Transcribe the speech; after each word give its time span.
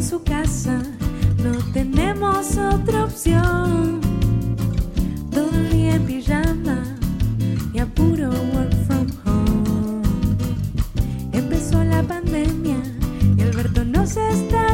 en 0.00 0.06
su 0.06 0.22
casa, 0.22 0.82
no 1.44 1.52
tenemos 1.74 2.56
otra 2.56 3.04
opción. 3.04 4.00
Todo 5.30 5.50
en 5.52 6.06
pijama 6.06 6.96
y 7.74 7.80
a 7.80 7.86
puro 7.86 8.30
work 8.30 8.72
from 8.86 9.06
home. 9.26 10.02
Empezó 11.32 11.84
la 11.84 12.02
pandemia 12.02 12.78
y 13.36 13.42
Alberto 13.42 13.84
no 13.84 14.06
se 14.06 14.26
está 14.30 14.69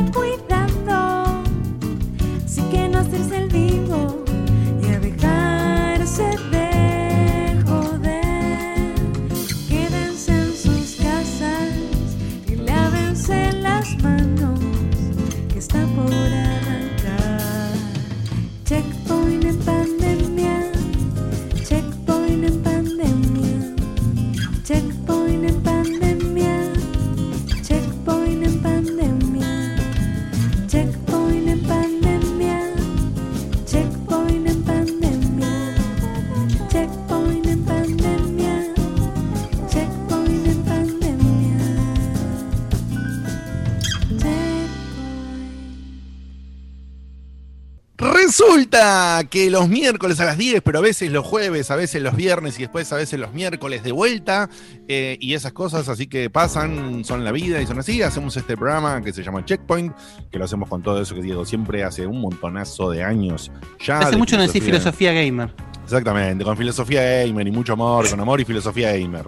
Que 49.24 49.50
los 49.50 49.68
miércoles 49.68 50.20
a 50.20 50.24
las 50.24 50.38
10, 50.38 50.62
pero 50.62 50.78
a 50.78 50.82
veces 50.82 51.10
los 51.10 51.24
jueves, 51.26 51.70
a 51.70 51.76
veces 51.76 52.02
los 52.02 52.16
viernes 52.16 52.58
y 52.58 52.62
después 52.62 52.92
a 52.92 52.96
veces 52.96 53.18
los 53.18 53.32
miércoles 53.32 53.82
de 53.82 53.92
vuelta, 53.92 54.48
eh, 54.88 55.16
y 55.20 55.34
esas 55.34 55.52
cosas 55.52 55.88
así 55.88 56.06
que 56.06 56.30
pasan, 56.30 57.04
son 57.04 57.24
la 57.24 57.32
vida 57.32 57.60
y 57.60 57.66
son 57.66 57.78
así. 57.78 58.02
Hacemos 58.02 58.36
este 58.36 58.56
programa 58.56 59.02
que 59.02 59.12
se 59.12 59.22
llama 59.22 59.44
Checkpoint, 59.44 59.94
que 60.30 60.38
lo 60.38 60.44
hacemos 60.44 60.68
con 60.68 60.82
todo 60.82 61.00
eso 61.00 61.14
que 61.14 61.22
Diego 61.22 61.44
siempre 61.44 61.84
hace 61.84 62.06
un 62.06 62.20
montonazo 62.20 62.90
de 62.90 63.02
años 63.02 63.50
ya. 63.84 63.98
Hace 63.98 64.12
de 64.12 64.16
mucho 64.16 64.36
no 64.36 64.46
decís 64.46 64.62
filosofía 64.62 65.12
gamer. 65.12 65.52
Exactamente, 65.84 66.44
con 66.44 66.56
filosofía 66.56 67.24
gamer 67.24 67.46
y 67.46 67.52
mucho 67.52 67.74
amor, 67.74 68.10
con 68.10 68.18
amor 68.18 68.40
y 68.40 68.44
filosofía 68.44 68.90
gamer. 68.92 69.24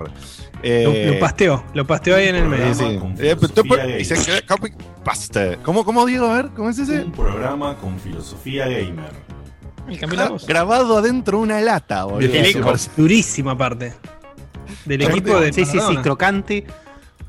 Eh, 0.62 1.06
Lo, 1.06 1.14
lo 1.14 1.20
pasteó, 1.20 1.64
lo 1.72 1.86
pasteó 1.86 2.16
ahí 2.16 2.26
en 2.28 2.34
el 2.34 2.48
medio. 2.48 2.74
Sí, 2.74 2.84
sí. 2.84 2.98
Eh. 3.18 3.36
¿Cómo, 5.62 5.84
¿Cómo, 5.84 6.04
Diego? 6.04 6.26
A 6.26 6.42
ver, 6.42 6.50
¿cómo 6.56 6.68
es 6.70 6.78
ese? 6.78 7.04
Un 7.04 7.12
programa 7.12 7.76
con 7.76 7.98
filosofía 8.00 8.66
gamer. 8.66 9.27
Gra- 9.88 10.46
Grabado 10.46 10.98
adentro 10.98 11.38
de 11.38 11.44
una 11.44 11.60
lata, 11.60 12.04
boludo. 12.04 12.30
Durísima 12.96 13.56
parte. 13.56 13.94
Del 14.84 15.02
equipo 15.02 15.38
de 15.40 15.52
Sí, 15.52 15.64
sí, 15.64 15.78
sí, 15.86 15.96
crocante. 15.98 16.66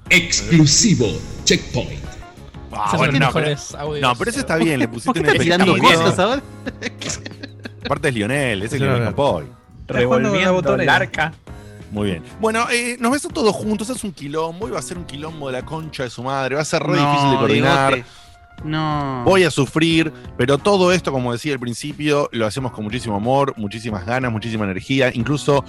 Exclusivo 0.09 1.07
Checkpoint. 1.43 2.03
Ah, 2.71 2.85
Esos 2.87 2.97
bueno, 2.99 3.19
no, 3.19 3.33
pero, 3.33 3.55
audios. 3.79 4.01
no, 4.01 4.15
pero 4.15 4.31
ese 4.31 4.39
está 4.41 4.55
bien, 4.57 4.79
le 4.79 4.87
pusiste 4.87 5.19
un 5.19 5.25
estás 5.25 5.41
tirando 5.41 5.77
cosas 5.77 6.19
ahora? 6.19 6.41
Aparte 7.85 8.07
es 8.09 8.13
Lionel, 8.13 8.63
ese 8.63 8.75
es. 8.75 8.81
Lionel 8.81 9.03
Campoy. 9.05 9.45
Revolviendo 9.87 10.75
el 10.75 10.87
arca. 10.89 11.33
Muy 11.91 12.11
bien. 12.11 12.23
Bueno, 12.39 12.67
eh, 12.71 12.97
nos 12.99 13.11
ves 13.11 13.25
a 13.25 13.29
todos 13.29 13.55
juntos, 13.55 13.89
es 13.89 14.03
un 14.03 14.11
quilombo, 14.11 14.67
y 14.67 14.71
va 14.71 14.77
a 14.79 14.81
ser 14.83 14.97
un 14.99 15.05
quilombo 15.05 15.47
de 15.47 15.53
la 15.53 15.65
concha 15.65 16.03
de 16.03 16.11
su 16.11 16.21
madre, 16.21 16.53
va 16.55 16.61
a 16.61 16.65
ser 16.65 16.83
re 16.83 16.95
No, 16.95 17.09
difícil 17.09 17.31
de 17.31 17.37
coordinar. 17.37 18.05
No. 18.63 19.23
Voy 19.25 19.43
a 19.43 19.51
sufrir, 19.51 20.11
pero 20.37 20.57
todo 20.57 20.91
esto, 20.91 21.11
como 21.11 21.31
decía 21.31 21.53
al 21.53 21.59
principio, 21.59 22.29
lo 22.31 22.45
hacemos 22.45 22.71
con 22.71 22.83
muchísimo 22.83 23.15
amor, 23.15 23.53
muchísimas 23.57 24.05
ganas, 24.05 24.31
muchísima 24.31 24.65
energía, 24.65 25.11
incluso, 25.13 25.63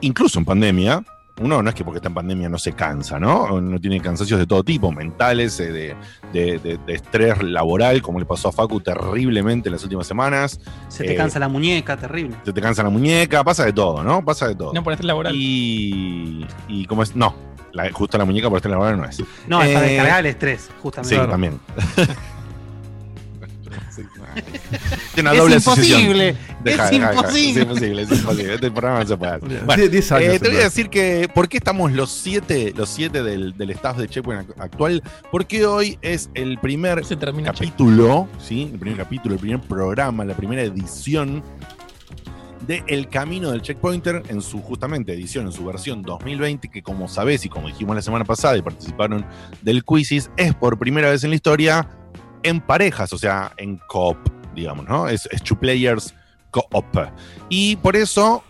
incluso 0.00 0.38
en 0.38 0.44
pandemia. 0.44 1.04
Uno 1.40 1.62
no 1.62 1.68
es 1.70 1.74
que 1.74 1.82
porque 1.82 1.96
está 1.96 2.08
en 2.08 2.14
pandemia 2.14 2.48
no 2.50 2.58
se 2.58 2.74
cansa, 2.74 3.18
¿no? 3.18 3.54
Uno 3.54 3.80
tiene 3.80 3.98
cansancios 4.00 4.38
de 4.38 4.46
todo 4.46 4.62
tipo, 4.62 4.92
mentales, 4.92 5.58
eh, 5.60 5.72
de, 5.72 5.96
de- 6.32 6.58
de- 6.58 6.78
de 6.86 6.92
estrés 6.94 7.42
laboral, 7.42 8.02
como 8.02 8.18
le 8.20 8.26
pasó 8.26 8.48
a 8.48 8.52
Facu 8.52 8.80
terriblemente 8.80 9.70
en 9.70 9.72
las 9.72 9.82
últimas 9.82 10.06
semanas. 10.06 10.60
Se 10.88 11.04
te 11.04 11.14
Eh, 11.14 11.16
cansa 11.16 11.38
la 11.38 11.48
muñeca, 11.48 11.96
terrible. 11.96 12.36
Se 12.44 12.52
te 12.52 12.60
cansa 12.60 12.82
la 12.82 12.90
muñeca, 12.90 13.42
pasa 13.42 13.64
de 13.64 13.72
todo, 13.72 14.04
¿no? 14.04 14.22
Pasa 14.22 14.46
de 14.46 14.54
todo. 14.56 14.74
No 14.74 14.84
por 14.84 14.92
este 14.92 15.06
laboral. 15.06 15.34
Y, 15.34 16.46
y 16.68 16.84
como 16.84 17.02
es, 17.02 17.16
no, 17.16 17.34
la- 17.72 17.90
justo 17.92 18.18
la 18.18 18.24
muñeca 18.24 18.48
por 18.48 18.58
estar 18.58 18.70
laboral 18.70 18.96
no 18.98 19.04
es. 19.04 19.18
No, 19.48 19.62
es 19.62 19.72
para 19.74 19.86
Eh, 19.86 19.90
descargar 19.90 20.20
el 20.20 20.26
estrés, 20.26 20.60
Sí, 20.62 20.72
justamente. 20.80 21.26
también. 21.28 21.60
Tiene 25.14 25.28
una 25.30 25.32
Es 25.32 25.38
doble 25.38 25.54
imposible, 25.56 26.28
es 26.30 26.36
Deja, 26.64 26.88
deja, 26.90 27.08
deja. 27.10 27.12
imposible. 27.14 27.50
Es 27.50 27.56
imposible, 27.66 28.02
es 28.02 28.10
imposible. 28.12 28.54
Este 28.54 28.70
programa 28.70 29.00
no 29.00 29.06
se 29.06 29.16
puede 29.16 29.32
hacer. 29.32 29.64
Bueno, 29.64 29.82
años 29.82 30.10
eh, 30.34 30.38
te 30.40 30.48
voy 30.48 30.56
a 30.58 30.62
decir 30.64 30.88
que 30.88 31.28
¿por 31.34 31.48
qué 31.48 31.58
estamos 31.58 31.92
los 31.92 32.10
siete, 32.10 32.72
los 32.76 32.88
siete 32.88 33.22
del, 33.22 33.56
del 33.56 33.70
staff 33.70 33.98
de 33.98 34.08
Checkpoint 34.08 34.48
ac- 34.48 34.54
actual? 34.58 35.02
Porque 35.30 35.66
hoy 35.66 35.98
es 36.00 36.30
el 36.34 36.58
primer 36.58 37.04
Se 37.04 37.16
capítulo, 37.18 38.28
¿sí? 38.38 38.70
El 38.72 38.78
primer 38.78 38.98
capítulo, 38.98 39.34
el 39.34 39.40
primer 39.40 39.60
programa, 39.60 40.24
la 40.24 40.34
primera 40.34 40.62
edición 40.62 41.42
de 42.66 42.84
El 42.86 43.08
Camino 43.08 43.50
del 43.50 43.62
Checkpointer 43.62 44.22
en 44.28 44.40
su 44.40 44.60
justamente 44.62 45.12
edición, 45.12 45.46
en 45.46 45.52
su 45.52 45.64
versión 45.64 46.02
2020, 46.02 46.68
que 46.68 46.82
como 46.82 47.08
sabés 47.08 47.44
y 47.44 47.48
como 47.48 47.68
dijimos 47.68 47.96
la 47.96 48.02
semana 48.02 48.24
pasada 48.24 48.56
y 48.56 48.62
participaron 48.62 49.24
del 49.62 49.84
Quizzes, 49.84 50.30
es 50.36 50.54
por 50.54 50.78
primera 50.78 51.10
vez 51.10 51.24
en 51.24 51.30
la 51.30 51.36
historia 51.36 51.88
en 52.42 52.60
parejas, 52.60 53.12
o 53.12 53.18
sea, 53.18 53.52
en 53.56 53.78
co-op, 53.88 54.18
digamos, 54.54 54.86
¿no? 54.88 55.08
Es, 55.08 55.28
two 55.44 55.58
players 55.58 56.14
co-op. 56.50 56.96
Y 57.48 57.76
por 57.76 57.96
eso, 57.96 58.42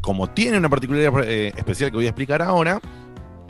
como 0.00 0.28
tiene 0.30 0.58
una 0.58 0.68
particularidad 0.68 1.24
eh, 1.24 1.52
especial 1.56 1.90
que 1.90 1.96
voy 1.96 2.06
a 2.06 2.10
explicar 2.10 2.42
ahora, 2.42 2.80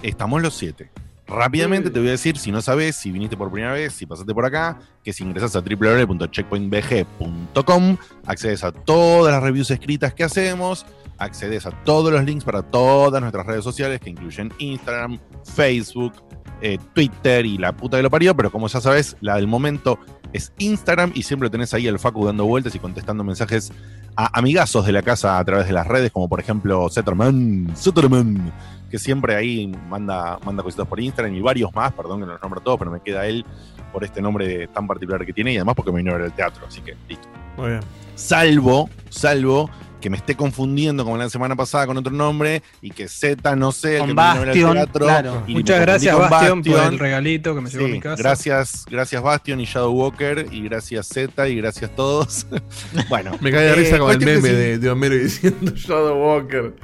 estamos 0.02 0.42
los 0.42 0.54
siete. 0.54 0.90
Rápidamente 1.30 1.90
te 1.90 1.98
voy 2.00 2.08
a 2.08 2.12
decir, 2.12 2.38
si 2.38 2.50
no 2.50 2.60
sabes, 2.60 2.96
si 2.96 3.12
viniste 3.12 3.36
por 3.36 3.52
primera 3.52 3.72
vez, 3.72 3.92
si 3.92 4.04
pasaste 4.04 4.34
por 4.34 4.44
acá, 4.44 4.80
que 5.04 5.12
si 5.12 5.22
ingresas 5.22 5.54
a 5.54 5.60
www.checkpointbg.com, 5.60 7.96
accedes 8.26 8.64
a 8.64 8.72
todas 8.72 9.32
las 9.32 9.40
reviews 9.40 9.70
escritas 9.70 10.12
que 10.12 10.24
hacemos, 10.24 10.84
accedes 11.18 11.66
a 11.66 11.70
todos 11.84 12.12
los 12.12 12.24
links 12.24 12.44
para 12.44 12.62
todas 12.62 13.20
nuestras 13.20 13.46
redes 13.46 13.62
sociales, 13.62 14.00
que 14.00 14.10
incluyen 14.10 14.52
Instagram, 14.58 15.20
Facebook, 15.44 16.14
eh, 16.62 16.78
Twitter 16.94 17.46
y 17.46 17.58
la 17.58 17.76
puta 17.76 17.96
que 17.96 18.02
lo 18.02 18.10
parió, 18.10 18.36
pero 18.36 18.50
como 18.50 18.66
ya 18.66 18.80
sabes, 18.80 19.16
la 19.20 19.36
del 19.36 19.46
momento 19.46 20.00
es 20.32 20.52
Instagram 20.58 21.12
y 21.14 21.22
siempre 21.22 21.48
tenés 21.48 21.72
ahí 21.74 21.86
el 21.86 22.00
Facu 22.00 22.26
dando 22.26 22.44
vueltas 22.44 22.74
y 22.74 22.80
contestando 22.80 23.22
mensajes 23.22 23.72
a 24.16 24.36
amigazos 24.36 24.84
de 24.84 24.90
la 24.92 25.02
casa 25.02 25.38
a 25.38 25.44
través 25.44 25.68
de 25.68 25.72
las 25.72 25.86
redes, 25.86 26.10
como 26.10 26.28
por 26.28 26.40
ejemplo 26.40 26.88
Zetterman, 26.90 27.72
Zetterman, 27.76 28.52
que 28.90 28.98
siempre 28.98 29.34
ahí 29.36 29.72
manda, 29.88 30.38
manda 30.44 30.62
cositas 30.62 30.86
por 30.86 31.00
Instagram 31.00 31.34
y 31.34 31.40
varios 31.40 31.72
más, 31.74 31.92
perdón 31.92 32.20
que 32.20 32.26
no 32.26 32.32
los 32.32 32.42
nombro 32.42 32.60
todos, 32.60 32.78
pero 32.78 32.90
me 32.90 33.00
queda 33.00 33.26
él 33.26 33.44
por 33.92 34.04
este 34.04 34.20
nombre 34.22 34.66
tan 34.68 34.86
particular 34.86 35.24
que 35.24 35.32
tiene 35.32 35.52
y 35.52 35.56
además 35.56 35.74
porque 35.74 35.92
me 35.92 35.98
vino 35.98 36.12
a 36.12 36.16
ver 36.16 36.26
el 36.26 36.32
teatro, 36.32 36.64
así 36.66 36.80
que 36.80 36.96
listo. 37.08 37.28
Muy 37.56 37.70
bien. 37.70 37.80
Salvo, 38.14 38.88
salvo 39.08 39.70
que 40.00 40.08
me 40.08 40.16
esté 40.16 40.34
confundiendo 40.34 41.04
como 41.04 41.18
la 41.18 41.28
semana 41.28 41.54
pasada 41.56 41.86
con 41.86 41.94
otro 41.98 42.10
nombre 42.12 42.62
y 42.80 42.90
que 42.90 43.06
Z 43.06 43.54
no 43.54 43.70
sea 43.70 43.92
el 43.92 43.98
Con 43.98 44.08
que 44.08 44.14
me 44.14 44.22
vino 44.22 44.30
a 44.30 44.34
ver 44.34 44.40
al 44.40 44.46
Bastion, 44.48 44.72
teatro. 44.74 45.04
claro. 45.06 45.42
y 45.46 45.52
me 45.52 45.58
Muchas 45.60 45.80
gracias, 45.80 46.16
con 46.16 46.30
Bastión, 46.30 46.62
por 46.62 46.72
Bastion. 46.72 46.92
el 46.94 46.98
regalito 46.98 47.54
que 47.54 47.60
me 47.60 47.68
llegó 47.70 47.84
a 47.84 47.86
Sí, 47.88 47.92
mi 47.92 48.00
casa. 48.00 48.22
gracias, 48.22 48.84
gracias 48.88 49.22
Bastion 49.22 49.60
y 49.60 49.64
Shadow 49.66 49.92
Walker 49.92 50.46
y 50.50 50.62
gracias 50.62 51.06
Z 51.08 51.48
y 51.48 51.56
gracias 51.56 51.94
todos. 51.94 52.46
bueno, 53.10 53.32
Me 53.42 53.50
cae 53.50 53.64
de 53.64 53.70
eh, 53.72 53.74
risa 53.74 53.98
con 53.98 54.10
el 54.10 54.18
meme 54.20 54.40
sí. 54.48 54.54
de, 54.54 54.78
de 54.78 54.90
Homero 54.90 55.14
diciendo 55.16 55.72
Shadow 55.74 56.16
Walker. 56.24 56.74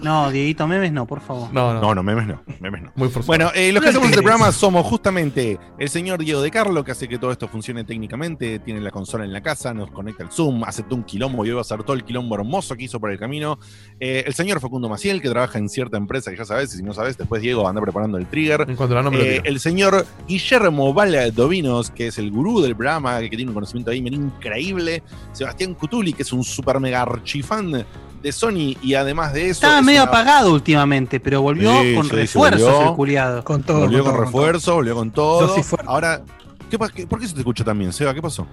No, 0.00 0.30
Dieguito, 0.30 0.66
memes 0.66 0.92
no, 0.92 1.06
por 1.06 1.20
favor. 1.20 1.52
No, 1.52 1.74
no. 1.74 1.80
No, 1.80 1.94
no, 1.94 2.02
memes 2.02 2.26
no, 2.26 2.42
memes 2.60 2.82
no. 2.82 2.92
Muy 2.94 3.08
forzado. 3.08 3.26
Bueno, 3.26 3.50
eh, 3.54 3.72
los 3.72 3.82
que 3.82 3.90
hacemos 3.90 4.08
este 4.08 4.22
programa 4.22 4.52
somos 4.52 4.86
justamente 4.86 5.58
el 5.78 5.88
señor 5.88 6.22
Diego 6.24 6.40
de 6.40 6.50
Carlo, 6.50 6.84
que 6.84 6.92
hace 6.92 7.08
que 7.08 7.18
todo 7.18 7.32
esto 7.32 7.48
funcione 7.48 7.84
técnicamente, 7.84 8.58
tiene 8.58 8.80
la 8.80 8.90
consola 8.90 9.24
en 9.24 9.32
la 9.32 9.42
casa, 9.42 9.74
nos 9.74 9.90
conecta 9.90 10.22
el 10.22 10.30
Zoom, 10.30 10.64
hace 10.64 10.82
todo 10.82 10.96
un 10.96 11.04
quilombo 11.04 11.44
y 11.44 11.50
hoy 11.50 11.54
va 11.54 11.60
a 11.60 11.62
hacer 11.62 11.82
todo 11.82 11.94
el 11.94 12.04
quilombo 12.04 12.34
hermoso 12.34 12.76
que 12.76 12.84
hizo 12.84 13.00
por 13.00 13.10
el 13.10 13.18
camino. 13.18 13.58
Eh, 14.00 14.24
el 14.26 14.34
señor 14.34 14.60
Facundo 14.60 14.88
Maciel, 14.88 15.20
que 15.20 15.28
trabaja 15.28 15.58
en 15.58 15.68
cierta 15.68 15.96
empresa 15.96 16.30
que 16.30 16.36
ya 16.36 16.44
sabes, 16.44 16.72
y 16.74 16.78
si 16.78 16.82
no 16.82 16.94
sabes, 16.94 17.16
después 17.16 17.42
Diego 17.42 17.66
anda 17.68 17.80
preparando 17.80 18.18
el 18.18 18.26
trigger. 18.26 18.66
en 18.68 18.76
cuanto 18.76 18.98
a 18.98 19.02
la 19.02 19.10
Eh, 19.18 19.42
el 19.44 19.60
señor 19.60 20.06
Guillermo 20.26 20.92
Valdovinos, 20.92 21.90
que 21.90 22.08
es 22.08 22.18
el 22.18 22.30
gurú 22.30 22.60
del 22.60 22.76
programa, 22.76 23.20
que 23.20 23.28
tiene 23.30 23.46
un 23.46 23.54
conocimiento 23.54 23.90
gamer 23.90 24.12
increíble. 24.12 25.02
Sebastián 25.32 25.74
Cutuli, 25.74 26.12
que 26.12 26.22
es 26.22 26.32
un 26.32 26.44
super 26.44 26.80
mega 26.80 27.02
archifan 27.02 27.84
de 28.22 28.32
Sony, 28.32 28.76
y 28.82 28.94
además 28.94 29.32
de 29.32 29.44
eso. 29.44 29.52
Estaba 29.58 29.78
es 29.78 29.84
medio 29.84 30.02
una- 30.02 30.10
apagado 30.10 30.52
últimamente, 30.52 31.20
pero 31.20 31.40
volvió 31.42 31.70
Sí, 31.82 31.94
con 31.94 32.08
refuerzos 32.08 32.62
volvió. 32.72 32.88
el 32.90 32.96
culiado. 32.96 33.44
Con 33.44 33.62
todo. 33.62 33.80
volvió 33.80 34.02
con 34.04 34.12
todo, 34.12 34.24
refuerzo, 34.24 34.74
volvió 34.74 34.94
con 34.94 35.10
todo. 35.10 35.54
Ahora, 35.86 36.22
¿qué, 36.70 36.78
pa- 36.78 36.88
qué- 36.90 37.06
¿por 37.06 37.20
qué 37.20 37.28
se 37.28 37.34
te 37.34 37.40
escucha 37.40 37.64
también, 37.64 37.92
Seba? 37.92 38.12
¿Qué 38.14 38.20
pasó? 38.22 38.46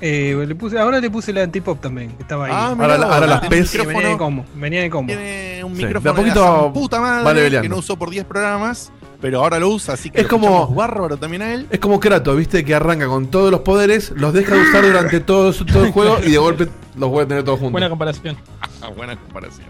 Eh, 0.00 0.44
le 0.46 0.54
puse, 0.54 0.78
ahora 0.78 0.98
le 1.00 1.10
puse 1.10 1.32
la 1.32 1.42
antipop 1.42 1.80
también, 1.80 2.10
que 2.12 2.22
estaba 2.22 2.46
ahí. 2.46 2.52
Ah, 2.54 2.68
Ahora 2.78 2.98
la- 2.98 3.06
ahora 3.06 3.26
las 3.26 3.40
PES. 3.48 3.86
Venía 3.86 4.08
de 4.08 4.16
combo. 4.16 4.44
Venía 4.54 4.82
de 4.82 4.90
combo. 4.90 5.12
tiene 5.12 5.62
un 5.64 5.76
Sí, 5.76 5.84
micrófono 5.84 6.12
de 6.12 6.20
a 6.20 6.22
poquito 6.24 6.40
de 6.44 6.66
la 6.68 6.72
puta 6.72 7.00
madre 7.00 7.60
que 7.62 7.68
no 7.68 7.76
usó 7.76 7.96
por 7.96 8.10
10 8.10 8.24
programas. 8.24 8.90
Pero 9.22 9.40
ahora 9.40 9.58
lo 9.58 9.70
usa, 9.70 9.94
así 9.94 10.10
que 10.10 10.18
Es 10.18 10.24
lo 10.24 10.28
como- 10.30 10.66
bárbaro 10.74 11.16
también 11.16 11.40
a 11.40 11.54
él. 11.54 11.66
Es 11.70 11.78
como 11.80 11.98
Kratos, 12.00 12.36
viste, 12.36 12.62
que 12.64 12.74
arranca 12.74 13.06
con 13.06 13.28
todos 13.28 13.50
los 13.50 13.60
poderes, 13.60 14.10
los 14.16 14.34
deja 14.34 14.54
de 14.54 14.60
usar 14.68 14.84
durante 14.84 15.20
todo, 15.20 15.52
su- 15.54 15.64
todo 15.64 15.84
el 15.86 15.92
juego 15.92 16.18
y 16.26 16.32
de 16.32 16.38
golpe 16.38 16.68
los 16.96 17.08
vuelve 17.08 17.24
a 17.24 17.28
tener 17.28 17.44
todos 17.44 17.58
juntos. 17.60 17.72
Buena 17.72 17.88
comparación. 17.88 18.36
Ah, 18.82 18.88
buena 18.94 19.16
comparación. 19.16 19.68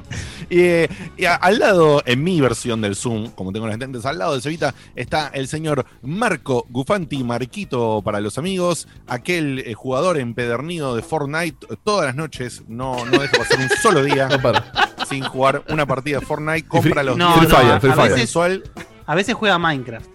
Y, 0.49 0.60
eh, 0.60 0.88
y 1.19 1.26
a- 1.26 1.34
al 1.37 1.58
lado, 1.58 2.02
en 2.06 2.25
mi 2.25 2.40
versión 2.40 2.81
del 2.81 2.96
Zoom, 2.96 3.28
como 3.32 3.52
tengo 3.52 3.66
las 3.69 3.78
lentes, 3.78 4.04
al 4.06 4.19
lado 4.19 4.34
de 4.34 4.40
Cevita 4.40 4.75
está 4.96 5.28
el 5.34 5.46
señor 5.49 5.84
Marco 6.02 6.66
Gufanti, 6.70 7.22
Marquito 7.22 8.00
para 8.02 8.20
los 8.20 8.38
amigos, 8.38 8.88
aquel 9.06 9.58
eh, 9.60 9.75
jugador 9.75 10.16
empedernido 10.19 10.96
de 10.96 11.02
Fortnite 11.02 11.66
todas 11.84 12.06
las 12.06 12.16
noches, 12.16 12.62
no, 12.69 13.05
no 13.05 13.19
deja 13.19 13.37
pasar 13.37 13.58
un 13.60 13.69
solo 13.82 14.02
día 14.02 14.28
No 14.31 14.40
para. 14.40 14.64
sin 15.08 15.22
jugar 15.25 15.62
una 15.69 15.84
partida 15.87 16.19
de 16.20 16.26
Fortnite, 16.26 16.66
compra 16.66 17.02
los 17.02 17.16
No, 17.19 17.34
Free 17.34 17.48
no, 17.48 17.55
Fire, 17.55 17.81
Free 17.81 17.90
a 17.90 17.94
Fire. 17.94 18.05
veces- 18.08 18.16
mensual. 18.19 18.62
A 19.06 19.14
veces 19.14 19.34
juega 19.34 19.58
Minecraft. 19.58 20.08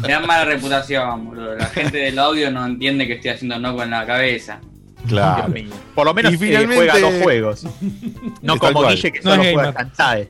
Me 0.00 0.08
dan 0.08 0.26
mala 0.26 0.44
reputación, 0.44 1.26
boludo. 1.26 1.56
La 1.56 1.66
gente 1.66 1.98
del 1.98 2.18
audio 2.18 2.50
no 2.50 2.64
entiende 2.64 3.06
que 3.06 3.14
estoy 3.14 3.30
haciendo 3.32 3.58
no 3.58 3.76
con 3.76 3.90
la 3.90 4.06
cabeza. 4.06 4.60
Claro. 5.06 5.52
Por 5.94 6.06
lo 6.06 6.14
menos 6.14 6.32
Y 6.32 6.52
eh, 6.52 6.66
juega 6.66 6.98
dos 6.98 7.14
juegos. 7.22 7.66
No 8.42 8.58
como 8.58 8.80
cual. 8.80 8.94
Guille 8.94 9.12
que 9.12 9.20
No 9.20 9.30
solo 9.30 9.42
es 9.42 9.54
juega. 9.54 9.70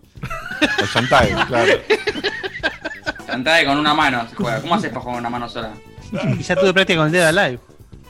El 0.78 0.86
Shantae, 0.86 1.34
claro. 1.46 1.72
Cantada 3.26 3.64
con 3.64 3.78
una 3.78 3.94
mano 3.94 4.26
se 4.28 4.34
juega. 4.36 4.60
¿Cómo 4.60 4.74
haces 4.74 4.90
para 4.90 5.00
jugar 5.00 5.16
con 5.16 5.20
una 5.20 5.30
mano 5.30 5.48
sola? 5.48 5.72
Y 6.38 6.42
ya 6.42 6.56
tuve 6.56 6.72
práctica 6.72 6.98
con 6.98 7.06
el 7.06 7.12
Dead 7.12 7.26
Alive. 7.26 7.58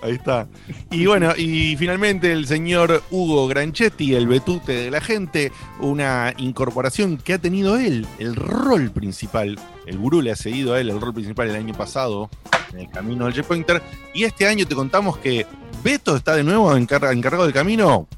Ahí 0.06 0.14
está. 0.14 0.46
Y 0.90 1.06
bueno, 1.06 1.32
y 1.36 1.76
finalmente 1.76 2.32
el 2.32 2.46
señor 2.46 3.02
Hugo 3.10 3.46
Granchetti, 3.48 4.14
el 4.14 4.26
betute 4.26 4.72
de 4.72 4.90
la 4.90 5.00
gente, 5.00 5.52
una 5.80 6.32
incorporación 6.38 7.16
que 7.18 7.34
ha 7.34 7.38
tenido 7.38 7.76
él, 7.76 8.06
el 8.18 8.36
rol 8.36 8.90
principal. 8.90 9.58
El 9.86 9.98
gurú 9.98 10.22
le 10.22 10.30
ha 10.32 10.36
seguido 10.36 10.74
a 10.74 10.80
él 10.80 10.90
el 10.90 11.00
rol 11.00 11.12
principal 11.12 11.48
el 11.50 11.56
año 11.56 11.74
pasado 11.74 12.30
en 12.72 12.80
el 12.80 12.88
camino 12.90 13.24
del 13.24 13.34
checkpointer. 13.34 13.82
Y 14.14 14.24
este 14.24 14.46
año 14.46 14.66
te 14.66 14.74
contamos 14.74 15.18
que 15.18 15.46
Beto 15.82 16.16
está 16.16 16.34
de 16.34 16.44
nuevo 16.44 16.72
encar- 16.76 17.12
encargado 17.12 17.44
del 17.44 17.52
camino. 17.52 18.08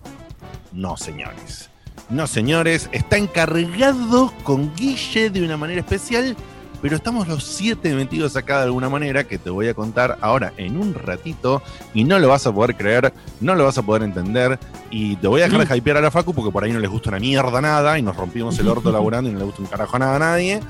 No, 0.73 0.97
señores. 0.97 1.71
No, 2.11 2.27
señores. 2.27 2.89
Está 2.93 3.17
encargado 3.19 4.33
con 4.45 4.75
Guille 4.75 5.31
de 5.31 5.43
una 5.43 5.57
manera 5.57 5.81
especial. 5.81 6.37
Pero 6.81 6.95
estamos 6.95 7.27
los 7.27 7.43
siete 7.45 7.93
metidos 7.95 8.37
acá 8.37 8.59
de 8.59 8.65
alguna 8.65 8.89
manera 8.89 9.25
que 9.25 9.37
te 9.39 9.51
voy 9.51 9.67
a 9.69 9.75
contar 9.75 10.17
ahora 10.21 10.53
en 10.59 10.79
un 10.79 10.95
ratito 10.95 11.61
y 11.93 12.05
no 12.05 12.19
lo 12.21 12.29
vas 12.29 12.47
a 12.47 12.53
poder 12.53 12.77
creer, 12.77 13.13
no 13.41 13.55
lo 13.57 13.65
vas 13.65 13.79
a 13.79 13.83
poder 13.83 14.05
entender 14.05 14.59
y 14.91 15.17
te 15.17 15.27
voy 15.27 15.41
a 15.41 15.49
dejar 15.49 15.67
de 15.67 15.77
hypear 15.77 15.97
a 15.97 16.01
la 16.01 16.11
Facu 16.13 16.33
porque 16.33 16.53
por 16.53 16.63
ahí 16.63 16.73
no 16.73 16.79
les 16.79 16.89
gusta 16.91 17.09
una 17.11 17.19
mierda 17.19 17.61
nada 17.61 17.99
y 17.99 18.03
nos 18.03 18.15
rompimos 18.17 18.57
el 18.61 18.69
orto 18.69 18.93
laburando 18.93 19.29
y 19.29 19.33
no 19.33 19.41
le 19.41 19.45
gusta 19.47 19.61
un 19.63 19.67
carajo 19.69 19.99
nada 19.99 20.17
a 20.17 20.19
nadie. 20.21 20.61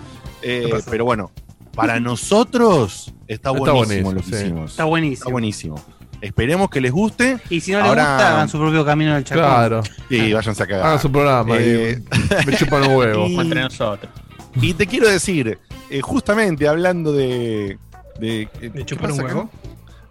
Eh, 0.43 0.71
pero 0.91 1.05
bueno, 1.05 1.31
para 1.75 2.01
nosotros 2.43 3.13
está 3.27 3.51
Está 3.51 3.73
buenísimo 3.73 4.13
lo 4.13 4.21
que 4.21 4.27
sí. 4.27 4.35
hicimos. 4.45 4.71
Está 4.71 4.85
buenísimo. 4.85 5.15
Está 5.25 5.31
buenísimo. 5.31 5.85
Esperemos 6.21 6.69
que 6.69 6.81
les 6.81 6.91
guste 6.91 7.39
Y 7.49 7.61
si 7.61 7.71
no 7.71 7.79
les 7.79 7.87
Ahora- 7.87 8.03
gusta, 8.15 8.29
hagan 8.35 8.49
su 8.49 8.59
propio 8.59 8.85
camino 8.85 9.11
en 9.13 9.19
el 9.19 9.25
chacón. 9.25 9.45
Claro. 9.45 9.83
y 10.11 10.33
váyanse 10.33 10.63
a 10.63 10.67
cagar. 10.67 10.87
Hagan 10.87 10.99
su 11.01 11.13
programa 11.13 11.57
Eh, 11.59 12.03
y 12.43 12.47
me 12.47 12.57
chupan 12.57 12.81
los 12.81 12.89
huevos. 12.89 13.31
y- 13.31 13.39
Entre 13.39 13.61
nosotros. 13.61 14.11
Y 14.63 14.75
te 14.75 14.87
quiero 14.87 15.09
decir, 15.09 15.59
eh, 15.91 16.01
justamente 16.01 16.67
hablando 16.69 17.13
de. 17.13 17.79
¿De, 18.19 18.43
eh, 18.43 18.49
¿De 18.61 18.71
¿qué 18.73 18.85
chupar 18.85 19.13
un 19.13 19.21
huevo? 19.21 19.51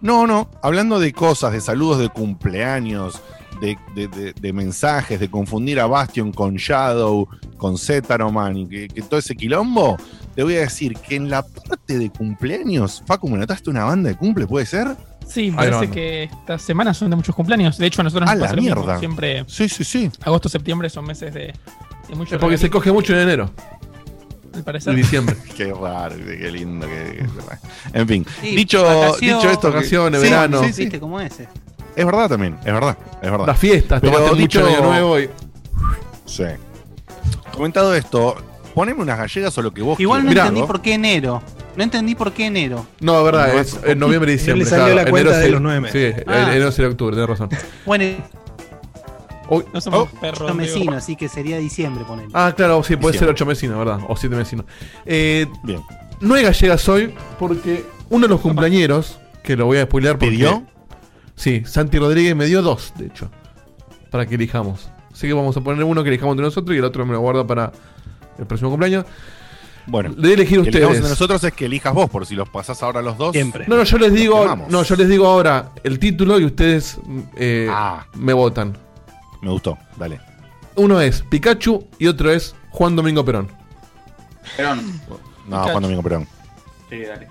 No, 0.00 0.26
no, 0.26 0.48
hablando 0.62 0.98
de 1.00 1.12
cosas, 1.12 1.52
de 1.52 1.60
saludos 1.60 1.98
de 1.98 2.08
cumpleaños, 2.08 3.20
de, 3.60 3.76
de- 3.94 4.08
de- 4.08 4.32
de 4.32 4.52
mensajes, 4.52 5.18
de 5.20 5.28
confundir 5.30 5.80
a 5.80 5.86
Bastion 5.86 6.32
con 6.32 6.54
Shadow, 6.54 7.28
con 7.56 7.76
Zetaroman 7.76 8.56
y 8.56 8.68
que, 8.68 8.88
que 8.88 9.02
todo 9.02 9.18
ese 9.18 9.34
quilombo, 9.34 9.96
te 10.36 10.42
voy 10.44 10.54
a 10.56 10.60
decir 10.60 10.94
que 10.94 11.16
en 11.16 11.28
la 11.28 11.42
parte 11.42 11.98
de 11.98 12.10
cumpleaños, 12.10 13.02
Facu, 13.06 13.28
¿me 13.28 13.36
notaste 13.38 13.68
una 13.70 13.84
banda 13.84 14.08
de 14.10 14.16
cumple? 14.16 14.46
¿Puede 14.46 14.66
ser? 14.66 14.96
Sí, 15.26 15.50
parece 15.50 15.90
que 15.90 16.22
estas 16.24 16.62
semanas 16.62 16.96
son 16.96 17.10
de 17.10 17.16
muchos 17.16 17.34
cumpleaños. 17.34 17.76
De 17.76 17.86
hecho, 17.86 18.00
a 18.00 18.04
nosotros 18.04 18.30
A 18.30 18.32
nos 18.34 18.40
la 18.40 18.46
pasa 18.46 18.56
lo 18.56 18.62
mismo. 18.62 18.76
mierda. 18.76 18.98
Siempre 19.00 19.44
Sí, 19.48 19.68
sí, 19.68 19.84
sí. 19.84 20.10
agosto, 20.22 20.48
septiembre 20.48 20.88
son 20.88 21.04
meses 21.04 21.34
de, 21.34 21.52
de 22.08 22.14
mucho 22.14 22.36
Es 22.36 22.40
porque 22.40 22.56
se 22.56 22.70
coge 22.70 22.90
mucho 22.92 23.12
en 23.14 23.18
enero, 23.20 23.50
al 24.58 24.64
parecer. 24.64 24.90
en 24.92 24.96
diciembre. 24.96 25.36
Qué 25.56 25.72
raro, 25.72 26.14
qué 26.16 26.50
lindo. 26.50 26.86
Qué, 26.86 27.24
qué- 27.24 27.98
en 27.98 28.06
fin, 28.08 28.26
Sí, 28.42 28.54
dicho, 28.56 28.84
dicho 29.20 29.50
esto, 29.50 29.72
vacaciones, 29.72 30.20
Sí, 30.20 30.28
verano. 30.28 30.62
sí, 30.64 30.72
sí. 30.72 30.82
¿Viste 30.82 31.00
cómo 31.00 31.20
es? 31.20 31.40
eh? 31.40 31.48
es 31.96 32.04
verdad 32.06 32.28
también, 32.28 32.56
es 32.64 32.72
verdad, 32.72 32.96
es 33.22 33.30
verdad. 33.30 33.46
Las 33.46 33.58
fiestas, 33.58 34.00
Pero 34.00 34.34
dicho- 34.34 34.60
mucho 34.60 34.66
año 34.66 34.82
nuevo 34.86 35.18
y. 35.20 35.28
Sí. 36.26 36.44
Comentado 37.52 37.94
esto, 37.94 38.36
poneme 38.74 39.02
unas 39.02 39.18
gallegas 39.18 39.56
o 39.58 39.62
lo 39.62 39.72
que 39.72 39.82
vos 39.82 39.98
Igual 39.98 40.20
no 40.24 40.26
quieras. 40.28 40.44
entendí 40.46 40.60
¿no? 40.60 40.66
por 40.66 40.80
qué 40.82 40.94
enero. 40.94 41.42
No 41.76 41.84
entendí 41.84 42.14
por 42.14 42.32
qué 42.32 42.46
enero. 42.46 42.86
No, 43.00 43.22
verdad, 43.24 43.52
No, 43.52 43.60
es 43.60 43.78
en 43.84 43.98
noviembre 43.98 44.32
y 44.32 44.36
diciembre. 44.36 44.64
le 44.64 44.70
salió 44.70 44.94
la 44.94 45.02
enero 45.02 45.30
de 45.30 45.48
los 45.48 45.60
nueve 45.60 45.80
meses. 45.80 46.14
Sí, 46.16 46.22
Ah. 46.26 46.42
enero 46.50 46.72
sería 46.72 46.90
octubre, 46.90 47.14
tenés 47.16 47.28
razón. 47.30 47.48
Bueno, 47.86 48.04
Uy. 49.50 49.64
No 49.72 49.80
somos 49.80 50.08
Oh, 50.12 50.20
perros. 50.20 50.54
mesino, 50.54 50.92
así 50.96 51.16
que 51.16 51.28
sería 51.28 51.58
diciembre, 51.58 52.04
ponele. 52.04 52.28
Ah, 52.34 52.52
claro, 52.56 52.82
sí, 52.82 52.96
puede 52.96 53.14
ser 53.18 53.28
Diciembre. 53.28 53.32
ocho 53.32 53.46
mesinos, 53.46 53.78
¿verdad? 53.78 54.00
O 54.08 54.16
siete 54.16 54.36
mesinos. 54.36 54.66
Eh, 55.06 55.46
Bien. 55.62 55.80
no 56.20 56.34
hay 56.34 56.42
gallegas 56.44 56.88
hoy 56.88 57.14
porque 57.38 57.84
uno 58.10 58.26
de 58.26 58.28
los 58.30 58.40
cumpleañeros, 58.40 59.18
que 59.42 59.56
lo 59.56 59.66
voy 59.66 59.78
a 59.78 59.84
spoilear 59.84 60.18
porque... 60.18 60.30
¿Pidió? 60.32 60.62
Sí, 61.36 61.62
Santi 61.66 61.98
Rodríguez 61.98 62.34
me 62.36 62.46
dio 62.46 62.62
dos, 62.62 62.92
de 62.96 63.06
hecho, 63.06 63.30
para 64.10 64.26
que 64.26 64.34
elijamos. 64.34 64.90
Así 65.12 65.26
que 65.26 65.32
vamos 65.32 65.56
a 65.56 65.60
poner 65.60 65.82
uno 65.84 66.02
que 66.02 66.08
elijamos 66.10 66.32
entre 66.32 66.44
nosotros 66.44 66.74
y 66.74 66.78
el 66.78 66.84
otro 66.84 67.06
me 67.06 67.12
lo 67.12 67.20
guardo 67.20 67.46
para 67.46 67.72
el 68.38 68.46
próximo 68.46 68.70
cumpleaños. 68.70 69.04
Bueno, 69.86 70.10
Le 70.10 70.20
voy 70.20 70.30
a 70.32 70.34
elegir 70.34 70.58
a 70.58 70.62
que 70.64 70.68
ustedes. 70.68 70.88
entre 70.96 71.08
nosotros 71.08 71.42
es 71.44 71.52
que 71.54 71.64
elijas 71.64 71.94
vos, 71.94 72.10
por 72.10 72.26
si 72.26 72.34
los 72.34 72.48
pasás 72.50 72.82
ahora 72.82 73.00
los 73.00 73.16
dos. 73.16 73.32
Siempre. 73.32 73.64
No, 73.68 73.76
no, 73.76 73.84
yo 73.84 73.96
les 73.98 74.12
digo, 74.12 74.56
no, 74.68 74.82
yo 74.82 74.96
les 74.96 75.08
digo 75.08 75.26
ahora 75.26 75.70
el 75.82 75.98
título 75.98 76.38
y 76.38 76.44
ustedes 76.44 76.98
eh, 77.36 77.68
Ah. 77.70 78.06
me 78.14 78.34
votan. 78.34 78.76
Me 79.42 79.50
gustó, 79.50 79.78
dale. 79.96 80.20
Uno 80.76 81.00
es 81.00 81.22
Pikachu 81.22 81.86
y 81.98 82.06
otro 82.06 82.30
es 82.30 82.54
Juan 82.70 82.94
Domingo 82.96 83.24
Perón. 83.24 83.48
Perón. 84.56 84.78
No, 85.46 85.56
Pikachu. 85.56 85.70
Juan 85.70 85.82
Domingo 85.82 86.02
Perón. 86.02 86.28
Sí, 86.90 87.00
dale. 87.02 87.28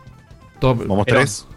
Todo- 0.59 0.75
Vamos 0.75 1.05
Perón. 1.05 1.21
tres. 1.21 1.47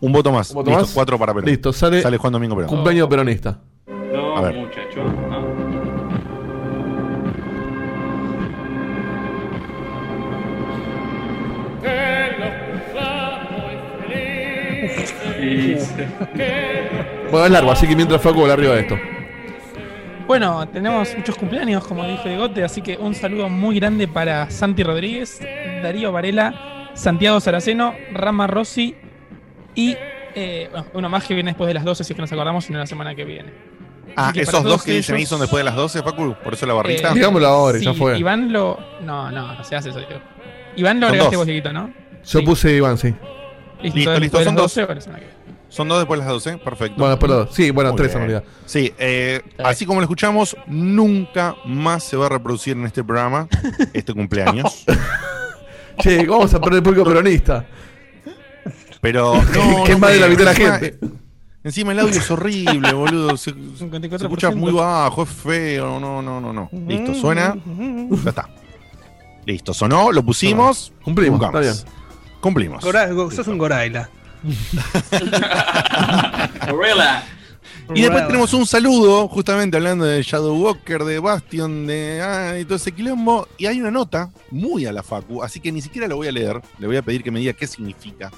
Un 0.00 0.12
voto 0.12 0.32
más. 0.32 0.50
¿Un 0.50 0.54
voto 0.56 0.70
Listo, 0.70 0.84
más? 0.86 0.92
cuatro 0.94 1.18
para 1.18 1.34
Perón. 1.34 1.48
Listo, 1.50 1.72
sale, 1.72 2.02
Sale 2.02 2.16
Juan 2.16 2.32
Domingo 2.32 2.56
Perón. 2.56 2.68
cumpleaños 2.70 3.08
peronista. 3.08 3.58
No, 3.86 4.36
A 4.36 4.40
ver. 4.42 4.54
muchacho. 4.56 5.02
No. 5.04 5.60
Bueno, 17.30 17.46
es 17.46 17.50
largo, 17.52 17.70
así 17.70 17.86
que 17.86 17.94
mientras 17.96 18.20
Facu 18.20 18.42
va 18.46 18.52
arriba 18.52 18.74
de 18.74 18.80
esto. 18.80 18.96
Bueno, 20.30 20.68
tenemos 20.68 21.12
muchos 21.16 21.34
cumpleaños, 21.34 21.84
como 21.84 22.06
dijo 22.06 22.28
Digote, 22.28 22.62
así 22.62 22.82
que 22.82 22.96
un 22.96 23.16
saludo 23.16 23.48
muy 23.48 23.80
grande 23.80 24.06
para 24.06 24.48
Santi 24.48 24.84
Rodríguez, 24.84 25.40
Darío 25.82 26.12
Varela, 26.12 26.92
Santiago 26.94 27.40
Saraceno, 27.40 27.94
Rama 28.12 28.46
Rossi 28.46 28.94
y 29.74 29.96
eh, 30.36 30.68
bueno, 30.70 30.86
uno 30.94 31.08
más 31.08 31.24
que 31.26 31.34
viene 31.34 31.50
después 31.50 31.66
de 31.66 31.74
las 31.74 31.82
12, 31.82 32.04
si 32.04 32.12
es 32.12 32.14
que 32.14 32.20
nos 32.22 32.30
acordamos, 32.30 32.64
sino 32.64 32.78
la 32.78 32.86
semana 32.86 33.12
que 33.16 33.24
viene. 33.24 33.50
Ah, 34.14 34.30
que 34.32 34.42
esos 34.42 34.62
dos 34.62 34.84
que 34.84 34.92
dicen 34.92 35.16
ahí 35.16 35.22
ellos- 35.22 35.30
son 35.30 35.40
después 35.40 35.58
de 35.58 35.64
las 35.64 35.74
12, 35.74 36.00
Facu. 36.00 36.36
Por 36.44 36.54
eso 36.54 36.64
la 36.64 36.74
barrita. 36.74 37.10
Eh, 37.10 37.14
Digámoslo 37.14 37.48
ahora, 37.48 37.78
sí, 37.80 37.84
ya 37.86 37.94
fue. 37.94 38.16
Iván 38.16 38.52
lo. 38.52 38.78
No, 39.00 39.32
no, 39.32 39.56
no 39.56 39.64
se 39.64 39.74
hace 39.74 39.88
eso, 39.90 39.98
digo. 39.98 40.20
Iván 40.76 41.00
lo 41.00 41.08
agregaste 41.08 41.34
vos, 41.38 41.46
Dieguito, 41.46 41.72
¿no? 41.72 41.88
Yo 42.24 42.38
Sí. 42.38 42.44
puse 42.46 42.72
Iván, 42.72 42.96
sí. 42.98 43.12
Listo, 43.82 44.16
Listo, 44.20 44.44
son 44.44 44.54
las 44.54 44.76
dos. 44.76 44.78
12. 45.70 45.76
Son 45.76 45.88
dos 45.88 45.98
después 45.98 46.18
de 46.20 46.24
las 46.26 46.32
12, 46.34 46.58
perfecto. 46.58 46.96
Bueno, 46.98 47.10
después 47.10 47.30
los 47.30 47.46
dos. 47.46 47.54
Sí, 47.54 47.70
bueno, 47.70 47.90
Muy 47.90 47.96
tres 47.98 48.12
en 48.14 48.18
bien. 48.18 48.30
realidad. 48.30 48.50
Sí, 48.66 48.92
eh, 48.98 49.40
bien. 49.56 49.66
así 49.66 49.86
como 49.86 50.00
lo 50.00 50.04
escuchamos, 50.04 50.56
nunca 50.66 51.54
más 51.64 52.04
se 52.04 52.16
va 52.16 52.26
a 52.26 52.28
reproducir 52.28 52.76
en 52.76 52.84
este 52.86 53.02
programa 53.04 53.48
este 53.92 54.12
cumpleaños. 54.12 54.84
Che, 55.98 56.26
¿cómo 56.26 56.38
vamos 56.38 56.54
a 56.54 56.60
perder 56.60 56.78
el 56.78 56.82
público 56.82 57.04
peronista? 57.04 57.66
Pero. 59.00 59.34
No, 59.34 59.84
que 59.84 59.92
no, 59.92 59.98
más 59.98 60.12
de 60.12 60.20
la 60.20 60.28
mitad 60.28 60.38
de 60.38 60.44
la 60.44 60.52
encima- 60.52 60.78
gente. 60.78 60.98
Encima 61.62 61.92
el 61.92 61.98
audio 61.98 62.18
es 62.18 62.30
horrible, 62.30 62.92
boludo. 62.94 63.36
Se, 63.36 63.50
se 63.50 63.56
54%. 63.84 64.14
escucha 64.22 64.50
muy 64.50 64.72
bajo, 64.72 65.24
es 65.24 65.28
feo. 65.28 66.00
No, 66.00 66.22
no, 66.22 66.40
no, 66.40 66.52
no. 66.54 66.70
Listo, 66.88 67.12
suena. 67.12 67.54
Ya 68.24 68.30
está. 68.30 68.48
Listo, 69.44 69.74
sonó, 69.74 70.10
lo 70.10 70.22
pusimos. 70.24 70.90
Cumplimos, 71.04 71.38
está 71.42 71.86
Cumplimos. 72.40 72.82
Gora- 72.82 73.12
go- 73.12 73.30
sos 73.30 73.46
un 73.48 73.58
Goraila. 73.58 74.08
Gorilla. 76.70 77.24
Y 77.92 78.02
después 78.02 78.24
tenemos 78.28 78.54
un 78.54 78.66
saludo, 78.66 79.26
justamente 79.26 79.76
hablando 79.76 80.04
de 80.04 80.22
Shadow 80.22 80.56
Walker, 80.56 81.02
de 81.02 81.18
Bastion, 81.18 81.88
de 81.88 82.22
ah, 82.22 82.56
y 82.58 82.64
todo 82.64 82.76
ese 82.76 82.92
quilombo. 82.92 83.48
Y 83.58 83.66
hay 83.66 83.80
una 83.80 83.90
nota 83.90 84.30
muy 84.52 84.86
a 84.86 84.92
la 84.92 85.02
Facu, 85.02 85.42
así 85.42 85.58
que 85.58 85.72
ni 85.72 85.82
siquiera 85.82 86.06
lo 86.06 86.14
voy 86.16 86.28
a 86.28 86.32
leer. 86.32 86.60
Le 86.78 86.86
voy 86.86 86.96
a 86.96 87.02
pedir 87.02 87.24
que 87.24 87.32
me 87.32 87.40
diga 87.40 87.52
qué 87.52 87.66
significa 87.66 88.30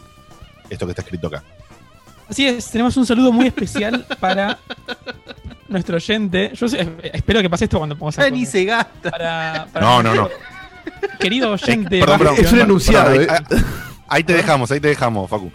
esto 0.71 0.87
que 0.87 0.93
está 0.93 1.03
escrito 1.03 1.27
acá. 1.27 1.43
Así 2.29 2.47
es, 2.47 2.71
tenemos 2.71 2.97
un 2.97 3.05
saludo 3.05 3.31
muy 3.31 3.47
especial 3.49 4.07
para 4.21 4.59
nuestro 5.69 5.97
oyente. 5.97 6.51
Yo 6.55 6.67
sé- 6.67 6.89
espero 7.13 7.43
que 7.43 7.51
pase 7.51 7.65
esto 7.65 7.77
cuando 7.77 7.99
pongas 7.99 8.17
Ya 8.17 8.31
ni 8.31 8.47
se 8.47 8.65
gasta. 8.65 9.11
para, 9.11 9.67
para 9.71 9.85
No, 9.85 10.03
no, 10.03 10.15
no. 10.15 10.29
querido 11.21 11.53
oyente. 11.53 12.01
Perdón, 12.01 12.19
perdón, 12.19 12.37
Es 12.39 12.51
un 12.53 12.61
enunciado, 12.61 13.21
eh. 13.21 13.27
ahí- 13.29 13.45
ahí 14.09 14.25
te 14.25 14.33
dejamos, 14.33 14.71
ahí 14.71 14.81
te 14.81 14.89
dejamos, 14.89 15.29
Facu. 15.29 15.53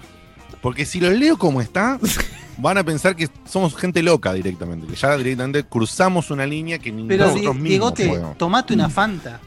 Porque 0.67 0.85
si 0.85 0.99
lo 0.99 1.09
leo 1.11 1.37
como 1.37 1.61
está, 1.61 1.97
van 2.57 2.77
a 2.77 2.83
pensar 2.83 3.15
que 3.15 3.29
somos 3.49 3.73
gente 3.77 4.03
loca 4.03 4.33
directamente. 4.33 4.85
Que 4.85 4.95
ya 4.97 5.15
directamente 5.15 5.63
cruzamos 5.63 6.29
una 6.29 6.45
línea 6.45 6.77
que 6.77 6.91
ni 6.91 7.07
Pero 7.07 7.27
nosotros 7.27 7.55
mismos 7.55 7.69
Diegote, 7.69 8.07
podemos. 8.09 8.37
tomate 8.37 8.73
una 8.73 8.89
Fanta. 8.89 9.39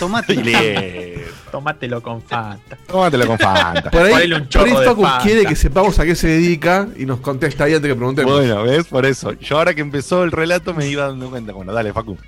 Tomate 0.00 0.34
Y 0.34 0.38
una 0.38 0.50
Fanta. 0.50 0.60
le- 0.80 1.24
Tómatelo 1.52 2.02
con 2.02 2.20
Fanta. 2.22 2.76
Tómatelo 2.88 3.26
con 3.28 3.38
Fanta. 3.38 3.88
Por 3.92 4.02
ahí, 4.02 4.32
un 4.32 4.32
por 4.32 4.40
ahí 4.40 4.48
chorro 4.48 4.80
de 4.80 4.86
Facu 4.86 5.06
quiere 5.22 5.46
que 5.46 5.54
sepamos 5.54 5.96
a 6.00 6.04
qué 6.04 6.16
se 6.16 6.26
dedica 6.26 6.88
y 6.96 7.06
nos 7.06 7.20
contesta 7.20 7.62
ahí 7.62 7.74
antes 7.74 7.88
que 7.88 7.94
preguntemos. 7.94 8.32
Bueno, 8.32 8.64
¿ves? 8.64 8.84
Por 8.88 9.06
eso. 9.06 9.34
Yo 9.34 9.58
ahora 9.58 9.74
que 9.74 9.80
empezó 9.80 10.24
el 10.24 10.32
relato 10.32 10.74
me 10.74 10.88
iba 10.88 11.06
dando 11.06 11.30
cuenta. 11.30 11.52
Bueno, 11.52 11.72
dale, 11.72 11.92
Facu. 11.92 12.18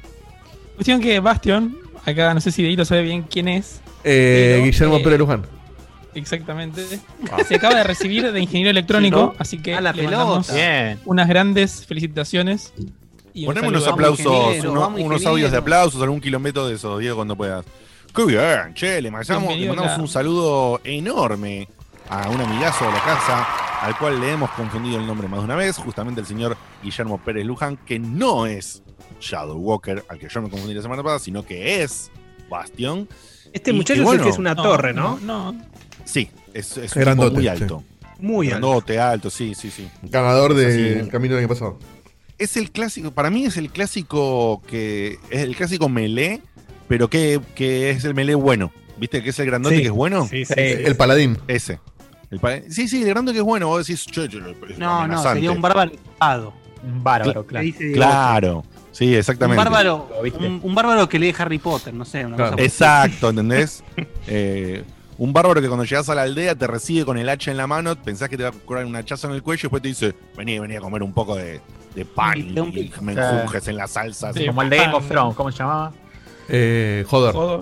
Cuestión 0.76 1.00
que 1.00 1.18
Bastion, 1.18 1.76
acá 2.06 2.32
no 2.32 2.40
sé 2.40 2.52
si 2.52 2.62
Deito 2.62 2.84
sabe 2.84 3.02
bien 3.02 3.22
quién 3.24 3.48
es. 3.48 3.80
Eh, 4.04 4.52
Pero, 4.54 4.64
Guillermo 4.66 4.96
eh, 4.98 5.02
Pérez 5.02 5.18
Luján. 5.18 5.59
Exactamente. 6.14 6.82
Se 7.46 7.54
acaba 7.54 7.74
de 7.76 7.84
recibir 7.84 8.30
de 8.32 8.40
ingeniero 8.40 8.70
electrónico, 8.70 9.30
Sí, 9.32 9.36
así 9.38 9.58
que 9.62 9.74
A 9.74 9.80
la 9.80 9.92
le 9.92 10.02
pelota. 10.02 10.16
mandamos 10.18 10.52
Bien. 10.52 10.98
unas 11.04 11.28
grandes 11.28 11.86
felicitaciones. 11.86 12.72
Y 13.32 13.46
un 13.46 13.56
unos 13.64 13.86
aplausos, 13.86 14.64
unos 14.64 15.24
audios 15.26 15.52
de 15.52 15.58
aplausos, 15.58 16.02
algún 16.02 16.20
kilómetro 16.20 16.66
de 16.66 16.74
esos, 16.74 16.98
Diego, 16.98 17.16
cuando 17.16 17.36
puedas. 17.36 17.64
Qué 18.14 18.24
bien, 18.26 18.74
che, 18.74 19.00
le 19.00 19.10
mandamos, 19.10 19.56
le 19.56 19.68
mandamos 19.68 19.98
un 19.98 20.08
saludo 20.08 20.80
enorme 20.82 21.68
a 22.08 22.28
un 22.28 22.40
amigazo 22.40 22.84
de 22.86 22.90
la 22.92 23.00
casa, 23.04 23.46
al 23.82 23.96
cual 23.98 24.18
le 24.20 24.32
hemos 24.32 24.50
confundido 24.50 24.98
el 24.98 25.06
nombre 25.06 25.28
más 25.28 25.38
de 25.38 25.44
una 25.44 25.54
vez, 25.54 25.76
justamente 25.76 26.20
el 26.20 26.26
señor 26.26 26.56
Guillermo 26.82 27.18
Pérez 27.18 27.46
Luján, 27.46 27.76
que 27.76 28.00
no 28.00 28.46
es 28.46 28.82
Shadow 29.20 29.56
Walker, 29.58 30.04
al 30.08 30.18
que 30.18 30.28
yo 30.28 30.42
me 30.42 30.50
confundí 30.50 30.74
la 30.74 30.82
semana 30.82 31.00
pasada, 31.04 31.20
sino 31.20 31.44
que 31.44 31.82
es 31.84 32.10
Bastion. 32.48 33.08
Este 33.52 33.70
Y- 33.70 33.74
muchacho 33.74 34.02
y 34.02 34.06
es 34.06 34.12
el 34.12 34.22
que 34.22 34.28
es 34.30 34.38
una 34.38 34.56
torre, 34.56 34.92
¿no? 34.92 35.20
No, 35.22 35.52
no. 35.52 35.64
Sí, 36.04 36.30
es, 36.54 36.76
es 36.78 36.94
un 36.96 37.02
Grandote, 37.02 37.30
tipo 37.30 37.36
muy 37.40 37.42
sí. 37.42 37.48
alto. 37.62 37.84
Muy 38.18 38.46
alto. 38.50 38.58
Grandote, 38.68 38.98
alto, 38.98 39.30
sí, 39.30 39.54
sí, 39.54 39.70
sí. 39.70 39.88
Ganador 40.02 40.54
del 40.54 41.08
camino 41.08 41.34
del 41.34 41.44
año 41.44 41.48
pasado. 41.48 41.78
es 42.38 42.56
el 42.56 42.70
clásico, 42.70 43.10
para 43.12 43.30
mí 43.30 43.44
es 43.44 43.56
el 43.56 43.70
clásico 43.70 44.62
que 44.66 45.18
es 45.30 45.40
el 45.42 45.56
clásico 45.56 45.88
melee, 45.88 46.40
pero 46.88 47.08
que, 47.08 47.40
que 47.54 47.90
es 47.90 48.04
el 48.04 48.14
melee 48.14 48.34
bueno. 48.34 48.72
¿Viste 48.98 49.22
que 49.22 49.30
es 49.30 49.38
el 49.38 49.46
grandote 49.46 49.76
Sí. 49.76 49.80
que 49.82 49.86
es 49.88 49.92
bueno? 49.94 50.26
Sí, 50.28 50.44
sí, 50.44 50.54
Sí. 50.54 50.54
sí. 50.54 50.82
El 50.84 50.96
paladín. 50.96 51.38
Ese. 51.48 51.80
El 52.30 52.40
sí, 52.72 52.86
sí, 52.88 53.02
el 53.02 53.08
grandote 53.08 53.34
que 53.34 53.40
es 53.40 53.44
bueno. 53.44 53.68
Vos 53.68 53.86
decís, 53.86 54.04
che, 54.06 54.28
No, 54.78 55.06
no, 55.08 55.22
sería 55.22 55.50
un 55.52 55.60
bárbaro. 55.62 55.92
Un 56.82 57.02
bárbaro, 57.02 57.46
claro. 57.46 57.66
Claro. 57.94 58.64
Sí, 58.92 59.08
Un 59.08 59.14
exactamente. 59.14 59.56
bárbaro, 59.62 60.08
Lo 60.16 60.22
viste. 60.22 60.38
un, 60.46 60.60
un 60.62 60.74
bárbaro 60.74 61.08
que 61.08 61.18
lee 61.18 61.34
Harry 61.38 61.58
Potter, 61.58 61.92
no 61.94 62.04
sé, 62.04 62.24
una 62.26 62.36
Claro. 62.36 62.50
cosa 62.52 62.56
por- 62.56 62.64
Exacto, 62.66 63.30
¿entendés? 63.30 63.84
Eh, 64.26 64.82
un 65.20 65.34
bárbaro 65.34 65.60
que 65.60 65.68
cuando 65.68 65.84
llegas 65.84 66.08
a 66.08 66.14
la 66.14 66.22
aldea 66.22 66.54
te 66.54 66.66
recibe 66.66 67.04
con 67.04 67.18
el 67.18 67.28
hacha 67.28 67.50
en 67.50 67.58
la 67.58 67.66
mano, 67.66 67.94
pensás 67.94 68.30
que 68.30 68.38
te 68.38 68.42
va 68.42 68.48
a 68.48 68.52
curar 68.52 68.86
un 68.86 68.96
hachazo 68.96 69.28
en 69.28 69.34
el 69.34 69.42
cuello 69.42 69.60
y 69.60 69.62
después 69.64 69.82
te 69.82 69.88
dice, 69.88 70.14
vení, 70.34 70.58
vení 70.58 70.76
a 70.76 70.80
comer 70.80 71.02
un 71.02 71.12
poco 71.12 71.36
de, 71.36 71.60
de 71.94 72.04
pan 72.06 72.38
y, 72.38 72.90
me 73.02 73.12
enjunjes 73.12 73.68
en 73.68 73.76
la 73.76 73.86
salsa. 73.86 74.32
Sí. 74.32 74.46
Como 74.46 74.62
el 74.62 74.70
de 74.70 74.78
Game 74.78 74.94
of 74.94 75.06
Thrones, 75.06 75.36
¿cómo 75.36 75.52
se 75.52 75.58
llamaba? 75.58 75.92
Eh, 76.48 77.04
joder. 77.06 77.34
Joder, 77.34 77.60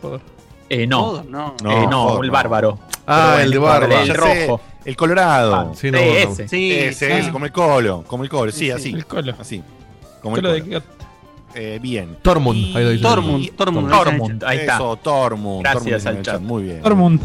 joder. 0.00 0.20
Eh, 0.68 0.86
no. 0.86 0.98
Todo, 1.00 1.24
no. 1.28 1.56
No, 1.60 1.70
eh, 1.72 1.86
no, 1.90 2.02
joder, 2.04 2.20
el 2.22 2.26
no. 2.28 2.32
bárbaro. 2.32 2.78
Ah, 3.04 3.38
el 3.42 3.50
de 3.50 3.58
barba. 3.58 4.02
El 4.02 4.14
rojo. 4.14 4.60
El 4.84 4.96
colorado. 4.96 5.54
Ah, 5.56 5.72
Sí, 5.74 5.90
no, 5.90 5.98
sí, 5.98 6.04
no. 6.04 6.10
ese. 6.12 6.48
Sí, 6.48 6.72
ese, 6.72 7.06
sí. 7.08 7.12
ese, 7.12 7.32
como 7.32 7.46
el 7.46 7.52
colo, 7.52 8.04
como 8.06 8.22
el 8.22 8.30
colo, 8.30 8.52
sí, 8.52 8.58
Sí, 8.58 8.64
sí. 8.66 8.70
así, 8.70 8.90
El 8.94 9.06
colo. 9.06 9.34
así. 9.40 9.60
Como 10.22 10.36
el 10.36 10.42
Colo 10.42 10.54
de. 10.54 10.82
Eh, 11.54 11.78
bien. 11.82 12.16
Tormund, 12.22 12.56
Y- 12.58 12.76
ahí 12.76 12.84
lo 12.84 12.90
dice. 12.90 13.02
Tormund, 13.02 13.56
Tormund. 13.90 14.44
ahí 14.44 14.58
está. 14.58 14.74
Eso, 14.76 14.96
Tormund. 14.96 15.62
Gracias 15.62 16.04
Tormund 16.04 16.18
al 16.18 16.24
chat. 16.24 16.40
Muy 16.40 16.62
bien. 16.64 16.82
Tormund. 16.82 17.20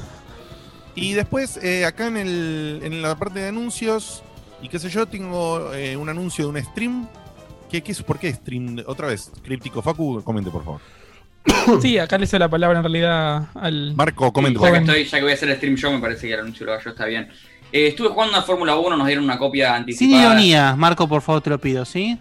Y 0.96 1.14
después, 1.14 1.58
eh, 1.64 1.86
acá 1.86 2.08
en, 2.08 2.18
el, 2.18 2.80
en 2.84 3.02
la 3.02 3.16
parte 3.16 3.40
de 3.40 3.50
anuncios, 3.50 4.24
y 4.62 4.68
qué 4.70 4.80
sé 4.80 4.90
yo, 4.90 5.06
tengo 5.06 5.74
eh, 5.74 5.96
un 5.96 6.10
anuncio 6.10 6.46
de 6.52 6.60
un 6.60 6.66
stream. 6.66 7.08
¿Qué, 7.70 7.84
qué 7.84 7.92
es, 7.92 8.02
¿Por 8.02 8.18
qué 8.18 8.34
stream? 8.34 8.78
Otra 8.88 9.08
vez, 9.08 9.32
Críptico 9.44 9.82
Facu, 9.82 10.22
comente 10.24 10.50
por 10.50 10.64
favor. 10.66 10.82
Sí, 11.82 11.98
acá 12.00 12.18
le 12.18 12.26
cedo 12.28 12.40
la 12.40 12.50
palabra 12.50 12.80
en 12.80 12.84
realidad 12.84 13.48
al. 13.56 13.94
Marco, 13.96 14.32
comente 14.34 14.60
ya 14.60 14.66
por 14.68 14.72
que 14.72 14.78
estoy, 14.80 15.04
ya 15.06 15.18
que 15.18 15.24
voy 15.24 15.32
a 15.32 15.36
hacer 15.36 15.50
el 15.50 15.56
stream 15.58 15.76
yo, 15.76 15.92
me 15.92 16.00
parece 16.00 16.28
que 16.28 16.34
el 16.34 16.40
anuncio 16.42 16.66
lo 16.66 16.74
hago 16.74 16.82
yo, 16.84 16.90
está 16.92 17.06
bien. 17.06 17.30
Eh, 17.72 17.88
estuve 17.88 18.08
jugando 18.10 18.38
a 18.38 18.42
Fórmula 18.42 18.78
1, 18.78 18.96
nos 18.98 19.06
dieron 19.08 19.26
una 19.26 19.38
copia 19.38 19.68
Sin 19.68 19.76
anticipada. 19.76 20.24
ironía, 20.24 20.76
Marco, 20.78 21.08
por 21.08 21.22
favor, 21.22 21.42
te 21.42 21.50
lo 21.50 21.60
pido, 21.60 21.84
¿sí? 21.86 22.18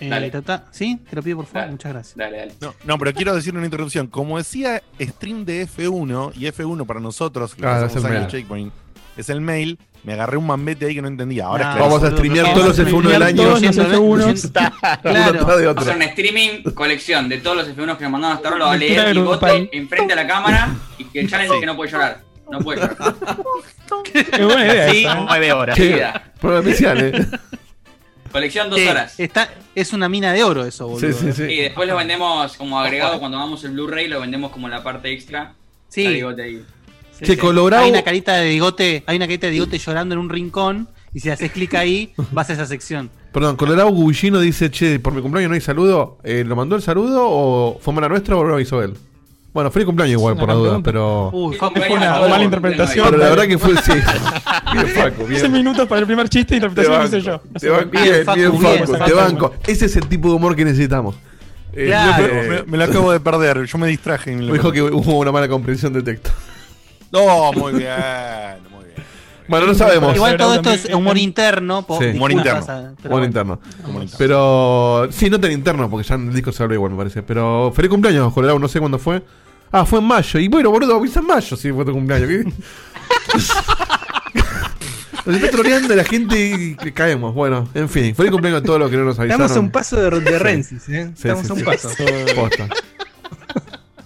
Eh, 0.00 0.08
Dale. 0.08 0.30
tata- 0.30 0.66
¿Sí? 0.70 0.98
Te 1.10 1.16
lo 1.16 1.22
pido, 1.22 1.36
por 1.38 1.46
favor, 1.46 1.60
Dale. 1.62 1.72
muchas 1.72 1.92
gracias. 1.92 2.16
Dale, 2.16 2.36
dale. 2.38 2.52
No, 2.60 2.74
no, 2.84 2.98
pero 2.98 3.12
quiero 3.14 3.34
decir 3.34 3.54
una 3.54 3.64
interrupción. 3.64 4.06
Como 4.06 4.38
decía 4.38 4.82
stream 5.00 5.44
de 5.44 5.62
F1, 5.66 6.32
y 6.36 6.46
F1 6.46 6.86
para 6.86 7.00
nosotros, 7.00 7.54
que 7.54 7.66
Ah, 7.66 7.84
es 7.86 7.96
el 7.96 8.06
años 8.06 8.18
mail. 8.20 8.26
Checkpoint, 8.28 8.72
es 9.16 9.28
el 9.28 9.40
mail, 9.40 9.78
me 10.04 10.12
agarré 10.12 10.36
un 10.36 10.46
mambete 10.46 10.86
ahí 10.86 10.94
que 10.94 11.02
no 11.02 11.08
entendía. 11.08 11.46
Ahora 11.46 11.64
No, 11.64 11.70
es 11.70 11.76
claro. 11.76 11.90
Vamos 11.90 12.04
a 12.08 12.10
streamear 12.16 12.46
no, 12.46 12.52
todos 12.54 12.66
los 12.68 12.78
no, 12.78 12.84
F1 12.84 13.08
del 13.10 13.22
año. 13.22 13.36
todos 13.42 13.50
los 13.50 13.74
Siendo- 13.74 13.82
F1. 13.82 14.36
siendo- 14.36 14.60
Uno 14.60 14.74
Claro. 15.02 15.44
tras 15.44 15.58
de 15.58 15.66
Vamos 15.66 15.78
a 15.78 15.80
hacer 15.82 15.96
un 15.96 16.02
streaming, 16.02 16.62
colección 16.74 17.28
de 17.28 17.38
todos 17.38 17.56
los 17.56 17.68
F1 17.68 17.96
que 17.98 18.04
me 18.04 18.10
mandaron 18.10 18.36
hasta 18.36 18.48
ahora, 18.48 18.58
lo 18.60 18.66
va 18.66 18.72
a 18.72 18.76
leer 18.76 19.16
y 19.16 19.18
voto 19.18 19.46
enfrente 19.72 20.12
a 20.12 20.16
la 20.16 20.26
cámara 20.28 20.76
y 20.98 21.04
que 21.06 21.20
el 21.20 21.28
challenge 21.28 21.54
es 21.54 21.60
que 21.60 21.66
no 21.66 21.74
puede 21.76 21.90
llorar. 21.90 22.20
No 22.50 22.60
puede 22.60 22.80
llorar. 22.80 22.96
Qué 24.12 24.44
buena 24.44 24.64
idea. 24.66 24.90
Sí, 24.92 25.04
¿eh? 25.04 25.08
nueve 25.26 25.52
horas. 25.52 25.78
Prueba 26.40 26.60
especial, 26.60 26.98
eh. 27.04 27.26
Colección 28.32 28.70
dos 28.70 28.80
horas. 28.80 29.18
está, 29.18 29.50
es 29.74 29.92
una 29.92 30.08
mina 30.08 30.32
de 30.32 30.42
oro 30.44 30.64
eso, 30.64 30.88
boludo. 30.88 31.12
Sí, 31.12 31.18
sí, 31.18 31.32
sí. 31.32 31.42
Y 31.44 31.56
después 31.62 31.88
lo 31.88 31.96
vendemos 31.96 32.56
como 32.56 32.78
agregado 32.80 33.18
cuando 33.18 33.38
hagamos 33.38 33.62
el 33.64 33.72
Blu-ray, 33.72 34.08
lo 34.08 34.20
vendemos 34.20 34.50
como 34.50 34.68
la 34.68 34.82
parte 34.82 35.10
extra. 35.12 35.54
Sí. 35.88 36.06
Diegote 36.06 36.42
ahí. 36.42 36.62
Sí, 37.12 37.24
Che, 37.24 37.32
sí. 37.32 37.36
Colorado- 37.38 37.84
Hay 37.84 37.90
una 37.90 38.02
carita 38.02 38.36
de 38.36 38.48
bigote, 38.50 39.02
hay 39.06 39.16
una 39.16 39.26
carita 39.26 39.46
de 39.46 39.52
bigote 39.52 39.78
llorando 39.78 40.14
en 40.14 40.20
un 40.20 40.28
rincón 40.28 40.88
y 41.14 41.20
si 41.20 41.30
haces 41.30 41.50
clic 41.50 41.74
ahí, 41.74 42.12
vas 42.32 42.48
a 42.50 42.52
esa 42.52 42.66
sección. 42.66 43.10
Perdón, 43.32 43.56
Colorado 43.56 43.88
Gubillino 43.90 44.40
dice, 44.40 44.70
che, 44.70 45.00
por 45.00 45.12
mi 45.12 45.20
cumpleaños 45.22 45.48
no 45.50 45.54
hay 45.54 45.60
saludo. 45.60 46.18
Eh, 46.24 46.44
¿Lo 46.46 46.54
mandó 46.56 46.76
el 46.76 46.82
saludo 46.82 47.22
o 47.28 47.78
fue 47.80 47.92
mala 47.94 48.08
nuestra 48.08 48.36
o 48.36 48.44
lo 48.44 48.58
hizo 48.60 48.82
él? 48.82 48.94
Bueno, 49.58 49.72
feliz 49.72 49.86
cumpleaños 49.86 50.12
igual, 50.20 50.36
por 50.36 50.46
la 50.48 50.54
duda, 50.54 50.80
pero... 50.84 51.30
Uy, 51.32 51.56
Facu, 51.56 51.80
fue 51.80 51.96
una 51.96 52.12
mala 52.20 52.44
interpretación. 52.44 53.06
Pero 53.06 53.18
la 53.18 53.28
verdad 53.30 53.44
que 53.48 53.58
fue, 53.58 53.74
sí. 53.82 53.90
Bien, 54.72 54.86
Facu, 54.86 55.26
15 55.26 55.32
bien. 55.40 55.52
minutos 55.52 55.88
para 55.88 56.00
el 56.00 56.06
primer 56.06 56.28
chiste 56.28 56.54
interpretación 56.54 57.04
hice 57.04 57.16
banco, 57.28 57.42
yo. 57.52 57.58
te 57.58 57.68
banco, 57.68 57.90
Bien, 57.90 58.04
bien, 58.04 58.24
Facu, 58.24 58.38
bien, 58.38 58.52
bien, 58.52 58.78
Facu, 58.78 58.92
Facu. 58.92 59.04
te 59.04 59.12
banco. 59.14 59.54
Ese 59.66 59.86
es 59.86 59.96
el 59.96 60.06
tipo 60.06 60.28
de 60.28 60.34
humor 60.34 60.54
que 60.54 60.64
necesitamos. 60.64 61.16
Eh, 61.72 61.86
Claro. 61.86 62.24
Me, 62.48 62.62
me 62.62 62.78
lo 62.78 62.84
acabo 62.84 63.10
de 63.10 63.18
perder, 63.18 63.64
yo 63.64 63.78
me 63.78 63.88
distraje. 63.88 64.30
en 64.30 64.38
el- 64.38 64.46
me 64.46 64.52
dijo 64.52 64.70
que 64.70 64.80
hubo 64.80 65.18
una 65.18 65.32
mala 65.32 65.48
comprensión 65.48 65.92
de 65.92 66.02
texto. 66.02 66.30
No, 67.10 67.50
muy 67.52 67.72
bien, 67.72 67.90
muy 68.70 68.84
bien. 68.84 69.04
Bueno, 69.48 69.66
no 69.66 69.74
sabemos. 69.74 70.14
Igual 70.14 70.36
todo 70.36 70.54
esto 70.54 70.70
es 70.70 70.84
humor 70.94 71.18
interno. 71.18 71.84
Sí. 71.98 72.04
Humor 72.14 72.30
disculpas 72.30 72.68
interno. 72.68 72.96
pero 73.02 73.08
Humor 73.14 73.24
interno. 73.24 73.60
Pero 74.18 75.08
sí, 75.10 75.28
no 75.30 75.40
tan 75.40 75.50
interno, 75.50 75.90
porque 75.90 76.06
ya 76.06 76.14
en 76.14 76.28
el 76.28 76.34
disco 76.34 76.52
se 76.52 76.62
habla 76.62 76.74
igual, 76.76 76.92
me 76.92 76.98
parece. 76.98 77.22
Pero 77.24 77.72
feliz 77.74 77.90
cumpleaños, 77.90 78.32
Colorado, 78.32 78.58
no 78.60 78.68
sé 78.68 78.78
cuándo 78.78 78.98
fue. 79.00 79.22
Ah, 79.70 79.84
fue 79.84 79.98
en 79.98 80.06
mayo. 80.06 80.40
Y 80.40 80.48
bueno, 80.48 80.70
boludo, 80.70 80.96
avisa 80.96 81.20
en 81.20 81.26
mayo 81.26 81.56
si 81.56 81.72
fue 81.72 81.84
tu 81.84 81.92
cumpleaños. 81.92 82.28
¿qué? 82.28 82.44
Nos 85.26 85.36
está 85.36 85.50
troleando 85.50 85.94
la 85.94 86.04
gente 86.04 86.38
y 86.38 86.74
que 86.74 86.92
caemos. 86.94 87.34
Bueno, 87.34 87.68
en 87.74 87.88
fin, 87.88 88.14
feliz 88.14 88.32
cumpleaños 88.32 88.62
a 88.62 88.64
todos 88.64 88.80
los 88.80 88.90
que 88.90 88.96
no 88.96 89.04
nos 89.04 89.18
avisaron. 89.18 89.42
Estamos 89.42 89.56
a 89.58 89.60
un 89.60 89.70
paso 89.70 89.96
de, 89.96 90.20
de 90.20 90.38
Rensis, 90.38 90.88
¿eh? 90.88 91.12
Sí, 91.14 91.28
Estamos 91.28 91.46
sí, 91.46 91.50
a 91.50 91.52
un 91.52 91.58
sí. 91.58 91.64
paso. 91.66 91.90
Posta. 92.34 92.68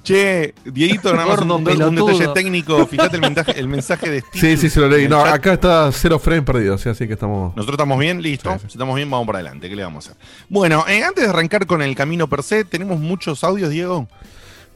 Che, 0.03 0.53
Dieguito, 0.65 1.15
nada 1.15 1.27
más 1.27 1.41
un, 1.41 1.95
detalle 1.95 2.29
técnico. 2.35 2.87
Fíjate 2.89 3.17
el 3.17 3.23
mensaje, 3.23 3.59
el 3.61 3.69
mensaje 3.69 4.11
de 4.11 4.21
Steve. 4.21 4.57
Sí, 4.57 4.57
sí, 4.57 4.69
se 4.69 4.81
lo 4.81 4.89
leí. 4.89 5.07
No, 5.07 5.21
el 5.21 5.27
chat. 5.27 5.35
acá 5.35 5.53
está 5.53 5.93
cero 5.93 6.19
frames 6.19 6.45
perdidos, 6.45 6.81
sí, 6.81 6.89
así 6.89 7.07
que 7.07 7.13
estamos. 7.13 7.55
Nosotros 7.55 7.75
estamos 7.75 8.01
bien, 8.01 8.21
listo. 8.21 8.51
Sí, 8.55 8.59
sí. 8.59 8.67
Si 8.71 8.73
estamos 8.73 8.97
bien, 8.97 9.09
vamos 9.09 9.27
para 9.27 9.39
adelante. 9.39 9.69
¿Qué 9.69 9.77
le 9.77 9.85
vamos 9.85 10.09
a 10.09 10.11
hacer? 10.11 10.23
Bueno, 10.49 10.85
eh, 10.89 11.05
antes 11.05 11.23
de 11.23 11.31
arrancar 11.31 11.67
con 11.67 11.83
el 11.83 11.95
camino 11.95 12.27
per 12.27 12.43
se, 12.43 12.65
¿tenemos 12.65 12.99
muchos 12.99 13.45
audios, 13.45 13.71
Diego? 13.71 14.09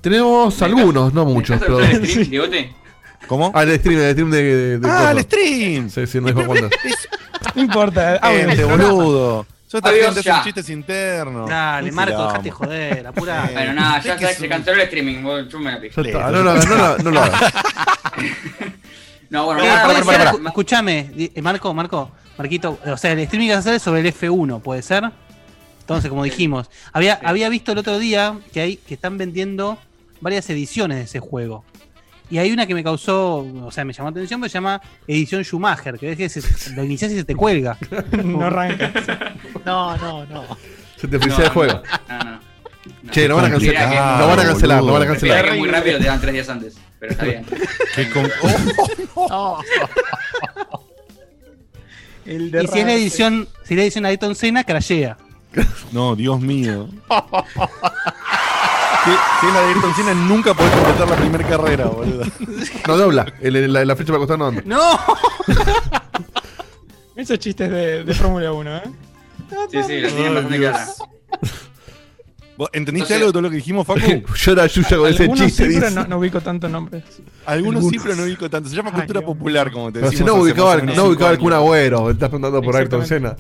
Tenemos 0.06 0.62
algunos, 0.62 1.12
no 1.12 1.24
muchos, 1.24 1.54
¿Estás 1.60 1.66
pero. 1.68 1.80
el 1.80 2.06
stream, 2.06 2.30
Diegote? 2.30 2.72
¿Cómo? 3.26 3.50
Ah, 3.52 3.64
el 3.64 3.76
stream, 3.80 4.00
el 4.00 4.12
stream 4.12 4.30
de. 4.30 4.42
de, 4.44 4.78
de 4.78 4.88
¡Ah, 4.88 5.10
el 5.10 5.16
coso. 5.16 5.26
stream! 5.26 5.90
Sí, 5.90 6.06
sí, 6.06 6.20
no 6.20 6.28
dijo 6.28 6.44
cuándo. 6.46 6.70
No 7.56 7.60
importa. 7.62 8.14
audio. 8.22 8.48
Gente, 8.50 8.64
boludo. 8.66 9.46
Yo 9.68 9.80
gente 9.82 10.06
hace 10.06 10.22
ya. 10.22 10.44
chistes 10.44 10.70
internos. 10.70 11.50
Dale, 11.50 11.90
Marco, 11.90 12.22
dejate 12.24 12.50
joder, 12.52 13.04
apura. 13.04 13.50
Bueno, 13.52 13.72
nada, 13.74 14.00
ya 14.00 14.16
sabes, 14.16 14.36
se 14.38 14.48
canceló 14.48 14.76
el 14.76 14.82
streaming. 14.82 15.24
vos- 15.24 15.48
Yo 15.48 15.58
me 15.58 15.72
la 15.72 15.80
pico. 15.80 16.00
No 16.00 16.30
lo 16.30 16.50
hagas, 16.52 16.68
no 16.68 16.76
lo, 16.76 16.98
no 16.98 17.10
lo 17.10 17.20
hagas. 17.20 17.52
No, 19.28 19.44
bueno, 19.46 19.64
Eh, 19.64 21.10
di- 21.16 21.32
eh, 21.34 21.42
Marco, 21.42 21.74
Marco, 21.74 22.12
Marquito, 22.38 22.78
o 22.86 22.96
sea, 22.96 23.10
el 23.10 23.18
streaming 23.18 23.48
que 23.48 23.54
vas 23.54 23.58
a 23.58 23.60
hacer 23.70 23.74
es 23.74 23.82
sobre 23.82 24.00
el 24.02 24.06
F1, 24.14 24.60
¿puede 24.62 24.82
ser? 24.82 25.02
Entonces, 25.80 26.08
como 26.10 26.22
dijimos, 26.22 26.70
había, 26.92 27.18
había 27.24 27.48
visto 27.48 27.72
el 27.72 27.78
otro 27.78 27.98
día 27.98 28.38
que 28.52 28.60
hay 28.60 28.76
que 28.76 28.94
están 28.94 29.18
vendiendo 29.18 29.78
varias 30.20 30.48
ediciones 30.50 30.98
de 30.98 31.04
ese 31.04 31.20
juego. 31.20 31.64
Y 32.28 32.38
hay 32.38 32.50
una 32.50 32.66
que 32.66 32.74
me 32.74 32.82
causó, 32.82 33.36
o 33.64 33.70
sea, 33.70 33.84
me 33.84 33.92
llamó 33.92 34.10
la 34.10 34.16
atención, 34.16 34.42
que 34.42 34.48
se 34.48 34.54
llama 34.54 34.80
Edición 35.06 35.44
Schumacher, 35.44 35.96
que 35.96 36.06
ves 36.14 36.16
que 36.16 36.28
se- 36.28 36.74
lo 36.74 36.82
inicias 36.84 37.12
y 37.12 37.16
se 37.16 37.24
te 37.24 37.36
cuelga. 37.36 37.78
No 38.24 38.42
arranca. 38.46 38.92
No, 39.64 39.96
no, 39.96 40.26
no. 40.26 40.44
Se 40.96 41.06
te 41.06 41.18
No, 41.18 41.22
frisea 41.22 41.44
el 41.44 41.48
no, 41.48 41.54
juego. 41.54 41.82
No, 42.08 42.18
no. 42.24 42.40
Che, 43.10 43.28
lo 43.28 43.36
van 43.36 43.44
a 43.46 43.50
cancelar. 43.50 44.18
Lo 44.20 44.26
van 44.28 44.40
a 44.40 44.44
cancelar, 44.44 44.82
lo 44.82 44.92
van 44.92 45.02
a 45.02 45.06
cancelar. 45.06 45.44
que 45.50 45.56
muy 45.58 45.68
rápido 45.68 45.98
te 45.98 46.04
dan 46.04 46.20
tres 46.20 46.32
días 46.34 46.48
antes. 46.48 46.76
Pero 46.98 47.12
está 47.12 47.24
bien. 47.24 47.44
Qué 47.94 48.10
com- 48.10 48.28
oh, 49.14 49.60
El 52.24 52.46
Y 52.62 52.66
si 52.66 52.78
es 52.80 52.86
la 52.86 52.92
edición, 52.94 53.48
si 53.62 53.74
es 53.74 53.78
la 53.78 53.82
edición 53.84 54.02
de 54.02 54.08
Ayrton 54.10 54.34
Senna, 54.34 54.64
crashea. 54.64 55.16
no, 55.92 56.16
Dios 56.16 56.40
mío. 56.40 56.88
Si, 59.06 59.10
si 59.40 59.46
es 59.46 59.52
la 59.54 59.60
de 59.60 59.66
Ayrton 59.68 59.94
Senna, 59.94 60.14
nunca 60.14 60.52
podés 60.54 60.72
completar 60.72 61.08
la 61.08 61.16
primera 61.16 61.48
carrera, 61.48 61.86
boludo. 61.86 62.24
No 62.88 62.96
dobla. 62.96 63.26
El- 63.40 63.56
el- 63.56 63.72
la, 63.72 63.84
la 63.84 63.94
flecha 63.96 64.12
para 64.12 64.18
costar 64.18 64.38
no 64.38 64.46
anda. 64.48 64.62
¡No! 64.66 64.80
Esos 67.16 67.38
chistes 67.38 67.70
de, 67.70 68.04
de 68.04 68.14
Fórmula 68.14 68.52
1, 68.52 68.76
¿eh? 68.76 68.82
Sí, 69.70 69.78
sí, 69.86 70.00
lo 70.00 70.08
tienen 70.10 70.34
bastante. 70.34 70.70
¿Vos 72.58 72.70
¿Entendiste 72.72 73.14
Entonces- 73.14 73.16
algo 73.16 73.26
de 73.26 73.32
todo 73.32 73.42
lo 73.42 73.50
que 73.50 73.56
dijimos, 73.56 73.86
Facu? 73.86 74.00
Llora 74.34 74.66
Yuya 74.66 74.96
con 74.96 75.06
ese 75.08 75.22
Algunos 75.24 75.44
chiste. 75.46 75.64
sí, 75.66 75.70
pero 75.74 75.86
dice. 75.88 75.94
no, 76.00 76.06
no 76.06 76.18
ubico 76.18 76.40
tanto 76.40 76.68
nombres. 76.68 77.04
Algunos 77.44 77.84
Algunos. 77.84 77.90
sí, 77.90 77.98
pero 78.02 78.16
no 78.16 78.22
ubico 78.24 78.48
tanto. 78.50 78.68
Se 78.70 78.76
llama 78.76 78.90
Ay, 78.92 79.00
cultura 79.00 79.20
Dios 79.20 79.28
popular, 79.28 79.70
como 79.70 79.92
te 79.92 80.00
Pero 80.00 80.10
si 80.10 80.16
decimos. 80.16 80.32
no 80.32 80.36
hace 80.40 80.50
ubicaba, 80.52 80.68
más 80.68 80.76
o 80.76 80.80
menos 80.80 80.96
no 80.96 81.02
cinco 81.02 81.12
ubicaba 81.12 81.30
años. 81.32 81.52
Agüero. 81.54 82.10
Estás 82.10 82.28
preguntando 82.30 82.62
por 82.62 82.76
Ayrton 82.76 83.06
Senna. 83.06 83.36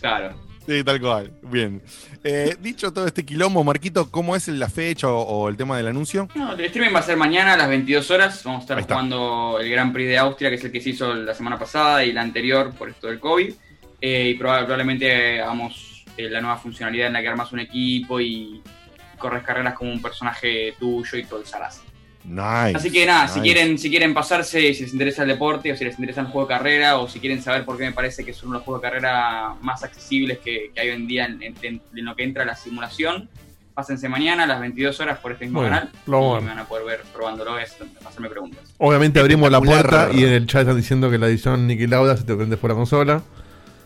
Claro. 0.00 0.34
Sí, 0.70 0.84
tal 0.84 1.00
cual. 1.00 1.32
Bien. 1.42 1.82
Eh, 2.22 2.54
dicho 2.60 2.92
todo 2.92 3.04
este 3.04 3.24
quilombo, 3.24 3.64
Marquito, 3.64 4.08
¿cómo 4.08 4.36
es 4.36 4.46
la 4.46 4.68
fecha 4.70 5.08
o, 5.08 5.20
o 5.20 5.48
el 5.48 5.56
tema 5.56 5.76
del 5.76 5.88
anuncio? 5.88 6.28
No, 6.36 6.52
el 6.52 6.60
streaming 6.66 6.94
va 6.94 7.00
a 7.00 7.02
ser 7.02 7.16
mañana 7.16 7.54
a 7.54 7.56
las 7.56 7.68
22 7.68 8.08
horas. 8.12 8.44
Vamos 8.44 8.60
a 8.60 8.62
estar 8.62 8.82
jugando 8.84 9.58
el 9.60 9.68
Gran 9.68 9.92
Prix 9.92 10.08
de 10.08 10.18
Austria, 10.18 10.48
que 10.48 10.54
es 10.54 10.64
el 10.64 10.70
que 10.70 10.80
se 10.80 10.90
hizo 10.90 11.12
la 11.12 11.34
semana 11.34 11.58
pasada 11.58 12.04
y 12.04 12.12
la 12.12 12.20
anterior 12.22 12.72
por 12.78 12.88
esto 12.88 13.08
del 13.08 13.18
COVID. 13.18 13.52
Eh, 14.00 14.28
y 14.32 14.38
proba- 14.38 14.60
probablemente 14.60 15.40
hagamos 15.42 16.04
eh, 16.16 16.30
la 16.30 16.40
nueva 16.40 16.56
funcionalidad 16.58 17.08
en 17.08 17.14
la 17.14 17.20
que 17.20 17.26
armas 17.28 17.50
un 17.50 17.58
equipo 17.58 18.20
y 18.20 18.62
corres 19.18 19.42
carreras 19.42 19.74
como 19.74 19.90
un 19.90 20.00
personaje 20.00 20.74
tuyo 20.78 21.18
y 21.18 21.24
todo 21.24 21.40
el 21.40 21.46
zarazo. 21.46 21.82
Nice. 22.32 22.76
Así 22.76 22.92
que 22.92 23.04
nada, 23.06 23.26
si 23.26 23.40
quieren, 23.40 23.76
si 23.76 23.90
quieren 23.90 24.14
pasarse, 24.14 24.72
si 24.72 24.82
les 24.84 24.92
interesa 24.92 25.22
el 25.22 25.28
deporte 25.30 25.72
o 25.72 25.76
si 25.76 25.84
les 25.84 25.94
interesa 25.98 26.20
el 26.20 26.28
juego 26.28 26.46
de 26.46 26.54
carrera 26.54 26.98
o 26.98 27.08
si 27.08 27.18
quieren 27.18 27.42
saber 27.42 27.64
por 27.64 27.76
qué 27.76 27.84
me 27.84 27.92
parece 27.92 28.24
que 28.24 28.32
son 28.32 28.52
los 28.52 28.62
juegos 28.62 28.80
de 28.82 28.88
carrera 28.88 29.54
más 29.60 29.82
accesibles 29.82 30.38
que, 30.38 30.70
que 30.72 30.80
hay 30.80 30.90
hoy 30.90 30.94
en 30.96 31.06
día 31.08 31.24
en, 31.26 31.42
en- 31.42 31.56
en 31.94 32.04
lo 32.04 32.14
que 32.14 32.22
entra 32.22 32.44
la 32.44 32.54
simulación, 32.54 33.28
pásense 33.74 34.08
mañana 34.08 34.44
a 34.44 34.46
las 34.46 34.60
22 34.60 35.00
horas 35.00 35.18
por 35.18 35.32
este 35.32 35.46
mismo 35.46 35.60
Bueno, 35.60 35.74
canal 35.74 35.90
lo 36.06 36.30
y 36.30 36.34
ver. 36.34 36.42
me 36.42 36.48
van 36.50 36.58
a 36.60 36.64
poder 36.66 36.84
ver 36.86 37.00
probándolo, 37.12 37.58
es, 37.58 37.76
hacerme 38.06 38.28
preguntas. 38.28 38.60
Obviamente 38.78 39.18
abrimos 39.18 39.50
la 39.50 39.60
puerta 39.60 40.10
y 40.12 40.22
en 40.24 40.32
el 40.32 40.46
chat 40.46 40.60
están 40.62 40.76
diciendo 40.76 41.10
que 41.10 41.18
la 41.18 41.26
edición 41.26 41.66
Nicky 41.66 41.88
Lauda 41.88 42.16
se 42.16 42.22
te 42.24 42.34
prende 42.36 42.56
por 42.56 42.70
la 42.70 42.76
consola. 42.76 43.22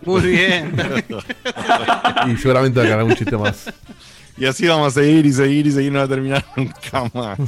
Muy 0.05 0.21
bien. 0.21 0.75
Y 2.29 2.37
seguramente 2.37 2.79
va 2.81 2.87
a 2.87 2.89
ganar 2.91 3.05
un 3.05 3.15
chiste 3.15 3.37
más. 3.37 3.73
Y 4.37 4.47
así 4.47 4.67
vamos 4.67 4.89
a 4.97 5.01
seguir 5.01 5.25
y 5.27 5.33
seguir 5.33 5.67
y 5.67 5.71
seguir, 5.71 5.93
no 5.93 5.99
va 6.01 6.07
a 6.07 6.09
terminar 6.09 6.45
nunca 6.57 7.11
más. 7.15 7.39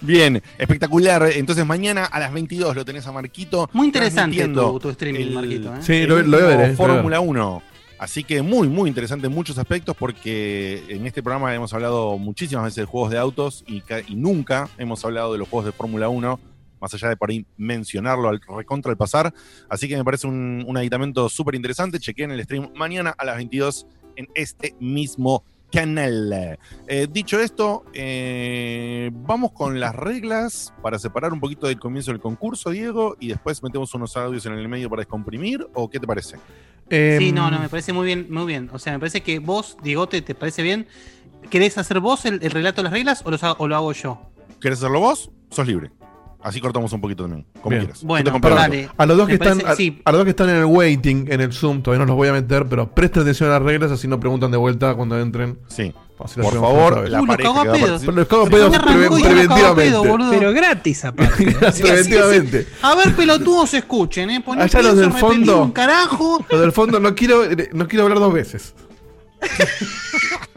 Bien, 0.00 0.42
espectacular. 0.58 1.30
Entonces 1.34 1.64
mañana 1.64 2.04
a 2.04 2.18
las 2.20 2.32
22 2.32 2.76
lo 2.76 2.84
tenés 2.84 3.06
a 3.06 3.12
Marquito. 3.12 3.68
Muy 3.72 3.86
interesante 3.86 4.46
tu, 4.48 4.78
tu 4.78 4.90
streaming, 4.90 5.20
el- 5.20 5.30
Marquito. 5.32 5.74
¿eh? 5.74 5.78
Sí, 5.80 6.06
lo, 6.06 6.22
lo 6.22 6.36
voy 6.38 6.52
a 6.52 6.56
ver, 6.56 6.70
eh. 6.70 6.76
Fórmula 6.76 7.20
1. 7.20 7.62
Así 7.98 8.22
que 8.22 8.42
muy, 8.42 8.68
muy 8.68 8.88
interesante 8.88 9.26
en 9.26 9.32
muchos 9.32 9.58
aspectos 9.58 9.96
porque 9.96 10.84
en 10.88 11.06
este 11.06 11.20
programa 11.22 11.52
hemos 11.54 11.72
hablado 11.74 12.16
muchísimas 12.18 12.64
veces 12.64 12.76
de 12.76 12.84
juegos 12.84 13.10
de 13.10 13.18
autos 13.18 13.64
y, 13.66 13.80
ca- 13.80 14.02
y 14.06 14.14
nunca 14.14 14.68
hemos 14.78 15.04
hablado 15.04 15.32
de 15.32 15.38
los 15.38 15.48
juegos 15.48 15.64
de 15.66 15.72
Fórmula 15.72 16.08
1, 16.08 16.38
más 16.80 16.94
allá 16.94 17.08
de 17.08 17.16
por 17.16 17.30
ahí 17.30 17.44
mencionarlo 17.56 18.28
al 18.28 18.40
recontra 18.56 18.92
al 18.92 18.96
pasar. 18.96 19.34
Así 19.68 19.88
que 19.88 19.96
me 19.96 20.04
parece 20.04 20.28
un, 20.28 20.62
un 20.64 20.76
aditamento 20.76 21.28
súper 21.28 21.56
interesante. 21.56 21.98
Chequen 21.98 22.30
el 22.30 22.44
stream 22.44 22.70
mañana 22.76 23.14
a 23.18 23.24
las 23.24 23.36
22 23.36 23.86
en 24.14 24.28
este 24.34 24.76
mismo 24.78 25.42
canal. 25.70 26.58
Eh, 26.86 27.06
dicho 27.10 27.40
esto, 27.40 27.84
eh, 27.92 29.10
vamos 29.12 29.52
con 29.52 29.80
las 29.80 29.94
reglas 29.94 30.72
para 30.82 30.98
separar 30.98 31.32
un 31.32 31.40
poquito 31.40 31.66
del 31.66 31.78
comienzo 31.78 32.10
del 32.10 32.20
concurso, 32.20 32.70
Diego, 32.70 33.16
y 33.20 33.28
después 33.28 33.62
metemos 33.62 33.94
unos 33.94 34.16
audios 34.16 34.46
en 34.46 34.54
el 34.54 34.68
medio 34.68 34.88
para 34.88 35.00
descomprimir, 35.00 35.66
¿o 35.74 35.88
qué 35.88 36.00
te 36.00 36.06
parece? 36.06 36.36
Em, 36.90 37.18
Sí, 37.18 37.32
no, 37.32 37.50
no, 37.50 37.58
me 37.58 37.68
parece 37.68 37.92
muy 37.92 38.06
bien, 38.06 38.26
muy 38.30 38.46
bien. 38.46 38.70
O 38.72 38.78
sea, 38.78 38.92
me 38.92 38.98
parece 38.98 39.22
que 39.22 39.38
vos, 39.38 39.76
Diegote, 39.82 40.22
¿te 40.22 40.34
parece 40.34 40.62
bien? 40.62 40.86
¿Querés 41.50 41.78
hacer 41.78 42.00
vos 42.00 42.24
el, 42.24 42.40
el 42.42 42.50
relato 42.50 42.78
de 42.78 42.84
las 42.84 42.92
reglas 42.92 43.22
o, 43.24 43.30
los 43.30 43.42
o 43.42 43.68
lo 43.68 43.76
hago 43.76 43.92
yo? 43.92 44.30
¿Querés 44.60 44.78
hacerlo 44.78 45.00
vos? 45.00 45.30
Sos 45.50 45.66
libre. 45.66 45.90
Así 46.40 46.60
cortamos 46.60 46.92
un 46.92 47.00
poquito 47.00 47.24
también, 47.24 47.44
como 47.60 47.70
Bien. 47.70 47.82
quieras. 47.86 48.02
Bueno, 48.04 48.38
dale. 48.40 48.88
A 48.96 49.06
los 49.06 49.16
dos 49.16 49.26
que 49.26 49.34
están, 49.34 49.58
parece- 49.58 49.72
a, 49.72 49.74
sí. 49.76 50.00
a 50.04 50.12
los 50.12 50.18
dos 50.20 50.24
que 50.24 50.30
están 50.30 50.48
en 50.50 50.56
el 50.56 50.64
waiting, 50.66 51.26
en 51.32 51.40
el 51.40 51.52
Zoom, 51.52 51.82
todavía 51.82 52.04
no 52.04 52.06
los 52.06 52.16
voy 52.16 52.28
a 52.28 52.32
meter, 52.32 52.66
pero 52.68 52.88
presten 52.94 53.22
atención 53.22 53.48
a 53.50 53.54
las 53.54 53.62
reglas, 53.62 53.90
así 53.90 54.06
no 54.06 54.20
preguntan 54.20 54.50
de 54.52 54.56
vuelta 54.56 54.94
cuando 54.94 55.18
entren. 55.18 55.58
Sí. 55.66 55.92
Así 56.24 56.34
Por 56.40 56.46
hacemos 56.48 56.68
favor, 56.68 56.92
otra 56.92 57.02
vez. 57.02 57.10
la 57.12 57.20
Uy, 57.20 57.26
lo 57.26 57.32
pareja 57.32 57.48
cago 57.50 57.60
a 57.60 57.62
que 57.62 57.68
va 57.68 57.74
a 57.74 57.76
pedos. 57.78 57.90
participar- 57.90 58.06
Pero 58.14 58.18
les 58.20 58.28
cago 58.28 58.48
pedos 58.48 58.70
cago 58.72 58.86
pedo, 58.86 59.20
preventivamente. 59.74 60.08
boludo. 60.08 60.30
Pero 60.38 60.52
gratis, 60.52 61.04
aparte. 61.04 61.44
preventivamente. 61.82 62.66
A 62.82 62.94
ver, 62.94 63.14
pelotudos, 63.16 63.74
escuchen, 63.74 64.30
¿eh? 64.30 64.40
Poné 64.40 64.62
Allá 64.62 64.82
los 64.82 64.92
pienso 64.94 65.00
del 65.00 65.12
repetir 65.12 65.20
fondo. 65.46 65.62
un 65.64 65.70
carajo. 65.72 66.44
Lo 66.50 66.60
del 66.60 66.72
fondo 66.72 66.98
no 67.00 67.14
quiero, 67.14 67.42
no 67.72 67.86
quiero 67.88 68.04
hablar 68.04 68.18
dos 68.20 68.32
veces. 68.32 68.74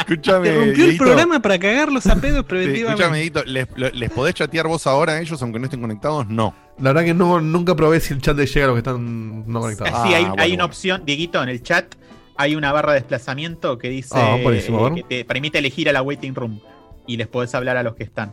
Escúchame, 0.00 0.48
Te 0.48 0.56
rompió 0.56 0.84
el 0.86 0.96
programa 0.96 1.40
para 1.40 1.58
cagarlos 1.58 2.06
a 2.06 2.16
pedos 2.16 2.38
Sí, 2.38 2.42
preventivamente. 2.48 3.02
escúchame, 3.02 3.16
Dieguito, 3.18 3.44
¿les, 3.44 3.66
lo- 3.76 3.90
¿les 3.90 4.10
podés 4.10 4.34
chatear 4.34 4.66
vos 4.66 4.86
ahora 4.86 5.14
a 5.14 5.20
ellos 5.20 5.40
aunque 5.42 5.58
no 5.58 5.64
estén 5.66 5.80
conectados? 5.80 6.26
No. 6.28 6.54
La 6.78 6.92
verdad 6.92 7.04
que 7.04 7.14
no, 7.14 7.40
nunca 7.40 7.74
probé 7.76 8.00
si 8.00 8.14
el 8.14 8.20
chat 8.22 8.36
le 8.36 8.46
llega 8.46 8.64
a 8.64 8.68
los 8.68 8.74
que 8.74 8.78
están 8.80 9.50
no 9.50 9.60
conectados. 9.60 9.92
Ah, 9.94 10.04
sí, 10.06 10.14
hay, 10.14 10.24
bueno, 10.24 10.42
hay 10.42 10.52
una 10.54 10.64
opción, 10.64 11.02
Dieguito, 11.04 11.42
en 11.42 11.48
el 11.50 11.62
chat 11.62 11.94
hay 12.36 12.56
una 12.56 12.72
barra 12.72 12.92
de 12.94 13.00
desplazamiento 13.00 13.76
que 13.78 13.90
dice 13.90 14.14
Ah, 14.16 14.36
buenísimo, 14.42 14.78
a 14.84 14.88
eh, 14.88 14.92
ver. 14.94 15.02
que 15.04 15.16
te 15.18 15.24
permite 15.26 15.58
elegir 15.58 15.88
a 15.90 15.92
la 15.92 16.00
waiting 16.02 16.34
room 16.34 16.60
y 17.06 17.16
les 17.18 17.26
podés 17.28 17.54
hablar 17.54 17.76
a 17.76 17.82
los 17.82 17.94
que 17.96 18.04
están. 18.04 18.30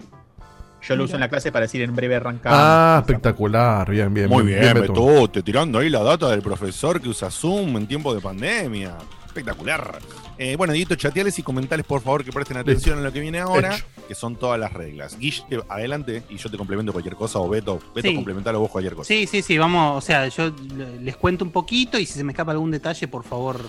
Yo 0.87 0.95
lo 0.95 1.03
uso 1.03 1.15
en 1.15 1.19
la 1.19 1.27
clase 1.27 1.51
para 1.51 1.63
decir 1.65 1.81
en 1.81 1.93
breve 1.95 2.15
arrancamos. 2.15 2.57
Ah, 2.61 2.97
espectacular. 3.01 3.89
Bien, 3.89 4.13
bien. 4.13 4.29
Muy 4.29 4.43
bien, 4.43 4.61
Beto. 4.75 4.93
Betote, 4.93 5.41
tirando 5.43 5.79
ahí 5.79 5.89
la 5.89 6.01
data 6.03 6.29
del 6.29 6.41
profesor 6.41 7.01
que 7.01 7.09
usa 7.09 7.29
Zoom 7.29 7.75
en 7.75 7.87
tiempo 7.87 8.13
de 8.15 8.21
pandemia. 8.21 8.93
Espectacular. 9.41 9.99
Eh, 10.39 10.55
bueno, 10.55 10.73
Dieguito, 10.73 10.95
chateales 10.95 11.37
y 11.37 11.43
comentales, 11.43 11.85
por 11.85 12.01
favor, 12.01 12.23
que 12.23 12.31
presten 12.31 12.57
atención 12.57 12.97
en 12.97 13.03
lo 13.03 13.13
que 13.13 13.19
viene 13.19 13.39
ahora, 13.39 13.75
Hecho. 13.75 13.85
que 14.07 14.15
son 14.15 14.35
todas 14.35 14.59
las 14.59 14.73
reglas. 14.73 15.17
Guille, 15.19 15.43
adelante 15.69 16.23
y 16.29 16.37
yo 16.37 16.49
te 16.49 16.57
complemento 16.57 16.91
cualquier 16.91 17.15
cosa, 17.15 17.37
o 17.39 17.47
Beto, 17.47 17.79
Beto, 17.93 18.07
Sí. 18.09 18.15
complementalo 18.15 18.59
vos 18.59 18.71
cualquier 18.71 18.95
cosa. 18.95 19.07
Sí, 19.07 19.27
sí, 19.27 19.41
sí, 19.43 19.57
vamos, 19.59 19.95
o 19.97 20.01
sea, 20.05 20.27
yo 20.27 20.49
le- 20.75 21.01
les 21.01 21.15
cuento 21.17 21.45
un 21.45 21.51
poquito 21.51 21.99
y 21.99 22.05
si 22.07 22.13
se 22.13 22.23
me 22.23 22.31
escapa 22.31 22.51
algún 22.51 22.71
detalle, 22.71 23.07
por 23.07 23.23
favor, 23.23 23.59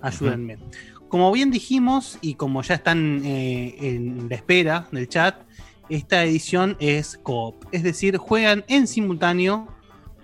ayúdenme. 0.00 0.56
Como 1.08 1.30
bien 1.32 1.50
dijimos 1.50 2.16
y 2.22 2.34
como 2.34 2.62
ya 2.62 2.74
están 2.76 3.20
eh, 3.24 3.74
en 3.80 4.26
la 4.30 4.36
espera 4.36 4.86
del 4.92 5.06
chat, 5.08 5.36
esta 5.90 6.24
edición 6.24 6.76
es 6.80 7.18
coop, 7.22 7.66
es 7.72 7.82
decir, 7.82 8.16
juegan 8.16 8.64
en 8.68 8.86
simultáneo 8.86 9.68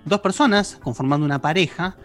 dos 0.07 0.21
personas 0.21 0.79
conformando 0.83 1.27
una 1.27 1.41
pareja. 1.41 1.97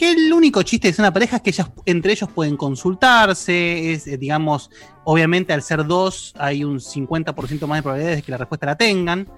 Que 0.00 0.12
el 0.12 0.32
único 0.32 0.62
chiste 0.62 0.88
de 0.88 0.94
ser 0.94 1.02
una 1.02 1.12
pareja 1.12 1.36
es 1.36 1.42
que 1.42 1.50
ellas, 1.50 1.70
entre 1.84 2.12
ellos 2.12 2.30
pueden 2.30 2.56
consultarse, 2.56 3.92
es, 3.92 4.06
eh, 4.06 4.16
digamos, 4.16 4.70
obviamente 5.04 5.52
al 5.52 5.60
ser 5.60 5.86
dos 5.86 6.32
hay 6.38 6.64
un 6.64 6.80
50% 6.80 7.66
más 7.66 7.76
de 7.76 7.82
probabilidades 7.82 8.16
de 8.16 8.22
que 8.22 8.32
la 8.32 8.38
respuesta 8.38 8.64
la 8.64 8.78
tengan. 8.78 9.28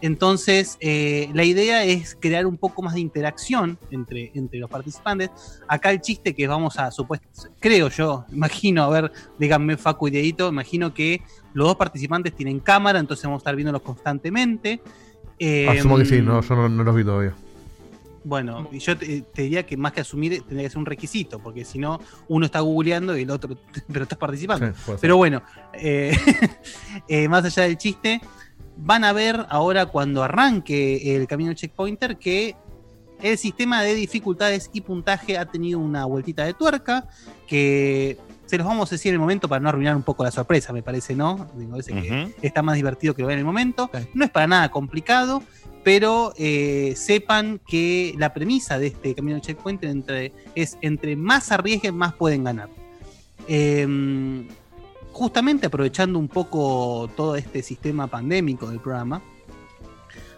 Entonces, 0.00 0.76
eh, 0.78 1.28
la 1.34 1.42
idea 1.42 1.82
es 1.82 2.16
crear 2.20 2.46
un 2.46 2.56
poco 2.56 2.82
más 2.82 2.94
de 2.94 3.00
interacción 3.00 3.76
entre, 3.90 4.30
entre 4.36 4.60
los 4.60 4.70
participantes. 4.70 5.30
Acá 5.66 5.90
el 5.90 6.00
chiste 6.00 6.36
que 6.36 6.46
vamos 6.46 6.78
a, 6.78 6.92
supuesto, 6.92 7.26
creo 7.58 7.88
yo, 7.88 8.24
imagino, 8.30 8.84
a 8.84 8.90
ver, 8.90 9.12
díganme 9.40 9.76
Facu 9.76 10.06
y 10.06 10.12
Dieguito, 10.12 10.50
imagino 10.50 10.94
que 10.94 11.20
los 11.52 11.66
dos 11.66 11.74
participantes 11.74 12.32
tienen 12.32 12.60
cámara, 12.60 13.00
entonces 13.00 13.24
vamos 13.24 13.40
a 13.40 13.42
estar 13.42 13.56
viéndolos 13.56 13.82
constantemente. 13.82 14.80
Eh, 15.40 15.68
Asumo 15.68 15.98
que 15.98 16.04
sí, 16.04 16.22
no, 16.22 16.40
yo 16.40 16.54
no, 16.54 16.68
no 16.68 16.84
los 16.84 16.94
vi 16.94 17.02
todavía. 17.02 17.34
Bueno, 18.24 18.70
yo 18.72 18.96
te, 18.96 19.22
te 19.22 19.42
diría 19.42 19.66
que 19.66 19.76
más 19.76 19.92
que 19.92 20.00
asumir 20.00 20.42
tendría 20.42 20.62
que 20.62 20.70
ser 20.70 20.78
un 20.78 20.86
requisito, 20.86 21.38
porque 21.40 21.64
si 21.64 21.78
no, 21.78 22.00
uno 22.28 22.46
está 22.46 22.60
googleando 22.60 23.16
y 23.16 23.22
el 23.22 23.30
otro, 23.30 23.56
pero 23.92 24.04
estás 24.04 24.18
participando. 24.18 24.72
Sí. 24.74 24.92
Pero 25.00 25.16
bueno, 25.16 25.42
eh, 25.72 26.16
eh, 27.08 27.28
más 27.28 27.44
allá 27.44 27.64
del 27.64 27.78
chiste, 27.78 28.20
van 28.76 29.04
a 29.04 29.12
ver 29.12 29.46
ahora 29.48 29.86
cuando 29.86 30.22
arranque 30.22 31.16
el 31.16 31.26
camino 31.26 31.52
checkpointer 31.52 32.16
que 32.16 32.56
el 33.20 33.38
sistema 33.38 33.82
de 33.82 33.94
dificultades 33.94 34.70
y 34.72 34.80
puntaje 34.80 35.38
ha 35.38 35.46
tenido 35.46 35.78
una 35.78 36.04
vueltita 36.04 36.44
de 36.44 36.54
tuerca 36.54 37.06
que 37.46 38.18
se 38.46 38.58
los 38.58 38.66
vamos 38.66 38.90
a 38.90 38.96
decir 38.96 39.10
en 39.10 39.14
el 39.14 39.20
momento 39.20 39.48
para 39.48 39.60
no 39.60 39.68
arruinar 39.68 39.96
un 39.96 40.02
poco 40.02 40.24
la 40.24 40.30
sorpresa, 40.30 40.72
me 40.72 40.82
parece, 40.82 41.14
¿no? 41.14 41.48
Me 41.56 41.66
parece 41.66 41.94
que 41.94 42.34
está 42.42 42.62
más 42.62 42.74
divertido 42.74 43.14
que 43.14 43.22
lo 43.22 43.28
vean 43.28 43.38
en 43.38 43.40
el 43.40 43.46
momento. 43.46 43.90
No 44.14 44.24
es 44.24 44.30
para 44.30 44.46
nada 44.46 44.70
complicado, 44.70 45.42
pero 45.84 46.32
eh, 46.36 46.94
sepan 46.96 47.60
que 47.66 48.14
la 48.18 48.32
premisa 48.32 48.78
de 48.78 48.88
este 48.88 49.14
camino 49.14 49.36
de 49.36 49.42
checkpoint 49.42 49.82
entre, 49.84 50.32
es 50.54 50.78
entre 50.80 51.16
más 51.16 51.50
arriesguen, 51.52 51.96
más 51.96 52.14
pueden 52.14 52.44
ganar. 52.44 52.68
Eh, 53.48 54.46
justamente 55.12 55.66
aprovechando 55.66 56.18
un 56.18 56.28
poco 56.28 57.10
todo 57.16 57.36
este 57.36 57.62
sistema 57.62 58.06
pandémico 58.06 58.70
del 58.70 58.80
programa, 58.80 59.22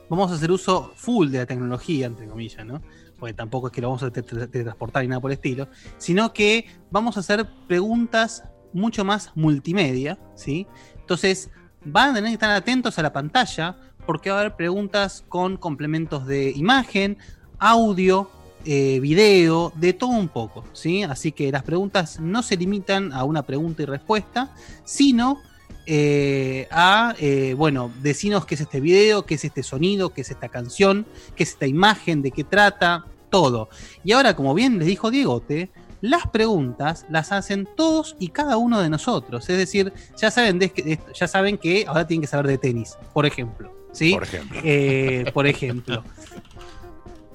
vamos 0.09 0.31
a 0.31 0.35
hacer 0.35 0.51
uso 0.51 0.93
full 0.97 1.29
de 1.31 1.39
la 1.39 1.47
tecnología, 1.47 2.07
entre 2.07 2.27
comillas, 2.27 2.67
¿no? 2.67 2.83
Porque 3.19 3.35
tampoco 3.35 3.69
es 3.69 3.73
que 3.73 3.81
lo 3.81 3.89
vamos 3.89 4.03
a 4.03 4.11
te- 4.11 4.23
te- 4.23 4.47
transportar 4.47 5.03
ni 5.03 5.09
nada 5.09 5.21
por 5.21 5.31
el 5.31 5.37
estilo, 5.37 5.69
sino 5.99 6.33
que 6.33 6.67
vamos 6.91 7.17
a 7.17 7.21
hacer 7.21 7.47
preguntas 7.69 8.45
mucho 8.73 9.05
más 9.05 9.31
multimedia, 9.37 10.19
¿sí? 10.35 10.67
Entonces, 10.99 11.51
van 11.85 12.11
a 12.11 12.15
tener 12.15 12.31
que 12.31 12.35
estar 12.35 12.51
atentos 12.51 12.99
a 12.99 13.03
la 13.03 13.13
pantalla 13.13 13.77
porque 14.07 14.31
va 14.31 14.37
a 14.37 14.41
haber 14.41 14.57
preguntas 14.57 15.25
con 15.29 15.57
complementos 15.57 16.27
de 16.27 16.51
imagen, 16.51 17.19
audio, 17.59 18.31
eh, 18.65 18.99
video, 19.01 19.73
de 19.77 19.93
todo 19.93 20.11
un 20.11 20.29
poco, 20.29 20.65
¿sí? 20.73 21.03
Así 21.03 21.33
que 21.33 21.53
las 21.53 21.63
preguntas 21.63 22.19
no 22.21 22.43
se 22.43 22.57
limitan 22.57 23.13
a 23.13 23.25
una 23.25 23.43
pregunta 23.43 23.83
y 23.83 23.87
respuesta, 23.87 24.55
sino 24.85 25.39
eh, 25.87 26.67
a, 26.71 27.15
eh, 27.19 27.55
bueno, 27.57 27.91
decinos 28.03 28.47
qué 28.47 28.55
es 28.55 28.63
este 28.63 28.81
video, 28.81 29.27
qué 29.27 29.35
es 29.35 29.45
este 29.45 29.63
sonido, 29.63 30.15
qué 30.15 30.23
es 30.23 30.31
esta 30.31 30.49
canción, 30.49 31.05
qué 31.37 31.43
es 31.43 31.51
esta 31.51 31.67
imagen, 31.67 32.23
de 32.23 32.31
qué 32.31 32.43
trata, 32.45 33.05
todo. 33.31 33.69
Y 34.03 34.13
ahora, 34.13 34.35
como 34.35 34.55
bien 34.55 34.79
les 34.79 34.87
dijo 34.87 35.11
Diegote, 35.11 35.71
las 36.01 36.27
preguntas 36.29 37.05
las 37.11 37.33
hacen 37.33 37.69
todos 37.77 38.17
y 38.19 38.29
cada 38.29 38.57
uno 38.57 38.81
de 38.81 38.89
nosotros. 38.89 39.49
Es 39.51 39.59
decir, 39.59 39.93
ya 40.17 40.31
saben, 40.31 40.59
de- 40.59 40.99
ya 41.15 41.29
saben 41.29 41.59
que 41.59 41.85
ahora 41.87 42.07
tienen 42.07 42.23
que 42.23 42.29
saber 42.29 42.47
de 42.47 42.59
tenis, 42.59 42.97
por 43.13 43.27
ejemplo. 43.27 43.84
¿Sí? 43.95 44.13
Por 44.13 44.23
ejemplo. 44.25 44.61
Eh, 44.63 45.31
por 45.33 45.47
ejemplo. 45.47 46.05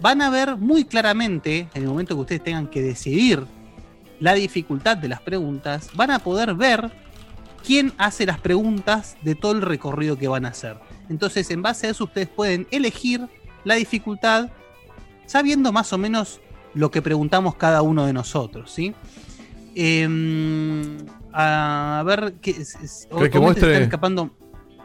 Van 0.02 0.22
a 0.22 0.30
ver 0.30 0.56
muy 0.56 0.86
claramente, 0.86 1.68
en 1.74 1.82
el 1.84 1.90
momento 1.90 2.16
que 2.16 2.22
ustedes 2.22 2.44
tengan 2.44 2.68
que 2.68 2.82
decidir 2.82 3.44
la 4.20 4.34
dificultad 4.34 4.96
de 4.98 5.08
las 5.10 5.22
preguntas, 5.22 5.90
van 5.96 6.12
a 6.12 6.20
poder 6.20 6.54
ver 6.54 6.92
quién 7.66 7.92
hace 7.98 8.26
las 8.26 8.40
preguntas 8.40 9.18
de 9.24 9.36
todo 9.36 9.54
el 9.54 9.62
recorrido 9.62 10.18
que 10.18 10.28
van 10.28 10.46
a 10.46 10.50
hacer. 10.50 10.78
Entonces, 11.10 11.50
en 11.52 11.62
base 11.62 11.88
a 11.88 11.90
eso, 11.90 12.04
ustedes 12.06 12.28
pueden 12.30 12.68
elegir 12.72 13.28
la 13.66 13.76
dificultad 13.76 14.50
sabiendo 15.26 15.72
más 15.74 15.92
o 15.92 15.98
menos 15.98 16.40
lo 16.74 16.92
que 16.92 17.02
preguntamos 17.02 17.56
cada 17.56 17.82
uno 17.82 18.06
de 18.06 18.14
nosotros, 18.14 18.72
¿sí? 18.72 18.94
Em, 19.76 20.98
a 21.34 22.04
ver, 22.06 22.34
que, 22.42 22.52
es- 22.52 22.76
es- 22.76 23.08
¿Crees 23.16 23.32
que 23.32 23.40
muestre? 23.40 23.84
escapando 23.84 24.32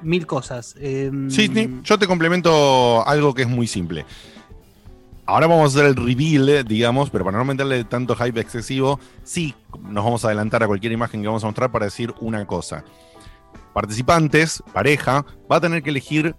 mil 0.05 0.27
cosas. 0.27 0.75
Em, 0.79 1.31
Sí, 1.31 1.51
sí, 1.53 1.81
yo 1.83 1.99
te 1.99 2.07
complemento 2.07 3.07
algo 3.07 3.35
que 3.35 3.43
es 3.43 3.49
muy 3.49 3.67
simple. 3.67 4.05
Ahora 5.27 5.47
vamos 5.47 5.75
a 5.75 5.79
hacer 5.79 5.89
el 5.89 5.97
reveal, 5.97 6.49
eh, 6.51 6.65
digamos, 6.65 7.09
pero 7.09 7.25
para 7.25 7.39
no 7.39 7.45
meterle 7.47 7.85
tanto 7.85 8.15
hype 8.15 8.41
excesivo, 8.41 9.01
sí 9.23 9.55
nos 9.81 10.05
vamos 10.05 10.25
a 10.25 10.29
adelantar 10.29 10.63
a 10.63 10.67
cualquier 10.67 10.93
imagen 10.93 11.23
que 11.23 11.27
vamos 11.27 11.43
a 11.45 11.47
mostrar 11.47 11.73
para 11.73 11.87
decir 11.87 12.13
una 12.21 12.47
cosa. 12.47 12.85
Participantes, 13.73 14.63
pareja, 14.73 15.25
va 15.51 15.57
a 15.57 15.61
tener 15.61 15.83
que 15.83 15.91
elegir 15.91 16.37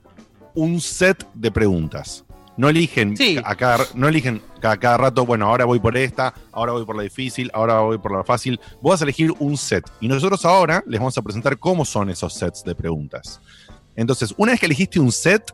un 0.54 0.80
set 0.80 1.28
de 1.34 1.52
preguntas. 1.52 2.26
No 2.58 2.70
eligen, 2.70 3.16
a 3.46 3.56
cada, 3.56 3.86
no 3.96 4.08
eligen 4.08 4.42
cada, 4.62 4.78
cada 4.78 4.98
rato, 4.98 5.26
bueno, 5.26 5.46
ahora 5.48 5.66
voy 5.66 5.80
por 5.80 5.98
esta, 5.98 6.34
ahora 6.54 6.72
voy 6.72 6.86
por 6.86 6.96
la 6.96 7.04
difícil, 7.04 7.52
ahora 7.54 7.80
voy 7.82 7.98
por 7.98 8.14
la 8.16 8.24
fácil. 8.24 8.60
Vos 8.82 8.92
vas 8.94 9.02
a 9.02 9.04
elegir 9.04 9.34
un 9.40 9.58
set. 9.58 9.84
Y 10.00 10.08
nosotros 10.08 10.46
ahora 10.46 10.82
les 10.88 11.00
vamos 11.00 11.18
a 11.18 11.22
presentar 11.22 11.58
cómo 11.60 11.84
son 11.84 12.10
esos 12.10 12.34
sets 12.34 12.64
de 12.64 12.74
preguntas. 12.74 13.42
Entonces, 13.98 14.34
una 14.38 14.52
vez 14.54 14.60
que 14.62 14.66
elegiste 14.68 15.00
un 15.02 15.12
set, 15.12 15.54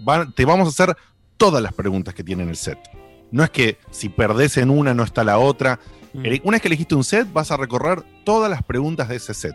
van- 0.00 0.32
te 0.34 0.44
vamos 0.44 0.66
a 0.66 0.70
hacer 0.70 0.96
todas 1.36 1.62
las 1.62 1.72
preguntas 1.72 2.14
que 2.14 2.24
tiene 2.24 2.42
el 2.44 2.56
set. 2.56 2.78
No 3.30 3.44
es 3.44 3.50
que 3.50 3.78
si 3.90 4.08
perdés 4.08 4.56
en 4.56 4.70
una 4.70 4.94
no 4.94 5.02
está 5.04 5.22
la 5.24 5.38
otra. 5.38 5.78
Ele- 6.14 6.40
Una 6.44 6.54
vez 6.56 6.62
que 6.62 6.68
elegiste 6.68 6.94
un 6.94 7.04
set, 7.04 7.30
vas 7.32 7.50
a 7.50 7.56
recorrer 7.56 8.02
todas 8.24 8.50
las 8.50 8.62
preguntas 8.62 9.08
de 9.08 9.16
ese 9.16 9.34
set. 9.34 9.54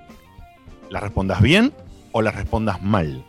Las 0.89 1.02
respondas 1.02 1.41
bien 1.41 1.74
o 2.12 2.22
las 2.22 2.36
respondas 2.36 2.82
mal. 2.82 3.26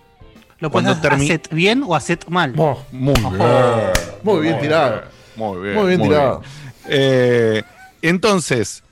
¿Lo 0.62 0.70
puedes 0.70 0.96
Cuando 0.96 1.16
hacer 1.16 1.40
bien 1.50 1.82
o 1.84 1.96
hacer 1.96 2.20
mal? 2.28 2.54
Muy 2.92 3.14
bien. 3.14 3.42
Muy 4.22 4.40
bien 4.42 4.60
tirado. 4.60 5.02
Muy 5.34 5.60
bien. 5.60 5.74
Muy 5.74 5.86
bien 5.88 6.02
tirado. 6.02 6.42
Eh, 6.86 7.64
entonces, 8.00 8.84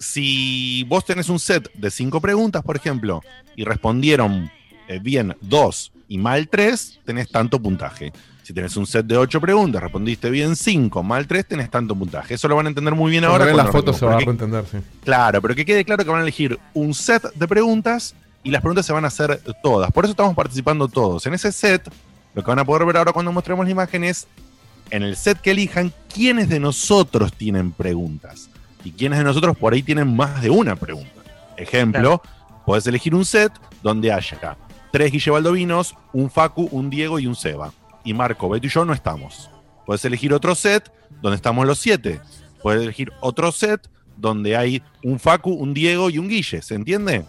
si 0.00 0.82
vos 0.88 1.04
tenés 1.04 1.28
un 1.28 1.38
set 1.38 1.70
de 1.74 1.92
cinco 1.92 2.20
preguntas, 2.20 2.64
por 2.64 2.74
ejemplo, 2.74 3.22
y 3.54 3.62
respondieron 3.62 4.50
eh, 4.88 4.98
bien 5.00 5.36
dos 5.40 5.92
y 6.08 6.18
mal 6.18 6.48
tres, 6.48 6.98
tenés 7.04 7.30
tanto 7.30 7.62
puntaje. 7.62 8.12
Si 8.42 8.52
tenés 8.52 8.76
un 8.76 8.84
set 8.84 9.06
de 9.06 9.16
ocho 9.16 9.40
preguntas, 9.40 9.80
respondiste 9.80 10.28
bien 10.28 10.56
cinco, 10.56 11.04
mal 11.04 11.28
tres, 11.28 11.46
tenés 11.46 11.70
tanto 11.70 11.94
puntaje. 11.94 12.34
Eso 12.34 12.48
lo 12.48 12.56
van 12.56 12.66
a 12.66 12.70
entender 12.70 12.96
muy 12.96 13.12
bien 13.12 13.22
ahora. 13.22 13.44
vean 13.44 13.58
las 13.58 13.70
fotos 13.70 13.96
se 13.96 14.06
va 14.06 14.18
a 14.18 14.22
entender, 14.22 14.64
sí. 14.68 14.78
Claro, 15.04 15.40
pero 15.40 15.54
que 15.54 15.64
quede 15.64 15.84
claro 15.84 16.02
que 16.02 16.10
van 16.10 16.18
a 16.18 16.22
elegir 16.24 16.58
un 16.74 16.94
set 16.94 17.32
de 17.32 17.46
preguntas 17.46 18.16
y 18.46 18.50
las 18.50 18.60
preguntas 18.60 18.86
se 18.86 18.92
van 18.92 19.04
a 19.04 19.08
hacer 19.08 19.42
todas. 19.60 19.90
Por 19.90 20.04
eso 20.04 20.12
estamos 20.12 20.36
participando 20.36 20.86
todos. 20.86 21.26
En 21.26 21.34
ese 21.34 21.50
set, 21.50 21.90
lo 22.32 22.44
que 22.44 22.48
van 22.48 22.60
a 22.60 22.64
poder 22.64 22.86
ver 22.86 22.96
ahora 22.96 23.12
cuando 23.12 23.32
mostremos 23.32 23.66
la 23.66 23.72
imagen 23.72 24.04
es, 24.04 24.28
en 24.90 25.02
el 25.02 25.16
set 25.16 25.40
que 25.40 25.50
elijan, 25.50 25.92
quiénes 26.14 26.48
de 26.48 26.60
nosotros 26.60 27.32
tienen 27.32 27.72
preguntas. 27.72 28.48
Y 28.84 28.92
quiénes 28.92 29.18
de 29.18 29.24
nosotros 29.24 29.56
por 29.56 29.72
ahí 29.72 29.82
tienen 29.82 30.14
más 30.14 30.40
de 30.42 30.50
una 30.50 30.76
pregunta. 30.76 31.10
Ejemplo, 31.56 32.22
podés 32.64 32.86
elegir 32.86 33.16
un 33.16 33.24
set 33.24 33.50
donde 33.82 34.12
haya 34.12 34.56
tres 34.92 35.10
Guille 35.10 35.32
Baldovinos, 35.32 35.96
un 36.12 36.30
Facu, 36.30 36.68
un 36.70 36.88
Diego 36.88 37.18
y 37.18 37.26
un 37.26 37.34
Seba. 37.34 37.72
Y 38.04 38.14
Marco, 38.14 38.48
Beto 38.48 38.68
y 38.68 38.70
yo 38.70 38.84
no 38.84 38.92
estamos. 38.92 39.50
Puedes 39.86 40.04
elegir 40.04 40.32
otro 40.32 40.54
set 40.54 40.88
donde 41.20 41.34
estamos 41.34 41.66
los 41.66 41.80
siete. 41.80 42.20
Puedes 42.62 42.84
elegir 42.84 43.12
otro 43.22 43.50
set 43.50 43.90
donde 44.16 44.56
hay 44.56 44.84
un 45.02 45.18
Facu, 45.18 45.50
un 45.50 45.74
Diego 45.74 46.10
y 46.10 46.18
un 46.18 46.28
Guille. 46.28 46.62
¿Se 46.62 46.76
entiende? 46.76 47.24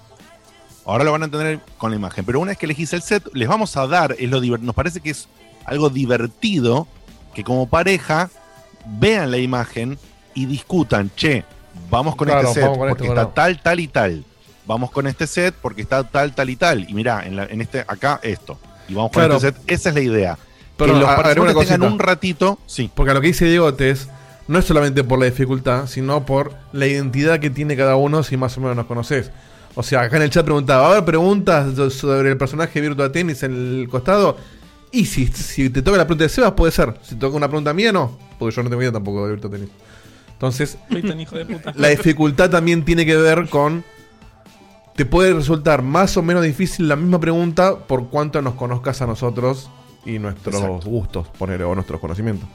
Ahora 0.88 1.04
lo 1.04 1.12
van 1.12 1.22
a 1.24 1.26
entender 1.26 1.60
con 1.78 1.92
la 1.92 1.98
imagen. 1.98 2.24
Pero 2.26 2.40
una 2.40 2.50
vez 2.50 2.58
que 2.58 2.66
elegís 2.66 2.94
el 2.94 3.02
set, 3.02 3.24
les 3.34 3.48
vamos 3.48 3.76
a 3.78 3.86
dar, 3.88 4.16
es 4.18 4.30
lo 4.30 4.40
nos 4.42 4.74
parece 4.74 5.02
que 5.02 5.10
es 5.10 5.28
algo 5.66 5.90
divertido 5.90 6.88
que 7.36 7.44
como 7.44 7.68
pareja 7.70 8.30
vean 8.86 9.30
la 9.32 9.38
imagen 9.38 10.00
y 10.34 10.46
discutan, 10.46 11.12
che, 11.16 11.44
vamos 11.90 12.16
con 12.16 12.28
Claro, 12.28 12.48
este 12.48 12.62
set 12.62 12.70
con 12.70 12.78
porque 12.78 12.92
este, 12.94 13.04
está 13.06 13.14
claro. 13.16 13.32
tal, 13.36 13.62
tal 13.62 13.80
y 13.80 13.88
tal. 13.88 14.24
Vamos 14.66 14.92
con 14.92 15.08
este 15.08 15.28
set 15.28 15.54
porque 15.62 15.82
está 15.82 16.04
tal, 16.06 16.34
tal 16.34 16.50
y 16.50 16.56
tal. 16.56 16.90
Y 16.90 16.94
mirá, 16.94 17.26
en, 17.26 17.36
la- 17.36 17.46
en 17.46 17.62
este, 17.62 17.82
acá 17.82 18.20
esto. 18.24 18.58
Y 18.88 18.94
vamos 18.94 19.12
con 19.12 19.22
Claro. 19.22 19.36
este 19.36 19.48
set. 19.52 19.62
Esa 19.68 19.90
es 19.90 19.96
la 19.96 20.02
idea. 20.02 20.38
Pero 20.78 20.94
que 20.94 21.00
los 21.00 21.10
a- 21.10 21.16
una 21.42 21.54
tengan 21.54 21.84
un 21.84 22.00
ratito. 22.00 22.60
Sí. 22.66 22.90
Porque 22.94 23.12
a 23.12 23.14
lo 23.14 23.22
que 23.22 23.28
dice 23.28 23.46
Diego 23.46 23.70
es 23.78 24.08
no 24.48 24.60
es 24.60 24.66
solamente 24.66 25.04
por 25.04 25.20
la 25.20 25.26
dificultad, 25.26 25.88
sino 25.88 26.26
por 26.26 26.54
la 26.72 26.86
identidad 26.88 27.40
que 27.40 27.50
tiene 27.50 27.76
cada 27.76 27.98
uno 27.98 28.24
si 28.24 28.38
más 28.38 28.58
o 28.58 28.62
menos 28.62 28.76
nos 28.78 28.86
conoces. 28.86 29.32
O 29.80 29.84
sea, 29.84 30.02
acá 30.02 30.18
en 30.18 30.24
el 30.24 30.32
chat 30.32 30.44
preguntaba, 30.44 30.82
¿va 30.82 30.88
a 30.88 30.92
haber 30.94 31.06
preguntas 31.06 31.94
sobre 31.94 32.32
el 32.32 32.38
personaje 32.38 32.82
Virtua 32.82 33.12
Tennis 33.12 33.44
en 33.44 33.52
el 33.82 33.88
costado? 33.88 34.36
Y 34.92 35.06
si, 35.06 35.28
si 35.28 35.70
te 35.70 35.84
toca 35.84 36.00
la 36.00 36.06
pregunta 36.06 36.24
de 36.24 36.30
Sebas, 36.30 36.54
puede 36.54 36.72
ser. 36.72 36.96
Si 37.04 37.14
te 37.14 37.22
toca 37.22 37.38
una 37.38 37.48
pregunta 37.48 37.76
mía, 37.76 37.92
no. 37.92 38.18
Porque 38.40 38.56
yo 38.56 38.64
no 38.64 38.70
tengo 38.70 38.82
idea 38.82 38.92
tampoco 38.92 39.28
de 39.28 39.34
Virtua 39.34 39.52
Tennis. 39.52 39.70
Entonces, 40.34 40.80
hijo 40.90 41.38
de 41.38 41.46
puta. 41.46 41.74
la 41.76 41.90
dificultad 41.90 42.50
también 42.50 42.86
tiene 42.86 43.06
que 43.06 43.18
ver 43.18 43.48
con. 43.50 43.84
Te 44.96 45.06
puede 45.06 45.32
resultar 45.32 45.84
más 45.84 46.18
o 46.18 46.24
menos 46.24 46.42
difícil 46.42 46.88
la 46.88 46.96
misma 46.96 47.20
pregunta 47.20 47.78
por 47.78 48.10
cuánto 48.10 48.42
nos 48.42 48.56
conozcas 48.56 49.04
a 49.04 49.06
nosotros 49.06 49.70
y 50.08 50.18
nuestros 50.18 50.56
Exacto. 50.56 50.90
gustos, 50.90 51.28
poner, 51.38 51.62
o 51.62 51.76
nuestros 51.76 52.02
conocimientos. 52.02 52.50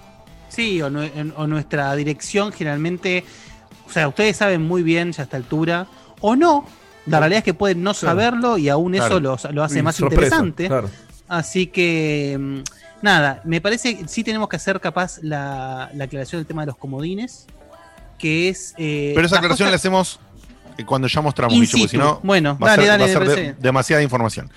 Sí, 0.48 0.82
o, 0.82 0.88
o 0.88 1.46
nuestra 1.46 1.94
dirección 1.94 2.50
generalmente, 2.50 3.22
o 3.86 3.92
sea, 3.92 4.08
ustedes 4.08 4.36
saben 4.36 4.62
muy 4.62 4.82
bien 4.82 5.12
ya 5.12 5.22
a 5.22 5.24
esta 5.24 5.36
altura, 5.36 5.86
o 6.20 6.34
no, 6.34 6.66
la 7.06 7.18
realidad 7.18 7.38
es 7.38 7.44
que 7.44 7.54
pueden 7.54 7.82
no 7.82 7.94
saberlo 7.94 8.58
y 8.58 8.68
aún 8.68 8.94
eso 8.94 9.06
Claro. 9.20 9.20
lo, 9.44 9.52
lo 9.52 9.64
hace 9.64 9.78
Y 9.80 9.82
más 9.82 9.96
sorpresa, 9.96 10.36
interesante. 10.36 10.66
claro. 10.68 10.90
Así 11.28 11.66
que, 11.66 12.36
mm, 12.38 12.58
nada, 13.02 13.40
me 13.44 13.60
parece 13.60 13.98
que 13.98 14.08
sí 14.08 14.22
tenemos 14.22 14.48
que 14.48 14.56
hacer 14.56 14.80
capaz 14.80 15.18
la, 15.22 15.90
la 15.94 16.04
aclaración 16.04 16.40
del 16.40 16.46
tema 16.46 16.62
de 16.62 16.66
los 16.66 16.76
comodines, 16.76 17.46
que 18.18 18.48
es... 18.48 18.74
eh, 18.78 19.12
Pero 19.14 19.26
esa 19.26 19.36
aclaración 19.36 19.70
la 19.70 19.76
hacemos 19.76 20.20
eh, 20.78 20.84
cuando 20.84 21.08
ya 21.08 21.20
mostramos, 21.20 21.54
Guille, 21.54 21.70
porque 21.72 21.88
si 21.88 21.96
no 21.98 22.20
Bueno, 22.22 22.56
va 22.62 22.68
a 22.68 22.70
dale, 22.76 22.82
ser, 22.82 22.90
dale, 22.90 22.98
va 22.98 23.04
a 23.04 23.06
me 23.06 23.12
ser 23.12 23.22
de- 23.36 23.42
parece. 23.44 23.62
demasiada 23.62 24.02
información. 24.02 24.50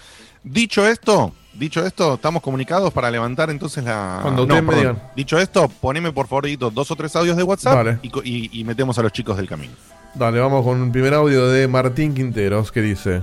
Dicho 0.43 0.87
esto, 0.87 1.33
dicho 1.55 1.83
esto, 1.85 2.13
estamos 2.15 2.43
comunicados 2.43 2.93
para 2.93 3.09
levantar 3.09 3.49
entonces 3.49 3.83
la. 3.83 4.19
Cuando 4.21 4.43
ustedes 4.43 4.61
me 4.63 4.75
digan. 4.75 5.01
Dicho 5.15 5.39
esto, 5.39 5.67
poneme 5.67 6.11
por 6.11 6.27
favor 6.27 6.45
dos 6.71 6.91
o 6.91 6.95
tres 6.95 7.15
audios 7.15 7.35
de 7.35 7.41
WhatsApp 7.43 7.73
Vale. 7.75 7.99
y, 8.03 8.09
co- 8.09 8.21
y- 8.23 8.49
y 8.53 8.63
metemos 8.63 8.99
a 8.99 9.01
los 9.01 9.11
chicos 9.11 9.37
del 9.37 9.47
camino. 9.49 9.73
Dale, 10.15 10.39
vamos 10.39 10.63
con 10.63 10.81
un 10.81 10.93
primer 10.93 11.13
audio 11.13 11.49
de 11.49 11.67
Martín 11.67 12.13
Quinteros 12.13 12.71
que 12.71 12.81
dice: 12.81 13.21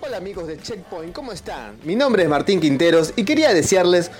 Hola 0.00 0.16
amigos 0.16 0.48
de 0.48 0.58
Checkpoint, 0.58 1.12
¿cómo 1.12 1.30
están? 1.30 1.76
Mi 1.84 1.94
nombre 1.94 2.24
es 2.24 2.28
Martín 2.28 2.58
Quinteros 2.58 3.12
y 3.14 3.22
quería 3.22 3.54
desearles 3.54 4.10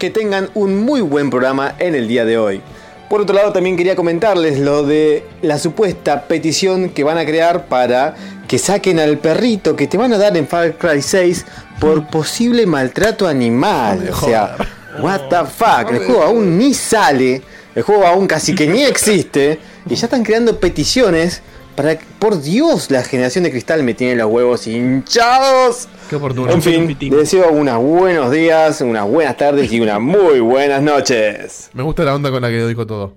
que 0.00 0.10
tengan 0.10 0.50
un 0.54 0.84
muy 0.84 1.00
buen 1.00 1.30
programa 1.30 1.76
en 1.78 1.94
el 1.94 2.08
día 2.08 2.24
de 2.24 2.38
hoy. 2.38 2.60
Por 3.08 3.20
otro 3.20 3.36
lado, 3.36 3.52
también 3.52 3.76
quería 3.76 3.94
comentarles 3.94 4.58
lo 4.58 4.82
de 4.82 5.24
la 5.40 5.60
supuesta 5.60 6.22
petición 6.26 6.88
que 6.88 7.04
van 7.04 7.18
a 7.18 7.24
crear 7.24 7.66
para 7.66 8.16
que 8.48 8.58
saquen 8.58 8.98
al 8.98 9.18
perrito 9.18 9.76
que 9.76 9.86
te 9.86 9.96
van 9.96 10.12
a 10.12 10.18
dar 10.18 10.36
en 10.36 10.48
Far 10.48 10.76
Cry 10.76 11.00
6 11.00 11.46
por 11.78 12.04
posible 12.10 12.66
maltrato 12.66 13.28
animal. 13.28 14.10
O 14.10 14.26
sea, 14.26 14.56
what 15.00 15.28
the 15.28 15.44
fuck, 15.46 15.92
el 15.92 16.04
juego 16.04 16.20
aún 16.24 16.58
ni 16.58 16.74
sale, 16.74 17.40
el 17.76 17.82
juego 17.84 18.04
aún 18.08 18.26
casi 18.26 18.56
que 18.56 18.66
ni 18.66 18.82
existe 18.82 19.60
y 19.88 19.94
ya 19.94 20.06
están 20.06 20.22
creando 20.24 20.58
peticiones 20.60 21.42
para 21.76 21.96
que, 21.98 22.04
por 22.18 22.42
Dios, 22.42 22.90
la 22.90 23.02
generación 23.04 23.44
de 23.44 23.50
cristal 23.52 23.82
me 23.84 23.94
tiene 23.94 24.16
los 24.16 24.28
huevos 24.30 24.66
hinchados. 24.66 25.88
Qué 26.10 26.16
oportuno. 26.16 26.50
En 26.52 26.60
fin, 26.62 26.96
les 27.00 27.10
deseo 27.10 27.52
unos 27.52 27.78
buenos 27.82 28.30
días, 28.32 28.80
unas 28.80 29.06
buenas 29.06 29.36
tardes 29.36 29.72
y 29.72 29.80
unas 29.80 30.00
muy 30.00 30.40
buenas 30.40 30.82
noches. 30.82 31.70
Me 31.74 31.82
gusta 31.84 32.02
la 32.04 32.14
onda 32.14 32.30
con 32.30 32.42
la 32.42 32.48
que 32.48 32.66
dijo 32.66 32.86
todo. 32.86 33.14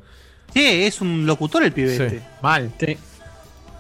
Sí, 0.54 0.64
es 0.84 1.02
un 1.02 1.26
locutor 1.26 1.64
el 1.64 1.72
pibe 1.72 1.96
Sí. 1.98 2.04
este. 2.04 2.22
Mal. 2.42 2.72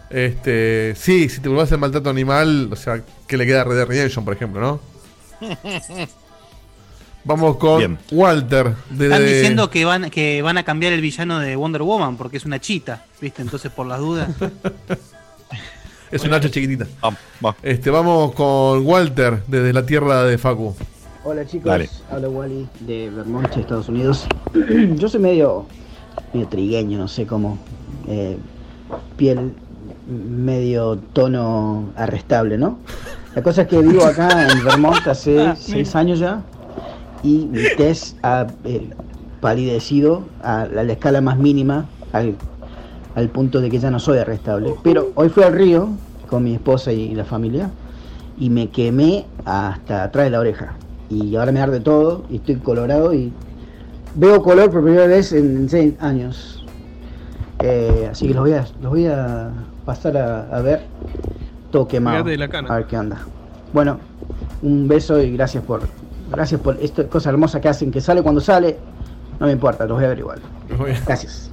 Este, 0.09 0.93
sí, 0.97 1.29
si 1.29 1.39
te 1.41 1.47
vuelvas 1.47 1.63
a 1.63 1.67
hacer 1.67 1.77
maltrato 1.77 2.09
animal, 2.09 2.69
o 2.71 2.75
sea, 2.75 3.01
que 3.27 3.37
le 3.37 3.45
queda 3.45 3.61
a 3.61 3.63
Red 3.65 3.75
Dead 3.77 3.87
Redemption, 3.87 4.25
por 4.25 4.33
ejemplo, 4.33 4.59
¿no? 4.61 4.79
Vamos 7.23 7.57
con 7.57 7.77
Bien. 7.77 7.97
Walter. 8.11 8.73
De, 8.89 9.05
Están 9.05 9.25
diciendo 9.25 9.69
que 9.69 9.85
van, 9.85 10.09
que 10.09 10.41
van 10.41 10.57
a 10.57 10.63
cambiar 10.63 10.91
el 10.93 11.01
villano 11.01 11.39
de 11.39 11.55
Wonder 11.55 11.83
Woman 11.83 12.17
porque 12.17 12.37
es 12.37 12.45
una 12.45 12.59
chita, 12.59 13.05
¿viste? 13.21 13.41
Entonces, 13.41 13.71
por 13.71 13.85
las 13.87 13.99
dudas. 13.99 14.29
Es 16.11 16.23
un 16.25 16.33
hacha 16.33 16.49
chiquitita. 16.51 16.85
Vamos. 16.99 17.55
Este, 17.63 17.89
vamos 17.89 18.33
con 18.33 18.85
Walter, 18.85 19.43
desde 19.47 19.71
la 19.71 19.85
tierra 19.85 20.23
de 20.25 20.37
Facu. 20.37 20.75
Hola 21.23 21.45
chicos, 21.45 21.65
Dale. 21.71 21.89
habla 22.11 22.27
Wally 22.27 22.67
de 22.81 23.09
Vermont, 23.09 23.55
Estados 23.55 23.87
Unidos. 23.87 24.25
Yo 24.97 25.07
soy 25.07 25.21
medio, 25.21 25.67
medio 26.33 26.47
trigueño, 26.49 26.97
no 26.97 27.07
sé 27.07 27.25
cómo. 27.25 27.57
eh, 28.09 28.37
piel 29.15 29.53
medio 30.05 30.97
tono 31.13 31.93
arrestable, 31.95 32.57
¿no? 32.57 32.79
La 33.33 33.41
cosa 33.41 33.61
es 33.61 33.69
que 33.69 33.77
vivo 33.79 34.03
acá 34.03 34.51
en 34.51 34.65
Vermont 34.65 35.07
hace 35.07 35.39
Ah, 35.39 35.55
seis 35.57 35.95
años 35.95 36.19
ya 36.19 36.41
y 37.23 37.47
mi 37.51 37.63
test 37.77 38.17
ha 38.23 38.47
eh, 38.63 38.89
palidecido 39.39 40.23
a 40.43 40.65
la, 40.65 40.83
la 40.83 40.93
escala 40.93 41.21
más 41.21 41.37
mínima 41.37 41.85
al, 42.13 42.35
al 43.15 43.29
punto 43.29 43.61
de 43.61 43.69
que 43.69 43.79
ya 43.79 43.91
no 43.91 43.99
soy 43.99 44.17
arrestable. 44.19 44.73
Pero 44.83 45.11
hoy 45.15 45.29
fui 45.29 45.43
al 45.43 45.53
río 45.53 45.89
con 46.29 46.43
mi 46.43 46.53
esposa 46.53 46.91
y 46.91 47.13
la 47.15 47.25
familia 47.25 47.69
y 48.37 48.49
me 48.49 48.69
quemé 48.69 49.25
hasta 49.45 50.03
atrás 50.03 50.25
de 50.25 50.31
la 50.31 50.39
oreja. 50.39 50.73
Y 51.09 51.35
ahora 51.35 51.51
me 51.51 51.59
arde 51.59 51.79
todo 51.79 52.23
y 52.29 52.37
estoy 52.37 52.55
colorado 52.55 53.13
y 53.13 53.33
veo 54.15 54.41
color 54.41 54.71
por 54.71 54.81
primera 54.83 55.07
vez 55.07 55.33
en 55.33 55.69
seis 55.69 55.93
años. 55.99 56.65
Eh, 57.59 58.07
así 58.09 58.27
que 58.27 58.33
los 58.33 58.43
voy 58.43 58.53
a, 58.53 58.65
los 58.81 58.91
voy 58.91 59.05
a 59.07 59.51
pasar 59.85 60.17
a, 60.17 60.55
a 60.55 60.61
ver 60.61 60.81
todo 61.71 61.87
quemado. 61.87 62.23
A 62.71 62.77
ver 62.77 62.85
qué 62.87 62.97
onda. 62.97 63.17
Bueno, 63.73 63.99
un 64.61 64.87
beso 64.87 65.21
y 65.21 65.31
gracias 65.33 65.63
por 65.63 65.81
gracias 66.31 66.59
por 66.61 66.77
esta 66.81 67.07
cosa 67.07 67.29
hermosa 67.29 67.59
que 67.61 67.69
hacen, 67.69 67.91
que 67.91 68.01
sale 68.01 68.21
cuando 68.21 68.41
sale. 68.41 68.77
No 69.39 69.45
me 69.47 69.53
importa, 69.53 69.85
los 69.85 69.97
voy 69.97 70.05
a 70.05 70.09
ver 70.09 70.19
igual. 70.19 70.41
Gracias. 71.05 71.51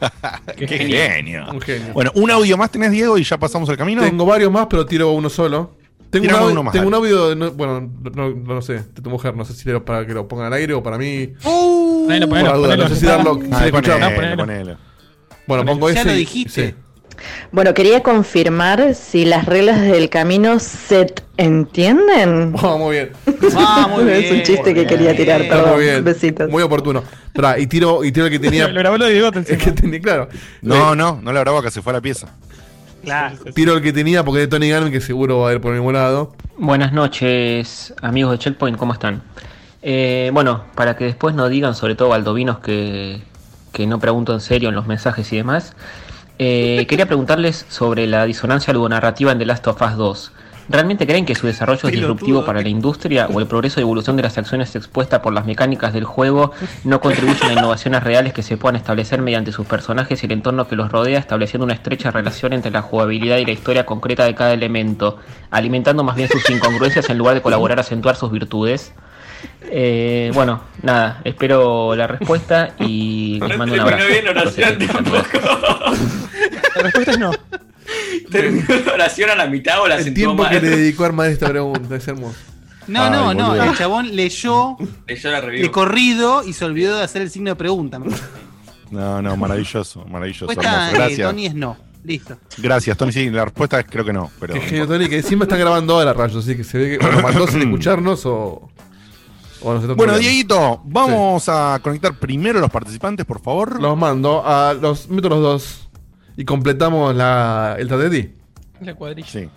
Qué 0.56 0.66
genio. 0.66 1.44
Un 1.52 1.60
genio. 1.60 1.92
Bueno, 1.94 2.10
un 2.14 2.30
audio 2.30 2.56
más 2.56 2.70
tenés, 2.70 2.90
Diego, 2.90 3.16
y 3.16 3.24
ya 3.24 3.38
pasamos 3.38 3.68
el 3.68 3.76
camino. 3.76 4.02
Tengo 4.02 4.26
varios 4.26 4.50
más, 4.50 4.66
pero 4.68 4.84
tiro 4.84 5.12
uno 5.12 5.28
solo. 5.30 5.72
Tengo, 6.10 6.26
un 6.28 6.34
audio, 6.34 6.52
uno 6.52 6.62
más, 6.62 6.72
tengo 6.72 6.86
un 6.86 6.94
audio 6.94 7.28
de- 7.30 7.34
no- 7.36 7.50
bueno, 7.50 7.80
no, 8.14 8.30
no, 8.30 8.54
no 8.54 8.62
sé, 8.62 8.74
de 8.74 9.02
tu 9.02 9.10
mujer, 9.10 9.34
no 9.36 9.44
sé 9.44 9.52
si 9.52 9.68
era 9.68 9.84
para 9.84 10.06
que 10.06 10.14
lo 10.14 10.28
pongan 10.28 10.46
al 10.46 10.52
aire 10.52 10.72
o 10.72 10.80
para 10.80 10.96
mí. 10.96 11.32
Ponelo, 11.42 12.28
Por 12.28 12.38
ponelo, 12.38 12.56
duda, 12.58 12.68
ponelo. 12.68 12.82
no 12.84 12.88
sé 12.88 12.96
si 13.00 13.06
darlo, 13.06 13.40
Ah, 13.50 13.64
si 13.64 13.72
ponelo, 13.72 13.98
ponelo. 14.14 14.36
ponelo. 14.36 14.76
Bueno, 15.48 15.64
Ponelo. 15.64 15.64
pongo 15.66 15.90
Ya 15.90 16.00
ese. 16.02 16.08
lo 16.10 16.14
y- 16.14 16.18
dijiste. 16.18 16.68
sí. 16.68 16.74
Bueno, 17.52 17.74
quería 17.74 18.02
confirmar 18.02 18.94
si 18.94 19.24
las 19.24 19.46
reglas 19.46 19.80
del 19.80 20.08
camino 20.10 20.58
se 20.58 21.12
entienden. 21.36 22.54
Oh, 22.62 22.78
muy 22.78 22.96
bien. 22.96 23.10
Ah, 23.56 23.88
muy 23.90 24.04
bien. 24.04 24.16
es 24.24 24.30
un 24.32 24.42
chiste 24.42 24.74
que 24.74 24.86
quería 24.86 25.16
tirar, 25.16 25.42
perdón. 25.48 25.74
muy 25.74 25.84
bien. 25.84 26.04
Besitos. 26.04 26.50
Muy 26.50 26.62
oportuno. 26.62 27.02
Esperá, 27.26 27.58
y 27.58 27.66
tiro, 27.66 28.04
y 28.04 28.12
tiro 28.12 28.26
el 28.26 28.32
que 28.32 28.38
tenía. 28.38 28.68
Lo 28.68 28.80
grabó 28.80 28.98
lo 28.98 29.06
de 29.06 29.12
Diego 29.12 29.30
es 29.34 29.46
que 29.58 29.72
tenía, 29.72 30.00
claro. 30.00 30.28
No, 30.62 30.94
no, 30.94 31.20
no 31.22 31.32
la 31.32 31.40
grabó 31.40 31.58
acá, 31.58 31.70
se 31.70 31.82
fue 31.82 31.92
a 31.92 31.94
la 31.94 32.00
pieza. 32.00 32.28
Claro. 33.04 33.36
Tiro 33.54 33.74
el 33.74 33.82
que 33.82 33.92
tenía 33.92 34.24
porque 34.24 34.42
es 34.42 34.48
de 34.48 34.56
Tony 34.56 34.72
Gunn, 34.72 34.90
que 34.90 35.00
seguro 35.00 35.40
va 35.40 35.50
a 35.50 35.52
ir 35.52 35.60
por 35.60 35.74
ningún 35.74 35.94
lado. 35.94 36.34
Buenas 36.56 36.92
noches, 36.92 37.92
amigos 38.00 38.32
de 38.32 38.38
Checkpoint, 38.38 38.78
¿cómo 38.78 38.92
están? 38.94 39.22
Eh, 39.82 40.30
bueno, 40.32 40.64
para 40.74 40.96
que 40.96 41.04
después 41.04 41.34
no 41.34 41.48
digan, 41.48 41.74
sobre 41.74 41.94
todo 41.94 42.08
baldovinos, 42.08 42.60
que, 42.60 43.20
que 43.72 43.86
no 43.86 43.98
pregunto 43.98 44.32
en 44.32 44.40
serio 44.40 44.70
en 44.70 44.74
los 44.74 44.86
mensajes 44.86 45.30
y 45.32 45.36
demás, 45.36 45.74
eh, 46.38 46.84
quería 46.88 47.06
preguntarles 47.06 47.66
sobre 47.68 48.06
la 48.06 48.24
disonancia 48.24 48.72
narrativa 48.72 49.32
en 49.32 49.38
The 49.38 49.46
Last 49.46 49.66
of 49.68 49.80
Us 49.80 49.96
2. 49.96 50.32
¿Realmente 50.68 51.06
creen 51.06 51.26
que 51.26 51.34
su 51.34 51.46
desarrollo 51.46 51.88
es 51.88 51.94
disruptivo 51.94 52.44
para 52.46 52.62
la 52.62 52.68
industria 52.68 53.28
o 53.30 53.38
el 53.38 53.46
progreso 53.46 53.80
y 53.80 53.82
evolución 53.82 54.16
de 54.16 54.22
las 54.22 54.38
acciones 54.38 54.74
expuestas 54.74 55.20
por 55.20 55.34
las 55.34 55.44
mecánicas 55.44 55.92
del 55.92 56.04
juego 56.04 56.52
no 56.84 57.00
contribuyen 57.00 57.50
a 57.50 57.52
innovaciones 57.52 58.02
reales 58.02 58.32
que 58.32 58.42
se 58.42 58.56
puedan 58.56 58.76
establecer 58.76 59.20
mediante 59.20 59.52
sus 59.52 59.66
personajes 59.66 60.22
y 60.22 60.26
el 60.26 60.32
entorno 60.32 60.66
que 60.66 60.74
los 60.74 60.90
rodea, 60.90 61.18
estableciendo 61.18 61.66
una 61.66 61.74
estrecha 61.74 62.10
relación 62.10 62.54
entre 62.54 62.70
la 62.70 62.80
jugabilidad 62.80 63.36
y 63.36 63.44
la 63.44 63.52
historia 63.52 63.84
concreta 63.84 64.24
de 64.24 64.34
cada 64.34 64.54
elemento, 64.54 65.18
alimentando 65.50 66.02
más 66.02 66.16
bien 66.16 66.30
sus 66.30 66.48
incongruencias 66.48 67.10
en 67.10 67.18
lugar 67.18 67.34
de 67.34 67.42
colaborar 67.42 67.78
a 67.78 67.82
acentuar 67.82 68.16
sus 68.16 68.30
virtudes? 68.30 68.94
Eh, 69.62 70.30
bueno, 70.34 70.62
nada, 70.82 71.20
espero 71.24 71.94
la 71.96 72.06
respuesta 72.06 72.74
y 72.78 73.40
les 73.48 73.58
mando 73.58 73.74
un 73.74 73.80
terminó 73.80 73.82
abrazo. 73.82 74.06
bien 74.08 74.24
la 74.24 74.30
oración 74.30 74.78
La 76.76 76.82
respuesta 76.82 77.10
es 77.12 77.18
no. 77.18 77.30
Terminó 78.30 78.66
la 78.86 78.92
oración 78.94 79.30
a 79.30 79.34
la 79.36 79.46
mitad 79.46 79.80
o 79.82 79.88
la 79.88 79.96
El 79.98 80.14
tiempo 80.14 80.42
mal. 80.42 80.50
que 80.50 80.60
le 80.60 80.70
dedicó 80.76 81.04
a 81.04 81.06
armar 81.06 81.30
esta 81.30 81.48
pregunta 81.48 81.96
es 81.96 82.08
hermoso. 82.08 82.36
No, 82.86 83.02
Ay, 83.04 83.10
no, 83.10 83.34
no. 83.34 83.62
El 83.62 83.76
chabón 83.76 84.14
leyó 84.14 84.76
Leyó 85.06 85.30
la 85.30 85.40
de 85.40 85.70
corrido 85.70 86.44
y 86.44 86.52
se 86.52 86.64
olvidó 86.64 86.98
de 86.98 87.04
hacer 87.04 87.22
el 87.22 87.30
signo 87.30 87.50
de 87.50 87.56
pregunta. 87.56 87.98
No, 88.90 89.22
no, 89.22 89.36
maravilloso, 89.36 90.04
maravilloso. 90.04 90.46
Respuesta 90.46 90.90
eh, 90.90 90.94
Gracias. 90.94 91.28
Tony 91.28 91.46
es 91.46 91.54
no. 91.54 91.76
Listo. 92.04 92.36
Gracias, 92.58 92.96
Tony. 92.98 93.12
Sí, 93.12 93.30
la 93.30 93.46
respuesta 93.46 93.80
es 93.80 93.86
creo 93.88 94.04
que 94.04 94.12
no. 94.12 94.30
Pero 94.38 94.52
Qué 94.54 94.60
genio, 94.60 94.86
Tony, 94.86 95.08
que 95.08 95.16
encima 95.16 95.44
está 95.44 95.56
grabando 95.56 95.94
ahora, 95.94 96.12
Rayo, 96.12 96.38
así 96.38 96.54
que 96.54 96.62
se 96.62 96.76
ve 96.76 96.98
que 96.98 97.04
o 97.06 97.10
lo 97.10 97.22
mandó 97.22 97.46
sin 97.46 97.62
escucharnos 97.62 98.26
o. 98.26 98.70
Bueno. 99.64 100.18
Dieguito, 100.18 100.82
vamos 100.84 101.48
a 101.48 101.78
conectar 101.82 102.18
primero 102.18 102.58
a 102.58 102.62
los 102.62 102.70
participantes, 102.70 103.24
por 103.24 103.40
favor. 103.40 103.80
Los 103.80 103.96
mando 103.96 104.42
a 104.46 104.74
los. 104.74 105.08
Meto 105.08 105.28
los 105.28 105.40
dos. 105.40 105.88
Y 106.36 106.44
completamos 106.44 107.14
la, 107.14 107.76
el 107.78 107.88
Tateti. 107.88 108.30
La 108.80 108.94
cuadrilla. 108.94 109.28
Sí. 109.28 109.48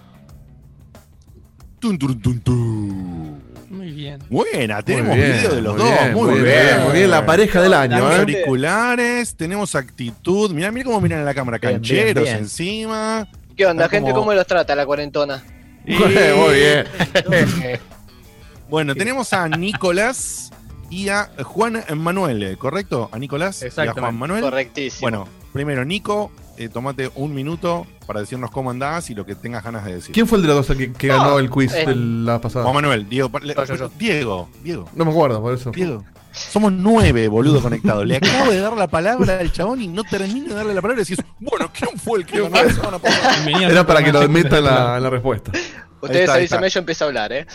Tun, 1.80 1.98
tun, 2.00 2.22
tun, 2.22 2.40
tun. 2.40 3.42
Muy 3.70 3.92
bien. 3.92 4.20
Buena, 4.30 4.82
tenemos 4.82 5.16
bien, 5.16 5.34
video 5.34 5.56
de 5.56 5.62
los 5.62 5.76
muy 5.76 5.84
dos. 5.84 5.92
bien, 6.00 6.14
muy, 6.14 6.30
muy 6.30 6.40
bien. 6.40 6.46
bien, 6.66 6.84
muy 6.86 6.94
bien, 6.94 7.12
la 7.12 7.26
pareja 7.26 7.62
del 7.62 7.74
año, 7.74 7.96
Tenemos 7.98 8.14
¿eh? 8.16 8.20
auriculares, 8.20 9.36
tenemos 9.36 9.76
actitud. 9.76 10.52
Mirá, 10.52 10.72
mirá 10.72 10.86
cómo 10.86 11.02
miran 11.02 11.20
en 11.20 11.26
la 11.26 11.34
cámara. 11.34 11.60
Cancheros 11.60 12.14
bien, 12.14 12.24
bien. 12.24 12.38
encima. 12.38 13.28
¿Qué 13.58 13.66
onda, 13.66 13.90
gente? 13.90 14.12
como- 14.12 14.22
¿Cómo 14.22 14.34
los 14.34 14.48
trata 14.48 14.74
la 14.74 14.86
cuarentona? 14.86 15.44
Muy 15.86 16.54
bien. 16.56 16.86
Bueno, 18.70 18.96
tenemos 18.96 19.32
a 19.34 19.48
Nicolás 19.48 20.52
y 20.90 21.10
a 21.10 21.30
Juan 21.44 21.84
Manuel, 21.96 22.58
¿correcto? 22.58 23.10
A 23.12 23.20
Nicolás 23.20 23.64
y 23.64 23.80
a. 23.82 23.94
Juan 23.94 24.18
Manuel. 24.18 24.42
Correctísimo. 24.42 25.02
Bueno, 25.02 25.28
primero, 25.54 25.86
Nico, 25.86 26.32
eh, 26.58 26.68
tomate 26.70 27.10
un 27.16 27.34
minuto 27.34 27.86
para 28.06 28.20
decirnos 28.20 28.52
cómo 28.52 28.70
andás 28.72 29.10
y 29.10 29.16
lo 29.16 29.26
que 29.26 29.36
tengas 29.36 29.64
ganas 29.64 29.86
de 29.86 29.96
decir. 29.96 30.14
¿Quién 30.14 30.28
fue 30.28 30.38
el 30.38 30.42
de 30.44 30.48
los 30.50 30.68
dos 30.68 30.78
que, 30.78 30.92
que 30.92 31.08
ganó 31.08 31.40
el 31.40 31.50
quiz 31.50 31.74
eh, 31.74 31.86
de 31.86 31.96
la 31.96 32.42
pasada? 32.42 32.64
Juan 32.66 32.76
Manuel, 32.76 33.08
Diego, 33.08 33.30
pa- 33.30 33.40
le- 33.40 33.54
Yo, 33.56 33.66
yo, 33.66 33.76
yo. 33.76 33.92
Diego, 33.98 34.50
Diego, 34.64 34.90
No 34.94 35.06
me 35.06 35.12
acuerdo, 35.12 35.42
por 35.42 35.54
eso. 35.54 35.72
Diego. 35.72 36.04
Somos 36.34 36.72
nueve, 36.72 37.28
boludo, 37.30 37.62
conectados. 37.62 38.06
Le 38.06 38.18
acabo 38.18 38.52
de 38.52 38.60
dar 38.60 38.74
la 38.74 38.88
palabra 38.88 39.40
al 39.40 39.52
chabón 39.52 39.82
y 39.82 39.88
no 39.88 40.04
termino 40.04 40.50
de 40.50 40.56
darle 40.56 40.74
la 40.76 40.82
palabra 40.82 41.02
y 41.02 41.06
decís, 41.06 41.24
bueno, 41.40 41.72
¿quién 41.74 41.98
fue 41.98 42.20
el 42.20 42.26
que 42.26 42.42
ganó 42.42 42.64
la 42.64 42.70
semana 42.72 43.00
pasada? 43.00 43.34
Bienvenido 43.38 43.70
a 43.70 43.72
Era 43.72 43.88
para 43.88 44.04
que 44.04 44.12
lo 44.12 44.28
meta 44.30 44.58
en 44.60 44.66
la, 44.66 44.98
en 44.98 45.04
la 45.04 45.10
respuesta. 45.10 45.52
Ustedes 46.00 46.30
avísenme, 46.30 46.70
yo 46.70 46.80
empiezo 46.80 47.06
a 47.06 47.08
hablar, 47.08 47.34
¿eh? 47.34 47.48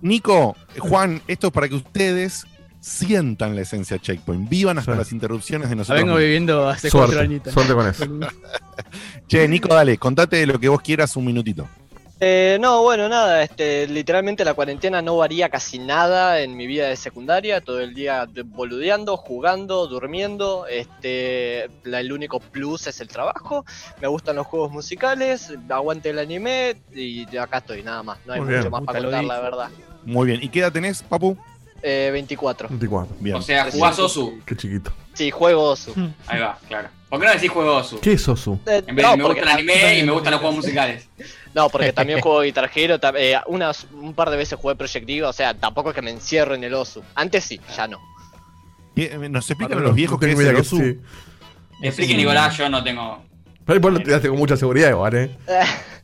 Nico, 0.00 0.56
Juan, 0.78 1.20
esto 1.26 1.48
es 1.48 1.52
para 1.52 1.68
que 1.68 1.74
ustedes 1.74 2.44
sientan 2.80 3.54
la 3.56 3.62
esencia 3.62 3.98
Checkpoint. 3.98 4.48
Vivan 4.48 4.78
hasta 4.78 4.92
Sí. 4.92 4.98
las 4.98 5.12
interrupciones 5.12 5.68
de 5.68 5.74
La 5.74 5.80
nosotros. 5.80 6.04
vengo 6.04 6.16
viviendo 6.16 6.68
hace 6.68 6.90
cuatro 6.90 7.08
Suerte, 7.14 7.24
añitos. 7.24 7.52
suerte 7.52 7.74
con 7.74 7.86
eso. 7.88 8.04
Che, 9.28 9.46
Nico, 9.48 9.74
dale, 9.74 9.98
contate 9.98 10.46
lo 10.46 10.58
que 10.58 10.68
vos 10.68 10.80
quieras 10.80 11.14
un 11.16 11.24
minutito. 11.26 11.68
Eh, 12.20 12.58
no, 12.60 12.82
bueno, 12.82 13.08
nada, 13.08 13.44
este, 13.44 13.86
literalmente 13.86 14.44
la 14.44 14.54
cuarentena 14.54 15.00
no 15.00 15.18
varía 15.18 15.48
casi 15.50 15.78
nada 15.78 16.40
en 16.40 16.56
mi 16.56 16.66
vida 16.66 16.88
de 16.88 16.96
secundaria, 16.96 17.60
todo 17.60 17.78
el 17.80 17.94
día 17.94 18.26
de- 18.26 18.42
boludeando, 18.42 19.16
jugando, 19.16 19.86
durmiendo, 19.86 20.66
este, 20.66 21.70
la- 21.84 22.00
el 22.00 22.10
único 22.12 22.40
plus 22.40 22.88
es 22.88 23.00
el 23.00 23.06
trabajo, 23.06 23.64
me 24.02 24.08
gustan 24.08 24.34
los 24.34 24.48
juegos 24.48 24.72
musicales, 24.72 25.52
aguante 25.68 26.10
el 26.10 26.18
anime 26.18 26.76
y 26.92 27.36
acá 27.36 27.58
estoy, 27.58 27.84
nada 27.84 28.02
más, 28.02 28.18
no 28.26 28.32
hay 28.32 28.40
Muy 28.40 28.48
mucho 28.48 28.60
bien. 28.62 28.70
más 28.72 28.82
para 28.82 28.98
contar, 29.00 29.24
la 29.24 29.40
verdad. 29.40 29.68
Muy 30.08 30.26
bien. 30.26 30.42
¿Y 30.42 30.48
qué 30.48 30.60
edad 30.60 30.72
tenés, 30.72 31.02
Papu? 31.02 31.36
Eh, 31.82 32.10
24. 32.12 32.68
24. 32.70 33.16
Bien. 33.20 33.36
O 33.36 33.42
sea, 33.42 33.70
jugás 33.70 33.98
Osu. 33.98 34.40
Qué 34.44 34.56
chiquito. 34.56 34.90
Sí, 35.14 35.30
juego 35.30 35.62
Osu. 35.70 35.92
Ahí 36.26 36.40
va, 36.40 36.58
claro. 36.66 36.88
¿Por 37.08 37.20
qué 37.20 37.26
no 37.26 37.32
decís 37.32 37.50
juego 37.50 37.76
Osu? 37.76 38.00
¿Qué 38.00 38.12
es 38.12 38.28
Osu? 38.28 38.58
Eh, 38.66 38.82
En 38.86 38.96
vez 38.96 38.96
de 38.96 39.02
no, 39.10 39.16
me 39.16 39.22
porque 39.24 39.40
gusta 39.40 39.52
el 39.52 39.58
anime 39.58 39.72
también- 39.74 39.98
y 39.98 40.06
me 40.06 40.12
gustan 40.12 40.30
los 40.32 40.40
juegos 40.42 40.56
musicales. 40.56 41.08
No, 41.54 41.68
porque 41.68 41.92
también 41.92 42.20
juego 42.22 42.40
Guitar 42.40 42.70
Hero, 42.74 42.98
eh, 43.16 43.36
unas, 43.46 43.86
un 43.92 44.14
par 44.14 44.30
de 44.30 44.36
veces 44.36 44.58
jugué 44.58 44.74
Project 44.74 45.06
Diva, 45.06 45.28
o 45.28 45.32
sea, 45.32 45.54
tampoco 45.54 45.90
es 45.90 45.94
que 45.94 46.02
me 46.02 46.10
encierro 46.10 46.54
en 46.54 46.64
el 46.64 46.74
Osu. 46.74 47.02
Antes 47.14 47.44
sí, 47.44 47.60
ya 47.76 47.86
no. 47.86 47.98
¿Qué- 48.96 49.16
¿Nos 49.30 49.48
explican 49.50 49.78
Ah, 49.78 49.80
a 49.82 49.84
los 49.84 49.94
viejos 49.94 50.18
que 50.18 50.32
es 50.32 50.38
el 50.38 50.54
que- 50.54 50.60
Osu? 50.60 50.76
sí. 50.78 50.98
Explique, 51.82 52.16
Nicolás, 52.16 52.56
yo 52.56 52.68
no 52.68 52.82
tengo. 52.82 53.22
Pero 53.64 53.80
vos 53.80 53.92
lo 53.92 54.00
tiraste 54.00 54.28
con 54.28 54.38
mucha 54.38 54.56
seguridad 54.56 54.88
igual, 54.90 55.14
¿eh? 55.14 55.36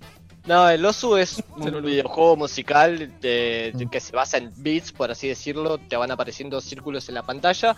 No, 0.46 0.68
el 0.68 0.84
Osu 0.84 1.16
es 1.16 1.42
un 1.56 1.82
videojuego 1.82 2.36
musical 2.36 2.98
de- 3.20 3.72
de- 3.74 3.86
que 3.90 4.00
se 4.00 4.14
basa 4.14 4.36
en 4.38 4.52
beats, 4.56 4.92
por 4.92 5.10
así 5.10 5.28
decirlo. 5.28 5.78
Te 5.78 5.96
van 5.96 6.10
apareciendo 6.10 6.60
círculos 6.60 7.08
en 7.08 7.14
la 7.14 7.22
pantalla 7.22 7.76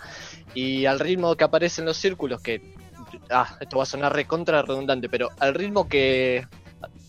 y 0.53 0.85
al 0.85 0.99
ritmo 0.99 1.35
que 1.35 1.43
aparecen 1.45 1.85
los 1.85 1.97
círculos, 1.97 2.41
que 2.41 2.61
ah, 3.29 3.55
esto 3.61 3.77
va 3.77 3.83
a 3.83 3.85
sonar 3.85 4.13
recontra 4.13 4.61
redundante, 4.63 5.07
pero 5.07 5.29
al 5.39 5.53
ritmo 5.53 5.87
que 5.87 6.45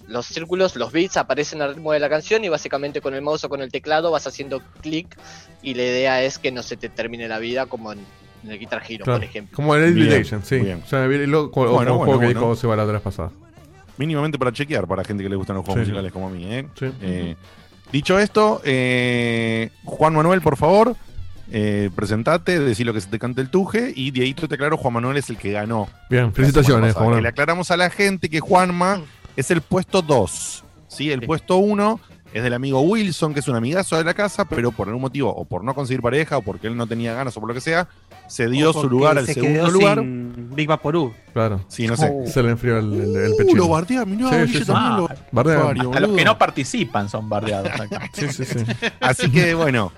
los 0.07 0.25
círculos, 0.27 0.75
los 0.77 0.90
beats 0.92 1.16
aparecen 1.18 1.61
al 1.61 1.75
ritmo 1.75 1.92
de 1.92 2.01
la 2.01 2.09
canción 2.09 2.42
y 2.44 2.49
básicamente 2.49 3.01
con 3.01 3.14
el 3.14 3.21
mouse 3.23 3.44
o 3.44 3.49
con 3.49 3.61
el 3.61 3.71
teclado 3.71 4.11
vas 4.11 4.27
haciendo 4.27 4.62
clic 4.81 5.18
y 5.61 5.75
la 5.75 5.83
idea 5.83 6.23
es 6.23 6.38
que 6.38 6.51
no 6.53 6.62
se 6.62 6.77
te 6.79 6.88
termine 6.88 7.29
la 7.29 7.38
vida 7.38 7.66
como 7.66 7.92
en, 7.92 7.99
en 8.44 8.51
el 8.53 8.59
Guitar 8.59 8.83
Hero, 8.88 9.05
Claro, 9.05 9.18
por 9.18 9.25
ejemplo. 9.29 9.55
Como 9.57 9.75
el 9.75 9.83
Elite 9.83 10.01
Bien, 10.07 10.11
Legend, 10.23 10.44
sí. 10.44 10.59
bien. 10.61 10.83
O 10.83 10.88
sea, 10.88 11.05
lo- 11.07 11.51
Bueno, 11.51 11.73
bueno, 11.73 11.90
el 11.90 11.97
juego 11.99 12.21
que 12.21 12.27
bueno. 12.27 12.40
dijo 12.40 12.57
se 12.57 12.66
va 12.66 12.77
la 12.77 12.85
otra 12.85 12.94
vez 12.94 13.03
pasada. 13.03 13.33
Mínimamente 13.99 14.39
para 14.39 14.53
chequear 14.53 14.87
para 14.87 15.05
gente 15.05 15.23
que 15.23 15.29
le 15.29 15.37
gustan 15.37 15.57
los 15.57 15.65
juegos 15.65 15.85
Sí. 15.85 15.91
musicales 15.91 16.13
como 16.13 16.29
a 16.29 16.31
mí. 16.31 16.45
¿eh? 16.47 16.67
Sí. 16.79 16.87
Eh, 17.03 17.37
dicho 17.93 18.19
esto, 18.19 18.61
eh, 18.65 19.71
Juan 19.85 20.15
Manuel, 20.15 20.41
por 20.41 20.57
favor, 20.57 20.97
eh, 21.51 21.91
presentate, 21.95 22.59
decí 22.61 22.85
lo 22.85 22.93
que 22.95 23.01
se 23.01 23.09
te 23.09 23.19
cante 23.19 23.41
el 23.41 23.51
tuje. 23.51 23.93
Y 23.95 24.11
Dieguito, 24.13 24.47
te 24.49 24.55
aclaro, 24.55 24.77
Juan 24.77 24.95
Manuel 24.95 25.17
es 25.17 25.29
el 25.31 25.37
que 25.37 25.53
ganó. 25.53 25.89
Bien, 26.09 26.33
felicitaciones. 26.33 26.95
Juan 26.95 27.07
Manuel. 27.07 27.23
Le 27.25 27.29
aclaramos 27.31 27.71
a 27.71 27.77
la 27.77 27.91
gente 27.91 28.29
que 28.29 28.41
Juanma 28.41 29.03
es 29.37 29.51
el 29.51 29.61
puesto 29.63 30.01
2. 30.03 30.65
¿sí? 30.89 31.11
El 31.11 31.23
puesto 31.23 31.57
1 31.59 32.01
es 32.33 32.43
del 32.43 32.53
amigo 32.55 32.81
Wilson, 32.81 33.33
que 33.35 33.41
es 33.41 33.49
un 33.49 33.57
amigazo 33.57 33.97
de 33.97 34.05
la 34.05 34.14
casa, 34.14 34.45
pero 34.45 34.71
por 34.73 34.87
algún 34.88 35.03
motivo, 35.03 35.35
o 35.35 35.45
por 35.45 35.64
no 35.64 35.75
conseguir 35.75 36.03
pareja, 36.03 36.37
o 36.38 36.43
porque 36.43 36.67
él 36.67 36.77
no 36.77 36.87
tenía 36.87 37.14
ganas, 37.14 37.37
o 37.37 37.41
por 37.41 37.49
lo 37.49 37.55
que 37.55 37.61
sea, 37.61 37.88
se 38.29 38.49
dio 38.49 38.73
su 38.73 38.88
lugar 38.88 39.17
al 39.19 39.27
se 39.27 39.35
segundo 39.35 39.55
quedó 39.61 39.71
lugar. 39.71 39.99
sin 39.99 40.51
Big 40.55 40.69
Vaporú. 40.69 41.12
Claro. 41.33 41.61
Sí, 41.69 41.87
no 41.87 41.97
sé. 41.97 42.12
Se 42.27 42.43
le 42.43 42.51
enfrió 42.51 42.79
el, 42.79 42.93
el, 42.93 43.17
el 43.17 43.33
Uh, 43.33 43.37
pechito. 43.37 43.57
lo 43.57 43.69
bardea, 43.69 44.05
mirá, 44.05 44.29
Sí, 44.31 44.37
Guille 44.37 44.53
sí, 44.53 44.59
sí. 44.64 44.73
también 44.73 44.97
lo- 44.97 45.09
Bardea. 45.33 45.59
Usuario, 45.59 45.88
Hasta 45.91 46.01
los 46.01 46.17
que 46.17 46.25
no 46.25 46.38
participan 46.38 47.09
son 47.09 47.29
bardeados 47.29 47.71
acá. 47.81 48.09
Sí, 48.12 48.29
sí, 48.31 48.45
sí. 48.45 48.59
Así 49.01 49.31
que 49.31 49.55
bueno. 49.55 49.93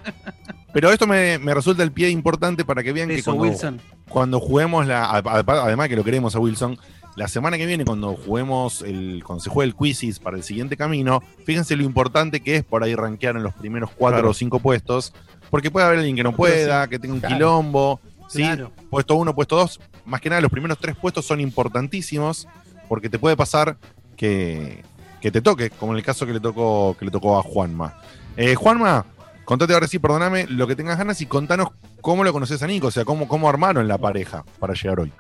Pero 0.72 0.92
esto 0.92 1.04
me, 1.06 1.36
me 1.38 1.52
resulta 1.52 1.82
el 1.82 1.90
pie 1.90 2.10
importante 2.10 2.64
para 2.64 2.82
que 2.84 2.92
vean 2.92 3.08
que 3.08 3.22
cuando, 3.24 3.42
Wilson. 3.42 3.80
cuando 4.08 4.38
juguemos 4.38 4.86
la. 4.86 5.04
a- 5.04 5.18
a- 5.18 5.44
Además 5.64 5.88
que 5.88 5.96
lo 5.96 6.04
queremos 6.04 6.36
a 6.36 6.38
Wilson. 6.38 6.78
La 7.20 7.28
semana 7.28 7.58
que 7.58 7.66
viene, 7.66 7.84
cuando 7.84 8.14
juguemos 8.16 8.80
el. 8.80 9.22
Cuando 9.26 9.44
se 9.44 9.50
juegue 9.50 9.68
el 9.70 9.76
Quizzes 9.76 10.18
para 10.18 10.38
el 10.38 10.42
siguiente 10.42 10.78
camino, 10.78 11.22
fíjense 11.44 11.76
lo 11.76 11.82
importante 11.82 12.40
que 12.40 12.56
es 12.56 12.64
por 12.64 12.82
ahí 12.82 12.94
rankear 12.94 13.36
en 13.36 13.42
los 13.42 13.52
primeros 13.52 13.90
cuatro 13.90 14.20
Claro. 14.20 14.30
o 14.30 14.32
cinco 14.32 14.58
puestos. 14.58 15.12
Porque 15.50 15.70
puede 15.70 15.84
haber 15.84 15.98
alguien 15.98 16.16
que 16.16 16.22
no 16.22 16.32
pueda, 16.34 16.88
que 16.88 16.98
tenga 16.98 17.12
un 17.12 17.20
Claro. 17.20 17.34
quilombo. 17.36 18.00
¿sí? 18.26 18.38
Claro. 18.40 18.72
Puesto 18.88 19.16
uno, 19.16 19.34
puesto 19.34 19.54
dos. 19.56 19.80
Más 20.06 20.22
que 20.22 20.30
nada, 20.30 20.40
los 20.40 20.50
primeros 20.50 20.78
tres 20.78 20.96
puestos 20.96 21.26
son 21.26 21.40
importantísimos. 21.42 22.48
Porque 22.88 23.10
te 23.10 23.18
puede 23.18 23.36
pasar 23.36 23.76
que, 24.16 24.82
que 25.20 25.30
te 25.30 25.42
toque, 25.42 25.68
como 25.68 25.92
en 25.92 25.98
el 25.98 26.04
caso 26.04 26.24
que 26.24 26.32
le 26.32 26.40
tocó, 26.40 26.96
que 26.98 27.04
le 27.04 27.10
tocó 27.10 27.38
a 27.38 27.42
Juanma. 27.42 28.00
Eh, 28.38 28.54
Juanma, 28.54 29.04
contate 29.44 29.74
ahora 29.74 29.86
sí, 29.88 29.98
perdóname, 29.98 30.46
lo 30.48 30.66
que 30.66 30.74
tengas 30.74 30.96
ganas 30.96 31.20
y 31.20 31.26
contanos 31.26 31.68
cómo 32.00 32.24
lo 32.24 32.32
conoces 32.32 32.62
a 32.62 32.66
Nico, 32.66 32.86
o 32.86 32.90
sea, 32.90 33.04
cómo, 33.04 33.28
cómo 33.28 33.46
armaron 33.46 33.86
la 33.88 33.98
pareja 33.98 34.42
para 34.58 34.72
llegar 34.72 35.00
hoy. 35.00 35.12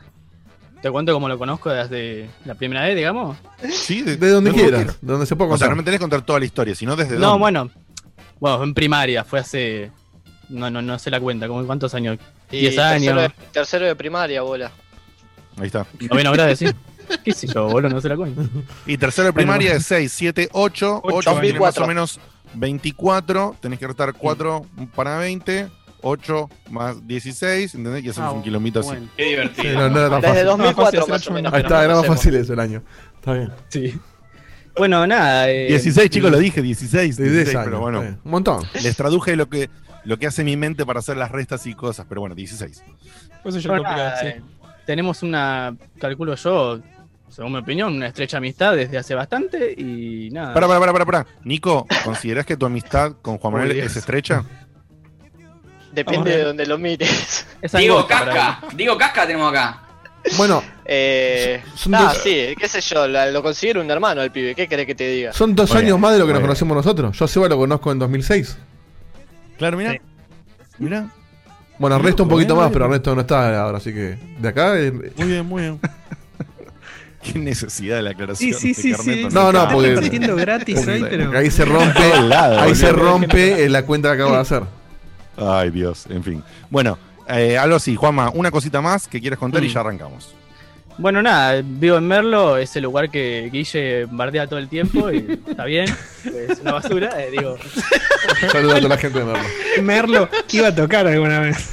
Te 0.82 0.90
cuento 0.90 1.12
cómo 1.12 1.28
lo 1.28 1.38
conozco 1.38 1.68
desde 1.70 2.30
la 2.46 2.54
primera 2.54 2.82
vez, 2.82 2.96
digamos. 2.96 3.36
Sí, 3.70 4.00
De 4.02 4.16
donde 4.30 4.52
quieras, 4.52 4.96
de 5.00 5.12
donde 5.12 5.26
se 5.26 5.36
pueda 5.36 5.52
O 5.52 5.58
sea, 5.58 5.66
contar. 5.66 5.70
no 5.70 5.76
me 5.76 5.82
tenés 5.82 5.98
que 5.98 6.02
contar 6.04 6.22
toda 6.22 6.38
la 6.38 6.46
historia, 6.46 6.74
sino 6.74 6.96
desde 6.96 7.18
No, 7.18 7.28
dónde. 7.30 7.38
bueno. 7.40 7.70
Bueno, 8.38 8.62
en 8.64 8.72
primaria, 8.74 9.22
fue 9.24 9.40
hace. 9.40 9.90
No, 10.48 10.70
no, 10.70 10.80
no 10.80 10.98
sé 10.98 11.10
la 11.10 11.20
cuenta, 11.20 11.46
como 11.46 11.64
cuántos 11.66 11.94
años. 11.94 12.18
Y 12.50 12.60
10 12.60 12.78
años. 12.78 13.02
Tercero 13.14 13.20
de, 13.20 13.30
tercero 13.52 13.86
de 13.86 13.94
primaria, 13.96 14.42
bola. 14.42 14.72
Ahí 15.58 15.66
está. 15.66 15.86
Noveno 16.10 16.32
grado, 16.32 16.56
sí. 16.56 16.66
¿Qué 17.24 17.32
sé 17.32 17.46
yo, 17.46 17.66
boludo? 17.68 17.90
No 17.90 18.00
sé 18.00 18.08
la 18.08 18.16
cuenta. 18.16 18.42
Y 18.86 18.96
tercero 18.96 19.26
de 19.26 19.32
primaria 19.34 19.74
es 19.74 19.84
6, 19.86 20.10
7, 20.10 20.48
8. 20.52 21.00
8 21.04 21.40
tiene 21.40 21.58
más 21.60 21.74
2004. 21.74 21.84
o 21.84 21.86
menos 21.86 22.20
24. 22.54 23.56
Tenés 23.60 23.78
que 23.78 23.86
restar 23.86 24.14
4 24.14 24.66
para 24.94 25.18
20. 25.18 25.68
8 26.02 26.48
más 26.70 27.06
16, 27.06 27.74
¿entendés? 27.74 28.04
Y 28.04 28.08
hacemos 28.10 28.30
Ah, 28.30 28.32
un 28.32 28.42
kilómetro 28.42 28.80
así. 28.82 28.90
Qué 29.16 29.22
Sí, 29.24 29.28
divertido. 29.30 29.74
no, 29.74 29.88
no 29.90 29.98
era 30.00 30.08
tan 30.10 30.20
Desde 30.20 30.32
fácil. 30.34 30.46
2004 30.46 31.00
fácil 31.00 31.10
más 31.12 31.26
o 31.28 31.32
menos. 31.32 31.52
Ahí 31.52 31.62
está, 31.62 31.84
era 31.84 31.96
más 31.96 32.06
fácil 32.06 32.34
ese 32.34 32.52
el 32.52 32.60
año. 32.60 32.82
Está 33.16 33.32
bien. 33.34 33.50
Sí. 33.68 33.98
Bueno, 34.76 35.06
nada. 35.06 35.50
eh, 35.50 35.66
16, 35.68 36.10
chicos, 36.10 36.30
lo 36.30 36.38
dije, 36.38 36.62
16. 36.62 37.16
De 37.16 37.22
10 37.24 37.32
16 37.34 37.56
años. 37.56 37.64
pero 37.66 37.80
bueno. 37.80 38.00
Un 38.00 38.18
montón. 38.30 38.62
Les 38.82 38.96
traduje 38.96 39.36
lo 39.36 39.48
que, 39.48 39.68
lo 40.04 40.18
que 40.18 40.26
hace 40.26 40.44
mi 40.44 40.56
mente 40.56 40.86
para 40.86 41.00
hacer 41.00 41.16
las 41.16 41.30
restas 41.30 41.66
y 41.66 41.74
cosas, 41.74 42.06
pero 42.08 42.20
bueno, 42.20 42.34
16. 42.34 42.82
Por 43.42 43.50
eso 43.50 43.58
yo 43.58 43.70
bueno, 43.70 43.82
nada, 43.84 44.16
sí. 44.20 44.26
eh, 44.28 44.40
Tenemos 44.86 45.22
una, 45.22 45.74
calculo 45.98 46.34
yo, 46.36 46.80
según 47.28 47.52
mi 47.52 47.58
opinión, 47.58 47.94
una 47.94 48.06
estrecha 48.06 48.38
amistad 48.38 48.74
desde 48.76 48.96
hace 48.98 49.14
bastante 49.14 49.72
y 49.76 50.30
nada. 50.30 50.54
Para, 50.54 50.66
para, 50.66 50.80
para, 50.80 50.92
para, 50.92 51.04
para. 51.06 51.26
Nico, 51.44 51.86
¿considerás 52.04 52.46
que 52.46 52.56
tu 52.56 52.66
amistad 52.66 53.12
con 53.22 53.38
Juan 53.38 53.52
Manuel 53.54 53.72
es 53.78 53.96
estrecha? 53.96 54.44
Depende 55.92 56.36
de 56.36 56.44
donde 56.44 56.66
lo 56.66 56.78
mires. 56.78 57.46
Es 57.62 57.72
Digo 57.72 58.06
Casca. 58.06 58.60
Digo 58.74 58.96
Casca 58.96 59.26
tenemos 59.26 59.50
acá. 59.50 59.82
Bueno, 60.36 60.62
Eh, 60.84 61.62
ah, 61.92 62.12
dos- 62.12 62.18
sí, 62.22 62.54
qué 62.58 62.68
sé 62.68 62.80
yo, 62.82 63.06
la- 63.08 63.30
lo 63.30 63.42
considero 63.42 63.80
un 63.80 63.90
hermano 63.90 64.22
el 64.22 64.30
pibe, 64.30 64.54
¿qué 64.54 64.66
querés 64.68 64.86
que 64.86 64.94
te 64.94 65.08
diga? 65.08 65.32
son 65.32 65.54
dos 65.54 65.70
Muy 65.70 65.78
años 65.78 65.92
bien, 65.92 66.00
más 66.00 66.12
de 66.12 66.18
lo 66.18 66.26
que 66.26 66.32
nos 66.32 66.40
bien. 66.40 66.46
conocemos 66.48 66.76
nosotros. 66.76 67.16
Yo 67.18 67.24
a 67.24 67.28
Seba 67.28 67.48
lo 67.48 67.56
conozco 67.56 67.90
en 67.92 67.98
2006. 67.98 68.56
Claro, 69.56 69.76
mira. 69.78 69.92
Sí. 69.92 69.98
Mira. 70.78 71.06
Bueno, 71.78 71.96
Ernesto 71.96 72.24
un 72.24 72.28
poquito 72.28 72.54
más, 72.56 72.70
pero. 72.70 72.84
Ernesto 72.86 73.14
no 73.14 73.22
está 73.22 73.62
ahora, 73.62 73.78
así 73.78 73.92
que 73.94 74.18
de 74.38 74.48
acá. 74.48 74.78
eh, 74.78 74.92
Muy 75.16 75.26
bien, 75.28 75.46
muy 75.46 75.62
bien. 75.62 75.80
Qué 77.22 77.38
necesidad 77.38 77.96
de 77.96 78.02
la 78.02 78.10
aclaración. 78.10 78.54
Sí, 78.54 78.72
sí, 78.74 78.92
de 78.92 78.98
sí. 78.98 79.28
No, 79.30 79.52
no, 79.52 79.68
porque- 79.70 79.94
gratis 79.94 80.76
porque- 80.76 80.90
ahí, 80.92 81.02
pero. 81.08 81.24
porque 81.24 81.38
ahí 81.38 81.50
se 81.50 81.64
rompe. 81.66 82.12
ahí 82.34 82.74
se 82.74 82.92
rompe 82.92 83.64
eh, 83.64 83.68
la 83.68 83.84
cuenta 83.84 84.08
que 84.08 84.14
acabo 84.14 84.32
de 84.34 84.40
hacer. 84.40 84.62
Ay, 85.40 85.70
Dios, 85.70 86.06
en 86.10 86.22
fin. 86.22 86.42
Bueno, 86.68 86.98
eh, 87.28 87.56
algo 87.58 87.76
así, 87.76 87.96
Juanma, 87.96 88.30
una 88.34 88.50
cosita 88.50 88.80
más 88.80 89.08
que 89.08 89.20
quieres 89.20 89.38
contar 89.38 89.62
y 89.64 89.68
Mm. 89.68 89.72
ya 89.72 89.80
arrancamos. 89.80 90.34
Bueno, 90.98 91.22
nada, 91.22 91.62
vivo 91.64 91.96
en 91.96 92.06
Merlo, 92.06 92.58
es 92.58 92.76
el 92.76 92.82
lugar 92.82 93.10
que 93.10 93.48
Guille 93.50 94.04
bardea 94.10 94.46
todo 94.46 94.58
el 94.58 94.68
tiempo 94.68 95.10
y 95.10 95.40
está 95.48 95.64
bien, 95.64 95.86
es 96.24 96.58
una 96.60 96.72
basura, 96.72 97.10
eh, 97.22 97.30
digo. 97.30 97.56
Saludos 98.52 98.74
a 98.74 98.80
toda 98.80 98.88
la 98.90 98.98
gente 98.98 99.18
de 99.20 99.24
Merlo. 99.24 99.48
Merlo 99.82 100.28
iba 100.52 100.68
a 100.68 100.74
tocar 100.74 101.06
alguna 101.06 101.40
vez. 101.40 101.70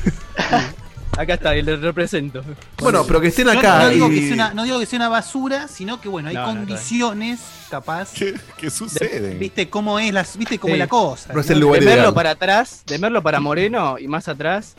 Acá 1.18 1.34
está, 1.34 1.56
y 1.56 1.62
le 1.64 1.76
represento. 1.78 2.44
Bueno, 2.80 3.04
pero 3.06 3.20
que 3.20 3.28
estén 3.28 3.50
acá. 3.50 3.84
no, 3.84 3.90
digo 3.90 4.08
y- 4.12 4.16
que 4.16 4.26
sea 4.28 4.34
una, 4.36 4.54
no 4.54 4.64
digo 4.64 4.80
que 4.80 4.86
sea 4.86 4.98
una 4.98 5.10
basura, 5.10 5.68
sino 5.68 6.00
que 6.00 6.10
bueno, 6.10 6.30
hay 6.30 6.36
No, 6.36 6.42
no, 6.42 6.48
condiciones 6.48 7.40
capaz. 7.70 8.12
¿Qué, 8.14 8.36
qué 8.58 8.70
sucede? 8.70 9.36
¿Viste 9.36 9.70
cómo 9.70 9.98
es 10.00 10.14
la, 10.14 10.26
viste 10.38 10.60
cómo 10.60 10.72
Sí. 10.74 10.80
es 10.80 10.80
la 10.80 10.88
cosa? 10.88 11.34
No 11.34 11.40
es 11.42 11.50
el 11.50 11.60
lugar 11.60 11.80
de 11.80 11.86
Merlo 11.88 12.14
para 12.14 12.32
atrás, 12.32 12.84
de 12.86 13.00
Merlo 13.00 13.22
para 13.24 13.40
Moreno 13.40 13.98
y 14.00 14.08
más 14.08 14.28
atrás, 14.28 14.76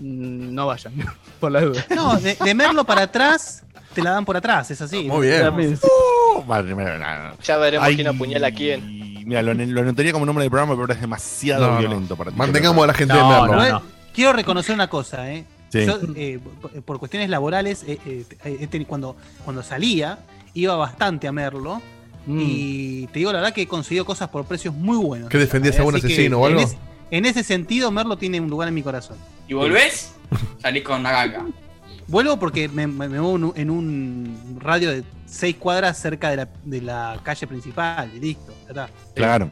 mm, 0.00 0.52
no 0.54 0.66
vayan, 0.66 0.92
por 1.40 1.52
la 1.52 1.60
duda. 1.60 1.84
No, 1.94 2.16
de, 2.18 2.34
de 2.34 2.54
Merlo 2.54 2.84
para 2.84 3.02
atrás, 3.02 3.62
te 3.94 4.02
la 4.02 4.10
dan 4.10 4.24
por 4.24 4.36
atrás, 4.36 4.70
es 4.70 4.80
así. 4.80 5.04
Muy 5.04 5.28
bien. 5.28 5.78
Oh, 5.82 6.42
madre 6.46 6.74
no. 6.74 7.36
Ya 7.42 7.56
veremos 7.58 7.86
Ay, 7.86 7.94
quién 7.94 8.08
apuñala 8.08 8.48
a 8.48 8.52
quién. 8.52 9.02
Mira, 9.24 9.42
lo, 9.42 9.54
lo 9.54 9.80
anotaría 9.82 10.12
como 10.12 10.26
nombre 10.26 10.42
del 10.42 10.50
programa, 10.50 10.74
pero 10.80 10.92
es 10.92 11.00
demasiado 11.00 11.66
No, 11.66 11.72
no. 11.74 11.78
violento 11.78 12.16
para 12.16 12.30
ti. 12.32 12.36
Mantengamos 12.36 12.82
a 12.82 12.86
la 12.88 12.94
gente 12.94 13.14
No, 13.14 13.18
de 13.44 13.48
Merlo. 13.48 13.70
no, 13.70 13.82
Quiero 14.14 14.32
reconocer 14.32 14.74
una 14.74 14.88
cosa, 14.88 15.32
¿eh? 15.32 15.44
Sí. 15.70 15.86
Yo, 15.86 15.98
eh, 16.16 16.38
por, 16.84 16.98
cuestiones 16.98 17.30
laborales, 17.30 17.82
eh, 17.86 17.98
eh, 18.04 18.24
eh, 18.44 18.84
cuando, 18.86 19.16
cuando 19.44 19.62
salía, 19.62 20.18
iba 20.54 20.76
bastante 20.76 21.26
a 21.28 21.32
Merlo. 21.32 21.80
Mm. 22.26 22.38
Y 22.40 23.06
te 23.08 23.18
digo 23.20 23.32
la 23.32 23.38
verdad 23.40 23.54
que 23.54 23.62
he 23.62 23.66
conseguido 23.66 24.04
cosas 24.04 24.28
por 24.28 24.44
precios 24.44 24.74
muy 24.74 24.96
buenos. 24.98 25.28
¿Qué 25.28 25.38
defendías 25.38 25.78
a 25.78 25.82
que 25.82 25.96
asesino 25.96 26.38
o 26.40 26.46
algo? 26.46 26.60
En, 26.60 26.66
es- 26.66 26.76
en 27.10 27.24
ese 27.26 27.42
sentido, 27.42 27.90
Merlo 27.90 28.16
tiene 28.16 28.40
un 28.40 28.48
lugar 28.48 28.68
en 28.68 28.74
mi 28.74 28.82
corazón. 28.82 29.16
¿Y 29.48 29.54
volvés? 29.54 30.12
Salís 30.60 30.82
con 30.82 31.00
una 31.00 31.10
ganga. 31.12 31.46
Vuelvo 32.06 32.38
porque 32.38 32.68
me, 32.68 32.86
me- 32.86 33.08
me 33.08 33.20
muevo 33.20 33.54
en 33.56 33.70
un- 33.70 34.38
un 34.50 34.60
radio 34.60 34.90
de 34.90 35.04
6 35.26 35.56
cuadras 35.56 35.98
cerca 35.98 36.30
de 36.30 36.36
la, 36.36 36.48
de 36.64 36.80
la 36.82 37.18
calle 37.22 37.46
principal. 37.46 38.10
Y 38.14 38.20
listo, 38.20 38.52
ya 38.64 38.68
está. 38.68 38.90
Claro. 39.14 39.50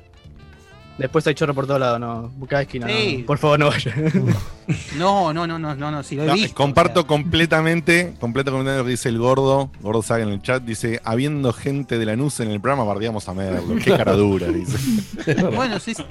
Después 0.99 1.27
hay 1.27 1.35
chorro 1.35 1.55
por 1.55 1.67
todos 1.67 1.81
lados, 1.81 1.99
no, 1.99 2.31
cada 2.47 2.63
esquina, 2.63 2.87
no, 2.87 2.93
Sí. 2.93 3.25
por 3.27 3.39
favor 3.39 3.59
no 3.59 3.69
vayan. 3.69 3.95
No, 4.99 5.33
no, 5.33 5.49
no, 5.49 5.59
no, 5.59 5.75
no, 5.75 5.91
no, 5.91 6.03
si 6.05 6.15
lo 6.15 6.23
he 6.23 6.27
No, 6.27 6.35
visto. 6.35 6.55
comparto 6.55 7.01
o 7.01 7.03
sea. 7.03 7.09
completamente, 7.09 8.15
completamente 8.21 8.77
lo 8.77 8.85
que 8.85 8.91
dice 8.91 9.09
el 9.09 9.19
gordo, 9.19 9.71
gordo 9.81 10.01
Saga 10.03 10.23
en 10.23 10.29
el 10.29 10.43
chat, 10.43 10.63
dice, 10.63 11.01
habiendo 11.05 11.53
gente 11.53 11.99
de 11.99 12.07
la 12.07 12.15
NUS 12.15 12.39
en 12.41 12.51
el 12.53 12.61
programa, 12.61 12.85
bardeamos 12.85 13.29
a 13.29 13.35
Merlo. 13.35 13.77
Qué 13.83 13.97
cara 13.97 14.13
dura, 14.13 14.47
dice. 14.49 14.77
Bueno, 15.57 15.81
sí, 15.81 15.95
sí, 15.95 16.05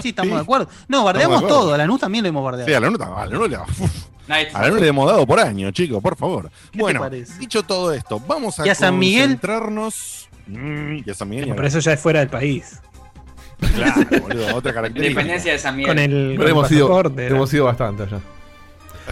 sí, 0.00 0.08
estamos 0.10 0.28
Sí. 0.30 0.34
de 0.36 0.40
acuerdo. 0.42 0.68
No, 0.86 1.02
bardeamos 1.02 1.38
acuerdo. 1.38 1.56
todo, 1.62 1.74
a 1.74 1.78
la 1.78 1.86
NUS 1.86 2.00
también 2.00 2.22
lo 2.22 2.28
hemos 2.28 2.44
bardeado. 2.44 2.68
Sí, 2.68 2.74
a 2.74 2.78
la 2.80 2.90
NUS, 2.90 3.00
a 3.00 3.26
la 3.26 3.38
NUS 3.38 3.50
le- 3.50 3.58
uf, 3.58 4.06
Nadie 4.28 4.48
a 4.52 4.62
la 4.62 4.68
NUS 4.68 4.80
le 4.82 4.86
hemos 4.88 5.06
dado 5.10 5.26
por 5.26 5.40
año, 5.40 5.70
chicos, 5.72 6.00
por 6.02 6.16
favor. 6.16 6.48
Bueno, 6.74 7.08
dicho 7.40 7.62
todo 7.64 7.92
esto, 7.92 8.20
vamos 8.28 8.60
a 8.60 8.66
¿Y 8.66 8.68
a 8.70 8.74
San 8.76 8.98
Miguel? 8.98 9.22
concentrarnos... 9.38 10.28
Mm, 10.46 10.98
y 11.04 11.10
a 11.10 11.14
San 11.14 11.28
Miguel. 11.28 11.52
Pero 11.56 11.66
eso 11.66 11.80
ya 11.80 11.92
es 11.94 12.00
fuera 12.00 12.20
del 12.20 12.28
país. 12.28 12.80
Claro, 13.74 14.00
boludo, 14.22 14.54
otra 14.56 14.72
característica. 14.74 15.20
Independencia 15.20 15.52
de 15.52 15.58
San 15.58 15.76
Miguel. 15.76 15.88
Con 15.90 15.98
el, 15.98 16.10
Pero 16.10 16.36
con 16.36 16.44
el 16.46 16.50
hemos 16.50 16.70
ido, 16.72 16.88
pasaporte, 16.88 17.26
era. 17.26 17.36
hemos 17.36 17.54
ido 17.54 17.64
bastante 17.64 18.02
allá. 18.04 18.20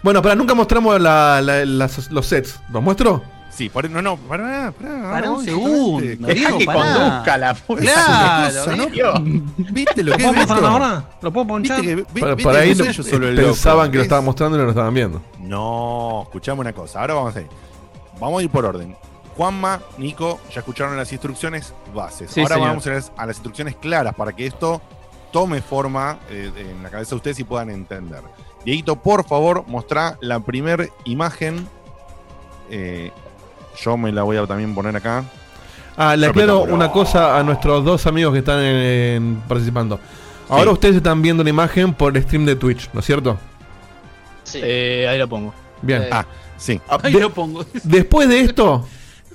Bueno, 0.03 0.21
pero 0.23 0.35
nunca 0.35 0.55
mostramos 0.55 1.01
la- 1.01 1.41
la- 1.41 1.65
las- 1.65 2.11
los 2.11 2.27
sets. 2.27 2.61
¿Los 2.73 2.83
muestro? 2.83 3.23
Sí, 3.51 3.69
por, 3.69 3.89
no, 3.89 4.03
no, 4.03 4.17
pará, 4.17 4.73
pará. 4.77 5.11
Pará 5.13 5.31
un 5.31 5.45
segundo, 5.45 5.93
justamente. 6.09 6.35
Diego, 6.35 6.59
que 6.59 6.65
pará. 6.67 6.81
conduzca 6.95 7.39
la 7.39 7.55
Claro, 7.55 8.55
cosa, 8.65 8.77
¿no? 8.77 8.87
¿Viste 9.57 10.03
lo 10.03 10.11
¿Lo 10.11 10.17
que 10.19 10.25
puedo 10.25 10.35
es 10.35 10.41
esto? 10.51 10.67
ahora? 10.67 11.05
¿Lo 11.23 11.33
puedo 11.33 11.47
ponchar? 11.47 11.81
¿Viste 11.81 11.97
que, 11.97 12.03
vi- 12.13 12.21
Para, 12.21 12.35
viste 12.35 12.51
para 12.51 12.59
que 12.65 12.65
ahí 12.71 12.75
no 12.75 12.85
el 12.85 12.87
pensaban 13.37 13.79
loco? 13.79 13.91
que 13.93 13.97
lo 13.97 14.03
Es- 14.03 14.07
estaban 14.07 14.25
mostrando 14.25 14.57
y 14.57 14.59
no 14.59 14.65
lo 14.65 14.71
estaban 14.71 14.93
viendo. 14.93 15.23
No, 15.39 16.23
escuchame 16.25 16.61
una 16.63 16.73
cosa. 16.73 17.01
Ahora 17.01 17.15
vamos 17.15 17.37
a 17.37 17.41
ir. 17.43 17.47
vamos 18.21 18.41
a 18.41 18.43
ir 18.45 18.51
por 18.51 18.65
orden. 18.65 18.97
Juanma, 19.37 19.81
Nico, 19.99 20.41
ya 20.53 20.61
escucharon 20.61 20.97
las 20.97 21.11
instrucciones 21.13 21.75
bases. 21.95 22.31
Sí, 22.31 22.41
Ahora 22.41 22.55
señor. 22.55 22.69
vamos 22.71 22.87
a 22.87 22.91
las, 22.91 23.13
a 23.17 23.27
las 23.27 23.37
instrucciones 23.37 23.77
claras 23.77 24.15
para 24.15 24.33
que 24.33 24.47
esto 24.47 24.81
tome 25.33 25.61
forma 25.61 26.19
eh, 26.31 26.51
en 26.57 26.83
la 26.83 26.91
cabeza 26.91 27.11
de 27.11 27.17
ustedes 27.17 27.39
y 27.41 27.45
puedan 27.45 27.71
entender. 27.71 28.23
Dieguito, 28.65 28.97
por 28.97 29.25
favor, 29.27 29.65
mostrá 29.67 30.17
la 30.21 30.41
primera 30.41 30.87
imagen. 31.05 31.67
Eh, 32.71 33.11
yo 33.83 33.97
me 33.97 34.13
la 34.13 34.23
voy 34.23 34.37
a 34.37 34.47
también 34.47 34.75
poner 34.75 34.95
acá. 34.97 35.25
Ah, 35.97 36.17
le 36.17 36.27
aclaro 36.27 36.63
una 36.63 36.91
cosa 36.91 37.39
a 37.39 37.43
nuestros 37.43 37.85
dos 37.85 38.07
amigos 38.07 38.33
que 38.33 38.39
están 38.41 38.61
en- 38.61 38.77
en- 38.77 39.43
participando. 39.49 40.01
Ahora 40.49 40.65
Sí. 40.65 40.69
ustedes 40.71 40.97
están 40.97 41.23
viendo 41.23 41.43
la 41.45 41.51
imagen 41.51 41.95
por 41.95 42.17
el 42.17 42.23
stream 42.23 42.45
de 42.47 42.57
Twitch, 42.57 42.91
¿no 42.93 43.01
es 43.01 43.07
cierto? 43.07 43.37
Sí. 44.45 44.61
Eh, 44.63 45.07
ahí 45.09 45.19
lo 45.19 45.29
pongo. 45.29 45.53
Bien. 45.83 46.07
Ah, 46.11 46.25
sí. 46.57 46.81
Ahí 46.89 47.13
de- 47.13 47.21
lo 47.21 47.31
pongo. 47.31 47.65
Después 47.85 48.29
de 48.29 48.41
esto, 48.41 48.87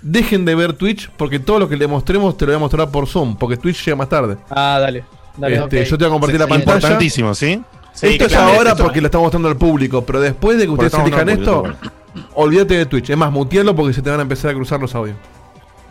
dejen 0.01 0.45
de 0.45 0.55
ver 0.55 0.73
Twitch 0.73 1.09
porque 1.17 1.39
todo 1.39 1.59
lo 1.59 1.69
que 1.69 1.75
le 1.77 1.87
mostremos 1.87 2.35
te 2.37 2.45
lo 2.45 2.51
voy 2.51 2.55
a 2.57 2.59
mostrar 2.59 2.89
por 2.89 3.07
Zoom, 3.07 3.35
porque 3.35 3.57
Twitch 3.57 3.83
llega 3.85 3.95
más 3.97 4.09
tarde. 4.09 4.37
Ah, 4.49 4.77
dale. 4.81 5.03
Dale. 5.37 5.55
Este. 5.57 5.85
Yo 5.85 5.97
te 5.97 6.05
voy 6.05 6.09
a 6.09 6.13
compartir 6.13 6.35
Sí, 6.37 6.43
la 6.43 6.47
pantalla. 6.47 6.75
Importantísimo, 6.75 7.33
¿sí? 7.35 7.61
esto 8.01 8.25
es 8.25 8.35
ahora 8.35 8.71
esto- 8.71 8.83
porque 8.83 9.01
lo 9.01 9.07
estamos 9.07 9.25
mostrando 9.25 9.47
al 9.49 9.57
público, 9.57 10.03
pero 10.05 10.19
después 10.21 10.57
de 10.57 10.65
que 10.65 10.69
ustedes 10.71 10.93
estamos 10.93 11.07
elijan 11.11 11.29
esto, 11.29 11.63
olvídate 12.33 12.75
de 12.77 12.85
Twitch. 12.85 13.09
Es 13.09 13.17
más, 13.17 13.31
mutearlo 13.31 13.75
porque 13.75 13.93
se 13.93 14.01
te 14.01 14.09
van 14.09 14.19
a 14.19 14.23
empezar 14.23 14.51
a 14.51 14.53
cruzar 14.53 14.79
los 14.79 14.93
audios. 14.95 15.17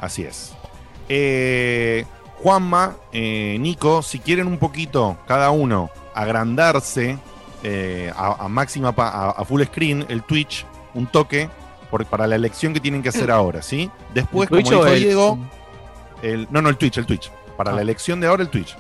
Así 0.01 0.23
es. 0.23 0.53
Eh, 1.09 2.05
Juanma, 2.43 2.97
eh, 3.13 3.57
Nico, 3.61 4.03
si 4.03 4.19
quieren 4.21 4.47
un 4.47 4.59
poquito 4.59 5.17
cada 5.27 5.51
uno 5.51 5.91
agrandarse 6.15 7.19
eh, 7.63 8.13
a, 8.17 8.45
a 8.45 8.49
máxima, 8.49 8.93
pa- 8.93 9.09
a, 9.09 9.31
a 9.31 9.45
full 9.45 9.63
screen 9.65 10.05
el 10.09 10.23
Twitch, 10.23 10.65
un 10.95 11.07
toque 11.07 11.49
por- 11.91 12.05
para 12.07 12.27
la 12.27 12.35
elección 12.37 12.73
que 12.75 12.81
tienen 12.81 13.03
que 13.03 13.09
hacer 13.11 13.31
ahora, 13.31 13.63
¿sí? 13.63 13.91
Después, 14.15 14.51
¿El 14.51 14.63
como 14.65 14.71
dijo 14.71 14.87
el- 14.87 15.01
Diego, 15.01 15.39
el, 16.23 16.49
no, 16.51 16.63
no, 16.63 16.69
el 16.69 16.77
Twitch, 16.77 16.99
el 16.99 17.07
Twitch. 17.07 17.31
Para 17.57 17.73
Ah. 17.73 17.75
la 17.77 17.83
elección 17.83 18.21
de 18.21 18.27
ahora, 18.29 18.43
el 18.43 18.49
Twitch. 18.51 18.77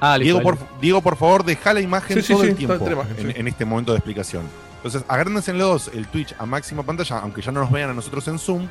Ah, 0.00 0.16
listo, 0.16 0.38
Diego, 0.38 0.42
por. 0.42 0.58
Diego, 0.80 1.00
por 1.02 1.16
favor, 1.16 1.44
deja 1.44 1.74
la 1.74 1.80
imagen 1.80 2.22
Sí, 2.22 2.32
todo 2.32 2.42
sí, 2.44 2.48
el 2.50 2.56
tiempo 2.56 2.76
imagen, 2.90 3.16
en, 3.18 3.32
sí. 3.32 3.38
en 3.40 3.48
este 3.48 3.64
momento 3.64 3.92
de 3.92 3.98
explicación. 3.98 4.44
Entonces, 4.76 5.04
agrándense 5.08 5.52
los 5.52 5.86
dos 5.86 5.94
el 5.94 6.06
Twitch 6.06 6.34
a 6.38 6.46
máxima 6.46 6.82
pantalla, 6.84 7.18
aunque 7.18 7.42
ya 7.42 7.52
no 7.52 7.60
nos 7.60 7.70
vean 7.70 7.90
a 7.90 7.92
nosotros 7.94 8.26
en 8.28 8.38
Zoom, 8.38 8.66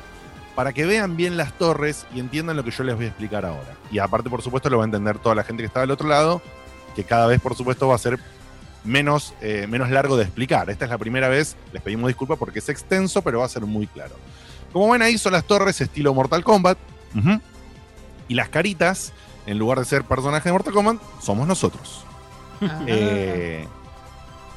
para 0.56 0.72
que 0.72 0.84
vean 0.84 1.16
bien 1.16 1.36
las 1.36 1.52
torres 1.52 2.04
y 2.12 2.18
entiendan 2.18 2.56
lo 2.56 2.64
que 2.64 2.72
yo 2.72 2.82
les 2.82 2.96
voy 2.96 3.04
a 3.04 3.08
explicar 3.08 3.44
ahora. 3.46 3.76
Y 3.92 3.98
aparte, 4.00 4.28
por 4.28 4.42
supuesto, 4.42 4.68
lo 4.70 4.78
va 4.78 4.84
a 4.84 4.86
entender 4.86 5.18
toda 5.18 5.36
la 5.36 5.44
gente 5.44 5.62
que 5.62 5.68
está 5.68 5.80
del 5.80 5.92
otro 5.92 6.08
lado, 6.08 6.42
que 6.96 7.04
cada 7.04 7.26
vez, 7.28 7.40
por 7.40 7.54
supuesto, 7.54 7.86
va 7.86 7.94
a 7.94 7.98
ser 7.98 8.18
menos, 8.84 9.34
eh, 9.40 9.66
menos 9.68 9.90
largo 9.90 10.16
de 10.16 10.24
explicar. 10.24 10.70
Esta 10.70 10.84
es 10.84 10.90
la 10.90 10.98
primera 10.98 11.28
vez, 11.28 11.56
les 11.72 11.82
pedimos 11.82 12.08
disculpas 12.08 12.38
porque 12.38 12.60
es 12.60 12.68
extenso, 12.68 13.22
pero 13.22 13.40
va 13.40 13.46
a 13.46 13.48
ser 13.48 13.62
muy 13.62 13.86
claro. 13.86 14.14
Como 14.72 14.90
ven 14.90 15.02
ahí, 15.02 15.18
son 15.18 15.32
las 15.32 15.44
torres 15.44 15.80
estilo 15.80 16.14
Mortal 16.14 16.44
Kombat. 16.44 16.78
Y 18.28 18.34
las 18.34 18.48
caritas, 18.48 19.12
en 19.46 19.58
lugar 19.58 19.78
de 19.78 19.84
ser 19.84 20.04
personajes 20.04 20.44
de 20.44 20.52
Mortal 20.52 20.72
Kombat, 20.72 20.96
somos 21.20 21.46
nosotros. 21.46 22.04
Eh, 22.86 23.66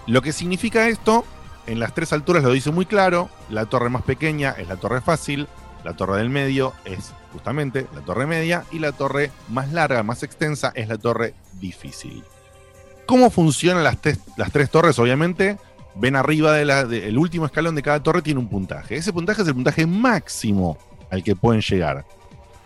lo 0.08 0.22
que 0.22 0.34
significa 0.34 0.88
esto, 0.88 1.26
en 1.66 1.80
las 1.80 1.94
tres 1.94 2.14
alturas 2.14 2.44
lo 2.44 2.52
dice 2.52 2.72
muy 2.72 2.86
claro, 2.86 3.30
la 3.50 3.66
torre 3.66 3.90
más 3.90 4.04
pequeña 4.04 4.52
es 4.52 4.68
la 4.68 4.76
torre 4.76 5.02
fácil, 5.02 5.48
la 5.84 5.94
torre 5.96 6.18
del 6.18 6.30
medio 6.30 6.74
es 6.86 7.14
justamente 7.32 7.88
la 7.94 8.02
torre 8.02 8.26
media 8.26 8.66
y 8.72 8.80
la 8.80 8.92
torre 8.92 9.32
más 9.50 9.72
larga, 9.72 10.04
más 10.04 10.24
extensa 10.24 10.72
es 10.76 10.88
la 10.88 10.98
torre 10.98 11.34
difícil. 11.60 12.24
¿Cómo 13.06 13.30
funcionan 13.30 13.84
las, 13.84 13.98
tres- 14.02 14.20
torres? 14.72 14.98
Obviamente, 15.00 15.58
ven 15.96 16.16
arriba 16.16 16.54
del 16.54 17.18
último 17.18 17.46
escalón 17.46 17.76
de 17.76 17.82
cada 17.84 18.02
torre 18.02 18.22
tiene 18.22 18.40
un 18.40 18.48
puntaje. 18.48 18.96
Ese 18.96 19.14
puntaje 19.14 19.42
es 19.42 19.48
el 19.48 19.54
puntaje 19.56 19.86
máximo 19.86 20.78
al 21.12 21.24
que 21.24 21.36
pueden 21.36 21.62
llegar. 21.62 22.06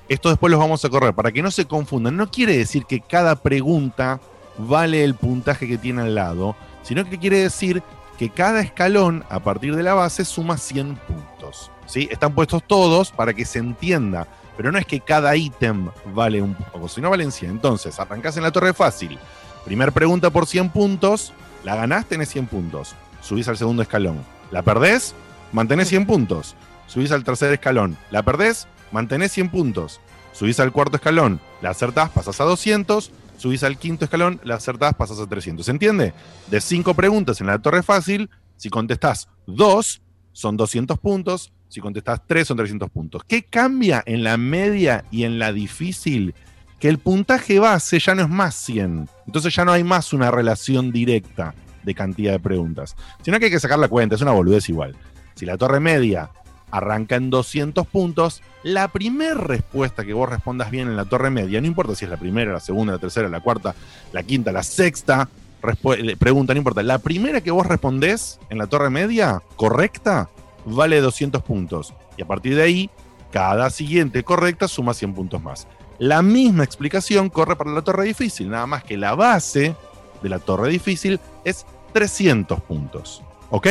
Esto 0.08 0.30
después 0.30 0.52
los 0.52 0.60
vamos 0.60 0.84
a 0.86 0.90
correr 0.90 1.14
para 1.14 1.32
que 1.32 1.42
no 1.42 1.52
se 1.52 1.66
confundan. 1.66 2.16
No 2.16 2.32
quiere 2.32 2.58
decir 2.58 2.86
que 2.86 3.02
cada 3.02 3.36
pregunta 3.36 4.22
vale 4.58 5.04
el 5.04 5.16
puntaje 5.16 5.68
que 5.68 5.78
tiene 5.78 6.04
al 6.04 6.16
lado, 6.16 6.56
sino 6.84 7.04
que 7.10 7.18
quiere 7.18 7.40
decir 7.40 7.84
que 8.18 8.30
cada 8.30 8.62
escalón 8.62 9.26
a 9.30 9.40
partir 9.42 9.76
de 9.76 9.84
la 9.84 9.94
base 9.94 10.24
suma 10.24 10.58
100 10.58 10.96
puntos. 10.96 11.72
¿sí? 11.86 12.08
Están 12.10 12.34
puestos 12.34 12.64
todos 12.66 13.12
para 13.12 13.34
que 13.34 13.44
se 13.46 13.60
entienda, 13.60 14.28
pero 14.56 14.72
no 14.72 14.78
es 14.80 14.86
que 14.86 15.02
cada 15.02 15.36
ítem 15.36 15.90
vale 16.14 16.42
un 16.42 16.56
poco, 16.56 16.88
sino 16.88 17.10
valen 17.10 17.32
100. 17.32 17.52
Entonces, 17.52 18.00
arrancás 18.00 18.38
en 18.38 18.44
la 18.44 18.52
torre 18.52 18.74
fácil. 18.74 19.20
Primer 19.68 19.91
pregunta 19.91 20.30
por 20.30 20.47
100 20.47 20.70
puntos, 20.70 21.34
la 21.65 21.76
ganás, 21.76 22.05
tenés 22.05 22.30
100 22.30 22.47
puntos. 22.47 22.95
Subís 23.22 23.49
al 23.49 23.57
segundo 23.57 23.82
escalón. 23.82 24.24
¿La 24.49 24.61
perdés? 24.61 25.13
Mantenés 25.51 25.89
100 25.89 26.05
puntos. 26.05 26.55
Subís 26.88 27.11
al 27.11 27.26
tercer 27.26 27.51
escalón. 27.51 27.97
¿La 28.09 28.24
perdés? 28.24 28.65
Mantenés 28.93 29.34
100 29.34 29.49
puntos. 29.49 29.99
Subís 30.32 30.61
al 30.61 30.72
cuarto 30.72 30.95
escalón. 30.95 31.41
La 31.61 31.72
acertás, 31.72 32.09
pasás 32.11 32.39
a 32.39 32.45
200. 32.45 33.11
Subís 33.36 33.61
al 33.63 33.78
quinto 33.78 34.05
escalón, 34.05 34.39
la 34.45 34.55
acertás, 34.55 34.95
pasás 34.95 35.20
a 35.20 35.28
300. 35.28 35.65
¿Se 35.65 35.72
entiende? 35.74 36.13
De 36.49 36.61
5 36.61 36.93
preguntas 36.93 37.41
en 37.41 37.47
la 37.47 37.59
torre 37.59 37.84
fácil, 37.84 38.30
si 38.55 38.70
contestás 38.70 39.28
2, 39.47 40.01
son 40.32 40.55
200 40.55 40.97
puntos. 40.97 41.51
Si 41.68 41.82
contestás 41.82 42.22
3, 42.26 42.47
son 42.47 42.55
300 42.55 42.89
puntos. 42.89 43.24
¿Qué 43.28 43.43
cambia 43.43 44.01
en 44.05 44.24
la 44.24 44.38
media 44.38 45.03
y 45.11 45.26
en 45.26 45.39
la 45.39 45.51
difícil? 45.51 46.34
Que 46.80 46.89
el 46.89 46.99
puntaje 46.99 47.59
base 47.59 47.99
ya 47.99 48.15
no 48.15 48.23
es 48.23 48.30
más 48.30 48.55
100. 48.55 49.09
Entonces 49.25 49.55
ya 49.55 49.65
no 49.65 49.71
hay 49.71 49.84
más 49.84 50.13
una 50.13 50.32
relación 50.32 50.91
directa 50.91 51.53
de 51.84 51.95
cantidad 51.95 52.34
de 52.34 52.39
preguntas. 52.39 52.95
Sino 53.23 53.39
que 53.39 53.45
hay 53.45 53.51
que 53.51 53.59
sacar 53.59 53.80
la 53.80 53.88
cuenta, 53.88 54.15
es 54.15 54.21
una 54.21 54.32
boludez 54.32 54.69
igual. 54.69 54.95
Si 55.36 55.45
la 55.45 55.57
torre 55.57 55.80
media 55.80 56.30
arranca 56.69 57.15
en 57.15 57.30
200 57.30 57.88
puntos, 57.88 58.41
la 58.63 58.89
primera 58.89 59.36
respuesta 59.36 60.03
que 60.03 60.13
vos 60.13 60.30
respondas 60.30 60.69
bien 60.69 60.88
en 60.88 60.97
la 60.97 61.05
torre 61.05 61.30
media, 61.30 61.61
no 61.61 61.67
importa 61.67 61.95
si 61.95 62.05
es 62.05 62.11
la 62.11 62.17
primera, 62.17 62.51
la 62.51 62.59
segunda, 62.59 62.93
la 62.93 62.99
tercera, 62.99 63.30
la 63.30 63.39
cuarta, 63.39 63.73
la 64.11 64.23
quinta, 64.23 64.51
la 64.51 64.63
sexta 64.63 65.30
eh, 65.63 66.15
pregunta, 66.17 66.53
no 66.53 66.57
importa. 66.57 66.84
La 66.84 66.99
primera 66.99 67.41
que 67.41 67.51
vos 67.51 67.65
respondés 67.65 68.39
en 68.49 68.57
la 68.57 68.67
torre 68.67 68.89
media, 68.89 69.41
correcta, 69.55 70.30
vale 70.65 71.01
200 71.01 71.41
puntos. 71.43 71.93
Y 72.17 72.21
a 72.21 72.25
partir 72.25 72.55
de 72.55 72.63
ahí, 72.63 72.89
cada 73.32 73.69
siguiente 73.69 74.23
correcta 74.23 74.67
suma 74.67 74.93
100 74.93 75.13
puntos 75.13 75.41
más. 75.41 75.67
La 76.00 76.22
misma 76.22 76.64
explicación 76.64 77.30
corre 77.30 77.56
para 77.56 77.72
la 77.72 77.82
torre 77.82 78.06
difícil, 78.06 78.50
nada 78.50 78.68
más 78.68 78.84
que 78.84 78.98
la 78.98 79.16
base 79.16 79.76
de 80.22 80.30
la 80.30 80.39
torre 80.39 80.70
difícil 80.70 81.20
es 81.43 81.66
300 81.93 82.62
puntos. 82.62 83.24
¿Ok? 83.50 83.68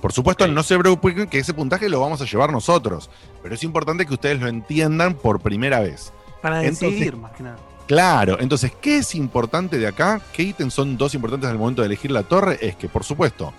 Por 0.00 0.12
supuesto, 0.12 0.48
no 0.48 0.64
se 0.64 0.76
preocupen 0.76 1.28
que 1.28 1.38
ese 1.38 1.54
puntaje 1.54 1.88
lo 1.88 2.00
vamos 2.00 2.20
a 2.20 2.24
llevar 2.24 2.50
nosotros, 2.50 3.08
pero 3.40 3.54
es 3.54 3.62
importante 3.62 4.04
que 4.04 4.14
ustedes 4.14 4.40
lo 4.40 4.48
entiendan 4.48 5.14
por 5.14 5.40
primera 5.40 5.78
vez. 5.78 6.12
Para 6.40 6.60
Entonces, 6.60 6.90
decidir, 6.90 7.16
más 7.16 7.30
que 7.32 7.44
nada. 7.44 7.58
Claro, 7.86 8.38
entonces, 8.40 8.72
¿qué 8.80 8.98
es 8.98 9.14
importante 9.14 9.78
de 9.78 9.86
acá? 9.86 10.20
¿Qué 10.32 10.42
ítems 10.42 10.74
son 10.74 10.96
dos 10.96 11.14
importantes 11.14 11.48
al 11.48 11.58
momento 11.58 11.82
de 11.82 11.86
elegir 11.86 12.10
la 12.10 12.24
torre? 12.24 12.58
Es 12.60 12.74
que, 12.74 12.88
por 12.88 13.04
supuesto, 13.04 13.52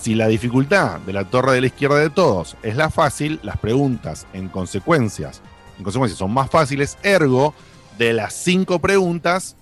si 0.00 0.14
la 0.14 0.28
dificultad 0.28 1.00
de 1.00 1.12
la 1.12 1.24
torre 1.24 1.52
de 1.52 1.60
la 1.60 1.66
izquierda 1.66 1.98
de 1.98 2.08
todos 2.08 2.56
es 2.62 2.76
la 2.76 2.88
fácil, 2.88 3.38
las 3.42 3.58
preguntas 3.58 4.26
en 4.32 4.48
consecuencias, 4.48 5.42
en 5.78 5.84
consecuencia 5.84 6.18
son 6.18 6.32
más 6.32 6.50
fáciles, 6.50 6.98
ergo, 7.02 7.54
de 7.96 8.12
las 8.12 8.34
cinco 8.34 8.78
preguntas, 8.78 9.56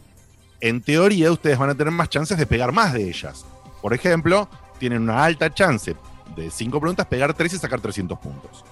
en 0.61 0.81
teoría 0.83 1.31
ustedes 1.31 1.59
van 1.59 1.71
a 1.71 1.75
tener 1.75 1.93
más 1.93 2.09
chances 2.09 2.37
de 2.39 2.47
pegar 2.47 2.73
más 2.73 2.93
de 2.93 3.09
ellas. 3.09 3.45
Por 3.83 3.95
ejemplo, 3.95 4.49
tienen 4.79 5.03
una 5.03 5.25
alta 5.25 5.53
chance 5.53 5.95
de 6.35 6.51
cinco 6.51 6.81
preguntas 6.81 7.07
pegar 7.07 7.33
tres 7.35 7.55
y 7.55 7.59
sacar 7.59 7.81
300 7.81 8.19
puntos. 8.19 8.65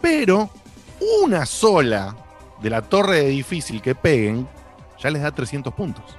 Pero 0.00 0.50
una 1.22 1.46
sola 1.46 2.16
de 2.62 2.70
la 2.70 2.82
torre 2.82 3.16
de 3.22 3.28
difícil 3.28 3.82
que 3.82 3.94
peguen 3.94 4.48
ya 4.98 5.10
les 5.10 5.22
da 5.22 5.30
300 5.30 5.72
puntos. 5.74 6.16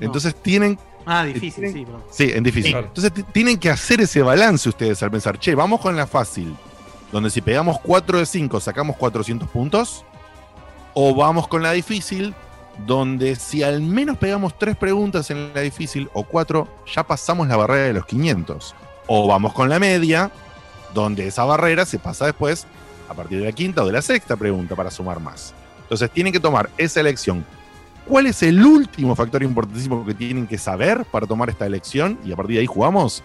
Entonces 0.00 0.34
tienen 0.42 0.78
Ah, 1.08 1.22
difícil, 1.24 1.72
sí, 1.72 1.84
perdón. 1.84 2.02
Sí, 2.10 2.32
en 2.34 2.42
difícil. 2.42 2.74
Entonces 2.76 3.12
tienen 3.32 3.58
que 3.58 3.70
hacer 3.70 4.00
ese 4.00 4.22
balance 4.22 4.68
ustedes 4.68 5.00
al 5.04 5.10
pensar, 5.12 5.38
che, 5.38 5.54
vamos 5.54 5.80
con 5.80 5.94
la 5.96 6.04
fácil, 6.04 6.56
donde 7.12 7.30
si 7.30 7.40
pegamos 7.40 7.78
4 7.80 8.18
de 8.18 8.26
5 8.26 8.60
sacamos 8.60 8.96
400 8.96 9.48
puntos, 9.48 10.04
o 10.94 11.14
vamos 11.14 11.48
con 11.48 11.62
la 11.62 11.72
difícil, 11.72 12.34
donde 12.86 13.36
si 13.36 13.62
al 13.62 13.80
menos 13.80 14.16
pegamos 14.18 14.58
3 14.58 14.76
preguntas 14.76 15.30
en 15.30 15.52
la 15.54 15.60
difícil 15.60 16.08
o 16.12 16.24
4, 16.24 16.68
ya 16.94 17.06
pasamos 17.06 17.48
la 17.48 17.56
barrera 17.56 17.86
de 17.86 17.92
los 17.94 18.06
500. 18.06 18.74
O 19.06 19.28
vamos 19.28 19.52
con 19.52 19.68
la 19.68 19.78
media, 19.78 20.30
donde 20.94 21.26
esa 21.26 21.44
barrera 21.44 21.84
se 21.84 21.98
pasa 21.98 22.26
después 22.26 22.66
a 23.08 23.14
partir 23.14 23.38
de 23.38 23.46
la 23.46 23.52
quinta 23.52 23.82
o 23.82 23.86
de 23.86 23.92
la 23.92 24.02
sexta 24.02 24.36
pregunta 24.36 24.74
para 24.74 24.90
sumar 24.90 25.20
más. 25.20 25.54
Entonces 25.82 26.10
tienen 26.10 26.32
que 26.32 26.40
tomar 26.40 26.68
esa 26.76 27.00
elección 27.00 27.44
¿Cuál 28.06 28.26
es 28.26 28.40
el 28.44 28.64
último 28.64 29.16
factor 29.16 29.42
importantísimo 29.42 30.06
que 30.06 30.14
tienen 30.14 30.46
que 30.46 30.58
saber 30.58 31.04
para 31.06 31.26
tomar 31.26 31.50
esta 31.50 31.66
elección? 31.66 32.16
Y 32.24 32.32
a 32.32 32.36
partir 32.36 32.54
de 32.54 32.60
ahí 32.60 32.66
jugamos. 32.66 33.24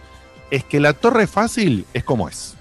Es 0.49 0.63
que 0.63 0.79
la 0.79 0.93
torre 0.93 1.27
fácil 1.27 1.85
es 1.93 2.03
como 2.03 2.27
es. 2.27 2.55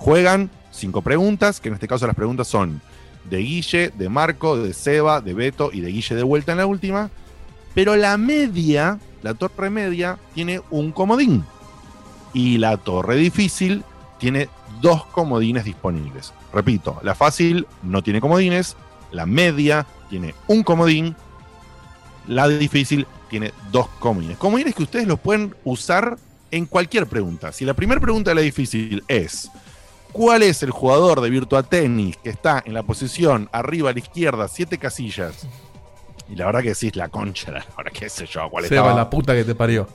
Juegan 0.00 0.48
cinco 0.70 1.02
preguntas, 1.02 1.60
que 1.60 1.68
en 1.68 1.74
este 1.74 1.86
caso 1.86 2.06
las 2.06 2.16
preguntas 2.16 2.48
son 2.48 2.80
de 3.28 3.36
Guille, 3.36 3.90
de 3.90 4.08
Marco, 4.08 4.56
de 4.56 4.72
Seba, 4.72 5.20
de 5.20 5.34
Beto 5.34 5.68
y 5.74 5.82
de 5.82 5.92
Guille 5.92 6.16
de 6.16 6.22
vuelta 6.22 6.52
en 6.52 6.58
la 6.58 6.64
última. 6.64 7.10
Pero 7.74 7.94
la 7.96 8.16
media, 8.16 8.98
la 9.20 9.34
torre 9.34 9.68
media, 9.68 10.18
tiene 10.34 10.62
un 10.70 10.92
comodín. 10.92 11.44
Y 12.32 12.56
la 12.56 12.78
torre 12.78 13.16
difícil 13.16 13.84
tiene 14.18 14.48
dos 14.80 15.04
comodines 15.04 15.66
disponibles. 15.66 16.32
Repito, 16.50 16.98
la 17.02 17.14
fácil 17.14 17.66
no 17.82 18.02
tiene 18.02 18.22
comodines, 18.22 18.78
la 19.12 19.26
media 19.26 19.86
tiene 20.08 20.34
un 20.46 20.62
comodín, 20.62 21.14
la 22.26 22.48
difícil 22.48 23.06
tiene 23.28 23.52
dos 23.70 23.86
comodines. 23.98 24.38
Comodines 24.38 24.74
que 24.74 24.84
ustedes 24.84 25.06
los 25.06 25.20
pueden 25.20 25.54
usar 25.62 26.16
en 26.50 26.64
cualquier 26.64 27.06
pregunta. 27.06 27.52
Si 27.52 27.66
la 27.66 27.74
primera 27.74 28.00
pregunta 28.00 28.30
de 28.30 28.36
la 28.36 28.40
difícil 28.40 29.04
es 29.06 29.50
¿cuál 30.12 30.42
es 30.42 30.62
el 30.62 30.70
jugador 30.70 31.20
de 31.20 31.30
Virtua 31.30 31.62
Tennis 31.62 32.16
que 32.16 32.30
está 32.30 32.62
en 32.64 32.74
la 32.74 32.82
posición 32.82 33.48
arriba 33.52 33.90
a 33.90 33.92
la 33.92 33.98
izquierda, 33.98 34.48
siete 34.48 34.78
casillas? 34.78 35.46
Y 36.28 36.36
la 36.36 36.46
verdad 36.46 36.62
que 36.62 36.68
decís 36.70 36.94
la 36.96 37.08
concha, 37.08 37.50
la 37.50 37.64
verdad 37.76 37.92
qué 37.92 38.08
sé 38.08 38.26
yo, 38.26 38.48
cuál 38.50 38.64
Se 38.66 38.74
estaba- 38.74 38.90
va 38.92 38.96
la 38.96 39.10
puta 39.10 39.34
que 39.34 39.44
te 39.44 39.54
parió. 39.54 39.88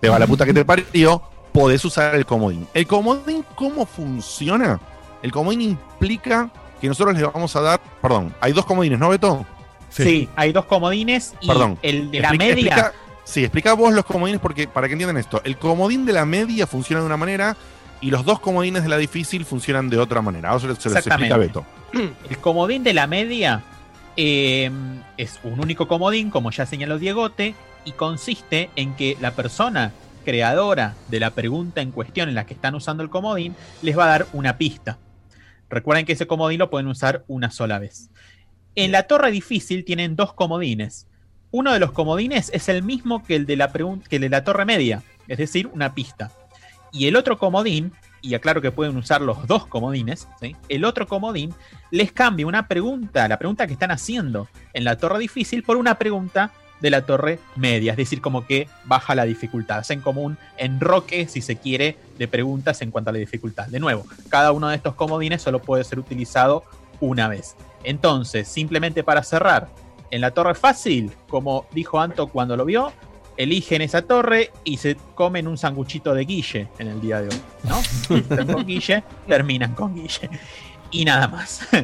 te 0.00 0.08
va 0.08 0.18
la 0.18 0.26
puta 0.26 0.44
que 0.46 0.52
te 0.54 0.64
parió, 0.64 1.22
podés 1.52 1.84
usar 1.84 2.14
el 2.14 2.26
comodín. 2.26 2.66
¿El 2.74 2.86
comodín 2.86 3.44
cómo 3.54 3.86
funciona? 3.86 4.78
El 5.22 5.32
comodín 5.32 5.60
implica 5.62 6.50
que 6.80 6.88
nosotros 6.88 7.16
le 7.16 7.22
vamos 7.24 7.54
a 7.56 7.60
dar. 7.60 7.80
Perdón, 8.00 8.34
hay 8.40 8.52
dos 8.52 8.64
comodines, 8.66 8.98
¿no, 8.98 9.08
Beto? 9.10 9.44
Sí, 9.90 10.28
hay 10.36 10.52
dos 10.52 10.64
comodines 10.66 11.34
y 11.40 11.48
Perdón. 11.48 11.78
el 11.82 12.10
de 12.10 12.20
la 12.20 12.28
Explica- 12.28 12.44
media. 12.54 12.72
explica- 12.76 12.92
sí, 13.24 13.40
explica 13.44 13.72
vos 13.74 13.92
los 13.92 14.04
comodines 14.04 14.40
porque 14.40 14.68
para 14.68 14.86
que 14.86 14.92
entiendan 14.94 15.16
esto. 15.16 15.40
El 15.44 15.56
comodín 15.58 16.06
de 16.06 16.12
la 16.12 16.24
media 16.24 16.66
funciona 16.66 17.00
de 17.00 17.06
una 17.06 17.16
manera 17.16 17.56
y 18.00 18.10
los 18.10 18.24
dos 18.24 18.40
comodines 18.40 18.82
de 18.82 18.88
la 18.88 18.96
difícil 18.96 19.44
funcionan 19.44 19.90
de 19.90 19.98
otra 19.98 20.22
manera. 20.22 20.50
Ahora 20.50 20.74
se, 20.74 20.80
se 20.80 20.88
los 20.90 21.06
explica 21.06 21.36
Beto. 21.36 21.64
El 22.28 22.38
comodín 22.38 22.82
de 22.84 22.94
la 22.94 23.06
media 23.06 23.62
eh, 24.16 24.70
es 25.16 25.40
un 25.42 25.60
único 25.60 25.88
comodín, 25.88 26.30
como 26.30 26.50
ya 26.50 26.66
señaló 26.66 26.98
Diegote, 26.98 27.54
y 27.84 27.92
consiste 27.92 28.70
en 28.76 28.94
que 28.94 29.16
la 29.20 29.32
persona 29.32 29.92
creadora 30.24 30.94
de 31.08 31.20
la 31.20 31.30
pregunta 31.30 31.80
en 31.80 31.92
cuestión 31.92 32.28
en 32.28 32.34
la 32.34 32.46
que 32.46 32.54
están 32.54 32.74
usando 32.74 33.02
el 33.02 33.10
comodín 33.10 33.54
les 33.82 33.96
va 33.98 34.04
a 34.04 34.08
dar 34.08 34.26
una 34.32 34.58
pista. 34.58 34.98
Recuerden 35.68 36.04
que 36.04 36.12
ese 36.12 36.26
comodín 36.26 36.58
lo 36.58 36.70
pueden 36.70 36.88
usar 36.88 37.24
una 37.28 37.50
sola 37.50 37.78
vez. 37.78 38.10
En 38.74 38.92
la 38.92 39.04
torre 39.04 39.30
difícil 39.30 39.84
tienen 39.84 40.16
dos 40.16 40.32
comodines. 40.34 41.06
Uno 41.50 41.72
de 41.72 41.80
los 41.80 41.92
comodines 41.92 42.50
es 42.54 42.68
el 42.68 42.82
mismo 42.82 43.24
que 43.24 43.36
el 43.36 43.46
de 43.46 43.56
la, 43.56 43.72
que 43.72 44.16
el 44.16 44.22
de 44.22 44.28
la 44.28 44.44
torre 44.44 44.64
media, 44.64 45.02
es 45.26 45.38
decir, 45.38 45.68
una 45.68 45.94
pista. 45.94 46.30
Y 46.92 47.06
el 47.06 47.16
otro 47.16 47.38
comodín, 47.38 47.92
y 48.20 48.34
aclaro 48.34 48.60
que 48.60 48.72
pueden 48.72 48.96
usar 48.96 49.20
los 49.20 49.46
dos 49.46 49.66
comodines, 49.66 50.28
el 50.68 50.84
otro 50.84 51.06
comodín 51.06 51.54
les 51.90 52.12
cambia 52.12 52.46
una 52.46 52.68
pregunta, 52.68 53.28
la 53.28 53.38
pregunta 53.38 53.66
que 53.66 53.72
están 53.72 53.90
haciendo 53.90 54.48
en 54.72 54.84
la 54.84 54.96
torre 54.96 55.18
difícil, 55.18 55.62
por 55.62 55.76
una 55.76 55.96
pregunta 55.96 56.52
de 56.80 56.90
la 56.90 57.04
torre 57.04 57.38
media, 57.56 57.92
es 57.92 57.96
decir, 57.98 58.20
como 58.20 58.46
que 58.46 58.68
baja 58.84 59.14
la 59.14 59.24
dificultad, 59.24 59.78
hacen 59.78 60.00
como 60.00 60.22
un 60.22 60.38
enroque, 60.56 61.28
si 61.28 61.42
se 61.42 61.56
quiere, 61.56 61.96
de 62.18 62.26
preguntas 62.26 62.80
en 62.82 62.90
cuanto 62.90 63.10
a 63.10 63.12
la 63.12 63.18
dificultad. 63.18 63.66
De 63.68 63.80
nuevo, 63.80 64.06
cada 64.28 64.52
uno 64.52 64.68
de 64.68 64.76
estos 64.76 64.94
comodines 64.94 65.42
solo 65.42 65.60
puede 65.60 65.84
ser 65.84 65.98
utilizado 65.98 66.64
una 67.00 67.28
vez. 67.28 67.54
Entonces, 67.84 68.48
simplemente 68.48 69.04
para 69.04 69.22
cerrar, 69.22 69.68
en 70.10 70.20
la 70.20 70.32
torre 70.32 70.54
fácil, 70.54 71.12
como 71.28 71.66
dijo 71.72 72.00
Anto 72.00 72.26
cuando 72.28 72.56
lo 72.56 72.64
vio, 72.64 72.92
eligen 73.42 73.80
esa 73.82 74.02
torre 74.02 74.50
y 74.64 74.76
se 74.76 74.96
comen 75.14 75.48
un 75.48 75.56
sanguchito 75.56 76.14
de 76.14 76.24
Guille 76.24 76.68
en 76.78 76.88
el 76.88 77.00
día 77.00 77.20
de 77.22 77.28
hoy, 77.28 77.40
¿no? 77.64 78.46
Con 78.52 78.66
Guille, 78.66 79.02
terminan 79.26 79.74
con 79.74 79.94
Guille. 79.94 80.28
Y 80.90 81.04
nada 81.04 81.28
más. 81.28 81.60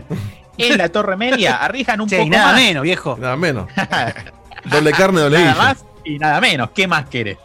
En 0.59 0.79
la 0.79 0.89
torre 0.89 1.19
media 1.19 1.57
arriesgan 1.57 2.01
un 2.01 2.09
Sí, 2.09 2.17
poco 2.17 2.31
nada 2.31 2.53
más. 2.53 2.55
menos, 2.63 2.83
viejo. 2.83 3.19
Nada 3.21 3.37
menos. 3.37 3.69
Doble 4.65 4.91
carne, 4.93 5.21
doble 5.21 5.39
nada 5.39 5.53
guille. 5.53 5.63
más 5.63 5.85
y 6.03 6.19
nada 6.19 6.41
menos. 6.41 6.71
¿Qué 6.71 6.87
más 6.87 7.07
querés? 7.11 7.37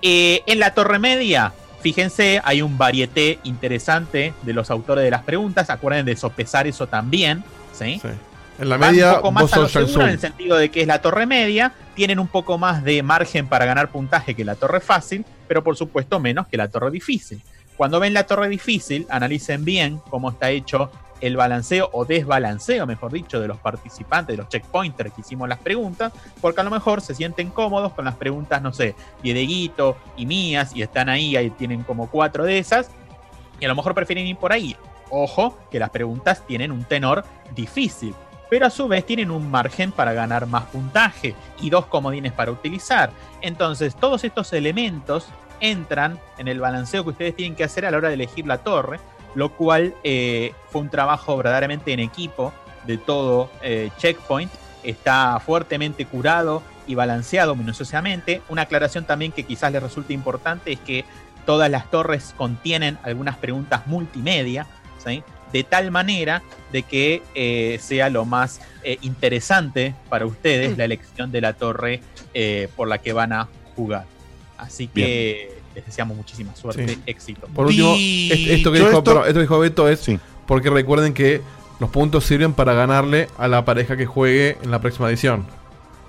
Eh, 0.00 0.42
en 0.46 0.58
la 0.58 0.72
torre 0.72 0.98
media, 0.98 1.52
fíjense, 1.82 2.40
hay 2.42 2.62
un 2.62 2.78
varieté 2.78 3.38
interesante 3.44 4.32
de 4.42 4.52
los 4.54 4.70
autores 4.70 5.04
de 5.04 5.10
las 5.10 5.24
preguntas. 5.24 5.68
Acuerden 5.68 6.06
de 6.06 6.16
sopesar 6.16 6.66
eso 6.66 6.86
también. 6.86 7.44
¿sí? 7.72 8.00
En 8.58 8.68
la 8.68 8.78
media, 8.78 9.10
un 9.10 9.16
poco 9.16 9.32
más 9.32 9.52
a 9.52 9.60
lo 9.60 9.68
seguro 9.68 10.02
en 10.02 10.10
el 10.10 10.18
sentido 10.18 10.56
de 10.56 10.70
que 10.70 10.80
es 10.80 10.86
la 10.86 11.00
torre 11.00 11.26
media, 11.26 11.72
tienen 11.94 12.18
un 12.18 12.26
poco 12.26 12.58
más 12.58 12.82
de 12.82 13.02
margen 13.02 13.46
para 13.46 13.64
ganar 13.64 13.90
puntaje 13.90 14.34
que 14.34 14.44
la 14.44 14.56
torre 14.56 14.80
fácil, 14.80 15.24
pero 15.46 15.62
por 15.62 15.76
supuesto 15.76 16.18
menos 16.18 16.48
que 16.48 16.56
la 16.56 16.68
torre 16.68 16.90
difícil. 16.90 17.40
Cuando 17.76 18.00
ven 18.00 18.14
la 18.14 18.24
torre 18.24 18.48
difícil, 18.48 19.06
analicen 19.10 19.64
bien 19.64 20.00
cómo 20.10 20.30
está 20.30 20.50
hecho 20.50 20.90
el 21.20 21.36
balanceo 21.36 21.88
o 21.92 22.04
desbalanceo, 22.04 22.86
mejor 22.86 23.12
dicho, 23.12 23.40
de 23.40 23.48
los 23.48 23.58
participantes, 23.58 24.36
de 24.36 24.42
los 24.42 24.48
checkpointers 24.48 25.12
que 25.12 25.20
hicimos 25.20 25.48
las 25.48 25.58
preguntas, 25.58 26.12
porque 26.40 26.60
a 26.60 26.64
lo 26.64 26.70
mejor 26.70 27.00
se 27.00 27.14
sienten 27.14 27.50
cómodos 27.50 27.92
con 27.92 28.04
las 28.04 28.16
preguntas, 28.16 28.60
no 28.62 28.72
sé, 28.72 28.94
y 29.22 29.32
de 29.32 29.40
Guito 29.42 29.96
y 30.16 30.26
mías, 30.26 30.74
y 30.74 30.82
están 30.82 31.08
ahí, 31.08 31.36
ahí 31.36 31.50
tienen 31.50 31.82
como 31.82 32.08
cuatro 32.08 32.44
de 32.44 32.58
esas, 32.58 32.90
y 33.60 33.64
a 33.64 33.68
lo 33.68 33.76
mejor 33.76 33.94
prefieren 33.94 34.26
ir 34.26 34.36
por 34.36 34.52
ahí. 34.52 34.76
Ojo, 35.10 35.58
que 35.70 35.78
las 35.78 35.90
preguntas 35.90 36.46
tienen 36.46 36.70
un 36.70 36.84
tenor 36.84 37.24
difícil, 37.54 38.14
pero 38.50 38.66
a 38.66 38.70
su 38.70 38.88
vez 38.88 39.04
tienen 39.04 39.30
un 39.30 39.50
margen 39.50 39.92
para 39.92 40.12
ganar 40.12 40.46
más 40.46 40.64
puntaje 40.64 41.34
y 41.60 41.70
dos 41.70 41.86
comodines 41.86 42.32
para 42.32 42.50
utilizar. 42.50 43.10
Entonces, 43.40 43.94
todos 43.94 44.24
estos 44.24 44.52
elementos 44.52 45.26
entran 45.60 46.18
en 46.38 46.48
el 46.48 46.60
balanceo 46.60 47.04
que 47.04 47.10
ustedes 47.10 47.36
tienen 47.36 47.56
que 47.56 47.64
hacer 47.64 47.84
a 47.84 47.90
la 47.90 47.98
hora 47.98 48.08
de 48.08 48.14
elegir 48.14 48.46
la 48.46 48.58
torre, 48.58 49.00
lo 49.34 49.50
cual 49.50 49.94
eh, 50.04 50.52
fue 50.70 50.82
un 50.82 50.88
trabajo 50.88 51.36
verdaderamente 51.36 51.92
en 51.92 52.00
equipo 52.00 52.52
de 52.86 52.98
todo 52.98 53.50
eh, 53.62 53.90
Checkpoint. 53.98 54.50
Está 54.82 55.40
fuertemente 55.44 56.06
curado 56.06 56.62
y 56.86 56.94
balanceado 56.94 57.54
minuciosamente. 57.54 58.42
Una 58.48 58.62
aclaración 58.62 59.04
también 59.04 59.32
que 59.32 59.44
quizás 59.44 59.72
les 59.72 59.82
resulte 59.82 60.14
importante 60.14 60.72
es 60.72 60.80
que 60.80 61.04
todas 61.44 61.70
las 61.70 61.90
torres 61.90 62.34
contienen 62.36 62.98
algunas 63.02 63.36
preguntas 63.36 63.86
multimedia, 63.86 64.66
¿sí? 65.04 65.22
De 65.52 65.64
tal 65.64 65.90
manera 65.90 66.42
de 66.72 66.82
que 66.82 67.22
eh, 67.34 67.78
sea 67.80 68.10
lo 68.10 68.24
más 68.24 68.60
eh, 68.84 68.98
interesante 69.02 69.94
para 70.08 70.26
ustedes 70.26 70.76
la 70.76 70.84
elección 70.84 71.30
de 71.32 71.40
la 71.40 71.52
torre 71.54 72.00
eh, 72.34 72.68
por 72.76 72.88
la 72.88 72.98
que 72.98 73.12
van 73.12 73.32
a 73.32 73.48
jugar. 73.76 74.04
Así 74.58 74.88
que 74.88 75.52
les 75.74 75.86
deseamos 75.86 76.16
muchísima 76.16 76.54
suerte, 76.56 76.86
Sí. 76.88 77.02
éxito. 77.06 77.46
Por 77.54 77.66
último, 77.66 77.94
est- 77.94 78.48
esto 78.50 78.72
que, 78.72 78.78
dijo, 78.80 79.04
perdón, 79.04 79.22
esto 79.22 79.34
que 79.34 79.40
dijo 79.40 79.58
Beto 79.60 79.88
es 79.88 80.04
porque 80.46 80.70
recuerden 80.70 81.14
que 81.14 81.40
los 81.80 81.90
puntos 81.90 82.24
sirven 82.24 82.52
para 82.54 82.72
ganarle 82.74 83.28
a 83.38 83.46
la 83.46 83.64
pareja 83.64 83.96
que 83.96 84.04
juegue 84.06 84.58
en 84.62 84.70
la 84.70 84.80
próxima 84.80 85.08
edición. 85.08 85.46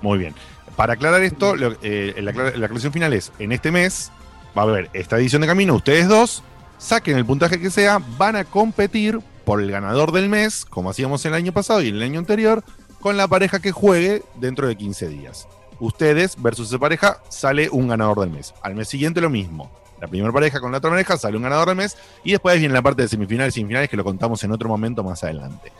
Muy 0.02 0.18
bien. 0.18 0.34
Para 0.76 0.94
aclarar 0.94 1.22
esto, 1.22 1.54
lo- 1.56 1.76
eh, 1.82 2.14
la, 2.18 2.32
la 2.32 2.48
aclaración 2.48 2.92
final 2.92 3.12
es, 3.12 3.32
en 3.38 3.52
este 3.52 3.70
mes 3.70 4.10
va 4.56 4.62
a 4.62 4.64
haber 4.64 4.90
esta 4.94 5.16
edición 5.18 5.42
de 5.42 5.46
camino, 5.48 5.74
ustedes 5.76 6.08
dos, 6.08 6.42
saquen 6.78 7.16
el 7.16 7.24
puntaje 7.24 7.60
que 7.60 7.70
sea, 7.70 8.00
van 8.18 8.34
a 8.34 8.44
competir 8.44 9.20
por 9.50 9.60
el 9.60 9.72
ganador 9.72 10.12
del 10.12 10.28
mes, 10.28 10.64
como 10.64 10.90
hacíamos 10.90 11.26
el 11.26 11.34
año 11.34 11.50
pasado 11.50 11.82
y 11.82 11.88
el 11.88 12.00
año 12.00 12.20
anterior, 12.20 12.62
con 13.00 13.16
la 13.16 13.26
pareja 13.26 13.58
que 13.58 13.72
juegue 13.72 14.22
dentro 14.36 14.68
de 14.68 14.76
15 14.76 15.08
días. 15.08 15.48
Ustedes 15.80 16.40
versus 16.40 16.68
esa 16.68 16.78
pareja 16.78 17.20
sale 17.28 17.68
un 17.68 17.88
ganador 17.88 18.20
del 18.20 18.30
mes. 18.30 18.54
Al 18.62 18.76
mes 18.76 18.86
siguiente 18.86 19.20
lo 19.20 19.28
mismo. 19.28 19.68
La 20.00 20.06
primera 20.06 20.32
pareja 20.32 20.60
con 20.60 20.70
la 20.70 20.78
otra 20.78 20.90
pareja 20.90 21.18
sale 21.18 21.36
un 21.36 21.42
ganador 21.42 21.66
del 21.66 21.78
mes 21.78 21.96
y 22.22 22.30
después 22.30 22.60
viene 22.60 22.72
la 22.72 22.80
parte 22.80 23.02
de 23.02 23.08
semifinales 23.08 23.56
y 23.56 23.58
semifinales 23.58 23.90
que 23.90 23.96
lo 23.96 24.04
contamos 24.04 24.40
en 24.44 24.52
otro 24.52 24.68
momento 24.68 25.02
más 25.02 25.24
adelante. 25.24 25.72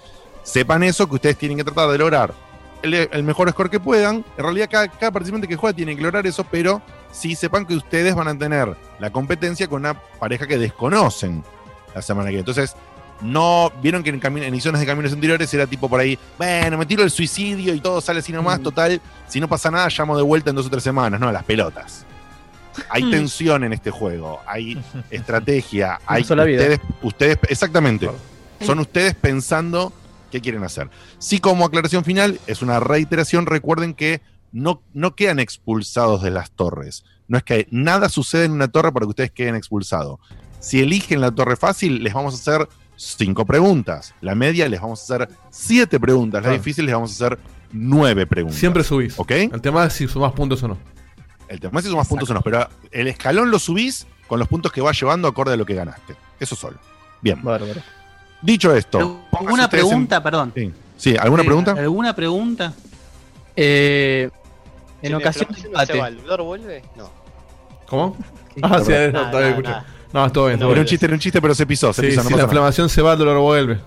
Sepan 0.42 0.82
eso, 0.82 1.08
que 1.08 1.14
ustedes 1.14 1.36
tienen 1.36 1.56
que 1.56 1.62
tratar 1.62 1.90
de 1.90 1.98
lograr 1.98 2.34
el, 2.82 2.92
el 2.92 3.22
mejor 3.22 3.48
score 3.52 3.70
que 3.70 3.78
puedan. 3.78 4.24
En 4.36 4.42
realidad, 4.42 4.68
cada, 4.68 4.88
cada 4.88 5.12
participante 5.12 5.46
que 5.46 5.54
juega 5.54 5.76
tiene 5.76 5.94
que 5.94 6.02
lograr 6.02 6.26
eso, 6.26 6.44
pero 6.50 6.82
sí 7.12 7.36
sepan 7.36 7.66
que 7.66 7.76
ustedes 7.76 8.16
van 8.16 8.26
a 8.26 8.36
tener 8.36 8.76
la 8.98 9.12
competencia 9.12 9.68
con 9.68 9.82
una 9.82 9.94
pareja 9.94 10.48
que 10.48 10.58
desconocen 10.58 11.44
la 11.94 12.02
semana 12.02 12.26
que 12.26 12.36
viene. 12.36 12.40
Entonces, 12.40 12.74
no 13.22 13.72
vieron 13.82 14.02
que 14.02 14.10
en, 14.10 14.20
en 14.24 14.42
ediciones 14.54 14.80
de 14.80 14.86
caminos 14.86 15.12
anteriores 15.12 15.52
era 15.54 15.66
tipo 15.66 15.88
por 15.88 16.00
ahí, 16.00 16.18
bueno, 16.38 16.78
me 16.78 16.86
tiro 16.86 17.02
el 17.02 17.10
suicidio 17.10 17.74
y 17.74 17.80
todo 17.80 18.00
sale 18.00 18.20
así 18.20 18.32
nomás, 18.32 18.60
total, 18.62 19.00
si 19.28 19.40
no 19.40 19.48
pasa 19.48 19.70
nada, 19.70 19.88
llamo 19.96 20.16
de 20.16 20.22
vuelta 20.22 20.50
en 20.50 20.56
dos 20.56 20.66
o 20.66 20.70
tres 20.70 20.82
semanas, 20.82 21.20
no, 21.20 21.30
las 21.30 21.44
pelotas. 21.44 22.06
Hay 22.88 23.02
Mm. 23.04 23.10
tensión 23.10 23.64
en 23.64 23.72
este 23.72 23.90
juego, 23.90 24.40
hay 24.46 24.80
estrategia, 25.10 26.00
hay 26.06 26.24
sola 26.24 26.44
vida. 26.44 26.60
ustedes, 26.62 26.80
ustedes, 27.02 27.38
exactamente, 27.48 28.10
son 28.64 28.78
ustedes 28.78 29.14
pensando 29.14 29.92
qué 30.30 30.40
quieren 30.40 30.62
hacer. 30.64 30.88
Sí, 31.18 31.40
como 31.40 31.64
aclaración 31.64 32.04
final, 32.04 32.40
es 32.46 32.62
una 32.62 32.78
reiteración, 32.80 33.46
recuerden 33.46 33.94
que 33.94 34.20
no, 34.52 34.82
no 34.94 35.14
quedan 35.14 35.38
expulsados 35.40 36.22
de 36.22 36.30
las 36.30 36.50
torres. 36.52 37.04
No 37.28 37.36
es 37.38 37.44
que 37.44 37.68
nada 37.70 38.08
sucede 38.08 38.44
en 38.46 38.52
una 38.52 38.68
torre 38.68 38.92
para 38.92 39.04
que 39.06 39.10
ustedes 39.10 39.30
queden 39.30 39.54
expulsados. 39.54 40.18
Si 40.58 40.80
eligen 40.80 41.20
la 41.20 41.30
torre 41.30 41.56
fácil, 41.56 42.02
les 42.02 42.12
vamos 42.12 42.34
a 42.34 42.36
hacer 42.38 42.68
cinco 43.02 43.44
preguntas. 43.46 44.14
La 44.20 44.34
media 44.34 44.68
les 44.68 44.80
vamos 44.80 45.00
a 45.00 45.02
hacer 45.14 45.28
siete 45.50 45.98
preguntas. 45.98 46.42
La 46.42 46.48
Claro. 46.48 46.58
difícil 46.58 46.84
les 46.84 46.94
vamos 46.94 47.10
a 47.10 47.14
hacer 47.26 47.38
nueve 47.72 48.26
preguntas. 48.26 48.58
Siempre 48.60 48.84
subís. 48.84 49.18
¿Ok? 49.18 49.30
El 49.30 49.60
tema 49.60 49.86
es 49.86 49.92
si 49.94 50.06
sumás 50.06 50.32
puntos 50.32 50.62
o 50.62 50.68
no. 50.68 50.78
El 51.48 51.58
tema 51.60 51.80
es 51.80 51.84
si 51.86 51.90
sumas 51.90 52.06
puntos 52.06 52.30
o 52.30 52.34
no, 52.34 52.42
pero 52.42 52.68
el 52.92 53.08
escalón 53.08 53.50
lo 53.50 53.58
subís 53.58 54.06
con 54.28 54.38
los 54.38 54.46
puntos 54.46 54.70
que 54.70 54.80
vas 54.80 54.98
llevando 55.00 55.26
acorde 55.28 55.54
a 55.54 55.56
lo 55.56 55.66
que 55.66 55.74
ganaste. 55.74 56.14
Eso 56.38 56.54
solo. 56.54 56.78
Bien. 57.20 57.40
Dicho 58.42 58.74
esto, 58.74 59.22
¿Alguna 59.32 59.64
en- 59.64 59.70
pregunta, 59.70 60.22
perdón? 60.22 60.52
Sí. 60.54 60.72
Sí, 60.96 61.16
¿alguna 61.16 61.42
pregunta? 61.42 61.72
¿Alguna 61.72 62.14
pregunta? 62.14 62.72
Eh, 63.56 64.30
en 65.02 65.08
Si 65.08 65.14
ocasión 65.14 65.48
de 65.48 65.54
vecino 65.54 65.68
empate. 65.70 65.92
Seba, 65.94 66.08
¿El 66.08 66.16
Ludor 66.18 66.42
vuelve? 66.42 66.82
No. 66.96 67.10
¿Cómo? 67.88 68.16
Ah, 68.62 68.78
sí, 68.84 68.92
no, 69.12 69.30
todavía 69.30 69.30
nada, 69.32 69.48
escucho. 69.50 69.70
nada. 69.70 69.86
No, 70.12 70.26
es 70.26 70.32
todo 70.32 70.46
bien. 70.46 70.60
Era 70.62 70.80
un 70.80 70.86
chiste, 70.86 71.06
era 71.06 71.14
un 71.14 71.20
chiste, 71.20 71.40
pero 71.40 71.54
se 71.54 71.66
pisó. 71.66 71.92
Se 71.92 72.02
Sí, 72.02 72.08
pisó, 72.08 72.22
si 72.22 72.30
no 72.30 72.36
la 72.36 72.42
inflamación 72.44 72.88
se 72.88 73.00
va, 73.02 73.12
el 73.12 73.18
dolor 73.18 73.38
vuelve. 73.40 73.78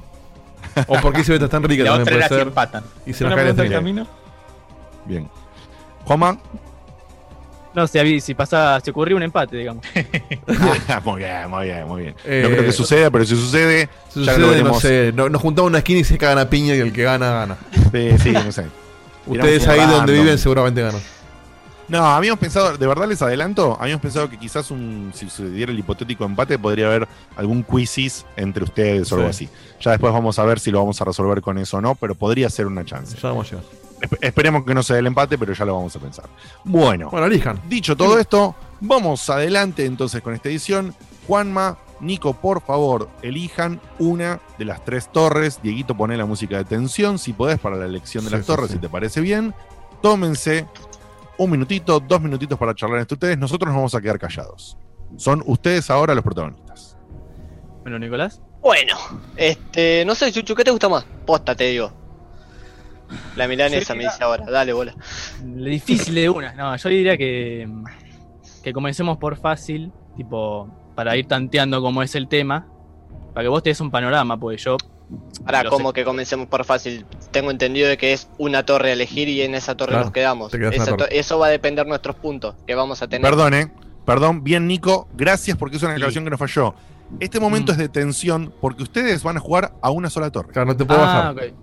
O 0.88 0.96
porque 1.02 1.22
Isabel 1.22 1.44
está 1.44 1.50
tan 1.60 1.64
rica 1.64 1.84
La 1.84 1.90
también 1.98 2.16
otra 2.18 2.28
puede 2.28 2.40
ser. 2.40 2.48
empatan. 2.48 2.84
Y 3.06 3.14
se 3.14 3.24
nos 3.26 3.36
cae 3.36 3.50
el 3.50 3.72
camino. 3.72 4.08
Bien. 5.06 5.30
Juanma. 6.06 6.38
No, 7.76 7.88
si, 7.88 8.22
si 8.22 8.34
pasa, 8.36 8.80
se 8.84 8.92
ocurrió 8.92 9.18
un 9.18 9.24
empate, 9.24 9.58
digamos. 9.58 9.84
Ah, 10.88 11.02
muy 11.04 11.20
bien, 11.20 11.50
muy 11.50 11.66
bien, 11.66 11.88
muy 11.88 12.02
bien. 12.04 12.16
Eh, 12.24 12.42
no 12.44 12.50
creo 12.50 12.66
que 12.66 12.72
suceda, 12.72 13.10
pero 13.12 13.26
si 13.26 13.36
sucede, 13.36 13.90
Si 14.10 14.24
ya 14.24 14.36
sucede, 14.36 14.60
lo 14.62 14.68
no 14.70 14.80
sé, 14.80 15.12
no- 15.16 15.30
nos 15.30 15.42
juntamos 15.42 15.70
una 15.70 15.80
esquina 15.80 16.00
y 16.00 16.04
se 16.04 16.18
cagan 16.18 16.38
a 16.40 16.50
piña 16.50 16.76
y 16.76 16.80
el 16.80 16.94
que 16.94 17.04
gana, 17.04 17.32
gana. 17.32 17.58
Sí, 17.92 18.10
sí, 18.20 18.32
no 18.32 18.52
sé. 18.52 18.66
Ustedes 19.26 19.68
ahí 19.68 19.80
donde 19.88 20.14
viven 20.14 20.38
seguramente 20.38 20.82
ganan. 20.82 21.02
No, 21.90 22.06
habíamos 22.06 22.40
pensado, 22.40 22.78
de 22.78 22.88
verdad 22.88 23.08
les 23.08 23.22
adelanto, 23.22 23.78
habíamos 23.80 24.02
pensado 24.02 24.30
que 24.30 24.38
quizás 24.40 24.72
un, 24.72 25.12
si 25.14 25.30
se 25.30 25.50
diera 25.50 25.72
el 25.72 25.78
hipotético 25.80 26.24
empate, 26.26 26.58
podría 26.58 26.88
haber 26.88 27.08
algún 27.36 27.64
quizis 27.64 28.26
entre 28.38 28.64
ustedes 28.64 29.12
o 29.12 29.16
algo 29.16 29.32
Sí. 29.34 29.46
así. 29.46 29.54
Ya 29.82 29.92
después 29.92 30.14
vamos 30.14 30.40
a 30.40 30.44
ver 30.46 30.60
si 30.60 30.72
lo 30.72 30.80
vamos 30.80 31.00
a 31.02 31.06
resolver 31.06 31.42
con 31.42 31.58
eso 31.58 31.78
o 31.78 31.82
no, 31.82 31.96
pero 31.96 32.16
podría 32.16 32.50
ser 32.50 32.68
una 32.68 32.86
chance. 32.86 33.18
Ya 33.22 33.30
vamos 33.30 33.48
a 33.48 33.50
llegar. 33.58 33.66
Esperemos 34.22 34.66
que 34.66 34.74
no 34.74 34.82
se 34.84 34.94
dé 34.94 35.00
el 35.00 35.08
empate, 35.08 35.38
pero 35.38 35.54
ya 35.54 35.66
lo 35.66 35.76
vamos 35.76 35.96
a 35.96 36.00
pensar. 36.00 36.26
Bueno, 36.64 37.10
Bueno, 37.10 37.28
elijan. 37.28 37.60
dicho 37.70 37.96
todo 37.96 38.18
esto, 38.20 38.56
vamos 38.82 39.30
adelante 39.30 39.86
entonces 39.86 40.22
con 40.22 40.34
esta 40.34 40.50
edición. 40.50 40.94
Juanma, 41.28 41.78
Nico, 42.02 42.34
por 42.34 42.62
favor, 42.62 43.08
elijan 43.22 43.80
una 44.00 44.42
de 44.58 44.66
las 44.66 44.84
tres 44.84 45.10
torres. 45.12 45.60
Dieguito, 45.64 45.96
pone 45.96 46.18
la 46.18 46.26
música 46.26 46.58
de 46.58 46.66
tensión, 46.66 47.18
si 47.18 47.32
podés, 47.32 47.60
para 47.60 47.78
la 47.78 47.86
elección 47.86 48.24
de 48.26 48.30
Sí, 48.32 48.36
las 48.38 48.46
sí, 48.46 48.48
torres, 48.52 48.68
sí. 48.68 48.74
si 48.74 48.80
te 48.80 48.90
parece 48.90 49.22
bien. 49.22 49.54
Tómense 50.02 50.66
un 51.44 51.52
minutito, 51.52 52.00
dos 52.00 52.22
minutitos 52.22 52.58
para 52.58 52.74
charlar 52.74 53.00
entre 53.00 53.16
ustedes. 53.16 53.38
Nosotros 53.38 53.68
nos 53.68 53.76
vamos 53.76 53.96
a 53.96 54.02
quedar 54.02 54.20
callados. 54.20 54.78
Son 55.18 55.44
ustedes 55.46 55.90
ahora 55.90 56.16
los 56.16 56.24
protagonistas. 56.24 56.98
Bueno, 57.82 58.00
Nicolás. 58.00 58.42
Bueno, 58.62 58.96
este, 59.36 60.06
no 60.06 60.16
sé, 60.16 60.32
Chuchu, 60.32 60.56
¿qué 60.56 60.64
te 60.64 60.72
gusta 60.72 60.88
más? 60.88 61.06
Posta, 61.26 61.54
te 61.54 61.66
digo. 61.66 61.92
La 63.36 63.48
milanesa 63.48 63.94
me 63.94 64.06
dice 64.06 64.24
ahora, 64.24 64.46
dale, 64.50 64.74
bola. 64.74 64.96
Lo 65.46 65.66
difícil 65.66 66.16
de 66.16 66.30
una. 66.30 66.54
No, 66.54 66.76
yo 66.76 66.90
diría 66.90 67.18
que, 67.18 67.70
que 68.64 68.74
comencemos 68.74 69.18
por 69.18 69.38
fácil, 69.38 69.92
tipo, 70.16 70.70
para 70.96 71.16
ir 71.18 71.28
tanteando 71.28 71.82
cómo 71.82 72.02
es 72.02 72.16
el 72.16 72.28
tema. 72.28 72.68
Para 73.34 73.44
que 73.44 73.50
vos 73.50 73.62
te 73.62 73.70
des 73.72 73.82
un 73.82 73.92
panorama, 73.92 74.40
porque 74.40 74.58
yo. 74.58 74.78
Ahora, 75.46 75.66
como 75.70 75.92
que 75.94 76.04
comencemos 76.04 76.48
por 76.48 76.64
fácil. 76.66 77.06
Tengo 77.32 77.52
entendido 77.52 77.88
de 77.90 77.98
que 77.98 78.14
es 78.14 78.28
una 78.38 78.66
torre 78.66 78.90
a 78.90 78.94
elegir 78.94 79.28
y 79.30 79.42
en 79.42 79.56
esa 79.56 79.76
torre 79.76 79.92
Claro, 79.92 80.06
nos 80.06 80.14
quedamos. 80.14 80.54
Esa 80.54 80.96
to- 80.96 81.08
eso 81.10 81.40
va 81.40 81.48
a 81.48 81.50
depender 81.50 81.86
nuestros 81.88 82.16
puntos 82.16 82.56
que 82.66 82.76
vamos 82.76 83.02
a 83.02 83.08
tener. 83.08 83.30
Perdón, 83.30 83.54
eh. 83.54 83.72
Perdón, 84.06 84.44
bien, 84.44 84.68
Nico. 84.68 85.08
Gracias 85.16 85.58
porque 85.58 85.78
es 85.78 85.84
una 85.84 85.94
aclaración 85.94 86.24
que 86.24 86.30
nos 86.30 86.40
falló. 86.40 86.76
Este 87.20 87.40
momento 87.40 87.72
Mm. 87.72 87.76
es 87.76 87.78
de 87.78 87.90
tensión 87.90 88.54
porque 88.62 88.84
ustedes 88.84 89.22
van 89.24 89.38
a 89.38 89.40
jugar 89.40 89.74
a 89.82 89.90
una 89.92 90.10
sola 90.10 90.30
torre. 90.32 90.52
Claro, 90.52 90.68
no 90.68 90.78
te 90.78 90.86
puedo 90.86 91.02
Ah, 91.02 91.34
bajar. 91.34 91.54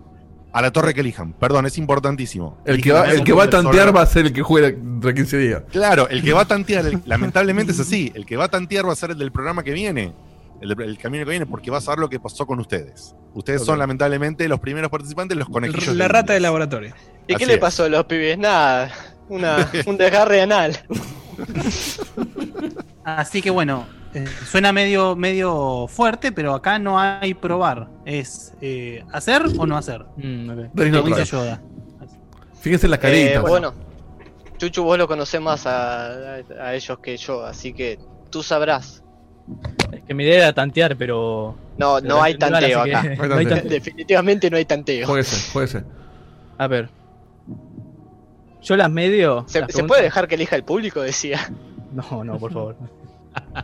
A 0.53 0.62
la 0.62 0.72
torre 0.72 0.94
que 0.94 1.01
elijan. 1.01 1.32
Perdón, 1.32 1.66
es 1.66 1.78
importantísimo. 1.78 2.59
El 2.64 2.82
que 2.82 2.90
va, 2.92 3.05
el 3.11 3.22
que 3.22 3.32
va 3.32 3.44
a 3.44 3.51
tantear 3.51 3.96
va 3.96 4.03
a 4.03 4.07
ser 4.07 4.26
el 4.26 4.32
que 4.32 4.42
juegue 4.42 4.68
entre 4.68 5.14
15 5.14 5.38
días. 5.38 5.62
Claro, 5.70 6.09
el 6.09 6.22
que 6.24 6.32
va 6.32 6.40
a 6.42 6.44
tantear, 6.44 6.86
el- 6.86 7.01
lamentablemente 7.07 7.72
es 7.72 7.78
así. 7.80 8.11
El 8.16 8.26
que 8.26 8.36
va 8.36 8.44
a 8.44 8.48
tantear 8.48 8.86
va 8.88 8.92
a 8.92 8.96
ser 8.96 9.12
el 9.12 9.18
del 9.18 9.30
programa 9.30 9.62
que 9.62 9.70
viene. 9.72 10.12
El, 10.61 10.68
del- 10.70 10.80
el 10.82 10.98
camino 10.98 11.24
que 11.24 11.30
viene, 11.30 11.46
porque 11.46 11.70
va 11.70 11.78
a 11.78 11.80
saber 11.80 11.98
lo 12.00 12.08
que 12.08 12.20
pasó 12.20 12.46
con 12.46 12.61
ustedes. 12.61 13.14
Ustedes 13.34 13.64
son 13.64 13.78
lamentablemente 13.78 14.46
los 14.48 14.61
primeros 14.61 14.90
participantes, 14.90 15.36
los 15.38 15.48
conejillos. 15.48 15.96
La 15.96 16.04
del 16.04 16.11
rata 16.12 16.32
de 16.32 16.38
Indes. 16.38 16.42
laboratorio. 16.42 16.94
¿Y 17.26 17.34
qué 17.36 17.46
le 17.46 17.58
pasó 17.58 17.84
a 17.84 17.88
los 17.88 18.04
pibes? 18.04 18.36
Nada. 18.38 18.90
Una, 19.28 19.70
un 19.86 19.96
desgarre 19.96 20.42
anal. 20.42 20.78
Así 23.04 23.40
que 23.42 23.50
bueno, 23.50 23.86
eh, 24.14 24.26
suena 24.46 24.72
medio, 24.72 25.16
medio 25.16 25.86
fuerte, 25.88 26.32
pero 26.32 26.54
acá 26.54 26.78
no 26.78 26.98
hay 27.00 27.34
probar. 27.34 27.88
Es 28.04 28.52
eh, 28.61 29.04
hacer 29.12 29.42
o 29.58 29.66
no 29.66 29.76
hacer. 29.76 30.04
Mm, 30.16 30.50
ok. 30.50 30.58
Dale, 30.74 30.90
no. 30.90 31.22
Yoda. 31.24 31.62
Fíjense 32.61 32.86
en 32.86 32.90
las 32.90 32.98
Eh, 32.98 33.02
caritas. 33.02 33.42
bueno, 33.42 33.72
Chuchu, 34.58 34.82
vos 34.82 34.98
lo 34.98 35.08
conocés 35.08 35.40
más 35.40 35.66
a, 35.66 36.08
a- 36.08 36.42
a 36.61 36.74
ellos 36.74 36.98
que 36.98 37.16
yo, 37.16 37.44
así 37.46 37.72
que 37.72 37.98
tú 38.30 38.42
sabrás. 38.42 39.02
Es 39.92 40.03
que 40.07 40.14
mi 40.14 40.24
idea 40.24 40.36
era 40.38 40.53
tantear, 40.53 40.96
pero. 40.96 41.57
No, 41.78 41.96
pero 42.01 42.09
no 42.14 42.22
hay 42.22 42.36
tanteo 42.36 42.84
que- 42.84 42.94
acá. 42.94 43.03
no 43.28 43.34
hay 43.36 43.46
tanteo. 43.46 43.70
Definitivamente 43.70 44.51
no 44.51 44.57
hay 44.57 44.64
tanteo. 44.64 45.07
Jueguese, 45.07 45.51
jueguese. 45.53 45.84
A 46.59 46.66
ver. 46.66 46.88
Yo 48.62 48.76
las 48.76 48.90
medio. 48.90 49.44
¿Se, 49.48 49.61
las 49.61 49.68
se 49.68 49.72
preguntas- 49.74 49.88
puede 49.88 50.03
dejar 50.03 50.28
que 50.28 50.34
elija 50.34 50.57
el 50.57 50.64
público? 50.64 51.01
Decía. 51.01 51.51
No, 51.92 52.22
no, 52.22 52.38
por 52.38 52.53
favor. 52.53 52.76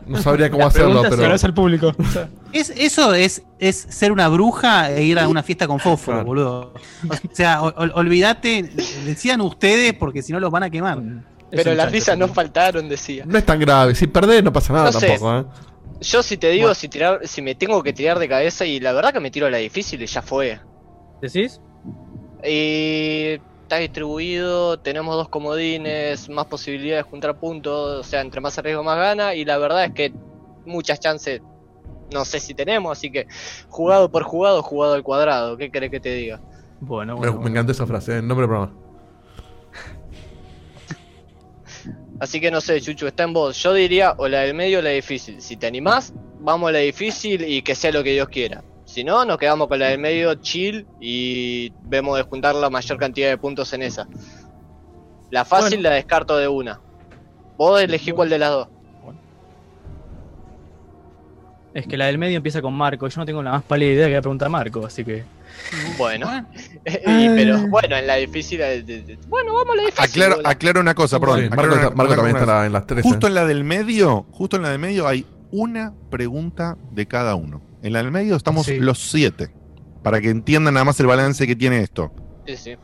No 0.05 0.21
sabría 0.21 0.49
cómo 0.49 0.65
hacerlo, 0.65 1.01
pero. 1.09 1.33
es 1.33 1.43
al 1.43 1.53
público. 1.53 1.93
Es, 2.51 2.69
eso 2.71 3.13
es, 3.13 3.43
es 3.59 3.75
ser 3.77 4.11
una 4.11 4.27
bruja 4.29 4.91
e 4.91 5.03
ir 5.03 5.19
a 5.19 5.27
una 5.27 5.43
fiesta 5.43 5.67
con 5.67 5.79
fósforo, 5.79 6.17
Claro. 6.17 6.25
boludo. 6.25 6.73
O 7.09 7.13
sea, 7.35 7.61
ol- 7.61 7.73
ol- 7.77 7.91
olvídate, 7.95 8.63
decían 9.05 9.41
ustedes 9.41 9.93
porque 9.93 10.21
si 10.21 10.31
no 10.33 10.39
los 10.39 10.51
van 10.51 10.63
a 10.63 10.69
quemar. 10.69 10.99
Pero 11.51 11.73
las 11.73 11.91
risas 11.91 12.17
no 12.17 12.27
faltaron, 12.27 12.89
decía. 12.89 13.23
No 13.25 13.37
es 13.37 13.45
tan 13.45 13.59
grave. 13.59 13.93
Si 13.95 14.07
perdés, 14.07 14.43
no 14.43 14.51
pasa 14.51 14.73
nada 14.73 14.91
No 14.91 14.99
sé. 14.99 15.07
tampoco, 15.07 15.37
¿eh? 15.37 15.45
Yo 16.01 16.21
si 16.23 16.37
te 16.37 16.49
digo, 16.49 16.73
si 16.73 16.87
tirar, 16.89 17.21
si 17.27 17.41
me 17.41 17.55
tengo 17.55 17.81
que 17.81 17.93
tirar 17.93 18.19
de 18.19 18.27
cabeza 18.29 18.65
y 18.65 18.79
la 18.79 18.93
verdad 18.93 19.13
que 19.13 19.19
me 19.19 19.31
tiro 19.31 19.47
a 19.47 19.49
la 19.49 19.57
difícil 19.57 20.01
y 20.01 20.05
ya 20.05 20.21
fue. 20.21 20.59
¿Decís? 21.21 21.59
Y 22.43 23.39
está 23.63 23.77
distribuido, 23.77 24.79
tenemos 24.79 25.15
dos 25.15 25.27
comodines, 25.29 26.29
más 26.29 26.45
posibilidades 26.45 27.03
de 27.05 27.09
juntar 27.09 27.39
puntos, 27.39 27.99
o 27.99 28.03
sea, 28.03 28.21
entre 28.21 28.39
más 28.41 28.57
arriesgo 28.57 28.83
más 28.83 28.97
gana, 28.97 29.33
y 29.33 29.43
la 29.43 29.57
verdad 29.57 29.85
es 29.85 29.91
que 29.93 30.13
muchas 30.65 30.99
chances 30.99 31.41
no 32.13 32.23
sé 32.23 32.39
si 32.39 32.53
tenemos, 32.53 32.97
así 32.97 33.11
que 33.11 33.27
jugado 33.67 34.09
por 34.09 34.23
jugado, 34.23 34.61
jugado 34.63 34.93
al 34.93 35.03
cuadrado, 35.03 35.57
¿qué 35.57 35.69
querés 35.71 35.91
que 35.91 35.99
te 35.99 36.13
diga? 36.13 36.39
Bueno, 36.79 37.13
Me, 37.13 37.19
bueno. 37.19 37.31
me 37.33 37.37
bueno. 37.39 37.49
encantó 37.49 37.71
esa 37.73 37.87
frase, 37.87 38.19
¿eh? 38.19 38.21
nombre 38.21 38.47
del 38.47 38.55
programa. 38.55 38.86
Así 42.19 42.39
que 42.41 42.49
no 42.49 42.61
sé, 42.61 42.81
Chuchu, 42.81 43.07
está 43.07 43.23
en 43.23 43.33
vos. 43.33 43.61
Yo 43.61 43.73
diría 43.73 44.15
o 44.17 44.27
la 44.27 44.41
del 44.41 44.53
medio 44.53 44.79
o 44.79 44.81
la 44.81 44.89
difícil. 44.89 45.41
Si 45.41 45.55
te 45.57 45.67
animás, 45.67 46.13
vamos 46.39 46.69
a 46.69 46.71
la 46.71 46.79
difícil 46.79 47.43
y 47.43 47.61
que 47.61 47.75
sea 47.75 47.91
lo 47.91 48.03
que 48.03 48.13
Dios 48.13 48.27
quiera. 48.29 48.63
Si 48.85 49.03
no, 49.03 49.25
nos 49.25 49.37
quedamos 49.37 49.67
con 49.67 49.79
la 49.79 49.89
del 49.89 49.99
medio 49.99 50.33
chill 50.35 50.87
y 50.99 51.71
vemos 51.83 52.17
de 52.17 52.23
juntar 52.23 52.55
la 52.55 52.69
mayor 52.69 52.97
cantidad 52.97 53.29
de 53.29 53.37
puntos 53.37 53.73
en 53.73 53.83
esa. 53.83 54.07
La 55.29 55.45
fácil 55.45 55.83
la 55.83 55.91
descarto 55.91 56.37
de 56.37 56.47
una. 56.47 56.79
Vos 57.57 57.81
elegí 57.81 58.11
cuál 58.11 58.29
de 58.29 58.39
las 58.39 58.51
dos. 58.51 58.67
Es 61.73 61.85
que 61.85 61.97
la 61.97 62.05
del 62.05 62.17
medio 62.17 62.37
empieza 62.37 62.61
con 62.61 62.73
Marco. 62.73 63.07
Yo 63.07 63.21
no 63.21 63.25
tengo 63.25 63.43
la 63.43 63.51
más 63.51 63.63
pálida 63.63 63.91
idea 63.91 64.05
que 64.05 64.13
voy 64.13 64.17
a 64.17 64.21
preguntar 64.21 64.47
a 64.47 64.49
Marco, 64.49 64.85
así 64.85 65.03
que. 65.03 65.23
Bueno. 65.97 66.47
Y- 66.85 67.27
pero 67.35 67.67
bueno, 67.67 67.97
en 67.97 68.07
la 68.07 68.15
difícil. 68.15 68.61
eh, 68.61 68.81
de- 68.81 69.01
de- 69.01 69.19
bueno, 69.27 69.53
vamos 69.53 69.73
a 69.73 69.75
la 69.75 69.83
difícil. 69.83 70.03
Aclaro, 70.05 70.35
bola. 70.37 70.49
aclaro 70.49 70.79
una 70.81 70.95
cosa, 70.95 71.19
perdón. 71.19 71.41
Sí, 71.41 71.49
Marco, 71.49 71.63
una- 71.65 71.75
está- 71.83 71.95
Marco 71.95 72.15
también 72.15 72.35
una- 72.35 72.39
estará 72.43 72.65
en 72.65 72.73
las 72.73 72.87
tres. 72.87 73.05
¿eh? 73.05 73.07
Justo 73.09 73.27
en 73.27 73.33
la 73.35 73.45
del 73.45 73.63
medio, 73.63 74.25
justo 74.31 74.55
en 74.55 74.61
la 74.63 74.69
del 74.69 74.79
medio 74.79 75.07
hay 75.07 75.25
una 75.51 75.93
pregunta 76.09 76.77
de 76.91 77.05
cada 77.07 77.35
uno. 77.35 77.61
En 77.83 77.93
la 77.93 77.99
del 78.01 78.11
medio 78.11 78.35
estamos 78.35 78.65
Sí. 78.65 78.79
los 78.79 78.99
siete. 78.99 79.49
Para 80.03 80.21
que 80.21 80.29
entiendan 80.29 80.73
nada 80.75 80.85
más 80.85 80.99
el 81.01 81.07
balance 81.07 81.45
que 81.45 81.55
tiene 81.55 81.81
esto. 81.81 82.11
Sí, 82.45 82.55
sí. 82.55 82.75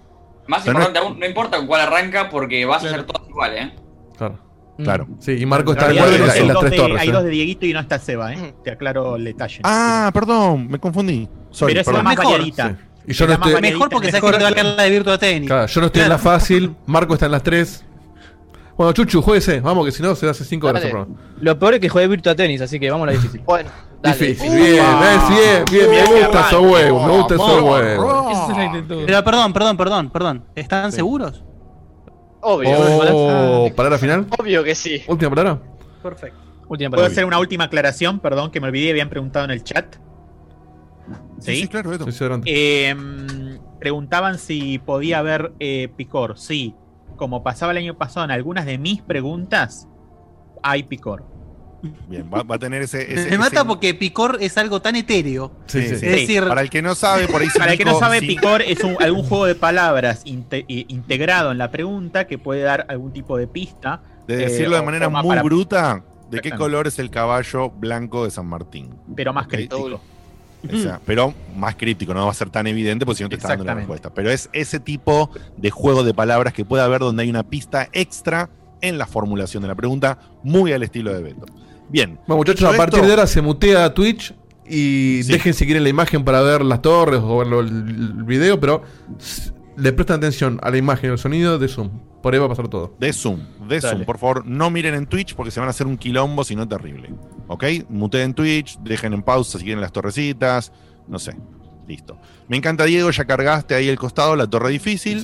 Más 0.48 0.64
Pero 0.64 0.74
no- 0.74 0.80
importante 0.86 1.00
aún, 1.00 1.20
no 1.20 1.26
importa 1.26 1.58
con 1.58 1.68
cuál 1.68 1.82
arranca 1.82 2.30
porque 2.30 2.66
vas 2.66 2.84
a 2.84 2.88
hacer 2.88 3.04
todas 3.06 3.30
iguales, 3.30 3.66
¿eh? 3.68 3.74
Claro. 4.18 4.40
Claro. 4.78 5.08
Sí, 5.20 5.34
y 5.34 5.46
Marco 5.46 5.72
está 5.72 5.94
igual 5.94 6.14
en, 6.16 6.22
la- 6.22 6.36
las 6.36 6.48
dos 6.48 6.60
tres 6.62 6.72
de- 6.72 6.78
torres. 6.78 7.00
Hay 7.00 7.10
¿eh? 7.10 7.12
dos 7.12 7.24
de 7.24 7.30
Dieguito 7.30 7.66
y 7.66 7.74
no 7.74 7.80
está 7.80 8.00
Seba, 8.00 8.34
¿eh? 8.34 8.56
Te 8.64 8.72
aclaro 8.72 9.16
el 9.16 9.24
detalle. 9.24 9.60
Ah, 9.64 10.10
perdón, 10.14 10.68
me 10.68 10.80
confundí. 10.80 11.30
Sorry, 11.54 11.74
Pero 11.74 11.82
esa 11.82 11.92
es 11.92 11.98
la 11.98 12.04
más 12.04 12.18
Mejor. 12.18 12.32
variadita. 12.34 12.70
Sí. 12.70 12.76
Y 13.08 13.14
yo 13.14 13.28
no 13.28 13.34
estoy. 13.34 13.62
Mejor 13.62 13.90
porque 13.90 14.12
sabes 14.12 14.32
que 14.32 14.38
te 14.38 14.44
va 14.44 14.50
a 14.50 14.54
caer 14.54 14.66
la 14.66 14.84
de 14.84 14.90
Virtua 14.90 15.18
Tennis. 15.18 15.48
claro, 15.50 15.68
yo 15.68 15.80
no 15.82 15.88
estoy 15.88 16.02
en 16.04 16.10
la 16.10 16.18
fácil, 16.18 16.76
Marco 16.86 17.14
está 17.14 17.26
en 17.28 17.32
las 17.32 17.44
tres. 17.44 17.86
Bueno, 18.76 18.92
Chuchu, 18.92 19.22
jueguese, 19.22 19.60
vamos, 19.60 19.86
que 19.86 19.92
si 19.92 20.02
no 20.02 20.16
se 20.16 20.28
hace 20.28 20.44
cinco 20.44 20.68
horas 20.68 20.84
el 20.84 20.90
Dale. 20.92 21.04
programa. 21.06 21.32
Lo 21.40 21.60
peor 21.60 21.76
es 21.76 21.80
que 21.80 21.90
juegue 21.90 22.08
Virtua 22.08 22.34
Tennis, 22.36 22.60
así 22.62 22.80
que 22.80 22.90
vamos 22.90 23.08
a 23.08 23.12
la 23.12 23.18
difícil. 23.18 23.42
Bueno, 23.46 23.70
dale. 24.02 24.18
Difícil. 24.18 24.50
Uh, 24.50 24.54
bien, 24.56 25.64
bien, 25.70 25.92
bien, 25.92 26.06
me 26.12 26.22
gusta 26.22 26.48
esos 26.48 26.62
huevos, 26.62 27.06
me 27.08 27.14
gusta 27.18 27.36
esos 27.36 27.62
huevos. 27.62 28.86
Pero 29.06 29.24
perdón, 29.24 29.54
perdón, 29.54 29.78
perdón, 29.78 30.10
perdón. 30.10 30.46
¿Están 30.56 30.92
Sí. 30.92 30.96
seguros? 30.98 31.44
Obvio, 32.42 32.70
Oh, 32.76 33.72
palabra 33.76 33.98
final. 34.00 34.26
obvio 34.40 34.64
que 34.64 34.76
sí. 34.76 35.04
Última 35.08 35.30
palabra. 35.30 35.62
Perfecto. 36.02 36.38
Última 36.68 36.90
¿Puedo 36.92 37.06
hacer 37.06 37.26
una 37.26 37.38
última 37.40 37.66
aclaración? 37.66 38.20
Perdón, 38.20 38.50
que 38.50 38.60
me 38.60 38.68
olvidé, 38.68 38.90
habían 38.92 39.10
preguntado 39.10 39.46
en 39.46 39.52
el 39.52 39.64
chat. 39.64 39.96
Sí, 41.40 41.56
sí, 41.62 41.68
claro, 41.68 41.90
Beto. 41.90 42.06
Sí, 42.06 42.12
sí, 42.14 42.24
adelante. 42.24 42.50
Eh, 42.52 42.96
preguntaban 43.80 44.40
si 44.40 44.80
podía 44.80 45.20
haber 45.20 45.54
eh, 45.60 45.90
picor. 45.96 46.38
Sí, 46.38 46.76
como 47.18 47.44
pasaba 47.44 47.72
el 47.72 47.78
año 47.80 47.98
pasado 47.98 48.24
en 48.26 48.32
algunas 48.32 48.66
de 48.66 48.78
mis 48.78 49.02
preguntas, 49.02 49.88
hay 50.62 50.84
picor. 50.84 51.26
Bien, 52.08 52.30
va, 52.34 52.44
va 52.44 52.56
a 52.56 52.60
tener 52.60 52.82
ese. 52.82 53.14
ese- 53.14 53.30
Me 53.30 53.38
mata 53.38 53.58
ese- 53.58 53.66
porque 53.66 53.94
picor 53.94 54.38
es 54.40 54.58
algo 54.58 54.82
tan 54.82 54.96
etéreo. 54.96 55.52
Sí, 55.66 55.82
sí, 55.82 55.88
sí, 55.90 55.94
Es 55.94 56.00
sí. 56.00 56.08
decir, 56.08 56.48
Para 56.48 56.62
el 56.62 56.70
que 56.70 56.82
no 56.82 56.96
sabe, 56.96 57.28
por 57.28 57.42
ahí 57.42 57.50
Para 57.58 57.74
el 57.74 57.78
que 57.78 57.84
no 57.84 58.00
sabe, 58.00 58.22
picor 58.22 58.62
es 58.62 58.82
un- 58.86 58.96
algún 59.02 59.24
juego 59.24 59.46
de 59.46 59.56
palabras 59.56 60.24
inte- 60.26 60.64
i- 60.70 60.86
integrado 60.88 61.52
en 61.52 61.58
la 61.58 61.72
pregunta 61.72 62.26
que 62.26 62.38
puede 62.38 62.62
dar 62.62 62.86
algún 62.88 63.12
tipo 63.12 63.36
de 63.38 63.48
pista. 63.48 64.02
De 64.28 64.36
eh, 64.36 64.38
decirlo 64.50 64.78
de 64.78 64.82
manera 64.84 65.10
muy 65.10 65.28
para- 65.28 65.44
bruta, 65.44 66.04
¿De 66.32 66.40
qué 66.40 66.52
color 66.52 66.88
es 66.88 66.98
el 66.98 67.12
caballo 67.12 67.70
blanco 67.70 68.24
de 68.24 68.32
San 68.32 68.48
Martín? 68.48 68.96
Pero 69.16 69.34
más 69.34 69.46
crítico. 69.48 70.02
O 70.72 70.78
sea, 70.78 71.02
pero 71.06 71.34
más 71.58 71.76
crítico, 71.76 72.14
no 72.14 72.26
va 72.26 72.32
a 72.32 72.34
ser 72.34 72.50
tan 72.50 72.68
evidente 72.68 73.06
porque 73.06 73.18
si 73.18 73.24
no 73.24 73.30
te 73.30 73.36
está 73.36 73.50
dando 73.50 73.66
la 73.66 73.74
respuesta. 73.76 74.14
Pero 74.14 74.30
es 74.30 74.50
ese 74.54 74.80
tipo 74.80 75.30
de 75.58 75.70
juego 75.72 76.04
de 76.04 76.14
palabras 76.14 76.54
que 76.54 76.64
puede 76.64 76.84
haber 76.84 77.02
donde 77.02 77.24
hay 77.24 77.30
una 77.30 77.44
pista 77.44 77.90
extra 77.92 78.50
en 78.82 78.98
la 78.98 79.06
formulación 79.06 79.62
de 79.62 79.68
la 79.70 79.76
pregunta, 79.76 80.18
muy 80.44 80.72
al 80.74 80.84
estilo 80.84 81.14
de 81.14 81.22
Beto. 81.22 81.46
Bien. 81.90 82.18
Bueno, 82.28 82.38
muchachos, 82.38 82.64
a 82.74 82.78
partir 82.78 82.96
esto- 83.00 83.06
de 83.08 83.12
ahora 83.14 83.28
se 83.28 83.42
mutea 83.42 83.94
Twitch 83.94 84.34
y 84.66 85.24
dejen 85.24 85.54
si 85.54 85.66
quieren 85.66 85.84
la 85.84 85.90
imagen 85.90 86.24
para 86.24 86.42
ver 86.42 86.64
las 86.64 86.82
torres 86.82 87.20
o 87.22 87.38
ver 87.40 87.48
el, 87.48 87.68
el 87.68 88.24
video, 88.24 88.60
pero 88.60 88.84
le 89.76 89.92
prestan 89.92 90.18
atención 90.18 90.60
a 90.62 90.70
la 90.70 90.78
imagen 90.78 91.10
y 91.10 91.12
al 91.14 91.20
sonido 91.20 91.58
de 91.60 91.68
Zoom. 91.68 91.90
Por 92.22 92.34
ahí 92.34 92.40
va 92.40 92.46
a 92.46 92.50
pasar 92.50 92.70
todo. 92.70 92.96
De 93.00 93.12
Zoom, 93.12 93.40
de 93.68 93.80
Dale. 93.82 93.96
Zoom. 93.98 94.06
Por 94.06 94.18
favor, 94.18 94.46
no 94.46 94.70
miren 94.70 94.96
en 94.96 95.08
Twitch 95.08 95.36
porque 95.36 95.52
se 95.52 95.60
van 95.60 95.68
a 95.68 95.72
hacer 95.72 95.88
un 95.88 95.98
quilombo, 95.98 96.46
si 96.46 96.56
no 96.56 96.66
terrible. 96.68 97.14
¿Ok? 97.54 97.64
Muteen 97.90 98.34
Twitch, 98.34 98.80
dejen 98.80 99.14
en 99.14 99.22
pausa 99.22 99.60
si 99.60 99.64
quieren 99.64 99.80
las 99.80 99.92
torrecitas. 99.92 100.72
No 101.08 101.20
sé. 101.20 101.36
Listo. 101.88 102.18
Me 102.48 102.58
encanta, 102.58 102.86
Diego, 102.86 103.12
ya 103.12 103.26
cargaste 103.26 103.76
ahí 103.76 103.90
el 103.90 104.00
costado, 104.00 104.36
la 104.36 104.48
torre 104.48 104.72
difícil. 104.72 105.24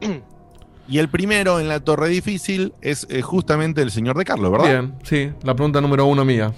Y 0.88 0.98
el 0.98 1.08
primero 1.08 1.58
en 1.58 1.66
la 1.66 1.80
torre 1.80 2.08
difícil 2.08 2.72
es 2.80 3.08
eh, 3.10 3.20
justamente 3.20 3.82
el 3.82 3.90
señor 3.90 4.16
de 4.16 4.24
Carlos, 4.24 4.52
¿verdad? 4.52 4.66
Bien, 4.68 4.94
sí, 5.02 5.32
la 5.42 5.52
pregunta 5.52 5.80
número 5.80 6.06
uno 6.06 6.24
mía. 6.24 6.54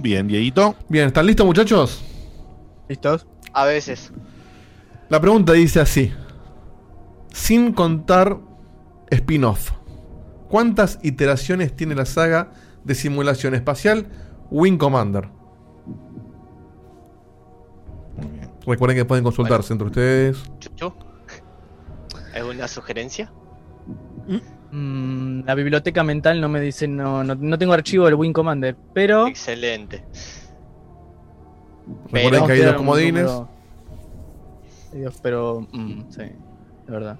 Bien, 0.00 0.28
Dieguito. 0.28 0.76
Bien, 0.88 1.08
¿están 1.08 1.26
listos, 1.26 1.44
muchachos? 1.44 2.04
¿Listos? 2.88 3.26
A 3.52 3.64
veces. 3.64 4.12
La 5.08 5.20
pregunta 5.20 5.54
dice 5.54 5.80
así: 5.80 6.12
Sin 7.32 7.72
contar 7.72 8.38
spin-off, 9.10 9.72
¿cuántas 10.48 11.00
iteraciones 11.02 11.74
tiene 11.74 11.96
la 11.96 12.04
saga 12.04 12.52
de 12.84 12.94
simulación 12.94 13.54
espacial 13.54 14.06
Wing 14.50 14.76
Commander? 14.78 15.28
Recuerden 18.66 18.96
que 18.96 19.04
pueden 19.04 19.24
consultarse 19.24 19.72
entre 19.72 19.86
ustedes. 19.88 20.42
¿Alguna 22.34 22.68
sugerencia? 22.68 23.30
Mm, 24.70 25.44
la 25.44 25.54
biblioteca 25.54 26.02
mental 26.04 26.40
no 26.40 26.48
me 26.48 26.60
dice, 26.60 26.86
no, 26.88 27.24
no, 27.24 27.34
no 27.34 27.58
tengo 27.58 27.72
archivo 27.72 28.06
del 28.06 28.14
Wing 28.14 28.32
Commander, 28.32 28.76
pero. 28.94 29.26
Excelente. 29.26 30.04
Recuerden 32.10 32.46
que 32.46 32.52
hay 32.52 32.60
dos 32.60 32.74
comodines. 32.74 33.24
Número- 33.24 33.48
Dios, 34.92 35.18
pero. 35.22 35.66
mm, 35.72 36.02
sí, 36.10 36.22
de 36.22 36.32
verdad. 36.92 37.18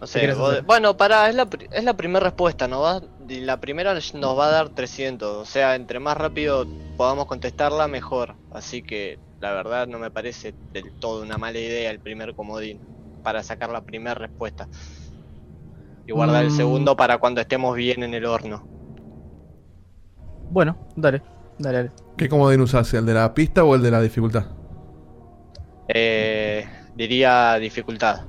No 0.00 0.06
¿Qué 0.06 0.06
sé, 0.06 0.34
vos- 0.34 0.64
bueno, 0.66 0.96
pará, 0.96 1.28
es 1.28 1.34
la, 1.34 1.48
es 1.70 1.84
la 1.84 1.94
primera 1.96 2.24
respuesta, 2.24 2.68
¿no? 2.68 2.80
Va, 2.82 3.00
y 3.28 3.40
la 3.40 3.56
primera 3.58 3.94
nos 3.94 4.38
va 4.38 4.48
a 4.48 4.50
dar 4.50 4.68
300, 4.68 5.36
o 5.36 5.44
sea, 5.50 5.74
entre 5.74 6.00
más 6.00 6.16
rápido 6.16 6.66
podamos 6.98 7.26
contestarla, 7.26 7.88
mejor. 7.88 8.34
Así 8.52 8.82
que 8.82 9.18
la 9.40 9.52
verdad 9.52 9.86
no 9.86 9.98
me 9.98 10.10
parece 10.10 10.54
del 10.72 10.92
todo 11.00 11.22
una 11.22 11.38
mala 11.38 11.58
idea 11.58 11.90
el 11.90 11.98
primer 12.00 12.34
comodín 12.34 12.78
para 13.22 13.42
sacar 13.42 13.70
la 13.70 13.80
primera 13.80 14.14
respuesta. 14.14 14.68
Y 16.06 16.12
guardar 16.12 16.44
el 16.44 16.50
Mm. 16.50 16.56
segundo 16.56 16.96
para 16.96 17.16
cuando 17.18 17.40
estemos 17.40 17.74
bien 17.74 18.02
en 18.02 18.12
el 18.14 18.26
horno. 18.26 18.64
Bueno, 20.50 20.76
dale, 20.94 21.22
dale, 21.58 21.78
dale. 21.78 21.90
¿Qué 22.16 22.28
comodín 22.28 22.60
usás? 22.60 22.92
¿El 22.94 23.06
de 23.06 23.14
la 23.14 23.32
pista 23.34 23.64
o 23.64 23.74
el 23.74 23.82
de 23.82 23.90
la 23.90 24.00
dificultad? 24.00 24.44
Eh, 25.88 26.66
diría 26.94 27.54
dificultad. 27.58 28.20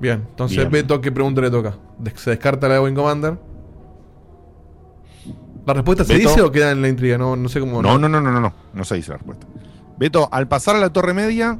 Bien, 0.00 0.24
entonces 0.28 0.58
Bien. 0.58 0.70
Beto, 0.70 1.00
¿qué 1.00 1.10
pregunta 1.12 1.40
le 1.40 1.50
toca? 1.50 1.76
¿De- 1.98 2.10
¿Se 2.16 2.30
descarta 2.30 2.68
la 2.68 2.74
de 2.74 2.80
Wing 2.80 2.94
Commander? 2.94 3.38
¿La 5.66 5.72
respuesta 5.72 6.04
se 6.04 6.14
Beto. 6.14 6.28
dice 6.28 6.42
o 6.42 6.52
queda 6.52 6.72
en 6.72 6.82
la 6.82 6.88
intriga? 6.88 7.16
No, 7.16 7.36
no 7.36 7.48
sé 7.48 7.58
cómo. 7.60 7.80
No, 7.80 7.98
no, 7.98 8.08
no, 8.08 8.20
no, 8.20 8.30
no, 8.30 8.40
no. 8.40 8.52
No 8.74 8.84
se 8.84 8.96
dice 8.96 9.12
la 9.12 9.16
respuesta. 9.18 9.46
Beto, 9.96 10.28
al 10.30 10.46
pasar 10.48 10.76
a 10.76 10.78
la 10.78 10.92
torre 10.92 11.14
media. 11.14 11.58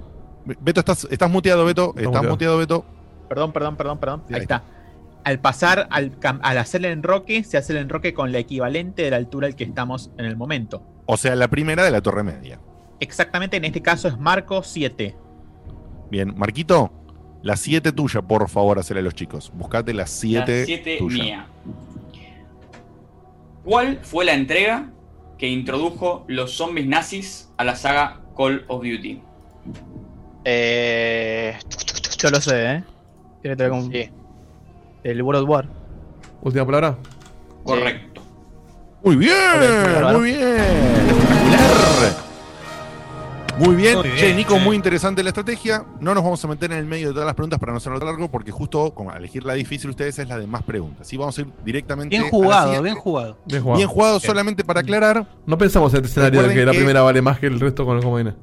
Beto, 0.60 0.80
estás, 0.80 1.06
estás 1.10 1.30
muteado, 1.30 1.64
Beto. 1.64 1.94
Estás 1.96 2.06
muteado. 2.06 2.30
muteado, 2.30 2.58
Beto. 2.58 2.84
Perdón, 3.28 3.52
perdón, 3.52 3.76
perdón, 3.76 3.98
perdón. 3.98 4.22
Ahí 4.28 4.34
Ahí 4.34 4.40
está. 4.42 4.62
Al 5.24 5.38
pasar, 5.38 5.86
al, 5.90 6.20
cam- 6.20 6.40
al 6.42 6.58
hacer 6.58 6.84
el 6.84 6.92
enroque, 6.92 7.44
se 7.44 7.56
hace 7.56 7.72
el 7.72 7.78
enroque 7.78 8.12
con 8.12 8.30
la 8.30 8.38
equivalente 8.38 9.02
de 9.02 9.10
la 9.10 9.16
altura 9.16 9.46
al 9.46 9.56
que 9.56 9.64
estamos 9.64 10.10
en 10.18 10.26
el 10.26 10.36
momento. 10.36 10.82
O 11.06 11.16
sea, 11.16 11.34
la 11.34 11.48
primera 11.48 11.82
de 11.82 11.90
la 11.90 12.02
torre 12.02 12.22
media. 12.22 12.60
Exactamente, 13.00 13.56
en 13.56 13.64
este 13.64 13.80
caso 13.80 14.06
es 14.08 14.18
Marco 14.18 14.62
7. 14.62 15.16
Bien, 16.10 16.34
Marquito, 16.36 16.92
la 17.44 17.56
7 17.56 17.92
tuya, 17.92 18.22
por 18.22 18.48
favor, 18.48 18.78
hacerle 18.78 19.00
a 19.00 19.04
los 19.04 19.14
chicos. 19.14 19.52
Buscate 19.54 19.92
la 19.92 20.06
7 20.06 20.60
La 20.60 20.64
7 20.66 20.96
tuya. 20.98 21.22
mía. 21.22 21.46
¿Cuál 23.64 24.00
fue 24.02 24.24
la 24.24 24.32
entrega 24.32 24.90
que 25.38 25.48
introdujo 25.48 26.24
los 26.26 26.52
zombies 26.52 26.86
nazis 26.86 27.50
a 27.58 27.64
la 27.64 27.76
saga 27.76 28.20
Call 28.36 28.64
of 28.68 28.82
Duty? 28.82 29.20
Eh, 30.44 31.56
Yo 32.18 32.30
lo 32.30 32.40
sé, 32.40 32.64
¿eh? 32.76 32.84
Tiene 33.42 33.56
que 33.58 33.62
ver 33.62 33.70
con 33.70 33.92
el 35.04 35.22
World 35.22 35.48
War. 35.48 35.68
Última 36.42 36.64
palabra. 36.64 36.96
Correcto. 37.62 38.22
Muy 39.02 39.16
bien, 39.16 39.34
muy 40.14 40.32
bien. 40.32 40.48
Espectacular. 40.48 42.23
Muy 43.58 43.76
bien. 43.76 43.94
Muy 43.98 44.02
bien, 44.04 44.16
che, 44.16 44.34
Nico, 44.34 44.54
che. 44.54 44.60
muy 44.60 44.74
interesante 44.76 45.22
la 45.22 45.28
estrategia. 45.30 45.84
No 46.00 46.14
nos 46.14 46.24
vamos 46.24 46.44
a 46.44 46.48
meter 46.48 46.72
en 46.72 46.78
el 46.78 46.86
medio 46.86 47.08
de 47.08 47.12
todas 47.14 47.26
las 47.26 47.34
preguntas 47.34 47.58
para 47.60 47.72
no 47.72 47.78
hacerlo 47.78 47.98
largo, 47.98 48.28
porque 48.30 48.50
justo 48.50 48.92
como 48.94 49.12
elegir 49.12 49.44
la 49.44 49.54
difícil 49.54 49.90
ustedes 49.90 50.18
es 50.18 50.28
la 50.28 50.38
de 50.38 50.46
más 50.46 50.62
preguntas. 50.62 51.06
Sí, 51.06 51.16
vamos 51.16 51.36
a 51.38 51.42
ir 51.42 51.48
directamente. 51.64 52.10
Bien 52.10 52.22
a 52.22 52.24
la 52.26 52.30
jugado, 52.30 52.82
bien 52.82 52.94
jugado. 52.96 53.38
Bien 53.46 53.62
jugado. 53.62 53.76
Bien 53.78 53.88
jugado, 53.88 54.20
solamente 54.20 54.64
para 54.64 54.80
aclarar. 54.80 55.26
No 55.46 55.56
pensamos 55.56 55.92
en 55.94 55.98
este 55.98 56.08
escenario 56.08 56.42
de 56.42 56.54
que 56.54 56.64
la 56.64 56.72
primera 56.72 57.02
vale 57.02 57.22
más 57.22 57.38
que 57.38 57.46
el 57.46 57.60
resto 57.60 57.84
con 57.84 57.96
los 57.96 58.04
comodines. 58.04 58.34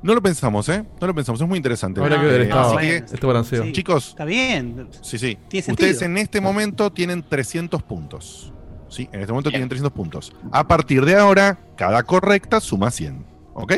No 0.00 0.14
lo 0.14 0.22
pensamos, 0.22 0.68
¿eh? 0.68 0.84
No 1.00 1.06
lo 1.08 1.14
pensamos, 1.14 1.40
es 1.40 1.48
muy 1.48 1.56
interesante. 1.56 2.00
Habrá 2.00 2.20
que 2.20 2.26
ver 2.26 2.42
Eh, 2.42 2.52
así 2.52 2.76
que, 2.76 2.96
este 2.98 3.26
balanceo. 3.26 3.64
Sí. 3.64 3.72
chicos, 3.72 4.10
Está 4.10 4.24
bien. 4.24 4.88
sí, 5.02 5.18
sí. 5.18 5.36
Tiene 5.48 5.72
Ustedes 5.72 5.98
sentido. 5.98 6.04
en 6.12 6.18
este 6.18 6.40
momento 6.40 6.92
tienen 6.92 7.24
300 7.28 7.82
puntos. 7.82 8.52
Sí, 8.88 9.08
en 9.12 9.20
este 9.20 9.32
momento 9.32 9.50
Bien. 9.50 9.58
tienen 9.58 9.68
300 9.70 9.92
puntos. 9.92 10.32
A 10.52 10.68
partir 10.68 11.04
de 11.04 11.16
ahora, 11.16 11.58
cada 11.76 12.04
correcta 12.04 12.60
suma 12.60 12.92
100. 12.92 13.24
¿Ok? 13.54 13.72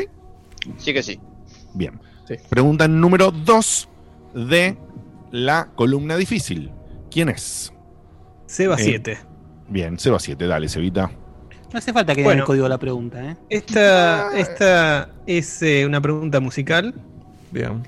Sí 0.77 0.93
que 0.93 1.03
sí. 1.03 1.19
Bien. 1.73 1.99
Sí. 2.27 2.35
Pregunta 2.49 2.87
número 2.87 3.31
2 3.31 3.89
de 4.35 4.77
la 5.31 5.69
columna 5.75 6.15
difícil. 6.17 6.71
¿Quién 7.09 7.29
es? 7.29 7.73
Seba 8.45 8.75
Eh, 8.75 8.83
7. 8.83 9.17
Bien, 9.69 9.97
Seba 9.99 10.19
7, 10.19 10.47
dale, 10.47 10.67
Sebita. 10.69 11.09
No 11.71 11.77
hace 11.77 11.93
falta 11.93 12.13
que 12.13 12.23
Bueno. 12.23 12.41
el 12.41 12.45
código 12.45 12.63
de 12.63 12.69
la 12.69 12.77
pregunta, 12.77 13.23
¿eh? 13.31 13.37
Esta, 13.49 14.37
esta 14.37 15.09
es 15.25 15.61
eh, 15.61 15.85
una 15.85 16.01
pregunta 16.01 16.41
musical, 16.41 16.93
Bien. 17.51 17.87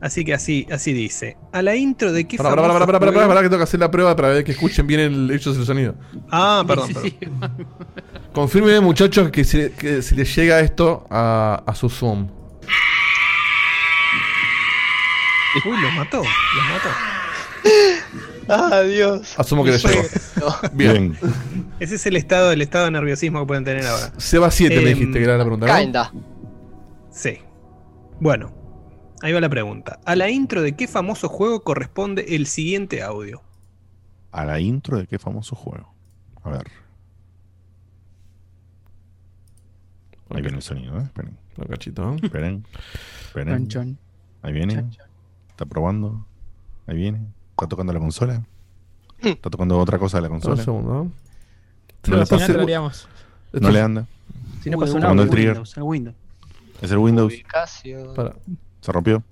así 0.00 0.24
que 0.24 0.34
así, 0.34 0.68
así 0.70 0.92
dice. 0.92 1.36
A 1.50 1.60
la 1.62 1.74
intro 1.74 2.12
de 2.12 2.28
qué 2.28 2.36
Para, 2.36 2.50
para, 2.50 2.62
para, 2.62 2.86
para, 2.86 2.86
para, 3.00 3.12
para, 3.12 3.26
para, 3.28 3.40
que 3.42 3.48
tengo 3.48 3.58
que 3.58 3.64
hacer 3.64 3.80
la 3.80 3.90
prueba 3.90 4.14
para 4.14 4.28
ver 4.28 4.44
que 4.44 4.52
escuchen 4.52 4.86
bien 4.86 5.00
el, 5.00 5.30
ellos 5.32 5.56
el 5.56 5.64
sonido. 5.66 5.96
Ah, 6.30 6.62
perdón, 6.64 6.86
Sí, 6.88 6.94
perdón. 6.94 7.54
sí. 7.58 7.64
Confirmen, 8.32 8.82
muchachos, 8.84 9.30
que 9.30 9.44
si, 9.44 9.70
que 9.70 10.02
si 10.02 10.14
les 10.14 10.34
llega 10.36 10.60
esto 10.60 11.06
a, 11.10 11.62
a 11.66 11.74
su 11.74 11.88
Zoom. 11.88 12.28
Uy, 15.64 15.80
lo 15.80 15.90
mató, 15.92 16.18
lo 16.22 16.62
mató. 16.72 16.88
Ah, 18.48 18.80
Dios. 18.82 19.34
Asumo 19.38 19.64
que 19.64 19.72
les 19.72 19.82
Fue- 19.82 19.92
llegó. 19.92 20.08
no. 20.40 20.68
Bien. 20.72 21.18
Ese 21.80 21.96
es 21.96 22.06
el 22.06 22.16
estado, 22.16 22.52
el 22.52 22.62
estado 22.62 22.84
de 22.86 22.92
nerviosismo 22.92 23.40
que 23.40 23.46
pueden 23.46 23.64
tener 23.64 23.84
ahora. 23.86 24.12
Seba 24.18 24.50
7 24.50 24.74
me 24.76 24.82
Em, 24.90 24.98
dijiste 24.98 25.18
que 25.18 25.24
era 25.24 25.36
la 25.36 25.44
pregunta, 25.44 25.66
¿no? 25.66 25.76
Kinda. 25.78 26.12
Sí. 27.10 27.38
Bueno, 28.20 28.52
ahí 29.22 29.32
va 29.32 29.40
la 29.40 29.48
pregunta. 29.48 29.98
A 30.04 30.16
la 30.16 30.30
intro 30.30 30.62
de 30.62 30.76
qué 30.76 30.86
famoso 30.88 31.28
juego 31.28 31.62
corresponde 31.62 32.36
el 32.36 32.46
siguiente 32.46 33.02
audio. 33.02 33.42
A 34.32 34.44
la 34.44 34.60
intro 34.60 34.98
de 34.98 35.06
qué 35.06 35.18
famoso 35.18 35.56
juego. 35.56 35.92
A 36.42 36.50
ver. 36.50 36.64
Ahí 40.30 40.42
viene 40.42 40.56
el 40.56 40.62
sonido, 40.62 40.98
¿eh? 40.98 41.02
Esperen. 41.04 41.36
Un 41.56 41.64
cachito, 41.66 42.12
¿eh? 42.12 42.16
Esperen. 42.22 42.64
Esperen. 43.26 43.68
Chon, 43.68 43.68
chon. 43.68 43.98
Ahí 44.42 44.52
viene. 44.52 44.74
Chon, 44.74 44.90
chon. 44.90 45.06
Está 45.50 45.66
probando. 45.66 46.26
Ahí 46.86 46.96
viene. 46.96 47.20
Está 47.50 47.66
tocando 47.66 47.92
la 47.92 47.98
consola. 47.98 48.42
Está 49.20 49.50
tocando 49.50 49.78
otra 49.78 49.98
cosa 49.98 50.18
de 50.18 50.22
la 50.22 50.28
Un 50.28 50.34
consola. 50.34 50.62
segundo, 50.62 50.92
¿no? 50.92 51.04
No 52.06 52.14
le 52.14 52.20
no, 52.20 52.26
pasa-. 52.26 52.52
No 53.52 53.70
le 53.70 53.80
anda. 53.80 54.06
Si 54.62 54.70
no 54.70 54.78
uy, 54.78 54.94
nada. 54.94 55.12
El 55.12 55.30
trigger. 55.30 55.52
Windows, 55.52 55.76
el 55.76 55.82
Windows. 55.82 56.16
Es 56.80 56.90
el 56.90 56.98
Windows. 56.98 57.32
Ubicación. 57.32 58.14
Para. 58.14 58.34
Se 58.80 58.92
rompió. 58.92 59.22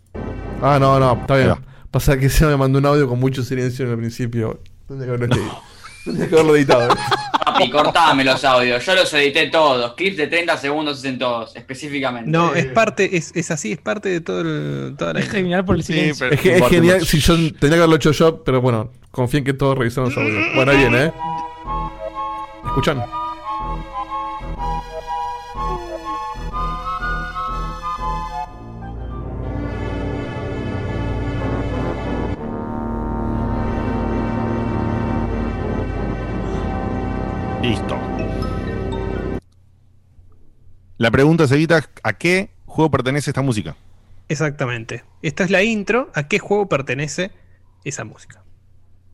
Ah, 0.62 0.78
no, 0.80 0.99
no, 0.99 1.20
está 1.20 1.36
bien. 1.36 1.55
Pasa 1.90 2.18
que 2.18 2.28
se 2.28 2.44
me 2.47 2.57
mandó 2.57 2.78
un 2.78 2.86
audio 2.86 3.09
con 3.09 3.20
mucho 3.20 3.42
silencio 3.42 3.84
en 3.84 3.92
el 3.92 3.99
principio. 3.99 4.61
Tendría 4.88 5.07
que 5.07 5.16
haberlo, 5.16 5.36
editado. 5.36 5.62
Tendría 6.05 6.28
que 6.28 6.34
haberlo 6.34 6.57
editado. 6.57 6.88
Papi, 7.59 7.70
cortame 7.70 8.24
los 8.24 8.44
audios. 8.44 8.84
Yo 8.84 8.94
los 8.94 9.12
edité 9.14 9.46
todos. 9.48 9.94
Clips 9.94 10.16
de 10.16 10.26
30 10.26 10.57
segundos 10.57 11.04
en 11.04 11.18
todos, 11.18 11.54
específicamente. 11.57 12.30
No, 12.30 12.54
es 12.54 12.66
parte, 12.66 13.16
es, 13.16 13.32
es 13.34 13.50
así, 13.50 13.72
es 13.72 13.78
parte 13.78 14.09
de 14.09 14.20
todo 14.20 14.40
el, 14.42 14.94
toda 14.98 15.14
la 15.14 15.20
Es 15.20 15.28
genial 15.30 15.64
por 15.64 15.76
el 15.76 15.82
Sí, 15.84 15.92
silencio. 15.94 16.26
pero- 16.28 16.34
Es, 16.34 16.40
que, 16.40 16.57
es 16.59 16.68
genial. 16.68 17.07
Si 17.07 17.18
yo 17.20 17.34
tendría 17.36 17.70
que 17.70 17.74
haberlo 17.76 17.96
hecho 17.96 18.12
yo, 18.12 18.42
pero 18.44 18.61
bueno, 18.61 18.90
confíen 19.11 19.44
que 19.44 19.52
todos 19.52 19.76
revisaron 19.78 20.11
los 20.11 20.18
audios. 20.18 20.44
Bueno, 20.54 20.72
ahí 20.72 20.78
viene, 20.78 21.04
¿eh? 21.07 21.12
Escuchan. 22.66 23.02
Listo. 37.66 37.98
La 40.98 41.10
pregunta 41.10 41.48
seguida, 41.48 41.84
¿a 42.04 42.12
qué 42.12 42.50
juego 42.64 42.92
pertenece 42.92 43.30
esta 43.30 43.42
música? 43.42 43.74
Exactamente. 44.28 45.02
Esta 45.20 45.42
es 45.42 45.50
la 45.50 45.64
intro. 45.64 46.12
¿A 46.14 46.28
qué 46.28 46.38
juego 46.38 46.68
pertenece 46.68 47.32
esa 47.82 48.04
música? 48.04 48.44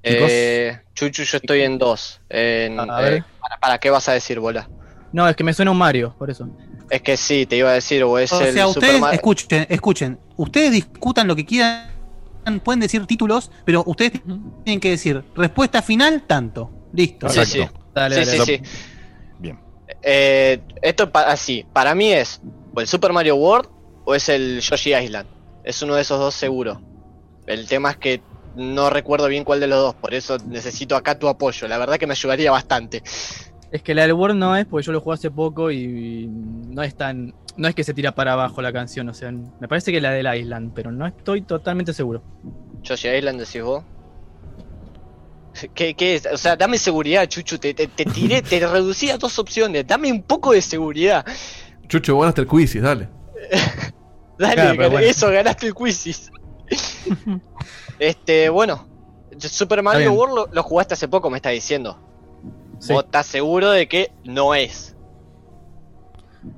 Eh, 0.03 0.79
Chuchu, 0.95 1.23
yo 1.23 1.39
estoy 1.39 1.63
en 1.63 1.79
dos. 1.79 2.21
En, 2.29 2.79
A 2.79 3.01
ver. 3.01 3.13
eh, 3.15 3.25
para, 3.41 3.57
para, 3.59 3.79
¿qué 3.79 3.89
vas 3.89 4.07
a 4.11 4.13
decir, 4.13 4.39
bola? 4.39 4.69
No, 5.13 5.27
es 5.27 5.35
que 5.35 5.45
me 5.45 5.55
suena 5.55 5.71
un 5.71 5.79
Mario, 5.79 6.15
por 6.19 6.29
eso. 6.31 6.47
Es 6.91 7.01
que 7.01 7.17
sí, 7.17 7.47
te 7.47 7.57
iba 7.57 7.71
a 7.71 7.75
decir, 7.75 8.05
o 8.05 8.19
es 8.19 8.31
O 8.35 8.41
el 8.43 8.53
sea, 8.53 8.67
Super 8.67 8.83
ustedes 8.83 9.01
Mario- 9.01 9.15
escuchen, 9.17 9.67
escuchen. 9.71 10.19
Ustedes 10.37 10.73
discutan 10.73 11.27
lo 11.27 11.35
que 11.35 11.47
quieran, 11.47 11.89
pueden 12.63 12.81
decir 12.81 13.07
títulos, 13.07 13.51
pero 13.65 13.83
ustedes 13.87 14.21
tienen 14.65 14.79
que 14.81 14.91
decir 14.91 15.25
respuesta 15.35 15.81
final 15.81 16.25
tanto. 16.27 16.71
Listo. 16.93 17.31
Sí, 17.31 17.45
sí. 17.47 17.67
Dale, 17.95 18.25
sí, 18.25 18.25
dale. 18.25 18.45
sí, 18.45 18.57
sí. 18.57 18.63
Bien. 19.39 19.59
Eh, 20.03 20.61
esto 20.81 21.11
pa- 21.13 21.25
así, 21.25 21.67
para 21.73 21.95
mí 21.95 22.13
es 22.13 22.41
o 22.75 22.81
el 22.81 22.87
Super 22.87 23.13
Mario 23.13 23.37
World 23.37 23.69
o 24.05 24.15
es 24.15 24.29
el 24.29 24.61
Yoshi 24.61 24.95
Island. 24.95 25.29
Es 25.65 25.83
uno 25.83 25.95
de 25.95 26.03
esos 26.03 26.19
dos 26.19 26.35
seguro. 26.35 26.81
El 27.47 27.67
tema 27.69 27.91
es 27.91 27.97
que 27.99 28.23
no 28.57 28.91
recuerdo 28.91 29.29
bien 29.29 29.45
cuál 29.45 29.61
de 29.61 29.67
los 29.67 29.79
dos, 29.79 29.95
por 29.95 30.13
eso 30.15 30.37
necesito 30.47 30.97
acá 30.97 31.19
tu 31.19 31.29
apoyo. 31.29 31.69
La 31.69 31.79
verdad 31.79 31.97
que 31.99 32.07
me 32.07 32.13
ayudaría 32.13 32.51
bastante. 32.51 33.03
Es 33.71 33.83
que 33.83 33.95
la 33.95 34.03
del 34.03 34.13
World 34.13 34.37
no 34.39 34.55
es, 34.57 34.67
porque 34.67 34.85
yo 34.85 34.93
lo 34.93 35.01
jugué 35.01 35.15
hace 35.15 35.31
poco 35.31 35.71
y 35.71 36.27
no 36.29 36.83
es 36.83 36.95
tan. 36.95 37.35
No 37.57 37.69
es 37.69 37.75
que 37.75 37.85
se 37.85 37.95
tira 37.95 38.13
para 38.15 38.33
abajo 38.35 38.61
la 38.63 38.73
canción, 38.73 39.09
o 39.09 39.15
sea, 39.15 39.31
me 39.33 39.69
parece 39.69 39.93
que 39.93 40.01
la 40.01 40.11
del 40.11 40.27
Island, 40.41 40.73
pero 40.75 40.91
no 40.93 41.07
estoy 41.07 41.43
totalmente 41.43 41.93
seguro. 41.95 42.23
Yoshi 42.83 43.09
Island 43.09 43.41
decís 43.41 43.63
vos. 43.63 43.83
¿Qué, 45.75 45.95
qué 45.95 46.17
es? 46.17 46.27
O 46.27 46.37
sea, 46.37 46.57
dame 46.57 46.79
seguridad, 46.79 47.27
Chuchu. 47.29 47.59
Te, 47.59 47.75
te, 47.75 47.87
te 47.89 48.05
tiré, 48.05 48.43
te 48.43 48.59
reducí 48.67 49.11
a 49.11 49.19
dos 49.19 49.39
opciones. 49.39 49.87
Dame 49.87 50.11
un 50.11 50.23
poco 50.23 50.53
de 50.53 50.63
seguridad. 50.63 51.25
Chucho, 51.89 52.23
hasta 52.25 52.41
el 52.41 52.47
quiz, 52.47 52.81
dale. 52.81 53.09
Dale, 54.39 54.55
Claro, 54.55 54.71
pero 54.77 54.89
gan- 54.89 54.93
bueno. 54.93 55.07
eso, 55.07 55.31
ganaste 55.31 55.67
el 55.67 55.75
quizis. 55.75 56.31
este, 57.99 58.49
bueno. 58.49 58.89
Super 59.39 59.83
Mario. 59.83 60.13
World 60.13 60.35
lo, 60.35 60.47
lo 60.53 60.63
jugaste 60.63 60.95
hace 60.95 61.09
poco, 61.09 61.31
me 61.31 61.37
estás 61.37 61.53
diciendo. 61.53 61.99
¿Vos 62.89 63.05
estás 63.05 63.27
seguro 63.27 63.71
de 63.71 63.87
que 63.89 64.13
no 64.25 64.55
es? 64.55 64.97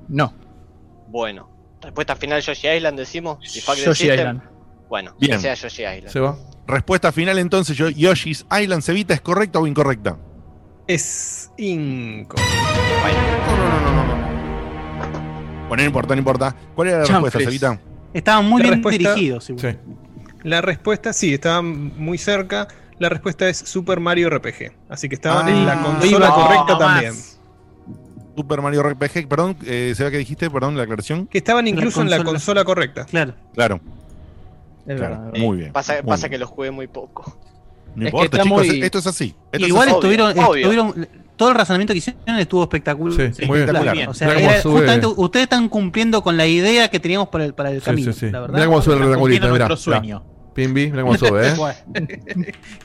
No. 0.07 0.33
Bueno. 1.07 1.49
Respuesta 1.81 2.15
final 2.15 2.41
Yoshi 2.41 2.67
Island 2.67 2.97
decimos. 2.97 3.37
Yoshi 3.43 3.61
System. 3.93 4.13
Island. 4.19 4.41
Bueno, 4.89 5.15
Bien. 5.19 5.33
que 5.33 5.39
sea 5.39 5.53
Yoshi 5.53 5.83
Island. 5.83 6.07
Se 6.09 6.19
va. 6.19 6.37
Respuesta 6.67 7.11
final 7.11 7.37
entonces, 7.39 7.77
yo, 7.77 7.89
Yoshi's 7.89 8.45
Island 8.59 8.81
Cevita, 8.81 9.13
¿es 9.13 9.21
correcta 9.21 9.59
o 9.59 9.67
incorrecta? 9.67 10.17
Es 10.87 11.51
inco. 11.57 12.35
Bueno, 15.67 15.81
no 15.83 15.87
importa, 15.87 16.15
no 16.15 16.19
importa. 16.19 16.55
¿Cuál 16.75 16.87
era 16.89 16.97
la 16.99 17.05
respuesta. 17.05 17.39
Cevita? 17.39 17.79
Estaban 18.13 18.45
muy 18.47 18.61
La 18.63 18.69
bien 18.69 18.81
dirigidos. 18.83 19.49
igual. 19.49 19.79
La 20.43 20.61
respuesta, 20.61 21.11
sí, 21.11 21.33
estaban 21.33 21.97
muy 21.97 22.17
cerca. 22.17 22.67
La 22.99 23.09
respuesta 23.09 23.49
es 23.49 23.57
Super 23.57 23.99
Mario 23.99 24.29
RPG. 24.29 24.71
Así 24.89 25.09
que 25.09 25.15
estaban 25.15 25.49
en 25.49 25.65
la 25.65 25.73
Ah, 25.73 25.83
consola 25.83 26.27
no, 26.29 26.35
correcta 26.35 26.73
no 26.73 26.77
también. 26.77 27.13
Super 28.37 28.61
Mario 28.61 28.83
RPG, 28.83 29.27
perdón, 29.27 29.57
eh, 29.65 29.93
¿se 29.95 30.03
ve 30.03 30.11
que 30.11 30.17
dijiste? 30.17 30.49
Perdón, 30.49 30.77
la 30.77 30.83
aclaración. 30.83 31.27
Que 31.27 31.39
estaban 31.39 31.67
incluso 31.67 32.01
en 32.01 32.09
la 32.09 32.23
consola 32.23 32.63
correcta. 32.63 33.05
Claro. 33.05 33.33
Claro. 33.53 33.81
Es 34.87 34.95
Claro, 34.97 35.19
verdad. 35.25 35.39
muy 35.39 35.57
bien. 35.57 35.73
Pasa, 35.73 35.93
muy 36.01 36.03
pasa 36.11 36.27
bien. 36.27 36.31
que 36.31 36.37
lo 36.39 36.47
jugué 36.47 36.71
muy 36.71 36.87
poco. 36.87 37.37
No 37.95 38.07
Es 38.07 38.13
que 38.13 38.29
chicos, 38.29 38.47
muy- 38.47 38.81
esto 38.83 38.97
es 38.99 39.07
así. 39.07 39.35
Esto 39.51 39.65
es 39.65 39.69
Igual 39.69 39.87
así. 39.87 39.95
estuvieron, 39.95 40.31
obvio. 40.39 40.55
estuvieron- 40.69 41.07
todo 41.37 41.49
el 41.49 41.55
razonamiento 41.55 41.93
que 41.93 41.97
hicieron 41.99 42.21
estuvo 42.39 42.63
espectacular. 42.63 43.13
Sí, 43.33 43.45
muy 43.45 43.59
bien. 43.59 43.69
espectacular. 43.69 44.09
O 44.09 44.13
sea, 44.13 44.33
era- 44.37 44.61
justamente 44.61 45.07
ustedes 45.07 45.43
están 45.43 45.69
cumpliendo 45.69 46.21
con 46.21 46.37
la 46.37 46.45
idea 46.45 46.89
que 46.89 46.99
teníamos 46.99 47.29
para 47.29 47.45
el, 47.45 47.53
para 47.53 47.71
el 47.71 47.79
Sí, 47.79 47.85
camino. 47.85 48.13
sí, 48.13 48.19
sí. 48.19 48.31
La 48.31 48.41
verdad. 48.41 48.55
Mirá 48.55 48.65
cómo 48.67 48.81
sube 48.81 48.95
cumpliendo 49.17 49.47
mirá. 49.51 49.67
nuestro 49.67 49.91
mirá. 49.91 49.99
sueño. 49.99 50.23
Pimbi, 50.55 50.89
mirá 50.89 51.03
cómo 51.03 51.17
sube, 51.17 51.49
¿eh? 51.49 51.53
Bueno. 51.57 51.77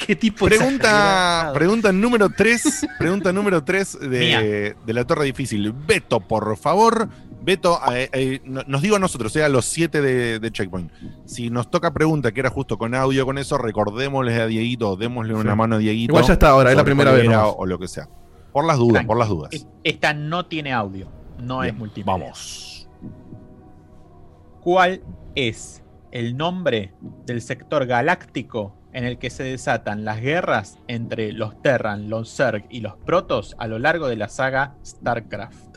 ¿Qué 0.06 0.16
tipo 0.16 0.44
Pregunta, 0.46 1.52
pregunta 1.54 1.92
número 1.92 2.28
3. 2.28 2.86
pregunta 2.98 3.32
número 3.32 3.64
3 3.64 3.98
Mía. 4.02 4.40
de, 4.42 4.76
de 4.84 4.92
la 4.92 5.06
torre 5.06 5.24
difícil. 5.24 5.72
Beto, 5.72 6.20
por 6.20 6.56
favor. 6.58 7.08
Beto, 7.42 7.80
eh, 7.94 8.10
eh, 8.12 8.40
no- 8.44 8.64
nos 8.66 8.82
digo 8.82 8.96
a 8.96 8.98
nosotros, 8.98 9.32
sea 9.32 9.46
a 9.46 9.48
los 9.48 9.64
7 9.66 10.02
de, 10.02 10.38
de 10.40 10.50
Checkpoint. 10.50 10.90
Si 11.24 11.48
nos 11.48 11.70
toca 11.70 11.92
pregunta 11.92 12.32
que 12.32 12.40
era 12.40 12.50
justo 12.50 12.76
con 12.76 12.94
audio 12.94 13.24
con 13.24 13.38
eso, 13.38 13.56
recordémosle 13.56 14.34
a 14.34 14.46
Dieguito, 14.46 14.96
démosle 14.96 15.34
una 15.34 15.52
Sí. 15.52 15.56
mano 15.56 15.76
a 15.76 15.78
Dieguito. 15.78 16.10
Igual 16.12 16.24
ya 16.26 16.32
está 16.34 16.50
ahora, 16.50 16.70
es 16.72 16.76
la 16.76 16.84
primera 16.84 17.12
vez 17.12 17.24
nomás. 17.24 17.54
O 17.56 17.64
lo 17.66 17.78
que 17.78 17.88
sea. 17.88 18.08
Por 18.52 18.66
las 18.66 18.78
dudas, 18.78 19.06
por 19.06 19.16
las 19.16 19.28
dudas. 19.28 19.50
Esta 19.84 20.12
no 20.12 20.44
tiene 20.46 20.72
audio, 20.72 21.06
no 21.38 21.60
Bien, 21.60 21.72
es 21.74 21.78
multimedia. 21.78 22.12
Vamos. 22.12 22.88
¿Cuál 24.60 25.00
es 25.34 25.79
el 26.12 26.36
nombre 26.36 26.92
del 27.26 27.40
sector 27.42 27.86
galáctico 27.86 28.74
en 28.92 29.04
el 29.04 29.18
que 29.18 29.30
se 29.30 29.44
desatan 29.44 30.04
las 30.04 30.20
guerras 30.20 30.78
entre 30.88 31.32
los 31.32 31.60
Terran, 31.62 32.10
los 32.10 32.34
Zerg 32.34 32.64
y 32.70 32.80
los 32.80 32.96
Protoss 32.96 33.54
a 33.58 33.66
lo 33.68 33.78
largo 33.78 34.08
de 34.08 34.16
la 34.16 34.28
saga 34.28 34.74
StarCraft? 34.84 35.76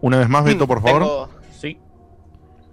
Una 0.00 0.18
vez 0.18 0.28
más, 0.28 0.44
Beto, 0.44 0.66
por 0.66 0.80
favor. 0.82 1.02
Tengo- 1.02 1.30
Sí. 1.52 1.78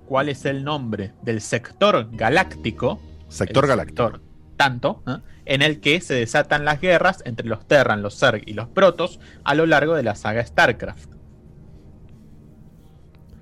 ¿Cuál 0.08 0.30
es 0.30 0.46
el 0.46 0.64
nombre 0.64 1.14
del 1.24 1.42
sector 1.42 2.08
galáctico? 2.12 3.00
Sector 3.28 3.66
galáctico. 3.68 4.04
sector 4.12 4.22
tanto, 4.56 5.04
¿eh? 5.06 5.18
en 5.46 5.62
el 5.62 5.82
que 5.82 6.00
se 6.00 6.14
desatan 6.14 6.64
las 6.64 6.80
guerras 6.80 7.22
entre 7.26 7.46
los 7.48 7.68
Terran, 7.68 8.02
los 8.02 8.18
Zerg 8.18 8.44
y 8.46 8.54
los 8.54 8.70
Protoss 8.70 9.20
a 9.44 9.54
lo 9.56 9.66
largo 9.66 9.96
de 9.96 10.04
la 10.04 10.16
saga 10.16 10.46
StarCraft. 10.46 11.15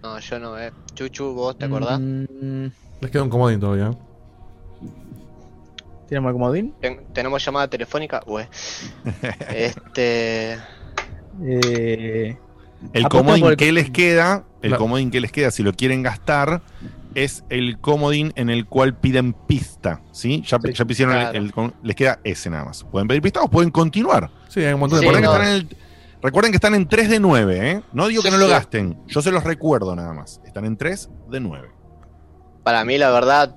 No, 0.03 0.19
yo 0.19 0.39
no, 0.39 0.59
eh. 0.59 0.71
Chuchu, 0.95 1.33
vos 1.33 1.57
te 1.57 1.65
acordás. 1.65 1.99
Mm, 1.99 2.65
Les 3.01 3.09
queda 3.11 3.23
un 3.23 3.29
comodín 3.29 3.59
todavía. 3.59 3.91
¿Tenemos 6.09 6.29
el 6.29 6.33
comodín? 6.33 6.73
Ten- 6.81 7.01
¿Tenemos 7.13 7.43
llamada 7.43 7.67
telefónica? 7.69 8.21
Ué. 8.27 8.47
este. 9.55 10.57
Eh, 11.41 12.37
El 12.91 13.07
comodín 13.07 13.45
el- 13.45 13.57
que 13.57 13.71
les 13.71 13.89
queda, 13.89 14.43
el 14.61 14.71
La- 14.71 14.77
comodín 14.77 15.09
que 15.09 15.21
les 15.21 15.31
queda, 15.31 15.51
si 15.51 15.63
lo 15.63 15.71
quieren 15.73 16.03
gastar, 16.03 16.61
es 17.15 17.43
el 17.49 17.79
comodín 17.79 18.33
en 18.35 18.49
el 18.49 18.65
cual 18.65 18.95
piden 18.97 19.31
pista. 19.33 20.01
¿Sí? 20.11 20.43
Ya, 20.45 20.57
ya 20.61 20.85
claro. 20.85 21.31
el 21.31 21.53
com- 21.53 21.71
les 21.81 21.95
queda 21.95 22.19
ese 22.25 22.49
nada 22.49 22.65
más. 22.65 22.83
Pueden 22.83 23.07
pedir 23.07 23.21
pista 23.21 23.41
o 23.41 23.47
pueden 23.47 23.71
continuar. 23.71 24.29
Sí, 24.49 24.59
hay 24.63 24.73
un 24.73 24.81
montón 24.81 24.99
de 24.99 25.07
Sí, 25.07 25.11
no. 25.13 25.17
que 25.19 25.25
están 25.25 25.41
en 25.47 25.53
el- 25.53 25.77
recuerden 26.23 26.51
que 26.51 26.57
están 26.57 26.73
en 26.73 26.87
3 26.87 27.09
de 27.09 27.19
9, 27.19 27.71
¿eh? 27.71 27.83
No 27.93 28.07
digo 28.07 28.23
que 28.23 28.31
no 28.31 28.37
lo 28.37 28.45
sí. 28.45 28.51
gasten, 28.51 28.97
yo 29.07 29.21
se 29.21 29.31
los 29.31 29.43
recuerdo 29.43 29.95
nada 29.95 30.13
más. 30.13 30.41
Están 30.45 30.65
en 30.65 30.77
3 30.77 31.09
de 31.29 31.39
9. 31.39 31.69
Para 32.63 32.83
mí, 32.85 32.97
la 32.97 33.11
verdad, 33.11 33.55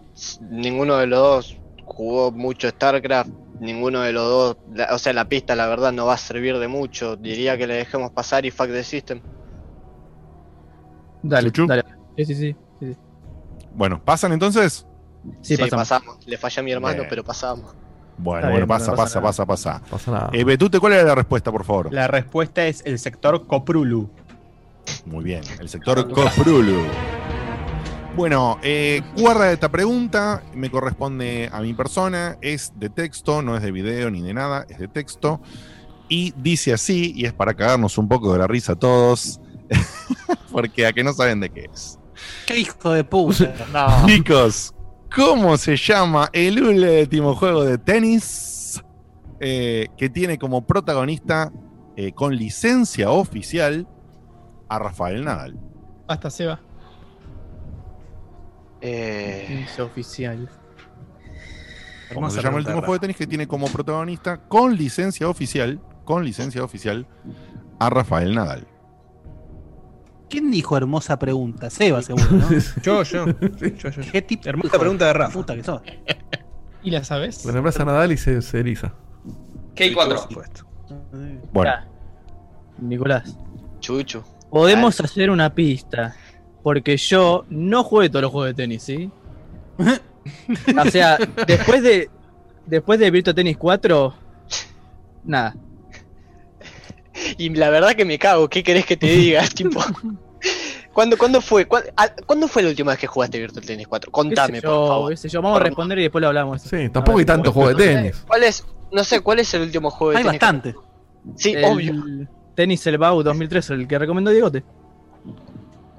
ninguno 0.50 0.96
de 0.96 1.06
los 1.06 1.18
dos 1.20 1.56
jugó 1.84 2.30
mucho 2.32 2.68
StarCraft. 2.68 3.30
Ninguno 3.60 4.00
de 4.00 4.12
los 4.12 4.24
dos, 4.28 4.56
la- 4.74 4.94
o 4.94 4.98
sea, 4.98 5.14
la 5.14 5.28
pista, 5.30 5.54
la 5.56 5.66
verdad, 5.66 5.90
no 5.92 6.04
va 6.04 6.14
a 6.14 6.18
servir 6.18 6.58
de 6.58 6.68
mucho. 6.68 7.16
Diría 7.16 7.56
que 7.56 7.66
le 7.66 7.74
dejemos 7.74 8.10
pasar 8.10 8.44
y 8.44 8.50
fuck 8.50 8.66
the 8.66 8.84
system. 8.84 9.20
dale, 11.22 11.50
Chuchu. 11.50 11.66
dale. 11.66 11.84
Sí, 12.16 12.24
sí, 12.26 12.34
sí. 12.34 12.56
Bueno, 13.74 14.02
¿pasan 14.04 14.32
entonces? 14.32 14.86
Sí, 15.42 15.56
Sí, 15.56 15.62
pasamos. 15.62 15.88
pasamos. 15.88 16.26
Le 16.26 16.36
fallé 16.38 16.60
a 16.60 16.62
mi 16.62 16.72
hermano, 16.72 16.96
Bien. 16.98 17.06
pero 17.08 17.24
pasamos. 17.24 17.74
Bueno, 18.18 18.66
pasa, 18.66 18.92
no 18.92 18.96
pasa, 18.96 19.20
pasa 19.20 19.46
pasa, 19.46 19.80
pasa, 19.80 19.90
Pasa 19.90 20.10
nada. 20.10 20.30
Eh, 20.32 20.44
Betute, 20.44 20.80
¿cuál 20.80 20.94
era 20.94 21.04
la 21.04 21.14
respuesta, 21.14 21.52
por 21.52 21.64
favor? 21.64 21.92
La 21.92 22.08
respuesta 22.08 22.66
es 22.66 22.82
el 22.86 22.98
sector 22.98 23.46
Coprulu. 23.46 24.08
Muy 25.04 25.24
bien, 25.24 25.42
el 25.60 25.68
sector 25.68 26.10
Coprulu. 26.10 26.82
Bueno, 28.16 28.58
eh, 28.62 29.02
guarda 29.18 29.52
esta 29.52 29.68
pregunta, 29.70 30.42
me 30.54 30.70
corresponde 30.70 31.50
a 31.52 31.60
mi 31.60 31.74
persona, 31.74 32.38
es 32.40 32.72
de 32.76 32.88
texto, 32.88 33.42
no 33.42 33.56
es 33.56 33.62
de 33.62 33.70
video 33.70 34.10
ni 34.10 34.22
de 34.22 34.32
nada, 34.32 34.64
es 34.70 34.78
de 34.78 34.88
texto. 34.88 35.40
Y 36.08 36.32
dice 36.36 36.72
así, 36.72 37.12
y 37.14 37.26
es 37.26 37.34
para 37.34 37.52
cagarnos 37.52 37.98
un 37.98 38.08
poco 38.08 38.32
de 38.32 38.38
la 38.38 38.46
risa 38.46 38.72
a 38.72 38.76
todos, 38.76 39.38
porque 40.50 40.86
a 40.86 40.94
que 40.94 41.04
no 41.04 41.12
saben 41.12 41.40
de 41.40 41.50
qué 41.50 41.68
es. 41.70 41.98
Qué 42.46 42.58
hijo 42.60 42.92
de 42.92 43.04
puta. 43.04 43.52
No. 43.72 44.06
Chicos, 44.06 44.72
¿cómo 45.14 45.56
se 45.56 45.76
llama 45.76 46.28
el 46.32 46.62
último 46.62 47.34
juego 47.34 47.64
de 47.64 47.78
tenis 47.78 48.82
eh, 49.40 49.88
que 49.96 50.08
tiene 50.08 50.38
como 50.38 50.66
protagonista 50.66 51.52
eh, 51.96 52.12
con 52.12 52.36
licencia 52.36 53.10
oficial 53.10 53.86
a 54.68 54.78
Rafael 54.78 55.24
Nadal? 55.24 55.58
Hasta 56.08 56.30
Seba. 56.30 56.60
Eh, 58.80 59.64
Es 59.68 59.80
oficial. 59.80 60.48
Hermosa 62.10 62.36
se 62.36 62.42
llama 62.42 62.58
el 62.58 62.64
último 62.64 62.80
juego 62.80 62.94
de 62.94 63.00
tenis 63.00 63.16
que 63.16 63.26
tiene 63.26 63.48
como 63.48 63.66
protagonista, 63.66 64.38
con 64.46 64.76
licencia 64.76 65.28
oficial, 65.28 65.80
con 66.04 66.24
licencia 66.24 66.62
oficial, 66.62 67.06
a 67.80 67.90
Rafael 67.90 68.34
Nadal. 68.34 68.66
¿Quién 70.28 70.50
dijo 70.50 70.76
hermosa 70.76 71.18
pregunta? 71.18 71.70
Seba, 71.70 72.02
seguro, 72.02 72.26
¿no? 72.30 72.48
Yo, 72.82 73.02
yo. 73.02 73.26
yo, 73.26 73.90
yo. 73.90 74.02
¿Qué 74.12 74.22
tipo 74.22 74.48
Hermosa 74.48 74.68
hijo 74.68 74.78
pregunta 74.78 75.06
de 75.06 75.12
Rafa. 75.12 75.32
Puta 75.32 75.54
que 75.54 75.62
sos. 75.62 75.82
¿Y 76.82 76.90
la 76.90 77.04
sabes? 77.04 77.44
Le 77.44 77.52
nombras 77.52 77.78
a 77.78 77.84
Nadal 77.84 78.12
y 78.12 78.16
se, 78.16 78.42
se 78.42 78.60
eriza. 78.60 78.92
K4. 79.74 80.66
Bueno. 81.52 81.72
Nicolás. 82.78 83.36
Chuchu. 83.80 84.22
Podemos 84.50 85.00
hacer 85.00 85.30
una 85.30 85.54
pista. 85.54 86.14
Porque 86.62 86.96
yo 86.96 87.44
no 87.48 87.84
jugué 87.84 88.08
todos 88.08 88.22
los 88.22 88.32
juegos 88.32 88.48
de 88.48 88.54
tenis, 88.54 88.82
¿sí? 88.82 89.10
o 89.78 90.90
sea, 90.90 91.18
después 91.46 91.82
de. 91.82 92.10
Después 92.66 92.98
de 92.98 93.10
Virtua 93.10 93.34
Tennis 93.34 93.56
4. 93.56 94.14
Nada. 95.24 95.54
Y 97.38 97.50
la 97.50 97.70
verdad 97.70 97.94
que 97.94 98.04
me 98.04 98.18
cago, 98.18 98.48
¿qué 98.48 98.62
querés 98.62 98.86
que 98.86 98.96
te 98.96 99.06
diga? 99.06 99.46
tipo, 99.54 99.80
¿cuándo, 100.92 101.16
¿cuándo 101.16 101.40
fue? 101.40 101.66
¿Cuándo, 101.66 101.90
ah, 101.96 102.08
¿Cuándo 102.26 102.48
fue 102.48 102.62
la 102.62 102.68
última 102.70 102.92
vez 102.92 103.00
que 103.00 103.06
jugaste 103.06 103.38
Virtual 103.38 103.64
Tennis 103.64 103.88
4? 103.88 104.10
Contame, 104.10 104.62
por 104.62 104.88
favor. 104.88 105.14
yo, 105.14 105.42
vamos 105.42 105.60
a 105.60 105.64
responder 105.64 105.98
y 105.98 106.02
después 106.02 106.22
lo 106.22 106.28
hablamos. 106.28 106.62
Sí, 106.62 106.88
tampoco 106.88 107.18
hay 107.18 107.24
tanto 107.24 107.52
juego 107.52 107.74
de 107.74 107.84
tenis. 107.84 108.24
¿Cuál 108.26 108.42
es? 108.44 108.64
No 108.92 109.04
sé, 109.04 109.20
¿cuál 109.20 109.40
es 109.40 109.52
el 109.54 109.62
último 109.62 109.90
juego 109.90 110.12
de 110.12 110.18
Hay 110.18 110.24
tenis? 110.24 110.40
bastante. 110.40 110.74
Sí, 111.36 111.52
El 111.52 111.64
obvio. 111.64 111.94
Tenis 112.54 112.86
El 112.86 112.98
Bau 112.98 113.22
2003, 113.22 113.70
el 113.70 113.88
que 113.88 113.98
recomendó 113.98 114.30
Diegote. 114.30 114.64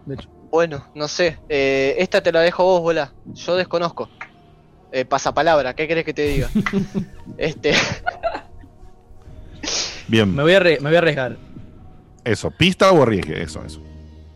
De 0.05 0.15
hecho. 0.15 0.29
Bueno, 0.49 0.87
no 0.95 1.07
sé. 1.07 1.37
Eh, 1.49 1.95
esta 1.99 2.21
te 2.21 2.31
la 2.31 2.39
dejo 2.39 2.63
vos, 2.63 2.81
bola. 2.81 3.13
Yo 3.33 3.55
desconozco. 3.55 4.09
Eh, 4.91 5.03
pasapalabra, 5.03 5.75
¿qué 5.75 5.87
querés 5.87 6.05
que 6.05 6.13
te 6.13 6.23
diga? 6.23 6.49
este. 7.37 7.73
Bien. 10.07 10.35
Me 10.35 10.43
voy 10.43 10.53
a, 10.53 10.59
me 10.59 10.79
voy 10.79 10.95
a 10.95 10.97
arriesgar. 10.99 11.37
Eso, 12.23 12.51
pista 12.51 12.91
o 12.91 13.03
arriesgue, 13.03 13.41
eso, 13.41 13.63
eso. 13.63 13.81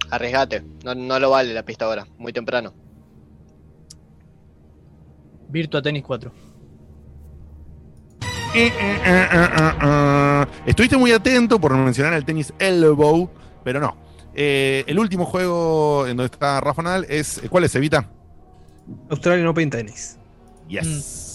Arriesgate. 0.10 0.64
No, 0.84 0.96
no 0.96 1.20
lo 1.20 1.30
vale 1.30 1.54
la 1.54 1.64
pista 1.64 1.86
ahora. 1.86 2.06
Muy 2.18 2.34
temprano. 2.34 2.74
Virtua 5.50 5.82
Tennis 5.82 6.04
4. 6.04 6.32
Eh, 8.54 8.68
eh, 8.68 8.72
eh, 8.78 9.00
eh, 9.06 9.50
eh, 9.58 9.72
eh. 9.84 10.46
Estuviste 10.66 10.98
muy 10.98 11.12
atento 11.12 11.60
por 11.60 11.74
mencionar 11.76 12.14
el 12.14 12.26
tenis 12.26 12.54
Elbow, 12.60 13.30
pero 13.64 13.80
no. 13.80 13.96
Eh, 14.34 14.84
el 14.88 15.00
último 15.00 15.26
juego 15.26 16.06
en 16.08 16.18
donde 16.18 16.32
está 16.34 16.60
Rafa 16.62 16.82
Nadal 16.82 17.06
es. 17.10 17.42
¿Cuál 17.50 17.66
es, 17.66 17.76
Evita? 17.76 18.10
Australian 19.10 19.48
Open 19.48 19.70
Tennis. 19.70 20.18
Yes. 20.68 21.31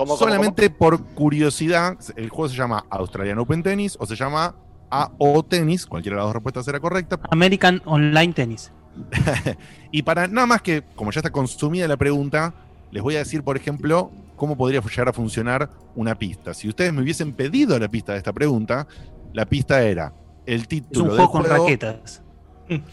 ¿Cómo, 0.00 0.14
cómo, 0.16 0.18
Solamente 0.18 0.70
por 0.70 1.02
curiosidad, 1.14 1.98
el 2.16 2.28
juego 2.30 2.48
se 2.48 2.56
llama 2.56 2.84
Australian 2.90 3.38
Open 3.38 3.62
Tennis 3.62 3.96
o 4.00 4.06
se 4.06 4.16
llama 4.16 4.54
AO 4.88 5.42
Tennis, 5.44 5.86
cualquiera 5.86 6.16
de 6.16 6.20
las 6.20 6.26
dos 6.28 6.34
respuestas 6.34 6.64
será 6.64 6.80
correcta. 6.80 7.20
American 7.30 7.82
Online 7.84 8.32
Tennis. 8.32 8.72
Y 9.92 10.02
para 10.02 10.26
nada 10.28 10.46
más 10.46 10.62
que, 10.62 10.82
como 10.94 11.10
ya 11.10 11.20
está 11.20 11.30
consumida 11.30 11.86
la 11.88 11.96
pregunta, 11.96 12.54
les 12.92 13.02
voy 13.02 13.16
a 13.16 13.18
decir, 13.18 13.42
por 13.42 13.56
ejemplo, 13.56 14.10
cómo 14.36 14.56
podría 14.56 14.80
llegar 14.80 15.08
a 15.08 15.12
funcionar 15.12 15.68
una 15.96 16.14
pista. 16.14 16.54
Si 16.54 16.68
ustedes 16.68 16.92
me 16.92 17.02
hubiesen 17.02 17.32
pedido 17.32 17.78
la 17.78 17.88
pista 17.88 18.12
de 18.12 18.18
esta 18.18 18.32
pregunta, 18.32 18.86
la 19.32 19.46
pista 19.46 19.82
era 19.82 20.14
el 20.46 20.62
Es 20.62 20.68
título 20.68 21.02
un 21.02 21.08
del 21.10 21.16
juego 21.26 21.30
con 21.32 21.42
juego- 21.44 21.64
raquetas. 21.64 22.22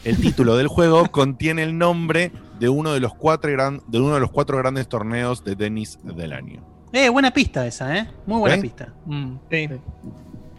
El 0.03 0.17
título 0.19 0.57
del 0.57 0.67
juego 0.67 1.05
contiene 1.11 1.61
el 1.63 1.77
nombre 1.77 2.31
de 2.59 2.67
uno 2.67 2.93
de 2.93 2.99
los 2.99 3.13
cuatro, 3.13 3.51
gran- 3.51 3.81
de 3.87 3.99
uno 3.99 4.15
de 4.15 4.19
los 4.19 4.31
cuatro 4.31 4.57
grandes 4.57 4.87
torneos 4.89 5.43
de 5.43 5.55
tenis 5.55 5.99
del 6.03 6.33
año. 6.33 6.65
Eh, 6.93 7.09
buena 7.09 7.31
pista 7.31 7.65
esa, 7.67 7.95
¿eh? 7.97 8.07
Muy 8.25 8.39
buena 8.39 8.55
¿Eh? 8.55 8.61
pista. 8.61 8.87
Mm, 9.05 9.35
Sí. 9.51 9.69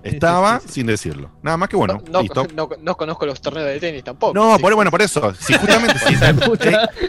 Estaba 0.05 0.61
sin 0.61 0.87
decirlo. 0.87 1.29
Nada 1.43 1.57
más 1.57 1.69
que 1.69 1.77
bueno, 1.77 2.01
No, 2.11 2.23
listo. 2.23 2.47
no, 2.55 2.69
no 2.81 2.97
conozco 2.97 3.27
los 3.27 3.41
torneos 3.41 3.67
de 3.67 3.81
tenis 3.81 4.05
tampoco. 4.05 4.33
No, 4.33 4.57
Sí. 4.57 4.63
por, 4.63 4.75
bueno, 4.75 4.91
por 4.93 5.03
eso. 5.03 5.35
Si 5.35 5.53
justamente 5.55 5.99
si- 6.07 6.15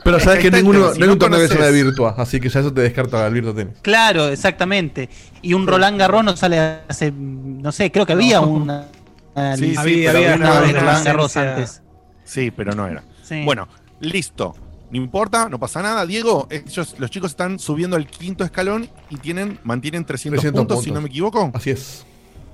Pero 0.04 0.20
sabes 0.20 0.40
que 0.40 0.50
ninguno, 0.50 0.80
tema, 0.80 0.94
si 0.94 1.00
no 1.00 1.04
hay 1.04 1.08
no 1.08 1.14
un 1.14 1.20
torneo 1.20 1.40
que 1.40 1.48
sea 1.48 1.66
de 1.68 1.72
Virtua, 1.84 2.16
así 2.18 2.40
que 2.40 2.50
ya 2.50 2.60
eso 2.62 2.74
te 2.74 2.82
descarta 2.82 3.26
el 3.28 3.34
Virtua 3.34 3.54
Tennis. 3.54 3.76
Claro, 3.84 4.28
exactamente. 4.30 5.08
Y 5.44 5.54
un 5.54 5.68
Roland 5.68 6.00
Garros 6.00 6.24
no 6.26 6.36
sale 6.36 6.60
hace. 6.90 7.12
No 7.12 7.72
sé, 7.72 7.92
creo 7.92 8.06
que 8.08 8.14
había 8.14 8.42
una. 8.42 8.88
una 9.36 9.56
Sí, 9.56 9.70
sí, 9.72 9.78
había, 9.78 10.10
había 10.12 10.36
una- 10.36 10.52
una 10.64 10.72
Roland 10.80 11.06
Garros 11.06 11.38
antes. 11.38 11.84
Sí, 12.24 12.52
pero 12.52 12.74
no 12.74 12.88
era. 12.88 13.04
Sí. 13.24 13.44
Bueno, 13.46 13.68
listo. 14.00 14.56
No 14.92 14.98
importa, 14.98 15.50
no 15.50 15.60
pasa 15.60 15.82
nada. 15.82 16.06
Diego, 16.06 16.48
ellos, 16.50 16.96
los 16.98 17.12
chicos 17.12 17.32
están 17.32 17.60
subiendo 17.60 17.96
al 17.96 18.08
quinto 18.08 18.44
escalón 18.44 18.90
y 19.10 19.18
tienen, 19.18 19.60
mantienen 19.64 20.04
300, 20.06 20.40
300 20.42 20.62
puntos, 20.66 20.84
si 20.84 20.92
no 20.92 21.00
me 21.02 21.08
equivoco. 21.10 21.52
Así 21.54 21.70
es. 21.70 22.06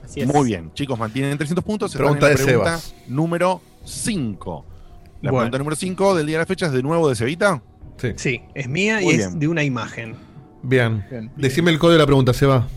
Así 0.04 0.22
es. 0.22 0.28
Muy 0.28 0.46
bien, 0.48 0.72
chicos, 0.74 1.00
mantienen 1.00 1.38
300 1.38 1.64
puntos. 1.64 1.92
Están 1.92 2.06
Pregunta 2.06 2.28
en 2.28 2.34
la 2.34 2.40
de 2.40 2.44
pregunta 2.46 2.78
Sebas. 2.78 2.96
número 3.08 3.62
5. 3.86 4.66
La 5.22 5.32
Bueno. 5.32 5.42
pregunta 5.44 5.58
número 5.60 5.76
5 5.76 6.16
del 6.16 6.28
día 6.28 6.36
de 6.38 6.42
la 6.44 6.46
fecha 6.46 6.66
es 6.68 6.72
de 6.74 6.84
nuevo 6.84 7.08
de 7.10 7.16
Cevita. 7.16 7.62
Sí. 7.98 8.12
Sí, 8.18 8.42
es 8.54 8.68
mía 8.68 9.00
Muy 9.02 9.14
y 9.16 9.18
es 9.20 9.40
de 9.40 9.48
una 9.48 9.64
imagen. 9.64 10.16
Bien. 10.62 11.06
Bien. 11.10 11.32
Decime 11.38 11.72
el 11.72 11.80
código 11.80 11.94
de 11.94 12.00
la 12.00 12.06
pregunta, 12.06 12.34
Seba. 12.34 12.68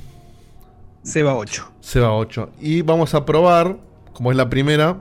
Seba 1.02 1.34
8. 1.34 1.72
Seba 1.80 2.12
8. 2.14 2.50
Y 2.60 2.82
vamos 2.82 3.14
a 3.14 3.24
probar, 3.24 3.76
como 4.12 4.30
es 4.30 4.36
la 4.36 4.48
primera, 4.48 4.98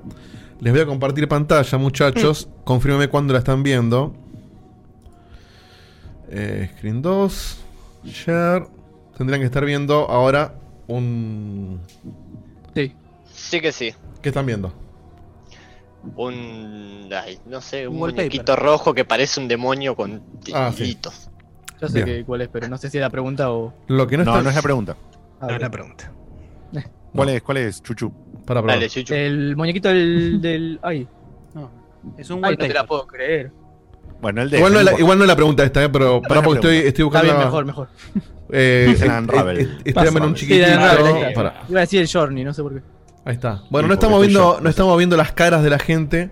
les 0.59 0.73
voy 0.73 0.81
a 0.81 0.85
compartir 0.85 1.27
pantalla, 1.27 1.77
muchachos. 1.77 2.49
Confírmeme 2.63 3.07
cuándo 3.09 3.33
la 3.33 3.39
están 3.39 3.61
viendo. 3.61 4.15
Eh, 6.29 6.69
screen 6.77 7.01
2. 7.01 7.65
Share. 8.05 8.67
Tendrían 9.17 9.41
que 9.41 9.45
estar 9.45 9.65
viendo 9.65 10.09
ahora 10.09 10.53
un... 10.87 11.79
Sí. 12.75 12.93
Sí 13.33 13.61
que 13.61 13.71
sí. 13.71 13.93
¿Qué 14.21 14.29
están 14.29 14.45
viendo? 14.45 14.73
Un. 16.15 17.09
Ay, 17.11 17.39
no 17.45 17.61
sé, 17.61 17.87
un, 17.87 17.97
muñequito 17.97 18.55
rojo 18.55 18.93
que 18.93 19.03
parece 19.03 19.39
un 19.39 19.47
demonio 19.47 19.95
con 19.95 20.21
Ah, 20.53 20.71
sí. 20.75 20.97
Yo 21.81 21.87
sé 21.89 22.05
que, 22.05 22.23
cuál 22.23 22.41
es, 22.41 22.49
pero 22.49 22.67
no 22.67 22.77
sé 22.77 22.89
si 22.89 22.97
es 22.97 23.01
la 23.01 23.09
pregunta 23.09 23.51
o. 23.51 23.73
Lo 23.87 24.07
que 24.07 24.17
no, 24.17 24.23
No, 24.23 24.31
está... 24.31 24.43
no 24.43 24.49
es 24.49 24.55
la 24.55 24.61
pregunta. 24.61 24.97
Ah, 25.39 25.47
No 25.47 25.55
es 25.55 25.61
la 25.61 25.71
pregunta. 25.71 26.11
¿Cuál 27.13 27.29
es? 27.29 27.41
¿Cuál 27.41 27.57
es, 27.57 27.81
Chuchu? 27.81 28.11
Para 28.45 28.61
probar. 28.61 28.77
Dale, 28.77 28.89
Chuchu. 28.89 29.13
El 29.13 29.55
muñequito 29.55 29.89
del. 29.89 30.41
del 30.41 30.79
ay. 30.81 31.07
No, 31.53 31.71
es 32.17 32.29
un 32.29 32.43
Ay, 32.45 32.51
no 32.51 32.57
te 32.57 32.73
la 32.73 32.85
puedo 32.85 33.05
creer. 33.07 33.51
Bueno, 34.21 34.41
el 34.41 34.49
de. 34.49 34.57
Igual 34.57 34.73
no, 34.73 34.79
es 34.79 34.85
la, 34.85 34.99
igual 34.99 35.17
no 35.17 35.23
es 35.23 35.27
la 35.27 35.35
pregunta 35.35 35.63
esta, 35.63 35.83
eh, 35.83 35.89
pero 35.89 36.21
pará 36.21 36.35
la 36.35 36.41
porque 36.43 36.57
estoy, 36.59 36.75
estoy 36.87 36.89
Está 36.89 37.03
buscando... 37.05 37.33
bien, 37.33 37.45
mejor, 37.45 37.65
mejor. 37.65 37.87
Eh, 38.51 38.85
Es 38.93 39.01
Estoy 39.85 40.07
en 40.07 40.23
un 40.23 40.35
Sí, 40.35 40.41
chiquitito. 40.47 40.67
Unravel. 40.71 41.33
Pará. 41.33 41.63
Iba 41.69 41.79
a 41.79 41.81
decir 41.81 42.01
el 42.01 42.09
Journey, 42.11 42.43
no 42.43 42.53
sé 42.53 42.63
por 42.63 42.73
qué. 42.75 42.81
Ahí 43.25 43.33
está. 43.35 43.63
Bueno, 43.69 43.85
Sí, 43.85 43.89
no 43.89 43.93
estamos 43.93 44.21
viendo, 44.21 44.55
yo. 44.55 44.61
no 44.61 44.69
estamos 44.69 44.97
viendo 44.97 45.17
las 45.17 45.31
caras 45.33 45.61
de 45.63 45.69
la 45.69 45.79
gente 45.79 46.29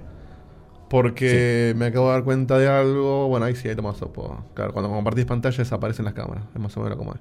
porque 0.89 1.73
me 1.75 1.87
acabo 1.87 2.07
de 2.07 2.13
dar 2.13 2.23
cuenta 2.23 2.57
de 2.57 2.67
algo. 2.67 3.27
Bueno, 3.27 3.45
ahí 3.45 3.55
sí, 3.55 3.67
ahí 3.67 3.75
tomas 3.75 3.97
puedo- 3.97 4.45
Claro, 4.53 4.71
cuando 4.73 4.89
compartís 4.89 5.25
pantalla 5.25 5.57
desaparecen 5.57 6.05
las 6.05 6.13
cámaras. 6.13 6.43
Es 6.53 6.61
más 6.61 6.75
o 6.77 6.81
menos 6.81 6.97
como 6.97 7.13
es. 7.13 7.19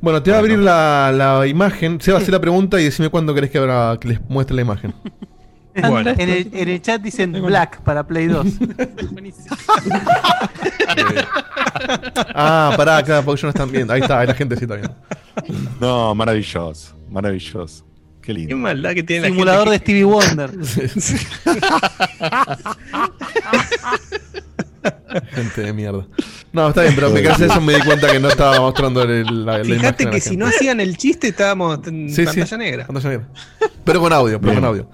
Bueno, 0.00 0.22
te 0.22 0.30
voy 0.30 0.36
a 0.36 0.40
abrir 0.40 0.58
la, 0.58 1.12
la 1.14 1.46
imagen. 1.46 2.00
Se 2.00 2.12
va 2.12 2.18
a 2.18 2.20
hacer 2.20 2.32
la 2.32 2.40
pregunta 2.40 2.80
y 2.80 2.84
decime 2.84 3.08
cuándo 3.08 3.34
querés 3.34 3.50
que, 3.50 3.58
abra- 3.58 3.96
que 4.00 4.08
les 4.08 4.20
muestre 4.28 4.54
la 4.56 4.62
imagen. 4.62 4.94
Bueno. 5.74 6.10
En 6.10 6.28
el, 6.28 6.50
en 6.52 6.68
el 6.68 6.82
chat 6.82 7.00
dicen 7.00 7.32
Black 7.32 7.80
para 7.82 8.06
Play 8.06 8.26
2. 8.26 8.46
Ah, 12.34 12.72
pará, 12.76 13.02
claro, 13.02 13.24
porque 13.24 13.40
ellos 13.40 13.44
no 13.44 13.48
están 13.50 13.70
viendo. 13.72 13.92
Ahí 13.92 14.00
está, 14.02 14.20
ahí 14.20 14.26
la 14.26 14.34
gente 14.34 14.56
sí 14.56 14.64
está 14.64 14.76
viendo. 14.76 14.94
No, 15.80 16.14
maravilloso. 16.14 16.94
Maravilloso. 17.10 17.84
Qué 18.20 18.26
Qué 18.26 18.34
lindo. 18.34 18.56
maldad 18.56 18.92
que 18.94 19.02
tiene 19.02 19.26
Simulador 19.28 19.64
la 19.66 19.72
de. 19.72 19.78
Stevie 19.78 20.04
Wonder. 20.04 20.50
Gente 25.32 25.60
de 25.62 25.72
mierda. 25.72 26.06
No, 26.52 26.68
está 26.68 26.82
bien, 26.82 26.94
pero 26.94 27.10
me 27.10 27.20
de 27.22 27.30
eso 27.30 27.60
me 27.60 27.74
di 27.74 27.80
cuenta 27.82 28.10
que 28.10 28.18
no 28.20 28.28
estaba 28.28 28.58
mostrando 28.60 29.02
el- 29.02 29.44
la, 29.46 29.58
la 29.58 29.64
imagen. 29.64 29.78
Fíjate 29.80 30.04
la 30.04 30.10
que 30.10 30.20
si 30.20 30.30
gente. 30.30 30.44
no 30.44 30.48
hacían 30.50 30.80
el 30.80 30.96
chiste 30.96 31.28
estábamos 31.28 31.86
en 31.86 32.08
Sí, 32.10 32.16
sí. 32.16 32.24
pantalla 32.26 32.56
negra. 32.56 32.86
Pantalla 32.86 33.08
negra. 33.10 33.28
Pero 33.84 34.00
con 34.00 34.12
audio, 34.12 34.40
pero 34.40 34.52
Bien. 34.52 34.62
con 34.62 34.68
audio. 34.70 34.88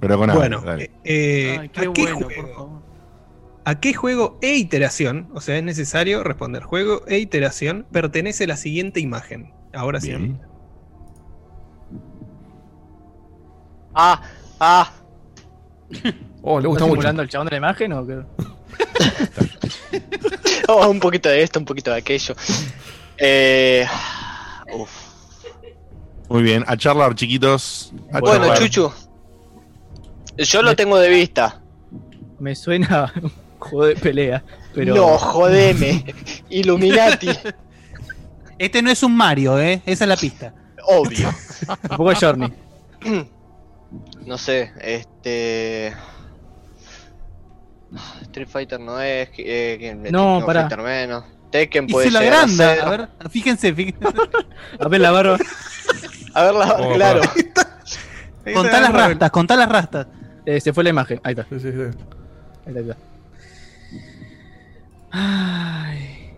Pero 0.00 0.18
con 0.18 0.30
algo, 0.30 0.40
Bueno, 0.40 0.60
dale. 0.60 0.90
eh, 1.04 1.56
Ay, 1.60 1.66
¿a, 1.68 1.72
qué 1.72 1.88
bueno, 1.88 2.18
por 2.18 2.32
juego, 2.34 2.54
favor. 2.54 2.82
¿a 3.64 3.80
qué 3.80 3.94
juego 3.94 4.38
e 4.42 4.54
iteración, 4.56 5.28
o 5.34 5.40
sea, 5.40 5.56
es 5.58 5.62
necesario 5.64 6.22
responder, 6.24 6.62
juego 6.62 7.02
e 7.06 7.18
iteración 7.18 7.86
pertenece 7.90 8.46
la 8.46 8.56
siguiente 8.56 9.00
imagen? 9.00 9.52
Ahora 9.72 10.00
sí. 10.00 10.08
Bien. 10.08 10.40
Ah, 13.94 14.20
ah. 14.60 14.92
Oh, 16.42 16.60
le 16.60 16.68
gusta 16.68 16.84
¿Estás 16.84 16.88
mucho. 16.88 16.94
simulando 17.00 17.22
el 17.22 17.28
chabón 17.28 17.46
de 17.46 17.50
la 17.52 17.56
imagen 17.56 17.92
o 17.94 18.06
qué? 18.06 18.22
Oh, 20.70 20.86
un 20.90 21.00
poquito 21.00 21.30
de 21.30 21.42
esto, 21.42 21.58
un 21.58 21.64
poquito 21.64 21.90
de 21.90 21.96
aquello. 21.96 22.34
Eh, 23.16 23.86
uf. 24.74 24.90
Muy 26.28 26.42
bien. 26.42 26.62
A 26.66 26.76
charlar, 26.76 27.14
chiquitos. 27.14 27.92
A 28.12 28.20
Bueno, 28.20 28.44
charlar. 28.48 28.58
Chuchu. 28.58 28.92
Yo 30.38 30.62
lo 30.62 30.74
tengo 30.76 30.98
de 30.98 31.08
vista. 31.08 31.60
Me 32.38 32.54
suena 32.54 33.12
un 33.20 33.32
juego 33.58 33.86
de 33.86 33.96
pelea, 33.96 34.42
pero. 34.74 34.94
No, 34.94 35.18
jodeme. 35.18 36.04
Illuminati. 36.50 37.28
Este 38.58 38.82
no 38.82 38.90
es 38.90 39.02
un 39.02 39.16
Mario, 39.16 39.58
¿eh? 39.60 39.82
Esa 39.86 40.04
es 40.04 40.08
la 40.08 40.16
pista. 40.16 40.54
Obvio. 40.86 41.28
Tampoco 41.66 42.12
es 42.12 42.18
Journey. 42.18 42.52
No 44.24 44.38
sé, 44.38 44.72
este. 44.80 45.92
Street 48.22 48.48
Fighter 48.48 48.78
no 48.80 49.00
es. 49.00 49.28
Eh. 49.38 49.96
No, 50.10 50.36
King 50.36 50.40
of 50.40 50.44
pará. 50.46 50.60
Fighter 50.62 50.82
menos. 50.82 51.24
Tekken 51.50 51.86
puede 51.86 52.08
Hice 52.08 52.18
la 52.18 52.22
granda. 52.24 52.74
ser. 52.74 52.80
A 52.84 52.90
ver, 52.90 53.08
fíjense, 53.30 53.72
fíjense. 53.72 54.06
A 54.78 54.88
ver 54.88 55.00
la 55.00 55.10
barba. 55.10 55.38
A 56.34 56.42
ver, 56.44 56.54
la, 56.54 56.76
Oh, 56.78 56.92
claro. 56.94 57.22
Contá 58.54 58.80
las 58.80 58.92
rastas, 58.92 59.30
contá 59.30 59.56
las 59.56 59.68
rastas. 59.68 60.06
Eh, 60.48 60.60
se 60.62 60.72
fue 60.72 60.82
la 60.82 60.88
imagen. 60.90 61.20
Ahí 61.24 61.32
está. 61.32 61.44
Sí, 61.50 61.60
sí, 61.60 61.70
sí. 61.70 61.78
Ahí 61.78 62.74
está, 62.74 62.80
ahí 62.80 62.88
está. 62.88 62.96
Ay. 65.10 66.30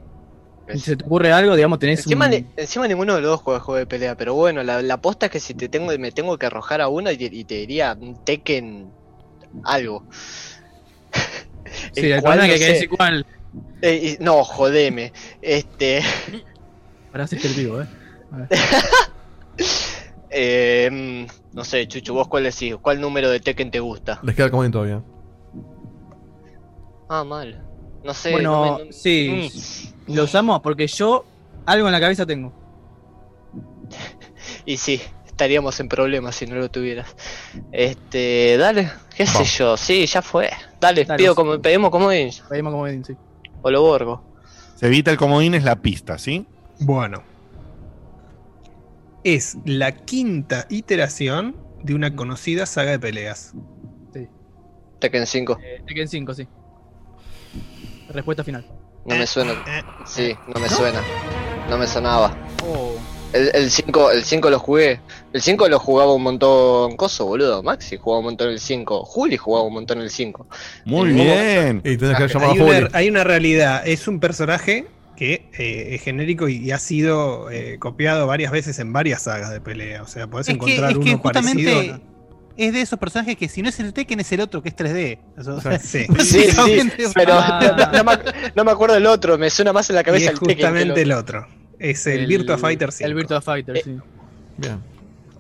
¿Se 0.79 0.97
te 0.97 1.05
ocurre 1.05 1.31
algo? 1.33 1.55
Digamos, 1.55 1.79
tenés 1.79 2.01
Encima, 2.01 2.25
un... 2.25 2.31
ni- 2.33 2.47
encima 2.57 2.89
ninguno 2.89 3.15
de 3.15 3.21
los 3.21 3.31
dos 3.31 3.41
juega 3.43 3.61
juego 3.61 3.79
de 3.79 3.87
pelea, 3.87 4.17
pero 4.17 4.35
bueno, 4.35 4.63
la, 4.65 4.83
la 4.83 5.01
posta 5.01 5.27
es 5.27 5.33
que 5.33 5.39
si 5.41 5.55
te 5.55 5.69
tengo, 5.69 5.97
me 5.99 6.11
tengo 6.11 6.37
que 6.39 6.47
arrojar 6.47 6.81
a 6.81 6.89
una 6.89 7.13
y, 7.13 7.17
y 7.21 7.45
te 7.45 7.55
diría 7.55 7.97
un 8.01 8.25
Tekken 8.25 8.91
algo. 9.65 10.05
Sí, 11.93 12.01
el 12.11 12.21
problema 12.21 12.47
es 12.49 12.53
que 12.55 12.59
querés 12.67 12.83
igual. 12.83 13.27
Eh, 13.83 14.17
y- 14.21 14.25
no, 14.25 14.43
jodeme. 14.45 15.13
Este. 15.41 16.03
Para 17.13 17.25
hacer 17.25 17.39
el 17.47 17.53
vivo, 17.55 17.81
eh. 17.83 17.87
eh, 20.31 20.89
mm, 20.91 21.57
no 21.57 21.65
sé, 21.65 21.87
Chuchu, 21.89 22.15
vos 22.15 22.29
cuál 22.29 22.45
decís, 22.45 22.75
cuál 22.81 23.01
número 23.01 23.31
de 23.31 23.41
Tekken 23.41 23.71
te 23.71 23.81
gusta. 23.81 24.21
Les 24.23 24.35
queda 24.35 24.47
el 24.47 24.51
comodín 24.51 24.73
todavía. 24.73 25.03
Ah, 27.09 27.25
mal. 27.25 27.65
No 28.05 28.15
sé. 28.15 28.31
bueno, 28.33 28.79
no 28.79 28.85
me- 28.85 28.93
sí. 28.93 29.51
Mm. 30.07 30.15
Lo 30.15 30.25
usamos 30.25 30.61
porque 30.61 30.87
yo 30.87 31.25
algo 31.67 31.87
en 31.87 31.93
la 31.93 32.01
cabeza 32.01 32.25
tengo. 32.27 32.53
Y 34.67 34.77
sí, 34.77 35.01
estaríamos 35.27 35.81
en 35.81 35.89
problemas 35.89 36.37
si 36.37 36.47
no 36.47 36.55
lo 36.57 36.71
tuvieras. 36.71 37.17
Este, 37.73 38.57
dale, 38.59 38.91
qué 39.17 39.27
sé 39.27 39.45
yo, 39.45 39.77
sí, 39.77 40.07
ya 40.07 40.23
fue. 40.23 40.51
Dale, 40.81 41.05
Dale, 41.05 41.19
pido 41.19 41.33
sí. 41.33 41.37
como, 41.37 41.61
pedimos 41.61 41.91
como 41.91 42.09
Pedimos 42.09 42.73
como 42.73 42.87
sí. 42.87 43.17
O 43.63 43.71
lo 43.71 43.83
borgo. 43.83 44.23
Se 44.77 44.87
evita 44.87 45.11
el 45.11 45.17
comodín, 45.17 45.55
es 45.55 45.65
la 45.65 45.77
pista, 45.77 46.19
¿sí? 46.19 46.47
Bueno. 46.79 47.23
Es 49.25 49.59
la 49.65 49.93
quinta 49.93 50.67
iteración 50.71 51.57
de 51.83 51.95
una 51.95 52.15
conocida 52.17 52.67
saga 52.67 52.93
de 52.93 52.99
peleas. 52.99 53.53
Tekken 54.99 55.27
5. 55.27 55.59
Eh, 55.63 55.83
Tekken 55.87 56.09
5, 56.09 56.35
sí. 56.35 56.47
Respuesta 58.11 58.45
final. 58.45 58.67
No 59.07 59.15
Eh, 59.15 59.19
me 59.19 59.27
suena. 59.27 59.55
Sí, 60.07 60.35
no 60.53 60.61
me 60.61 60.69
suena. 60.69 61.01
No 61.71 61.79
me 61.79 61.87
sonaba. 61.87 62.37
Oh. 62.67 62.97
El 63.33 63.51
el 63.55 63.71
5 63.71 64.11
el 64.11 64.25
5 64.25 64.51
lo 64.51 64.59
jugué. 64.59 65.01
El 65.33 65.41
5 65.41 65.69
lo 65.69 65.79
jugaba 65.79 66.13
un 66.13 66.23
montón 66.23 66.97
Coso, 66.97 67.25
boludo. 67.27 67.63
Maxi 67.63 67.97
jugaba 67.97 68.19
un 68.19 68.25
montón 68.27 68.49
el 68.51 68.59
5. 68.61 69.05
Juli 69.05 69.37
jugaba 69.37 69.65
un 69.67 69.73
montón 69.75 70.01
el 70.01 70.11
5. 70.11 70.47
Muy 70.85 71.11
En 71.11 71.17
bien. 71.17 71.83
Y 71.85 71.97
tenés 71.97 72.17
que 72.17 72.25
Hay 72.25 72.29
llamar 72.29 72.49
a 72.51 72.53
una, 72.53 72.65
Juli. 72.65 72.89
hay 72.93 73.09
una 73.09 73.25
realidad, 73.25 73.83
es 73.87 74.07
un 74.09 74.19
personaje 74.21 74.87
que 75.21 75.51
eh, 75.59 75.95
es 75.95 76.01
genérico 76.03 76.49
y, 76.49 76.57
y 76.57 76.71
ha 76.71 76.79
sido 76.79 77.51
eh, 77.51 77.77
copiado 77.79 78.27
varias 78.27 78.51
veces 78.51 78.79
en 78.79 78.91
varias 78.95 79.21
sagas 79.25 79.51
de 79.51 79.61
pelea. 79.61 80.03
O 80.03 80.07
sea, 80.07 80.27
podés 80.29 80.49
Es 80.49 80.55
que, 80.55 80.57
encontrar 80.57 80.93
es 80.93 80.99
que 80.99 81.11
uno 81.13 81.23
parecido. 81.23 81.53
justamente 81.75 82.03
es 82.57 82.73
de 82.73 82.81
esos 82.81 82.99
personajes 82.99 83.37
que 83.37 83.47
si 83.49 83.61
no 83.61 83.69
es 83.69 83.79
el 83.81 83.93
Tekken 83.93 84.21
es 84.21 84.33
el 84.33 84.41
otro 84.41 84.63
que 84.63 84.71
es 84.71 84.77
3D. 84.77 85.19
Eso, 85.39 85.55
o 85.57 85.61
sea, 85.61 85.79
Sí. 85.79 86.07
Sí, 86.21 86.51
sí, 86.51 86.91
pero 87.15 87.35
ah, 87.35 87.61
no, 87.77 88.03
no 88.03 88.05
me, 88.05 88.19
no 88.57 88.65
me 88.65 88.71
acuerdo 88.71 88.95
del 88.95 89.05
otro. 89.07 89.37
Me 89.37 89.51
suena 89.51 89.75
más 89.75 89.91
en 89.91 89.97
la 89.97 90.01
Y 90.01 90.05
cabeza 90.05 90.25
es 90.25 90.31
el 90.33 90.39
Tekken. 90.39 90.57
que 90.57 90.63
justamente 90.65 91.03
el 91.03 91.11
el 91.13 91.19
otro. 91.19 91.47
Es 91.79 92.07
el, 92.07 92.27
Virtua 92.27 92.57
Fighter 92.57 92.91
5. 92.91 93.07
El 93.07 93.15
Virtua 93.15 93.41
Fighter, 93.43 93.77
sí. 93.85 93.97
Bien. 94.57 94.79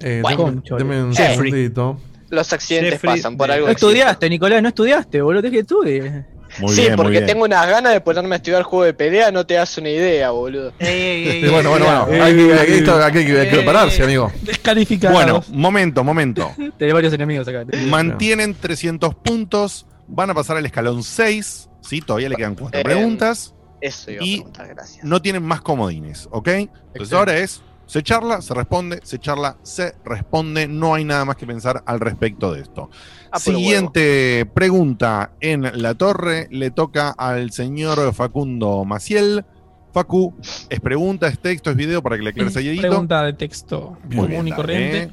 Eh, 0.00 0.20
Bueno. 0.22 0.38
deme- 0.38 0.54
Concho, 0.54 0.76
deme 0.76 1.02
un 1.04 1.14
Jeffrey. 1.14 1.50
segundito. 1.50 2.00
Los 2.28 2.52
accidentes 2.52 2.92
Jeffrey 2.92 3.16
pasan 3.16 3.36
por 3.38 3.50
algo. 3.50 3.66
No 3.66 3.72
estudiaste, 3.72 4.28
Nicolás, 4.28 4.62
no 4.62 4.68
estudiaste, 4.68 5.20
boludo. 5.22 5.46
Es 5.46 5.50
que 5.52 5.58
estudies. 5.60 6.12
Muy 6.60 6.74
sí, 6.74 6.80
bien, 6.82 6.92
muy 6.92 6.96
porque 7.04 7.18
bien. 7.18 7.26
tengo 7.26 7.44
unas 7.44 7.66
ganas 7.68 7.92
de 7.92 8.00
ponerme 8.00 8.34
a 8.34 8.36
estudiar 8.36 8.62
juego 8.62 8.84
de 8.84 8.94
pelea, 8.94 9.30
no 9.30 9.46
te 9.46 9.54
das 9.54 9.76
una 9.78 9.88
idea, 9.90 10.30
boludo. 10.30 10.72
bueno, 10.78 11.70
bueno, 11.70 11.70
bueno. 11.70 12.06
Eh, 12.10 12.20
Hay 12.20 12.34
que, 12.36 12.52
hay 12.54 12.66
que- 12.66 12.78
esto- 12.78 13.02
hay 13.02 13.12
que- 13.12 13.18
hay 13.18 13.24
que 13.26 13.42
eh, 13.42 13.46
prepararse, 13.46 14.02
amigo. 14.02 14.32
Descalificados. 14.42 15.14
Bueno, 15.14 15.44
momento, 15.52 16.04
momento. 16.04 16.50
Tenés 16.78 16.94
varios 16.94 17.12
enemigos 17.12 17.46
acá. 17.48 17.64
Mantienen 17.88 18.54
300 18.54 19.14
puntos. 19.14 19.86
Van 20.06 20.28
a 20.30 20.34
pasar 20.34 20.56
al 20.56 20.66
escalón 20.66 21.02
6. 21.02 21.68
¿sí? 21.82 22.00
Todavía 22.00 22.28
le 22.28 22.36
quedan 22.36 22.54
cuatro 22.54 22.78
Eh, 22.80 22.84
preguntas. 22.84 23.54
Eso 23.80 24.10
iba 24.10 24.22
Y- 24.24 24.34
a 24.34 24.36
preguntar, 24.38 24.68
gracias. 24.68 25.04
No 25.04 25.22
tienen 25.22 25.42
más 25.42 25.60
comodines, 25.62 26.28
¿ok? 26.30 26.48
Entonces 26.48 26.70
Excelente. 26.94 27.16
ahora 27.16 27.38
es, 27.38 27.62
se 27.86 28.02
charla, 28.02 28.42
se 28.42 28.52
responde, 28.54 29.00
se 29.02 29.18
charla, 29.18 29.56
se 29.62 29.94
responde. 30.04 30.68
No 30.68 30.94
hay 30.94 31.04
nada 31.04 31.24
más 31.24 31.36
que 31.36 31.46
pensar 31.46 31.82
al 31.86 31.98
respecto 32.00 32.52
de 32.52 32.60
esto. 32.60 32.90
Ah, 33.32 33.38
Siguiente 33.38 34.46
pregunta 34.54 35.32
en 35.40 35.62
la 35.82 35.94
torre 35.94 36.48
le 36.50 36.70
toca 36.70 37.10
al 37.10 37.52
señor 37.52 38.12
Facundo 38.12 38.84
Maciel. 38.84 39.44
Facu, 39.92 40.34
es 40.68 40.80
pregunta, 40.80 41.26
es 41.28 41.38
texto, 41.40 41.70
es 41.70 41.76
video 41.76 42.02
para 42.02 42.16
que 42.16 42.22
le 42.22 42.30
aclares 42.30 42.56
a 42.56 42.60
Dieguito. 42.60 42.88
Pregunta 42.88 43.22
de 43.24 43.32
texto 43.32 43.98
Muy 44.04 44.16
común 44.16 44.28
bien, 44.30 44.48
y 44.48 44.52
corriente. 44.52 45.10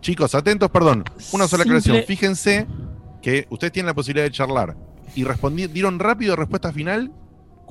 Chicos, 0.00 0.34
atentos, 0.34 0.70
perdón. 0.70 1.04
Una 1.32 1.46
sola 1.48 1.64
Simple- 1.64 1.78
aclaración. 1.80 2.04
Fíjense 2.06 2.66
que 3.22 3.46
ustedes 3.50 3.72
tienen 3.72 3.86
la 3.88 3.94
posibilidad 3.94 4.24
de 4.24 4.30
charlar 4.32 4.76
y 5.14 5.24
dieron 5.68 5.98
rápido 5.98 6.36
respuesta 6.36 6.72
final 6.72 7.12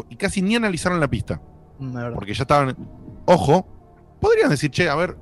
y 0.10 0.16
casi 0.16 0.42
ni 0.42 0.56
analizaron 0.56 1.00
la 1.00 1.08
pista. 1.10 1.42
Mm, 1.80 1.94
la. 1.94 2.14
Porque 2.16 2.34
ya 2.34 2.44
estaban. 2.44 2.76
Ojo, 3.26 3.66
podrían 4.20 4.50
decir, 4.50 4.70
che, 4.72 4.90
a 4.90 4.96
ver, 4.96 5.16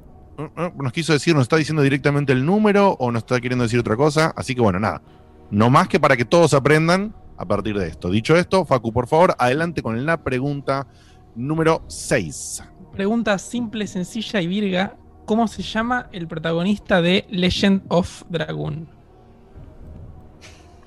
nos 0.76 0.94
quiso 0.94 1.14
decir, 1.14 1.34
nos 1.34 1.44
está 1.44 1.58
diciendo 1.58 1.82
directamente 1.82 2.34
el 2.34 2.46
número 2.46 2.92
o 3.00 3.12
nos 3.12 3.24
está 3.24 3.40
queriendo 3.42 3.64
decir 3.64 3.80
otra 3.80 3.96
cosa. 3.96 4.34
Así 4.36 4.54
que 4.56 4.62
bueno, 4.62 4.80
nada. 4.80 5.02
No 5.50 5.70
más 5.70 5.88
que 5.88 6.00
para 6.00 6.18
que 6.18 6.26
todos 6.26 6.54
aprendan 6.54 7.16
a 7.38 7.46
partir 7.46 7.78
de 7.78 7.88
esto. 7.88 8.10
Dicho 8.10 8.36
esto, 8.36 8.66
Facu, 8.66 8.92
por 8.92 9.08
favor, 9.08 9.36
adelante 9.40 9.82
con 9.82 10.06
la 10.06 10.18
pregunta 10.18 10.88
número 11.36 11.84
6. 11.88 12.64
Pregunta 12.94 13.38
simple, 13.38 13.88
sencilla 13.88 14.42
y 14.42 14.48
virga. 14.48 14.96
¿Cómo 15.26 15.48
se 15.48 15.62
llama 15.62 16.10
el 16.12 16.28
protagonista 16.28 17.02
de 17.02 17.26
Legend 17.30 17.84
of 17.90 18.24
Dragon? 18.30 18.88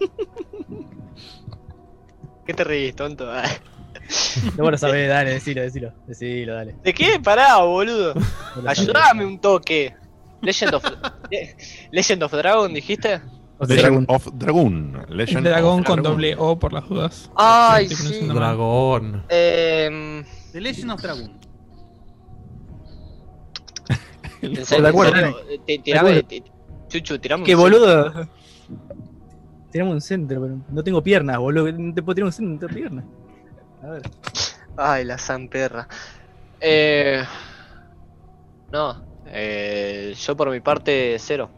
¿Qué 2.46 2.54
te 2.54 2.64
reís, 2.64 2.96
tonto? 2.96 3.26
No 4.56 4.62
vos 4.64 4.72
lo 4.72 4.78
sabés, 4.78 5.08
dale, 5.08 5.30
decilo, 5.32 5.62
decilo. 5.62 5.92
Decilo, 6.06 6.54
dale. 6.54 6.74
¿De 6.82 6.92
qué? 6.94 7.20
Pará, 7.22 7.56
boludo. 7.58 8.14
No. 8.62 8.68
Ayúdame 8.68 9.24
un 9.24 9.40
toque. 9.40 9.94
Legend 10.42 10.74
of, 10.74 10.84
Le- 11.30 11.56
Legend 11.92 12.22
of 12.22 12.32
Dragon, 12.32 12.72
dijiste? 12.74 13.20
Legend 13.68 14.06
of 14.08 14.26
Dragon. 14.34 15.04
Legend 15.08 15.46
Dragón 15.46 15.80
of 15.80 15.86
con 15.86 15.96
Dragon. 15.96 16.12
doble 16.12 16.34
O 16.38 16.58
por 16.58 16.72
las 16.72 16.88
dudas. 16.88 17.30
Ay, 17.36 17.88
sí. 17.88 18.26
Dragón. 18.26 19.24
Eh, 19.28 20.24
The 20.52 20.60
Legend 20.60 20.90
of 20.92 21.02
Dragon. 21.02 21.40
Chuchu, 26.88 27.18
un 27.18 27.54
boludo. 27.54 28.28
Tenemos 29.70 29.94
un 29.94 30.00
centro, 30.00 30.40
pero 30.40 30.58
no 30.70 30.82
tengo 30.82 31.02
piernas, 31.02 31.38
boludo. 31.38 31.70
No 31.70 31.94
te 31.94 32.02
puedo 32.02 32.14
tirar 32.14 32.26
un 32.26 32.32
centro, 32.32 32.54
no 32.54 32.58
tengo 32.58 32.74
piernas. 32.74 33.04
A 33.82 33.86
ver. 33.88 34.02
Ay, 34.76 35.04
la 35.04 35.18
san 35.18 35.48
perra. 35.48 35.88
Eh, 36.60 37.22
no, 38.70 39.02
eh, 39.26 40.14
yo 40.16 40.36
por 40.36 40.50
mi 40.50 40.60
parte 40.60 41.16
cero. 41.18 41.50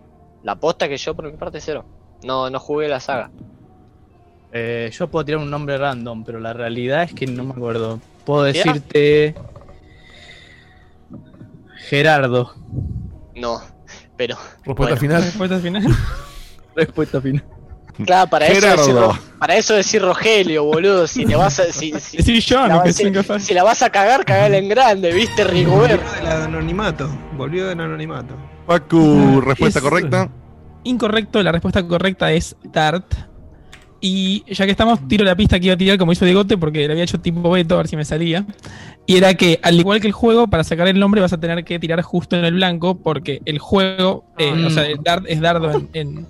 La 0.42 0.56
posta 0.56 0.88
que 0.88 0.96
yo 0.96 1.14
por 1.14 1.30
mi 1.30 1.36
parte 1.36 1.60
cero. 1.60 1.84
No, 2.24 2.48
no 2.50 2.58
jugué 2.58 2.88
la 2.88 3.00
saga. 3.00 3.30
Eh, 4.52 4.90
yo 4.92 5.08
puedo 5.08 5.24
tirar 5.24 5.40
un 5.40 5.50
nombre 5.50 5.78
random, 5.78 6.24
pero 6.24 6.38
la 6.38 6.52
realidad 6.52 7.04
es 7.04 7.14
que 7.14 7.26
no 7.26 7.44
me 7.44 7.52
acuerdo. 7.52 8.00
Puedo 8.24 8.44
decirte. 8.44 9.34
Gerardo. 11.88 12.52
No, 13.34 13.60
pero 14.16 14.36
Respuesta 14.64 14.74
Bueno. 14.82 14.96
final. 14.96 15.22
Respuesta 15.22 15.58
final. 15.58 15.82
Respuesta 16.76 17.20
final. 17.20 17.44
Claro, 18.04 18.30
para 18.30 18.46
eso, 18.46 18.66
decir, 18.66 18.94
para 19.38 19.56
eso 19.56 19.74
decir 19.74 20.02
Rogelio, 20.02 20.64
boludo. 20.64 21.06
Si 21.06 21.24
te 21.24 21.34
vas 21.36 21.58
a, 21.60 21.64
si, 21.72 21.92
si- 22.00 22.16
Decir 22.18 22.40
yo, 22.40 22.66
la, 22.66 22.76
no 22.76 22.82
que 22.82 22.92
si- 22.92 23.54
la 23.54 23.62
vas 23.62 23.82
a 23.82 23.90
cagar, 23.90 24.24
cagala 24.24 24.56
en 24.56 24.68
grande, 24.68 25.12
¿viste, 25.12 25.44
Rigobert? 25.44 26.02
Volvió 26.02 26.14
del 26.22 26.26
anonimato. 26.42 27.10
Volvió 27.36 27.66
del 27.68 27.80
anonimato. 27.80 28.34
Facu, 28.66 29.40
respuesta 29.40 29.78
Es- 29.78 29.82
correcta. 29.84 30.28
Incorrecto, 30.84 31.42
la 31.42 31.52
respuesta 31.52 31.86
correcta 31.86 32.32
es 32.32 32.56
Dart. 32.64 33.04
Y 34.04 34.42
ya 34.52 34.64
que 34.64 34.72
estamos, 34.72 35.06
tiro 35.06 35.24
la 35.24 35.36
pista 35.36 35.60
que 35.60 35.66
iba 35.66 35.74
a 35.74 35.78
tirar 35.78 35.96
como 35.96 36.10
hizo 36.10 36.24
Digote 36.24 36.58
porque 36.58 36.84
le 36.88 36.92
había 36.92 37.04
hecho 37.04 37.20
tipo 37.20 37.48
Beto 37.52 37.74
a 37.74 37.78
ver 37.78 37.86
si 37.88 37.96
me 37.96 38.04
salía. 38.04 38.44
Y 39.06 39.16
era 39.16 39.34
que, 39.34 39.60
al 39.62 39.78
igual 39.78 40.00
que 40.00 40.08
el 40.08 40.12
juego, 40.12 40.48
para 40.48 40.64
sacar 40.64 40.88
el 40.88 40.98
nombre 40.98 41.20
vas 41.20 41.32
a 41.32 41.38
tener 41.38 41.64
que 41.64 41.78
tirar 41.78 42.02
justo 42.02 42.34
en 42.36 42.44
el 42.44 42.54
blanco 42.54 42.96
porque 42.98 43.40
el 43.44 43.60
juego, 43.60 44.24
eh, 44.38 44.52
Mm. 44.52 44.66
o 44.66 44.70
sea, 44.70 44.86
el 44.86 44.98
Dart 45.04 45.24
es 45.28 45.40
dardo 45.40 45.70
en, 45.70 45.88
en- 45.92 46.26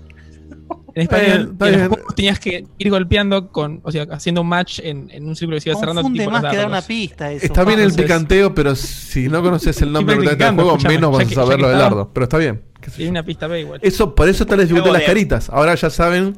En 0.95 1.01
español, 1.01 1.55
en 1.59 1.79
los 1.79 1.87
juegos 1.89 2.15
tenías 2.15 2.39
que 2.39 2.65
ir 2.77 2.89
golpeando 2.91 3.49
con, 3.51 3.79
o 3.83 3.91
sea, 3.91 4.05
haciendo 4.11 4.41
un 4.41 4.47
match 4.47 4.79
en, 4.83 5.09
en 5.11 5.27
un 5.27 5.35
círculo 5.35 5.57
que 5.57 5.61
se 5.61 5.69
iba 5.71 5.79
cerrando. 5.79 6.01
Confunde 6.03 6.23
tipo 6.25 6.31
más 6.31 6.43
que 6.51 6.57
dar 6.57 6.67
una 6.67 6.81
pista 6.83 7.31
eso. 7.31 7.45
Está 7.45 7.63
bien 7.63 7.79
el 7.79 7.93
picanteo, 7.93 8.53
pero 8.53 8.75
si 8.75 9.27
no 9.27 9.41
conoces 9.41 9.81
el 9.81 9.91
nombre 9.91 10.15
del 10.17 10.53
juego, 10.55 10.77
menos 10.77 11.11
vas 11.11 11.25
a 11.31 11.33
saber 11.33 11.49
ya 11.49 11.55
que 11.55 11.61
lo 11.61 11.67
del 11.69 11.77
estaba- 11.77 11.95
dardo. 11.95 12.11
Pero 12.13 12.23
está 12.25 12.37
bien. 12.37 12.63
hay 12.97 13.07
una 13.07 13.23
pista 13.23 13.47
B 13.47 13.61
igual. 13.61 13.79
Eso, 13.81 14.13
por 14.13 14.29
eso 14.29 14.43
está 14.43 14.55
la 14.55 14.61
dificultad 14.63 14.89
de 14.89 14.93
las 14.93 15.01
de- 15.01 15.05
caritas. 15.07 15.49
Ahora 15.49 15.73
ya 15.73 15.89
saben 15.89 16.37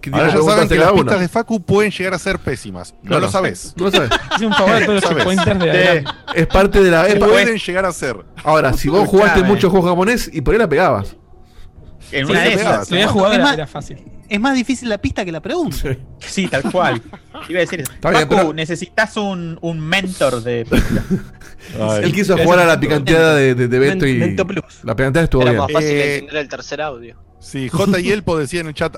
que 0.00 0.10
Ahora 0.10 0.28
ya 0.34 0.40
saben 0.42 0.68
que 0.68 0.74
las 0.76 0.90
uno. 0.92 1.02
pistas 1.02 1.20
de 1.20 1.28
Facu 1.28 1.60
pueden 1.62 1.90
llegar 1.92 2.14
a 2.14 2.18
ser 2.18 2.38
pésimas. 2.38 2.94
No 3.02 3.20
lo 3.20 3.30
sabes. 3.30 3.74
No 3.76 3.84
lo 3.84 3.90
sabes. 3.90 4.10
Hice 4.36 4.46
un 4.46 4.52
favor 4.54 4.84
todos 4.86 5.02
los 5.02 5.04
checkpointers 5.10 5.58
de 5.60 5.96
Eh, 5.98 6.04
es 6.34 6.46
parte 6.46 6.82
de 6.82 6.90
la. 6.90 7.06
es 7.08 7.16
Pueden 7.18 7.58
llegar 7.58 7.84
a 7.84 7.92
ser. 7.92 8.16
Ahora, 8.42 8.72
si 8.72 8.88
vos 8.88 9.06
jugaste 9.06 9.40
Escuchame. 9.40 9.54
mucho 9.54 9.70
juego 9.70 9.86
japonés 9.88 10.30
y 10.32 10.40
por 10.40 10.54
ahí 10.54 10.58
la 10.58 10.68
pegabas. 10.68 11.14
En 12.12 12.30
una 12.30 12.42
de 12.42 12.52
esas. 12.54 12.86
Si 12.88 12.94
lo 12.94 13.00
había 13.00 13.08
jugado 13.08 13.32
Es 13.32 13.38
era, 13.38 13.44
más- 13.44 13.54
era 13.54 13.66
fácil. 13.66 13.98
Es 14.28 14.40
más 14.40 14.54
difícil 14.54 14.88
la 14.88 14.96
pista 14.98 15.24
que 15.26 15.32
la 15.32 15.40
pregunta. 15.42 15.76
Sí, 16.18 16.46
tal 16.48 16.62
cual. 16.70 17.02
Iba 17.48 17.58
a 17.58 17.60
decir 17.60 17.80
eso. 17.82 17.92
Pero- 18.00 18.52
necesitas 18.54 19.16
un, 19.18 19.58
un 19.60 19.78
mentor 19.80 20.42
de 20.42 20.60
Él 22.02 22.12
quiso 22.12 22.36
jugar 22.38 22.60
a 22.60 22.64
la 22.64 22.80
picanteada 22.80 23.34
de, 23.36 23.54
de, 23.54 23.68
de 23.68 23.78
Beto 23.78 24.06
y. 24.06 24.18
Mento 24.18 24.46
Plus. 24.46 24.64
La 24.84 24.94
picanteada 24.96 25.24
estuvo 25.24 25.42
Era 25.42 25.50
bien. 25.52 25.62
más 25.62 25.72
fácil 25.72 25.88
Eh, 25.90 26.14
entender 26.18 26.36
el 26.42 26.48
tercer 26.48 26.80
audio. 26.80 27.16
Sí, 27.40 27.68
J 27.68 27.98
y 27.98 28.10
Elpo 28.12 28.38
decía 28.38 28.60
en 28.60 28.68
el 28.68 28.74
chat, 28.74 28.96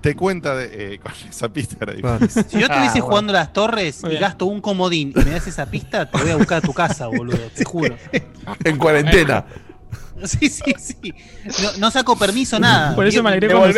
te 0.00 0.16
cuenta 0.16 0.54
de. 0.56 0.94
eh, 0.94 0.98
con 1.02 1.12
esa 1.30 1.48
pista 1.48 1.76
era 1.80 1.92
difícil. 1.94 2.44
Si 2.48 2.58
yo 2.58 2.66
estuviese 2.66 2.98
Ah, 2.98 3.02
jugando 3.02 3.32
las 3.32 3.52
torres 3.52 4.02
y 4.10 4.16
gasto 4.16 4.46
un 4.46 4.60
comodín 4.60 5.12
y 5.14 5.24
me 5.24 5.30
das 5.30 5.46
esa 5.46 5.66
pista, 5.66 6.10
te 6.10 6.18
voy 6.18 6.30
a 6.30 6.36
buscar 6.36 6.58
a 6.58 6.60
tu 6.60 6.72
casa, 6.74 7.06
boludo, 7.06 7.38
te 7.54 7.64
juro. 7.64 7.96
En 8.64 8.76
cuarentena. 8.76 9.44
Sí, 10.24 10.48
sí, 10.48 10.74
sí. 10.78 11.14
No, 11.62 11.78
no 11.78 11.90
saco 11.90 12.16
permiso, 12.16 12.58
nada. 12.58 12.94
Por 12.94 13.06
eso 13.06 13.22
me 13.22 13.30
alegré 13.30 13.48
cuando 13.48 13.72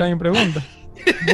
me 0.00 0.16
pregunta. 0.16 0.62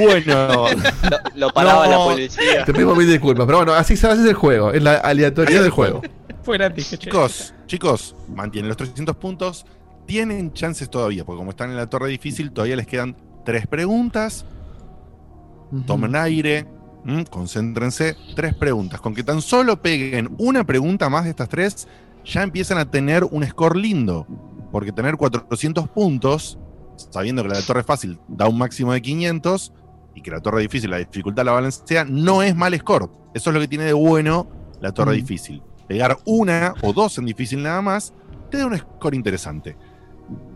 Bueno, 0.00 0.68
Lo, 0.68 1.18
lo 1.34 1.50
paraba 1.50 1.86
No. 1.86 1.90
la 1.90 1.98
policía. 2.14 2.64
Te 2.64 2.72
pedimos 2.72 2.96
mil 2.96 3.08
disculpas. 3.08 3.46
Pero 3.46 3.58
bueno, 3.58 3.72
así 3.74 3.96
se 3.96 4.06
hace 4.06 4.28
el 4.28 4.34
juego. 4.34 4.72
Es 4.72 4.82
la 4.82 4.96
aleatoriedad 4.96 5.62
del 5.62 5.70
juego. 5.70 6.00
Fue 6.42 6.58
gratis, 6.58 6.96
chicos, 6.98 7.54
chicos, 7.66 8.14
mantienen 8.28 8.68
los 8.68 8.76
300 8.76 9.16
puntos. 9.16 9.66
Tienen 10.06 10.52
chances 10.52 10.90
todavía, 10.90 11.24
porque 11.24 11.38
como 11.38 11.50
están 11.50 11.70
en 11.70 11.76
la 11.76 11.88
torre 11.88 12.08
difícil, 12.10 12.52
todavía 12.52 12.76
les 12.76 12.86
quedan 12.86 13.16
tres 13.44 13.66
preguntas. 13.66 14.44
Tomen 15.86 16.14
aire, 16.14 16.66
concéntrense. 17.30 18.16
Tres 18.36 18.54
preguntas. 18.54 19.00
Con 19.00 19.14
que 19.14 19.24
tan 19.24 19.40
solo 19.42 19.80
peguen 19.80 20.34
una 20.38 20.64
pregunta 20.64 21.08
más 21.08 21.24
de 21.24 21.30
estas 21.30 21.48
tres, 21.48 21.88
ya 22.24 22.42
empiezan 22.42 22.78
a 22.78 22.90
tener 22.90 23.24
un 23.24 23.44
score 23.46 23.76
lindo. 23.76 24.26
Porque 24.72 24.92
tener 24.92 25.16
400 25.16 25.88
puntos, 25.88 26.58
sabiendo 26.96 27.42
que 27.42 27.48
la 27.48 27.56
de 27.58 27.62
torre 27.62 27.84
fácil 27.84 28.18
da 28.28 28.48
un 28.48 28.58
máximo 28.58 28.92
de 28.92 29.00
500 29.02 29.72
y 30.16 30.20
que 30.22 30.30
la 30.30 30.40
torre 30.40 30.62
difícil, 30.62 30.90
la 30.90 30.98
dificultad 30.98 31.44
la 31.44 31.52
balancea, 31.52 32.04
no 32.04 32.42
es 32.42 32.56
mal 32.56 32.76
score. 32.78 33.08
Eso 33.34 33.50
es 33.50 33.54
lo 33.54 33.60
que 33.60 33.68
tiene 33.68 33.84
de 33.84 33.92
bueno 33.92 34.48
la 34.80 34.92
torre 34.92 35.12
Mm. 35.12 35.16
difícil. 35.16 35.62
Pegar 35.86 36.16
una 36.24 36.74
o 36.82 36.92
dos 36.92 37.18
en 37.18 37.26
difícil 37.26 37.62
nada 37.62 37.82
más 37.82 38.12
te 38.50 38.58
da 38.58 38.66
un 38.66 38.76
score 38.76 39.14
interesante. 39.14 39.76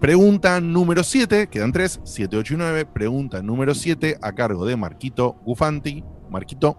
Pregunta 0.01 0.61
número 0.61 1.03
7, 1.05 1.49
quedan 1.49 1.73
3, 1.73 2.01
7, 2.03 2.36
8 2.39 2.55
y 2.55 2.57
9. 2.57 2.86
Pregunta 2.86 3.43
número 3.43 3.74
7 3.74 4.16
a 4.23 4.32
cargo 4.32 4.65
de 4.65 4.77
Marquito 4.77 5.36
Gufanti. 5.45 6.03
Marquito, 6.31 6.77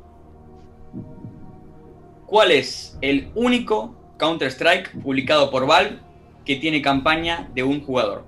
¿Cuál 2.26 2.52
es 2.52 2.98
el 3.02 3.32
único 3.36 3.96
Counter-Strike 4.20 5.02
publicado 5.02 5.50
por 5.50 5.66
Valve 5.66 5.98
que 6.46 6.58
tiene 6.58 6.82
campaña 6.82 7.50
de 7.56 7.64
un 7.64 7.84
jugador? 7.84 8.24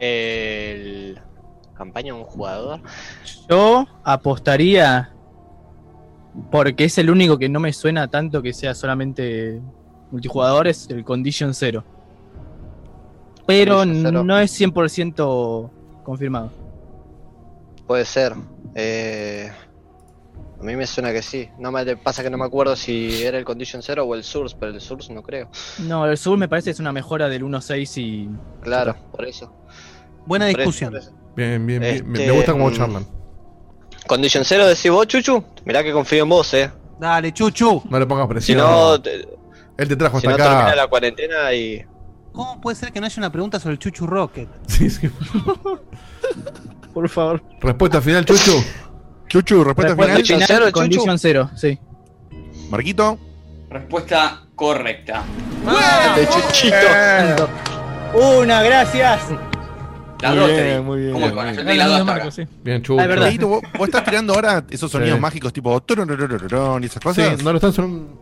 El... 0.00 1.20
Campaña 1.74 2.12
de 2.12 2.18
un 2.18 2.24
jugador. 2.24 2.80
Yo 3.48 3.86
apostaría 4.02 5.12
porque 6.50 6.84
es 6.84 6.98
el 6.98 7.10
único 7.10 7.38
que 7.38 7.48
no 7.48 7.60
me 7.60 7.72
suena 7.72 8.08
tanto 8.08 8.42
que 8.42 8.52
sea 8.52 8.74
solamente 8.74 9.60
multijugador, 10.10 10.68
es 10.68 10.88
el 10.90 11.04
Condition 11.04 11.54
Zero. 11.54 11.84
Pero 13.46 13.78
Condition 13.78 14.06
Zero. 14.06 14.24
no 14.24 14.38
es 14.38 14.60
100% 14.60 15.70
confirmado. 16.04 16.50
Puede 17.86 18.04
ser. 18.04 18.34
Eh, 18.74 19.50
a 20.60 20.62
mí 20.62 20.76
me 20.76 20.86
suena 20.86 21.12
que 21.12 21.22
sí. 21.22 21.48
No 21.58 21.72
me 21.72 21.96
pasa 21.96 22.22
que 22.22 22.30
no 22.30 22.36
me 22.38 22.44
acuerdo 22.44 22.76
si 22.76 23.22
era 23.22 23.38
el 23.38 23.44
Condition 23.44 23.82
Zero 23.82 24.04
o 24.04 24.14
el 24.14 24.22
Source, 24.24 24.56
pero 24.60 24.72
el 24.72 24.80
Source 24.80 25.12
no 25.12 25.22
creo. 25.22 25.48
No, 25.78 26.06
el 26.06 26.18
Sur 26.18 26.36
me 26.38 26.48
parece 26.48 26.66
que 26.66 26.72
es 26.72 26.80
una 26.80 26.92
mejora 26.92 27.28
del 27.28 27.42
1.6 27.44 27.96
y... 28.00 28.28
Claro, 28.62 28.94
por 29.10 29.24
eso. 29.26 29.52
Buena 30.26 30.46
Por 30.48 30.56
discusión. 30.56 30.96
eso. 30.96 31.12
Bien, 31.34 31.66
bien, 31.66 31.80
bien. 31.80 32.06
Me- 32.06 32.18
Me 32.18 32.18
Este, 32.24 32.30
gusta 32.36 32.52
cómo 32.52 32.70
mm, 32.70 32.74
charlan. 32.74 33.06
Condition 34.06 34.44
Zero 34.44 34.66
decís 34.66 34.90
vos, 34.90 35.06
Chuchu. 35.06 35.42
Mirá 35.64 35.82
que 35.82 35.92
confío 35.92 36.22
en 36.24 36.28
vos, 36.28 36.52
eh. 36.54 36.70
Dale, 36.98 37.32
chuchu. 37.32 37.82
No 37.88 37.98
le 37.98 38.06
pongas 38.06 38.26
Si 38.26 38.28
presión. 38.28 38.58
no, 38.58 39.00
te- 39.00 39.26
Él 39.78 39.88
te 39.88 39.96
trajo 39.96 40.20
si 40.20 40.26
hasta 40.26 40.36
no 40.38 40.44
termina 40.44 40.66
acá. 40.66 40.76
la 40.76 40.86
cuarentena 40.88 41.52
y. 41.54 41.82
¿Cómo 42.32 42.60
puede 42.60 42.76
ser 42.76 42.92
que 42.92 43.00
no 43.00 43.06
haya 43.06 43.14
una 43.18 43.32
pregunta 43.32 43.58
sobre 43.58 43.72
el 43.72 43.78
Chuchu 43.78 44.06
Rocket? 44.06 44.48
Sí, 44.66 44.90
sí. 44.90 45.08
Por 46.92 47.08
favor. 47.08 47.42
Respuesta 47.60 48.00
final, 48.02 48.24
Chuchu. 48.24 48.52
Chuchu, 49.30 49.62
respuesta 49.64 49.94
Respuesta 49.94 50.16
final. 50.16 50.22
Chuchu. 50.66 50.72
Condition 50.72 51.18
Zero, 51.18 51.50
sí. 51.56 51.78
Marquito, 52.68 53.18
Respuesta 53.70 54.42
correcta. 54.56 55.22
De 56.16 56.28
Chuchito. 56.28 57.48
Una, 58.14 58.62
gracias. 58.62 59.20
Las 60.20 60.32
Muy 60.32 60.38
dos 60.40 60.48
bien, 60.50 60.58
te 60.60 60.74
di. 60.76 60.82
muy 60.82 60.98
bien, 61.00 61.12
¿Cómo? 61.12 61.26
Yo 61.28 61.42
bien. 61.42 61.56
te 61.64 61.72
di 61.72 61.78
las 61.78 61.88
dos 61.88 62.08
ahora. 62.08 62.30
sí. 62.32 62.46
Bien, 62.64 62.82
Chuchu. 62.82 63.00
Ah, 63.00 63.06
¿vos, 63.48 63.62
vos 63.78 63.88
estás 63.88 64.04
tirando 64.04 64.34
ahora 64.34 64.64
esos 64.68 64.90
sonidos 64.90 65.14
Sí. 65.16 65.20
mágicos 65.20 65.52
tipo 65.52 65.70
y 66.82 66.86
esas 66.86 66.94
Sí, 66.94 67.08
cosas. 67.08 67.42
no 67.42 67.52
lo 67.52 67.56
están 67.58 67.72
sonando. 67.72 68.18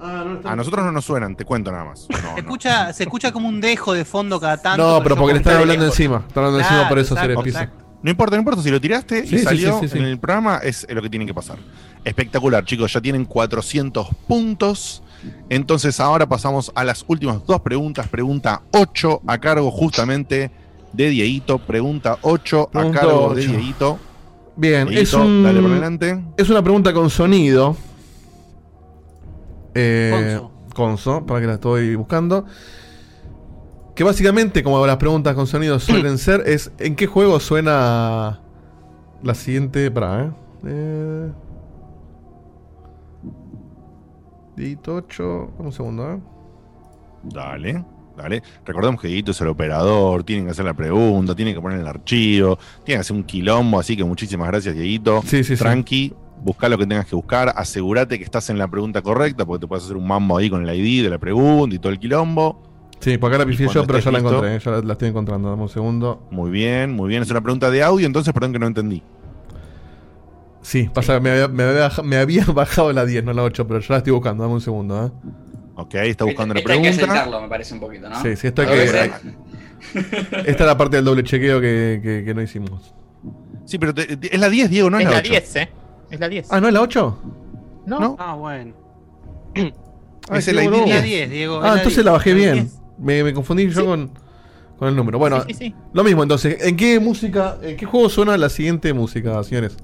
Ah, 0.00 0.22
no 0.26 0.34
lo 0.42 0.48
A 0.48 0.56
nosotros 0.56 0.84
no 0.86 0.90
nos 0.92 1.04
suenan, 1.04 1.36
te 1.36 1.44
cuento 1.44 1.70
nada 1.70 1.84
más. 1.84 2.06
No, 2.10 2.16
Se 2.16 2.22
no. 2.22 2.36
escucha, 2.38 2.92
se 2.94 3.02
escucha 3.04 3.30
como 3.30 3.48
un 3.48 3.60
dejo 3.60 3.92
de 3.92 4.04
fondo 4.06 4.40
cada 4.40 4.56
tanto. 4.56 4.82
No, 4.82 5.02
pero 5.02 5.14
yo 5.14 5.20
porque 5.20 5.34
le 5.34 5.38
están 5.40 5.56
hablando 5.58 5.84
encima. 5.84 6.24
Están 6.26 6.44
hablando 6.44 6.60
encima, 6.60 6.88
por 6.88 6.98
eso 6.98 7.14
se 7.14 7.20
exacto, 7.20 7.42
pisa. 7.42 7.70
No 8.04 8.10
importa, 8.10 8.36
no 8.36 8.40
importa. 8.42 8.62
Si 8.62 8.70
lo 8.70 8.78
tiraste 8.78 9.26
Sí, 9.26 9.36
y 9.36 9.38
sí, 9.38 9.44
salió 9.44 9.80
sí, 9.80 9.88
sí, 9.88 9.92
sí. 9.94 9.98
en 9.98 10.04
el 10.04 10.18
programa, 10.18 10.58
es 10.58 10.86
lo 10.90 11.00
que 11.00 11.08
tiene 11.08 11.24
que 11.24 11.32
pasar. 11.32 11.56
Espectacular, 12.04 12.62
chicos. 12.62 12.92
Ya 12.92 13.00
tienen 13.00 13.24
400 13.24 14.08
puntos. 14.28 15.02
Entonces, 15.48 15.98
ahora 16.00 16.28
pasamos 16.28 16.70
a 16.74 16.84
las 16.84 17.02
últimas 17.08 17.46
dos 17.46 17.62
preguntas. 17.62 18.06
Pregunta 18.08 18.60
8 18.72 19.22
a 19.26 19.38
cargo 19.38 19.70
justamente 19.70 20.50
de 20.92 21.08
Dieguito. 21.08 21.58
Pregunta 21.58 22.18
8 22.20 22.70
a 22.74 22.90
cargo 22.90 23.34
de. 23.34 23.46
Dieguito. 23.46 23.98
Bien, 24.54 24.86
Dieguito, 24.86 25.02
es 25.02 25.14
un. 25.14 25.42
Dale 25.42 25.62
por 25.62 25.70
delante. 25.70 26.22
Es 26.36 26.50
una 26.50 26.62
pregunta 26.62 26.92
con 26.92 27.08
sonido. 27.08 27.74
Eh, 29.74 30.38
Conso. 30.38 30.50
Conso, 30.74 31.26
para 31.26 31.40
que 31.40 31.46
la 31.46 31.54
estoy 31.54 31.94
buscando. 31.94 32.44
Que 33.94 34.02
básicamente, 34.02 34.62
como 34.62 34.84
las 34.86 34.96
preguntas 34.96 35.34
con 35.34 35.46
sonido 35.46 35.78
suelen 35.80 36.18
ser, 36.18 36.42
es 36.46 36.72
¿en 36.78 36.96
qué 36.96 37.06
juego 37.06 37.40
suena 37.40 38.40
la 39.22 39.34
siguiente? 39.34 39.90
Para, 39.90 40.24
¿eh? 40.24 40.30
eh 40.66 41.32
Dito 44.56 44.94
8. 44.94 45.52
Un 45.58 45.72
segundo, 45.72 46.12
¿eh? 46.12 46.20
Dale, 47.24 47.84
dale. 48.16 48.42
Recordemos 48.64 49.00
que 49.00 49.08
Dieguito 49.08 49.32
es 49.32 49.40
el 49.40 49.48
operador. 49.48 50.22
Tienen 50.22 50.44
que 50.44 50.52
hacer 50.52 50.64
la 50.64 50.74
pregunta, 50.74 51.34
tienen 51.34 51.54
que 51.54 51.60
poner 51.60 51.80
el 51.80 51.86
archivo, 51.86 52.56
tienen 52.84 52.98
que 52.98 53.00
hacer 53.00 53.16
un 53.16 53.24
quilombo. 53.24 53.80
Así 53.80 53.96
que 53.96 54.04
muchísimas 54.04 54.48
gracias, 54.48 54.74
Dieguito. 54.74 55.22
Sí, 55.22 55.42
sí, 55.42 55.56
sí. 55.56 55.62
Tranqui. 55.62 56.14
Busca 56.42 56.68
lo 56.68 56.76
que 56.76 56.86
tengas 56.86 57.06
que 57.06 57.16
buscar, 57.16 57.54
asegúrate 57.56 58.18
que 58.18 58.24
estás 58.24 58.50
en 58.50 58.58
la 58.58 58.68
pregunta 58.68 59.00
correcta, 59.00 59.46
porque 59.46 59.62
te 59.62 59.66
puedes 59.66 59.84
hacer 59.84 59.96
un 59.96 60.06
mambo 60.06 60.36
ahí 60.36 60.50
con 60.50 60.68
el 60.68 60.78
ID 60.78 61.02
de 61.02 61.08
la 61.08 61.18
pregunta 61.18 61.74
y 61.74 61.78
todo 61.78 61.90
el 61.90 61.98
quilombo. 61.98 62.73
Sí, 63.00 63.18
por 63.18 63.30
acá 63.30 63.38
la 63.38 63.46
pifié 63.46 63.68
yo, 63.68 63.86
pero 63.86 63.98
ya 63.98 64.10
la 64.10 64.18
listo- 64.18 64.30
encontré, 64.30 64.58
ya 64.58 64.70
la, 64.70 64.80
la 64.80 64.92
estoy 64.94 65.08
encontrando. 65.08 65.50
Dame 65.50 65.62
un 65.62 65.68
segundo. 65.68 66.22
Muy 66.30 66.50
bien, 66.50 66.92
muy 66.92 67.08
bien. 67.08 67.22
Es 67.22 67.30
una 67.30 67.40
pregunta 67.42 67.70
de 67.70 67.82
audio, 67.82 68.06
entonces 68.06 68.32
perdón 68.32 68.52
que 68.52 68.58
no 68.58 68.66
entendí. 68.66 69.02
Sí, 70.62 70.88
pasa 70.92 71.14
que 71.14 71.20
me 71.20 71.30
había, 71.30 71.48
me 71.48 71.62
había 71.64 71.90
me 72.02 72.16
había 72.16 72.44
bajado 72.54 72.92
la 72.92 73.04
10, 73.04 73.24
no 73.24 73.32
la 73.34 73.42
8, 73.42 73.66
pero 73.66 73.80
ya 73.80 73.86
la 73.90 73.98
estoy 73.98 74.12
buscando. 74.12 74.42
Dame 74.44 74.54
un 74.54 74.60
segundo, 74.62 75.06
¿eh? 75.06 75.10
Ok, 75.76 75.94
está 75.96 76.24
buscando 76.24 76.54
la 76.54 76.60
Esta 76.60 76.72
hay 76.72 76.78
que 76.82 76.88
pregunta. 76.88 77.04
aceptarlo, 77.12 77.40
me 77.42 77.48
parece 77.48 77.74
un 77.74 77.80
poquito, 77.80 78.08
¿no? 78.08 78.22
Sí, 78.22 78.36
sí, 78.36 78.46
esto 78.46 78.62
hay 78.62 78.68
que- 78.68 78.74
veces- 78.74 79.10
Esta 80.46 80.64
es 80.64 80.66
la 80.66 80.78
parte 80.78 80.96
del 80.96 81.04
doble 81.04 81.22
chequeo 81.24 81.60
que, 81.60 82.00
que- 82.02 82.22
que 82.24 82.34
no 82.34 82.40
hicimos. 82.40 82.94
Sí, 83.66 83.78
pero 83.78 83.92
te- 83.92 84.16
te- 84.16 84.34
es 84.34 84.40
la 84.40 84.48
10, 84.48 84.70
Diego, 84.70 84.88
no 84.88 84.98
es, 84.98 85.02
es 85.04 85.10
la 85.10 85.16
la 85.16 85.20
8. 85.20 85.30
10, 85.30 85.56
¿eh? 85.56 85.68
Es 86.10 86.20
la 86.20 86.28
10. 86.28 86.46
Ah, 86.50 86.60
¿no 86.60 86.68
es 86.68 86.74
la 86.74 86.80
8? 86.80 87.18
No. 87.86 88.00
¿No? 88.00 88.16
Ah, 88.18 88.34
bueno. 88.34 88.72
Ah, 90.30 90.38
es. 90.38 90.48
Es 90.48 90.54
la 90.54 90.62
10. 90.62 91.02
10, 91.02 91.30
Diego. 91.30 91.58
es 91.58 91.64
Ah, 91.64 91.66
la 91.68 91.72
entonces 91.74 91.96
10. 91.96 92.04
la 92.06 92.12
bajé 92.12 92.30
Es 92.30 92.36
bien. 92.36 92.70
10. 92.98 93.06
Me, 93.06 93.24
me 93.24 93.34
confundí 93.34 93.68
yo 93.68 93.84
con, 93.86 94.10
con 94.78 94.88
el 94.88 94.96
número. 94.96 95.18
Bueno, 95.18 95.42
Sí, 95.46 95.54
sí, 95.54 95.58
sí. 95.66 95.74
lo 95.92 96.04
mismo 96.04 96.22
entonces. 96.22 96.64
¿En 96.64 96.76
qué 96.76 96.98
música, 97.00 97.58
en 97.62 97.76
qué 97.76 97.86
juego 97.86 98.08
suena 98.08 98.36
la 98.36 98.48
siguiente 98.48 98.92
música, 98.92 99.42
señores? 99.44 99.76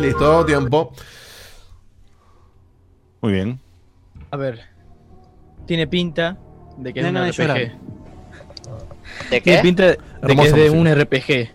Listo, 0.00 0.44
tiempo. 0.46 0.92
Muy 3.20 3.32
bien. 3.32 3.60
A 4.30 4.36
ver. 4.36 4.60
Tiene 5.66 5.86
pinta 5.86 6.36
de 6.76 6.92
que 6.92 7.02
No, 7.02 7.24
es 7.24 7.38
un 7.38 7.44
RPG. 7.46 7.72
¿De 9.30 9.40
Tiene 9.40 9.62
pinta 9.62 9.86
de 9.86 9.96
que 10.36 10.42
es 10.42 10.54
de 10.54 10.70
un 10.70 10.86
RPG. 10.86 11.50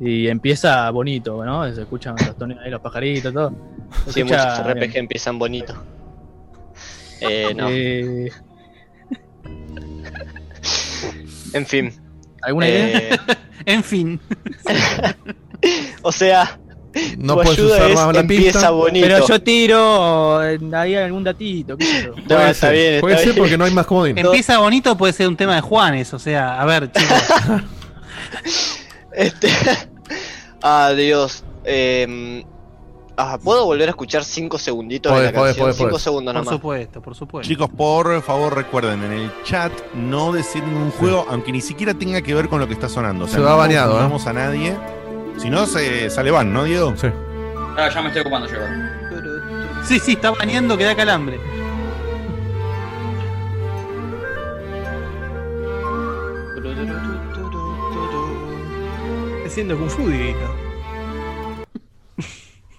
Y 0.00 0.28
empieza 0.28 0.88
bonito, 0.90 1.44
¿no? 1.44 1.72
Se 1.74 1.80
escuchan 1.82 2.14
los 2.24 2.36
tonos 2.36 2.58
ahí, 2.64 2.70
los 2.70 2.80
pajaritos, 2.80 3.32
todo. 3.32 3.52
Se 4.06 4.12
Sí, 4.12 4.20
escucha 4.20 4.44
muchos 4.60 4.66
RPG 4.74 4.78
bien. 4.92 4.96
empiezan 5.04 5.38
bonito. 5.38 5.74
Eh, 7.20 7.52
no. 7.52 7.66
Eh, 7.68 8.30
En 11.52 11.66
fin. 11.66 11.92
¿Alguna 12.42 12.68
Eh, 12.68 12.70
idea? 13.18 13.38
En 13.66 13.82
fin. 13.82 14.20
O 16.02 16.12
sea, 16.12 16.58
No 17.18 17.34
tu 17.36 17.42
puedes 17.42 17.58
ayuda 17.58 17.74
usar 17.76 17.90
es 17.90 17.96
más 17.96 18.14
la 18.14 18.20
empieza 18.20 18.52
pista. 18.58 18.70
bonito. 18.70 19.06
Pero 19.06 19.26
yo 19.26 19.42
tiro 19.42 20.44
eh, 20.44 20.58
ahí 20.74 20.94
algún 20.96 21.24
datito. 21.24 21.76
No, 21.76 22.26
Puede 22.26 22.50
está 22.50 22.54
ser, 22.68 22.72
bien, 22.72 22.94
está 22.94 23.00
puede 23.00 23.18
ser 23.18 23.34
porque 23.36 23.58
no 23.58 23.64
hay 23.64 23.72
más 23.72 23.86
comodín. 23.86 24.16
Empieza 24.18 24.58
bonito, 24.58 24.96
puede 24.96 25.12
ser 25.12 25.28
un 25.28 25.36
tema 25.36 25.54
de 25.54 25.60
Juanes. 25.60 26.12
O 26.14 26.18
sea, 26.18 26.60
a 26.60 26.64
ver, 26.64 26.90
chicos. 26.92 27.18
Este. 29.12 29.48
ah, 30.62 30.92
Dios. 30.96 31.44
Eh, 31.64 32.44
ah, 33.16 33.38
¿Puedo 33.42 33.64
volver 33.64 33.88
a 33.88 33.90
escuchar 33.90 34.24
5 34.24 34.58
segunditos 34.58 35.10
Podés, 35.12 35.26
de 35.28 35.32
la 35.32 35.38
podés, 35.38 35.56
canción? 35.56 35.64
podés, 35.66 35.76
5 35.76 35.90
podés. 35.90 36.02
segundos 36.02 36.32
por 36.34 36.40
nomás. 36.44 36.54
supuesto, 36.54 37.02
por 37.02 37.14
supuesto. 37.14 37.48
Chicos, 37.48 37.68
por 37.76 38.22
favor 38.22 38.54
recuerden 38.54 39.02
en 39.04 39.12
el 39.12 39.30
chat 39.44 39.72
no 39.94 40.32
decir 40.32 40.62
ningún 40.62 40.90
juego, 40.92 41.26
aunque 41.28 41.52
ni 41.52 41.60
siquiera 41.60 41.94
tenga 41.94 42.22
que 42.22 42.34
ver 42.34 42.48
con 42.48 42.60
lo 42.60 42.66
que 42.68 42.74
está 42.74 42.88
sonando. 42.88 43.24
O 43.24 43.28
sea, 43.28 43.38
Se 43.38 43.42
va 43.42 43.56
no 43.56 43.72
¿eh? 43.72 43.76
confundamos 43.78 44.26
a 44.26 44.32
nadie. 44.32 44.76
Si 45.38 45.50
no, 45.50 45.66
se 45.66 46.10
sale 46.10 46.30
van, 46.30 46.52
¿no, 46.52 46.64
Diego? 46.64 46.94
Sí. 46.96 47.08
Ah, 47.76 47.88
ya 47.92 48.00
me 48.02 48.08
estoy 48.08 48.22
ocupando 48.22 48.48
yo. 48.48 48.58
Sí, 49.84 49.98
sí, 50.00 50.12
está 50.12 50.30
baneando 50.32 50.76
que 50.76 50.84
da 50.84 50.94
calambre. 50.96 51.38
Haciendo 59.46 59.76
Kung 59.76 59.88
Fu, 59.90 60.08
Dieguito. 60.08 60.38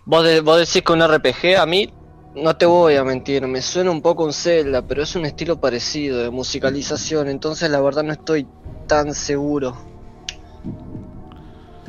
¿Vos, 0.06 0.24
de- 0.24 0.42
vos 0.42 0.58
decís 0.60 0.82
que 0.84 0.92
un 0.94 1.02
RPG 1.02 1.58
a 1.60 1.66
mí, 1.66 1.92
no 2.36 2.56
te 2.56 2.66
voy 2.66 2.96
a 2.96 3.04
mentir, 3.04 3.46
me 3.48 3.62
suena 3.62 3.92
un 3.92 4.02
poco 4.02 4.24
un 4.24 4.34
Zelda, 4.34 4.82
pero 4.86 5.04
es 5.04 5.16
un 5.16 5.26
estilo 5.26 5.60
parecido 5.60 6.20
de 6.20 6.30
musicalización, 6.30 7.28
entonces 7.28 7.70
la 7.70 7.80
verdad 7.82 8.04
no 8.04 8.14
estoy 8.14 8.48
tan 8.88 9.14
seguro. 9.14 9.76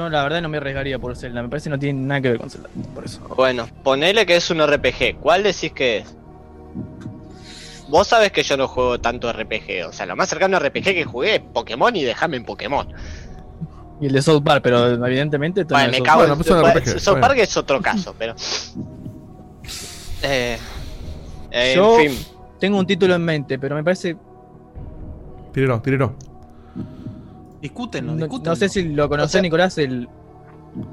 Yo 0.00 0.08
la 0.08 0.22
verdad 0.22 0.40
no 0.40 0.48
me 0.48 0.56
arriesgaría 0.56 0.98
por 0.98 1.14
Zelda. 1.14 1.42
Me 1.42 1.50
parece 1.50 1.64
que 1.64 1.70
no 1.70 1.78
tiene 1.78 2.00
nada 2.00 2.22
que 2.22 2.30
ver 2.30 2.38
con 2.38 2.48
Zelda. 2.48 2.70
Por 2.94 3.04
eso. 3.04 3.20
Bueno, 3.36 3.68
ponele 3.84 4.24
que 4.24 4.36
es 4.36 4.50
un 4.50 4.66
RPG, 4.66 5.18
¿cuál 5.20 5.42
decís 5.42 5.72
que 5.72 5.98
es? 5.98 6.16
Vos 7.86 8.08
sabés 8.08 8.32
que 8.32 8.42
yo 8.42 8.56
no 8.56 8.66
juego 8.66 8.98
tanto 8.98 9.30
RPG, 9.30 9.86
o 9.86 9.92
sea, 9.92 10.06
lo 10.06 10.16
más 10.16 10.30
cercano 10.30 10.56
a 10.56 10.60
RPG 10.60 10.84
que 10.84 11.04
jugué 11.04 11.34
es 11.34 11.40
Pokémon 11.40 11.94
y 11.94 12.02
déjame 12.02 12.38
en 12.38 12.44
Pokémon. 12.46 12.88
Y 14.00 14.06
el 14.06 14.12
de 14.12 14.22
South 14.22 14.42
Park, 14.42 14.62
pero 14.62 15.04
evidentemente. 15.06 15.64
Bueno, 15.64 15.84
es 15.84 15.90
me 15.90 15.98
South 15.98 16.06
cago 16.06 16.24
en 16.24 16.34
pues 16.34 16.48
bueno, 16.48 16.70
RPG, 16.70 16.88
está 16.88 16.98
South. 17.00 17.20
Park 17.20 17.38
es 17.38 17.56
otro 17.58 17.82
caso, 17.82 18.14
pero. 18.18 18.34
Eh, 20.22 20.56
eh, 21.50 21.72
Yo 21.76 22.00
en 22.00 22.12
fin. 22.12 22.26
tengo 22.58 22.78
un 22.78 22.86
título 22.86 23.14
en 23.16 23.22
mente, 23.22 23.58
pero 23.58 23.74
me 23.74 23.84
parece. 23.84 24.16
Tírelo, 25.52 25.82
tírelo. 25.82 26.14
Discútenlo, 27.60 28.12
No, 28.12 28.18
discútenlo. 28.18 28.50
no 28.52 28.56
sé 28.56 28.68
si 28.68 28.82
lo 28.84 29.08
conocés, 29.08 29.30
O 29.30 29.32
sea- 29.32 29.42
Nicolás, 29.42 29.78
el 29.78 30.08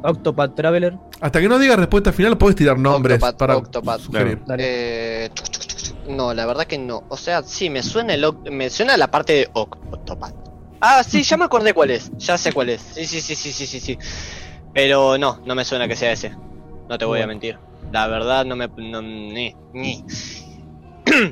Octopath 0.04 0.56
Traveler. 0.56 0.98
Hasta 1.22 1.40
que 1.40 1.48
no 1.48 1.60
digas 1.60 1.78
respuesta 1.78 2.12
final, 2.12 2.38
podés 2.38 2.56
tirar 2.56 2.78
nombres 2.80 3.16
Octopath, 3.16 3.38
para 3.38 3.58
Octopath. 3.58 4.02
sugerir. 4.02 4.40
Eh, 4.58 5.30
no, 6.10 6.34
la 6.34 6.46
verdad 6.46 6.66
que 6.66 6.78
no. 6.78 7.04
O 7.10 7.18
sea, 7.18 7.44
sí, 7.44 7.70
me 7.70 7.84
suena 7.84 8.14
el 8.14 8.26
me 8.52 8.70
suena 8.70 8.98
la 8.98 9.10
parte 9.12 9.34
de 9.34 9.50
Octopath. 9.54 10.34
Ah, 10.82 11.04
sí, 11.04 11.24
ya 11.24 11.38
me 11.38 11.46
acordé 11.46 11.74
cuál 11.74 11.92
es. 11.92 12.12
Ya 12.18 12.38
sé 12.38 12.52
cuál 12.54 12.70
es. 12.70 12.82
Sí, 12.82 13.06
sí, 13.06 13.22
sí, 13.22 13.36
sí, 13.36 13.52
sí, 13.52 13.66
sí, 13.66 13.80
sí. 13.80 13.98
Pero 14.74 15.18
no, 15.18 15.42
no 15.46 15.56
me 15.56 15.64
suena 15.66 15.88
que 15.88 15.96
sea 15.96 16.12
ese. 16.12 16.36
No 16.90 16.98
te 16.98 17.06
voy 17.06 17.22
a 17.22 17.28
mentir. 17.28 17.58
La 17.92 18.08
verdad 18.08 18.46
no 18.46 18.56
me 18.56 18.68
no, 18.68 19.02
ni, 19.02 19.56
ni. 19.74 20.04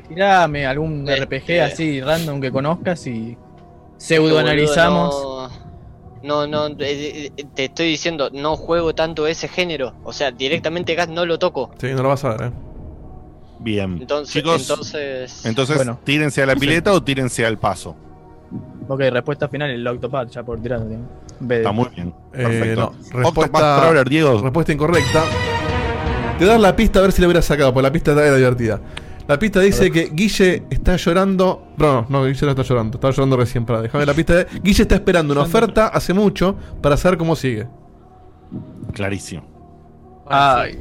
Tirame 0.08 0.66
algún 0.66 1.08
Este- 1.08 1.24
RPG 1.38 1.60
así 1.62 2.00
random 2.00 2.40
que 2.40 2.50
conozcas 2.50 3.06
y 3.06 3.36
pseudo 3.96 4.38
analizamos. 4.38 5.14
Boludo, 5.14 5.50
No, 6.22 6.46
no, 6.46 6.68
no, 6.68 6.74
eh, 6.80 7.30
eh, 7.36 7.44
te 7.54 7.66
estoy 7.66 7.86
diciendo, 7.88 8.30
no 8.32 8.56
juego 8.56 8.94
tanto 8.94 9.26
ese 9.26 9.46
género. 9.48 9.94
O 10.04 10.12
sea, 10.12 10.30
directamente 10.32 10.94
Gas 10.94 11.08
no 11.08 11.24
lo 11.24 11.38
toco. 11.38 11.70
Sí, 11.78 11.88
no 11.94 12.02
lo 12.02 12.08
vas 12.08 12.24
a 12.24 12.30
ver, 12.30 12.42
eh. 12.48 12.52
Bien. 13.60 13.98
Entonces, 14.00 14.32
Chicos, 14.34 14.60
entonces, 14.62 15.46
entonces 15.46 15.76
Bueno. 15.76 15.98
tírense 16.04 16.42
a 16.42 16.46
la 16.46 16.56
pileta 16.56 16.92
o 16.92 17.02
tírense 17.02 17.46
al 17.46 17.58
paso. 17.58 17.96
Ok, 18.88 19.00
respuesta 19.10 19.48
final 19.48 19.70
el 19.70 19.86
Octopath, 19.86 20.30
ya 20.30 20.42
por 20.42 20.60
de- 20.60 21.56
Está 21.56 21.72
muy 21.72 21.88
bien. 21.94 22.08
Eh, 22.32 22.42
Perfecto. 22.42 22.92
no, 23.12 23.20
respuesta, 23.22 23.76
Traveler, 23.80 24.08
Diego. 24.08 24.40
respuesta 24.42 24.72
incorrecta. 24.72 25.24
Te 26.38 26.44
das 26.44 26.60
la 26.60 26.76
pista 26.76 26.98
a 26.98 27.02
ver 27.02 27.12
si 27.12 27.20
la 27.22 27.28
hubiera 27.28 27.42
sacado, 27.42 27.72
porque 27.72 27.84
la 27.88 27.92
pista 27.92 28.12
era 28.12 28.36
divertida. 28.36 28.80
La 29.28 29.38
pista 29.38 29.60
dice 29.60 29.90
que 29.90 30.10
Guille 30.12 30.64
está 30.70 30.96
llorando. 30.96 31.72
No, 31.76 32.06
no, 32.08 32.24
Guille 32.24 32.42
no 32.42 32.50
está 32.50 32.62
llorando. 32.62 32.96
Estaba 32.96 33.12
llorando 33.12 33.36
recién. 33.36 33.64
Para 33.64 33.82
déjame 33.82 34.06
la 34.06 34.14
pista. 34.14 34.34
De... 34.34 34.46
Guille 34.62 34.82
está 34.82 34.94
esperando 34.94 35.32
una 35.32 35.42
oferta 35.42 35.88
hace 35.88 36.12
mucho 36.12 36.56
para 36.80 36.96
saber 36.96 37.18
cómo 37.18 37.34
sigue. 37.34 37.66
Clarísimo. 38.92 39.42
Ay. 40.28 40.78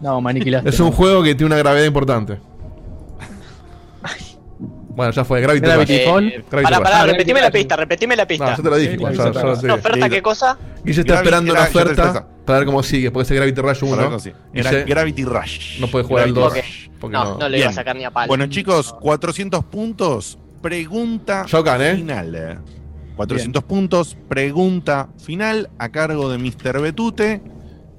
No, 0.00 0.20
me 0.20 0.30
aniquilaste. 0.30 0.68
Es 0.68 0.78
un 0.80 0.92
juego 0.92 1.22
que 1.22 1.34
tiene 1.34 1.46
una 1.46 1.56
gravedad 1.56 1.86
importante. 1.86 2.38
Bueno, 4.94 5.12
ya 5.12 5.24
fue. 5.24 5.40
Gravity, 5.40 5.66
Gravity 5.66 5.96
Rush. 5.98 6.04
Fall. 6.06 6.30
Gravity 6.30 6.50
Pará, 6.62 6.76
Rush. 6.78 6.84
pará, 6.84 7.06
repetime 7.06 7.40
la 7.40 7.50
pista, 7.50 7.76
repetime 7.76 8.16
la 8.16 8.26
pista. 8.26 8.50
No, 8.50 8.56
yo 8.56 8.62
te 8.62 8.70
lo 8.70 8.76
dije. 8.76 8.92
igual, 8.94 9.14
ya- 9.16 9.32
ya 9.32 9.42
lo 9.42 9.56
sé. 9.56 9.64
¿Una 9.66 9.74
oferta 9.74 10.08
qué 10.08 10.22
cosa? 10.22 10.58
Guille 10.84 11.00
está 11.00 11.14
Gravity- 11.14 11.16
esperando 11.24 11.52
una 11.52 11.62
oferta 11.62 12.26
para 12.44 12.58
ver 12.60 12.66
cómo 12.66 12.82
sigue. 12.82 13.10
Puede 13.10 13.26
ser 13.26 13.36
Gravity 13.36 13.60
Rush 13.60 13.82
1. 13.82 13.90
Para 13.90 14.02
ver 14.02 14.10
cómo 14.10 14.18
sigue. 14.20 14.36
Era 14.52 14.70
Guille 14.70 14.84
Gravity 14.84 15.24
Rush. 15.24 15.80
no 15.80 15.86
puede 15.88 16.04
jugar 16.04 16.24
al 16.24 16.32
Gravity 16.32 16.58
2. 16.60 16.64
Rush. 16.66 16.88
porque 17.00 17.12
No, 17.16 17.38
no 17.38 17.48
le 17.48 17.58
iba 17.58 17.68
a 17.68 17.72
sacar 17.72 17.96
ni 17.96 18.04
a 18.04 18.10
palo. 18.10 18.28
Bueno, 18.28 18.46
chicos, 18.46 18.92
400 19.00 19.64
puntos. 19.64 20.38
Pregunta 20.62 21.44
Shokan, 21.46 21.82
¿eh? 21.82 21.94
final. 21.96 22.34
eh. 22.34 22.58
400 23.16 23.62
puntos. 23.64 24.16
Pregunta 24.28 25.08
final 25.22 25.68
a 25.78 25.88
cargo 25.90 26.28
de 26.30 26.38
Mr. 26.38 26.80
Betute. 26.80 27.42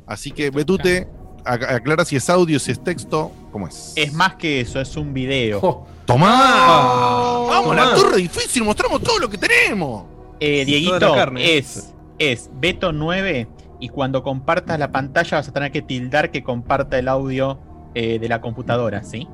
Así 0.08 0.32
que, 0.32 0.50
Betute, 0.50 1.08
ac- 1.46 1.70
aclara 1.70 2.04
si 2.06 2.16
es 2.16 2.30
audio, 2.30 2.60
si 2.60 2.72
es 2.72 2.84
texto. 2.84 3.32
¿Cómo 3.52 3.68
es? 3.68 3.94
Es 3.96 4.14
más 4.14 4.36
que 4.36 4.60
eso, 4.62 4.82
es 4.82 4.96
un 4.98 5.14
video. 5.14 5.60
Oh, 5.62 5.88
¡Tomá! 6.06 6.30
Ah, 6.32 7.46
¡Vamos 7.50 7.72
a 7.72 7.76
la 7.76 7.84
tomá. 7.86 7.96
torre 7.96 8.18
difícil! 8.18 8.64
¡Mostramos 8.64 9.02
todo 9.02 9.20
lo 9.20 9.30
que 9.30 9.38
tenemos! 9.38 10.06
Eh, 10.40 10.66
Dieguito, 10.66 11.14
carne. 11.14 11.58
es, 11.58 11.94
es 12.20 12.50
Beto 12.54 12.92
9 12.92 13.48
y 13.80 13.90
cuando 13.90 14.22
compartas 14.24 14.78
la 14.80 14.92
pantalla 14.92 15.38
vas 15.38 15.48
a 15.48 15.54
tener 15.54 15.72
que 15.72 15.82
tildar 15.82 16.30
que 16.32 16.44
comparta 16.44 17.00
el 17.00 17.08
audio 17.08 17.60
eh, 17.96 18.20
de 18.20 18.28
la 18.30 18.42
computadora, 18.42 19.04
¿sí? 19.04 19.28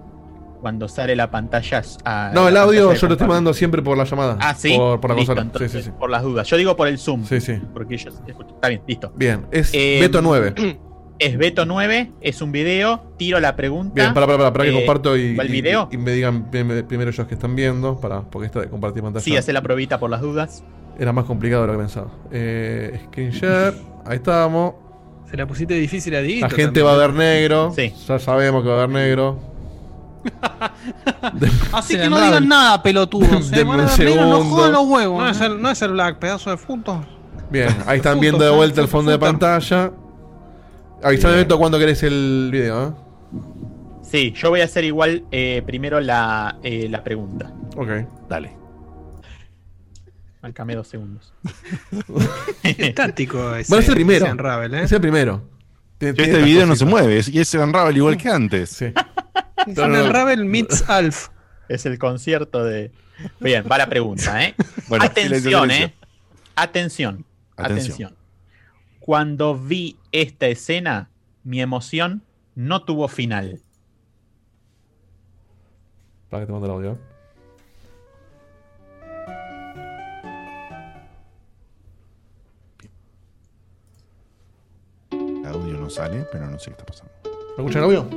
Cuando 0.61 0.88
sale 0.88 1.15
la 1.15 1.31
pantalla. 1.31 1.81
a- 2.06 2.31
No, 2.35 2.48
el 2.48 2.56
audio 2.56 2.93
yo 2.93 3.07
lo 3.07 3.14
estoy 3.15 3.27
mandando 3.27 3.53
siempre 3.53 3.81
por 3.81 3.98
la 3.98 4.03
llamada. 4.03 4.38
Ah, 4.39 4.53
sí. 4.53 4.77
Por, 4.77 5.02
por 5.02 5.10
la 5.10 5.15
Listo, 5.15 5.31
consola. 5.34 5.41
entonces, 5.48 5.72
Sí, 5.72 5.77
sí, 5.80 5.84
sí. 5.85 5.91
Por 5.99 6.11
las 6.11 6.22
dudas. 6.22 6.48
Yo 6.48 6.56
digo 6.57 6.76
por 6.76 6.88
el 6.88 6.99
Zoom. 6.99 7.26
Sí, 7.26 7.41
sí. 7.41 7.60
Porque 7.73 7.98
yo 7.98 8.10
escucho. 8.27 8.53
Está 8.53 8.68
bien, 8.68 8.81
listo. 8.88 9.11
Bien, 9.15 9.48
es 9.52 9.72
Eh, 9.73 9.98
Beto 9.99 10.22
9. 10.22 10.53
Es 11.23 11.38
Beto 11.38 11.65
9, 11.68 12.11
es 12.22 12.41
un 12.41 12.52
video, 12.52 12.99
tiro 13.18 13.39
la 13.39 13.56
pregunta. 13.56 13.93
Bien, 13.93 14.11
para, 14.11 14.26
para, 14.26 14.39
para, 14.39 14.53
para 14.53 14.65
que 14.65 14.72
Eh, 14.72 14.73
comparto 14.73 15.15
y, 15.15 15.35
¿va 15.35 15.43
el 15.43 15.49
video? 15.49 15.88
y 15.91 15.98
me 15.98 16.11
digan 16.14 16.49
prim- 16.49 16.84
primero 16.88 17.11
ellos 17.11 17.27
que 17.27 17.35
están 17.35 17.56
viendo, 17.56 17.99
para, 17.99 18.22
porque 18.22 18.48
esta 18.48 18.60
de 18.61 18.69
compartir 18.69 19.03
pantalla 19.03 19.23
Sí, 19.23 19.38
hace 19.38 19.53
la 19.53 19.61
probita 19.61 19.99
por 19.99 20.10
las 20.10 20.22
dudas. 20.22 20.64
era 20.98 21.14
más 21.14 21.26
complicado 21.26 21.61
de 21.61 21.68
lo 21.68 21.73
que 21.73 21.80
pensaba. 21.80 22.07
Eh, 22.31 23.02
screen 23.06 23.30
share, 23.30 23.76
ahí 24.07 24.15
estamos. 24.15 24.73
Se 25.30 25.38
la 25.38 25.45
pusiste 25.45 25.76
difícil 25.76 26.15
a 26.15 26.22
Dieguito 26.22 26.48
La 26.48 26.49
gente 26.49 26.65
también. 26.81 26.85
va 26.88 26.93
a 26.93 26.98
ver 26.98 27.14
negro. 27.14 27.72
Sí. 27.76 27.93
Ya 28.07 28.18
sabemos 28.18 28.64
que 28.64 28.69
va 28.69 28.76
a 28.84 28.88
ver 28.88 28.89
negro. 28.89 29.39
Así 31.72 31.98
que 31.98 32.10
no 32.10 32.19
digan 32.19 32.43
el- 32.43 32.49
nada, 32.49 32.81
pelotudos. 32.81 33.52
eh. 33.53 33.57
Negro, 33.57 33.77
no 33.77 33.88
segundo. 33.89 34.43
jodan 34.45 34.72
los 34.72 34.88
huevos. 34.88 35.22
No 35.23 35.30
es, 35.30 35.39
el, 35.41 35.61
no 35.61 35.69
es 35.69 35.81
el 35.84 35.91
Black, 35.91 36.18
pedazo 36.18 36.49
de 36.49 36.57
puto. 36.57 37.06
Bien, 37.52 37.69
ahí 37.85 37.98
están 37.98 38.19
viendo 38.19 38.43
de 38.43 38.49
vuelta 38.49 38.81
el 38.81 38.88
fondo 38.88 39.11
de 39.11 39.19
pantalla. 39.19 39.91
Avisame 41.03 41.36
Beto 41.38 41.57
cuando 41.57 41.80
querés 41.80 42.03
el 42.03 42.49
video, 42.52 42.90
¿eh? 42.90 42.91
Sí, 44.03 44.34
yo 44.34 44.49
voy 44.49 44.61
a 44.61 44.65
hacer 44.65 44.84
igual 44.84 45.23
eh, 45.32 45.64
primero 45.65 45.99
la, 45.99 46.57
eh, 46.64 46.88
la 46.90 47.03
pregunta. 47.03 47.52
Ok. 47.76 47.90
Dale. 48.28 48.52
Marcame 50.41 50.76
dos 50.76 50.88
segundos. 50.88 51.34
Estático 52.64 53.56
ese. 53.56 53.69
Bueno, 53.69 53.84
es 53.84 53.90
el 53.90 53.95
primero. 53.95 54.26
ese 54.26 54.34
Unravel, 54.34 54.73
¿eh? 54.73 54.84
Es 54.84 54.91
el 54.91 55.02
primero. 55.02 55.44
Este 55.99 56.41
video 56.41 56.65
no 56.65 56.76
se 56.76 56.84
mueve 56.84 57.22
y 57.32 57.40
es 57.40 57.53
Unravel 57.53 57.95
igual 57.95 58.18
que 58.18 58.30
antes. 58.30 58.69
Sí. 58.69 58.94
Es 59.68 59.78
un 59.78 59.95
Unravel 59.95 60.44
meets 60.44 60.90
Alf. 60.90 61.28
Es 61.69 61.86
el 61.86 61.99
concierto 61.99 62.64
de. 62.64 62.91
Bien, 63.40 63.64
va 63.72 63.78
la 63.78 63.88
pregunta, 63.88 64.44
¿eh? 64.44 64.56
Bueno, 64.88 65.06
Atención, 65.06 65.69
¿eh? 65.69 65.94
Atención. 66.56 67.23
Atención. 67.56 67.56
Atención. 67.56 68.15
Cuando 68.99 69.56
vi 69.56 69.98
esta 70.12 70.48
escena, 70.48 71.10
mi 71.44 71.62
emoción 71.62 72.24
no 72.56 72.84
tuvo 72.84 73.08
final. 73.08 73.60
Para 76.30 76.44
que 76.44 76.48
te 76.48 76.52
mando 76.52 76.68
el 76.68 76.72
audio. 76.74 76.98
El 85.12 85.46
audio 85.46 85.74
no 85.78 85.90
sale, 85.90 86.26
pero 86.32 86.48
no 86.48 86.58
sé 86.60 86.66
qué 86.66 86.72
está 86.72 86.86
pasando. 86.86 87.12
¿Me 87.58 87.64
escuchan 87.64 87.84
el 87.84 87.86
audio? 87.86 88.08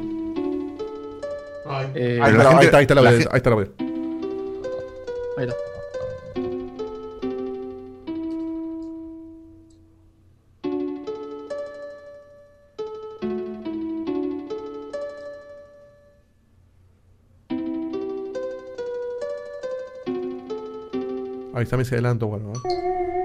Eh, 1.95 2.21
ahí, 2.23 2.33
la 2.33 2.43
ahí 2.43 2.49
gente- 2.51 2.65
está, 2.66 2.77
ahí 2.79 2.83
está 2.83 2.95
el 2.95 3.05
la 3.05 3.11
audio. 3.11 3.29
Ahí 3.31 3.37
está 3.39 3.49
el 3.51 3.55
audio. 3.55 3.73
Ahí 5.39 5.47
está. 5.47 5.55
Ahí 21.65 21.66
está, 21.66 21.78
dice 21.78 21.95
adelanto, 21.95 22.27
bueno. 22.27 22.53
¿eh? 22.53 23.24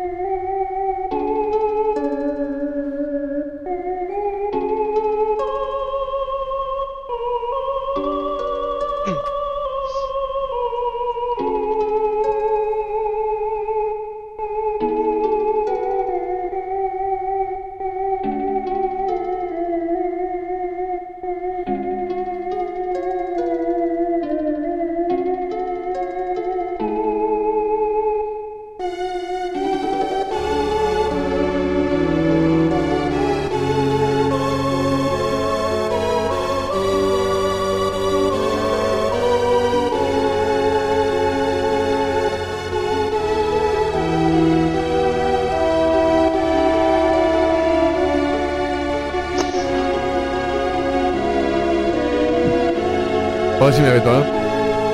Decime, 53.69 53.91
Beto, 53.91 54.19
¿eh? 54.21 54.25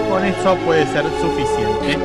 Con 0.10 0.26
eso 0.26 0.56
puede 0.66 0.86
ser 0.88 1.04
suficiente. 1.22 1.98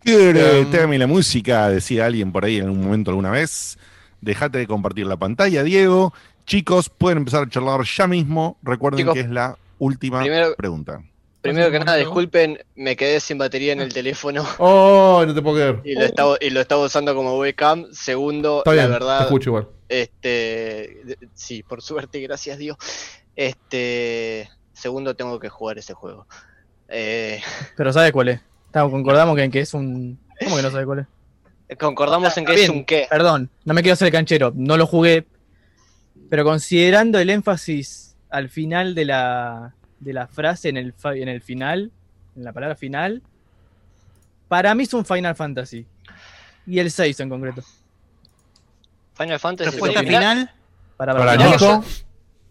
Quiere, 0.00 0.64
Tráeme 0.66 0.98
la 0.98 1.06
música, 1.06 1.68
decía 1.68 2.06
alguien 2.06 2.32
por 2.32 2.44
ahí 2.44 2.56
en 2.58 2.64
algún 2.64 2.82
momento 2.82 3.10
alguna 3.10 3.30
vez. 3.30 3.78
Dejate 4.20 4.58
de 4.58 4.66
compartir 4.66 5.06
la 5.06 5.16
pantalla, 5.16 5.62
Diego. 5.62 6.12
Chicos, 6.46 6.88
pueden 6.88 7.18
empezar 7.18 7.44
a 7.44 7.48
charlar 7.48 7.82
ya 7.84 8.06
mismo. 8.06 8.58
Recuerden 8.62 8.98
Chicos, 9.00 9.14
que 9.14 9.20
es 9.20 9.30
la 9.30 9.56
última 9.78 10.20
primero- 10.20 10.54
pregunta. 10.56 11.02
Primero 11.40 11.72
que 11.72 11.80
nada, 11.80 11.96
disculpen, 11.96 12.58
me 12.76 12.94
quedé 12.96 13.18
sin 13.18 13.36
batería 13.36 13.72
en 13.72 13.80
el 13.80 13.92
teléfono 13.92 14.46
Oh, 14.58 15.24
no 15.26 15.34
te 15.34 15.42
puedo 15.42 15.56
creer. 15.56 15.80
y 15.84 15.94
lo 15.96 16.04
estaba, 16.04 16.36
y 16.40 16.50
lo 16.50 16.60
estaba 16.60 16.84
usando 16.84 17.16
como 17.16 17.36
webcam. 17.36 17.86
Segundo, 17.92 18.58
Está 18.58 18.70
bien, 18.72 18.84
la 18.84 18.90
verdad. 18.92 19.18
te 19.18 19.24
escucho 19.24 19.50
igual. 19.50 19.68
Este, 19.88 20.28
de- 21.04 21.18
sí, 21.34 21.64
por 21.64 21.82
suerte, 21.82 22.20
gracias 22.20 22.58
Dios. 22.58 22.76
Este, 23.34 24.48
segundo, 24.82 25.14
tengo 25.16 25.38
que 25.38 25.48
jugar 25.48 25.78
ese 25.78 25.94
juego. 25.94 26.26
Eh, 26.88 27.40
Pero 27.76 27.92
¿sabes 27.92 28.12
cuál 28.12 28.28
es? 28.28 28.40
Estamos, 28.66 28.90
concordamos 28.90 29.36
que, 29.36 29.50
que 29.50 29.60
es 29.60 29.72
un. 29.74 30.18
¿Cómo 30.42 30.56
que 30.56 30.62
no 30.62 30.70
sabe 30.70 30.84
cuál 30.86 30.98
es? 31.00 31.06
concordamos 31.78 32.36
en 32.36 32.44
que 32.44 32.52
es 32.52 32.68
un 32.68 32.84
qué. 32.84 33.06
Perdón, 33.08 33.48
no 33.64 33.72
me 33.72 33.80
quiero 33.80 33.94
hacer 33.94 34.06
el 34.06 34.12
canchero, 34.12 34.52
no 34.54 34.76
lo 34.76 34.86
jugué. 34.86 35.26
Pero 36.28 36.44
considerando 36.44 37.18
el 37.18 37.30
énfasis 37.30 38.14
al 38.28 38.48
final 38.50 38.94
de 38.94 39.06
la, 39.06 39.74
de 40.00 40.12
la 40.12 40.26
frase, 40.26 40.68
en 40.68 40.76
el, 40.76 40.94
en 41.04 41.28
el 41.28 41.40
final, 41.40 41.90
en 42.36 42.44
la 42.44 42.52
palabra 42.52 42.76
final, 42.76 43.22
para 44.48 44.74
mí 44.74 44.82
es 44.82 44.92
un 44.92 45.04
Final 45.06 45.34
Fantasy. 45.34 45.86
Y 46.66 46.78
el 46.78 46.90
6 46.90 47.20
en 47.20 47.28
concreto. 47.30 47.62
Final 49.14 49.38
Fantasy. 49.40 49.70
Respuesta 49.70 50.00
final. 50.00 50.50
Para, 50.96 51.14
Para 51.14 51.36
para- 51.36 51.50
Nico. 51.50 51.84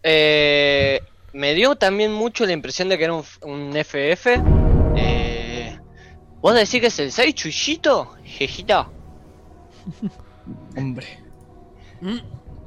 Eh, 0.02 1.00
me 1.32 1.54
dio 1.54 1.76
también 1.76 2.12
mucho 2.12 2.44
la 2.46 2.52
impresión 2.52 2.88
de 2.88 2.98
que 2.98 3.04
era 3.04 3.14
un, 3.14 3.24
un 3.42 3.76
FF. 3.76 4.26
Eh, 4.96 5.78
¿Vos 6.40 6.54
decís 6.54 6.80
que 6.80 6.86
es 6.88 6.98
el 6.98 7.12
6, 7.12 7.34
Chuyito? 7.34 8.14
Jejita. 8.24 8.88
Hombre. 10.76 11.06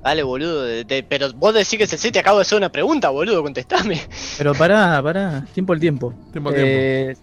Dale, 0.03 0.23
boludo. 0.23 0.63
de- 0.63 0.83
de- 0.83 1.03
pero 1.03 1.31
vos 1.33 1.53
decís 1.53 1.77
que 1.77 1.83
es 1.83 1.93
el 1.93 1.99
6, 1.99 2.13
te 2.13 2.19
acabo 2.19 2.37
de 2.37 2.43
hacer 2.43 2.57
una 2.57 2.71
pregunta, 2.71 3.09
boludo, 3.09 3.41
contestame. 3.43 4.01
Pero 4.37 4.53
pará, 4.53 5.01
pará. 5.03 5.45
Tiempo 5.53 5.73
al 5.73 5.79
tiempo. 5.79 6.13
Tiempo 6.31 6.49
al 6.49 6.55
Eh, 6.57 7.15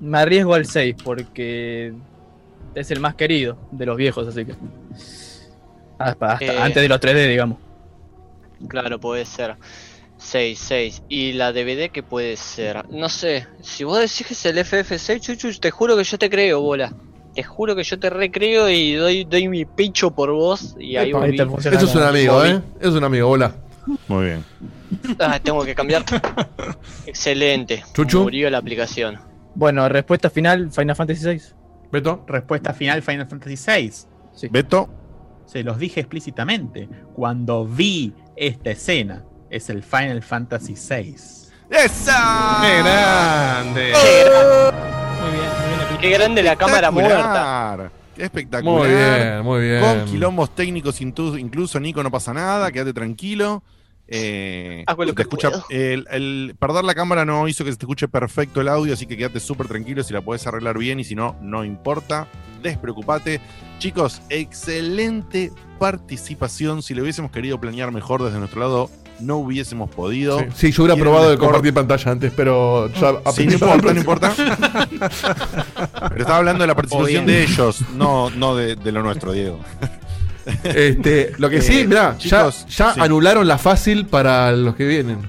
Me 0.00 0.18
arriesgo 0.18 0.54
al 0.54 0.66
6 0.66 0.94
porque 1.04 1.92
es 2.74 2.90
el 2.90 3.00
más 3.00 3.14
querido 3.14 3.58
de 3.72 3.86
los 3.86 3.96
viejos, 3.96 4.26
así 4.28 4.44
que. 4.44 4.54
Hasta, 5.98 6.32
hasta 6.32 6.44
Eh. 6.44 6.58
antes 6.60 6.82
de 6.82 6.88
los 6.88 7.00
3D, 7.00 7.28
digamos. 7.28 7.58
Claro, 8.68 9.00
puede 9.00 9.24
ser. 9.24 9.56
6, 10.18 10.58
6. 10.58 11.02
¿Y 11.08 11.32
la 11.32 11.52
DVD 11.52 11.90
qué 11.90 12.02
puede 12.02 12.36
ser? 12.36 12.88
No 12.90 13.08
sé. 13.08 13.46
Si 13.60 13.84
vos 13.84 13.98
decís 13.98 14.26
que 14.26 14.34
es 14.34 14.46
el 14.46 14.58
FF6, 14.58 15.20
Chuchu, 15.20 15.60
te 15.60 15.70
juro 15.70 15.96
que 15.96 16.04
yo 16.04 16.18
te 16.18 16.30
creo, 16.30 16.60
bola. 16.60 16.92
Te 17.34 17.42
juro 17.42 17.76
que 17.76 17.84
yo 17.84 17.98
te 17.98 18.08
recreo 18.08 18.68
y 18.70 18.94
doy, 18.94 19.24
doy 19.24 19.48
mi 19.48 19.66
pecho 19.66 20.10
por 20.10 20.32
vos. 20.32 20.74
Y 20.78 20.96
ahí 20.96 21.12
ahí 21.14 21.36
Eso 21.36 21.68
es 21.68 21.94
un 21.94 22.02
amigo. 22.02 22.44
¿eh? 22.44 22.62
Es 22.80 22.88
un 22.88 23.04
amigo, 23.04 23.28
hola. 23.28 23.54
Muy 24.08 24.24
bien. 24.24 24.44
Ah, 25.18 25.38
tengo 25.38 25.64
que 25.64 25.74
cambiar. 25.74 26.04
Excelente. 27.06 27.84
Chuchu. 27.92 28.22
Murió 28.22 28.48
la 28.48 28.58
aplicación. 28.58 29.18
Bueno, 29.54 29.88
respuesta 29.88 30.30
final: 30.30 30.72
Final 30.72 30.96
Fantasy 30.96 31.22
6. 31.22 31.54
Beto. 31.92 32.24
Respuesta 32.26 32.72
final 32.72 33.02
Final 33.02 33.26
Fantasy 33.26 33.56
VI. 33.56 34.48
Beto. 34.50 34.88
Se 35.44 35.62
los 35.62 35.78
dije 35.78 36.00
explícitamente. 36.00 36.88
Cuando 37.14 37.64
vi 37.64 38.12
esta 38.36 38.70
escena, 38.70 39.24
es 39.50 39.70
el 39.70 39.82
Final 39.82 40.22
Fantasy 40.22 40.74
VI. 40.74 41.16
¡Esa! 41.70 42.58
¡Qué 42.62 42.78
grande! 42.78 43.92
Muy 45.20 45.30
bien, 45.30 45.48
muy 45.48 45.86
bien. 45.86 46.00
Qué 46.00 46.10
grande 46.10 46.42
la 46.42 46.56
cámara 46.56 46.90
muerta. 46.90 47.16
Espectacular. 47.16 47.90
Qué 48.14 48.24
espectacular. 48.24 48.78
Muy 48.78 48.88
bien, 48.88 49.42
muy 49.42 49.60
bien. 49.68 49.80
Con 49.80 50.04
quilombos 50.04 50.54
técnicos 50.54 51.00
incluso, 51.00 51.80
Nico, 51.80 52.02
no 52.02 52.10
pasa 52.10 52.32
nada, 52.32 52.70
quédate 52.70 52.92
tranquilo. 52.92 53.62
Eh, 54.08 54.84
Hago 54.86 55.04
lo 55.04 55.10
te 55.10 55.16
que 55.16 55.22
escucha, 55.22 55.50
el, 55.68 56.06
el 56.10 56.54
perder 56.58 56.84
la 56.84 56.94
cámara 56.94 57.24
no 57.24 57.48
hizo 57.48 57.64
que 57.64 57.72
se 57.72 57.76
te 57.76 57.84
escuche 57.86 58.06
perfecto 58.06 58.60
el 58.60 58.68
audio, 58.68 58.94
así 58.94 59.06
que 59.06 59.16
quédate 59.16 59.40
súper 59.40 59.66
tranquilo 59.66 60.02
si 60.04 60.12
la 60.14 60.20
puedes 60.20 60.46
arreglar 60.46 60.78
bien 60.78 61.00
y 61.00 61.04
si 61.04 61.14
no, 61.14 61.36
no 61.40 61.64
importa. 61.64 62.28
Despreocupate. 62.62 63.40
Chicos, 63.78 64.22
excelente 64.30 65.52
participación. 65.78 66.82
Si 66.82 66.94
lo 66.94 67.02
hubiésemos 67.02 67.30
querido 67.30 67.60
planear 67.60 67.92
mejor 67.92 68.22
desde 68.22 68.38
nuestro 68.38 68.60
lado, 68.60 68.90
no 69.20 69.36
hubiésemos 69.36 69.90
podido. 69.90 70.38
Sí, 70.38 70.44
sí, 70.54 70.72
yo 70.72 70.84
hubiera 70.84 71.00
probado 71.00 71.30
de 71.30 71.38
compartir 71.38 71.74
pantalla 71.74 72.12
antes, 72.12 72.32
pero 72.34 72.88
ya 72.92 73.14
Sí, 73.32 73.46
no 73.46 73.52
importa, 73.54 73.92
no 73.92 74.00
importa. 74.00 74.34
Pero 74.36 76.16
estaba 76.20 76.38
hablando 76.38 76.62
de 76.62 76.68
la 76.68 76.74
participación 76.74 77.26
de 77.26 77.42
ellos, 77.42 77.80
no, 77.94 78.30
no 78.30 78.54
de, 78.56 78.76
de 78.76 78.92
lo 78.92 79.02
nuestro, 79.02 79.32
Diego. 79.32 79.58
Este, 80.64 81.32
lo 81.38 81.50
que 81.50 81.60
sí, 81.60 81.80
Eh, 81.80 81.86
mirá, 81.86 82.16
chicos, 82.18 82.66
ya, 82.68 82.86
ya 82.88 82.94
sí. 82.94 83.00
anularon 83.00 83.46
la 83.48 83.58
fácil 83.58 84.06
para 84.06 84.52
los 84.52 84.74
que 84.76 84.86
vienen. 84.86 85.28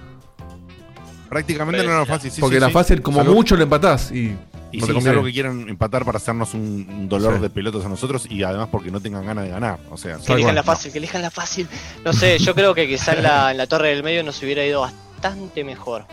Prácticamente 1.29 1.83
no 1.83 1.91
era 1.91 2.05
fácil. 2.05 2.31
sí, 2.31 2.39
Porque 2.39 2.55
sí, 2.57 2.61
la 2.61 2.67
sí. 2.67 2.73
fácil, 2.73 3.01
como 3.01 3.23
mucho, 3.23 3.55
lo 3.57 3.63
empatás 3.63 4.11
y, 4.11 4.35
Y 4.71 4.77
no 4.79 4.85
sí, 4.87 4.93
conviene. 4.93 5.23
que 5.23 5.31
quieran 5.33 5.67
empatar 5.69 6.05
para 6.05 6.17
hacernos 6.17 6.53
un, 6.53 7.07
dolor 7.09 7.35
Sí. 7.35 7.41
de 7.41 7.49
pelotas 7.49 7.83
a 7.85 7.89
nosotros 7.89 8.27
y 8.29 8.43
además 8.43 8.69
porque 8.71 8.91
no 8.91 8.99
tengan 9.01 9.25
ganas 9.25 9.43
de 9.45 9.49
ganar. 9.49 9.79
O 9.91 9.97
sea, 9.97 10.17
Que 10.17 10.33
elijan 10.33 10.55
la 10.55 10.63
fácil, 10.63 10.91
que 10.91 10.97
elijan 10.99 11.21
la 11.21 11.31
fácil. 11.31 11.67
No 12.05 12.13
sé, 12.13 12.37
yo 12.39 12.53
creo 12.55 12.73
que 12.73 12.87
quizá 12.87 13.13
en 13.13 13.23
la, 13.23 13.51
en 13.51 13.57
la 13.57 13.67
torre 13.67 13.89
del 13.89 14.03
medio 14.03 14.23
nos 14.23 14.41
hubiera 14.43 14.65
ido 14.65 14.81
bastante 14.81 15.63
mejor. 15.63 16.05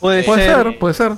Puede, 0.00 0.22
Puede 0.24 0.44
ser, 0.46 0.62
ser, 0.64 0.78
puede 0.78 0.94
ser. 0.94 1.12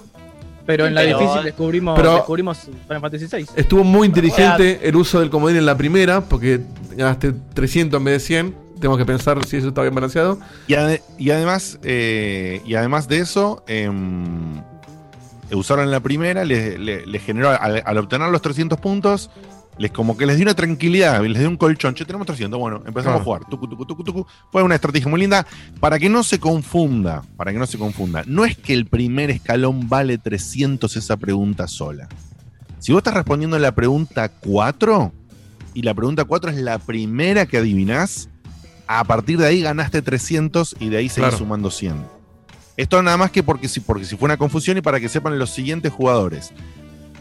Pero 0.70 0.86
en 0.86 0.94
la 0.94 1.02
Pero- 1.02 1.18
difícil 1.18 1.42
descubrimos, 1.44 1.96
Pero- 1.96 2.14
descubrimos 2.14 2.58
Final 2.86 3.00
Fantasy 3.00 3.26
6. 3.28 3.48
Estuvo 3.56 3.84
muy 3.84 4.06
inteligente 4.06 4.80
el 4.82 4.96
uso 4.96 5.20
del 5.20 5.30
comodín 5.30 5.56
en 5.56 5.66
la 5.66 5.76
primera, 5.76 6.20
porque 6.20 6.60
ganaste 6.96 7.32
300 7.54 7.98
en 7.98 8.04
vez 8.04 8.14
de 8.14 8.20
100. 8.20 8.54
Tenemos 8.76 8.96
que 8.98 9.04
pensar 9.04 9.44
si 9.44 9.56
eso 9.58 9.68
está 9.68 9.82
bien 9.82 9.94
balanceado. 9.94 10.38
Y, 10.66 10.72
ade- 10.74 11.02
y 11.18 11.30
además, 11.30 11.78
eh, 11.82 12.62
y 12.64 12.74
además 12.76 13.08
de 13.08 13.18
eso, 13.18 13.62
em, 13.66 14.62
usaron 15.52 15.90
la 15.90 16.00
primera, 16.00 16.44
le, 16.44 16.78
le- 16.78 17.04
le 17.06 17.18
generó, 17.18 17.50
al, 17.50 17.82
al 17.84 17.98
obtener 17.98 18.28
los 18.30 18.40
300 18.40 18.78
puntos, 18.80 19.30
les 19.80 19.90
como 19.90 20.14
que 20.14 20.26
les 20.26 20.36
dio 20.36 20.44
una 20.44 20.52
tranquilidad, 20.54 21.22
les 21.24 21.38
dio 21.38 21.48
un 21.48 21.56
colchón. 21.56 21.94
Che, 21.94 22.04
tenemos 22.04 22.26
300. 22.26 22.60
Bueno, 22.60 22.82
empezamos 22.86 23.20
a 23.22 23.24
jugar. 23.24 23.46
Tucu, 23.46 23.66
tucu, 23.66 23.86
tucu, 23.86 24.04
tucu. 24.04 24.26
Fue 24.52 24.62
una 24.62 24.74
estrategia 24.74 25.08
muy 25.08 25.18
linda. 25.20 25.46
Para 25.80 25.98
que 25.98 26.10
no 26.10 26.22
se 26.22 26.38
confunda, 26.38 27.22
para 27.38 27.50
que 27.50 27.58
no 27.58 27.66
se 27.66 27.78
confunda, 27.78 28.22
no 28.26 28.44
es 28.44 28.58
que 28.58 28.74
el 28.74 28.84
primer 28.84 29.30
escalón 29.30 29.88
vale 29.88 30.18
300 30.18 30.94
esa 30.96 31.16
pregunta 31.16 31.66
sola. 31.66 32.08
Si 32.78 32.92
vos 32.92 33.00
estás 33.00 33.14
respondiendo 33.14 33.58
la 33.58 33.74
pregunta 33.74 34.28
4 34.28 35.12
y 35.72 35.80
la 35.82 35.94
pregunta 35.94 36.24
4 36.24 36.50
es 36.50 36.56
la 36.58 36.78
primera 36.78 37.46
que 37.46 37.56
adivinás, 37.56 38.28
a 38.86 39.02
partir 39.04 39.38
de 39.38 39.46
ahí 39.46 39.62
ganaste 39.62 40.02
300 40.02 40.76
y 40.78 40.90
de 40.90 40.98
ahí 40.98 41.08
seguís 41.08 41.28
Claro. 41.30 41.38
sumando 41.38 41.70
100. 41.70 41.94
Esto 42.76 43.02
nada 43.02 43.16
más 43.16 43.30
que 43.30 43.42
porque 43.42 43.66
si, 43.68 43.80
porque 43.80 44.04
si 44.04 44.16
fue 44.16 44.26
una 44.26 44.36
confusión 44.36 44.76
y 44.76 44.80
para 44.82 45.00
que 45.00 45.08
sepan 45.08 45.38
los 45.38 45.50
siguientes 45.50 45.90
jugadores. 45.92 46.52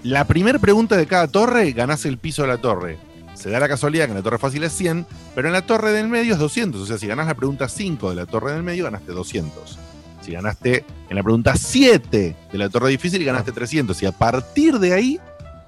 La 0.04 0.26
primera 0.26 0.60
pregunta 0.60 0.96
de 0.96 1.08
cada 1.08 1.28
torre 1.28 1.72
ganás 1.74 2.06
el 2.06 2.18
piso 2.18 2.44
de 2.44 2.48
la 2.48 2.58
torre. 2.58 2.98
Se 3.34 3.50
da 3.50 3.60
la 3.60 3.68
casualidad 3.68 4.06
que 4.06 4.12
en 4.12 4.18
la 4.18 4.24
torre 4.24 4.38
fácil 4.38 4.64
es 4.64 4.74
100, 4.74 5.06
pero 5.36 5.48
en 5.48 5.54
la 5.54 5.62
torre 5.62 5.92
del 5.92 6.08
medio 6.08 6.34
es 6.34 6.40
200. 6.40 6.82
O 6.82 6.86
sea, 6.86 6.98
si 6.98 7.08
ganás 7.08 7.28
la 7.28 7.36
pregunta 7.36 7.68
5 7.68 8.10
de 8.10 8.16
la 8.16 8.26
torre 8.26 8.54
del 8.54 8.64
medio, 8.64 8.86
ganaste 8.86 9.12
200. 9.12 9.78
Si 10.22 10.32
ganaste 10.32 10.86
en 11.10 11.16
la 11.16 11.24
pregunta 11.24 11.56
7 11.56 12.36
de 12.52 12.58
la 12.58 12.70
torre 12.70 12.90
difícil, 12.90 13.24
ganaste 13.24 13.52
300. 13.52 14.02
Y 14.04 14.06
a 14.06 14.12
partir 14.12 14.80
de 14.80 14.94
ahí, 14.94 15.20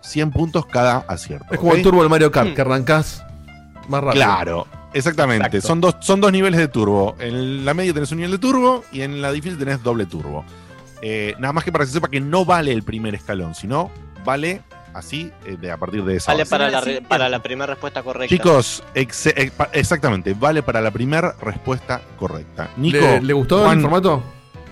100 0.01 0.31
puntos 0.31 0.65
cada 0.65 0.97
acierto. 0.97 1.53
Es 1.53 1.59
como 1.59 1.73
el 1.73 1.81
turbo 1.81 2.01
del 2.01 2.09
Mario 2.09 2.31
Kart, 2.31 2.53
que 2.53 2.61
arrancás 2.61 3.23
más 3.87 4.03
rápido. 4.03 4.23
Claro, 4.23 4.67
exactamente. 4.93 5.47
Exacto. 5.47 5.67
Son, 5.67 5.81
dos, 5.81 5.95
son 6.01 6.21
dos 6.21 6.31
niveles 6.31 6.59
de 6.59 6.67
turbo. 6.67 7.15
En 7.19 7.65
la 7.65 7.73
media 7.73 7.93
tenés 7.93 8.11
un 8.11 8.17
nivel 8.17 8.31
de 8.31 8.37
turbo 8.37 8.83
y 8.91 9.01
en 9.01 9.21
la 9.21 9.31
difícil 9.31 9.57
tenés 9.57 9.81
doble 9.83 10.05
turbo. 10.05 10.45
Eh, 11.01 11.35
nada 11.39 11.53
más 11.53 11.63
que 11.63 11.71
para 11.71 11.83
que 11.83 11.87
se 11.87 11.93
sepa 11.93 12.09
que 12.09 12.21
no 12.21 12.45
vale 12.45 12.71
el 12.71 12.83
primer 12.83 13.15
escalón, 13.15 13.55
sino 13.55 13.91
vale 14.23 14.61
así 14.93 15.31
eh, 15.45 15.55
de, 15.59 15.71
a 15.71 15.77
partir 15.77 16.03
de 16.03 16.17
esa. 16.17 16.31
Vale 16.31 16.43
base. 16.43 16.49
para 16.49 16.69
la, 16.69 16.81
re- 16.81 17.01
para 17.01 17.29
la 17.29 17.39
primera 17.41 17.67
respuesta 17.67 18.03
correcta. 18.03 18.35
Chicos, 18.35 18.83
ex- 18.93 19.27
eh, 19.27 19.51
exactamente, 19.73 20.33
vale 20.33 20.63
para 20.63 20.81
la 20.81 20.91
primera 20.91 21.33
respuesta 21.41 22.01
correcta. 22.17 22.69
Nico, 22.77 22.99
¿Le, 22.99 23.21
le 23.21 23.33
gustó 23.33 23.63
Juan, 23.63 23.77
el 23.77 23.81
formato? 23.83 24.23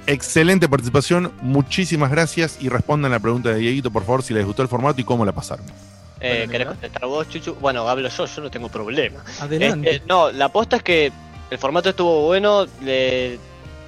Excelente 0.07 0.67
participación, 0.67 1.31
muchísimas 1.41 2.09
gracias 2.09 2.57
y 2.59 2.67
respondan 2.69 3.11
la 3.11 3.19
pregunta 3.19 3.49
de 3.49 3.59
Dieguito, 3.59 3.91
por 3.91 4.03
favor, 4.03 4.23
si 4.23 4.33
les 4.33 4.45
gustó 4.45 4.61
el 4.63 4.67
formato 4.67 4.99
y 4.99 5.03
cómo 5.03 5.23
la 5.23 5.31
pasaron. 5.31 5.65
Eh, 6.19 6.47
¿Querés 6.51 6.67
contestar 6.67 7.05
vos, 7.05 7.29
Chuchu? 7.29 7.53
Bueno, 7.55 7.87
hablo 7.87 8.09
yo, 8.09 8.25
yo 8.25 8.41
no 8.41 8.49
tengo 8.51 8.67
problema. 8.69 9.23
Adelante. 9.39 9.89
Este, 9.89 10.07
no, 10.07 10.31
la 10.31 10.45
aposta 10.45 10.77
es 10.77 10.83
que 10.83 11.11
el 11.49 11.57
formato 11.57 11.89
estuvo 11.89 12.25
bueno, 12.25 12.65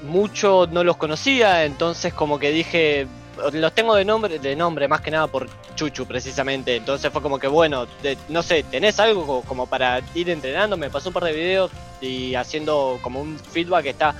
mucho 0.08 0.68
no 0.72 0.84
los 0.84 0.98
conocía, 0.98 1.66
entonces 1.66 2.14
como 2.14 2.40
que 2.40 2.52
dije, 2.52 3.08
los 3.54 3.74
tengo 3.74 3.96
de 3.96 4.06
nombre, 4.06 4.40
de 4.40 4.56
nombre 4.56 4.88
más 4.88 5.02
que 5.02 5.12
nada 5.12 5.28
por 5.28 5.48
Chuchu 5.76 6.06
precisamente, 6.06 6.76
entonces 6.76 7.12
fue 7.12 7.22
como 7.22 7.40
que 7.40 7.48
bueno, 7.48 7.88
no 8.30 8.44
sé, 8.44 8.64
¿tenés 8.64 9.00
algo 9.00 9.26
co- 9.26 9.42
como 9.44 9.68
para 9.68 10.02
ir 10.14 10.30
entrenando? 10.30 10.78
Me 10.78 10.90
pasó 10.90 11.10
un 11.10 11.14
par 11.14 11.24
de 11.24 11.34
videos 11.34 11.72
y 12.02 12.36
haciendo 12.36 13.00
como 13.02 13.22
un 13.22 13.40
feedback 13.40 13.84
que 13.84 13.90
está 13.92 14.16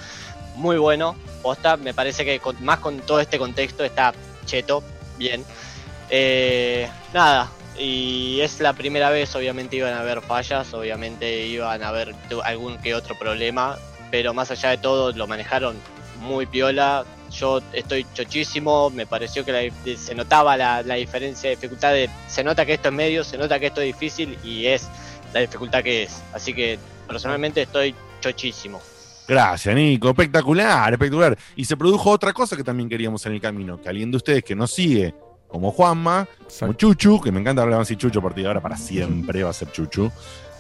muy 0.56 0.78
bueno, 0.78 1.16
posta, 1.42 1.78
me 1.78 1.94
parece 1.94 2.26
que 2.26 2.42
más 2.60 2.80
con 2.80 3.00
todo 3.00 3.20
este 3.20 3.38
contexto 3.38 3.84
está 3.84 4.14
cheto, 4.46 4.84
bien. 5.18 5.46
Eh, 6.10 6.90
nada, 7.14 7.50
y 7.80 8.40
es 8.42 8.60
la 8.60 8.74
primera 8.74 9.10
vez, 9.10 9.34
obviamente 9.36 9.78
iban 9.78 9.94
a 9.94 10.02
haber 10.02 10.22
fallas, 10.22 10.74
obviamente 10.74 11.46
iban 11.48 11.82
a 11.84 11.88
haber 11.90 12.14
algún 12.44 12.78
que 12.80 12.94
otro 12.96 13.18
problema, 13.18 13.78
pero 14.12 14.34
más 14.34 14.52
allá 14.52 14.70
de 14.72 14.78
todo 14.78 15.12
lo 15.14 15.26
manejaron 15.28 15.76
muy 16.20 16.46
piola. 16.46 17.06
Yo 17.32 17.62
estoy 17.74 18.06
chochísimo, 18.14 18.90
me 18.90 19.06
pareció 19.08 19.44
que 19.46 19.52
la- 19.52 19.98
se 19.98 20.14
notaba 20.16 20.56
la, 20.58 20.84
la 20.84 20.96
diferencia 20.96 21.50
de 21.50 21.56
dificultad. 21.56 21.94
De, 21.94 22.10
se 22.28 22.44
nota 22.44 22.66
que 22.66 22.74
esto 22.74 22.90
es 22.90 22.94
medio, 22.94 23.24
se 23.24 23.38
nota 23.38 23.60
que 23.60 23.68
esto 23.68 23.82
es 23.82 23.88
difícil 23.88 24.38
y 24.44 24.66
es 24.68 24.88
la 25.34 25.40
dificultad 25.40 25.82
que 25.84 26.04
es. 26.04 26.22
Así 26.34 26.54
que 26.54 26.78
personalmente 27.08 27.62
estoy 27.62 27.96
chochísimo. 28.20 28.80
Gracias, 29.28 29.74
Nico. 29.74 30.10
Espectacular, 30.10 30.92
espectacular. 30.92 31.38
Y 31.56 31.66
se 31.66 31.78
produjo 31.78 32.10
otra 32.10 32.34
cosa 32.34 32.58
que 32.58 32.64
también 32.64 32.90
queríamos 32.90 33.26
en 33.26 33.34
el 33.34 33.42
camino, 33.42 33.80
que 33.82 33.88
alguien 33.88 34.12
de 34.12 34.18
ustedes 34.18 34.44
que 34.44 34.56
nos 34.56 34.72
sigue, 34.72 35.14
como 35.48 35.72
Juanma, 35.72 36.28
como 36.60 36.74
Chuchu, 36.74 37.22
que 37.22 37.32
me 37.32 37.40
encanta 37.40 37.62
hablar 37.62 37.82
así 37.82 37.96
Chuchu 37.96 38.20
a 38.20 38.22
partir 38.24 38.44
de 38.44 38.48
ahora, 38.50 38.62
para 38.62 38.76
siempre 38.78 39.44
va 39.44 39.50
a 39.52 39.54
ser 39.54 39.72
Chuchu. 39.72 40.12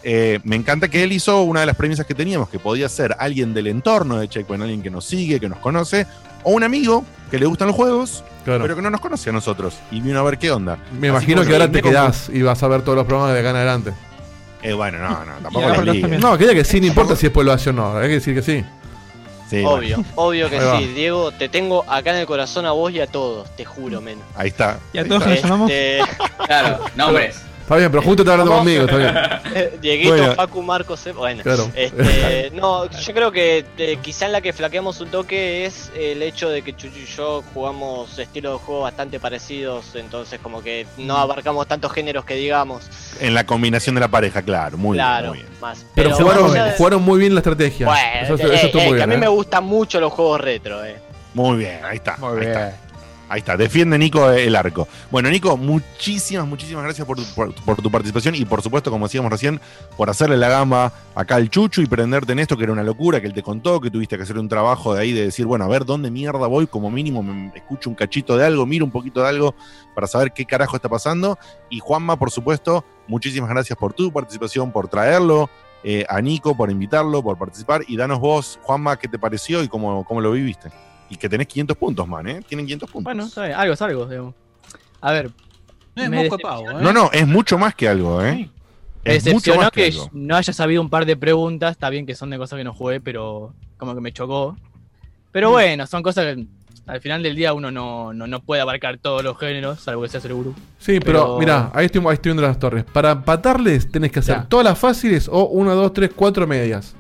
eh, 0.04 0.40
me 0.44 0.56
encanta 0.56 0.88
que 0.88 1.04
él 1.04 1.12
hizo 1.12 1.44
una 1.44 1.60
de 1.60 1.66
las 1.68 1.76
premisas 1.76 2.06
que 2.08 2.16
teníamos, 2.16 2.50
que 2.50 2.58
podía 2.60 2.90
ser 2.90 3.16
alguien 3.20 3.54
del 3.54 3.68
entorno 3.68 4.18
de 4.18 4.28
Checkpoint, 4.28 4.64
alguien 4.64 4.82
que 4.82 4.90
nos 4.90 5.06
sigue, 5.06 5.40
que 5.40 5.48
nos 5.48 5.60
conoce, 5.60 6.08
o 6.44 6.52
un 6.52 6.64
amigo 6.64 7.04
que 7.30 7.40
le 7.40 7.46
gustan 7.46 7.68
los 7.68 7.76
juegos, 7.76 8.24
pero 8.46 8.76
que 8.76 8.82
no 8.82 8.90
nos 8.90 9.02
conoce 9.02 9.30
a 9.30 9.34
nosotros. 9.34 9.76
Y 9.92 10.02
vino 10.02 10.20
a 10.20 10.24
ver 10.24 10.38
qué 10.38 10.52
onda. 10.52 10.78
Me 11.00 11.08
Así 11.10 11.16
imagino 11.16 11.46
que 11.46 11.54
ahora 11.54 11.72
te 11.72 11.82
quedás 11.82 12.30
y 12.30 12.42
vas 12.42 12.62
a 12.62 12.68
ver 12.68 12.82
todos 12.82 12.98
los 12.98 13.06
programas 13.06 13.34
de 13.34 13.40
acá 13.40 13.50
en 13.52 13.56
adelante. 13.56 13.94
Eh, 14.64 14.74
bueno, 14.74 15.00
no, 15.00 15.26
no, 15.26 15.34
tampoco 15.42 15.68
la 15.68 15.94
ligue. 15.94 16.18
No, 16.20 16.38
quería 16.38 16.54
que 16.54 16.64
sí, 16.64 16.80
no 16.80 16.88
importa 16.88 17.16
si 17.16 17.24
después 17.24 17.46
lo 17.46 17.52
hace 17.52 17.72
o 17.72 17.74
no. 17.74 17.98
Hay 17.98 18.08
que 18.08 18.14
decir 18.16 18.36
que 18.36 18.42
sí. 18.42 18.64
Sí, 19.50 19.64
obvio, 19.66 19.98
bueno. 19.98 20.12
obvio 20.16 20.50
que 20.50 20.62
sí. 20.62 20.88
Diego, 20.94 21.32
te 21.32 21.50
tengo 21.50 21.84
acá 21.90 22.12
en 22.12 22.18
el 22.18 22.26
corazón 22.26 22.66
a 22.66 22.72
vos 22.72 22.92
y 22.94 23.02
a 23.02 23.08
todos, 23.08 23.54
te 23.56 23.66
juro, 23.66 24.00
men. 24.00 24.20
Ahí 24.36 24.48
está. 24.48 24.80
¿Y 24.94 25.00
a 25.00 25.06
todos 25.06 25.24
está. 25.24 25.36
que 25.36 25.42
nos 25.42 25.44
llamamos? 25.44 25.72
Claro, 26.46 26.86
nombres. 26.96 27.42
Está 27.72 27.78
bien, 27.80 27.90
pero 27.90 28.04
justo 28.04 28.26
te 28.26 28.32
hablando 28.32 28.52
conmigo, 28.54 28.84
está 28.84 28.98
bien. 28.98 29.16
Eh, 29.56 29.78
Dieguito, 29.82 30.10
Bueno. 30.16 30.36
Facu, 30.36 30.62
Marcos, 30.62 31.08
eh, 31.08 31.12
bueno, 31.14 31.42
Claro. 31.42 31.70
este, 31.74 32.52
no, 32.54 32.90
yo 32.90 33.14
creo 33.14 33.32
que 33.32 33.66
eh, 33.78 33.98
quizá 34.02 34.26
en 34.26 34.34
la 34.34 34.42
que 34.42 34.52
flaqueamos 34.52 35.00
un 35.00 35.10
toque 35.10 35.66
es 35.66 35.90
el 35.98 36.22
hecho 36.22 36.50
de 36.50 36.62
que 36.64 36.74
Chuchu 36.76 37.00
y 37.00 37.06
yo 37.06 37.44
jugamos 37.54 38.18
estilos 38.20 38.60
de 38.60 38.66
juego 38.66 38.82
bastante 38.82 39.20
parecidos, 39.22 39.96
entonces 39.96 40.40
como 40.42 40.62
que 40.62 40.86
no 40.98 41.16
abarcamos 41.18 41.66
tantos 41.68 41.94
géneros 41.94 42.26
que 42.26 42.36
digamos, 42.36 42.84
En 43.22 43.34
la 43.34 43.46
combinación 43.46 43.96
de 43.96 44.02
la 44.02 44.08
pareja, 44.10 44.42
claro, 44.42 44.78
muy 44.78 44.98
claro, 44.98 45.32
bien, 45.32 45.46
muy 45.46 45.50
bien. 45.52 45.62
más. 45.62 45.86
Pero, 45.96 46.12
jugaron, 46.14 46.52
allá 46.52 46.66
de- 46.66 46.72
jugaron 46.74 47.02
muy 47.04 47.20
bien 47.20 47.34
la 47.34 47.40
estrategia. 47.40 47.86
Bueno, 47.88 48.02
eso, 48.22 48.36
eso 48.36 48.48
eh, 48.52 48.60
estuvo 48.66 48.82
eh, 48.82 48.88
muy 48.90 48.98
que 48.98 49.04
a 49.04 49.06
bien. 49.06 49.20
mí 49.20 49.26
¿eh? 49.26 49.30
me 49.30 49.34
gustan 49.34 49.64
mucho 49.64 50.00
los 50.02 50.12
juegos 50.12 50.42
retro, 50.42 50.84
eh. 50.84 50.98
Muy 51.34 51.58
bien, 51.58 51.80
ahí 51.86 51.96
está. 51.98 52.18
ahí 52.22 52.46
está. 52.46 52.78
Ahí 53.32 53.40
está, 53.40 53.56
defiende 53.56 53.98
Nico 53.98 54.30
el 54.30 54.54
arco. 54.58 54.90
Bueno, 55.10 55.30
Nico, 55.30 55.56
muchísimas, 55.56 56.46
muchísimas 56.46 56.84
gracias 56.84 57.08
por 57.08 57.16
tu, 57.16 57.24
por- 57.34 57.54
tu 57.82 57.90
participación 57.90 58.36
y 58.36 58.44
por 58.44 58.62
supuesto, 58.62 58.92
como 58.92 59.06
decíamos 59.08 59.32
recién, 59.32 59.62
por 59.96 60.10
hacerle 60.10 60.36
la 60.36 60.50
gama 60.50 60.92
acá 61.16 61.36
al 61.36 61.50
Chuchu 61.50 61.80
y 61.82 61.86
prenderte 61.86 62.34
en 62.34 62.40
esto, 62.40 62.58
que 62.58 62.64
era 62.64 62.74
una 62.74 62.84
locura, 62.84 63.22
que 63.22 63.28
él 63.28 63.34
te 63.34 63.42
contó, 63.42 63.80
que 63.80 63.90
tuviste 63.90 64.18
que 64.18 64.24
hacer 64.24 64.38
un 64.38 64.50
trabajo 64.50 64.94
de 64.94 65.02
ahí 65.04 65.14
de 65.14 65.24
decir, 65.24 65.46
bueno, 65.46 65.64
a 65.64 65.70
ver 65.70 65.86
dónde 65.86 66.12
mierda 66.12 66.46
voy, 66.48 66.68
como 66.68 66.92
mínimo 66.92 67.24
me 67.24 67.54
escucho 67.56 67.90
un 67.90 67.96
cachito 67.96 68.36
de 68.36 68.46
algo, 68.46 68.66
miro 68.66 68.84
un 68.84 68.92
poquito 68.92 69.22
de 69.22 69.30
algo 69.30 69.56
para 69.96 70.08
saber 70.08 70.34
qué 70.34 70.44
carajo 70.46 70.76
está 70.76 70.90
pasando. 70.90 71.40
Y 71.70 71.80
Juanma, 71.80 72.18
por 72.20 72.32
supuesto, 72.32 72.84
muchísimas 73.08 73.50
gracias 73.50 73.80
por 73.80 73.94
tu 73.94 74.12
participación, 74.12 74.74
por 74.74 74.90
traerlo. 74.90 75.50
eh, 75.84 76.06
a 76.10 76.22
Nico 76.22 76.56
por 76.56 76.70
invitarlo, 76.70 77.24
por 77.24 77.38
participar 77.40 77.82
y 77.88 77.96
danos 77.98 78.20
vos, 78.20 78.60
Juanma, 78.62 79.00
qué 79.00 79.08
te 79.08 79.18
pareció 79.18 79.64
y 79.64 79.68
cómo, 79.68 80.04
cómo 80.04 80.22
lo 80.22 80.32
viviste. 80.34 80.70
Y 81.12 81.18
que 81.18 81.30
tenés 81.30 81.46
500 81.48 81.78
puntos, 81.78 82.08
man, 82.08 82.28
¿eh? 82.28 82.42
Tienen 82.48 82.66
500 82.66 82.90
puntos. 82.90 83.04
Bueno, 83.04 83.26
está 83.28 83.44
bien, 83.46 83.56
algo 83.56 83.74
es 83.74 83.82
algo, 83.82 84.06
digamos. 84.08 84.34
A 85.02 85.12
ver. 85.12 85.30
No 85.96 86.04
es 86.04 86.10
pavo, 86.42 86.64
decepcionó- 86.64 86.80
¿eh? 86.80 86.84
No, 86.84 86.94
no, 86.94 87.10
es 87.12 87.28
mucho 87.28 87.58
más 87.58 87.76
que 87.76 87.88
algo, 87.90 88.24
¿eh? 88.24 88.50
Me 89.04 89.16
Es 89.16 89.24
mucho 89.26 89.30
decepcionó 89.32 89.62
más 89.62 89.72
que, 89.72 89.90
que 89.92 89.98
algo. 89.98 90.10
no 90.14 90.36
haya 90.38 90.54
sabido 90.54 90.82
un 90.82 90.90
par 90.90 91.06
de 91.06 91.18
preguntas. 91.18 91.72
Está 91.72 91.90
bien 91.90 92.06
que 92.06 92.16
son 92.16 92.30
de 92.30 92.38
cosas 92.38 92.58
que 92.58 92.64
no 92.64 92.74
jugué, 92.74 93.02
pero 93.02 93.54
como 93.78 93.94
que 93.94 94.00
me 94.02 94.12
chocó. 94.14 94.56
Pero 95.32 95.50
Mm. 95.50 95.52
bueno, 95.52 95.86
son 95.88 96.02
cosas 96.02 96.36
que 96.36 96.46
al 96.88 97.02
final 97.02 97.22
del 97.24 97.36
día 97.36 97.54
uno 97.54 97.72
no, 97.72 98.14
no, 98.14 98.26
no 98.28 98.40
puede 98.42 98.62
abarcar 98.62 98.98
todos 99.00 99.24
los 99.24 99.38
géneros, 99.38 99.82
salvo 99.82 100.04
que 100.04 100.08
sea 100.10 100.22
el 100.24 100.34
gurú. 100.34 100.56
Sí, 100.80 101.00
pero, 101.00 101.38
mira, 101.40 101.72
ahí 101.74 101.88
estoy, 101.88 102.02
ahí 102.08 102.14
estoy 102.14 102.30
viendo 102.32 102.42
las 102.44 102.58
torres. 102.58 102.86
Para 102.86 103.12
empatarles 103.12 103.92
tenés 103.92 104.12
que 104.12 104.20
hacer 104.20 104.36
Ya. 104.38 104.46
todas 104.46 104.64
las 104.66 104.80
fáciles 104.80 105.28
o 105.32 105.46
1, 105.48 105.76
2, 105.76 105.94
3, 105.94 106.12
4 106.16 106.48
medias. 106.48 106.96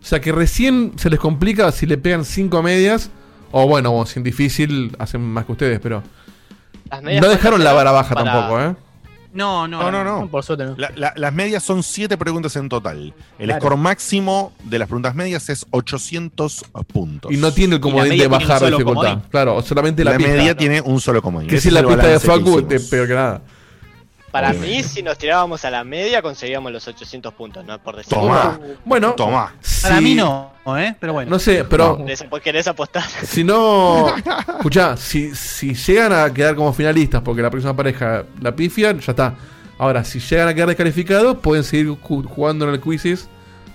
O 0.00 0.06
sea 0.06 0.20
que 0.20 0.32
recién 0.32 0.92
se 0.96 1.08
les 1.10 1.18
complica 1.18 1.70
si 1.72 1.84
le 1.86 1.98
pegan 1.98 2.24
5 2.24 2.62
medias. 2.62 3.10
O 3.52 3.66
bueno, 3.68 3.94
o 3.94 4.06
si 4.06 4.18
en 4.18 4.24
difícil 4.24 4.94
hacen 4.98 5.20
más 5.20 5.44
que 5.46 5.52
ustedes, 5.52 5.80
pero. 5.80 6.02
No 7.02 7.28
dejaron 7.28 7.62
la 7.64 7.72
vara 7.72 7.90
baja 7.90 8.14
para- 8.14 8.32
tampoco, 8.32 8.60
¿eh? 8.60 8.74
No, 9.32 9.66
no, 9.66 9.82
No, 9.82 9.90
no, 9.90 10.04
no. 10.04 10.28
Por 10.28 10.44
suerte 10.44 10.64
no. 10.64 10.74
La- 10.76 10.92
la- 10.94 11.12
las 11.16 11.32
medias 11.32 11.60
son 11.64 11.82
7 11.82 12.16
preguntas 12.16 12.54
en 12.54 12.68
total. 12.68 13.12
El 13.36 13.46
Claro. 13.46 13.60
score 13.60 13.76
máximo 13.76 14.52
de 14.62 14.78
las 14.78 14.86
preguntas 14.86 15.16
medias 15.16 15.48
es 15.48 15.66
800 15.70 16.64
puntos. 16.92 17.32
Y 17.32 17.36
no 17.36 17.50
tiene 17.52 17.74
el 17.76 17.80
comodín 17.80 18.16
de 18.16 18.28
bajar 18.28 18.62
la 18.62 18.70
dificultad. 18.70 19.18
Claro, 19.30 19.60
solamente 19.62 20.04
la, 20.04 20.12
La 20.12 20.18
pista. 20.18 20.32
media 20.34 20.56
tiene 20.56 20.80
un 20.80 21.00
solo 21.00 21.20
comodín. 21.20 21.48
Que 21.48 21.60
si 21.60 21.72
la 21.72 21.82
pista 21.84 22.06
de 22.06 22.20
Facu, 22.20 22.62
te 22.62 22.78
peor 22.78 23.08
que 23.08 23.14
nada. 23.14 23.42
Para 24.34 24.48
Obviamente. 24.50 24.76
mí, 24.76 24.82
si 24.82 25.00
nos 25.00 25.16
tirábamos 25.16 25.64
a 25.64 25.70
la 25.70 25.84
media, 25.84 26.20
conseguíamos 26.20 26.72
los 26.72 26.88
800 26.88 27.32
puntos, 27.34 27.64
¿no? 27.64 27.78
Por 27.78 27.94
decir. 27.94 28.18
Tomá. 28.18 28.58
Bueno, 28.84 29.12
Tomá. 29.12 29.54
Para 29.80 29.98
si- 29.98 30.02
mí 30.02 30.14
no, 30.16 30.50
¿eh? 30.76 30.92
Pero 30.98 31.12
bueno. 31.12 31.30
No 31.30 31.38
sé, 31.38 31.62
pero. 31.62 31.98
¿Querés, 31.98 32.24
¿Querés 32.42 32.66
apostar? 32.66 33.04
Si 33.24 33.44
no. 33.44 34.12
Escuchá, 34.58 34.96
si, 34.96 35.36
si 35.36 35.74
llegan 35.74 36.12
a 36.12 36.34
quedar 36.34 36.56
como 36.56 36.72
finalistas 36.72 37.22
porque 37.22 37.42
la 37.42 37.50
próxima 37.50 37.76
pareja 37.76 38.24
la 38.40 38.56
pifian, 38.56 38.98
ya 38.98 39.12
está. 39.12 39.34
Ahora, 39.78 40.02
si 40.02 40.18
llegan 40.18 40.48
a 40.48 40.54
quedar 40.54 40.66
descalificados, 40.66 41.38
pueden 41.38 41.62
seguir 41.62 41.90
ju- 41.90 42.26
jugando 42.26 42.64
en 42.66 42.74
el 42.74 42.80
quizzes 42.80 43.28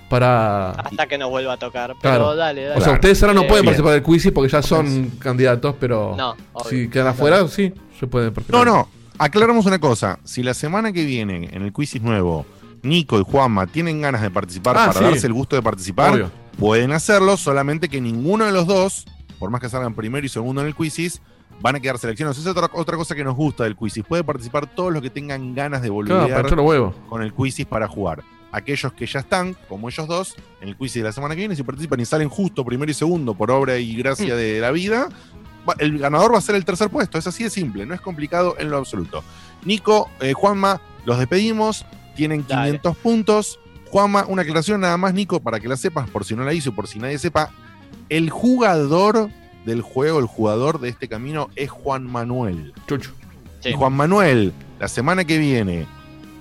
para. 0.10 0.72
Hasta 0.72 1.08
que 1.08 1.18
nos 1.18 1.30
vuelva 1.30 1.54
a 1.54 1.58
tocar. 1.58 1.96
Pero 2.02 2.16
Claro. 2.16 2.36
dale, 2.36 2.66
dale. 2.66 2.82
O 2.82 2.84
sea, 2.84 2.94
ustedes 2.96 3.24
ahora 3.24 3.34
no 3.34 3.42
pueden 3.48 3.64
bien. 3.64 3.76
participar 3.76 3.94
del 3.94 4.04
quizzes 4.04 4.34
porque 4.34 4.52
ya 4.52 4.62
son 4.62 5.12
candidatos, 5.20 5.76
pero. 5.80 6.16
No, 6.18 6.36
obvio. 6.52 6.70
Si 6.70 6.90
quedan 6.90 7.08
afuera, 7.08 7.48
sí, 7.48 7.74
se 7.98 8.08
pueden 8.08 8.28
No, 8.30 8.34
participar. 8.34 8.68
no. 8.68 8.90
Aclaramos 9.20 9.66
una 9.66 9.80
cosa. 9.80 10.20
Si 10.24 10.44
la 10.44 10.54
semana 10.54 10.92
que 10.94 11.04
viene, 11.06 11.50
en 11.52 11.62
el 11.62 11.74
quizzes 11.74 12.02
nuevo, 12.02 12.46
Nico 12.84 13.20
y 13.20 13.24
Juanma 13.24 13.68
tienen 13.68 14.02
ganas 14.02 14.22
de 14.22 14.30
participar 14.30 14.78
Ah, 14.78 14.88
para 14.88 15.00
sí. 15.00 15.04
darse 15.06 15.28
el 15.28 15.34
gusto 15.34 15.56
de 15.58 15.62
participar, 15.62 16.14
Obvio. 16.14 16.32
pueden 16.58 16.94
hacerlo, 16.94 17.36
solamente 17.36 17.90
que 17.90 18.00
ninguno 18.00 18.46
de 18.46 18.54
los 18.54 18.66
dos, 18.66 19.06
por 19.38 19.50
más 19.50 19.60
que 19.60 19.68
salgan 19.70 19.94
primero 19.94 20.26
y 20.26 20.30
segundo 20.30 20.62
en 20.62 20.68
el 20.68 20.76
quizzes, 20.76 21.22
van 21.62 21.76
a 21.76 21.80
quedar 21.82 21.98
seleccionados. 21.98 22.38
Esa 22.38 22.52
es 22.52 22.56
otra, 22.56 22.70
otra 22.74 22.96
cosa 22.96 23.14
que 23.14 23.24
nos 23.26 23.36
gusta 23.36 23.66
del 23.66 23.76
quizzes. 23.76 24.06
Puede 24.06 24.24
participar 24.24 24.74
todos 24.74 24.94
los 24.94 25.02
que 25.02 25.10
tengan 25.10 25.54
ganas 25.54 25.82
de 25.82 25.90
Claro, 25.90 26.56
los 26.56 26.66
huevos. 26.66 26.96
con 27.10 27.22
el 27.22 27.34
quizzes 27.34 27.66
para 27.66 27.88
jugar. 27.90 28.24
Aquellos 28.52 28.94
que 28.94 29.06
ya 29.06 29.20
están, 29.20 29.56
como 29.68 29.90
ellos 29.90 30.08
dos, 30.08 30.36
en 30.62 30.70
el 30.70 30.76
quiz 30.78 30.94
de 30.96 31.04
la 31.04 31.12
semana 31.12 31.36
que 31.36 31.42
viene, 31.42 31.56
si 31.56 31.62
participan 31.62 32.00
y 32.00 32.06
salen 32.06 32.30
justo 32.30 32.66
primero 32.66 32.90
y 32.90 32.96
segundo 32.96 33.36
por 33.36 33.52
obra 33.52 33.78
y 33.78 33.94
gracia 33.96 34.36
de 34.36 34.60
la 34.60 34.72
vida, 34.72 35.08
el 35.78 35.98
ganador 36.00 36.34
va 36.34 36.38
a 36.38 36.42
ser 36.42 36.56
el 36.56 36.66
tercer 36.66 36.90
puesto. 36.90 37.18
Es 37.18 37.28
así 37.28 37.44
de 37.44 37.50
simple, 37.50 37.86
no 37.86 37.94
es 37.94 38.02
complicado 38.02 38.56
en 38.60 38.70
lo 38.70 38.78
absoluto. 38.78 39.24
Nico, 39.66 40.10
eh, 40.22 40.34
Juanma, 40.34 40.82
los 41.06 41.18
despedimos, 41.20 41.86
tienen 42.16 42.44
500 42.44 42.98
puntos. 42.98 43.60
Juanma, 43.92 44.26
una 44.28 44.42
aclaración 44.44 44.82
nada 44.82 44.98
más, 44.98 45.14
Nico, 45.14 45.40
para 45.40 45.60
que 45.60 45.68
la 45.68 45.76
sepas, 45.78 46.10
por 46.10 46.24
si 46.26 46.36
no 46.36 46.44
la 46.44 46.54
hizo, 46.54 46.74
por 46.74 46.88
si 46.88 47.00
nadie 47.00 47.18
sepa. 47.18 47.52
El 48.10 48.30
jugador 48.30 49.30
del 49.66 49.82
juego, 49.82 50.20
el 50.20 50.26
jugador 50.26 50.80
de 50.80 50.90
este 50.90 51.08
camino 51.08 51.50
es 51.56 51.70
Juan 51.70 52.06
Manuel. 52.06 52.74
Chucho. 52.88 53.12
Y 53.66 53.74
Juan 53.74 53.94
Manuel, 53.94 54.54
la 54.80 54.88
semana 54.88 55.26
que 55.26 55.38
viene, 55.38 55.86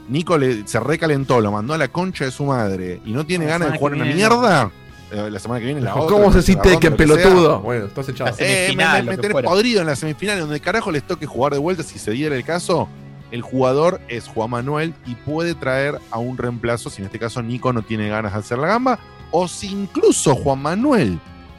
Nico 0.08 0.38
le- 0.38 0.66
se 0.66 0.78
recalentó, 0.80 1.40
lo 1.40 1.50
mandó 1.52 1.74
a 1.74 1.78
la 1.78 1.88
concha 1.88 2.24
de 2.24 2.30
su 2.30 2.44
madre 2.44 3.00
y 3.04 3.12
no 3.12 3.26
tiene 3.26 3.44
ganas 3.46 3.72
de 3.72 3.78
jugar 3.78 3.94
una 3.94 4.04
mierda. 4.16 4.70
Eh, 5.10 5.30
la 5.30 5.38
semana 5.38 5.60
que 5.60 5.66
viene 5.66 5.80
la 5.80 5.94
otra. 5.96 6.16
¿Cómo 6.16 6.32
se 6.32 6.42
siente 6.42 6.78
que 6.78 6.88
sea. 6.88 6.96
pelotudo? 6.96 7.60
Bueno, 7.60 7.86
estás 7.86 8.08
echado. 8.08 8.34
Eh, 8.38 8.72
me, 8.76 8.84
me- 8.86 9.02
me 9.02 9.16
tenés 9.18 9.42
podrido 9.42 9.80
en 9.80 9.86
la 9.86 9.96
semifinal, 9.96 10.40
donde 10.40 10.60
carajo 10.60 10.90
les 10.90 11.02
toque 11.02 11.26
jugar 11.26 11.52
de 11.52 11.58
vuelta 11.58 11.82
si 11.82 11.98
se 11.98 12.10
diera 12.12 12.36
el 12.36 12.44
caso. 12.44 12.88
El 13.30 13.42
jugador 13.42 14.00
es 14.08 14.26
Juan 14.26 14.48
Manuel 14.50 14.94
y 15.04 15.14
puede 15.14 15.54
traer 15.54 15.98
a 16.10 16.18
un 16.18 16.38
reemplazo 16.38 16.88
si 16.88 17.02
en 17.02 17.06
este 17.06 17.18
caso 17.18 17.42
Nico 17.42 17.72
no 17.74 17.82
tiene 17.82 18.08
ganas 18.08 18.32
de 18.32 18.38
hacer 18.38 18.58
la 18.58 18.68
gamba. 18.68 18.98
O 19.30 19.46
si 19.48 19.66
incluso 19.70 20.34
Juan 20.34 20.60
Manuel, 20.62 21.18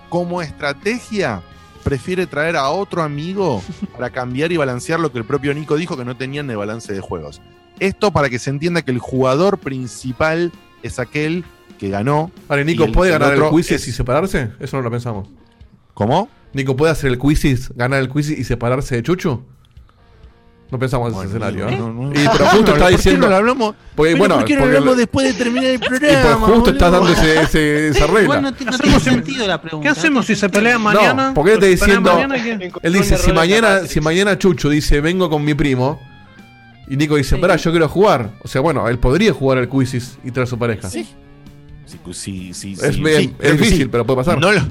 como 0.10 0.42
estrategia, 0.42 1.42
prefiere 1.84 2.26
traer 2.26 2.56
a 2.56 2.70
otro 2.70 3.04
amigo 3.04 3.62
para 3.94 4.10
cambiar 4.10 4.52
y 4.52 4.58
balancear 4.58 5.00
lo 5.00 5.12
que 5.12 5.20
el 5.20 5.26
propio 5.26 5.54
Nico 5.54 5.76
dijo 5.76 5.96
que 5.96 6.06
no 6.06 6.18
tenían 6.18 6.48
de 6.48 6.56
balance 6.56 6.92
de 6.92 7.02
juegos. 7.02 7.40
Esto 7.80 8.12
para 8.12 8.30
que 8.30 8.40
se 8.40 8.50
entienda 8.50 8.82
que 8.82 8.92
el 8.92 9.00
jugador 9.00 9.60
principal 9.60 10.52
es 10.84 10.98
aquel 11.00 11.44
que 11.80 11.90
ganó. 11.90 12.30
Vale, 12.48 12.62
y 12.62 12.66
Nico, 12.66 12.84
el- 12.84 12.92
¿puede 12.92 13.12
ganar 13.12 13.34
el 13.34 13.40
otro 13.42 13.52
quiz 13.56 13.72
es- 13.72 13.88
y 13.88 13.92
separarse? 13.92 14.52
Eso 14.60 14.78
no 14.78 14.84
lo 14.84 14.92
pensamos. 14.92 15.28
¿Cómo? 15.96 16.30
Nico, 16.54 16.76
¿puede 16.76 16.92
hacer 16.92 17.10
el 17.12 17.18
quiz, 17.18 17.72
ganar 17.76 18.00
el 18.00 18.10
quiz 18.10 18.30
y 18.30 18.44
separarse 18.44 18.96
de 18.96 19.04
Chuchu? 19.04 19.42
No 20.72 20.78
pensamos 20.78 21.12
en 21.12 21.18
ese 21.20 21.28
escenario. 21.30 21.68
¿eh? 21.68 21.76
no, 21.76 21.92
no. 21.92 22.12
Y 22.12 22.14
pero 22.14 22.30
¿Por 22.38 22.48
justo 22.48 22.66
qué 22.66 22.72
está 22.74 22.84
no 22.86 22.90
diciendo. 22.98 23.28
lo 23.30 23.36
hablamos? 23.36 23.76
Porque, 23.96 24.12
Pero 24.12 24.20
bueno, 24.20 24.36
¿por 24.36 24.46
qué 24.46 24.54
no 24.54 24.60
lo 24.60 24.66
porque 24.66 24.78
hablamos 24.78 24.96
lo- 24.96 25.00
después 25.00 25.28
de 25.28 25.34
terminar 25.44 25.66
el 25.66 25.76
Y 25.76 25.80
pues 25.80 26.00
programa? 26.00 26.48
justo 26.48 26.70
estás 26.70 26.92
dando 26.92 27.10
ese, 27.10 27.42
ese- 27.42 27.88
esa 27.88 28.06
regla. 28.06 28.22
Igual 28.24 28.42
no, 28.44 28.54
ti- 28.54 28.66
no 28.66 28.78
tiene 28.78 29.00
sentido 29.00 29.48
la 29.48 29.60
pregunta. 29.62 29.84
¿Qué 29.92 30.00
hacemos 30.00 30.26
si 30.28 30.36
se 30.36 30.48
pelean 30.48 30.82
mañana? 30.82 31.30
No, 31.30 31.34
porque 31.34 31.54
él 31.54 31.64
está 31.64 31.86
¿Se 31.88 31.92
pelean 32.00 32.32
diciendo. 32.32 32.80
Él 32.84 32.94
dice: 32.94 33.18
si 33.18 33.32
mañana, 33.34 33.86
si 33.88 34.00
mañana 34.00 34.38
Chucho 34.38 34.70
dice 34.70 35.02
vengo 35.02 35.30
con 35.30 35.44
mi 35.44 35.54
primo. 35.56 36.00
Y 36.88 36.98
Nico 36.98 37.16
dice, 37.18 37.38
pará, 37.38 37.56
yo 37.56 37.70
quiero 37.70 37.88
jugar. 37.88 38.32
O 38.44 38.48
sea, 38.48 38.62
bueno, 38.62 38.88
él 38.90 38.98
podría 38.98 39.32
jugar 39.32 39.60
el 39.60 39.70
quiz 39.70 40.18
y 40.24 40.32
traer 40.32 40.48
a 40.48 40.50
su 40.50 40.58
pareja. 40.58 40.90
Sí. 40.90 41.08
Sí, 41.90 42.54
sí, 42.54 42.54
sí, 42.54 42.74
Es 42.86 42.96
sí, 42.96 43.02
bien- 43.02 43.18
sí, 43.22 43.34
es 43.40 43.52
difícil, 43.54 43.78
sí. 43.84 43.86
pero 43.92 44.06
puede 44.06 44.18
pasar. 44.18 44.40
No 44.40 44.52
lo, 44.52 44.62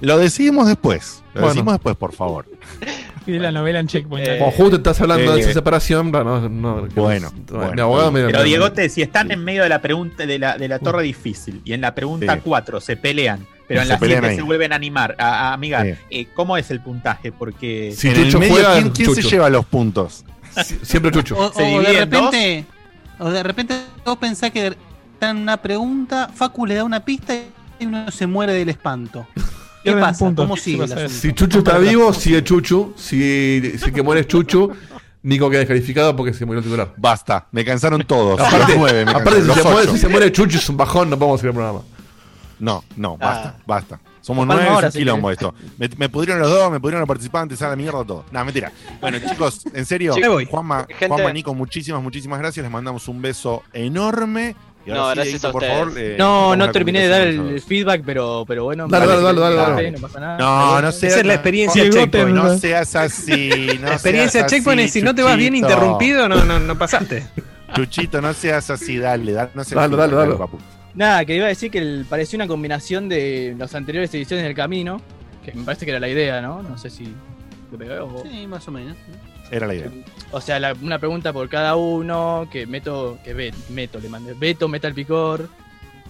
lo 0.00 0.18
decidimos 0.18 0.66
después. 0.66 1.22
Lo 1.34 1.40
Bueno. 1.42 1.54
decimos 1.54 1.74
después, 1.74 1.96
por 1.96 2.12
favor. 2.12 2.46
Y 3.24 3.30
de 3.30 3.38
la 3.38 3.52
novela 3.52 3.78
en 3.78 3.86
Checkpoint. 3.86 4.28
Como 4.40 4.50
justo 4.50 4.76
estás 4.78 5.00
hablando 5.00 5.32
de 5.32 5.38
Eh, 5.38 5.44
esa 5.44 5.52
separación, 5.52 6.10
no, 6.10 6.24
no, 6.24 6.48
no, 6.48 6.88
que 6.88 6.98
Bueno, 6.98 7.30
no- 7.52 7.56
bueno. 7.56 7.72
mi 7.74 7.80
abogado 7.80 8.10
me- 8.10 8.24
Pero 8.24 8.42
Diegote, 8.42 8.88
si 8.88 9.00
están 9.00 9.30
en 9.30 9.44
medio 9.44 9.62
de 9.62 9.68
la 9.68 9.80
pregunta 9.80 10.26
de 10.26 10.40
la, 10.40 10.58
de 10.58 10.66
la 10.66 10.80
torre 10.80 11.04
difícil 11.04 11.60
y 11.64 11.72
en 11.72 11.82
la 11.82 11.94
pregunta 11.94 12.34
Sí. 12.34 12.40
4 12.42 12.80
se 12.80 12.96
pelean, 12.96 13.46
pero 13.68 13.80
en 13.82 13.86
Se 13.86 13.92
la 13.92 13.98
pelean 14.00 14.22
7 14.22 14.30
ahí. 14.32 14.36
se 14.38 14.42
vuelven 14.42 14.72
a 14.72 14.74
animar, 14.74 15.14
a, 15.20 15.50
a 15.50 15.52
amigar, 15.52 15.86
Sí. 15.86 15.92
eh, 16.10 16.26
¿cómo 16.34 16.56
es 16.56 16.68
el 16.72 16.80
puntaje? 16.80 17.30
Porque 17.30 17.94
Si 17.96 18.08
en 18.08 18.16
el 18.16 18.24
Chucho 18.24 18.40
medio, 18.40 18.54
juega, 18.54 18.72
¿quién, 18.72 18.90
quién 18.90 19.14
se 19.14 19.22
Chucho. 19.22 19.30
lleva 19.36 19.48
los 19.50 19.66
puntos? 19.66 20.24
Siempre 20.82 21.12
Chucho. 21.12 21.36
O, 21.38 21.52
Se 21.52 21.62
o 21.62 21.80
de 21.80 21.86
dos. 21.86 21.96
repente, 21.96 22.64
o 23.20 23.30
de 23.30 23.42
repente 23.44 23.74
vos 24.04 24.16
pensás 24.18 24.50
que 24.50 24.74
en 25.30 25.38
una 25.38 25.56
pregunta, 25.56 26.30
Facu 26.34 26.66
le 26.66 26.74
da 26.76 26.84
una 26.84 27.04
pista 27.04 27.34
y 27.78 27.86
uno 27.86 28.10
se 28.10 28.26
muere 28.26 28.52
del 28.52 28.68
espanto. 28.68 29.26
¿Qué 29.84 29.92
pasa? 29.94 30.32
¿Cómo 30.34 30.54
¿Qué 30.54 30.60
sigue 30.60 30.84
el? 30.84 31.10
Si 31.10 31.32
Chucho 31.32 31.58
está 31.58 31.78
vivo, 31.78 32.12
sigue 32.12 32.44
Chuchu. 32.44 32.94
Si, 32.96 33.72
si 33.78 33.90
que 33.90 34.00
muere 34.02 34.20
es 34.20 34.28
Chuchu, 34.28 34.70
Nico 35.24 35.50
queda 35.50 35.60
descalificado 35.60 36.14
porque 36.14 36.32
se 36.32 36.44
murió 36.46 36.58
el 36.60 36.64
titular. 36.64 36.94
Basta, 36.96 37.48
me 37.50 37.64
cansaron 37.64 38.02
todos. 38.04 38.38
Aparte, 38.40 38.74
nueve, 38.76 39.04
me 39.04 39.10
aparte 39.10 39.44
cansaron. 39.44 39.54
si, 39.56 39.60
se 39.62 39.68
muere, 39.72 39.90
si 39.92 39.98
se 39.98 40.08
muere 40.08 40.32
Chuchu 40.32 40.58
es 40.58 40.68
un 40.68 40.76
bajón, 40.76 41.10
no 41.10 41.18
podemos 41.18 41.40
seguir 41.40 41.50
el 41.50 41.54
programa. 41.56 41.80
No, 42.60 42.84
no, 42.96 43.16
basta, 43.16 43.56
Ah. 43.58 43.62
basta. 43.66 44.00
Somos 44.20 44.46
Palma 44.46 44.54
nueve, 44.54 44.68
es 44.68 44.74
ahora, 44.74 44.86
un 44.86 44.92
si 44.92 44.98
quilombo 45.00 45.30
esto. 45.32 45.52
Me, 45.78 45.90
me 45.96 46.08
pudrieron 46.08 46.40
los 46.40 46.48
dos, 46.48 46.70
me 46.70 46.78
pudrieron 46.78 47.00
los 47.00 47.08
participantes, 47.08 47.60
a 47.60 47.68
la 47.68 47.74
mierda 47.74 48.04
todo. 48.04 48.24
No, 48.30 48.44
mentira. 48.44 48.70
Bueno, 49.00 49.18
chicos, 49.28 49.64
en 49.74 49.84
serio. 49.84 50.14
Juanma, 50.48 50.86
Juanma, 51.08 51.32
Nico, 51.32 51.52
muchísimas, 51.54 52.00
muchísimas 52.00 52.38
gracias. 52.38 52.62
Les 52.62 52.70
mandamos 52.70 53.08
un 53.08 53.20
beso 53.20 53.64
enorme. 53.72 54.54
Y 54.84 54.90
ahora 54.90 55.02
No, 55.02 55.10
sí, 55.10 55.14
gracias 55.16 55.44
a 55.44 55.52
por 55.52 55.64
favor, 55.64 55.92
eh, 55.96 56.16
No, 56.18 56.56
no 56.56 56.70
terminé 56.72 57.02
de 57.02 57.08
dar 57.08 57.20
el 57.22 57.60
feedback, 57.60 58.02
pero, 58.04 58.44
pero 58.46 58.64
bueno. 58.64 58.88
Dale, 58.88 59.06
dale, 59.06 59.40
dale, 59.40 59.90
No 59.92 59.98
pasa 60.00 60.20
nada. 60.20 60.38
No, 60.38 60.82
no 60.82 60.92
seas 60.92 61.12
Esa 61.12 61.20
es 61.20 61.26
la 61.26 61.34
experiencia 61.34 61.88
Checkpoint. 61.88 62.30
No 62.36 62.58
seas 62.58 62.96
así. 62.96 63.50
No 63.80 63.88
Experiencia 63.92 64.40
seas 64.40 64.50
Checkpoint 64.52 64.80
así, 64.80 64.86
es 64.86 64.92
si 64.92 65.02
no 65.02 65.14
te 65.14 65.22
vas 65.22 65.36
bien 65.36 65.54
interrumpido, 65.54 66.28
no, 66.28 66.44
no, 66.44 66.58
no 66.58 66.78
pasaste. 66.78 67.24
Chuchito, 67.74 68.20
no 68.20 68.34
seas 68.34 68.68
así, 68.70 68.98
dale, 68.98 69.32
dale. 69.32 69.50
No 69.54 69.64
seas 69.64 69.80
Dale, 69.80 69.96
dale, 69.96 70.14
dale. 70.14 70.34
papu. 70.34 70.58
Nada, 70.94 71.24
que 71.24 71.34
iba 71.36 71.46
a 71.46 71.48
decir 71.48 71.70
que 71.70 71.78
el- 71.78 72.04
parecía 72.08 72.36
una 72.36 72.46
combinación 72.46 73.08
de 73.08 73.54
las 73.56 73.74
anteriores 73.74 74.12
ediciones 74.12 74.44
del 74.44 74.54
camino, 74.54 75.00
que 75.44 75.52
me 75.52 75.64
parece 75.64 75.86
que 75.86 75.90
era 75.92 76.00
la 76.00 76.08
idea, 76.08 76.42
¿no? 76.42 76.62
No 76.62 76.76
sé 76.76 76.90
si 76.90 77.04
lo 77.70 77.78
pegué 77.78 77.98
o... 77.98 78.22
Sí, 78.30 78.46
más 78.46 78.66
o 78.68 78.72
menos. 78.72 78.96
Era 79.52 79.66
la 79.68 79.74
idea. 79.74 79.90
O 80.32 80.40
sea, 80.40 80.58
la- 80.58 80.74
una 80.82 80.98
pregunta 80.98 81.32
por 81.32 81.48
cada 81.48 81.76
uno, 81.76 82.48
que 82.50 82.66
meto, 82.66 83.18
que 83.22 83.34
ve, 83.34 83.52
meto, 83.68 84.00
le 84.00 84.08
mandé, 84.08 84.32
Beto, 84.34 84.66
meta 84.66 84.88
el 84.88 84.94
picor, 84.94 85.48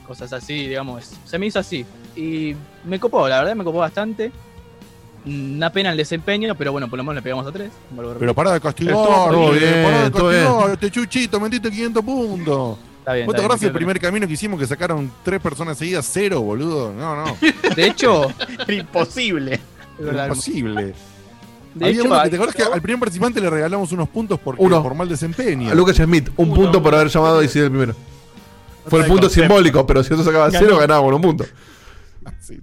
cosas 0.06 0.32
así, 0.32 0.68
digamos, 0.68 1.10
se 1.26 1.38
me 1.38 1.46
hizo 1.46 1.58
así. 1.58 1.84
Y 2.16 2.54
me 2.84 3.00
copó, 3.00 3.28
la 3.28 3.40
verdad 3.40 3.56
me 3.56 3.64
copó 3.64 3.78
bastante. 3.78 4.30
Una 5.24 5.70
pena 5.70 5.90
el 5.90 5.96
desempeño, 5.96 6.54
pero 6.56 6.72
bueno, 6.72 6.88
por 6.88 6.96
lo 6.96 7.02
menos 7.04 7.16
le 7.16 7.22
pegamos 7.22 7.46
a 7.46 7.52
tres. 7.52 7.70
Pero 8.18 8.34
para 8.34 8.52
de 8.52 8.60
castigar, 8.60 8.94
eh, 8.96 9.58
bien, 9.58 9.84
pará 9.84 10.04
de 10.04 10.10
castigar, 10.10 10.70
este 10.72 10.90
chuchito, 10.90 11.40
metiste 11.40 11.70
500 11.70 12.04
puntos. 12.04 12.78
Está 13.00 13.14
bien, 13.14 13.26
¿Vos 13.26 13.34
te 13.34 13.38
está 13.40 13.46
acordás 13.46 13.60
bien, 13.60 13.72
del 13.72 13.76
primer 13.76 14.00
camino 14.00 14.26
que 14.28 14.32
hicimos 14.34 14.60
que 14.60 14.66
sacaron 14.66 15.10
tres 15.24 15.40
personas 15.40 15.76
seguidas? 15.78 16.08
Cero, 16.12 16.40
boludo. 16.42 16.92
No, 16.92 17.16
no. 17.24 17.36
De 17.76 17.86
hecho, 17.86 18.32
era 18.68 18.74
imposible. 18.74 19.60
Imposible. 19.98 20.94
De 21.74 21.84
Había 21.86 22.00
hecho, 22.00 22.08
uno 22.08 22.22
que 22.22 22.30
te 22.30 22.36
acordás 22.36 22.54
que 22.54 22.62
al 22.62 22.82
primer 22.82 23.00
participante 23.00 23.40
le 23.40 23.48
regalamos 23.50 23.92
unos 23.92 24.08
puntos 24.08 24.38
porque, 24.40 24.62
Uno. 24.62 24.82
por 24.82 24.94
mal 24.94 25.08
desempeño. 25.08 25.70
A 25.70 25.74
Lucas 25.74 25.96
Smith, 25.96 26.28
un 26.36 26.46
Uno. 26.50 26.54
punto 26.54 26.82
por 26.82 26.94
haber 26.94 27.08
llamado 27.08 27.42
y 27.42 27.48
sido 27.48 27.64
el 27.66 27.70
primero. 27.70 27.94
Fue 28.86 29.00
el 29.00 29.06
punto 29.06 29.22
concepto. 29.22 29.46
simbólico, 29.48 29.86
pero 29.86 30.02
si 30.02 30.12
otro 30.12 30.24
sacaba 30.24 30.50
Ganó. 30.50 30.58
cero, 30.66 30.78
ganaba 30.78 31.02
con 31.02 31.14
un 31.14 31.22
punto. 31.22 31.44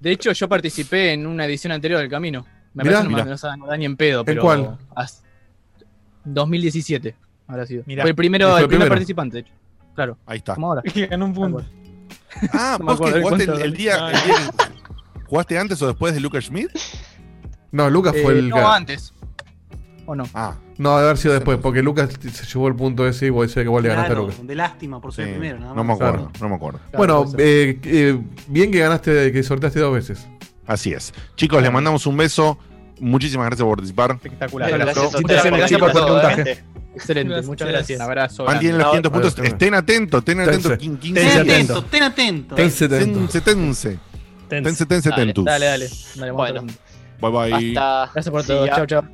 De 0.00 0.12
hecho, 0.12 0.32
yo 0.32 0.48
participé 0.48 1.12
en 1.12 1.26
una 1.26 1.44
edición 1.44 1.72
anterior 1.72 2.00
del 2.00 2.08
camino. 2.08 2.46
Me 2.74 2.84
Mirá. 2.84 2.96
parece 2.98 3.08
que 3.08 3.16
no 3.16 3.24
Mirá. 3.34 3.56
no 3.56 3.66
da 3.66 3.76
ni 3.76 3.84
en 3.84 3.96
pedo, 3.96 4.24
pero. 4.24 4.42
cuál? 4.42 4.78
as- 4.94 5.22
2017 6.24 7.16
habrá 7.46 7.66
sido. 7.66 7.82
Mirá. 7.86 8.02
Fue 8.02 8.10
el 8.10 8.16
primero, 8.16 8.48
fue 8.50 8.58
el 8.58 8.62
el 8.64 8.68
primer 8.68 8.80
primero. 8.86 8.94
participante, 8.94 9.36
de 9.36 9.40
hecho. 9.40 9.52
Claro, 9.94 10.18
Ahí 10.26 10.38
está. 10.38 10.54
como 10.54 10.68
ahora. 10.68 10.82
Que 10.82 11.06
ganó 11.08 11.24
un 11.26 11.34
punto. 11.34 11.64
Ah, 12.52 12.78
vos 12.80 13.00
que 13.00 13.20
jugaste 13.22 13.44
el, 13.44 13.72
día, 13.74 14.10
el 14.10 14.12
día 14.12 14.12
que- 14.12 15.22
¿Jugaste 15.26 15.58
antes 15.58 15.82
o 15.82 15.86
después 15.88 16.14
de 16.14 16.20
Lucas 16.20 16.44
Schmidt? 16.44 16.70
No, 17.72 17.90
Lucas 17.90 18.14
fue 18.22 18.34
Eh, 18.34 18.38
el. 18.38 18.48
no, 18.48 18.56
que- 18.56 18.62
antes. 18.62 19.12
¿O 20.06 20.14
no? 20.14 20.24
Ah, 20.32 20.54
No, 20.78 20.90
debe 20.96 21.08
haber 21.10 21.18
sido 21.18 21.34
después, 21.34 21.58
porque 21.60 21.82
Lucas 21.82 22.08
se 22.20 22.46
llevó 22.46 22.68
el 22.68 22.74
punto 22.76 23.06
ese 23.06 23.26
y 23.26 23.30
vos 23.30 23.52
que 23.52 23.66
vos 23.66 23.82
le 23.82 23.88
ganaste 23.88 24.12
a 24.12 24.16
Lucas. 24.16 24.46
de 24.46 24.54
lástima 24.54 25.00
por 25.00 25.12
ser 25.12 25.24
sí. 25.26 25.30
el 25.32 25.38
primero, 25.38 25.58
nada 25.60 25.74
no 25.74 25.82
me 25.84 25.92
acuerdo, 25.92 26.12
Claro. 26.14 26.32
no 26.40 26.48
me 26.48 26.54
acuerdo. 26.54 26.78
Claro, 26.92 26.96
Bueno, 27.24 27.32
eh, 27.38 27.80
eh, 27.84 28.18
bien 28.46 28.70
que 28.70 28.78
ganaste, 28.78 29.32
que 29.32 29.42
sorteaste 29.42 29.80
dos 29.80 29.92
veces. 29.92 30.26
Así 30.66 30.92
es. 30.92 31.12
Chicos, 31.34 31.60
les 31.62 31.72
mandamos 31.72 32.06
un 32.06 32.16
beso. 32.16 32.58
Muchísimas 33.00 33.46
gracias 33.46 33.64
por 33.66 33.76
participar. 33.76 34.12
Espectacular. 34.12 34.70
Gracias 34.70 34.94
Gracias, 35.12 35.80
por. 35.80 36.48
¿eh? 36.48 36.64
Excelente, 36.94 37.28
Gracias. 37.30 37.46
muchas 37.48 37.68
gracias. 37.68 38.00
Abrazo. 38.00 38.44
Mantienen 38.44 38.78
los 38.78 38.86
500 38.88 39.12
puntos. 39.12 39.38
Estén 39.38 39.74
atentos, 39.74 40.18
estén 40.20 40.40
atentos. 40.40 40.78
Tense. 40.78 40.84
quin- 40.84 40.98
quin- 40.98 41.14
Ten 41.14 41.44
Tense. 42.54 42.88
Tense, 42.88 42.88
tense. 43.40 43.98
Tense, 44.48 44.86
tense. 44.86 45.10
Dale, 45.10 45.32
dale, 45.44 45.66
dale. 45.66 45.88
Dale, 46.16 46.30
vamos 46.32 46.34
Bueno. 46.36 46.66
Bye 47.20 47.30
bye. 47.30 47.52
Hasta. 47.78 48.10
Gracias 48.12 48.30
por 48.30 48.42
Sí, 48.42 48.48
todo. 48.48 48.66
ya. 48.66 48.76
Chao, 48.76 48.86
chao. 48.86 49.04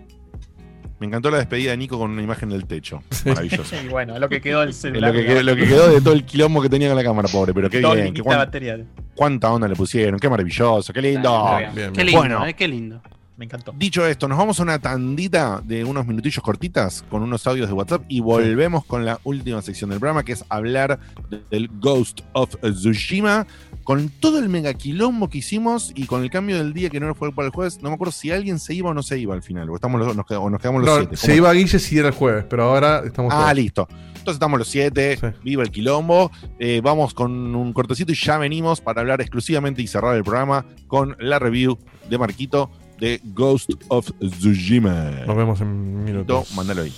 Me 1.01 1.09
encantó 1.09 1.31
la 1.31 1.39
despedida 1.39 1.73
de 1.73 1.77
Nico 1.77 1.99
con 1.99 2.11
una 2.13 2.23
imagen 2.23 2.49
del 2.49 2.67
techo. 2.67 3.03
Maravilloso. 3.27 3.75
Y 3.85 3.89
bueno, 3.89 4.19
lo 4.19 4.29
que 4.29 4.41
quedó 4.41 4.61
del 4.61 4.73
celular. 4.75 5.13
lo, 5.13 5.21
que 5.21 5.27
quedó, 5.27 5.43
lo 5.43 5.57
que 5.57 5.67
quedó 5.67 5.89
de 5.91 6.01
todo 6.01 6.15
el 6.15 6.25
quilombo 6.25 6.63
que 6.63 6.69
tenía 6.69 6.89
con 6.89 6.97
la 6.97 7.03
cámara, 7.05 7.29
pobre. 7.29 7.53
Pero 7.53 7.69
qué 7.69 7.81
Todo 7.81 7.95
bien. 7.95 8.15
Qué 8.15 8.23
cuán- 8.23 8.39
batería. 8.39 8.79
cuánta 9.15 9.53
onda 9.53 9.67
le 9.69 9.75
pusieron. 9.75 10.19
Qué 10.19 10.29
maravilloso. 10.31 10.93
Qué 10.93 11.03
lindo. 11.03 11.57
Bien. 11.59 11.75
Bien, 11.75 11.93
Qué 11.93 12.05
lindo, 12.05 12.21
Bueno. 12.21 12.47
eh, 12.47 12.55
qué 12.55 12.69
lindo. 12.69 13.03
Me 13.37 13.47
encantó. 13.47 13.75
Dicho 13.77 14.07
esto, 14.07 14.29
nos 14.29 14.39
vamos 14.39 14.61
a 14.61 14.63
una 14.63 14.79
tandita 14.79 15.61
de 15.65 15.85
unos 15.85 16.07
minutillos 16.07 16.43
cortitas 16.43 17.05
con 17.11 17.23
unos 17.23 17.45
audios 17.49 17.67
de 17.67 17.73
WhatsApp 17.75 18.03
y 18.09 18.21
volvemos 18.21 18.85
con 18.85 19.05
la 19.05 19.19
última 19.25 19.61
sección 19.61 19.91
del 19.91 19.99
programa, 19.99 20.23
que 20.23 20.33
es 20.33 20.45
hablar 20.49 21.01
de- 21.31 21.43
del 21.51 21.69
Ghost 21.81 22.21
of 22.33 22.55
Tsushima, 22.63 23.47
con 23.83 24.09
todo 24.09 24.39
el 24.39 24.49
mega 24.49 24.73
quilombo 24.75 25.29
que 25.29 25.39
hicimos 25.39 25.91
y 25.97 26.07
con 26.07 26.23
el 26.23 26.31
cambio 26.31 26.57
del 26.59 26.73
día 26.73 26.91
que 26.91 27.01
no 27.01 27.13
fue 27.17 27.33
para 27.33 27.47
el 27.47 27.53
jueves. 27.53 27.83
No 27.83 27.89
me 27.89 27.97
acuerdo 27.97 28.13
si 28.13 28.31
alguien 28.31 28.61
se 28.61 28.73
iba 28.75 28.91
o 28.91 28.95
no 28.95 29.03
se 29.03 29.19
iba 29.19 29.35
al 29.35 29.43
final, 29.43 29.69
o, 29.69 29.75
estamos 29.75 29.99
los, 29.99 30.07
dos- 30.07 30.17
nos, 30.17 30.27
quedamos, 30.27 30.47
o 30.47 30.51
nos 30.51 30.61
quedamos 30.61 30.83
los 30.83 30.91
No, 30.91 30.97
siete. 30.99 31.17
se 31.17 31.27
¿Cómo? 31.27 31.37
iba 31.37 31.53
Guille 31.55 31.79
si 31.81 31.99
era 31.99 32.09
el 32.09 32.15
jueves, 32.15 32.45
pero 32.49 32.63
ahora 32.65 33.03
estamos 33.05 33.33
Ah, 33.35 33.43
todos. 33.43 33.55
listo. 33.57 33.89
Entonces 33.91 34.35
estamos 34.37 34.59
los 34.59 34.69
siete, 34.69 35.19
viva 35.43 35.63
el 35.65 35.71
quilombo. 35.71 36.31
Eh, 36.59 36.81
vamos 36.83 37.13
con 37.13 37.33
un 37.55 37.73
cortecito 37.75 38.13
y 38.13 38.15
ya 38.15 38.39
venimos 38.39 38.81
para 38.81 39.01
hablar 39.03 39.21
exclusivamente 39.21 39.83
y 39.83 39.87
cerrar 39.87 40.15
el 40.17 40.23
programa 40.25 40.65
con 40.87 41.15
la 41.19 41.39
review 41.39 41.79
de 42.09 42.17
Marquito 42.17 42.71
de 43.05 43.21
Ghost 43.35 43.71
of 43.89 44.11
Tsushima. 44.19 45.11
Nos 45.27 45.37
vemos 45.37 45.61
en 45.61 46.05
minutos. 46.05 46.55
Mándalo 46.57 46.81
ahí. 46.81 46.93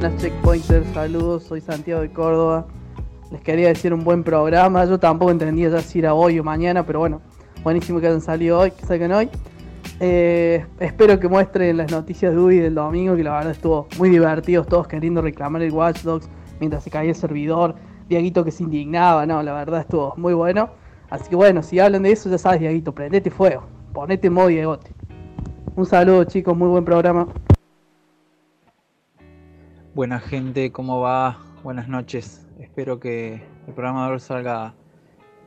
Buenas 0.00 0.22
checkpointers, 0.22 0.86
saludos, 0.94 1.42
soy 1.42 1.60
Santiago 1.60 2.00
de 2.00 2.10
Córdoba. 2.10 2.66
Les 3.30 3.42
quería 3.42 3.68
decir 3.68 3.92
un 3.92 4.02
buen 4.02 4.24
programa, 4.24 4.86
yo 4.86 4.98
tampoco 4.98 5.30
entendía 5.30 5.68
ya 5.68 5.82
si 5.82 5.98
era 5.98 6.14
hoy 6.14 6.38
o 6.38 6.44
mañana, 6.44 6.86
pero 6.86 7.00
bueno, 7.00 7.20
buenísimo 7.62 8.00
que 8.00 8.06
hayan 8.06 8.22
salido 8.22 8.60
hoy, 8.60 8.70
que 8.70 8.86
salgan 8.86 9.12
hoy. 9.12 9.28
Eh, 9.98 10.66
espero 10.78 11.18
que 11.18 11.26
muestren 11.26 11.78
las 11.78 11.90
noticias 11.90 12.32
de 12.32 12.38
Ubi 12.38 12.58
del 12.58 12.74
domingo, 12.74 13.16
que 13.16 13.24
la 13.24 13.32
verdad 13.32 13.52
estuvo 13.52 13.88
muy 13.98 14.10
divertidos, 14.10 14.66
todos 14.66 14.86
queriendo 14.86 15.22
reclamar 15.22 15.62
el 15.62 15.72
Watch 15.72 16.02
Dogs 16.02 16.28
mientras 16.60 16.84
se 16.84 16.90
caía 16.90 17.10
el 17.10 17.16
servidor, 17.16 17.74
Diaguito 18.08 18.44
que 18.44 18.50
se 18.50 18.62
indignaba, 18.62 19.24
no, 19.26 19.42
la 19.42 19.54
verdad 19.54 19.80
estuvo 19.80 20.14
muy 20.16 20.34
bueno. 20.34 20.70
Así 21.08 21.30
que 21.30 21.36
bueno, 21.36 21.62
si 21.62 21.80
hablan 21.80 22.02
de 22.02 22.12
eso, 22.12 22.28
ya 22.28 22.38
sabes, 22.38 22.60
Diaguito, 22.60 22.94
prendete 22.94 23.30
fuego, 23.30 23.64
ponete 23.92 24.28
modo 24.28 24.48
Diegote. 24.48 24.90
Un 25.76 25.86
saludo 25.86 26.24
chicos, 26.24 26.56
muy 26.56 26.68
buen 26.68 26.84
programa. 26.84 27.28
Buena 29.94 30.20
gente, 30.20 30.72
¿cómo 30.72 31.00
va? 31.00 31.38
Buenas 31.62 31.88
noches. 31.88 32.46
Espero 32.60 33.00
que 33.00 33.42
el 33.66 33.74
programa 33.74 34.06
de 34.06 34.12
hoy 34.12 34.20
salga 34.20 34.74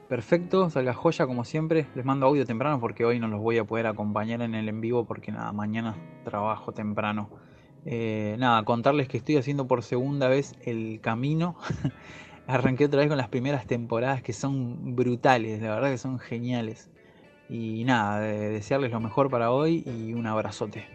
perfecto, 0.10 0.70
salga 0.70 0.94
joya 0.94 1.26
como 1.28 1.46
siempre. 1.46 1.88
Les 1.96 2.04
mando 2.04 2.26
audio 2.26 2.46
temprano 2.46 2.80
porque 2.82 3.06
hoy 3.06 3.20
no 3.20 3.28
los 3.28 3.40
voy 3.40 3.58
a 3.60 3.64
poder 3.64 3.88
acompañar 3.88 4.42
en 4.42 4.56
el 4.56 4.68
en 4.68 4.82
vivo 4.82 5.06
porque 5.06 5.32
nada, 5.32 5.54
mañana 5.54 5.96
trabajo 6.26 6.74
temprano. 6.74 7.30
Eh, 7.86 8.36
nada, 8.40 8.64
contarles 8.64 9.08
que 9.08 9.18
estoy 9.18 9.38
haciendo 9.38 9.68
por 9.68 9.84
segunda 9.84 10.28
vez 10.28 10.56
el 10.66 11.00
camino. 11.02 11.56
Arranqué 12.48 12.86
otra 12.86 13.00
vez 13.00 13.08
con 13.10 13.18
las 13.18 13.30
primeras 13.30 13.68
temporadas 13.68 14.24
que 14.24 14.34
son 14.34 14.96
brutales, 14.96 15.62
la 15.62 15.76
verdad 15.76 15.92
que 15.92 16.00
son 16.00 16.20
geniales. 16.20 16.90
Y 17.48 17.84
nada, 17.86 18.20
de- 18.20 18.50
desearles 18.50 18.92
lo 18.92 19.00
mejor 19.00 19.30
para 19.30 19.52
hoy 19.52 19.84
y 19.86 20.14
un 20.14 20.26
abrazote. 20.26 20.86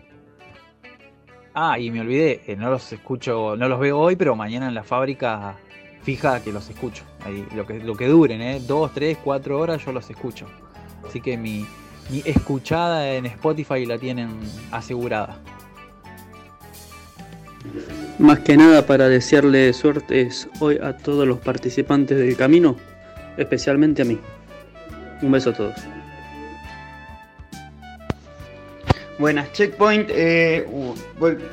Ah, 1.55 1.79
y 1.79 1.93
me 1.93 2.01
olvidé, 2.01 2.43
eh, 2.49 2.57
no 2.57 2.69
los 2.69 2.93
escucho, 2.93 3.57
no 3.57 3.69
los 3.69 3.79
veo 3.79 3.97
hoy, 3.99 4.17
pero 4.17 4.35
mañana 4.35 4.67
en 4.67 4.75
la 4.75 4.83
fábrica 4.83 5.57
fija 6.05 6.41
que 6.43 6.53
los 6.53 6.69
escucho. 6.69 7.03
Ahí, 7.25 7.47
lo 7.55 7.67
que, 7.67 7.81
lo 7.81 7.97
que 7.97 8.07
duren, 8.07 8.41
¿eh? 8.41 8.61
Dos, 8.67 8.93
tres, 8.93 9.19
cuatro 9.23 9.59
horas 9.59 9.85
yo 9.85 9.93
los 9.93 10.09
escucho. 10.11 10.47
Así 11.07 11.21
que 11.21 11.37
mi, 11.37 11.67
mi 12.11 12.23
escuchada 12.25 13.13
en 13.15 13.27
Spotify 13.27 13.87
la 13.87 13.99
tienen 13.99 14.39
asegurada. 14.71 15.39
Más 18.19 18.41
que 18.41 18.57
nada 18.57 18.87
para 18.87 19.09
desearle 19.09 19.73
suertes 19.73 20.49
hoy 20.61 20.79
a 20.83 20.97
todos 20.97 21.27
los 21.27 21.39
participantes 21.39 22.19
del 22.19 22.37
camino, 22.37 22.77
especialmente 23.37 24.03
a 24.03 24.05
mí. 24.05 24.19
Un 25.23 25.33
beso 25.33 25.51
a 25.51 25.55
todos. 25.55 25.75
Buenas, 29.19 29.53
checkpoint. 29.53 30.09
eh, 30.11 30.67
uh, 30.69 30.93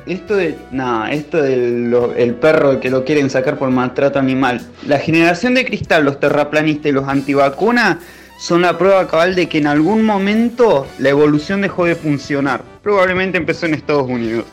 esto 0.06 0.34
de. 0.36 0.56
Nada, 0.72 1.12
esto 1.12 1.40
del 1.40 1.90
lo- 1.90 2.12
el 2.14 2.34
perro 2.34 2.80
que 2.80 2.90
lo 2.90 3.04
quieren 3.04 3.30
sacar 3.30 3.56
por 3.56 3.70
maltrato 3.70 4.18
animal. 4.18 4.60
La 4.86 4.98
generación 4.98 5.54
de 5.54 5.64
cristal, 5.64 6.04
los 6.04 6.18
terraplanistas 6.18 6.86
y 6.86 6.92
los 6.92 7.06
antivacunas 7.08 7.98
son 8.38 8.62
la 8.62 8.76
prueba 8.76 9.06
cabal 9.06 9.36
de 9.36 9.48
que 9.48 9.58
en 9.58 9.68
algún 9.68 10.04
momento 10.04 10.88
la 10.98 11.10
evolución 11.10 11.60
dejó 11.60 11.84
de 11.84 11.94
funcionar. 11.94 12.62
Probablemente 12.82 13.38
empezó 13.38 13.66
en 13.66 13.74
Estados 13.74 14.08
Unidos. 14.08 14.44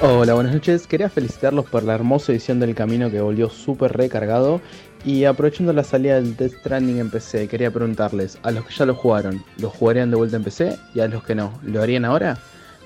Hola, 0.00 0.34
buenas 0.34 0.54
noches. 0.54 0.86
Quería 0.86 1.08
felicitarlos 1.10 1.66
por 1.66 1.82
la 1.84 1.94
hermosa 1.94 2.32
edición 2.32 2.58
del 2.58 2.74
camino 2.74 3.10
que 3.10 3.20
volvió 3.20 3.50
súper 3.50 3.92
recargado. 3.92 4.60
Y 5.04 5.24
aprovechando 5.24 5.72
la 5.72 5.82
salida 5.82 6.14
del 6.14 6.36
Death 6.36 6.60
Stranding 6.60 6.98
en 6.98 7.10
PC, 7.10 7.48
quería 7.48 7.72
preguntarles, 7.72 8.38
a 8.44 8.52
los 8.52 8.64
que 8.64 8.74
ya 8.74 8.86
lo 8.86 8.94
jugaron, 8.94 9.44
¿lo 9.58 9.68
jugarían 9.68 10.10
de 10.10 10.16
vuelta 10.16 10.36
en? 10.36 10.78
Y 10.94 11.00
a 11.00 11.08
los 11.08 11.24
que 11.24 11.34
no, 11.34 11.52
¿lo 11.64 11.82
harían 11.82 12.04
ahora? 12.04 12.38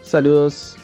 Saludos. 0.02 0.76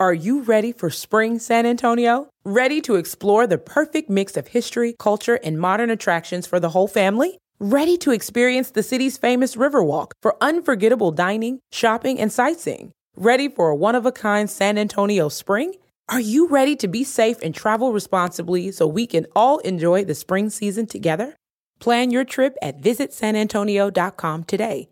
Are 0.00 0.14
you 0.14 0.42
ready 0.42 0.72
for 0.72 0.90
spring, 0.90 1.38
San 1.38 1.64
Antonio? 1.64 2.28
Ready 2.44 2.80
to 2.82 2.96
explore 2.96 3.46
the 3.46 3.58
perfect 3.58 4.08
mix 4.10 4.36
of 4.36 4.48
history, 4.48 4.94
culture, 4.98 5.38
and 5.44 5.58
modern 5.58 5.90
attractions 5.90 6.46
for 6.46 6.58
the 6.58 6.70
whole 6.70 6.88
family? 6.88 7.38
Ready 7.60 7.96
to 7.98 8.12
experience 8.12 8.70
the 8.70 8.82
city's 8.82 9.16
famous 9.16 9.56
Riverwalk 9.56 10.12
for 10.22 10.36
unforgettable 10.40 11.10
dining, 11.12 11.60
shopping, 11.72 12.20
and 12.20 12.32
sightseeing? 12.32 12.92
Ready 13.16 13.48
for 13.48 13.68
a 13.70 13.76
one 13.76 13.96
of 13.96 14.06
a 14.06 14.12
kind 14.12 14.48
San 14.48 14.78
Antonio 14.78 15.28
spring? 15.28 15.74
Are 16.10 16.20
you 16.20 16.48
ready 16.48 16.74
to 16.76 16.88
be 16.88 17.04
safe 17.04 17.36
and 17.42 17.54
travel 17.54 17.92
responsibly 17.92 18.72
so 18.72 18.86
we 18.86 19.06
can 19.06 19.26
all 19.36 19.58
enjoy 19.58 20.04
the 20.06 20.14
spring 20.14 20.48
season 20.48 20.86
together? 20.86 21.36
Plan 21.80 22.10
your 22.10 22.24
trip 22.24 22.56
at 22.62 22.80
visitsanantonio.com 22.80 24.44
today. 24.44 24.88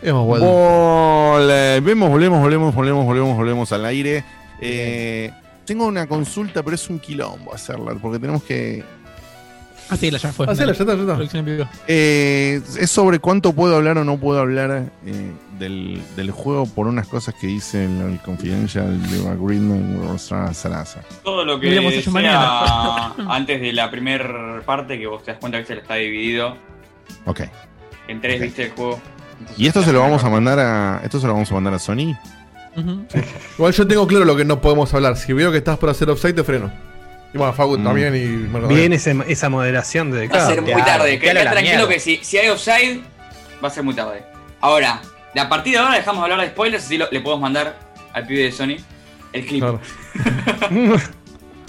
Hemos 0.00 0.26
vuelto. 0.28 0.46
Volvemos, 0.46 2.08
volvemos, 2.08 2.40
volvemos, 2.40 2.72
volvemos, 2.72 3.04
volvemos, 3.04 3.36
volvemos 3.36 3.72
al 3.72 3.84
aire. 3.86 4.24
Eh, 4.60 5.32
tengo 5.64 5.86
una 5.86 6.06
consulta, 6.06 6.62
pero 6.62 6.76
es 6.76 6.88
un 6.88 7.00
quilombo 7.00 7.52
hacerla, 7.52 7.96
porque 8.00 8.20
tenemos 8.20 8.44
que. 8.44 8.84
Hacela, 9.88 10.18
ya 10.18 10.32
fue. 10.32 10.46
Hacela, 10.46 10.72
ya 10.72 10.84
está, 10.84 10.94
ya 10.94 11.24
está. 11.24 11.70
Eh, 11.88 12.62
es 12.78 12.90
sobre 12.92 13.18
cuánto 13.18 13.52
puedo 13.52 13.74
hablar 13.74 13.98
o 13.98 14.04
no 14.04 14.20
puedo 14.20 14.38
hablar 14.38 14.92
eh, 15.04 15.32
del, 15.58 16.00
del 16.16 16.30
juego 16.30 16.66
por 16.66 16.86
unas 16.86 17.06
cosas 17.06 17.34
que 17.40 17.48
hice 17.48 17.84
en 17.84 18.00
el 18.00 18.18
Confidential 18.20 19.00
de 19.10 19.28
Agreement 19.28 20.18
Salazar. 20.18 21.04
Todo 21.24 21.44
lo 21.44 21.58
que 21.60 22.00
sea 22.02 22.12
mañana. 22.12 23.14
antes 23.28 23.60
de 23.60 23.72
la 23.72 23.90
primera 23.90 24.60
parte, 24.64 24.98
que 24.98 25.06
vos 25.06 25.22
te 25.24 25.32
das 25.32 25.40
cuenta 25.40 25.58
que 25.58 25.66
se 25.66 25.74
le 25.74 25.80
está 25.82 25.94
dividido 25.94 26.56
Ok. 27.26 27.40
en 28.08 28.20
tres, 28.20 28.40
viste 28.40 28.64
el 28.66 28.70
juego. 28.72 29.00
Entonces, 29.40 29.58
¿Y 29.58 29.66
esto 29.68 29.82
se 29.82 29.92
lo 29.92 30.00
vamos 30.00 30.24
a 30.24 30.30
mandar 30.30 30.58
a. 30.58 31.00
Esto 31.04 31.20
se 31.20 31.26
lo 31.26 31.32
vamos 31.34 31.50
a 31.50 31.54
mandar 31.54 31.74
a 31.74 31.78
Sony? 31.78 32.16
Igual 33.56 33.72
yo 33.72 33.86
tengo 33.86 34.06
claro 34.06 34.24
lo 34.24 34.36
que 34.36 34.44
no 34.44 34.60
podemos 34.60 34.92
hablar. 34.94 35.16
Si 35.16 35.32
veo 35.32 35.50
que 35.52 35.58
estás 35.58 35.78
por 35.78 35.88
hacer 35.90 36.08
offside, 36.10 36.34
te 36.34 36.44
freno. 36.44 36.70
Y 37.34 37.38
bueno, 37.38 37.52
Facu 37.52 37.76
Mm. 37.78 37.84
también 37.84 38.16
y 38.16 38.26
Bien 38.74 38.92
ese- 38.92 39.16
esa 39.28 39.48
moderación 39.48 40.10
de 40.10 40.28
Va 40.28 40.44
a 40.44 40.46
ser 40.48 40.62
muy 40.62 40.72
tarde. 40.82 41.18
Quédate 41.18 41.44
la 41.44 41.50
tranquilo 41.52 41.76
mierda. 41.76 41.92
que 41.94 42.00
si, 42.00 42.16
si 42.22 42.38
hay 42.38 42.48
offside, 42.48 43.00
va 43.62 43.68
a 43.68 43.70
ser 43.70 43.82
muy 43.82 43.94
tarde. 43.94 44.22
Ahora, 44.60 45.00
de 45.34 45.40
a 45.40 45.48
partir 45.48 45.74
de 45.74 45.78
ahora 45.78 45.94
dejamos 45.96 46.20
de 46.24 46.32
hablar 46.32 46.46
de 46.46 46.52
spoilers, 46.52 46.84
así 46.84 46.98
lo- 46.98 47.08
le 47.10 47.20
podemos 47.20 47.42
mandar 47.42 47.78
al 48.12 48.26
pibe 48.26 48.42
de 48.44 48.52
Sony 48.52 48.76
el 49.32 49.46
clip. 49.46 49.64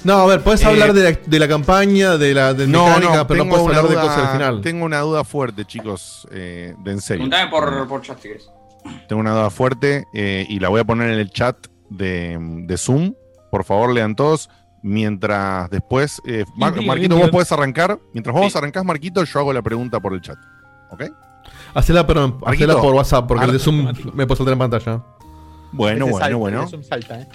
No, 0.03 0.13
a 0.13 0.25
ver, 0.27 0.41
puedes 0.41 0.61
Eh, 0.61 0.65
hablar 0.65 0.93
de 0.93 1.03
la, 1.11 1.19
de 1.25 1.39
la 1.39 1.47
campaña, 1.49 2.17
de 2.17 2.33
la 2.33 2.53
de 2.53 2.67
No, 2.67 2.85
mecánica, 2.85 3.15
no, 3.17 3.27
pero 3.27 3.43
no 3.43 3.49
puedes 3.49 3.67
hablar 3.67 3.83
de 3.83 3.89
duda- 3.95 4.01
cosas 4.01 4.17
al 4.27 4.31
final. 4.31 4.61
Tengo 4.61 4.85
una 4.85 4.99
duda 5.01 5.23
fuerte, 5.25 5.65
chicos, 5.65 6.25
eh, 6.31 6.73
de 6.79 6.91
en 6.91 7.01
serio. 7.01 7.27
Preguntame 7.29 7.49
por, 7.51 7.87
por 7.87 8.01
chat 8.01 8.17
si 8.21 8.29
querés. 8.29 8.49
Tengo 9.09 9.19
una 9.19 9.31
duda 9.31 9.49
fuerte 9.49 10.05
eh, 10.13 10.45
y 10.47 10.59
la 10.59 10.69
voy 10.69 10.79
a 10.79 10.85
poner 10.85 11.09
en 11.09 11.19
el 11.19 11.29
chat 11.31 11.57
de, 11.89 12.37
de 12.39 12.77
Zoom. 12.77 13.13
Por 13.51 13.65
favor, 13.65 13.91
lean 13.93 14.15
todos. 14.15 14.49
Mientras 14.81 15.69
después. 15.69 16.21
eh, 16.25 16.45
Mar- 16.55 16.81
Marquito, 16.81 17.17
vos 17.17 17.29
podés 17.29 17.51
arrancar. 17.51 17.99
Mientras 18.13 18.33
vos 18.33 18.55
arrancás, 18.55 18.85
Marquito, 18.85 19.21
yo 19.25 19.39
hago 19.39 19.51
la 19.51 19.61
pregunta 19.61 19.99
por 19.99 20.13
el 20.13 20.21
chat. 20.21 20.37
¿Ok? 20.91 21.03
Hacela, 21.73 22.05
perdón, 22.07 22.37
Marquito, 22.41 22.65
hacela 22.71 22.81
por 22.81 22.93
WhatsApp, 22.95 23.27
porque 23.27 23.45
el 23.45 23.51
de 23.51 23.59
Zoom 23.59 23.93
me 24.13 24.25
puede 24.25 24.37
saltar 24.37 24.53
en 24.53 24.59
pantalla. 24.59 25.03
Bueno, 25.71 26.05
bueno, 26.05 26.17
salta, 26.17 26.35
bueno. 26.35 26.67
salta, 26.83 27.21
eh. 27.21 27.27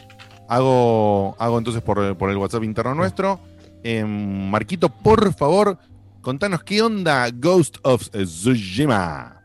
Hago, 0.49 1.37
hago 1.39 1.59
entonces 1.59 1.83
por, 1.83 2.17
por 2.17 2.31
el 2.31 2.37
WhatsApp 2.37 2.65
interno 2.65 2.95
nuestro. 2.95 3.41
Em, 3.83 4.51
Marquito, 4.51 4.89
por 4.89 5.33
favor, 5.35 5.79
contanos 6.21 6.63
qué 6.65 6.83
onda 6.83 7.29
Ghost 7.33 7.79
of 7.83 8.09
Tsushima. 8.11 9.41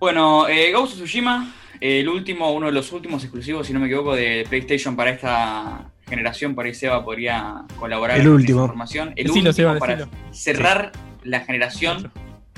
Bueno, 0.00 0.48
eh, 0.48 0.72
Ghost 0.72 0.94
of 0.94 0.98
Tsushima, 1.00 1.52
el 1.80 2.08
último, 2.08 2.52
uno 2.52 2.66
de 2.66 2.72
los 2.72 2.90
últimos 2.92 3.22
exclusivos, 3.22 3.66
si 3.66 3.72
no 3.72 3.80
me 3.80 3.86
equivoco, 3.86 4.14
de 4.16 4.46
PlayStation 4.48 4.96
para 4.96 5.10
esta 5.10 5.92
generación. 6.08 6.54
Por 6.54 6.66
ahí 6.66 6.74
Seba 6.74 7.04
podría 7.04 7.64
colaborar 7.78 8.16
El 8.18 8.24
con 8.24 8.32
último. 8.34 8.58
esa 8.60 8.64
información. 8.64 9.08
El 9.10 9.26
Decilo, 9.26 9.34
último 9.34 9.52
Seba, 9.52 9.78
para 9.78 9.96
decilo. 9.96 10.16
cerrar 10.32 10.92
la 11.22 11.40
generación. 11.40 12.10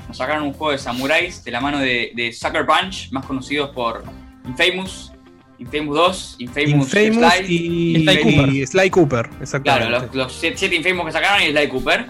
Nos 0.07 0.17
sacaron 0.17 0.43
un 0.43 0.53
juego 0.53 0.71
de 0.71 0.77
samuráis 0.77 1.43
de 1.43 1.51
la 1.51 1.61
mano 1.61 1.79
de, 1.79 2.11
de 2.15 2.31
Sucker 2.31 2.65
Punch, 2.65 3.11
más 3.11 3.25
conocidos 3.25 3.69
por 3.71 4.03
Infamous. 4.45 5.11
Infamous 5.57 5.95
2, 5.95 6.35
Infamous, 6.39 6.69
Infamous 6.69 6.89
Sly 6.89 7.45
y, 7.47 8.03
Sly 8.03 8.21
Cooper. 8.21 8.49
y 8.49 8.67
Sly 8.67 8.89
Cooper, 8.89 9.29
exactamente. 9.41 9.87
Claro, 9.87 9.89
los, 9.89 10.15
los 10.15 10.33
siete, 10.33 10.57
siete 10.57 10.75
Infamous 10.75 11.05
que 11.05 11.11
sacaron 11.13 11.47
y 11.47 11.51
Sly 11.51 11.69
Cooper. 11.69 12.07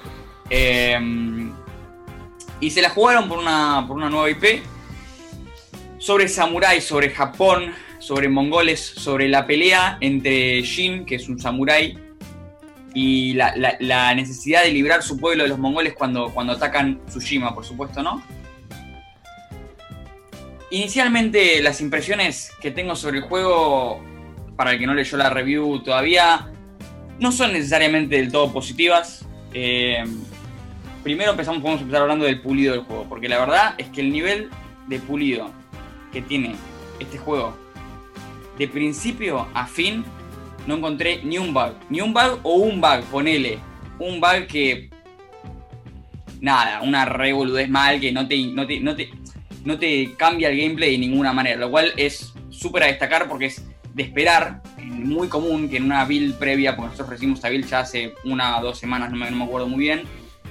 Eh, 0.49 0.99
y 2.59 2.69
se 2.69 2.81
la 2.81 2.89
jugaron 2.89 3.27
por 3.27 3.37
una, 3.37 3.85
por 3.87 3.97
una 3.97 4.09
nueva 4.09 4.29
IP 4.29 4.63
sobre 5.97 6.27
samurái, 6.27 6.81
sobre 6.81 7.09
Japón, 7.09 7.73
sobre 7.99 8.29
mongoles, 8.29 8.79
sobre 8.79 9.27
la 9.27 9.45
pelea 9.45 9.97
entre 10.01 10.61
Jin, 10.63 11.05
que 11.05 11.15
es 11.15 11.27
un 11.27 11.39
samurái, 11.39 11.97
y 12.95 13.33
la, 13.33 14.15
necesidad 14.15 14.63
de 14.63 14.71
librar 14.71 15.03
su 15.03 15.19
pueblo 15.19 15.43
de 15.43 15.49
los 15.49 15.59
mongoles 15.59 15.93
cuando, 15.93 16.33
cuando 16.33 16.53
atacan 16.53 17.01
Tsushima, 17.07 17.53
por 17.53 17.65
supuesto, 17.65 18.01
¿no? 18.01 18.23
Inicialmente 20.71 21.61
las 21.61 21.81
impresiones 21.81 22.51
que 22.61 22.71
tengo 22.71 22.95
sobre 22.95 23.17
el 23.17 23.23
juego, 23.25 24.01
para 24.55 24.71
el 24.71 24.79
que 24.79 24.87
no 24.87 24.93
leyó 24.93 25.17
la 25.17 25.29
review 25.29 25.83
todavía, 25.83 26.49
no 27.19 27.33
son 27.33 27.51
necesariamente 27.51 28.15
del 28.15 28.31
todo 28.31 28.53
positivas. 28.53 29.25
Eh, 29.53 30.01
primero 31.03 31.31
empezamos, 31.31 31.61
podemos 31.61 31.81
empezar 31.81 32.03
hablando 32.03 32.23
del 32.23 32.41
pulido 32.41 32.75
del 32.75 32.83
juego, 32.83 33.07
porque 33.09 33.27
la 33.27 33.39
verdad 33.39 33.75
es 33.77 33.89
que 33.89 33.99
el 33.99 34.09
nivel 34.09 34.49
de 34.87 34.99
pulido 34.99 35.51
que 36.13 36.21
tiene 36.21 36.55
este 37.01 37.17
juego, 37.17 37.57
de 38.57 38.69
principio 38.69 39.49
a 39.53 39.67
fin, 39.67 40.05
no 40.67 40.75
encontré 40.75 41.21
ni 41.23 41.37
un 41.37 41.53
bug. 41.53 41.73
Ni 41.89 42.01
un 42.01 42.13
bug 42.13 42.39
o 42.43 42.55
un 42.55 42.81
bug, 42.81 43.03
ponele. 43.11 43.59
Un 43.99 44.19
bug 44.19 44.47
que. 44.47 44.89
Nada, 46.41 46.81
una 46.81 47.05
revoludez 47.05 47.69
mal 47.69 47.99
que 47.99 48.11
no 48.11 48.27
te, 48.27 48.37
no 48.47 48.67
te, 48.67 48.79
no 48.79 48.95
te, 48.95 49.09
no 49.63 49.79
te 49.79 50.13
cambia 50.17 50.49
el 50.49 50.57
gameplay 50.57 50.91
de 50.91 50.97
ninguna 50.99 51.33
manera. 51.33 51.57
Lo 51.57 51.71
cual 51.71 51.93
es 51.97 52.33
súper 52.49 52.83
a 52.83 52.87
destacar 52.87 53.27
porque 53.27 53.47
es 53.47 53.65
de 53.93 54.03
esperar, 54.03 54.61
muy 54.83 55.29
común 55.29 55.69
que 55.69 55.77
en 55.77 55.85
una 55.85 56.03
build 56.03 56.35
previa, 56.37 56.75
porque 56.75 56.87
nosotros 56.91 57.09
recibimos 57.11 57.39
esta 57.39 57.49
build 57.49 57.65
ya 57.65 57.79
hace 57.79 58.13
una 58.25 58.59
o 58.59 58.63
dos 58.63 58.77
semanas, 58.77 59.09
no 59.09 59.15
me, 59.15 59.31
no 59.31 59.37
me 59.37 59.43
acuerdo 59.45 59.67
muy 59.67 59.79
bien. 59.79 60.03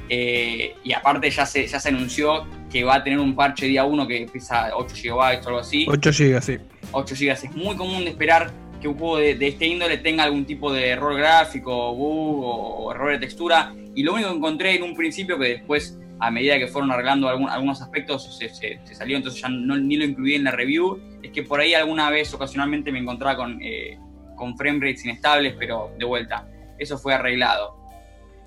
eh, 0.09 0.74
y 0.82 0.93
aparte 0.93 1.31
ya 1.31 1.47
se, 1.47 1.66
ya 1.66 1.78
se 1.78 1.89
anunció 1.91 2.47
que 2.70 2.85
va 2.85 2.97
a 2.97 3.05
tener 3.05 3.19
un 3.19 3.35
parche 3.35 3.66
día 3.66 3.85
1 3.85 4.07
que 4.07 4.27
pesa 4.32 4.70
8 4.74 4.95
GB 5.03 5.12
o 5.15 5.23
algo 5.23 5.59
así. 5.59 5.86
8 5.89 6.11
GB, 6.11 6.43
sí. 6.43 6.59
8 6.93 7.15
GB. 7.15 7.31
Es 7.31 7.53
muy 7.55 7.77
común 7.77 8.05
de 8.05 8.11
esperar 8.11 8.51
que 8.85 8.89
un 8.89 8.98
juego 8.98 9.16
de, 9.16 9.35
de 9.35 9.48
este 9.48 9.65
índole 9.66 9.97
tenga 9.97 10.24
algún 10.24 10.44
tipo 10.44 10.70
de 10.70 10.89
error 10.90 11.16
gráfico, 11.16 11.94
bug 11.94 12.44
o, 12.44 12.51
o 12.85 12.93
error 12.93 13.12
de 13.12 13.19
textura. 13.19 13.73
Y 13.94 14.02
lo 14.02 14.12
único 14.12 14.28
que 14.28 14.36
encontré 14.36 14.74
en 14.77 14.82
un 14.82 14.94
principio, 14.94 15.39
que 15.39 15.48
después, 15.48 15.98
a 16.20 16.31
medida 16.31 16.59
que 16.59 16.66
fueron 16.66 16.90
arreglando 16.93 17.27
algún- 17.31 17.48
algunos 17.48 17.81
aspectos, 17.81 18.36
se, 18.36 18.51
se- 18.51 18.78
se 18.85 18.94
salió, 18.94 19.16
entonces 19.16 19.40
ya 19.40 19.48
no, 19.48 19.78
ni 19.78 19.97
lo 19.97 20.05
incluí 20.05 20.35
en 20.35 20.44
la 20.44 20.51
review, 20.51 21.01
es 21.23 21.31
que 21.32 21.43
por 21.43 21.61
ahí 21.61 21.73
alguna 21.73 22.11
vez, 22.11 22.35
ocasionalmente, 22.35 22.93
me 22.93 22.98
encontraba 22.98 23.36
con, 23.36 23.59
eh, 23.62 23.98
con 24.36 24.55
frame 24.59 24.81
rates 24.81 25.02
inestables, 25.06 25.55
pero 25.59 25.90
de 25.98 26.05
vuelta, 26.05 26.47
eso 26.78 26.98
fue 26.98 27.15
arreglado. 27.15 27.78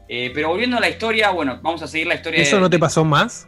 Eh, 0.07 0.30
pero 0.35 0.49
volviendo 0.49 0.77
a 0.77 0.80
la 0.80 0.89
historia, 0.89 1.31
bueno, 1.31 1.59
vamos 1.64 1.81
a 1.81 1.88
seguir 1.88 2.05
la 2.05 2.14
historia 2.15 2.41
¿Eso 2.43 2.57
de- 2.57 2.61
no 2.61 2.69
te 2.69 2.77
pasó 2.77 3.03
más? 3.03 3.47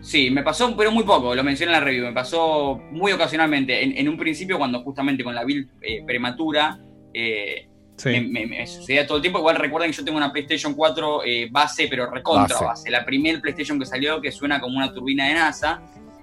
Sí, 0.00 0.30
me 0.30 0.42
pasó, 0.42 0.74
pero 0.76 0.90
muy 0.92 1.04
poco, 1.04 1.34
lo 1.34 1.42
mencioné 1.44 1.72
en 1.72 1.78
la 1.80 1.84
review, 1.84 2.06
me 2.06 2.12
pasó 2.12 2.80
muy 2.92 3.12
ocasionalmente. 3.12 3.82
En, 3.82 3.96
en 3.98 4.08
un 4.08 4.16
principio, 4.16 4.56
cuando 4.58 4.80
justamente 4.82 5.24
con 5.24 5.34
la 5.34 5.44
build 5.44 5.68
eh, 5.82 6.02
prematura, 6.06 6.78
eh, 7.12 7.64
Sí. 7.96 8.10
me, 8.10 8.20
me- 8.20 8.46
me 8.46 8.64
sucedía 8.64 9.04
todo 9.08 9.16
el 9.16 9.22
tiempo. 9.22 9.40
Igual 9.40 9.56
recuerden 9.56 9.90
que 9.90 9.96
yo 9.96 10.04
tengo 10.04 10.18
una 10.18 10.30
PlayStation 10.32 10.72
4 10.74 11.24
eh, 11.24 11.48
base, 11.50 11.88
pero 11.90 12.08
recontra 12.08 12.54
Base. 12.54 12.64
base. 12.64 12.90
La 12.90 13.04
primer 13.04 13.40
PlayStation 13.40 13.76
que 13.76 13.86
salió, 13.86 14.20
que 14.20 14.30
suena 14.30 14.60
como 14.60 14.76
una 14.76 14.92
turbina 14.94 15.26
de 15.26 15.34
NASA. 15.34 15.82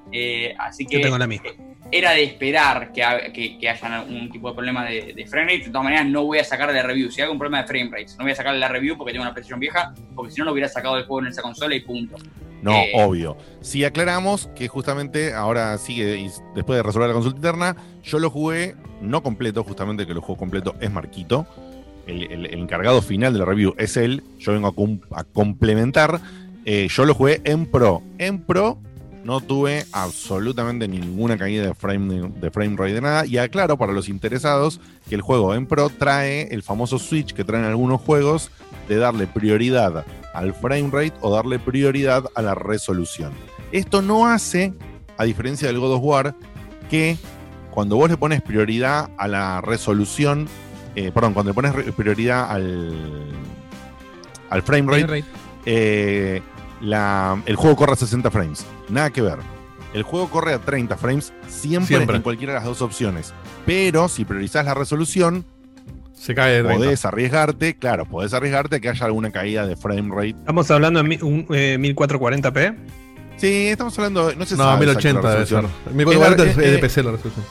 Eh, 0.09 0.55
así 0.57 0.85
que 0.85 0.95
Yo 0.99 1.01
tengo 1.01 1.17
la 1.17 1.27
misma. 1.27 1.49
Era 1.91 2.11
de 2.11 2.23
esperar 2.23 2.91
que, 2.91 3.03
ha- 3.03 3.31
que, 3.31 3.57
que 3.57 3.69
haya 3.69 3.99
algún 3.99 4.29
tipo 4.31 4.49
de 4.49 4.55
problema 4.55 4.85
de, 4.85 5.13
de 5.13 5.25
frame 5.27 5.45
rate. 5.53 5.65
De 5.65 5.69
todas 5.69 5.83
maneras, 5.83 6.05
no 6.07 6.23
voy 6.25 6.39
a 6.39 6.43
sacar 6.43 6.69
de 6.69 6.75
la 6.75 6.83
review. 6.83 7.09
Si 7.11 7.21
hay 7.21 7.25
algún 7.25 7.37
problema 7.39 7.61
de 7.61 7.67
frame 7.67 7.89
rates, 7.91 8.15
no 8.17 8.23
voy 8.25 8.31
a 8.31 8.35
sacar 8.35 8.53
de 8.53 8.59
la 8.59 8.67
review 8.67 8.97
porque 8.97 9.11
tengo 9.13 9.23
una 9.23 9.33
PlayStation 9.33 9.59
vieja, 9.59 9.93
porque 10.15 10.31
si 10.31 10.39
no, 10.39 10.45
lo 10.45 10.51
hubiera 10.53 10.67
sacado 10.67 10.95
del 10.95 11.05
juego 11.05 11.21
en 11.21 11.27
esa 11.31 11.41
consola 11.41 11.75
y 11.75 11.81
punto. 11.81 12.17
No, 12.61 12.73
Eh, 12.73 12.91
obvio. 12.95 13.37
Si 13.61 13.83
aclaramos 13.83 14.47
que 14.55 14.67
justamente 14.67 15.33
ahora 15.33 15.77
sigue, 15.77 16.17
y 16.17 16.29
después 16.55 16.77
de 16.77 16.83
resolver 16.83 17.07
la 17.09 17.13
consulta 17.13 17.37
interna, 17.37 17.75
yo 18.03 18.17
lo 18.19 18.29
jugué 18.31 18.75
no 19.01 19.21
completo, 19.21 19.63
justamente 19.63 20.07
que 20.07 20.13
lo 20.15 20.21
juego 20.21 20.39
completo 20.39 20.75
es 20.79 20.89
Marquito. 20.91 21.45
El, 22.07 22.23
el- 22.31 22.45
el 22.47 22.59
encargado 22.59 23.01
final 23.03 23.33
de 23.33 23.39
la 23.39 23.45
review 23.45 23.75
es 23.77 23.97
él. 23.97 24.23
Yo 24.39 24.53
vengo 24.53 24.73
a 25.11 25.23
complementar. 25.23 26.19
Eh, 26.65 26.87
yo 26.89 27.05
lo 27.05 27.13
jugué 27.13 27.41
en 27.43 27.65
Pro. 27.67 28.01
En 28.17 28.39
Pro 28.43 28.79
no 29.25 29.41
tuve 29.41 29.85
absolutamente 29.91 30.87
ninguna 30.87 31.35
caída 31.37 31.65
de 31.65 31.73
frame, 31.73 32.29
de 32.39 32.51
frame 32.51 32.75
rate 32.77 32.93
de 32.93 33.01
nada. 33.01 33.25
Y 33.25 33.37
aclaro 33.39 33.75
para 33.75 33.91
los 33.91 34.07
interesados 34.07 34.79
que 35.09 35.15
el 35.15 35.21
juego 35.21 35.55
en 35.55 35.65
Pro 35.65 35.89
trae 35.89 36.47
el 36.53 36.61
famoso 36.61 36.99
switch 36.99 37.33
que 37.33 37.43
traen 37.43 37.65
algunos 37.65 37.99
juegos 38.01 38.51
de 38.87 38.97
darle 38.97 39.25
prioridad 39.25 40.05
al 40.35 40.53
frame 40.53 40.89
rate 40.91 41.13
o 41.21 41.33
darle 41.33 41.57
prioridad 41.57 42.25
a 42.35 42.41
la 42.43 42.53
resolución. 42.53 43.33
Esto 43.71 44.03
no 44.03 44.27
hace, 44.27 44.73
a 45.17 45.23
diferencia 45.23 45.67
del 45.67 45.79
God 45.79 45.93
of 45.95 46.03
War, 46.03 46.35
que 46.89 47.17
cuando 47.71 47.95
vos 47.95 48.09
le 48.09 48.17
pones 48.17 48.43
prioridad 48.43 49.09
a 49.17 49.27
la 49.27 49.59
resolución, 49.61 50.47
eh, 50.95 51.11
perdón, 51.11 51.33
cuando 51.33 51.49
le 51.49 51.55
pones 51.55 51.73
prioridad 51.95 52.49
al, 52.51 52.93
al 54.51 54.61
frame 54.61 54.83
rate, 54.91 55.05
Frame 55.07 55.21
rate. 55.21 55.25
eh, 55.65 56.41
la- 56.81 57.41
el 57.47 57.55
juego 57.55 57.75
corre 57.75 57.93
a 57.93 57.95
60 57.95 58.29
frames. 58.29 58.65
Nada 58.89 59.09
que 59.11 59.21
ver. 59.21 59.39
El 59.93 60.03
juego 60.03 60.29
corre 60.29 60.53
a 60.53 60.59
30 60.59 60.97
frames 60.97 61.31
siempre, 61.47 61.95
Siempre. 61.95 62.17
en 62.17 62.21
cualquiera 62.21 62.53
de 62.53 62.59
las 62.59 62.65
dos 62.67 62.81
opciones. 62.81 63.33
Pero 63.65 64.09
si 64.09 64.25
priorizás 64.25 64.65
la 64.65 64.73
resolución, 64.73 65.45
se 66.13 66.35
cae 66.35 66.55
de 66.55 66.63
30. 66.63 66.77
podés 66.85 67.05
arriesgarte, 67.05 67.75
claro, 67.77 68.05
podés 68.05 68.33
arriesgarte 68.33 68.75
a 68.77 68.79
que 68.79 68.89
haya 68.89 69.05
alguna 69.05 69.31
caída 69.31 69.65
de 69.65 69.75
frame 69.77 70.09
rate. 70.13 70.29
Estamos 70.39 70.69
hablando 70.71 71.01
de 71.01 71.19
un, 71.23 71.45
eh, 71.51 71.77
1440p. 71.79 72.75
Sí, 73.37 73.67
estamos 73.67 73.97
hablando, 73.97 74.33
no 74.35 74.45
sé 74.45 74.55
No, 74.55 74.77
1080 74.77 75.29
debe 75.31 75.45
ser. 75.45 75.63
1040 75.93 76.43
es 76.45 76.55
de 76.57 76.77
PC 76.79 77.03
la 77.03 77.11
resolución. 77.11 77.45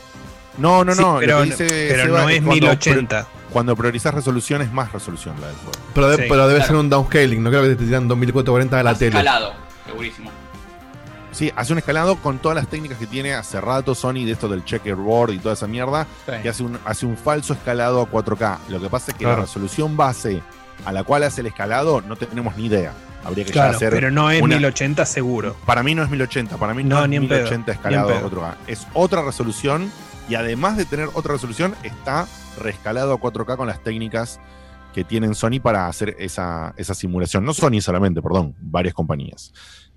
No, 0.59 0.85
no, 0.85 0.95
Sí, 0.95 1.01
no. 1.01 1.17
pero 1.21 1.43
dice 1.43 1.67
pero 1.91 2.05
Seba 2.05 2.23
no 2.23 2.29
es 2.29 2.37
cuando 2.43 2.53
1080. 2.67 3.23
pri- 3.25 3.31
Cuando 3.53 3.77
priorizás 3.77 4.15
resolución 4.15 4.63
es 4.63 4.73
más 4.73 4.93
resolución 4.93 5.41
la 5.41 5.47
del 5.49 5.57
juego. 5.57 5.73
Pero, 5.95 6.09
de- 6.11 6.17
Sí, 6.17 6.23
pero 6.29 6.47
debe 6.49 6.59
claro. 6.61 6.67
ser 6.73 6.77
un 6.77 6.91
downscaling, 6.91 7.43
no 7.43 7.51
creo 7.51 7.63
que 7.63 7.67
te 7.69 7.73
esté 7.75 7.85
tirando 7.87 8.17
1440 8.17 8.81
a 8.81 8.83
la 8.83 8.95
tele. 8.95 9.09
Escalado, 9.19 9.53
segurísimo. 9.87 10.31
Sí, 11.35 11.53
hace 11.57 11.73
un 11.73 11.79
escalado 11.81 12.17
con 12.17 12.39
todas 12.39 12.55
las 12.57 12.69
técnicas 12.69 12.97
que 12.97 13.07
tiene 13.09 13.35
hace 13.35 13.61
rato 13.61 13.95
Sony 13.95 14.25
de 14.25 14.31
esto 14.31 14.49
del 14.49 14.65
checkerboard 14.65 15.33
y 15.33 15.39
toda 15.39 15.55
esa 15.55 15.67
mierda, 15.67 16.07
Sí. 16.27 16.33
que 16.43 16.49
hace 16.49 16.63
un, 16.63 16.79
hace 16.85 17.07
un 17.07 17.17
falso 17.17 17.53
escalado 17.55 18.01
a 18.01 18.07
4K. 18.09 18.59
Lo 18.69 18.81
que 18.81 18.89
pasa 18.89 19.11
es 19.11 19.19
que 19.19 19.25
Claro. 19.25 19.39
la 19.41 19.47
resolución 19.47 19.97
base 19.97 20.41
a 20.85 20.93
la 20.93 21.03
cual 21.03 21.25
hace 21.25 21.41
el 21.41 21.49
escalado 21.49 22.01
no 22.03 22.15
tenemos 22.17 22.57
ni 22.57 22.67
idea. 22.67 22.93
Habría 23.25 23.45
que 23.45 23.51
ya 23.51 23.63
Claro, 23.63 23.77
hacer 23.77 23.91
pero 23.91 24.11
no 24.13 24.31
es 24.31 24.41
una- 24.43 24.57
1080 24.57 25.05
seguro. 25.07 25.57
Para 25.67 25.83
mí 25.83 25.95
no 25.95 26.03
es 26.05 26.11
1080, 26.11 26.57
para 26.57 26.73
mí 26.75 26.85
no, 26.85 26.97
No, 26.99 27.03
es 27.05 27.09
ni 27.11 27.17
en 27.17 27.27
pedo, 27.29 27.41
1080 27.41 27.73
ni 27.73 27.73
en 27.73 27.77
escalado 27.79 28.09
a 28.09 28.13
pedo. 28.13 28.21
4K. 28.31 28.57
Es 28.69 28.87
otra 28.93 29.23
resolución 29.23 29.91
y 30.29 30.37
además 30.37 30.77
de 30.77 30.85
tener 30.85 31.09
otra 31.15 31.33
resolución, 31.33 31.75
está 31.83 32.29
reescalado 32.61 33.13
a 33.13 33.19
4K 33.19 33.57
con 33.57 33.67
las 33.67 33.83
técnicas 33.83 34.39
que 34.95 35.03
tienen 35.03 35.35
Sony 35.35 35.59
para 35.61 35.89
hacer 35.89 36.15
esa, 36.21 36.75
esa 36.77 36.95
simulación. 36.95 37.45
No 37.45 37.55
Sony 37.55 37.81
solamente, 37.81 38.23
perdón, 38.23 38.55
varias 38.61 38.95
compañías. 38.95 39.53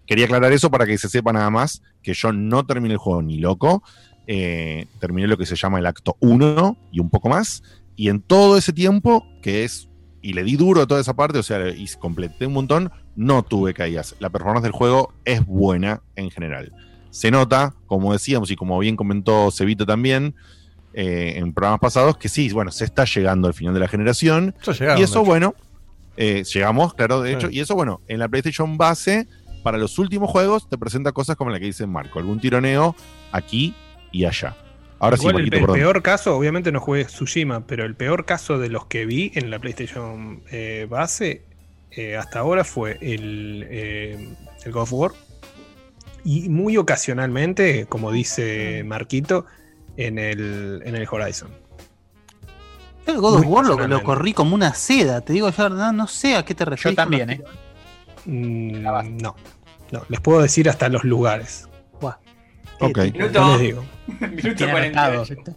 Quería 0.08 0.26
aclarar 0.26 0.52
eso 0.54 0.72
para 0.72 0.86
que 0.88 0.98
se 0.98 1.10
sepa 1.10 1.32
nada 1.34 1.50
más 1.52 1.82
que 2.02 2.14
yo 2.14 2.32
no 2.34 2.66
terminé 2.66 2.94
el 2.94 2.98
juego 2.98 3.22
ni 3.22 3.38
loco. 3.38 3.84
Eh, 4.26 4.88
terminé 5.00 5.28
lo 5.28 5.38
que 5.38 5.46
se 5.46 5.56
llama 5.56 5.80
el 5.80 5.86
acto 5.86 6.18
1 6.22 6.78
y 6.92 7.00
un 7.00 7.10
poco 7.10 7.30
más. 7.30 7.62
Y 7.96 8.10
en 8.10 8.22
todo 8.22 8.58
ese 8.58 8.74
tiempo, 8.74 9.26
que 9.42 9.64
es 9.64 9.90
y 10.22 10.34
le 10.34 10.44
di 10.44 10.58
duro 10.58 10.82
a 10.82 10.88
toda 10.88 11.00
esa 11.00 11.16
parte, 11.16 11.38
o 11.40 11.44
sea, 11.44 11.70
y 11.70 11.88
completé 12.00 12.48
un 12.48 12.54
montón, 12.54 12.92
no 13.16 13.44
tuve 13.44 13.74
caídas. 13.74 14.16
La 14.20 14.30
performance 14.30 14.64
del 14.64 14.72
juego 14.74 15.14
es 15.24 15.46
buena 15.46 16.02
en 16.16 16.32
general. 16.32 16.74
Se 17.12 17.32
nota, 17.32 17.74
como 17.86 18.12
decíamos 18.12 18.52
y 18.52 18.56
como 18.58 18.78
bien 18.80 18.96
comentó 18.98 19.50
Cevito 19.52 19.86
también 19.86 20.36
eh, 20.94 21.36
en 21.38 21.54
programas 21.54 21.80
pasados, 21.80 22.18
que 22.18 22.28
sí, 22.30 22.52
bueno, 22.52 22.72
se 22.72 22.84
está 22.84 23.06
llegando 23.06 23.48
al 23.48 23.54
final 23.54 23.74
de 23.74 23.80
la 23.80 23.88
generación. 23.88 24.54
Ya 24.66 24.74
llegaron, 24.74 25.00
y 25.00 25.04
eso, 25.04 25.24
bueno, 25.24 25.56
eh, 26.18 26.44
llegamos, 26.52 26.94
claro, 26.94 27.22
de 27.22 27.30
Sí. 27.32 27.36
hecho. 27.36 27.50
Y 27.50 27.60
eso, 27.62 27.76
bueno, 27.76 28.02
en 28.08 28.20
la 28.20 28.28
PlayStation 28.28 28.78
base, 28.78 29.28
para 29.68 29.78
los 29.78 30.00
últimos 30.00 30.30
juegos, 30.32 30.70
te 30.70 30.78
presenta 30.78 31.12
cosas 31.12 31.36
como 31.36 31.50
la 31.52 31.60
que 31.60 31.66
dice 31.66 31.86
Marco, 31.86 32.20
algún 32.20 32.40
tironeo 32.40 32.96
aquí 33.34 33.76
y 34.14 34.24
allá. 34.24 34.56
Ahora 34.98 35.18
Igual 35.18 35.20
sí, 35.20 35.28
el, 35.28 35.34
Marquito, 35.34 35.52
pe- 35.58 35.60
perdón. 35.60 35.76
peor 35.76 36.02
caso, 36.02 36.38
obviamente 36.38 36.72
no 36.72 36.80
jugué 36.80 37.04
Tsushima, 37.04 37.68
pero 37.68 37.84
el 37.84 37.94
peor 37.94 38.24
caso 38.24 38.60
de 38.60 38.70
los 38.70 38.86
que 38.86 39.06
vi 39.06 39.34
en 39.36 39.52
la 39.52 39.60
PlayStation 39.60 40.42
eh, 40.52 40.88
base 40.90 41.44
eh, 41.92 42.16
hasta 42.16 42.40
ahora 42.40 42.64
fue 42.64 42.98
el, 43.02 43.68
eh, 43.70 44.30
el 44.64 44.72
God 44.72 44.84
of 44.84 44.94
War. 44.94 45.12
Y 46.24 46.48
muy 46.48 46.78
ocasionalmente, 46.78 47.88
como 47.88 48.14
dice 48.14 48.86
Marquito, 48.86 49.48
en 49.98 50.18
el, 50.18 50.82
en 50.86 50.96
el 50.96 51.06
Horizon. 51.12 51.50
Yo 53.06 53.14
el 53.16 53.20
God 53.20 53.34
of 53.36 53.44
Muy 53.44 53.54
War 53.54 53.66
lo, 53.66 53.86
lo 53.86 54.02
corrí 54.02 54.32
como 54.32 54.56
una 54.56 54.74
seda. 54.74 55.20
Te 55.20 55.34
digo, 55.34 55.50
yo 55.50 55.64
la 55.64 55.70
verdad 55.70 55.92
no 55.92 56.08
sé 56.08 56.38
a 56.38 56.46
qué 56.46 56.56
te 56.56 56.64
refieres. 56.64 56.96
con 56.96 57.04
también, 57.04 57.30
¿eh? 57.32 57.42
Mm, 58.26 58.82
no, 59.22 59.36
no, 59.92 60.04
les 60.10 60.20
puedo 60.20 60.42
decir 60.42 60.70
hasta 60.70 60.90
los 60.90 61.04
lugares. 61.04 61.68
Buah. 62.00 62.18
Ok. 62.80 62.98
Minuto, 63.14 63.52
les 63.52 63.60
digo. 63.60 63.86
minuto 64.20 64.56
Tiene 64.56 64.72
48. 64.72 65.00
anotados, 65.00 65.30
¿viste? 65.30 65.54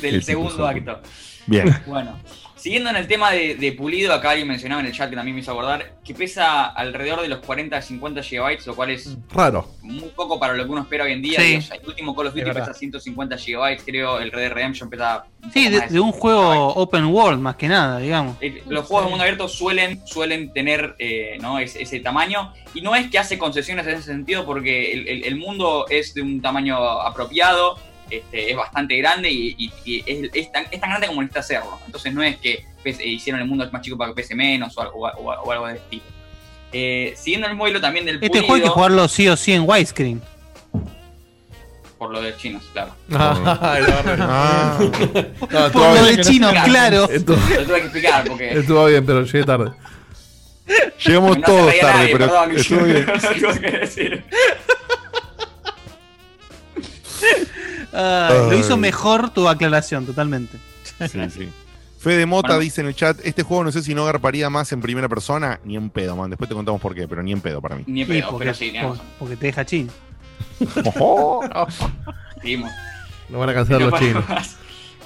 del 0.00 0.14
El 0.16 0.22
segundo 0.22 0.66
acto. 0.66 1.00
Bien. 1.46 1.76
Bueno, 1.86 2.18
siguiendo 2.60 2.90
en 2.90 2.96
el 2.96 3.06
tema 3.08 3.30
de, 3.30 3.54
de 3.54 3.72
pulido, 3.72 4.12
acá 4.12 4.30
alguien 4.30 4.46
mencionaba 4.48 4.80
en 4.82 4.86
el 4.88 4.92
chat 4.92 5.08
que 5.08 5.16
también 5.16 5.34
me 5.34 5.40
hizo 5.40 5.50
acordar 5.52 5.94
que 6.04 6.14
pesa 6.14 6.66
alrededor 6.66 7.22
de 7.22 7.28
los 7.28 7.38
40 7.40 7.76
a 7.76 7.82
50 7.82 8.20
GB, 8.20 8.66
lo 8.66 8.76
cual 8.76 8.90
es 8.90 9.16
Raro. 9.30 9.66
muy 9.82 10.08
poco 10.10 10.38
para 10.38 10.54
lo 10.54 10.64
que 10.64 10.70
uno 10.70 10.82
espera 10.82 11.04
hoy 11.04 11.12
en 11.12 11.22
día. 11.22 11.40
Sí. 11.40 11.58
El 11.72 11.86
último 11.88 12.14
Call 12.14 12.26
of 12.26 12.36
Es 12.36 12.44
Duty 12.44 12.58
pesa 12.58 12.74
150 12.74 13.36
GB, 13.36 13.82
creo, 13.84 14.18
el 14.20 14.30
Red 14.30 14.42
Dead 14.42 14.52
Redemption 14.52 14.90
pesa. 14.90 15.24
Sí, 15.52 15.68
de, 15.68 15.98
un 16.00 16.12
juego 16.12 16.68
open 16.74 17.06
world 17.06 17.40
más 17.40 17.56
que 17.56 17.66
nada, 17.68 17.98
digamos. 17.98 18.36
eh, 18.42 18.62
los 18.68 18.84
juegos 18.86 19.06
de 19.06 19.10
mundo 19.10 19.22
abierto 19.24 19.48
suelen, 19.48 20.06
suelen 20.06 20.52
tener 20.52 20.96
eh, 20.98 21.38
¿no? 21.40 21.58
ese, 21.58 21.82
ese 21.82 22.00
tamaño 22.00 22.52
y 22.74 22.82
no 22.82 22.94
es 22.94 23.10
que 23.10 23.18
hace 23.18 23.38
concesiones 23.38 23.86
en 23.86 23.94
ese 23.94 24.02
sentido 24.04 24.44
porque 24.44 24.92
el, 24.92 25.08
el- 25.08 25.24
el 25.24 25.36
mundo 25.36 25.86
es 25.88 26.12
de 26.14 26.20
un 26.22 26.42
tamaño 26.42 26.76
apropiado, 26.78 27.78
este, 28.10 28.50
es 28.50 28.56
bastante 28.56 28.96
grande 28.96 29.30
y, 29.30 29.54
y- 29.58 29.72
y 29.84 30.02
es, 30.06 30.30
es 30.34 30.52
tan, 30.52 30.64
es 30.70 30.80
tan 30.80 30.90
grande 30.90 31.06
como 31.06 31.20
necesita 31.22 31.40
hacerlo. 31.40 31.78
Entonces 31.86 32.12
no 32.12 32.22
es 32.22 32.36
que 32.38 32.64
pese- 32.84 33.04
hicieron 33.06 33.40
el 33.40 33.46
mundo 33.48 33.68
más 33.72 33.82
chico 33.82 33.96
para 33.96 34.10
que 34.12 34.16
pese 34.16 34.34
menos 34.34 34.76
o, 34.76 34.82
algo- 34.82 34.94
o- 34.98 35.08
o- 35.08 35.42
o 35.42 35.52
algo 35.52 35.66
de 35.66 35.74
estilo. 35.76 36.02
Eh, 36.72 37.14
siguiendo 37.16 37.46
el 37.48 37.54
modelo 37.56 37.80
también 37.80 38.04
del 38.04 38.16
Este 38.16 38.28
juego 38.28 38.42
hay 38.54 38.60
que 38.60 38.66
pulido, 38.68 38.72
jugarlo 38.74 39.08
sí 39.08 39.28
o 39.28 39.36
sí 39.36 39.52
en 39.52 39.62
widescreen. 39.68 40.22
por 41.98 42.10
lo 42.12 42.22
de 42.22 42.34
chinos, 42.36 42.62
claro. 42.72 42.94
Verdad. 43.08 44.16
Ah. 44.20 44.78
No, 44.80 45.70
Por 45.72 45.82
lo 45.94 46.04
de 46.04 46.20
chino, 46.22 46.50
claro. 46.64 47.10
Estuvo, 47.10 47.36
Lo 47.36 47.64
tuve 47.66 47.74
que 47.76 47.82
explicar 47.82 48.24
porque 48.26 48.50
estuvo 48.58 48.86
bien, 48.86 49.04
pero 49.04 49.22
llegué 49.24 49.44
tarde. 49.44 49.72
Llegamos 51.04 51.36
no 51.38 51.44
todos 51.44 51.78
tarde, 51.80 51.92
nadie, 51.98 52.12
pero 52.12 52.26
perdón, 52.26 52.56
estuvo 52.56 52.84
bien. 52.84 53.06
no 53.14 53.20
sé 53.20 53.36
lo 53.40 53.52
que 53.60 53.70
decir. 53.70 54.24
Lo 57.92 58.58
hizo 58.58 58.76
mejor 58.76 59.30
tu 59.30 59.48
aclaración, 59.48 60.06
totalmente. 60.06 60.56
Sí, 61.10 61.18
sí. 61.30 61.48
Fede 61.98 62.24
Mota 62.24 62.48
Bueno. 62.48 62.60
dice 62.62 62.80
en 62.80 62.86
el 62.86 62.94
chat, 62.94 63.18
este 63.24 63.42
juego 63.42 63.62
no 63.64 63.72
sé 63.72 63.82
si 63.82 63.94
no 63.94 64.04
garparía 64.06 64.48
más 64.48 64.72
en 64.72 64.80
primera 64.80 65.06
persona, 65.08 65.60
ni 65.64 65.76
en 65.76 65.90
pedo, 65.90 66.16
man. 66.16 66.30
Después 66.30 66.48
te 66.48 66.54
contamos 66.54 66.80
por 66.80 66.94
qué, 66.94 67.06
pero 67.06 67.22
ni 67.22 67.32
en 67.32 67.40
pedo 67.42 67.60
para 67.60 67.76
mí. 67.76 67.84
Ni 67.86 68.02
en 68.02 68.06
Sí, 68.06 68.12
pedo, 68.14 68.30
porque, 68.30 68.44
pero 68.46 68.54
sí, 68.56 68.72
por- 68.80 68.98
porque 69.18 69.36
te 69.36 69.46
deja 69.46 69.64
chino. 69.66 69.92
Seguimos. 72.40 72.70
No 73.28 73.38
van 73.38 73.48
a 73.50 73.54
cancelar 73.54 73.82
los 73.82 73.92
No 73.92 73.98
chinos. 73.98 74.24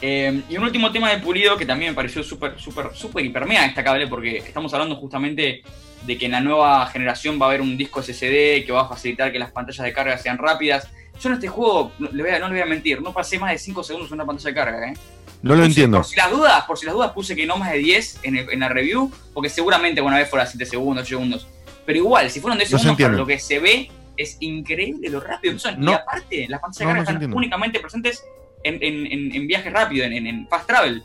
Eh, 0.01 0.43
y 0.49 0.57
un 0.57 0.65
último 0.65 0.91
tema 0.91 1.11
de 1.11 1.19
pulido 1.19 1.59
que 1.59 1.67
también 1.67 1.91
me 1.93 1.95
pareció 1.97 2.23
súper, 2.23 2.59
súper, 2.59 2.87
súper, 2.95 3.23
hiper 3.23 3.45
mega 3.45 3.63
destacable 3.65 4.07
porque 4.07 4.39
estamos 4.39 4.73
hablando 4.73 4.97
justamente 4.97 5.63
de 6.07 6.19
que 6.19 6.27
en 6.27 6.33
la 6.33 6.41
nueva 6.41 6.87
generación 6.87 7.41
va 7.41 7.47
a 7.47 7.49
haber 7.51 7.61
un 7.63 7.77
disco 7.77 8.03
SSD 8.03 8.65
que 8.67 8.71
va 8.73 8.83
a 8.83 8.89
facilitar 8.89 9.33
que 9.33 9.39
las 9.39 9.51
pantallas 9.53 9.85
de 9.85 9.93
carga 9.93 10.19
sean 10.19 10.39
rápidas. 10.39 10.89
Yo 11.21 11.29
en 11.29 11.35
este 11.37 11.49
juego, 11.49 11.93
no 11.99 12.09
le 12.13 12.23
voy 12.23 12.33
a, 12.33 12.39
no 12.39 12.49
le 12.49 12.55
voy 12.55 12.63
a 12.63 12.67
mentir, 12.67 13.01
no 13.01 13.13
pasé 13.13 13.39
más 13.39 13.53
de 13.53 13.59
5 13.59 13.83
segundos 13.85 14.11
en 14.11 14.15
una 14.15 14.27
pantalla 14.27 14.49
de 14.51 14.55
carga, 14.55 14.89
¿eh? 14.91 14.95
No 15.43 15.55
lo 15.55 15.63
Puse- 15.63 15.67
entiendo. 15.67 15.99
Por 15.99 16.07
si 16.07 16.17
las 16.17 16.31
dudas, 16.31 16.65
por 16.65 16.79
si 16.79 16.87
las 16.87 16.95
dudas 16.95 17.13
puse 17.13 17.37
que 17.37 17.47
no 17.47 17.57
más 17.57 17.71
de 17.73 17.79
10 17.79 18.21
en, 18.23 18.37
el- 18.37 18.51
en 18.51 18.61
la 18.61 18.69
review, 18.69 19.11
porque 19.33 19.49
seguramente 19.49 20.01
una 20.01 20.17
vez 20.19 20.29
fuera 20.29 20.47
7 20.47 20.65
segundos, 20.67 21.03
8 21.05 21.09
segundos. 21.17 21.47
Pero 21.87 21.99
igual, 21.99 22.31
si 22.31 22.41
fueron 22.41 22.59
10 22.59 22.71
No 22.73 22.79
se 22.79 22.83
segundos, 22.85 23.05
para 23.07 23.17
lo 23.17 23.27
que 23.27 23.39
se 23.39 23.59
ve, 23.59 23.91
es 24.17 24.37
increíble 24.41 25.09
lo 25.11 25.21
rápido 25.21 25.55
que 25.55 25.61
son. 25.61 25.81
No. 25.81 25.91
Y 25.93 25.95
aparte, 25.95 26.47
las 26.49 26.61
pantallas 26.61 26.79
de 26.79 26.85
carga 27.05 27.13
están 27.21 27.35
únicamente 27.35 27.81
presentes 27.81 28.25
en, 28.65 28.75
en, 28.83 29.07
en, 29.07 29.35
en 29.35 29.47
viajes 29.47 29.73
rápidos, 29.73 30.07
en, 30.07 30.13
en, 30.15 30.27
en 30.27 30.49
fast 30.49 30.67
travel. 30.67 31.03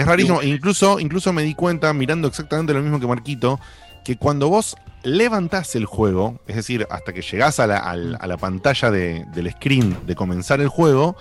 Es 0.00 0.06
rarísimo. 0.06 0.42
Incluso, 0.42 0.98
incluso 1.00 1.32
me 1.32 1.42
di 1.42 1.54
cuenta, 1.54 1.92
mirando 1.92 2.28
exactamente 2.28 2.72
lo 2.74 2.80
mismo 2.80 3.00
que 3.00 3.06
Marquito, 3.06 3.58
que 4.04 4.16
cuando 4.16 4.48
vos 4.48 4.76
levantás 5.02 5.74
el 5.76 5.84
juego, 5.86 6.40
es 6.46 6.56
decir, 6.56 6.86
hasta 6.90 7.12
que 7.12 7.22
llegás 7.22 7.60
a 7.60 7.66
la, 7.66 7.78
a 7.78 8.26
la 8.26 8.36
pantalla 8.36 8.90
de- 8.90 9.24
del 9.34 9.50
screen 9.52 9.96
de 10.06 10.14
comenzar 10.14 10.60
el 10.60 10.68
juego, 10.68 11.16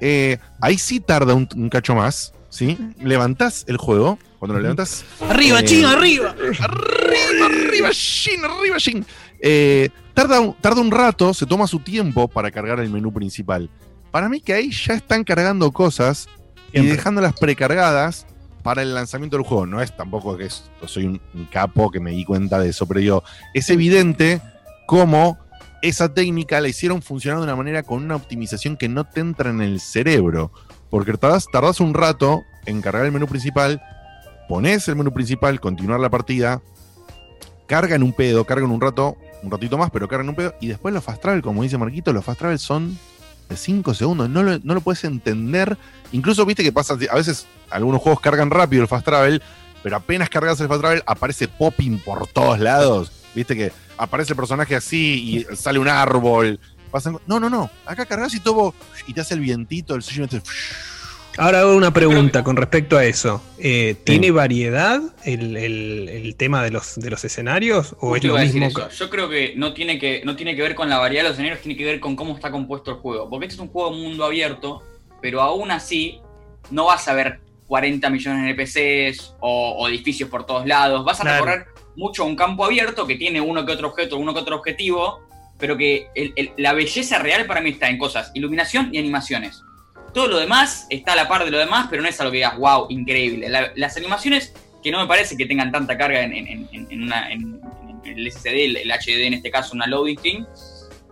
eh, 0.00 0.38
ahí 0.60 0.78
sí 0.78 1.00
tarda 1.00 1.34
un, 1.34 1.48
un 1.56 1.68
cacho 1.68 1.94
más. 1.94 2.32
¿sí? 2.50 2.78
Levantás 3.00 3.64
el 3.68 3.76
juego, 3.76 4.18
cuando 4.38 4.54
lo 4.54 4.60
levantás. 4.60 5.04
¡Arriba, 5.28 5.60
eh, 5.60 5.64
chino, 5.64 5.88
arriba! 5.88 6.34
¡Arriba, 6.60 7.46
arriba, 7.46 7.88
Shin! 7.92 8.44
¡Arriba, 8.44 8.78
Shin! 8.78 9.04
Eh, 9.40 9.90
tarda, 10.14 10.40
un- 10.40 10.54
tarda 10.54 10.80
un 10.80 10.90
rato, 10.90 11.34
se 11.34 11.44
toma 11.46 11.66
su 11.66 11.80
tiempo 11.80 12.26
para 12.28 12.50
cargar 12.50 12.80
el 12.80 12.88
menú 12.90 13.12
principal. 13.12 13.68
Para 14.10 14.28
mí 14.30 14.40
que 14.40 14.54
ahí 14.54 14.70
ya 14.70 14.94
están 14.94 15.24
cargando 15.24 15.70
cosas 15.72 16.28
y 16.72 16.86
dejándolas 16.86 17.34
precargadas 17.38 18.26
para 18.62 18.82
el 18.82 18.94
lanzamiento 18.94 19.36
del 19.36 19.46
juego. 19.46 19.66
No 19.66 19.80
es 19.80 19.96
tampoco 19.96 20.36
que 20.36 20.46
es- 20.46 20.70
yo 20.82 20.88
soy 20.88 21.06
un, 21.06 21.20
un 21.34 21.46
capo 21.46 21.90
que 21.90 22.00
me 22.00 22.10
di 22.10 22.24
cuenta 22.24 22.58
de 22.58 22.68
eso, 22.70 22.86
pero 22.86 23.00
digo, 23.00 23.24
es 23.54 23.70
evidente 23.70 24.40
cómo 24.86 25.38
esa 25.80 26.12
técnica 26.12 26.60
la 26.60 26.68
hicieron 26.68 27.02
funcionar 27.02 27.38
de 27.38 27.44
una 27.44 27.56
manera 27.56 27.82
con 27.84 28.02
una 28.02 28.16
optimización 28.16 28.76
que 28.76 28.88
no 28.88 29.04
te 29.04 29.20
entra 29.20 29.50
en 29.50 29.60
el 29.60 29.80
cerebro. 29.80 30.50
Porque 30.90 31.12
tardás, 31.16 31.46
tardás 31.52 31.80
un 31.80 31.94
rato 31.94 32.42
en 32.66 32.80
cargar 32.82 33.04
el 33.04 33.12
menú 33.12 33.26
principal, 33.26 33.80
pones 34.48 34.88
el 34.88 34.96
menú 34.96 35.12
principal, 35.12 35.60
continuar 35.60 36.00
la 36.00 36.10
partida, 36.10 36.60
carga 37.66 37.94
en 37.94 38.02
un 38.02 38.12
pedo, 38.12 38.44
carga 38.44 38.64
en 38.64 38.70
un 38.72 38.80
rato, 38.80 39.16
un 39.42 39.50
ratito 39.50 39.78
más, 39.78 39.90
pero 39.90 40.08
carga 40.08 40.24
en 40.24 40.30
un 40.30 40.34
pedo, 40.34 40.54
y 40.60 40.66
después 40.68 40.92
los 40.94 41.04
fast 41.04 41.20
travel, 41.22 41.42
como 41.42 41.62
dice 41.62 41.78
Marquito, 41.78 42.12
los 42.12 42.24
fast 42.24 42.38
travel 42.40 42.58
son 42.58 42.98
de 43.48 43.56
5 43.56 43.94
segundos, 43.94 44.28
no 44.28 44.42
lo, 44.42 44.58
no 44.58 44.74
lo 44.74 44.80
puedes 44.80 45.04
entender. 45.04 45.76
Incluso 46.12 46.44
viste 46.46 46.62
que 46.62 46.72
pasa, 46.72 46.94
a 47.10 47.14
veces 47.14 47.46
algunos 47.70 48.00
juegos 48.02 48.20
cargan 48.20 48.50
rápido 48.50 48.82
el 48.82 48.88
fast 48.88 49.04
travel, 49.04 49.42
pero 49.82 49.96
apenas 49.96 50.28
cargas 50.28 50.60
el 50.60 50.68
fast 50.68 50.80
travel 50.80 51.02
aparece 51.06 51.48
popping 51.48 51.98
por 51.98 52.26
todos 52.28 52.58
lados. 52.60 53.12
Viste 53.34 53.54
que 53.56 53.72
aparece 53.96 54.32
el 54.32 54.36
personaje 54.36 54.74
así 54.76 55.46
y 55.50 55.56
sale 55.56 55.78
un 55.78 55.88
árbol. 55.88 56.58
No, 57.26 57.38
no, 57.38 57.50
no. 57.50 57.70
Acá 57.86 58.06
cargas 58.06 58.34
y 58.34 58.40
todo 58.40 58.74
y 59.06 59.12
te 59.12 59.20
hace 59.20 59.34
el 59.34 59.40
vientito, 59.40 59.94
el 59.94 60.02
sushi 60.02 60.26
te- 60.26 60.42
Ahora 61.38 61.60
hago 61.60 61.76
una 61.76 61.92
pregunta 61.92 62.42
con 62.42 62.56
respecto 62.56 62.98
a 62.98 63.04
eso. 63.04 63.40
Eh, 63.58 63.94
¿Tiene 64.04 64.32
variedad 64.32 65.00
el, 65.24 65.56
el- 65.56 66.08
el 66.08 66.34
tema 66.34 66.64
de 66.64 66.72
los, 66.72 66.96
de 66.96 67.10
los 67.10 67.24
escenarios? 67.24 67.94
¿O 68.00 68.16
es 68.16 68.24
lo 68.24 68.36
mismo? 68.36 68.66
eso. 68.66 68.88
Yo 68.90 69.08
creo 69.08 69.28
que 69.28 69.52
no, 69.56 69.72
tiene 69.72 70.00
que 70.00 70.22
no 70.24 70.34
tiene 70.34 70.56
que 70.56 70.62
ver 70.62 70.74
con 70.74 70.88
la 70.90 70.98
variedad 70.98 71.22
de 71.22 71.28
los 71.28 71.34
escenarios, 71.34 71.60
tiene 71.62 71.78
que 71.78 71.84
ver 71.84 72.00
con 72.00 72.16
cómo 72.16 72.34
está 72.34 72.50
compuesto 72.50 72.90
el 72.90 72.96
juego. 72.96 73.30
Porque 73.30 73.46
este 73.46 73.54
es 73.54 73.60
un 73.60 73.68
juego 73.68 73.92
mundo 73.92 74.24
abierto, 74.24 74.82
pero 75.22 75.40
aún 75.40 75.70
así 75.70 76.20
no 76.70 76.86
vas 76.86 77.06
a 77.06 77.14
ver 77.14 77.38
40 77.68 78.10
millones 78.10 78.42
de 78.42 78.50
NPCs 78.50 79.34
o, 79.40 79.76
o 79.78 79.88
edificios 79.88 80.28
por 80.28 80.44
todos 80.44 80.66
lados. 80.66 81.04
Vas 81.04 81.20
a 81.20 81.22
Claro. 81.22 81.44
recorrer 81.44 81.66
mucho 81.94 82.24
un 82.24 82.34
campo 82.34 82.64
abierto 82.64 83.06
que 83.06 83.14
tiene 83.14 83.40
uno 83.40 83.64
que 83.64 83.72
otro 83.72 83.88
objeto, 83.88 84.16
uno 84.16 84.34
que 84.34 84.40
otro 84.40 84.56
objetivo, 84.56 85.20
pero 85.56 85.76
que 85.76 86.08
el- 86.16 86.32
el- 86.34 86.50
la 86.56 86.72
belleza 86.72 87.18
real 87.18 87.46
para 87.46 87.60
mí 87.60 87.70
está 87.70 87.88
en 87.88 87.98
cosas, 87.98 88.32
iluminación 88.34 88.88
y 88.92 88.98
animaciones. 88.98 89.62
Todo 90.12 90.28
lo 90.28 90.38
demás 90.38 90.86
está 90.90 91.12
a 91.12 91.16
la 91.16 91.28
par 91.28 91.44
de 91.44 91.50
lo 91.50 91.58
demás, 91.58 91.86
pero 91.90 92.02
no 92.02 92.08
es 92.08 92.18
algo 92.20 92.30
que 92.32 92.38
digas, 92.38 92.56
wow, 92.56 92.86
increíble. 92.88 93.48
La- 93.48 93.72
las 93.76 93.96
animaciones 93.96 94.52
que 94.82 94.90
no 94.90 95.00
me 95.00 95.06
parece 95.06 95.36
que 95.36 95.46
tengan 95.46 95.70
tanta 95.70 95.96
carga 95.98 96.22
en, 96.22 96.32
el 98.04 98.32
SSD, 98.32 98.80
el, 98.82 98.90
HD 98.90 99.26
en 99.26 99.34
este 99.34 99.50
caso, 99.50 99.74
una 99.74 99.86
loading 99.86 100.18
screen. 100.18 100.46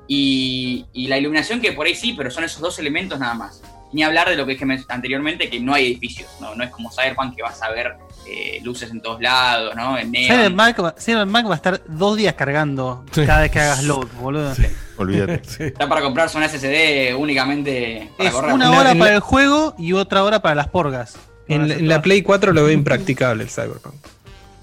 Y, 0.09 0.87
y 0.93 1.09
la 1.09 1.19
iluminación 1.19 1.61
que 1.61 1.73
por 1.73 1.87
ahí 1.87 1.95
sí, 1.95 2.15
pero 2.17 2.31
son 2.31 2.45
esos 2.45 2.61
dos 2.61 2.79
elementos 2.79 3.19
nada 3.19 3.35
más. 3.35 3.61
Ni 3.93 4.03
hablar 4.03 4.29
de 4.29 4.37
lo 4.37 4.45
que 4.47 4.53
dije 4.53 4.65
men- 4.67 4.85
anteriormente, 4.89 5.49
que 5.49 5.61
no 5.61 5.73
hay 5.75 5.87
edificios, 5.87 6.29
no, 6.41 6.55
no 6.55 6.65
es 6.65 6.71
como 6.71 6.91
Cyberpunk 6.91 7.37
que 7.37 7.43
vas 7.43 7.63
a 7.63 7.71
ver 7.71 7.95
eh, 8.27 8.61
luces 8.65 8.91
en 8.91 9.01
todos 9.01 9.21
lados, 9.21 9.75
¿no? 9.77 9.97
En. 9.97 10.13
Cyberpunk 10.13 10.85
va, 10.85 10.95
Cyberpunk 10.99 11.47
va 11.49 11.53
a 11.53 11.57
estar 11.57 11.81
dos 11.87 12.17
días 12.17 12.35
cargando 12.35 13.05
cada 13.15 13.41
vez 13.43 13.51
que 13.51 13.61
hagas 13.61 13.85
load, 13.85 14.09
boludo. 14.21 14.53
Olvídate. 14.99 15.43
Está 15.69 15.89
para 15.89 16.01
comprarse 16.03 16.37
una 16.37 16.49
SSD 16.49 17.15
únicamente 17.17 18.11
para 18.17 18.29
Es 18.29 18.35
correr. 18.35 18.53
una 18.55 18.71
hora 18.73 18.95
para 18.95 19.15
el 19.15 19.21
juego 19.21 19.75
y 19.79 19.93
otra 19.93 20.25
hora 20.25 20.41
para 20.43 20.55
las 20.55 20.69
porgas. 20.69 21.17
En, 21.49 21.69
la- 21.69 21.75
en 21.75 21.89
la 21.89 22.03
Play 22.03 22.23
4 22.23 22.53
lo 22.53 22.65
veo 22.65 22.73
impracticable 22.73 23.45
el 23.45 23.51
Cyberpunk. 23.51 23.95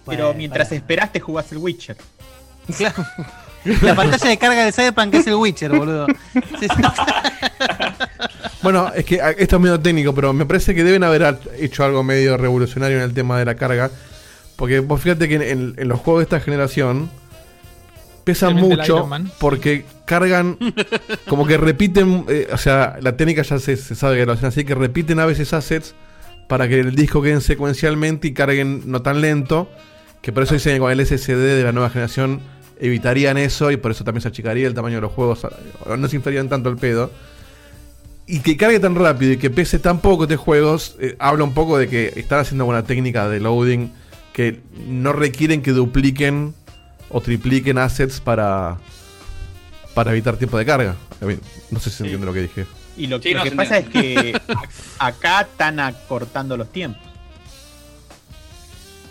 Pero 0.06 0.34
mientras 0.34 0.70
esperaste 0.74 1.22
jugás 1.22 1.50
el 1.54 1.60
Witcher. 1.60 1.96
Claro. 2.78 3.06
La 3.82 3.96
pantalla 3.96 4.30
de 4.30 4.38
carga 4.38 4.66
de 4.66 4.72
Cyberpunk 4.72 5.14
es 5.16 5.28
el 5.28 5.36
Witcher, 5.36 5.72
boludo. 5.72 6.08
Sí, 6.60 6.68
sí. 6.68 6.84
Bueno, 8.62 8.92
es 8.96 9.04
que 9.04 9.22
ah, 9.22 9.32
esto 9.32 9.58
es 9.58 9.62
medio 9.62 9.80
técnico, 9.80 10.16
pero 10.16 10.32
me 10.32 10.46
parece 10.46 10.74
que 10.74 10.84
deben 10.84 11.04
haber 11.04 11.38
hecho 11.60 11.84
algo 11.84 12.04
medio 12.04 12.38
revolucionario 12.38 12.98
en 12.98 13.04
el 13.04 13.14
tema 13.14 13.38
de 13.38 13.46
la 13.46 13.56
carga. 13.56 13.92
Porque 14.56 14.80
vos 14.80 15.02
fíjate 15.02 15.28
que 15.28 15.36
en, 15.36 15.74
en 15.78 15.88
los 15.88 16.00
juegos 16.00 16.22
de 16.22 16.24
esta 16.24 16.40
generación 16.40 17.10
pesan 18.24 18.56
mucho 18.56 19.10
porque 19.40 19.86
cargan, 20.06 20.58
como 21.28 21.46
que 21.46 21.58
repiten, 21.58 22.26
eh, 22.30 22.48
o 22.52 22.58
sea, 22.58 22.98
la 23.02 23.18
técnica 23.18 23.42
ya 23.42 23.60
se, 23.60 23.76
se 23.76 23.96
sabe 23.96 24.18
que 24.18 24.26
lo 24.26 24.34
hacen 24.34 24.46
así, 24.48 24.64
que 24.64 24.76
repiten 24.76 25.20
a 25.20 25.26
veces 25.26 25.54
assets 25.54 25.94
para 26.48 26.68
que 26.68 26.80
el 26.80 26.96
disco 26.96 27.22
queden 27.22 27.42
secuencialmente 27.42 28.28
y 28.28 28.34
carguen 28.34 28.84
no 28.86 29.02
tan 29.02 29.22
lento. 29.22 29.70
Que 30.22 30.32
por 30.32 30.44
eso 30.44 30.54
dicen 30.54 30.74
que 30.76 30.80
con 30.80 30.92
el 30.92 31.06
SSD 31.06 31.36
de 31.36 31.64
la 31.64 31.74
nueva 31.74 31.90
generación 31.90 32.40
evitarían 32.84 33.38
eso 33.38 33.72
y 33.72 33.78
por 33.78 33.92
eso 33.92 34.04
también 34.04 34.22
se 34.22 34.28
achicaría 34.28 34.68
el 34.68 34.74
tamaño 34.74 34.96
de 34.96 35.02
los 35.02 35.14
juegos, 35.14 35.48
no 35.98 36.08
se 36.10 36.18
inflarían 36.18 36.50
tanto 36.50 36.70
el 36.70 36.76
pedo. 36.76 37.12
Y 38.28 38.40
que 38.40 38.58
cargue 38.58 38.80
tan 38.80 38.96
rápido 38.96 39.34
y 39.34 39.38
que 39.38 39.50
pese 39.50 39.80
tan 39.80 40.00
poco 40.00 40.28
de 40.28 40.36
juegos, 40.36 40.96
eh, 41.00 41.16
habla 41.20 41.46
un 41.46 41.54
poco 41.54 41.78
de 41.78 41.88
que 41.88 42.14
están 42.16 42.40
haciendo 42.40 42.66
buena 42.66 42.84
técnica 42.84 43.28
de 43.30 43.40
loading 43.40 43.92
que 44.34 44.60
no 44.88 45.14
requieren 45.14 45.62
que 45.62 45.72
dupliquen 45.72 46.54
o 47.10 47.22
tripliquen 47.22 47.78
assets 47.78 48.20
para, 48.20 48.78
para 49.94 50.12
evitar 50.12 50.36
tiempo 50.36 50.58
de 50.58 50.66
carga. 50.66 50.96
A 51.22 51.26
mí, 51.26 51.36
no 51.72 51.80
sé 51.80 51.90
si 51.90 51.98
se 51.98 52.04
entiende 52.04 52.26
lo 52.26 52.34
que 52.34 52.42
dije. 52.42 52.66
Y 52.98 53.08
lo, 53.08 53.22
Sí, 53.22 53.32
lo 53.32 53.40
no, 53.40 53.44
que 53.46 53.52
pasa 53.52 53.78
es 53.78 53.88
que 53.88 54.40
acá 55.00 55.42
están 55.42 55.80
acortando 55.80 56.58
los 56.58 56.70
tiempos. 56.70 57.13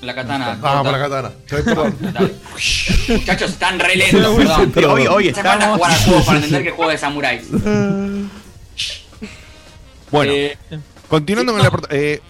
La 0.03 0.15
katana. 0.15 0.59
Vamos 0.61 0.83
por 0.91 0.93
la 0.93 0.99
katana. 1.09 1.29
Estoy 1.47 1.63
perdón. 1.63 1.97
Muchachos, 3.09 3.51
están 3.53 3.79
re 3.79 3.95
lentos, 3.97 4.37
perdón. 4.37 4.71
perdón. 4.73 4.91
Hoy- 4.99 5.07
hoy 5.07 5.25
Se 5.27 5.35
falta 5.35 5.53
estamos- 5.55 5.77
jugar 5.79 5.93
al 5.93 5.99
juego 6.01 6.25
para 6.25 6.39
entender 6.39 6.63
que 6.65 6.71
juego 6.73 6.91
de 6.91 6.99
samuráis. 6.99 7.43
Bueno, 10.11 10.33
Eh, 10.33 10.59
continuando 11.09 11.53
con 11.53 11.63
la 11.63 11.71
porta- 11.71 11.89
eh, 11.93 12.21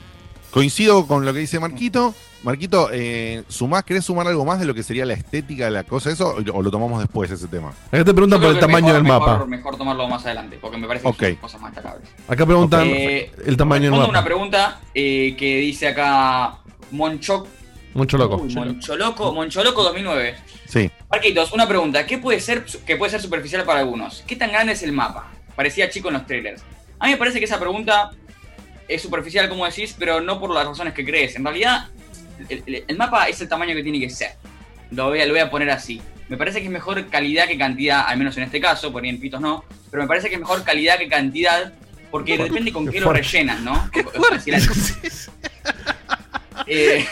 coincido 0.51 1.07
con 1.07 1.25
lo 1.25 1.33
que 1.33 1.41
dice 1.41 1.59
Marquito. 1.59 2.15
Marquito, 2.45 2.91
eh, 2.93 3.45
¿sumás, 3.49 3.85
¿querés 3.85 4.05
sumar 4.05 4.27
algo 4.27 4.45
más 4.45 4.59
de 4.59 4.67
lo 4.67 4.75
que 4.75 4.83
sería 4.83 5.07
la 5.07 5.15
estética 5.15 5.67
de 5.67 5.71
la 5.71 5.85
cosa 5.85 6.11
eso? 6.11 6.35
¿O 6.53 6.63
lo 6.63 6.71
tomamos 6.73 7.01
después 7.01 7.31
ese 7.31 7.47
tema? 7.47 7.69
Acá 7.91 8.05
te 8.05 8.13
preguntan 8.13 8.41
por 8.41 8.51
el 8.51 8.59
tamaño 8.59 8.87
mejor- 8.89 8.95
del 8.95 9.03
mejor- 9.05 9.21
mapa. 9.39 9.47
Mejor 9.47 9.77
tomarlo 9.79 10.09
más 10.09 10.25
adelante, 10.27 10.59
porque 10.61 10.77
me 10.77 10.87
parece 10.89 11.07
Ok. 11.09 11.17
que 11.19 11.27
son 11.29 11.37
cosas 11.37 11.61
más 11.61 11.73
destacables. 11.75 12.09
Acá 12.29 12.45
preguntan 12.45 12.83
Eh, 12.87 13.31
el 13.47 13.57
tamaño 13.57 13.83
del 13.85 13.93
Respondo 13.93 14.09
mapa. 14.09 14.19
una 14.19 14.25
pregunta 14.25 14.81
eh, 14.95 15.35
que 15.39 15.57
dice 15.59 15.89
acá 15.89 16.59
Monchoc. 16.91 17.47
Mucho 17.95 18.17
loco. 18.17 18.37
Uy, 18.37 18.55
Moncholoco, 18.55 19.33
Moncholoco 19.33 19.83
2009. 19.83 20.37
Sí. 20.67 20.91
Marquitos, 21.11 21.53
una 21.53 21.69
pregunta. 21.69 22.07
¿Qué 22.07 22.19
puede 22.19 22.41
ser 22.41 22.65
que 22.87 22.97
puede 22.97 23.11
ser 23.11 23.21
superficial 23.21 23.65
para 23.65 23.81
algunos? 23.81 24.25
¿Qué 24.27 24.37
tan 24.37 24.51
grande 24.51 24.73
es 24.73 24.83
el 24.83 24.93
mapa? 24.93 25.31
Parecía 25.55 25.91
chico 25.91 26.09
en 26.09 26.15
los 26.15 26.27
trailers. 26.27 26.63
A 26.99 27.07
mí 27.07 27.13
me 27.13 27.19
parece 27.19 27.39
que 27.39 27.45
esa 27.45 27.59
pregunta 27.61 28.11
es 28.89 29.03
superficial, 29.03 29.49
como 29.49 29.67
decís, 29.67 29.95
pero 29.99 30.21
no 30.21 30.41
por 30.41 30.51
las 30.55 30.67
razones 30.67 30.95
que 30.95 31.05
crees. 31.05 31.37
En 31.37 31.45
realidad, 31.45 31.89
el, 32.49 32.63
el- 32.67 32.85
el 32.89 32.97
mapa 32.97 33.29
es 33.29 33.41
el 33.41 33.49
tamaño 33.49 33.75
que 33.75 33.83
tiene 33.83 34.01
que 34.01 34.09
ser. 34.09 34.31
Lo 34.91 35.09
voy, 35.09 35.21
a, 35.21 35.27
lo 35.27 35.33
voy 35.33 35.41
a 35.41 35.51
poner 35.51 35.71
así. 35.71 36.01
Me 36.29 36.37
parece 36.39 36.61
que 36.61 36.67
es 36.67 36.73
mejor 36.73 37.07
calidad 37.09 37.47
que 37.47 37.59
cantidad, 37.59 38.05
al 38.07 38.17
menos 38.17 38.37
en 38.39 38.45
este 38.45 38.61
caso, 38.61 38.91
por 38.91 39.03
ahí 39.03 39.11
en 39.11 39.21
pitos 39.21 39.41
no, 39.41 39.65
pero 39.91 40.03
me 40.05 40.09
parece 40.09 40.29
que 40.29 40.35
es 40.37 40.41
mejor 40.41 40.65
calidad 40.65 40.97
que 40.97 41.09
cantidad, 41.09 41.73
porque 42.11 42.39
depende 42.39 42.73
con 42.73 42.87
Qué 42.87 42.93
qué 42.93 43.01
lo 43.01 43.07
fuerte. 43.07 43.23
rellenan, 43.23 43.65
¿no? 43.65 43.91
O 44.19 44.25
sea, 44.25 44.41
si 44.41 44.51
la- 44.51 44.59
Eh, 46.67 47.05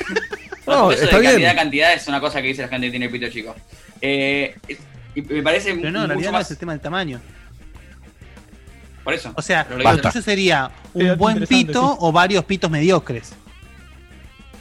No, 0.71 0.91
eso 0.93 1.05
está 1.05 1.17
de 1.17 1.21
bien. 1.23 1.33
cantidad 1.33 1.57
cantidad 1.57 1.93
es 1.95 2.07
una 2.09 2.21
cosa 2.21 2.41
que 2.41 2.49
dice 2.49 2.63
la 2.63 2.69
gente 2.69 2.87
que 2.87 2.91
tiene 2.91 3.09
pito 3.09 3.29
chico. 3.29 3.55
Eh, 4.01 4.57
y 5.15 5.23
me 5.23 5.43
parece 5.43 5.75
Pero 5.75 5.91
no, 5.91 6.01
en 6.01 6.03
mucho 6.03 6.07
realidad 6.09 6.31
no 6.33 6.39
más. 6.39 6.47
es 6.47 6.51
el 6.53 6.59
tema 6.59 6.73
del 6.73 6.81
tamaño. 6.81 7.21
Por 9.05 9.15
eso. 9.15 9.33
O 9.35 9.43
sea, 9.43 9.67
lo 9.69 9.99
tuyo 9.99 10.23
sería 10.23 10.71
un 10.95 11.17
buen 11.17 11.47
pito 11.47 11.93
sí. 11.93 11.97
o 12.01 12.13
varios 12.13 12.45
pitos 12.45 12.71
mediocres. 12.71 13.33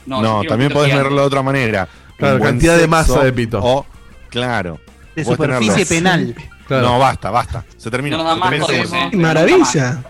No, 0.06 0.22
No, 0.22 0.44
también 0.44 0.72
podés 0.72 0.96
verlo 0.96 1.22
de 1.22 1.28
otra 1.28 1.42
manera. 1.42 1.88
Claro, 2.18 2.40
cantidad 2.40 2.78
de 2.78 2.88
masa 2.88 3.24
de 3.24 3.32
pito. 3.34 3.60
O, 3.62 3.86
claro. 4.30 4.80
De 5.16 5.24
superficie 5.26 5.86
penal. 5.86 6.36
Claro. 6.68 6.88
No, 6.88 7.00
basta, 7.00 7.32
basta. 7.32 7.66
Se 7.78 7.90
terminó. 7.90 8.18
No 8.18 8.24
nos 8.24 8.30
da 8.30 8.36
Se 8.36 8.40
más 8.40 8.50
terminó 8.50 8.66
esta 8.66 8.84
cosas, 8.84 8.90
conversación. 8.92 9.14
¿eh? 9.14 9.24
Maravilla. 9.24 10.04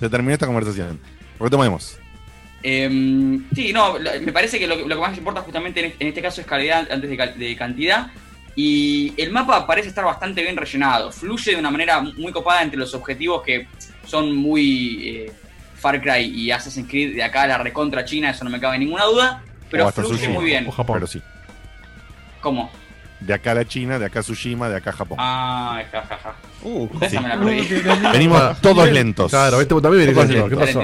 Se 0.00 0.08
terminó 0.10 0.32
esta 0.34 0.46
conversación. 0.46 1.00
Retomemos. 1.40 1.96
Eh, 2.66 3.38
sí, 3.54 3.72
no, 3.74 3.98
me 3.98 4.32
parece 4.32 4.58
que 4.58 4.66
lo, 4.66 4.76
que 4.78 4.84
lo 4.86 4.94
que 4.96 5.00
más 5.02 5.16
importa 5.18 5.42
justamente 5.42 5.80
en 5.80 5.86
este, 5.86 6.02
en 6.02 6.08
este 6.08 6.22
caso 6.22 6.40
es 6.40 6.46
calidad 6.46 6.90
antes 6.90 7.10
de, 7.10 7.16
cal- 7.16 7.38
de 7.38 7.54
cantidad. 7.56 8.06
Y 8.56 9.12
el 9.16 9.30
mapa 9.32 9.66
parece 9.66 9.88
estar 9.88 10.04
bastante 10.04 10.40
bien 10.42 10.56
rellenado. 10.56 11.12
Fluye 11.12 11.52
de 11.52 11.58
una 11.58 11.70
manera 11.70 12.00
muy 12.00 12.32
copada 12.32 12.62
entre 12.62 12.78
los 12.78 12.94
objetivos 12.94 13.42
que 13.42 13.66
son 14.06 14.34
muy 14.34 15.08
eh, 15.08 15.32
Far 15.74 16.00
Cry 16.00 16.24
y 16.24 16.50
Assassin's 16.50 16.88
Creed 16.88 17.14
de 17.16 17.22
acá 17.22 17.42
a 17.42 17.46
la 17.48 17.58
recontra 17.58 18.04
China, 18.04 18.30
eso 18.30 18.44
no 18.44 18.50
me 18.50 18.60
cabe 18.60 18.78
ninguna 18.78 19.04
duda. 19.04 19.42
Pero 19.70 19.84
O 19.84 19.88
hasta 19.88 20.02
fluye 20.02 20.16
Tsushima, 20.18 20.34
muy 20.34 20.44
bien. 20.46 20.66
O 20.66 20.70
Japón. 20.70 20.94
Pero 20.96 21.06
sí. 21.06 21.20
¿Cómo? 22.40 22.70
De 23.20 23.34
acá 23.34 23.52
a 23.52 23.54
la 23.56 23.64
China, 23.66 23.98
de 23.98 24.06
acá 24.06 24.20
a 24.20 24.22
Tsushima, 24.22 24.68
de 24.68 24.76
acá 24.76 24.90
a 24.90 24.92
Japón. 24.94 25.18
Ah, 25.20 25.82
jajaja. 25.90 26.34
Uh, 26.62 26.88
me 27.00 27.08
la 27.10 27.36
Uh, 27.38 28.10
Venimos 28.12 28.60
todos 28.60 28.90
lentos. 28.90 29.30
Claro, 29.30 29.60
este 29.60 29.74
también 29.80 30.14
viene. 30.14 30.48
¿Qué 30.48 30.56
pasó? 30.56 30.82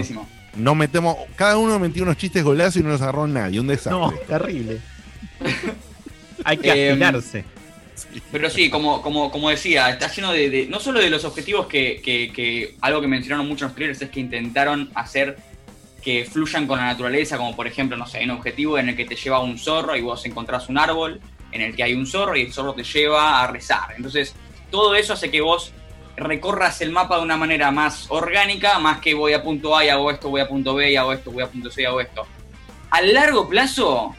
No 0.63 0.75
metemos. 0.75 1.17
Cada 1.37 1.57
uno 1.59 1.79
metió 1.79 2.03
unos 2.03 2.17
chistes 2.17 2.43
golazos 2.45 2.77
y 2.77 2.83
no 2.83 2.91
nos 2.91 3.03
agarró 3.03 3.27
nadie. 3.27 3.61
Un 3.61 3.67
desastre. 3.67 3.93
No, 3.93 4.13
terrible. 4.27 4.79
Hay 6.45 6.57
que 6.59 6.69
Eh, 6.71 6.91
afilarse. 6.91 7.45
Pero 8.33 8.49
sí, 8.49 8.71
como, 8.71 9.03
como, 9.03 9.31
como 9.31 9.51
decía, 9.51 9.91
está 9.91 10.11
lleno 10.11 10.33
de, 10.33 10.49
de- 10.49 10.67
no 10.67 10.81
solo 10.81 11.01
de 11.01 11.11
los 11.11 11.25
objetivos 11.25 11.67
que, 11.67 12.01
que- 12.03 12.33
que 12.35 12.77
algo 12.81 13.01
que 13.01 13.07
mencionaron 13.09 13.47
muchos 13.47 13.69
los 13.69 13.75
trailers 13.75 14.01
es 14.01 14.09
que 14.11 14.21
intentaron 14.21 14.91
hacer 14.95 15.37
que 16.03 16.25
fluyan 16.25 16.67
con 16.67 16.79
la 16.79 16.87
naturaleza, 16.87 17.37
como 17.37 17.55
por 17.55 17.67
ejemplo, 17.67 17.95
no 17.99 18.07
sé, 18.07 18.19
hay 18.19 18.25
un 18.25 18.31
objetivo 18.31 18.79
en 18.79 18.89
el 18.89 18.97
que 18.97 19.05
te 19.05 19.17
lleva 19.17 19.41
un 19.41 19.59
zorro 19.59 19.95
y 19.97 20.01
vos 20.01 20.25
encontrás 20.25 20.71
un 20.71 20.79
árbol 20.79 21.21
en 21.53 21.61
el 21.61 21.77
que 21.77 21.83
hay 21.83 21.93
un 21.93 22.07
zorro 22.07 22.35
y 22.37 22.43
el 22.43 22.53
zorro 22.55 22.73
te 22.73 22.85
lleva 22.85 23.43
a 23.43 23.47
rezar. 23.49 23.93
Entonces, 23.95 24.35
todo 24.71 24.95
eso 24.95 25.13
hace 25.13 25.31
que 25.31 25.43
vos 25.43 25.73
recorras 26.21 26.81
el 26.83 26.91
mapa 26.93 27.17
de 27.17 27.23
una 27.23 27.37
manera 27.37 27.71
más 27.71 28.07
orgánica, 28.11 28.79
más 28.79 29.01
que 29.01 29.15
voy 29.15 29.33
a 29.33 29.43
punto 29.43 29.77
A 29.77 29.85
y 29.85 29.89
hago 29.89 30.11
esto, 30.11 30.29
voy 30.29 30.41
a 30.41 30.47
punto 30.49 30.75
B 30.75 30.93
y 30.93 30.97
hago 30.97 31.13
esto, 31.13 31.31
voy 31.33 31.43
a 31.43 31.49
punto 31.49 31.71
C 31.71 31.83
y 31.83 31.85
hago 31.87 32.01
esto. 32.01 32.27
A 32.91 33.01
largo 33.03 33.49
plazo, 33.49 34.15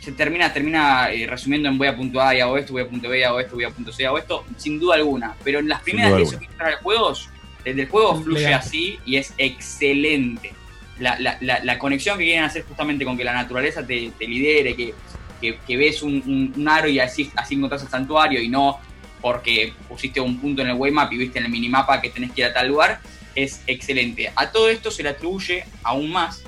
se 0.00 0.12
termina, 0.12 0.52
termina 0.52 1.10
eh, 1.12 1.26
resumiendo 1.26 1.68
en 1.68 1.78
voy 1.78 1.88
a 1.88 1.96
punto 1.96 2.20
A 2.20 2.34
y 2.34 2.40
hago 2.40 2.56
esto, 2.58 2.72
voy 2.72 2.82
a 2.82 2.88
punto 2.88 3.08
B 3.08 3.20
y 3.20 3.22
hago 3.22 3.38
esto, 3.38 3.54
voy 3.54 3.64
a 3.64 3.70
punto 3.70 3.92
C 3.92 4.02
y 4.02 4.06
hago 4.06 4.18
esto, 4.18 4.44
sin 4.56 4.80
duda 4.80 4.96
alguna. 4.96 5.34
Pero 5.44 5.58
en 5.60 5.68
las 5.68 5.80
primeras 5.82 6.10
duda 6.10 6.18
10 6.18 6.32
alguna. 6.32 6.46
o 6.46 6.58
15 6.58 6.82
juegos, 6.82 7.30
desde 7.64 7.82
el 7.82 7.88
juego 7.88 8.20
fluye 8.22 8.46
así 8.54 8.98
y 9.04 9.16
es 9.16 9.34
excelente. 9.38 10.52
La, 10.98 11.18
la- 11.18 11.36
la- 11.40 11.60
la 11.64 11.78
conexión 11.78 12.18
que 12.18 12.24
quieren 12.24 12.44
hacer 12.44 12.64
justamente 12.64 13.04
con 13.04 13.16
que 13.16 13.24
la 13.24 13.32
naturaleza 13.32 13.84
te, 13.86 14.12
te 14.18 14.26
lidere, 14.26 14.74
que, 14.76 14.94
que- 15.40 15.58
que 15.66 15.76
ves 15.76 16.02
un, 16.02 16.14
un- 16.26 16.52
un 16.56 16.68
aro 16.68 16.88
y 16.88 16.98
así, 17.00 17.30
así 17.36 17.54
encontrás 17.56 17.82
el 17.82 17.88
santuario 17.88 18.40
y 18.40 18.48
no 18.48 18.78
porque 19.22 19.72
pusiste 19.88 20.20
un 20.20 20.38
punto 20.38 20.60
en 20.62 20.68
el 20.68 20.74
waymap 20.74 21.10
y 21.12 21.16
viste 21.16 21.38
en 21.38 21.46
el 21.46 21.50
minimapa 21.50 22.00
que 22.02 22.10
tenés 22.10 22.32
que 22.32 22.42
ir 22.42 22.48
a 22.48 22.52
tal 22.52 22.68
lugar, 22.68 23.00
es 23.34 23.62
excelente. 23.66 24.30
A 24.36 24.50
todo 24.50 24.68
esto 24.68 24.90
se 24.90 25.02
le 25.02 25.08
atribuye 25.10 25.64
aún 25.82 26.10
más 26.10 26.42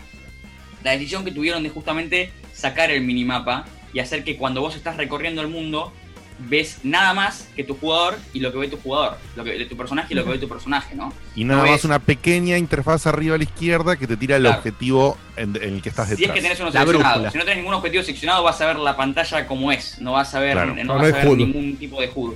la 0.83 0.91
decisión 0.91 1.25
que 1.25 1.31
tuvieron 1.31 1.63
de 1.63 1.71
justamente 1.71 2.31
sacar 2.53 2.91
el 2.91 3.01
minimapa 3.03 3.65
y 3.95 4.01
hacer 4.01 4.25
que 4.25 4.37
cuando 4.37 4.61
vos 4.61 4.75
estás 4.77 4.97
recorriendo 4.99 5.41
el 5.41 5.49
mundo 5.49 5.93
ves 6.37 6.79
nada 6.83 7.15
más 7.15 7.49
que 7.55 7.63
tu 7.63 7.77
jugador 7.77 8.19
y 8.33 8.41
lo 8.41 8.51
que 8.51 8.59
ve 8.59 8.67
tu 8.69 8.77
jugador, 8.77 9.17
lo 9.37 9.45
que 9.45 9.53
de 9.53 9.67
tu 9.67 9.77
personaje 9.77 10.09
y 10.13 10.17
lo 10.17 10.25
que 10.25 10.31
ve 10.33 10.39
tu 10.39 10.49
personaje, 10.49 10.97
¿no? 10.97 11.13
Y 11.37 11.45
nada 11.45 11.61
No 11.63 11.67
más 11.69 11.77
ves- 11.77 11.85
una 11.85 12.01
pequeña 12.01 12.59
interfaz 12.59 13.07
arriba 13.07 13.37
a 13.37 13.39
la 13.39 13.45
izquierda 13.45 13.95
que 13.97 14.09
te 14.09 14.17
tira 14.17 14.35
el 14.37 14.43
Claro. 14.43 14.59
objetivo 14.59 15.17
en, 15.37 15.55
en 15.57 15.75
el 15.77 15.81
que 15.81 15.91
estás 15.91 16.09
Si 16.09 16.15
es 16.15 16.19
detrás. 16.19 16.35
que 16.35 16.43
tenés 16.43 16.59
uno 16.61 16.71
brújula. 16.87 17.31
Si 17.31 17.39
no 17.39 17.45
tenés 17.45 17.59
ningún 17.59 17.75
objetivo 17.75 18.03
seleccionado, 18.03 18.43
vas 18.43 18.61
a 18.61 18.67
ver 18.67 18.77
la 18.81 18.97
pantalla 18.97 19.47
como 19.47 19.71
es. 19.71 20.01
No 20.01 20.13
vas 20.15 20.35
a 20.35 20.41
ver, 20.41 20.55
Claro. 20.55 20.75
no 20.75 20.85
No, 20.85 20.95
vas 20.95 21.03
no 21.13 21.17
a 21.17 21.19
ver 21.25 21.29
ningún 21.37 21.77
tipo 21.77 22.01
de 22.01 22.11
HUD. 22.13 22.35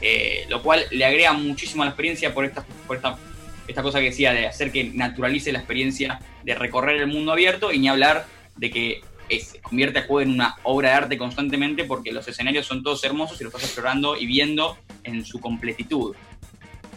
Eh, 0.00 0.46
lo 0.48 0.62
cual 0.62 0.84
le 0.90 1.04
agrega 1.04 1.32
muchísimo 1.32 1.82
a 1.82 1.86
la 1.86 1.90
experiencia 1.90 2.32
por 2.32 2.44
esta, 2.44 2.64
por 2.86 2.96
esta, 2.96 3.18
esta 3.66 3.82
cosa 3.82 3.98
que 3.98 4.06
decía 4.06 4.32
de 4.32 4.46
hacer 4.46 4.70
que 4.70 4.84
naturalice 4.84 5.50
la 5.50 5.58
experiencia 5.58 6.20
de 6.44 6.54
recorrer 6.54 7.00
el 7.00 7.08
mundo 7.08 7.32
abierto 7.32 7.72
y 7.72 7.78
ni 7.80 7.88
hablar 7.88 8.26
de 8.56 8.70
que 8.70 9.00
eh, 9.28 9.40
se 9.40 9.60
convierte 9.60 10.00
el 10.00 10.06
juego 10.06 10.20
en 10.20 10.30
una 10.30 10.56
obra 10.62 10.90
de 10.90 10.94
arte 10.94 11.18
constantemente 11.18 11.84
porque 11.84 12.12
los 12.12 12.26
escenarios 12.28 12.64
son 12.64 12.82
todos 12.82 13.02
hermosos 13.02 13.40
y 13.40 13.44
los 13.44 13.52
estás 13.52 13.68
explorando 13.68 14.16
y 14.16 14.26
viendo 14.26 14.78
en 15.02 15.24
su 15.24 15.40
completitud. 15.40 16.14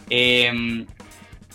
Eh, 0.08 0.86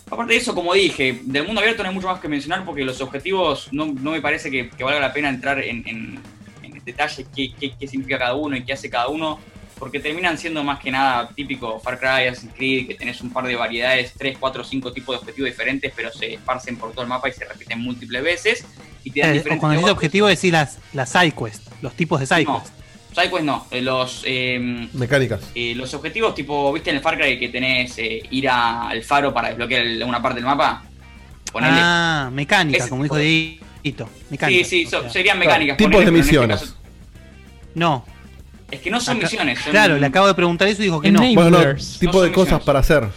aparte 0.10 0.34
de 0.34 0.40
eso, 0.40 0.54
como 0.54 0.74
dije, 0.74 1.22
del 1.24 1.46
mundo 1.46 1.62
abierto 1.62 1.82
no 1.82 1.90
hay 1.90 1.96
mucho 1.96 2.08
más 2.08 2.20
que 2.20 2.28
mencionar 2.28 2.66
porque 2.66 2.84
los 2.84 3.00
objetivos 3.00 3.70
no, 3.72 3.86
no 3.86 4.12
me 4.12 4.22
parece 4.22 4.52
que, 4.52 4.70
valga 4.84 5.00
la 5.00 5.14
pena 5.14 5.30
entrar 5.30 5.60
en, 5.60 5.88
en, 5.88 6.20
en 6.62 6.84
detalle 6.84 7.26
qué, 7.34 7.54
qué 7.58 7.88
significa 7.88 8.20
cada 8.20 8.36
uno 8.36 8.58
y 8.58 8.66
qué 8.66 8.74
hace 8.74 8.90
cada 8.90 9.08
uno, 9.08 9.40
porque 9.78 10.00
terminan 10.00 10.38
siendo 10.38 10.64
más 10.64 10.80
que 10.80 10.92
nada 10.92 11.30
típico 11.30 11.80
Far 11.80 12.00
Cry, 12.00 12.28
Assassin's 12.28 12.54
Creed, 12.56 12.88
que 12.88 12.96
tenés 12.96 13.22
un 13.22 13.32
par 13.32 13.46
de 13.46 13.56
variedades, 13.56 14.14
3, 14.18 14.38
4, 14.40 14.64
5 14.64 14.92
tipos 14.94 15.16
de 15.16 15.20
objetivos 15.20 15.50
diferentes, 15.50 15.92
pero 15.96 16.12
se 16.12 16.34
esparcen 16.34 16.78
por 16.78 16.92
todo 16.92 17.02
el 17.04 17.08
mapa 17.08 17.30
y 17.30 17.34
se 17.34 17.46
repiten 17.46 17.80
múltiples 17.82 18.22
veces 18.24 18.66
y 19.04 19.12
te 19.12 19.22
dan 19.22 19.30
Eh, 19.36 19.42
cuando 19.44 19.54
dices 19.70 19.70
negocios. 19.70 19.92
objetivo, 19.92 20.28
decís 20.28 20.52
las, 20.52 20.80
las 20.94 21.10
sidequests, 21.12 21.70
los 21.82 21.94
tipos 21.94 22.20
de 22.20 22.26
sidequests. 22.26 22.72
Sidequest 23.14 23.46
no, 23.46 23.66
eh, 23.72 23.82
los, 23.82 24.22
eh, 24.26 24.88
Mecánicas. 24.94 25.42
eh, 25.56 25.74
los 25.76 25.94
objetivos 25.94 26.36
tipo, 26.36 26.72
¿viste 26.74 26.90
en 26.92 26.98
el 26.98 27.02
Far 27.02 27.18
Cry 27.18 27.40
que 27.40 27.50
tenés 27.50 27.98
eh, 27.98 28.22
ir 28.30 28.48
a- 28.50 28.90
al 28.90 29.02
faro 29.04 29.34
para 29.34 29.48
desbloquear 29.50 29.82
el- 29.84 30.04
una 30.04 30.22
parte 30.22 30.36
del 30.36 30.46
mapa? 30.46 30.84
Ponele. 31.52 31.78
Ah, 31.80 32.30
mecánica, 32.32 32.78
Ese 32.80 32.90
como 32.90 33.04
dijo 33.04 33.16
de- 33.16 33.24
Dieguito. 33.24 34.06
Sí, 34.06 34.26
Mecánica. 34.30 34.66
sí, 34.68 34.86
so- 34.86 35.02
sea. 35.02 35.10
serían 35.10 35.40
mecánicas. 35.40 35.78
Tipos 35.78 35.94
de 35.94 36.00
este 36.00 36.12
misiones. 36.12 36.60
caso- 36.60 36.76
No. 37.74 38.06
Es 38.72 38.80
que 38.82 38.90
no 38.92 39.00
son 39.00 39.18
Acá- 39.18 39.26
misiones. 39.26 39.60
son- 39.60 39.72
Claro, 39.72 39.98
le 39.98 40.06
acabo 40.06 40.28
de 40.28 40.34
preguntar 40.34 40.68
eso 40.68 40.82
y 40.82 40.86
dijo 40.86 41.00
que 41.02 41.12
no. 41.12 41.20
Bueno, 41.20 41.50
no, 41.52 41.76
tipo 42.00 42.14
No 42.18 42.22
de 42.22 42.32
cosas 42.32 42.60
misiones. 42.60 42.66
para 42.66 42.80
hacer. 42.80 43.08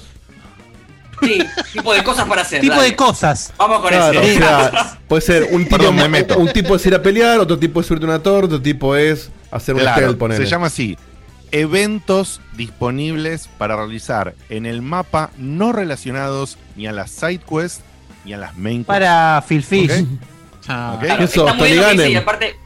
Sí, 1.22 1.38
tipo 1.74 1.92
de 1.92 2.02
cosas 2.02 2.26
para 2.26 2.40
hacer. 2.42 2.60
Tipo 2.62 2.76
dale. 2.76 2.88
de 2.90 2.96
cosas. 2.96 3.52
Vamos 3.58 3.80
con 3.80 3.88
Claro, 3.90 4.20
o 4.20 4.22
ese. 4.22 4.38
sea, 4.38 4.98
puede 5.08 5.20
ser 5.20 5.48
un 5.50 5.64
tipo, 5.64 5.76
Perdón, 5.76 5.96
me 5.96 6.08
meto. 6.08 6.38
un 6.38 6.48
tipo 6.50 6.74
es 6.76 6.86
ir 6.86 6.94
a 6.94 7.02
pelear, 7.02 7.38
otro 7.40 7.58
tipo 7.58 7.80
es 7.80 7.86
subirte 7.86 8.06
a 8.06 8.08
una 8.08 8.22
torre, 8.22 8.46
otro 8.46 8.62
tipo 8.62 8.96
es 8.96 9.30
hacer 9.50 9.74
un 9.74 9.82
Claro, 9.82 10.16
ponele. 10.16 10.42
se 10.44 10.50
llama 10.50 10.68
así. 10.68 10.96
Eventos 11.52 12.40
disponibles 12.56 13.48
para 13.58 13.76
realizar 13.76 14.34
en 14.48 14.64
el 14.66 14.80
mapa 14.82 15.30
no 15.36 15.72
relacionados 15.72 16.56
ni 16.76 16.86
a 16.86 16.92
las 16.92 17.10
side 17.10 17.38
quests 17.40 17.82
ni 18.24 18.32
a 18.32 18.38
las 18.38 18.56
main 18.56 18.78
quests. 18.78 18.86
Para 18.86 19.44
Phil 19.46 19.62
Fish. 19.62 19.90
¿Ok? 19.90 20.06
Ah, 20.68 20.92
¿Ok? 20.94 21.04
Claro, 21.04 21.24
Eso, 21.24 21.40
está 21.48 21.54
muy 21.54 21.68
Tony 21.68 21.72
bien 21.72 21.82
lo 21.82 21.88
que 21.88 21.92
dice 22.02 22.10
y 22.12 22.16
aparte, 22.16 22.56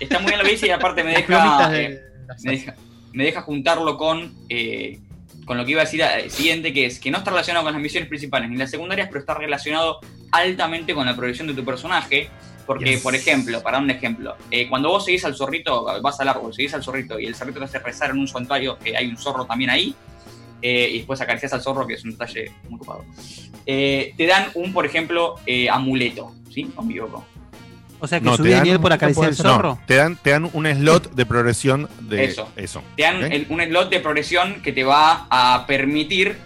está 0.00 0.18
muy 0.18 0.26
bien 0.30 0.38
lo 0.38 0.44
que 0.44 0.50
dice 0.50 0.66
y 0.66 0.70
aparte 0.70 1.04
me 1.04 1.10
deja, 1.12 1.68
de 1.68 1.84
eh, 1.84 2.00
me 2.42 2.52
deja, 2.52 2.74
me 3.12 3.24
deja 3.24 3.42
juntarlo 3.42 3.96
con 3.96 4.34
eh, 4.48 4.98
con 5.44 5.56
lo 5.56 5.64
que 5.64 5.72
iba 5.72 5.82
a 5.82 5.84
decir 5.84 6.00
eh, 6.02 6.30
siguiente, 6.30 6.72
que 6.72 6.86
es 6.86 7.00
que 7.00 7.10
no 7.10 7.18
está 7.18 7.30
relacionado 7.30 7.64
con 7.64 7.72
las 7.72 7.82
misiones 7.82 8.08
principales 8.08 8.48
ni 8.48 8.56
las 8.56 8.70
secundarias, 8.70 9.08
pero 9.08 9.20
está 9.20 9.34
relacionado 9.34 9.98
altamente 10.30 10.94
con 10.94 11.04
la 11.04 11.16
progresión 11.16 11.48
de 11.48 11.54
tu 11.54 11.64
personaje. 11.64 12.28
Porque, 12.64 12.92
Yes. 12.92 13.00
por 13.02 13.12
ejemplo, 13.12 13.60
para 13.60 13.78
dar 13.78 13.84
un 13.84 13.90
ejemplo, 13.90 14.36
eh, 14.52 14.68
cuando 14.68 14.88
vos 14.88 15.04
seguís 15.04 15.24
al 15.24 15.34
zorrito, 15.34 15.84
vas 16.00 16.20
al 16.20 16.28
árbol, 16.28 16.54
seguís 16.54 16.72
al 16.74 16.82
zorrito 16.84 17.18
y 17.18 17.26
el 17.26 17.34
zorrito 17.34 17.58
te 17.58 17.64
hace 17.64 17.80
rezar 17.80 18.10
en 18.10 18.18
un 18.18 18.28
santuario, 18.28 18.78
que 18.78 18.96
hay 18.96 19.08
un 19.08 19.16
zorro 19.16 19.44
también 19.46 19.70
ahí, 19.70 19.96
eh, 20.62 20.88
y 20.92 20.98
después 20.98 21.20
acaricias 21.20 21.52
al 21.52 21.60
zorro, 21.60 21.88
que 21.88 21.94
es 21.94 22.04
un 22.04 22.12
detalle 22.12 22.52
muy 22.68 22.76
ocupado, 22.76 23.04
eh, 23.66 24.14
te 24.16 24.26
dan 24.26 24.46
un, 24.54 24.72
por 24.72 24.86
ejemplo, 24.86 25.34
eh, 25.44 25.68
amuleto, 25.68 26.32
¿sí? 26.50 26.70
¿O 26.76 26.82
me 26.82 26.92
equivoco? 26.92 27.26
O 28.04 28.08
sea 28.08 28.18
que 28.18 28.24
No, 28.26 28.36
subí 28.36 28.48
te 28.48 28.56
dan- 28.56 28.64
nivel 28.64 28.80
por 28.80 28.92
acariciar 28.92 29.28
el 29.30 29.36
no, 29.38 29.42
zorro. 29.44 29.78
te, 29.86 29.94
dan, 29.94 30.16
te 30.16 30.30
dan 30.30 30.50
un 30.52 30.66
slot 30.66 31.12
de 31.14 31.24
progresión 31.24 31.88
de 32.00 32.24
Eso. 32.24 32.48
eso. 32.56 32.82
Te 32.96 33.04
dan 33.04 33.22
el- 33.32 33.46
un 33.48 33.60
slot 33.62 33.90
de 33.90 34.00
progresión 34.00 34.60
que 34.60 34.72
te 34.72 34.82
va 34.82 35.28
a 35.30 35.64
permitir 35.68 36.36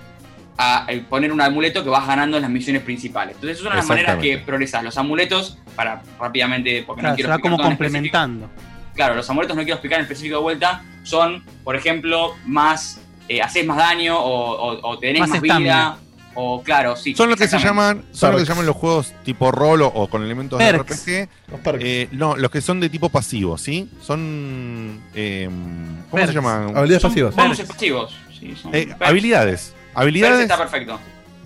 a, 0.58 0.84
eh, 0.88 1.02
poner 1.08 1.32
un 1.32 1.40
amuleto 1.40 1.82
que 1.82 1.88
vas 1.88 2.06
ganando 2.06 2.36
en 2.36 2.42
las 2.42 2.50
misiones 2.50 2.82
principales. 2.82 3.36
Entonces, 3.36 3.56
es 3.56 3.62
una 3.62 3.70
de 3.70 3.76
las 3.78 3.88
maneras 3.88 4.18
que 4.18 4.36
progresas. 4.38 4.84
Los 4.84 4.98
amuletos, 4.98 5.56
para 5.74 6.02
rápidamente, 6.20 6.82
porque 6.86 7.00
Claro, 7.00 7.12
no 7.12 7.16
quiero 7.16 7.28
se 7.28 7.30
va 7.36 7.38
como 7.38 7.56
complementando. 7.58 8.50
Claro, 8.94 9.14
los 9.14 9.28
amuletos 9.30 9.56
no 9.56 9.62
quiero 9.62 9.76
explicar 9.76 9.98
en 9.98 10.04
específico 10.04 10.36
de 10.36 10.42
vuelta. 10.42 10.82
Son, 11.04 11.42
por 11.64 11.74
ejemplo, 11.74 12.34
más. 12.44 13.00
Eh, 13.28 13.40
haces 13.42 13.64
más 13.66 13.76
daño 13.78 14.16
o, 14.18 14.52
o- 14.74 14.88
o 14.90 14.98
tenés 14.98 15.20
Más 15.20 15.30
más, 15.30 15.42
estamina. 15.42 15.58
vida. 15.58 15.96
O, 16.38 16.62
claro, 16.62 16.96
sí. 16.96 17.14
Son 17.14 17.30
lo 17.30 17.36
que 17.36 17.48
se 17.48 17.58
llaman, 17.58 18.04
son 18.12 18.32
lo 18.32 18.38
que 18.38 18.44
se 18.44 18.50
llaman 18.50 18.66
los 18.66 18.76
juegos 18.76 19.14
tipo 19.24 19.50
rol 19.50 19.80
o, 19.82 19.86
o 19.88 20.06
con 20.08 20.22
elementos 20.22 20.58
Perks. 20.58 21.06
de 21.06 21.28
RPG. 21.50 21.76
Eh, 21.80 22.08
no, 22.12 22.36
los 22.36 22.50
que 22.50 22.60
son 22.60 22.78
de 22.78 22.90
tipo 22.90 23.08
pasivo, 23.08 23.56
¿sí? 23.56 23.88
Son. 24.02 25.00
eh, 25.14 25.48
¿Cómo 25.48 26.10
Perks. 26.12 26.28
se 26.28 26.34
llaman? 26.34 26.76
Habilidades 26.76 27.02
Son 27.02 27.10
pasivas. 27.10 27.34
bonuses 27.34 27.66
pasivos. 27.66 28.14
Sí, 28.38 28.54
son 28.60 28.74
Eh, 28.74 28.86
perks. 28.88 29.02
habilidades. 29.08 29.60
Perks 29.74 29.96
Habilidades. 29.96 30.40
está 30.42 30.58
perfecto. 30.58 30.98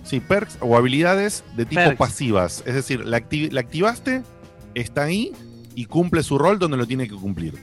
Sí, 0.03 0.19
perks 0.19 0.57
o 0.59 0.75
habilidades 0.75 1.43
de 1.55 1.65
tipo 1.65 1.81
Perks. 1.81 1.97
pasivas. 1.97 2.63
Es 2.65 2.73
decir, 2.75 3.05
la, 3.05 3.19
acti- 3.19 3.49
la 3.51 3.61
activaste, 3.61 4.23
está 4.75 5.03
ahí 5.03 5.31
y 5.73 5.85
cumple 5.85 6.21
su 6.23 6.37
rol 6.37 6.59
donde 6.59 6.75
lo 6.75 6.85
tiene 6.85 7.07
que 7.07 7.15
cumplir. 7.15 7.53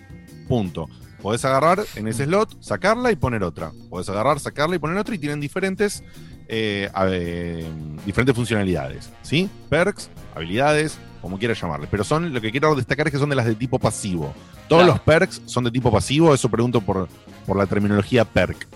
Punto. 0.48 0.88
Podés 1.20 1.44
agarrar 1.44 1.84
en 1.96 2.06
ese 2.08 2.24
slot, 2.26 2.56
sacarla 2.62 3.10
y 3.10 3.16
poner 3.16 3.42
otra. 3.42 3.72
Podés 3.90 4.08
agarrar, 4.08 4.38
sacarla 4.38 4.76
y 4.76 4.78
poner 4.78 4.96
otra 4.96 5.14
y 5.16 5.18
tienen 5.18 5.40
diferentes, 5.40 6.04
eh, 6.48 6.88
a- 6.94 7.06
eh, 7.10 7.64
diferentes 8.06 8.34
funcionalidades. 8.34 9.10
¿Sí? 9.22 9.48
Perks, 9.68 10.10
habilidades, 10.34 10.98
como 11.20 11.38
quieras 11.38 11.60
llamarle. 11.60 11.86
Pero 11.90 12.04
son, 12.04 12.32
lo 12.32 12.40
que 12.40 12.50
quiero 12.50 12.74
destacar 12.74 13.06
es 13.08 13.12
que 13.12 13.18
son 13.18 13.28
de 13.30 13.36
las 13.36 13.46
de 13.46 13.54
tipo 13.54 13.78
pasivo. 13.78 14.32
Todos 14.68 14.82
Claro. 14.84 14.92
los 14.94 15.00
perks 15.00 15.42
son 15.46 15.64
de 15.64 15.70
tipo 15.70 15.90
pasivo, 15.92 16.34
eso 16.34 16.48
pregunto 16.48 16.80
por, 16.80 17.08
por 17.46 17.56
la 17.56 17.66
terminología 17.66 18.24
perk. 18.24 18.66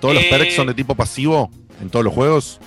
¿Todos 0.00 0.14
los 0.14 0.24
Eh, 0.24 0.28
perks 0.30 0.54
son 0.54 0.66
de 0.66 0.74
tipo 0.74 0.94
pasivo 0.94 1.50
en 1.80 1.88
todos 1.90 2.04
los 2.04 2.14
juegos? 2.14 2.60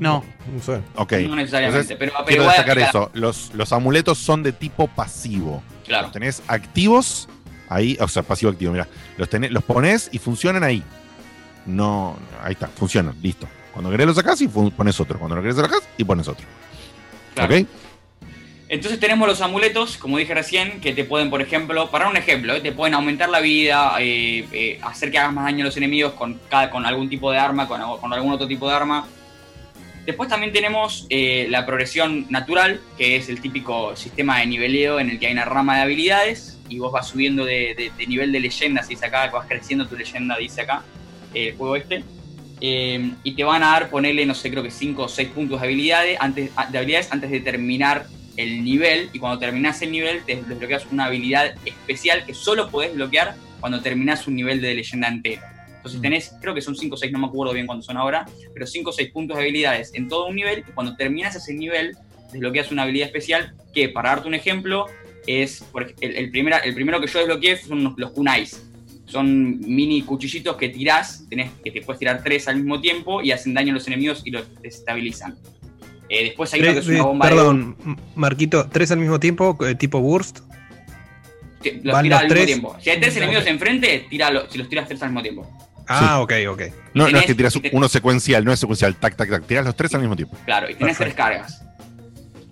No. 0.00 0.24
No 0.52 0.62
sé. 0.62 0.80
Ok. 0.96 1.12
No 1.28 1.36
necesariamente, 1.36 1.80
Entonces, 1.92 1.96
pero- 1.98 2.12
pero 2.12 2.26
quiero 2.26 2.42
igual 2.42 2.56
destacar 2.56 2.78
eso. 2.78 3.10
Los, 3.14 3.54
los 3.54 3.72
amuletos 3.72 4.18
son 4.18 4.42
de 4.42 4.52
tipo 4.52 4.86
pasivo. 4.88 5.62
Claro. 5.86 6.04
Los 6.04 6.12
tenés 6.12 6.42
activos 6.48 7.28
ahí, 7.68 7.96
o 8.00 8.08
sea, 8.08 8.22
pasivo 8.22 8.50
activo, 8.52 8.72
mira. 8.72 8.88
Los, 9.16 9.28
tenés, 9.28 9.50
los 9.50 9.62
pones 9.64 10.08
y 10.12 10.18
funcionan 10.18 10.62
ahí. 10.64 10.82
No, 11.66 12.16
ahí 12.42 12.52
está, 12.52 12.68
funcionan, 12.68 13.14
listo. 13.22 13.48
Cuando 13.72 13.90
querés 13.90 14.06
lo 14.06 14.14
sacás 14.14 14.40
y 14.40 14.48
pones 14.48 15.00
otro. 15.00 15.18
Cuando 15.18 15.36
lo 15.36 15.42
querés 15.42 15.56
lo 15.56 15.62
sacás 15.62 15.82
y 15.96 16.04
pones 16.04 16.28
otro. 16.28 16.46
Claro. 17.34 17.54
¿Ok? 17.56 17.66
Entonces 18.68 18.98
tenemos 18.98 19.28
los 19.28 19.40
amuletos, 19.40 19.96
como 19.98 20.16
dije 20.18 20.32
recién, 20.34 20.80
que 20.80 20.92
te 20.94 21.04
pueden, 21.04 21.28
por 21.30 21.42
ejemplo, 21.42 21.90
para 21.90 22.08
un 22.08 22.16
ejemplo, 22.16 22.54
¿eh? 22.54 22.60
te 22.60 22.72
pueden 22.72 22.94
aumentar 22.94 23.28
la 23.28 23.40
vida, 23.40 23.94
eh, 24.00 24.46
eh, 24.52 24.80
hacer 24.82 25.10
que 25.10 25.18
hagas 25.18 25.32
más 25.32 25.44
daño 25.44 25.64
a 25.64 25.66
los 25.66 25.76
enemigos 25.76 26.14
con, 26.14 26.40
cada- 26.48 26.70
con 26.70 26.86
algún 26.86 27.08
tipo 27.08 27.30
de 27.30 27.38
arma, 27.38 27.68
con, 27.68 27.80
con 27.98 28.12
algún 28.12 28.32
otro 28.32 28.48
tipo 28.48 28.68
de 28.68 28.74
arma. 28.74 29.06
Después 30.06 30.28
también 30.28 30.52
tenemos 30.52 31.06
la 31.10 31.64
progresión 31.66 32.26
natural, 32.30 32.80
que 32.98 33.16
es 33.16 33.28
el 33.28 33.40
típico 33.40 33.96
sistema 33.96 34.38
de 34.40 34.46
niveleo 34.46 34.98
en 35.00 35.08
el 35.10 35.18
que 35.18 35.26
hay 35.28 35.32
una 35.32 35.44
rama 35.46 35.76
de 35.76 35.82
habilidades 35.82 36.58
y 36.68 36.78
vos 36.78 36.90
vas 36.92 37.08
subiendo 37.08 37.44
de, 37.44 37.74
de- 37.76 37.92
de 37.96 38.06
nivel 38.06 38.30
de 38.32 38.40
leyenda, 38.40 38.82
se 38.82 38.90
dice 38.90 39.06
acá, 39.06 39.30
vas 39.30 39.46
creciendo 39.46 39.86
tu 39.86 39.96
leyenda, 39.96 40.36
dice 40.36 40.62
acá, 40.62 40.82
el 41.34 41.56
juego 41.56 41.76
este. 41.76 42.04
Eh, 42.60 43.10
y 43.24 43.34
te 43.34 43.44
van 43.44 43.62
a 43.62 43.72
dar, 43.72 43.90
ponerle, 43.90 44.24
no 44.26 44.34
sé, 44.34 44.50
creo 44.50 44.62
que 44.62 44.70
5 44.70 45.02
o 45.02 45.08
6 45.08 45.28
puntos 45.30 45.60
de 45.60 45.66
habilidades, 45.66 46.16
antes, 46.20 46.50
de 46.70 46.78
habilidades 46.78 47.12
antes 47.12 47.30
de 47.30 47.40
terminar 47.40 48.06
el 48.36 48.64
nivel. 48.64 49.10
Y 49.12 49.18
cuando 49.18 49.38
terminas 49.38 49.82
el 49.82 49.90
nivel, 49.92 50.22
te 50.24 50.36
desbloqueas 50.36 50.86
una 50.90 51.06
habilidad 51.06 51.54
especial 51.64 52.24
que 52.24 52.32
solo 52.34 52.70
podés 52.70 52.94
bloquear 52.94 53.34
cuando 53.60 53.80
terminás 53.82 54.26
un 54.26 54.36
nivel 54.36 54.60
de 54.60 54.74
leyenda 54.74 55.08
entero. 55.08 55.42
Entonces 55.76 56.00
tenés, 56.00 56.32
creo 56.40 56.54
que 56.54 56.62
son 56.62 56.74
5 56.74 56.94
o 56.94 56.96
6, 56.96 57.12
no 57.12 57.18
me 57.18 57.26
acuerdo 57.26 57.52
bien 57.52 57.66
cuántos 57.66 57.84
son 57.86 57.98
ahora, 57.98 58.24
pero 58.54 58.66
5 58.66 58.88
o 58.88 58.92
6 58.92 59.10
puntos 59.10 59.36
de 59.36 59.42
habilidades 59.42 59.90
en 59.94 60.08
todo 60.08 60.26
un 60.28 60.36
nivel. 60.36 60.60
Y 60.66 60.72
cuando 60.72 60.96
terminas 60.96 61.34
ese 61.36 61.52
nivel, 61.52 61.94
desbloqueas 62.32 62.72
una 62.72 62.84
habilidad 62.84 63.06
especial 63.08 63.52
que, 63.74 63.90
para 63.90 64.10
darte 64.10 64.28
un 64.28 64.34
ejemplo, 64.34 64.86
es 65.26 65.62
el, 66.00 66.16
el, 66.16 66.30
primera- 66.30 66.58
el 66.58 66.74
primero 66.74 67.00
que 67.00 67.06
yo 67.08 67.18
desbloqueé 67.18 67.58
son 67.58 67.84
los, 67.84 67.92
los 67.98 68.12
kunais. 68.12 68.63
Son 69.14 69.60
mini 69.60 70.02
cuchillitos 70.02 70.56
que 70.56 70.70
tirás, 70.70 71.24
tenés, 71.30 71.52
que 71.62 71.70
te 71.70 71.82
puedes 71.82 72.00
tirar 72.00 72.20
tres 72.24 72.48
al 72.48 72.56
mismo 72.56 72.80
tiempo 72.80 73.22
y 73.22 73.30
hacen 73.30 73.54
daño 73.54 73.70
a 73.70 73.74
los 73.74 73.86
enemigos 73.86 74.22
y 74.24 74.32
los 74.32 74.44
desestabilizan. 74.60 75.36
Eh, 76.08 76.24
después 76.24 76.52
hay 76.52 76.62
uno 76.62 76.72
que 76.72 76.78
es 76.80 76.88
una 76.88 76.98
eh, 76.98 77.02
bomba 77.02 77.26
de 77.28 77.32
perdón, 77.32 77.76
Marquito, 78.16 78.68
tres 78.68 78.90
al 78.90 78.98
mismo 78.98 79.20
tiempo, 79.20 79.56
eh, 79.64 79.76
tipo 79.76 80.00
burst. 80.00 80.40
los 81.62 81.84
los 81.84 81.94
al 81.94 82.26
tres. 82.26 82.46
mismo 82.46 82.46
tiempo. 82.46 82.76
Si 82.80 82.90
hay 82.90 82.98
tres 82.98 83.16
enemigos 83.16 83.46
enfrente, 83.46 84.04
tíralo, 84.10 84.50
si 84.50 84.58
los 84.58 84.68
tiras 84.68 84.88
tres 84.88 85.00
al 85.04 85.10
mismo 85.10 85.22
tiempo. 85.22 85.48
Ah, 85.86 86.20
ok, 86.20 86.32
ok. 86.48 86.62
No, 86.94 87.08
no 87.08 87.16
es 87.16 87.24
que 87.24 87.36
tiras 87.36 87.56
uno 87.70 87.88
secuencial, 87.88 88.44
no 88.44 88.50
es 88.52 88.58
secuencial, 88.58 88.96
tac, 88.96 89.14
tac, 89.14 89.30
tac. 89.30 89.46
Tirás 89.46 89.64
los 89.64 89.76
tres 89.76 89.94
al 89.94 90.00
mismo 90.00 90.16
tiempo. 90.16 90.36
Claro, 90.44 90.68
y 90.68 90.74
tenés 90.74 90.98
tres 90.98 91.14
cargas. 91.14 91.62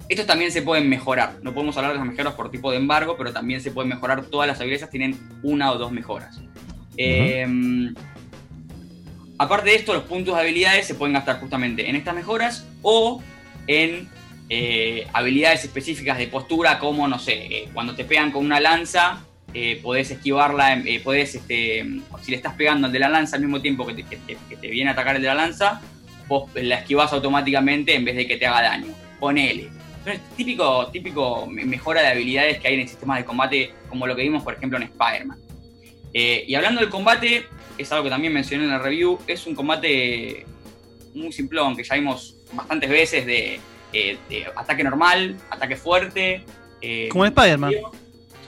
Estos 0.08 0.26
también 0.26 0.52
se 0.52 0.62
pueden 0.62 0.88
mejorar. 0.88 1.38
No 1.42 1.54
podemos 1.54 1.76
hablar 1.76 1.94
de 1.94 1.98
las 1.98 2.06
mejoras 2.06 2.34
por 2.34 2.52
tipo 2.52 2.70
de 2.70 2.76
embargo, 2.76 3.16
pero 3.18 3.32
también 3.32 3.60
se 3.60 3.72
pueden 3.72 3.88
mejorar. 3.88 4.22
Todas 4.26 4.46
las 4.46 4.60
habilidades 4.60 4.90
tienen 4.90 5.18
una 5.42 5.72
o 5.72 5.78
dos 5.78 5.90
mejoras. 5.90 6.38
Eh, 6.96 7.46
aparte 9.38 9.70
de 9.70 9.76
esto, 9.76 9.94
los 9.94 10.04
puntos 10.04 10.34
de 10.34 10.40
habilidades 10.40 10.86
se 10.86 10.94
pueden 10.94 11.14
gastar 11.14 11.40
justamente 11.40 11.88
en 11.88 11.96
estas 11.96 12.14
mejoras 12.14 12.66
o 12.82 13.22
en 13.66 14.08
eh, 14.48 15.06
habilidades 15.12 15.64
específicas 15.64 16.18
de 16.18 16.26
postura, 16.26 16.78
como, 16.78 17.08
no 17.08 17.18
sé, 17.18 17.46
eh, 17.46 17.68
cuando 17.72 17.94
te 17.94 18.04
pegan 18.04 18.30
con 18.30 18.44
una 18.44 18.60
lanza, 18.60 19.24
eh, 19.54 19.80
podés 19.82 20.10
esquivarla, 20.10 20.74
eh, 20.78 21.00
podés, 21.02 21.34
este, 21.34 21.84
si 22.22 22.30
le 22.30 22.36
estás 22.36 22.54
pegando 22.54 22.86
al 22.86 22.92
de 22.92 22.98
la 22.98 23.08
lanza 23.08 23.36
al 23.36 23.42
mismo 23.42 23.60
tiempo 23.60 23.86
que 23.86 23.94
te, 23.94 24.68
viene 24.68 24.90
a 24.90 24.92
atacar 24.92 25.16
el 25.16 25.22
de 25.22 25.28
la 25.28 25.34
lanza, 25.34 25.80
vos 26.28 26.50
la 26.54 26.76
esquivás 26.76 27.12
automáticamente 27.12 27.94
en 27.94 28.04
vez 28.04 28.16
de 28.16 28.26
que 28.26 28.36
te 28.36 28.46
haga 28.46 28.62
daño. 28.62 28.86
Ponele. 29.18 29.68
Pero 30.04 30.16
es 30.16 30.22
típico, 30.36 30.86
típico 30.88 31.46
me- 31.46 31.64
mejora 31.64 32.02
de 32.02 32.08
habilidades 32.08 32.58
que 32.58 32.68
hay 32.68 32.74
en 32.74 32.80
el 32.80 32.88
sistema 32.88 33.16
de 33.16 33.24
combate, 33.24 33.72
como 33.88 34.06
lo 34.06 34.16
que 34.16 34.22
vimos, 34.22 34.42
por 34.42 34.54
ejemplo, 34.54 34.76
en 34.78 34.84
Spider-Man. 34.84 35.38
Eh, 36.14 36.44
y 36.46 36.54
hablando 36.54 36.80
del 36.80 36.90
combate, 36.90 37.46
es 37.78 37.90
algo 37.92 38.04
que 38.04 38.10
también 38.10 38.32
mencioné 38.32 38.64
en 38.64 38.70
la 38.70 38.78
review, 38.78 39.18
es 39.26 39.46
un 39.46 39.54
combate 39.54 40.46
muy 41.14 41.32
simplón, 41.32 41.76
que 41.76 41.84
ya 41.84 41.94
vimos 41.94 42.36
bastantes 42.52 42.88
veces 42.90 43.24
de, 43.26 43.60
eh, 43.92 44.18
de 44.28 44.46
ataque 44.56 44.84
normal, 44.84 45.36
ataque 45.50 45.76
fuerte. 45.76 46.44
eh, 46.84 47.08
Como 47.10 47.24
en 47.24 47.32
Spider-Man. 47.32 47.72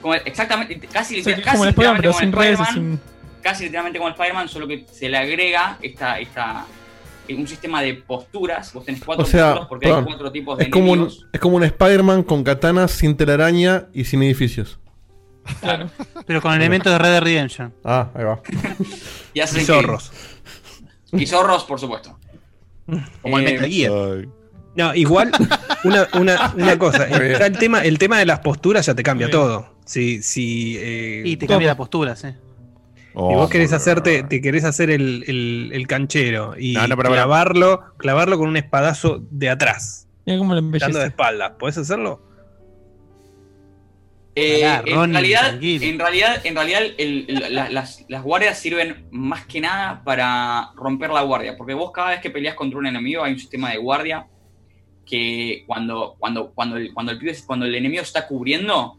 como- 0.01 0.13
exactamente, 0.13 0.79
casi, 0.91 1.15
literal- 1.15 1.41
como 1.41 1.45
casi 1.53 1.63
el 1.63 1.69
Spider-Man, 1.69 1.97
pero 2.01 2.11
como 2.11 2.19
sin 2.19 2.31
redes 2.31 2.59
sin. 2.73 2.99
casi 3.41 3.63
literalmente 3.63 3.97
como 3.97 4.09
el 4.09 4.13
Spider-Man, 4.15 4.49
solo 4.49 4.67
que 4.67 4.85
se 4.91 5.07
le 5.09 5.17
agrega 5.17 5.77
esta, 5.81 6.19
esta, 6.19 6.65
un 7.29 7.47
sistema 7.47 7.81
de 7.81 7.93
posturas. 7.95 8.71
Vos 8.73 8.85
tenés 8.85 9.01
cuatro 9.03 9.23
O 9.23 9.27
sea, 9.27 9.45
posturas 9.47 9.67
porque 9.69 9.83
perdón, 9.87 9.99
hay 10.01 10.05
cuatro 10.05 10.31
tipos 10.31 10.57
de 10.57 10.65
es 10.65 10.69
como, 10.69 10.91
un, 10.91 11.09
es 11.33 11.39
como 11.39 11.55
un 11.55 11.63
Spider-Man 11.63 12.23
con 12.23 12.43
katanas, 12.43 12.91
sin 12.91 13.15
telaraña 13.17 13.87
y 13.93 14.03
sin 14.05 14.21
edificios. 14.21 14.77
Pero 16.25 16.41
con 16.41 16.53
elementos 16.53 16.91
de 16.91 16.97
Red 16.97 17.09
Dead 17.11 17.21
Redemption. 17.23 17.73
Ah, 17.83 18.09
ahí 18.13 18.23
va. 18.23 18.41
Y, 19.33 19.39
hacen 19.39 19.57
Y 19.57 19.65
que- 19.65 19.65
zorros. 19.65 20.11
Y 21.11 21.25
zorros, 21.25 21.63
por 21.65 21.79
supuesto. 21.79 22.17
Como 23.21 23.39
el 23.39 23.47
Eh, 23.47 23.53
Metal 23.53 23.69
Gear. 23.69 24.27
No, 24.75 24.93
igual, 24.93 25.31
una, 25.85 26.07
una, 26.19 26.53
una 26.57 26.77
cosa. 26.77 27.05
El, 27.07 27.57
tema, 27.57 27.81
el 27.85 27.97
tema 27.97 28.19
de 28.19 28.25
las 28.25 28.39
posturas 28.39 28.85
ya 28.85 28.93
te 28.93 29.03
cambia 29.03 29.29
todo. 29.29 29.75
Si, 29.85 30.21
si, 30.21 30.77
eh, 30.77 31.21
Y 31.25 31.37
te 31.37 31.47
cambia 31.47 31.69
la 31.69 31.77
postura, 31.77 32.15
sí. 32.15 32.27
Oh, 33.13 33.31
y 33.31 33.35
vos 33.35 33.49
querés 33.49 33.71
hacerte, 33.71 34.23
te 34.23 34.41
querés 34.41 34.65
hacer 34.65 34.89
el, 34.89 35.23
el- 35.27 35.69
el 35.73 35.87
canchero 35.87 36.55
y 36.59 36.73
No, 36.73 36.81
no, 36.81 36.97
pero, 36.97 37.03
pero- 37.03 37.13
clavarlo, 37.13 37.83
clavarlo 37.95 38.37
con 38.37 38.49
un 38.49 38.57
espadazo 38.57 39.23
de 39.31 39.49
atrás, 39.49 40.07
Mira 40.25 40.37
cómo 40.39 40.53
lo 40.53 40.61
dando 40.61 40.99
de 40.99 41.05
espaldas. 41.07 41.51
¿Podés 41.57 41.77
hacerlo? 41.77 42.21
Eh, 44.37 44.61
Pará, 44.63 44.83
en, 44.85 44.95
Ronnie, 44.95 45.13
realidad, 45.13 45.63
en 45.63 45.97
realidad, 45.99 46.41
en 46.45 46.55
realidad 46.55 46.81
el- 46.97 47.25
el- 47.29 47.55
la- 47.55 47.69
las, 47.69 48.03
las 48.09 48.21
guardias 48.21 48.57
sirven 48.59 49.07
más 49.11 49.45
que 49.45 49.61
nada 49.61 50.03
para 50.03 50.71
romper 50.75 51.09
la 51.11 51.21
guardia. 51.21 51.55
Porque 51.57 51.73
vos 51.73 51.91
cada 51.91 52.09
vez 52.09 52.19
que 52.19 52.29
peleas 52.29 52.55
contra 52.55 52.77
un 52.79 52.85
enemigo 52.85 53.23
hay 53.23 53.31
un 53.33 53.39
sistema 53.39 53.71
de 53.71 53.77
guardia 53.77 54.27
que 55.05 55.63
cuando, 55.67 56.15
cuando, 56.19 56.51
cuando, 56.53 56.77
el, 56.77 56.93
cuando, 56.93 57.11
el, 57.13 57.19
pibe- 57.19 57.45
cuando 57.45 57.65
el 57.65 57.75
enemigo 57.75 58.01
está 58.01 58.27
cubriendo, 58.27 58.97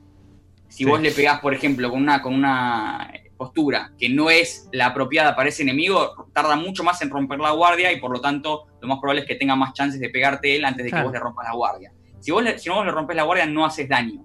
si 0.69 0.79
Sí. 0.79 0.85
vos 0.85 1.01
le 1.01 1.11
pegás, 1.11 1.41
por 1.41 1.53
ejemplo, 1.53 1.91
con 1.91 2.01
una, 2.01 2.23
con 2.23 2.33
una 2.35 3.13
postura 3.37 3.93
que 3.99 4.09
no 4.09 4.31
es 4.31 4.69
la 4.73 4.87
apropiada 4.87 5.37
para 5.37 5.49
ese 5.51 5.63
enemigo, 5.63 6.29
tarda 6.33 6.57
mucho 6.57 6.83
más 6.83 7.03
en 7.03 7.11
romper 7.11 7.39
la 7.41 7.51
guardia 7.51 7.93
y 7.93 8.01
por 8.01 8.11
lo 8.11 8.21
tanto 8.21 8.67
lo 8.81 8.89
más 8.89 8.99
probable 8.99 9.21
es 9.23 9.27
que 9.29 9.35
tenga 9.35 9.55
más 9.55 9.75
chances 9.75 10.01
de 10.01 10.09
pegarte 10.09 10.57
él 10.57 10.65
antes 10.65 10.85
de 10.87 10.91
que 10.91 11.03
vos 11.03 11.13
le 11.13 11.19
rompas 11.19 11.45
la 11.47 11.55
guardia. 11.55 11.93
Si 12.21 12.31
vos, 12.31 12.43
le, 12.43 12.59
si 12.59 12.69
no 12.71 12.77
vos 12.77 12.87
le 12.87 12.93
rompes 12.93 13.15
la 13.15 13.25
guardia, 13.25 13.45
no 13.47 13.67
haces 13.67 13.87
daño. 13.89 14.25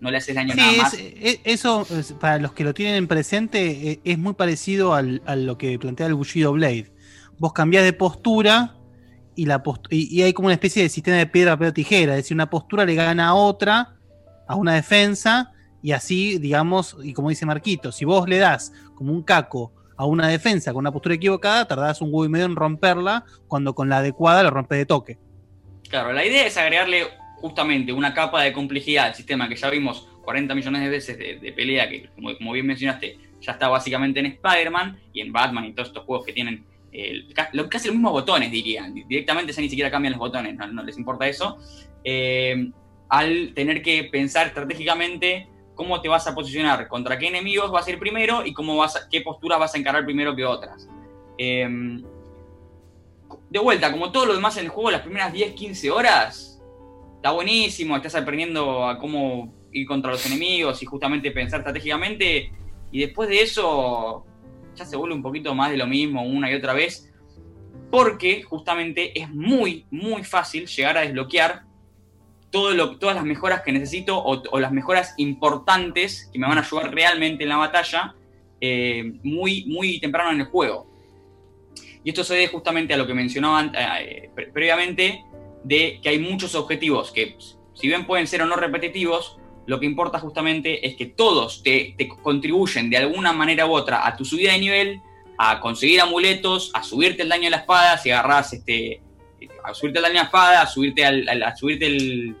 No 0.00 0.10
le 0.10 0.18
haces 0.18 0.34
daño 0.34 0.52
Sí, 0.52 0.58
nada 0.58 0.72
es- 0.72 0.78
más. 0.78 0.94
e- 0.94 1.40
eso, 1.44 1.86
es- 1.90 2.12
para 2.12 2.38
los 2.38 2.52
que 2.52 2.64
lo 2.64 2.74
tienen 2.74 2.96
en 2.96 3.08
presente, 3.08 3.90
e- 3.92 4.00
es 4.04 4.18
muy 4.18 4.34
parecido 4.34 4.94
al- 4.94 5.22
a 5.26 5.36
lo 5.36 5.56
que 5.56 5.78
plantea 5.78 6.06
el 6.06 6.14
Bushido 6.14 6.52
Blade. 6.52 6.92
Vos 7.38 7.52
cambiás 7.52 7.84
de 7.84 7.92
postura 7.92 8.74
y, 9.34 9.46
la 9.46 9.62
post- 9.62 9.86
y, 9.90 10.14
y 10.14 10.22
hay 10.22 10.32
como 10.32 10.46
una 10.46 10.54
especie 10.54 10.82
de 10.82 10.88
sistema 10.88 11.16
de 11.16 11.26
piedra, 11.26 11.56
papel, 11.56 11.72
tijera. 11.72 12.12
Es 12.12 12.24
decir, 12.24 12.34
una 12.34 12.50
postura 12.50 12.84
le 12.84 12.94
gana 12.94 13.28
a 13.28 13.34
otra, 13.34 13.94
a 14.46 14.54
una 14.54 14.74
defensa, 14.74 15.52
y 15.82 15.92
así, 15.92 16.38
digamos, 16.38 16.96
y 17.02 17.12
como 17.12 17.28
dice 17.30 17.46
Marquito, 17.46 17.92
si 17.92 18.04
vos 18.04 18.28
le 18.28 18.38
das 18.38 18.72
como 18.94 19.12
un 19.12 19.22
caco 19.22 19.72
a 19.96 20.04
una 20.04 20.28
defensa 20.28 20.72
con 20.72 20.80
una 20.80 20.92
postura 20.92 21.14
equivocada, 21.14 21.66
tardás 21.66 22.00
un 22.02 22.08
huevo 22.08 22.24
y 22.26 22.28
medio 22.28 22.44
en 22.46 22.56
romperla, 22.56 23.24
cuando 23.48 23.74
con 23.74 23.88
la 23.88 23.98
adecuada 23.98 24.42
lo 24.42 24.50
rompes 24.50 24.78
de 24.78 24.86
toque. 24.86 25.18
Claro, 25.88 26.12
la 26.12 26.24
idea 26.24 26.46
es 26.46 26.56
agregarle 26.56 27.04
justamente 27.36 27.92
una 27.92 28.14
capa 28.14 28.42
de 28.42 28.52
complejidad 28.52 29.06
al 29.06 29.14
sistema 29.14 29.48
que 29.48 29.56
ya 29.56 29.70
vimos 29.70 30.08
40 30.24 30.54
millones 30.54 30.82
de 30.82 30.88
veces 30.88 31.18
de, 31.18 31.52
pelea, 31.52 31.88
que 31.88 32.08
como, 32.14 32.52
bien 32.52 32.66
mencionaste, 32.66 33.18
ya 33.40 33.52
está 33.52 33.68
básicamente 33.68 34.20
en 34.20 34.26
Spider-Man 34.26 34.98
y 35.12 35.20
en 35.20 35.32
Batman 35.32 35.66
y 35.66 35.72
todos 35.72 35.88
estos 35.88 36.04
juegos 36.04 36.26
que 36.26 36.32
tienen 36.32 36.64
casi 37.34 37.88
los 37.88 37.94
mismos 37.94 38.12
botones, 38.12 38.50
dirían. 38.50 38.94
Directamente 38.94 39.52
ya 39.52 39.60
ni 39.60 39.68
siquiera 39.68 39.90
cambian 39.90 40.12
los 40.12 40.18
botones, 40.18 40.56
no, 40.56 40.82
les 40.82 40.96
importa 40.96 41.28
eso. 41.28 41.58
Eh, 42.02 42.70
al 43.08 43.52
tener 43.54 43.82
que 43.82 44.04
pensar 44.04 44.46
estratégicamente 44.46 45.48
cómo 45.74 46.00
te 46.00 46.08
vas 46.08 46.26
a 46.26 46.34
posicionar, 46.34 46.88
contra 46.88 47.18
qué 47.18 47.28
enemigos 47.28 47.70
vas 47.70 47.86
a 47.86 47.90
ir 47.90 47.98
primero 47.98 48.44
y 48.46 48.54
cómo 48.54 48.76
vas 48.76 48.96
a- 48.96 49.08
qué 49.10 49.20
posturas 49.20 49.58
vas 49.58 49.74
a 49.74 49.78
encarar 49.78 50.04
primero 50.06 50.34
que 50.34 50.44
otras. 50.44 50.88
Eh, 51.36 51.68
de 53.50 53.58
vuelta, 53.58 53.92
como 53.92 54.10
todo 54.10 54.26
lo 54.26 54.34
demás 54.34 54.56
en 54.56 54.64
el 54.64 54.70
juego, 54.70 54.90
las 54.90 55.02
primeras 55.02 55.32
10, 55.32 55.52
15 55.52 55.90
horas, 55.90 56.55
está 57.26 57.34
buenísimo, 57.34 57.96
estás 57.96 58.14
aprendiendo 58.14 58.86
a 58.86 59.00
cómo 59.00 59.52
ir 59.72 59.84
contra 59.84 60.12
los 60.12 60.24
enemigos 60.26 60.80
y 60.80 60.86
justamente 60.86 61.32
pensar 61.32 61.58
estratégicamente. 61.58 62.52
Y 62.92 63.00
después 63.00 63.28
de 63.28 63.42
eso, 63.42 64.24
ya 64.76 64.84
se 64.84 64.94
vuelve 64.94 65.16
un 65.16 65.22
poquito 65.22 65.52
más 65.52 65.72
de 65.72 65.76
lo 65.76 65.88
mismo 65.88 66.22
una 66.22 66.48
y 66.48 66.54
otra 66.54 66.72
vez. 66.72 67.12
Porque 67.90 68.44
justamente 68.44 69.18
es 69.20 69.28
muy, 69.28 69.86
muy 69.90 70.22
fácil 70.22 70.68
llegar 70.68 70.98
a 70.98 71.00
desbloquear 71.00 71.62
todo 72.52 72.70
lo, 72.70 72.96
todas 72.96 73.16
las 73.16 73.24
mejoras 73.24 73.62
que 73.62 73.72
necesito 73.72 74.22
o, 74.22 74.60
las 74.60 74.70
mejoras 74.70 75.12
importantes 75.16 76.30
que 76.32 76.38
me 76.38 76.46
van 76.46 76.58
a 76.58 76.60
ayudar 76.60 76.94
realmente 76.94 77.42
en 77.42 77.48
la 77.48 77.56
batalla 77.56 78.14
eh, 78.60 79.14
muy, 79.24 79.64
muy 79.66 79.98
temprano 79.98 80.30
en 80.30 80.42
el 80.42 80.46
juego. 80.46 80.86
Y 82.04 82.10
esto 82.10 82.22
se 82.22 82.34
debe 82.34 82.46
justamente 82.46 82.94
a 82.94 82.96
lo 82.96 83.04
que 83.04 83.14
mencionaban 83.14 83.72
eh, 83.74 84.30
pre- 84.32 84.52
previamente, 84.52 85.24
de 85.66 85.98
que 86.02 86.10
hay 86.10 86.18
muchos 86.20 86.54
objetivos 86.54 87.10
que, 87.10 87.36
si 87.74 87.88
bien 87.88 88.06
pueden 88.06 88.26
ser 88.26 88.42
o 88.42 88.46
no 88.46 88.56
repetitivos, 88.56 89.36
lo 89.66 89.80
que 89.80 89.86
importa 89.86 90.20
justamente 90.20 90.86
es 90.86 90.94
que 90.96 91.06
todos 91.06 91.62
te, 91.64 91.94
te 91.98 92.06
contribuyen 92.08 92.88
de 92.88 92.98
alguna 92.98 93.32
manera 93.32 93.66
u 93.66 93.72
otra 93.72 94.06
a 94.06 94.16
tu 94.16 94.24
subida 94.24 94.52
de 94.52 94.60
nivel, 94.60 95.00
a 95.38 95.58
conseguir 95.60 96.00
amuletos, 96.00 96.70
a 96.72 96.82
subirte 96.84 97.22
el 97.22 97.28
daño 97.28 97.44
de 97.44 97.50
la 97.50 97.56
espada, 97.58 97.98
si 97.98 98.10
agarras 98.10 98.52
este, 98.52 99.00
a 99.64 99.74
subirte 99.74 99.98
el 99.98 100.02
daño 100.04 100.14
de 100.14 100.20
la 100.20 100.24
espada, 100.26 100.62
a 100.62 100.66
subirte, 100.66 101.04
al, 101.04 101.42
a 101.42 101.56
subirte 101.56 101.86
el- 101.86 102.36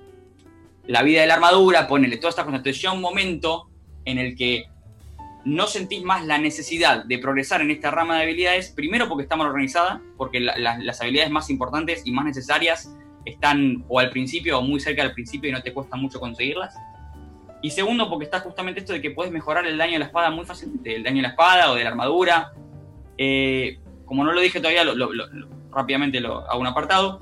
la 0.86 1.02
vida 1.02 1.20
de 1.22 1.26
la 1.26 1.34
armadura, 1.34 1.80
estas 1.80 2.34
cosas. 2.34 2.46
Entonces 2.46 2.80
llega 2.80 2.92
un 2.92 3.00
momento 3.00 3.68
en 4.04 4.18
el 4.18 4.36
que 4.36 4.66
no 5.44 5.66
sentís 5.66 6.02
más 6.04 6.24
la 6.24 6.38
necesidad 6.38 7.04
de 7.04 7.18
progresar 7.18 7.60
en 7.60 7.72
esta 7.72 7.90
rama 7.90 8.16
de 8.16 8.22
habilidades, 8.22 8.70
primero 8.70 9.08
porque 9.08 9.24
está 9.24 9.34
mal 9.34 9.48
organizada, 9.48 10.00
porque 10.16 10.38
la- 10.38 10.56
las 10.78 11.00
habilidades 11.00 11.30
más 11.32 11.50
importantes 11.50 12.02
y 12.04 12.12
más 12.12 12.24
necesarias 12.24 12.94
están 13.26 13.84
o 13.88 13.98
al 14.00 14.08
principio 14.10 14.58
o 14.58 14.62
muy 14.62 14.80
cerca 14.80 15.02
del 15.02 15.12
principio 15.12 15.50
y 15.50 15.52
no 15.52 15.60
te 15.62 15.72
cuesta 15.74 15.96
mucho 15.96 16.18
conseguirlas. 16.18 16.74
Y 17.62 17.70
segundo, 17.70 18.08
porque 18.08 18.24
está 18.24 18.40
justamente 18.40 18.80
esto 18.80 18.92
de 18.94 19.02
que 19.02 19.10
puedes 19.10 19.32
mejorar 19.32 19.66
el 19.66 19.76
daño 19.76 19.92
de 19.94 19.98
la 19.98 20.04
espada 20.06 20.30
muy 20.30 20.44
fácilmente, 20.46 20.94
el 20.96 21.02
daño 21.02 21.16
de 21.16 21.22
la 21.22 21.28
espada 21.28 21.70
o 21.70 21.74
de 21.74 21.82
la 21.84 21.90
armadura. 21.90 22.52
Eh, 23.18 23.78
como 24.04 24.24
no 24.24 24.32
lo 24.32 24.40
dije 24.40 24.60
todavía, 24.60 24.84
lo- 24.84 24.94
lo- 24.94 25.26
rápidamente 25.72 26.20
lo 26.20 26.48
hago 26.48 26.60
un 26.60 26.66
apartado. 26.66 27.20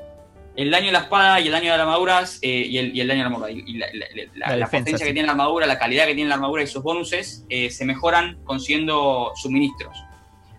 El 0.57 0.71
daño 0.71 0.87
de 0.87 0.93
la 0.93 0.99
espada 1.01 1.41
y 1.41 1.47
el 1.47 1.53
daño 1.53 1.73
de 1.73 1.77
la 1.79 1.83
armadura 1.83 2.23
eh, 2.43 2.49
y, 2.69 2.79
el, 2.79 2.97
y 2.97 3.01
el 3.01 3.09
daño 3.09 3.25
de 3.25 3.31
la 3.31 3.35
armadura. 3.35 3.51
Y 3.51 3.73
la, 3.75 3.87
la- 3.93 4.07
la- 4.15 4.33
La 4.35 4.57
la 4.57 4.67
defensa, 4.67 4.85
potencia 4.85 4.99
sí. 4.99 5.05
que 5.05 5.13
tiene 5.15 5.27
la 5.27 5.33
armadura, 5.33 5.67
la 5.67 5.79
calidad 5.79 6.07
que 6.07 6.15
tiene 6.15 6.29
la 6.29 6.35
armadura 6.37 6.63
y 6.63 6.67
sus 6.67 6.83
bonuses 6.83 7.45
eh, 7.49 7.71
se 7.71 7.85
mejoran 7.85 8.39
consiguiendo 8.45 9.33
suministros. 9.37 9.97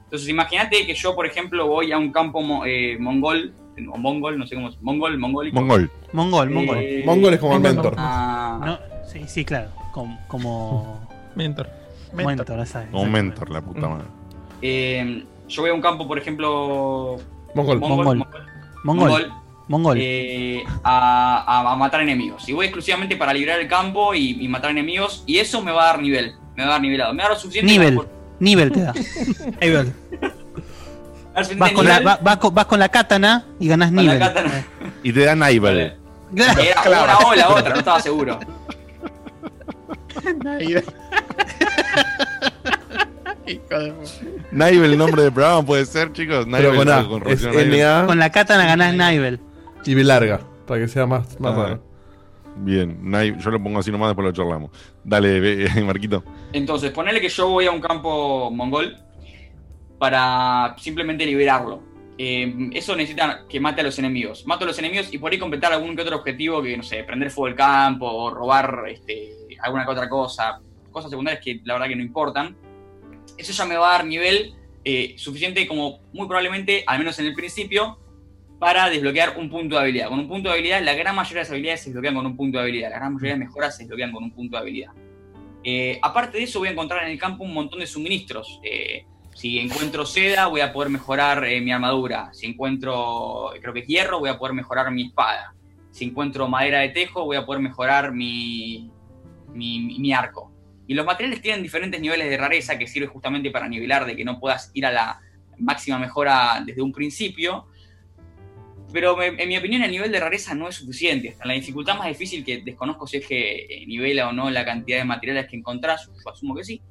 Entonces, 0.06 0.28
imagínate 0.30 0.86
que 0.86 0.94
yo, 0.96 1.16
por 1.16 1.26
ejemplo, 1.26 1.68
voy 1.68 1.92
a 1.92 1.98
un 1.98 2.12
campo 2.12 2.66
eh, 2.66 2.98
mongol, 3.00 3.54
o 3.92 3.98
mongol, 3.98 4.38
no 4.40 4.48
sé 4.48 4.56
cómo 4.56 4.70
es, 4.70 4.82
mongol, 4.82 5.18
mongólico. 5.18 5.56
Mongol. 5.60 5.92
Mongol, 6.14 6.50
mongol. 6.50 6.78
Eh, 6.80 7.04
Mongol 7.06 7.34
es 7.34 7.40
como 7.40 7.56
el 7.56 7.62
mentor. 7.62 7.96
Ah, 7.98 8.60
No, 8.66 8.80
sí, 9.08 9.22
sí, 9.28 9.44
claro. 9.46 9.70
Como. 9.94 10.20
como 10.28 11.08
Mentor. 11.36 11.70
mentor, 12.14 12.60
esa- 12.62 12.90
Como 12.92 13.06
mentor, 13.06 13.50
la 13.50 13.62
puta 13.62 13.88
madre. 13.90 14.06
eh, 14.62 15.24
yo 15.50 15.62
voy 15.62 15.72
a 15.72 15.74
un 15.74 15.82
campo, 15.82 16.08
por 16.08 16.18
ejemplo. 16.18 17.18
Mongol. 17.54 17.80
Mongol. 17.80 18.26
Mongol. 18.84 19.32
Mongol. 19.68 19.98
eh, 20.00 20.64
a, 20.84 21.44
a- 21.46 21.74
a 21.74 21.76
matar 21.76 22.02
enemigos. 22.02 22.48
Y 22.48 22.54
voy 22.54 22.68
exclusivamente 22.68 23.16
para 23.18 23.34
liberar 23.34 23.60
el 23.60 23.68
campo 23.68 24.14
y, 24.14 24.38
y 24.44 24.48
matar 24.48 24.72
enemigos. 24.72 25.24
Y 25.26 25.38
eso 25.40 25.62
me 25.62 25.72
va 25.72 25.84
a 25.84 25.86
dar 25.88 26.02
nivel. 26.02 26.34
Me 26.56 26.64
va 26.64 26.70
a 26.70 26.72
dar 26.74 26.82
nivelado. 26.82 27.14
Me 27.14 27.24
va 27.24 27.26
a 27.28 27.32
dar 27.32 27.40
suficiente. 27.40 27.72
Nivel. 27.72 28.00
Nivel 28.40 28.72
te 28.72 28.82
da. 28.82 28.94
Nivel. 29.62 29.94
Vas 31.58 31.72
con, 31.74 31.86
la, 31.86 32.00
va- 32.00 32.20
vas, 32.22 32.38
con, 32.38 32.54
vas 32.56 32.66
con 32.66 32.80
la 32.80 32.88
katana 32.90 33.46
y 33.60 33.68
la 33.68 33.76
nivel. 33.78 34.22
Y 35.04 35.12
te 35.12 35.26
dan 35.26 35.40
Nivel. 35.40 35.78
Era 36.36 37.04
una 37.04 37.18
o 37.20 37.36
la 37.36 37.50
otra, 37.50 37.70
no 37.74 37.80
estaba 37.80 38.00
seguro. 38.00 38.40
Nivel, 44.52 44.92
el 44.92 44.98
nombre 44.98 45.22
del 45.24 45.32
programa 45.32 45.64
puede 45.66 45.86
ser, 45.86 46.12
chicos. 46.14 46.48
Nivel, 46.48 46.76
con 46.76 46.90
A, 46.90 47.08
con 47.08 47.24
Nivel. 47.24 48.06
Con 48.06 48.20
la 48.20 48.32
katana 48.32 48.66
ganás 48.66 48.94
nivel. 48.96 49.40
Y 49.86 49.94
B 49.94 50.04
larga, 50.04 50.40
para 50.66 50.82
que 50.82 50.88
sea 50.88 51.06
más, 51.06 51.40
más 51.40 51.54
Ah, 51.54 51.64
raro. 51.64 51.84
Bien, 52.58 52.98
Nivel, 53.04 53.38
yo 53.38 53.52
lo 53.52 53.62
pongo 53.62 53.80
así 53.80 53.92
nomás, 53.92 54.10
después 54.10 54.26
lo 54.26 54.32
charlamos. 54.32 54.72
Dale, 55.04 55.40
ve- 55.40 55.84
Marquito. 55.86 56.24
Entonces, 56.54 56.92
ponele 56.92 57.20
que 57.22 57.30
yo 57.30 57.50
voy 57.50 57.66
a 57.68 57.72
un 57.72 57.82
campo 57.82 58.50
mongol 58.52 58.98
para 59.98 60.76
simplemente 60.78 61.26
liberarlo. 61.26 61.82
Eh, 62.18 62.70
eso 62.74 62.96
necesita 62.96 63.46
que 63.48 63.60
mate 63.60 63.82
a 63.82 63.84
los 63.84 64.00
enemigos. 64.00 64.46
Mato 64.46 64.64
a 64.64 64.68
los 64.68 64.80
enemigos 64.80 65.14
y 65.14 65.18
por 65.18 65.32
ahí 65.32 65.40
completar 65.40 65.74
algún 65.74 65.96
que 65.96 66.02
otro 66.02 66.18
objetivo 66.18 66.62
que, 66.62 66.78
no 66.78 66.84
sé, 66.84 67.04
prender 67.04 67.30
fuego 67.30 67.48
el 67.50 67.56
campo 67.56 68.08
o 68.08 68.30
robar 68.30 68.86
este, 68.88 69.32
alguna 69.62 69.86
que 69.86 69.92
otra 69.92 70.10
cosa. 70.10 70.62
Cosas 70.92 71.10
secundarias 71.10 71.44
que 71.44 71.60
la 71.66 71.74
verdad 71.74 71.88
que 71.88 71.96
no 71.96 72.04
importan. 72.04 72.56
Eso 73.38 73.52
ya 73.52 73.66
me 73.66 73.76
va 73.76 73.90
a 73.90 73.98
dar 73.98 74.06
nivel 74.06 74.54
eh, 74.86 75.16
suficiente 75.18 75.68
como 75.68 76.00
muy 76.14 76.28
probablemente, 76.28 76.84
al 76.88 77.00
menos 77.00 77.20
en 77.20 77.26
el 77.26 77.34
principio, 77.34 78.00
para 78.60 78.90
desbloquear 78.90 79.38
un 79.38 79.50
punto 79.50 79.76
de 79.76 79.82
habilidad. 79.82 80.08
Con 80.08 80.20
un 80.20 80.30
punto 80.30 80.50
de 80.50 80.56
habilidad, 80.56 80.82
la 80.84 80.94
gran 80.94 81.16
mayoría 81.16 81.40
de 81.40 81.44
las 81.44 81.52
habilidades 81.52 81.82
se 81.82 81.90
desbloquean 81.90 82.16
con 82.16 82.26
un 82.26 82.38
punto 82.38 82.58
de 82.60 82.64
habilidad. 82.64 82.92
La 82.92 82.98
gran 82.98 83.14
mayoría 83.14 83.34
de 83.34 83.40
mejoras 83.40 83.76
se 83.76 83.84
desbloquean 83.84 84.14
con 84.14 84.24
un 84.24 84.32
punto 84.32 84.56
de 84.56 84.62
habilidad. 84.62 84.92
Eh, 85.64 86.00
aparte 86.02 86.38
de 86.38 86.44
eso, 86.44 86.60
voy 86.60 86.70
a 86.70 86.72
encontrar 86.72 87.04
en 87.04 87.12
el 87.12 87.20
campo 87.20 87.44
un 87.44 87.54
montón 87.54 87.80
de 87.80 87.88
suministros. 87.88 88.62
Si 89.36 89.60
encuentro 89.60 90.06
seda, 90.06 90.48
voy 90.48 90.62
a 90.62 90.72
poder 90.72 90.90
mejorar 90.90 91.44
eh, 91.44 91.60
mi 91.60 91.70
armadura. 91.74 92.34
Si 92.34 92.46
encuentro, 92.46 93.52
creo 93.62 93.74
que 93.74 93.82
hierro, 93.82 94.20
voy 94.20 94.30
a 94.30 94.38
poder 94.38 94.56
mejorar 94.56 94.90
mi 94.92 95.08
espada. 95.08 95.54
Si 95.92 96.06
encuentro 96.06 96.48
madera 96.48 96.80
de 96.80 96.90
tejo, 96.90 97.26
voy 97.26 97.36
a 97.36 97.46
poder 97.46 97.62
mejorar 97.62 98.14
mi, 98.14 98.90
mi, 99.54 100.14
arco. 100.14 100.54
Y 100.88 100.94
los 100.94 101.06
materiales 101.06 101.42
tienen 101.42 101.62
diferentes 101.62 102.00
niveles 102.00 102.30
de 102.30 102.38
rareza 102.38 102.78
que 102.78 102.88
sirve 102.88 103.08
justamente 103.08 103.52
para 103.52 103.68
nivelar 103.68 104.06
de 104.06 104.16
que 104.16 104.24
no 104.24 104.40
puedas 104.40 104.72
ir 104.74 104.86
a 104.86 104.92
la 104.94 105.20
máxima 105.58 106.00
mejora 106.00 106.64
desde 106.66 106.82
un 106.82 106.94
principio. 106.94 107.68
Pero 108.94 109.22
en 109.22 109.50
mi 109.50 109.58
opinión 109.58 109.84
el 109.84 109.92
nivel 109.92 110.14
de 110.14 110.20
rareza 110.22 110.56
no 110.56 110.70
es 110.70 110.76
suficiente. 110.76 111.32
Hasta 111.32 111.46
la 111.46 111.56
dificultad 111.56 111.98
más 111.98 112.08
difícil 112.08 112.46
que 112.46 112.62
desconozco 112.62 113.06
si 113.06 113.18
es 113.18 113.28
que 113.28 113.66
eh, 113.66 113.86
nivela 113.86 114.30
o 114.30 114.32
no 114.32 114.50
la 114.50 114.64
cantidad 114.64 115.00
de 115.00 115.04
materiales 115.04 115.48
que 115.50 115.58
encontrás, 115.58 116.06
yo 116.06 116.32
asumo 116.32 116.56
que 116.56 116.64
sí. 116.64 116.82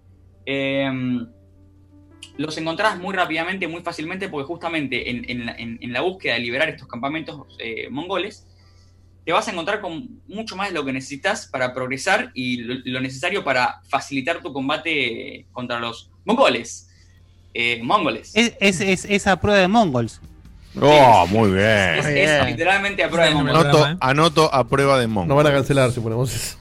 Em, 0.45 1.27
los 2.37 2.57
encontrás 2.59 2.99
muy 2.99 3.15
rápidamente, 3.15 3.69
muy 3.69 3.83
fácilmente, 3.83 4.29
porque 4.29 4.47
justamente 4.47 5.11
en, 5.11 5.25
en 5.31 5.47
la, 5.47 5.53
en- 5.53 5.79
en 5.81 5.93
la 5.93 6.01
búsqueda 6.01 6.35
de 6.35 6.41
liberar 6.41 6.69
estos 6.69 6.89
campamentos 6.89 7.43
eh, 7.59 7.89
mongoles, 7.91 8.47
te 9.25 9.33
vas 9.33 9.47
a 9.49 9.53
encontrar 9.53 9.81
con 9.81 10.21
mucho 10.29 10.55
más 10.57 10.69
de 10.69 10.75
lo 10.75 10.85
que 10.85 10.93
necesitas 10.93 11.47
para 11.47 11.73
progresar 11.73 12.31
y 12.35 12.59
lo, 12.59 12.75
lo 12.85 13.01
necesario 13.01 13.43
para 13.45 13.81
facilitar 13.89 14.43
tu 14.43 14.53
combate 14.53 15.47
contra 15.53 15.79
los 15.81 16.11
mongoles. 16.25 16.89
Eh, 17.55 17.81
mongoles. 17.83 18.33
Es, 18.35 18.55
es, 18.61 18.81
es 18.81 19.05
esa 19.05 19.41
prueba 19.41 19.61
de 19.61 19.69
mongols. 19.69 20.21
Oh, 20.81 21.25
muy 21.29 21.53
bien. 21.53 21.95
Es, 22.01 22.07
es 22.07 22.47
literalmente 22.47 23.05
a 23.05 23.09
prueba 23.09 23.27
de 23.29 23.35
mongoles. 23.35 23.65
Anoto, 23.65 23.97
anoto 24.01 24.53
a 24.55 24.67
prueba 24.67 24.99
de 24.99 25.07
Mongo. 25.07 25.29
No 25.29 25.37
van 25.37 25.47
a 25.47 25.53
cancelar 25.53 25.93
si 25.93 26.01
ponemos 26.01 26.35
eso. 26.35 26.59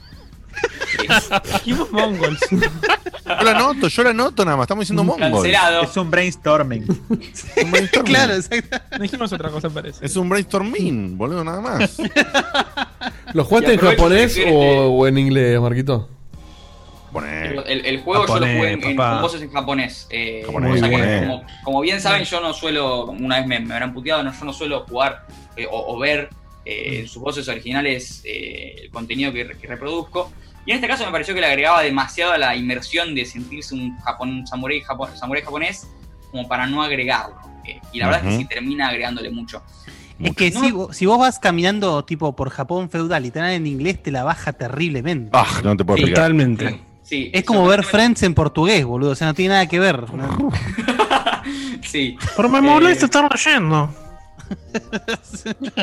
Equipos 1.56 1.90
mongols. 1.92 2.40
Yo 2.50 3.42
la 3.44 3.54
noto, 3.54 3.88
yo 3.88 4.02
la 4.02 4.12
noto 4.12 4.44
nada 4.44 4.56
más. 4.56 4.64
Estamos 4.64 4.82
diciendo 4.82 5.04
mongol. 5.04 5.46
Es 5.82 5.96
un 5.96 6.10
brainstorming. 6.10 6.84
Un 7.08 7.70
brainstorming. 7.70 8.12
claro, 8.12 8.34
exacto. 8.34 8.76
No 8.92 8.98
dijimos 8.98 9.32
otra 9.32 9.50
cosa, 9.50 9.70
parece. 9.70 10.04
Es 10.04 10.16
un 10.16 10.28
brainstorming, 10.28 11.16
boludo, 11.16 11.44
nada 11.44 11.60
más. 11.60 11.98
¿Lo 13.32 13.44
jugaste 13.44 13.74
en 13.74 13.80
japonés 13.80 14.34
que- 14.34 14.50
o, 14.52 14.88
o 14.90 15.06
en 15.06 15.18
inglés, 15.18 15.60
Marquito? 15.60 16.08
El, 17.66 17.86
el 17.86 18.00
juego 18.00 18.26
yo 18.26 18.40
lo 18.40 18.46
jugué 18.46 18.72
en, 18.72 18.84
en- 18.84 18.96
con 18.96 19.22
voces 19.22 19.40
en 19.42 19.52
japonés. 19.52 20.06
eh, 20.10 20.42
Japonés, 20.44 20.80
cosa 20.80 20.88
que, 20.90 21.20
como, 21.20 21.44
como 21.62 21.80
bien 21.80 22.00
saben, 22.00 22.24
yo 22.24 22.40
no 22.40 22.52
suelo, 22.52 23.04
una 23.06 23.36
vez 23.38 23.46
me, 23.46 23.60
me 23.60 23.72
habrán 23.74 23.94
puteado, 23.94 24.22
no, 24.24 24.32
yo 24.36 24.44
no 24.44 24.52
suelo 24.52 24.84
jugar 24.88 25.24
eh, 25.56 25.66
o, 25.70 25.94
o 25.94 25.98
ver 25.98 26.28
eh, 26.64 27.00
en 27.02 27.08
sus 27.08 27.22
voces 27.22 27.46
originales 27.46 28.20
eh, 28.24 28.74
el 28.82 28.90
contenido 28.90 29.32
que, 29.32 29.46
que 29.56 29.66
reproduzco. 29.68 30.32
Y 30.66 30.70
en 30.70 30.76
este 30.76 30.88
caso 30.88 31.04
me 31.04 31.12
pareció 31.12 31.34
que 31.34 31.40
le 31.40 31.46
agregaba 31.46 31.82
demasiado 31.82 32.32
a 32.32 32.38
la 32.38 32.56
inmersión 32.56 33.14
de 33.14 33.24
sentirse 33.26 33.74
un, 33.74 33.96
japon, 33.98 34.30
un 34.30 34.46
samurái, 34.46 34.80
japo- 34.82 35.14
samurái 35.14 35.42
japonés 35.44 35.86
como 36.30 36.48
para 36.48 36.66
no 36.66 36.82
agregarlo. 36.82 37.36
Eh, 37.66 37.80
y 37.92 37.98
la 37.98 38.06
verdad 38.06 38.24
es 38.26 38.30
que 38.32 38.38
sí 38.42 38.44
termina 38.46 38.88
agregándole 38.88 39.30
mucho. 39.30 39.62
Es 40.20 40.34
que 40.36 40.50
si, 40.52 40.70
vo- 40.70 40.92
si 40.92 41.06
vos 41.06 41.18
vas 41.18 41.38
caminando 41.38 42.04
tipo 42.04 42.34
por 42.36 42.48
Japón 42.50 42.88
feudal 42.88 43.26
y 43.26 43.30
te 43.30 43.40
dan 43.40 43.50
en 43.50 43.66
inglés, 43.66 44.02
te 44.02 44.10
la 44.10 44.22
baja 44.24 44.52
terriblemente. 44.52 45.30
Ah, 45.32 45.46
no 45.64 45.76
te 45.76 45.84
puedo 45.84 45.96
explicar. 45.98 46.24
Totalmente. 46.24 46.80
Sí, 47.02 47.30
Es 47.34 47.44
como 47.44 47.66
ver 47.66 47.84
Friends 47.84 48.22
en 48.22 48.32
portugués, 48.34 48.84
boludo. 48.84 49.10
O 49.10 49.14
sea, 49.14 49.26
no 49.26 49.34
tiene 49.34 49.54
nada 49.54 49.66
que 49.68 49.78
ver. 49.78 50.12
¿no? 50.14 50.50
Sí. 51.82 52.16
Pero 52.36 52.48
me 52.48 52.60
molesta 52.62 53.04
estar 53.04 53.28
leyendo. 53.30 53.94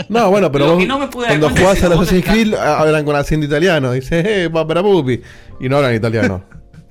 No, 0.10 0.30
bueno, 0.30 0.52
pero 0.52 0.68
vos, 0.72 0.78
que 0.80 0.88
no 0.88 1.00
me 1.00 1.08
pude 1.08 1.28
dar 1.28 1.40
cuando 1.40 1.60
jugás 1.60 1.78
es 1.78 1.84
a 1.84 1.88
Assassin's 1.88 2.26
Creed 2.26 2.54
ah, 2.56 2.80
hablan 2.82 3.06
con 3.06 3.16
acento 3.16 3.46
italiano. 3.46 3.92
Dice, 3.92 4.44
eh, 4.44 4.48
va 4.48 4.66
para 4.68 4.82
pupi. 4.82 5.22
Y 5.60 5.70
no 5.70 5.78
hablan 5.78 5.96
italiano. 5.96 6.44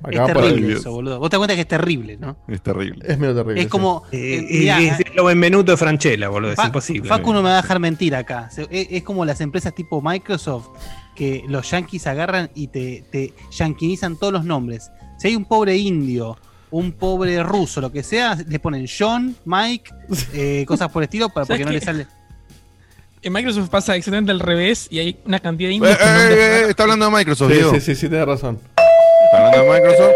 Es 0.08 0.18
Acá 0.18 0.32
por 0.32 0.44
terrible 0.44 0.72
el- 0.72 0.78
eso, 0.78 0.92
boludo. 0.92 1.18
Vos 1.18 1.28
te 1.28 1.36
das 1.36 1.38
cuenta 1.40 1.54
que 1.54 1.60
es 1.60 1.68
terrible, 1.68 2.16
¿no? 2.16 2.38
Es 2.48 2.62
terrible. 2.62 3.04
Es 3.06 3.18
medio 3.18 3.34
terrible. 3.34 3.60
Es 3.60 3.68
como. 3.68 4.04
Eh, 4.12 4.38
eh, 4.38 4.58
mirá, 4.60 4.80
es 4.80 5.14
lo 5.14 5.24
Benvenuto 5.24 5.72
de 5.72 5.76
Franchella, 5.76 6.28
boludo. 6.28 6.52
Es 6.52 6.64
imposible. 6.64 7.08
Facu 7.08 7.32
no 7.32 7.42
me 7.42 7.50
va 7.50 7.58
a 7.58 7.62
dejar 7.62 7.78
mentir 7.80 8.14
acá. 8.16 8.48
Se- 8.50 8.66
Es, 8.70 8.88
es 8.90 9.02
como 9.02 9.24
las 9.24 9.40
empresas 9.42 9.74
tipo 9.74 10.00
Microsoft 10.00 10.68
que 11.14 11.44
los 11.48 11.70
yankees 11.70 12.06
agarran 12.06 12.50
y 12.54 12.68
te, 12.68 13.04
te 13.12 13.34
yanquinizan 13.50 14.16
todos 14.18 14.32
los 14.32 14.44
nombres. 14.44 14.90
Si 15.18 15.28
hay 15.28 15.36
un 15.36 15.44
pobre 15.44 15.76
indio, 15.76 16.38
un 16.70 16.92
pobre 16.92 17.42
ruso, 17.42 17.80
lo 17.80 17.90
que 17.90 18.02
sea, 18.02 18.36
le 18.46 18.58
ponen 18.58 18.86
John, 18.86 19.36
Mike, 19.44 19.90
eh, 20.32 20.64
cosas 20.66 20.88
por 20.90 21.02
el 21.02 21.04
estilo, 21.04 21.28
para, 21.28 21.46
porque 21.46 21.64
¿Sabes 21.64 21.66
no 21.66 21.72
le 21.94 22.04
sale. 22.04 22.06
En 23.22 23.32
Microsoft 23.34 23.68
pasa 23.68 23.96
exactamente 23.96 24.30
al 24.32 24.40
revés 24.40 24.86
y 24.90 24.98
hay 24.98 25.20
una 25.26 25.40
cantidad 25.40 25.68
de 25.68 25.74
Eh, 25.74 25.76
indios 25.76 25.98
eh, 26.00 26.62
eh, 26.64 26.66
está 26.70 26.84
hablando 26.84 27.04
de 27.06 27.10
Microsoft, 27.10 27.50
Sí, 27.50 27.54
Diego. 27.54 27.70
sí, 27.74 27.80
sí, 27.80 27.94
sí, 27.94 28.08
tienes 28.08 28.26
razón. 28.26 28.58
Está 29.26 29.46
hablando 29.46 29.72
de 29.72 29.80
Microsoft. 29.80 30.14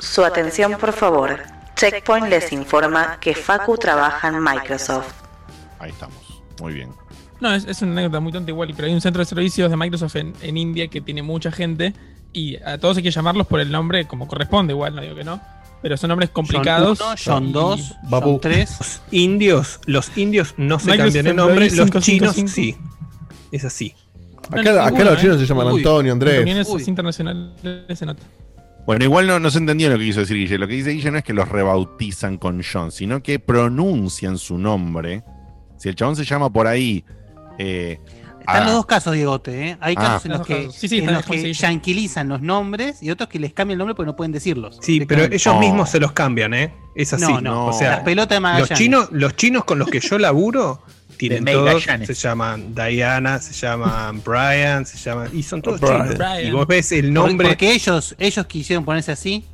Su 0.00 0.24
atención, 0.24 0.72
por 0.78 0.92
favor. 0.92 1.40
Checkpoint 1.76 2.28
les 2.28 2.52
informa 2.52 3.18
que 3.20 3.34
Facu 3.34 3.76
trabaja 3.78 4.28
en 4.28 4.42
Microsoft. 4.42 5.12
Ahí 5.78 5.90
estamos. 5.90 6.42
Muy 6.60 6.72
bien. 6.74 6.90
No, 7.40 7.54
es, 7.54 7.64
es 7.66 7.82
una 7.82 7.92
anécdota 7.92 8.20
muy 8.20 8.32
tonta 8.32 8.50
igual, 8.50 8.72
pero 8.74 8.88
hay 8.88 8.94
un 8.94 9.00
centro 9.00 9.20
de 9.20 9.26
servicios 9.26 9.70
de 9.70 9.76
Microsoft 9.76 10.16
en, 10.16 10.34
en 10.40 10.56
India 10.56 10.88
que 10.88 11.00
tiene 11.02 11.22
mucha 11.22 11.50
gente 11.52 11.92
y 12.32 12.56
a 12.56 12.78
todos 12.78 12.96
hay 12.96 13.02
que 13.02 13.10
llamarlos 13.10 13.46
por 13.46 13.60
el 13.60 13.70
nombre 13.70 14.06
como 14.06 14.26
corresponde, 14.28 14.72
igual, 14.72 14.94
no 14.94 15.02
digo 15.02 15.14
que 15.14 15.24
no. 15.24 15.40
Pero 15.82 15.96
son 15.96 16.08
nombres 16.08 16.30
complicados. 16.30 16.98
Babu. 18.04 18.32
John 18.32 18.40
tres. 18.40 18.76
Los 18.80 19.02
indios, 19.12 19.80
los 19.86 20.16
indios 20.16 20.54
no 20.56 20.78
se 20.78 20.90
Microsoft 20.90 21.14
cambian 21.14 21.24
de 21.24 21.34
nombre, 21.34 21.70
los 21.70 21.90
555. 21.90 22.34
chinos 22.34 22.50
sí. 22.50 22.76
Es 23.52 23.64
así. 23.64 23.94
No, 24.50 24.60
Acá, 24.60 24.72
no, 24.72 24.80
acá 24.80 24.90
ninguno, 24.90 25.10
los 25.10 25.20
chinos 25.20 25.36
¿eh? 25.36 25.40
se 25.40 25.46
llaman 25.46 25.66
Uy, 25.68 25.78
Antonio, 25.78 26.12
Andrés. 26.12 26.34
reuniones 26.36 26.88
internacionales 26.88 27.98
se 27.98 28.06
nota. 28.06 28.22
Bueno, 28.86 29.04
igual 29.04 29.26
no, 29.26 29.40
no 29.40 29.50
se 29.50 29.58
entendió 29.58 29.90
lo 29.90 29.98
que 29.98 30.04
quiso 30.04 30.20
decir 30.20 30.36
Guille. 30.36 30.58
Lo 30.58 30.68
que 30.68 30.74
dice 30.74 30.90
Guille 30.90 31.10
no 31.10 31.18
es 31.18 31.24
que 31.24 31.32
los 31.32 31.48
rebautizan 31.48 32.38
con 32.38 32.62
John, 32.62 32.92
sino 32.92 33.22
que 33.22 33.40
pronuncian 33.40 34.38
su 34.38 34.58
nombre. 34.58 35.24
Si 35.76 35.88
el 35.88 35.96
chabón 35.96 36.14
se 36.16 36.24
llama 36.24 36.50
por 36.50 36.66
ahí. 36.68 37.04
Eh, 37.58 37.98
Están 38.46 38.62
ah, 38.62 38.64
los 38.66 38.72
dos 38.74 38.86
casos, 38.86 39.14
Diegote, 39.14 39.70
¿eh? 39.70 39.76
Hay 39.80 39.94
Ah. 39.98 40.02
casos 40.02 40.24
en 40.26 40.30
Los 40.32 40.38
los 40.40 40.46
que. 40.46 40.70
Sí, 40.70 40.88
sí, 40.88 40.98
en 40.98 41.12
los 41.12 41.24
que 41.24 41.52
yanquilizan 41.52 42.28
los 42.28 42.40
nombres 42.42 43.02
y 43.02 43.10
otros 43.10 43.28
que 43.28 43.38
les 43.38 43.52
cambian 43.52 43.74
el 43.74 43.78
nombre 43.78 43.94
porque 43.94 44.06
no 44.06 44.16
pueden 44.16 44.32
decirlos. 44.32 44.78
Sí, 44.80 45.04
pero 45.06 45.22
cambian- 45.22 45.32
ellos 45.34 45.58
mismos 45.58 45.90
se 45.90 45.98
los 46.00 46.12
cambian, 46.12 46.54
¿eh? 46.54 46.72
Es 46.94 47.12
así. 47.12 47.22
No, 47.24 47.40
no. 47.40 47.66
O 47.66 47.72
sea, 47.72 47.90
Las 47.90 48.00
pelotas 48.00 48.30
de 48.30 48.34
los 48.36 48.42
Magallanes. 48.42 48.78
chinos, 48.78 49.08
los 49.12 49.36
chinos 49.36 49.64
con 49.64 49.78
los 49.78 49.88
que 49.88 50.00
yo 50.00 50.18
laburo 50.18 50.80
tienen 51.18 51.44
todos, 51.44 51.82
se 51.82 52.14
llaman 52.14 52.74
Diana, 52.74 53.40
se 53.40 53.52
llaman 53.52 54.22
Brian, 54.24 54.86
se 54.86 54.96
llaman 54.98 55.28
y 55.32 55.42
son 55.42 55.60
todos 55.62 55.80
Brian. 55.80 56.02
chinos. 56.02 56.18
Brian. 56.18 56.46
Y 56.46 56.50
vos 56.52 56.66
ves 56.66 56.92
el 56.92 57.12
nombre, 57.12 57.48
Porque 57.48 57.72
ellos, 57.72 58.14
ellos 58.18 58.46
quisieron 58.46 58.84
ponerse 58.84 59.12
así. 59.12 59.44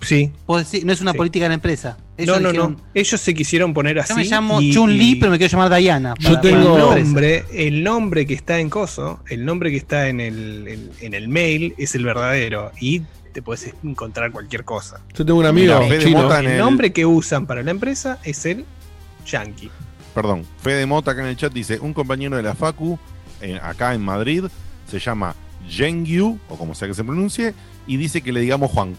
sí. 0.00 0.32
Decís, 0.48 0.84
no 0.84 0.92
es 0.92 1.00
una 1.00 1.12
Sí. 1.12 1.18
política 1.18 1.44
de 1.44 1.48
la 1.50 1.54
empresa. 1.54 1.96
Ellos 2.22 2.36
No, 2.36 2.40
no, 2.40 2.48
dijeron, 2.50 2.72
no. 2.78 2.84
Ellos 2.94 3.20
se 3.20 3.34
quisieron 3.34 3.74
poner 3.74 3.98
así. 3.98 4.10
Yo 4.10 4.16
me 4.16 4.24
llamo 4.24 4.60
y- 4.60 4.72
Chun-Li, 4.72 5.10
y- 5.12 5.16
pero 5.16 5.32
me 5.32 5.38
quiero 5.38 5.50
llamar 5.52 5.74
Diana. 5.78 6.14
Yo 6.18 6.40
tengo- 6.40 6.92
el 6.94 7.02
nombre, 7.04 7.44
el 7.52 7.82
nombre 7.82 8.26
que 8.26 8.34
está 8.34 8.58
en 8.58 8.70
coso, 8.70 9.20
el 9.28 9.44
nombre 9.44 9.70
que 9.70 9.76
está 9.76 10.08
en 10.08 10.20
el, 10.20 10.68
en, 10.68 10.90
en 11.00 11.14
el 11.14 11.28
mail 11.28 11.74
es 11.78 11.94
el 11.94 12.04
verdadero 12.04 12.72
y 12.80 13.02
te 13.32 13.42
puedes 13.42 13.72
encontrar 13.84 14.32
cualquier 14.32 14.64
cosa. 14.64 15.00
Yo 15.14 15.24
tengo 15.24 15.38
un 15.38 15.46
amigo 15.46 15.78
Mira, 15.78 15.88
Fede 15.88 16.04
chino. 16.04 16.22
Mota 16.22 16.40
en 16.40 16.46
El 16.46 16.52
el- 16.52 16.58
nombre 16.58 16.92
que 16.92 17.06
usan 17.06 17.46
para 17.46 17.62
la 17.62 17.70
empresa 17.70 18.18
es 18.24 18.44
el 18.46 18.64
Yankee. 19.26 19.70
Perdón, 20.14 20.44
Fede 20.62 20.86
Mota 20.86 21.12
acá 21.12 21.22
en 21.22 21.28
el 21.28 21.36
chat 21.36 21.52
dice: 21.52 21.78
Un 21.80 21.92
compañero 21.94 22.36
de 22.36 22.42
la 22.42 22.54
Facu, 22.54 22.98
eh, 23.40 23.58
acá 23.62 23.94
en 23.94 24.02
Madrid, 24.02 24.44
se 24.90 24.98
llama 24.98 25.34
Jengyu, 25.68 26.38
o 26.48 26.56
como 26.56 26.74
sea 26.74 26.88
que 26.88 26.94
se 26.94 27.04
pronuncie, 27.04 27.54
y 27.86 27.96
dice 27.96 28.20
que 28.20 28.32
le 28.32 28.40
digamos 28.40 28.70
Juan. 28.72 28.94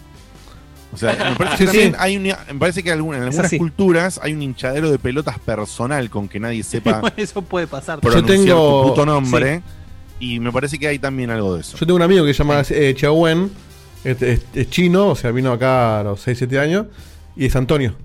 O 0.94 0.98
sea, 0.98 1.14
me 1.30 1.36
parece 1.38 1.58
que, 1.58 1.58
Sí, 1.58 1.66
también 1.66 1.92
sí. 1.92 1.96
hay 2.00 2.18
un- 2.18 2.24
me 2.24 2.60
parece 2.60 2.84
que 2.84 2.90
en 2.90 2.96
algunas 2.98 3.50
culturas 3.58 4.20
hay 4.22 4.34
un 4.34 4.42
hinchadero 4.42 4.92
de 4.92 5.00
pelotas 5.00 5.40
personal 5.40 6.10
con 6.10 6.28
que 6.28 6.40
nadie 6.40 6.64
sepa 6.64 7.02
Eso 7.18 7.42
puede 7.42 7.68
pasar. 7.68 7.98
Yo 8.02 8.10
pronunciar 8.10 8.38
tengo- 8.40 8.82
tu 8.84 8.90
puto 8.90 9.06
nombre. 9.06 9.62
Y 10.20 10.40
me 10.40 10.52
parece 10.52 10.78
que 10.78 10.88
hay 10.88 11.00
también 11.00 11.30
algo 11.32 11.56
de 11.56 11.62
eso. 11.62 11.78
Yo 11.78 11.86
tengo 11.86 11.96
un 11.96 12.02
amigo 12.04 12.26
que 12.26 12.34
se 12.34 12.40
llama 12.44 12.62
eh, 12.70 12.94
Chiao 12.96 13.14
Wen. 13.14 13.50
Es, 14.04 14.22
es- 14.22 14.42
es 14.54 14.70
chino, 14.70 15.08
o 15.10 15.16
sea, 15.16 15.32
vino 15.32 15.52
acá 15.52 16.00
a 16.02 16.04
los 16.04 16.20
6, 16.22 16.38
7 16.40 16.60
años. 16.60 16.88
Y 17.36 17.46
es 17.46 17.56
Antonio. 17.56 17.96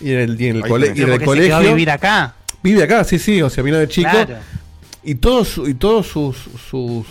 Y 0.00 0.12
en 0.12 0.18
el, 0.20 0.40
y 0.40 0.46
en 0.48 0.56
el, 0.56 0.62
cole- 0.62 0.86
y 0.88 0.90
en 0.90 0.94
Pero 0.94 1.14
el 1.14 1.20
porque 1.22 1.40
se 1.40 1.46
quedó 1.46 1.54
a 1.56 1.58
colegio. 1.58 1.74
vivir 1.76 1.90
acá. 1.90 2.34
Vive 2.62 2.82
acá, 2.82 3.02
sí, 3.04 3.18
sí, 3.18 3.40
o 3.42 3.48
sea, 3.50 3.64
vino 3.64 3.76
de 3.78 3.88
chico. 3.88 4.10
Claro. 4.10 4.34
Y 5.02 5.14
todos, 5.16 5.60
y 5.66 5.74
todos 5.74 6.06
sus, 6.06 6.36
sus 6.68 7.06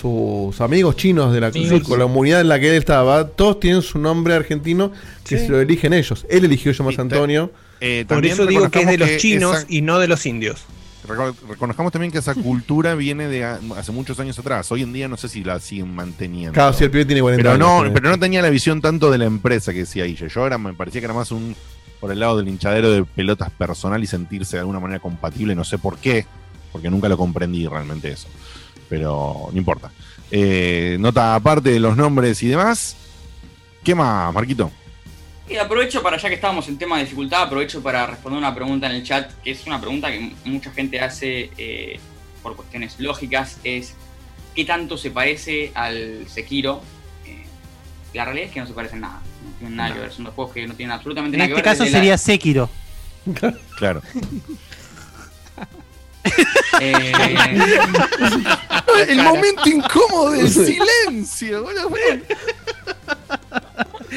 sus 0.00 0.60
amigos 0.60 0.96
chinos 0.96 1.32
de 1.32 1.40
la 1.40 1.48
Amigos. 1.48 1.82
con 1.82 1.98
la 1.98 2.04
comunidad 2.04 2.40
en 2.40 2.48
la 2.48 2.58
que 2.60 2.68
él 2.68 2.74
estaba, 2.76 3.26
todos 3.28 3.58
tienen 3.60 3.82
su 3.82 3.98
nombre 3.98 4.34
argentino 4.34 4.92
que 5.24 5.38
Sí. 5.38 5.46
se 5.46 5.50
lo 5.52 5.60
eligen 5.60 5.92
ellos. 5.92 6.24
Él 6.30 6.44
eligió 6.44 6.72
llamarse. 6.72 7.00
Antonio. 7.00 7.50
Eh, 7.80 8.04
Por 8.08 8.24
eso 8.26 8.46
digo 8.46 8.70
que 8.70 8.80
es 8.80 8.86
de 8.86 8.98
los 8.98 9.16
chinos 9.18 9.56
esa- 9.58 9.66
y 9.68 9.82
no 9.82 9.98
de 9.98 10.08
los 10.08 10.24
indios. 10.26 10.60
reco- 11.06 11.34
reconozcamos 11.48 11.90
también 11.90 12.10
que 12.12 12.18
esa 12.18 12.34
cultura 12.34 12.94
viene 12.94 13.28
de 13.28 13.42
hace 13.44 13.92
muchos 13.92 14.18
años 14.20 14.38
atrás. 14.38 14.70
Hoy 14.72 14.82
en 14.82 14.92
día 14.92 15.08
no 15.08 15.16
sé 15.16 15.28
si 15.28 15.42
la 15.42 15.58
siguen 15.58 15.94
manteniendo. 15.94 16.52
Claro, 16.52 16.72
si 16.74 16.84
el 16.84 16.90
pibe 16.90 17.06
tiene 17.06 17.22
40 17.22 17.42
pero 17.42 17.54
años. 17.54 17.66
no, 17.66 17.80
tiene. 17.82 17.94
pero 17.94 18.10
no 18.10 18.18
tenía 18.18 18.42
la 18.42 18.50
visión 18.50 18.80
tanto 18.82 19.10
de 19.10 19.16
la 19.18 19.24
empresa 19.24 19.72
que 19.72 19.80
decía 19.80 20.04
Ille. 20.06 20.28
Yo 20.28 20.46
era, 20.46 20.58
me 20.58 20.74
parecía 20.74 21.00
que 21.00 21.06
era 21.06 21.14
más 21.14 21.30
un 21.32 21.54
por 22.00 22.12
el 22.12 22.20
lado 22.20 22.36
del 22.36 22.46
hinchadero 22.48 22.90
de 22.92 23.04
pelotas 23.04 23.50
personal 23.50 24.02
y 24.02 24.06
sentirse 24.06 24.56
de 24.56 24.60
alguna 24.60 24.80
manera 24.80 25.00
compatible, 25.00 25.54
no 25.54 25.64
sé 25.64 25.78
por 25.78 25.96
qué, 25.98 26.26
porque 26.72 26.90
nunca 26.90 27.08
lo 27.08 27.16
comprendí 27.16 27.66
realmente 27.66 28.10
eso. 28.12 28.28
Pero 28.88 29.48
no 29.52 29.58
importa. 29.58 29.90
Eh, 30.30 30.96
nota 31.00 31.34
aparte 31.34 31.70
de 31.70 31.80
los 31.80 31.96
nombres 31.96 32.42
y 32.42 32.48
demás. 32.48 32.96
¿Qué 33.84 33.94
más, 33.94 34.32
Marquito? 34.32 34.70
Y 35.48 35.56
aprovecho 35.56 36.02
para, 36.02 36.18
ya 36.18 36.28
que 36.28 36.34
estábamos 36.34 36.68
en 36.68 36.76
tema 36.76 36.98
de 36.98 37.04
dificultad, 37.04 37.42
aprovecho 37.44 37.82
para 37.82 38.06
responder 38.06 38.38
una 38.38 38.54
pregunta 38.54 38.86
en 38.86 38.96
el 38.96 39.02
chat, 39.02 39.32
que 39.42 39.52
es 39.52 39.66
una 39.66 39.80
pregunta 39.80 40.10
que 40.10 40.32
mucha 40.44 40.70
gente 40.72 41.00
hace 41.00 41.50
eh, 41.56 41.98
por 42.42 42.54
cuestiones 42.54 42.96
lógicas, 43.00 43.58
es 43.64 43.94
¿qué 44.54 44.64
tanto 44.66 44.98
se 44.98 45.10
parece 45.10 45.72
al 45.74 46.26
Sekiro? 46.28 46.82
Eh, 47.24 47.44
la 48.12 48.26
realidad 48.26 48.48
es 48.48 48.52
que 48.52 48.60
no 48.60 48.66
se 48.66 48.74
parecen 48.74 49.00
nada, 49.00 49.22
no 49.42 49.52
tienen 49.58 49.76
nada 49.76 49.94
que 49.94 50.00
ver, 50.00 50.12
son 50.12 50.24
dos 50.26 50.34
juegos 50.34 50.52
que 50.52 50.66
no 50.66 50.74
tienen 50.74 50.92
absolutamente 50.92 51.36
En 51.36 51.38
nada 51.38 51.46
este 51.48 51.54
que 51.62 51.68
ver. 51.68 51.74
caso 51.76 51.84
desde 51.84 51.92
la- 51.96 51.98
sería 51.98 52.18
Sekiro. 52.18 52.68
Claro. 53.78 54.02
eh, 56.80 57.12
el 59.08 59.22
momento 59.22 59.68
incómodo 59.68 60.30
del 60.32 60.48
silencio. 60.48 61.66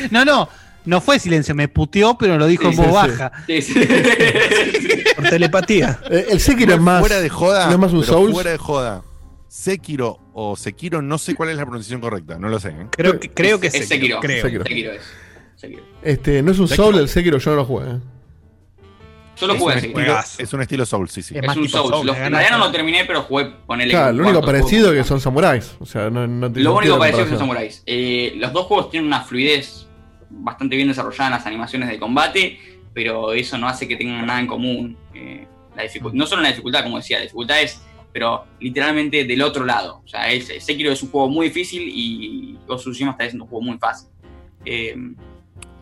No, 0.09 0.25
no, 0.25 0.49
no 0.85 1.01
fue 1.01 1.19
silencio, 1.19 1.53
me 1.55 1.67
puteó, 1.67 2.17
pero 2.17 2.37
lo 2.37 2.47
dijo 2.47 2.63
Sí, 2.63 2.69
en 2.69 2.75
voz 2.77 2.87
sí, 2.87 2.93
baja. 2.93 3.31
sí, 3.47 3.61
sí. 3.61 3.73
Por 5.15 5.29
telepatía. 5.29 5.99
Eh, 6.09 6.27
el 6.31 6.39
Sekiro 6.39 6.73
es 6.73 6.79
más. 6.81 6.99
fuera 7.01 7.19
de 7.19 7.29
joda. 7.29 7.67
no 7.67 7.73
es 7.73 7.79
más 7.79 7.93
un 7.93 8.03
Souls. 8.03 8.33
Fuera 8.33 8.51
de 8.51 8.57
joda. 8.57 9.03
Sekiro 9.47 10.17
o 10.33 10.55
Sekiro, 10.55 11.01
no 11.01 11.17
sé 11.17 11.35
cuál 11.35 11.49
es 11.49 11.57
la 11.57 11.63
pronunciación 11.63 11.99
correcta, 11.99 12.37
no 12.39 12.47
lo 12.47 12.59
sé. 12.59 12.69
¿eh? 12.69 12.87
Creo 12.91 13.19
que, 13.19 13.29
creo 13.29 13.59
que 13.59 13.67
es 13.67 13.75
es 13.75 13.87
Sekiro. 13.89 14.21
Sekiro. 14.21 14.21
Creo. 14.21 14.43
Sekiro. 14.43 14.63
Sekiro 14.63 14.91
es. 14.93 15.01
Sekiro. 15.57 15.83
Este, 16.01 16.41
no 16.41 16.51
es 16.51 16.59
un 16.59 16.67
Sekiro. 16.69 16.85
Soul 16.85 16.97
el 16.99 17.09
Sekiro, 17.09 17.37
yo 17.37 17.51
no 17.51 17.57
lo 17.57 17.65
jugué. 17.65 17.85
eh. 17.91 17.99
Solo 19.41 19.53
es 19.53 19.59
jugué 19.59 19.73
un 19.73 19.77
ese. 19.77 19.87
estilo, 19.87 20.19
es 20.39 20.53
un 20.53 20.61
estilo 20.61 20.85
Soul, 20.85 21.09
sí, 21.09 21.21
sí. 21.21 21.35
Es 21.37 21.55
un 21.57 21.67
Souls. 21.67 22.05
Los, 22.05 22.15
en 22.15 22.31
realidad 22.31 22.51
no 22.51 22.57
lo 22.59 22.71
terminé, 22.71 23.03
pero 23.05 23.23
jugué, 23.23 23.45
ponele. 23.65 23.91
Claro, 23.91 24.13
lo 24.13 24.23
único 24.23 24.41
parecido 24.41 24.87
juego. 24.87 25.01
que 25.01 25.07
son 25.07 25.19
samuráis. 25.19 25.75
O 25.79 25.85
sea, 25.85 26.09
no, 26.09 26.25
no 26.27 26.51
tiene 26.51 26.63
Lo 26.63 26.77
único 26.77 26.97
parecido 26.97 27.23
es 27.23 27.25
que 27.27 27.31
son 27.35 27.39
samuráis. 27.39 27.83
Eh, 27.85 28.33
los 28.37 28.53
dos 28.53 28.65
juegos 28.67 28.89
tienen 28.89 29.07
una 29.07 29.21
fluidez 29.21 29.87
bastante 30.29 30.75
bien 30.77 30.87
desarrollada 30.87 31.25
en 31.27 31.31
las 31.33 31.45
animaciones 31.45 31.89
de 31.89 31.99
combate, 31.99 32.59
pero 32.93 33.33
eso 33.33 33.57
no 33.57 33.67
hace 33.67 33.87
que 33.87 33.97
tengan 33.97 34.25
nada 34.25 34.39
en 34.39 34.47
común. 34.47 34.97
Eh, 35.13 35.45
la 35.75 35.83
no 36.13 36.25
solo 36.25 36.41
la 36.41 36.49
dificultad, 36.49 36.83
como 36.83 36.97
decía, 36.97 37.17
la 37.17 37.23
dificultad 37.23 37.61
es, 37.61 37.81
pero 38.13 38.45
literalmente 38.59 39.23
del 39.25 39.41
otro 39.41 39.65
lado. 39.65 40.01
O 40.05 40.07
sea, 40.07 40.29
es, 40.31 40.51
Sekiro 40.63 40.91
es 40.91 41.01
un 41.03 41.09
juego 41.11 41.29
muy 41.29 41.47
difícil 41.47 41.81
y 41.85 42.53
Ghost 42.67 42.87
of 42.87 42.93
Tsushima 42.93 43.11
está 43.11 43.25
siendo 43.25 43.45
un 43.45 43.49
juego 43.49 43.65
muy 43.65 43.77
fácil. 43.77 44.09
Eh, 44.65 44.95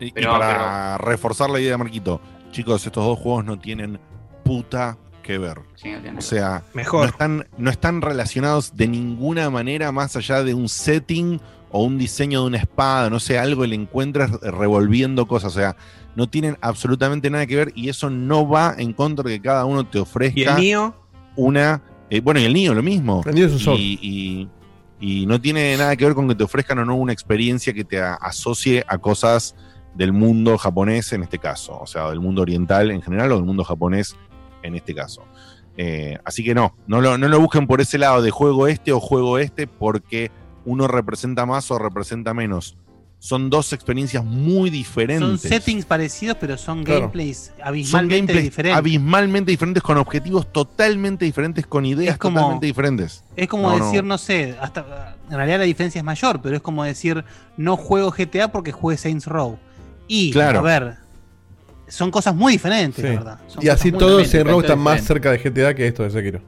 Y, 0.00 0.06
y 0.06 0.12
pero, 0.12 0.30
para 0.30 0.96
reforzar 0.96 1.50
la 1.50 1.60
idea 1.60 1.72
de 1.72 1.76
Marquito, 1.76 2.20
chicos, 2.50 2.86
estos 2.86 3.04
dos 3.04 3.18
juegos 3.18 3.44
no 3.44 3.58
tienen 3.58 3.98
puta 4.44 4.96
que 5.22 5.38
ver. 5.38 5.60
Sí, 5.76 5.90
no 5.90 6.00
tienen 6.00 6.18
O 6.18 6.22
sea, 6.22 6.62
Mejor. 6.74 7.02
No, 7.02 7.06
están, 7.10 7.46
no 7.58 7.70
están 7.70 8.00
relacionados 8.02 8.74
de 8.76 8.88
ninguna 8.88 9.50
manera 9.50 9.92
más 9.92 10.16
allá 10.16 10.42
de 10.42 10.54
un 10.54 10.68
setting 10.68 11.40
o 11.70 11.84
un 11.84 11.98
diseño 11.98 12.40
de 12.40 12.46
una 12.48 12.58
espada, 12.58 13.10
no 13.10 13.20
sé, 13.20 13.38
algo 13.38 13.64
le 13.64 13.76
encuentras 13.76 14.32
revolviendo 14.40 15.26
cosas. 15.28 15.54
O 15.54 15.58
sea, 15.58 15.76
no 16.16 16.28
tienen 16.28 16.56
absolutamente 16.60 17.30
nada 17.30 17.46
que 17.46 17.56
ver 17.56 17.72
y 17.76 17.88
eso 17.88 18.10
no 18.10 18.48
va 18.48 18.74
en 18.76 18.92
contra 18.92 19.22
de 19.28 19.36
que 19.36 19.42
cada 19.42 19.64
uno 19.66 19.86
te 19.86 19.98
ofrezca 20.00 20.40
¿Y 20.40 20.42
el 20.44 20.56
Nio? 20.56 20.94
una. 21.36 21.82
eh, 22.10 22.20
bueno, 22.20 22.40
y 22.40 22.44
el 22.44 22.52
Nio, 22.54 22.74
lo 22.74 22.82
mismo. 22.82 23.22
El 23.24 23.34
Nio 23.36 23.46
es 23.46 23.52
un 23.52 23.58
Soul. 23.60 23.78
y, 23.78 23.98
y- 24.02 24.48
y 25.02 25.24
no 25.26 25.40
tiene 25.40 25.74
nada 25.78 25.96
que 25.96 26.04
ver 26.04 26.14
con 26.14 26.28
que 26.28 26.34
te 26.34 26.44
ofrezcan 26.44 26.78
o 26.80 26.84
no 26.84 26.94
una 26.94 27.12
experiencia 27.14 27.72
que 27.72 27.84
te 27.84 27.98
asocie 28.02 28.84
a 28.86 28.98
cosas 28.98 29.54
del 29.94 30.12
mundo 30.12 30.56
japonés 30.58 31.12
en 31.12 31.22
este 31.22 31.38
caso, 31.38 31.78
o 31.80 31.86
sea, 31.86 32.08
del 32.10 32.20
mundo 32.20 32.42
oriental 32.42 32.90
en 32.90 33.02
general 33.02 33.32
o 33.32 33.36
del 33.36 33.44
mundo 33.44 33.64
japonés 33.64 34.16
en 34.62 34.74
este 34.76 34.94
caso. 34.94 35.22
Eh, 35.76 36.18
así 36.24 36.44
que 36.44 36.54
no, 36.54 36.76
no 36.86 37.00
lo, 37.00 37.16
no 37.18 37.28
lo 37.28 37.40
busquen 37.40 37.66
por 37.66 37.80
ese 37.80 37.96
lado 37.98 38.22
de 38.22 38.30
juego 38.30 38.66
este 38.66 38.92
o 38.92 39.00
juego 39.00 39.38
este 39.38 39.66
porque 39.66 40.30
uno 40.64 40.86
representa 40.86 41.46
más 41.46 41.70
o 41.70 41.78
representa 41.78 42.34
menos. 42.34 42.76
Son 43.22 43.50
dos 43.50 43.74
experiencias 43.74 44.24
muy 44.24 44.70
Son 44.70 44.72
diferentes. 44.72 45.40
settings 45.42 45.84
parecidos, 45.84 46.38
pero 46.40 46.56
son 46.56 46.84
Claro. 46.84 47.00
gameplays 47.02 47.52
Son 47.58 47.66
abismalmente 47.68 48.16
gameplays 48.32 48.44
diferentes. 48.44 48.78
abismalmente 48.78 49.50
diferentes, 49.50 49.82
con 49.82 49.98
objetivos 49.98 50.50
totalmente 50.50 51.26
diferentes, 51.26 51.66
con 51.66 51.84
ideas 51.84 52.16
como- 52.16 52.36
totalmente 52.38 52.66
diferentes. 52.66 53.22
Es 53.36 53.46
como 53.46 53.70
No, 53.70 53.78
no. 53.78 53.84
decir, 53.84 54.04
no. 54.04 54.16
sé, 54.16 54.56
hasta 54.60 55.16
en 55.28 55.36
realidad 55.36 55.58
la 55.58 55.64
diferencia 55.64 55.98
es 55.98 56.04
mayor, 56.04 56.40
pero 56.40 56.56
es 56.56 56.62
como 56.62 56.82
decir, 56.82 57.22
no 57.58 57.76
juego 57.76 58.10
GTA 58.10 58.48
porque 58.52 58.72
juegue 58.72 58.96
Saints 58.96 59.26
Row. 59.26 59.58
Y, 60.12 60.32
Claro. 60.32 60.58
a 60.58 60.62
ver, 60.62 60.94
son 61.86 62.10
cosas 62.10 62.34
muy 62.34 62.54
diferentes, 62.54 63.02
la 63.04 63.10
Sí. 63.10 63.16
verdad. 63.16 63.38
Son 63.46 63.64
Y 63.64 63.68
así 63.68 63.92
todos 63.92 64.34
en 64.34 64.44
Row 64.46 64.60
están 64.60 64.80
más 64.80 65.02
cerca 65.04 65.30
de 65.30 65.38
GTA 65.38 65.72
que 65.72 65.86
esto 65.86 66.02
de 66.02 66.10
Sekiro. 66.10 66.40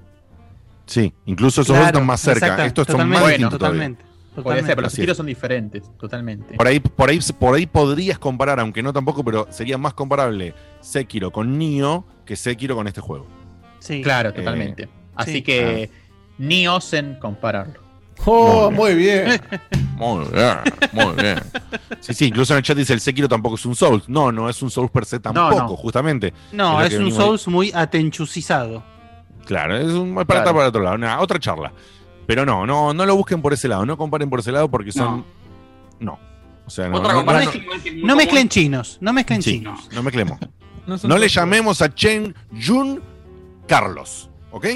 Sí, 0.85 1.15
incluso 1.27 1.61
esos 1.63 1.75
Claro, 1.77 1.87
están 1.87 2.05
más 2.07 2.21
cerca. 2.21 2.47
exacto, 2.47 2.65
Estos 2.65 2.87
son 2.89 2.93
totalmente, 2.95 3.21
más 3.21 3.29
distintos 3.31 3.59
totalmente. 3.61 4.03
todavía. 4.03 4.43
Puede 4.43 4.59
ser, 4.63 4.69
pero 4.71 4.83
los 4.83 4.93
Así 4.93 5.03
tiros 5.03 5.17
son 5.17 5.27
diferentes, 5.27 5.83
totalmente. 5.97 6.55
Por 6.57 6.67
ahí, 6.67 6.81
por, 6.81 7.09
ahí, 7.11 7.21
por 7.39 7.55
ahí 7.55 7.67
podrías 7.67 8.19
comparar, 8.19 8.59
aunque 8.59 8.83
no 8.83 8.93
tampoco, 8.93 9.23
pero 9.23 9.47
sería 9.51 9.79
más 9.79 9.95
comparable 9.95 10.55
Sekiro 10.81 11.31
con 11.31 11.57
Nioh 11.57 12.05
que 12.27 12.35
Sekiro 12.35 12.75
con 12.75 12.89
este 12.89 13.01
juego. 13.01 13.27
Sí. 13.79 14.03
Claro, 14.03 14.31
Eh, 14.31 14.33
totalmente. 14.33 14.89
Así 15.15 15.35
sí. 15.35 15.43
que 15.43 15.89
ni 16.39 16.67
osen 16.67 17.17
compararlo. 17.21 17.81
Oh, 18.25 18.71
muy 18.73 18.95
bien. 18.97 19.41
Muy 19.97 20.25
bien, 20.33 20.59
muy 20.93 21.15
bien. 21.23 21.39
Sí, 22.01 22.15
sí, 22.15 22.27
incluso 22.27 22.55
en 22.55 22.59
el 22.59 22.63
chat 22.65 22.77
dice 22.77 22.93
el 22.93 23.01
Sekiro 23.01 23.29
tampoco 23.29 23.55
es 23.57 23.65
un 23.67 23.75
Souls. 23.77 24.09
No, 24.09 24.33
no 24.33 24.49
es 24.49 24.61
un 24.63 24.71
Souls 24.71 24.91
per 24.91 25.05
se 25.05 25.21
tampoco, 25.21 25.55
no. 25.57 25.69
justamente. 25.77 26.33
No, 26.53 26.81
es 26.83 26.95
un 26.95 27.13
Souls 27.13 27.47
muy 27.49 27.71
atenchusizado. 27.75 28.83
Claro, 29.45 29.77
es 29.77 29.93
un 29.93 30.15
para 30.15 30.25
Claro. 30.27 30.41
estar 30.41 30.55
para 30.55 30.69
otro 30.69 30.83
lado, 30.83 30.99
nada, 30.99 31.21
otra 31.21 31.39
charla. 31.39 31.73
Pero 32.27 32.47
no, 32.47 32.65
no, 32.67 32.95
no 32.95 33.05
lo 33.07 33.17
busquen 33.17 33.43
por 33.43 33.53
ese 33.53 33.69
lado, 33.69 33.85
no 33.85 33.97
comparen 33.97 34.31
por 34.31 34.41
ese 34.41 34.53
lado 34.53 34.69
porque 34.71 34.93
son. 34.93 35.25
No. 36.01 36.19
O 36.65 36.71
sea, 36.71 36.89
no. 36.89 36.99
Otra 36.99 37.13
no, 37.15 37.23
no- 37.25 37.41
No 38.05 38.17
mezclen 38.17 38.49
chinos, 38.49 38.99
no 39.01 39.13
mezclen 39.13 39.43
Sí, 39.43 39.59
chinos. 39.59 39.89
no 39.93 40.03
mezclemos. 40.03 40.39
No 40.85 40.97
No 41.05 41.17
le 41.17 41.29
llamemos 41.29 41.81
a 41.81 41.95
Chen 41.95 42.35
Jun 42.67 43.01
Carlos, 43.69 44.29
¿ok? 44.51 44.67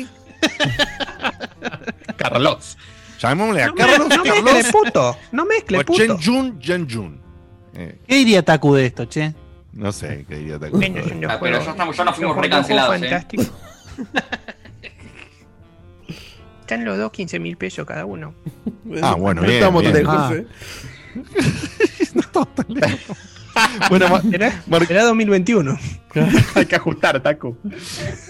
Carlos. 2.16 2.76
Llamémosle 3.18 3.62
a 3.62 3.66
No 3.68 3.74
me- 3.74 3.78
Carlos. 3.80 4.08
no 4.08 4.22
Carlos, 4.22 4.44
mezcle, 4.44 4.72
puto. 4.72 5.16
No 5.32 5.44
mezcle, 5.46 5.84
puto. 5.84 5.98
Chen 5.98 6.18
Jun 6.22 6.60
Jen 6.60 6.88
Jun. 6.90 7.20
Eh, 7.74 7.98
¿Qué 8.06 8.14
diría 8.16 8.42
Taku 8.44 8.74
de 8.74 8.86
esto, 8.86 9.06
che? 9.08 9.34
no 9.72 9.92
sé 9.92 10.24
qué 10.28 10.36
diría 10.36 10.58
Taco. 10.58 10.78
Ah, 11.28 11.38
pero 11.40 11.62
ya, 11.62 11.70
estamos, 11.70 11.96
ya 11.96 12.04
nos 12.04 12.16
fuimos 12.16 12.36
recancelados, 12.36 12.96
¿eh? 12.96 12.98
fantásticos. 13.00 13.52
Están 16.60 16.84
los 16.84 16.98
dos 16.98 17.12
15 17.12 17.38
mil 17.38 17.56
pesos 17.56 17.86
cada 17.86 18.04
uno. 18.04 18.34
Ah, 19.00 19.14
bueno, 19.14 19.42
No 19.42 19.46
bien. 19.46 19.58
estamos 19.60 19.82
tan 19.84 19.92
bien. 19.92 20.04
lejos, 20.04 20.16
Ah. 20.18 20.34
eh. 20.34 20.46
Bueno, 23.88 24.08
Ma- 24.10 24.20
Era, 24.32 24.62
Mar- 24.66 24.86
era 24.86 25.04
2021. 25.04 25.78
Hay 26.54 26.66
que 26.66 26.76
ajustar, 26.76 27.22
Taku. 27.22 27.56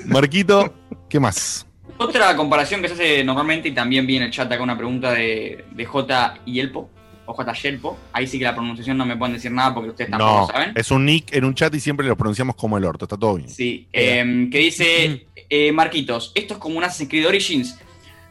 Marquito, 0.05 0.73
¿qué 1.09 1.19
más? 1.19 1.67
Otra 1.99 2.37
comparación 2.37 2.83
que 2.83 2.89
se 2.89 2.95
hace 2.95 3.25
normalmente, 3.25 3.69
y 3.69 3.73
también 3.73 4.07
vi 4.07 4.17
en 4.17 4.25
el 4.25 4.31
chat 4.31 4.51
acá 4.53 4.63
una 4.63 4.77
pregunta 4.77 5.13
de, 5.13 5.65
de 5.71 5.85
J. 5.85 6.35
Yelpo, 6.45 6.91
o 7.25 7.33
J. 7.33 7.53
Yelpo. 7.55 7.99
Ahí 8.13 8.27
sí 8.27 8.39
que 8.39 8.45
la 8.45 8.55
pronunciación 8.55 8.97
no 8.99 9.07
me 9.07 9.17
pueden 9.17 9.35
decir 9.35 9.51
nada 9.51 9.75
porque 9.75 9.91
ustedes 9.91 10.11
tampoco 10.11 10.41
No, 10.41 10.47
saben. 10.47 10.73
es 10.75 10.91
un 10.91 11.05
nick 11.07 11.35
en 11.35 11.45
un 11.45 11.55
chat 11.55 11.75
y 11.75 11.81
siempre 11.81 12.07
lo 12.07 12.17
pronunciamos 12.17 12.55
como 12.57 12.77
el 12.79 12.85
orto, 12.85 13.05
está 13.07 13.17
todo 13.17 13.35
bien. 13.37 13.49
Sí, 13.49 13.89
eh, 13.93 14.49
que 14.51 14.59
dice 14.59 15.27
eh, 15.49 15.73
Marquitos, 15.73 16.33
esto 16.35 16.55
es 16.55 16.61
como 16.61 16.77
un 16.79 16.85
Assassin's 16.85 17.09
Creed 17.11 17.27
Origins. 17.27 17.79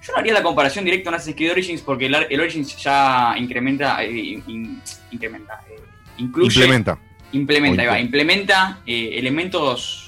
Yo 0.06 0.14
no 0.14 0.20
haría 0.20 0.34
la 0.34 0.44
comparación 0.44 0.86
directa 0.86 1.10
a 1.10 1.12
un 1.12 1.16
Assassin's 1.16 1.36
Creed 1.36 1.52
Origins 1.52 1.82
porque 1.82 2.06
el, 2.06 2.16
el 2.30 2.40
Origins 2.40 2.78
ya 2.78 3.34
incrementa, 3.38 4.04
eh, 4.04 4.12
in- 4.46 4.80
incrementa, 5.12 5.60
eh, 5.68 5.82
incluye, 6.20 6.54
Implementa. 6.54 7.00
implementa, 7.32 7.82
ahí 7.82 7.88
va, 7.88 8.00
implementa 8.00 8.82
eh, 8.86 9.10
elementos 9.14 10.05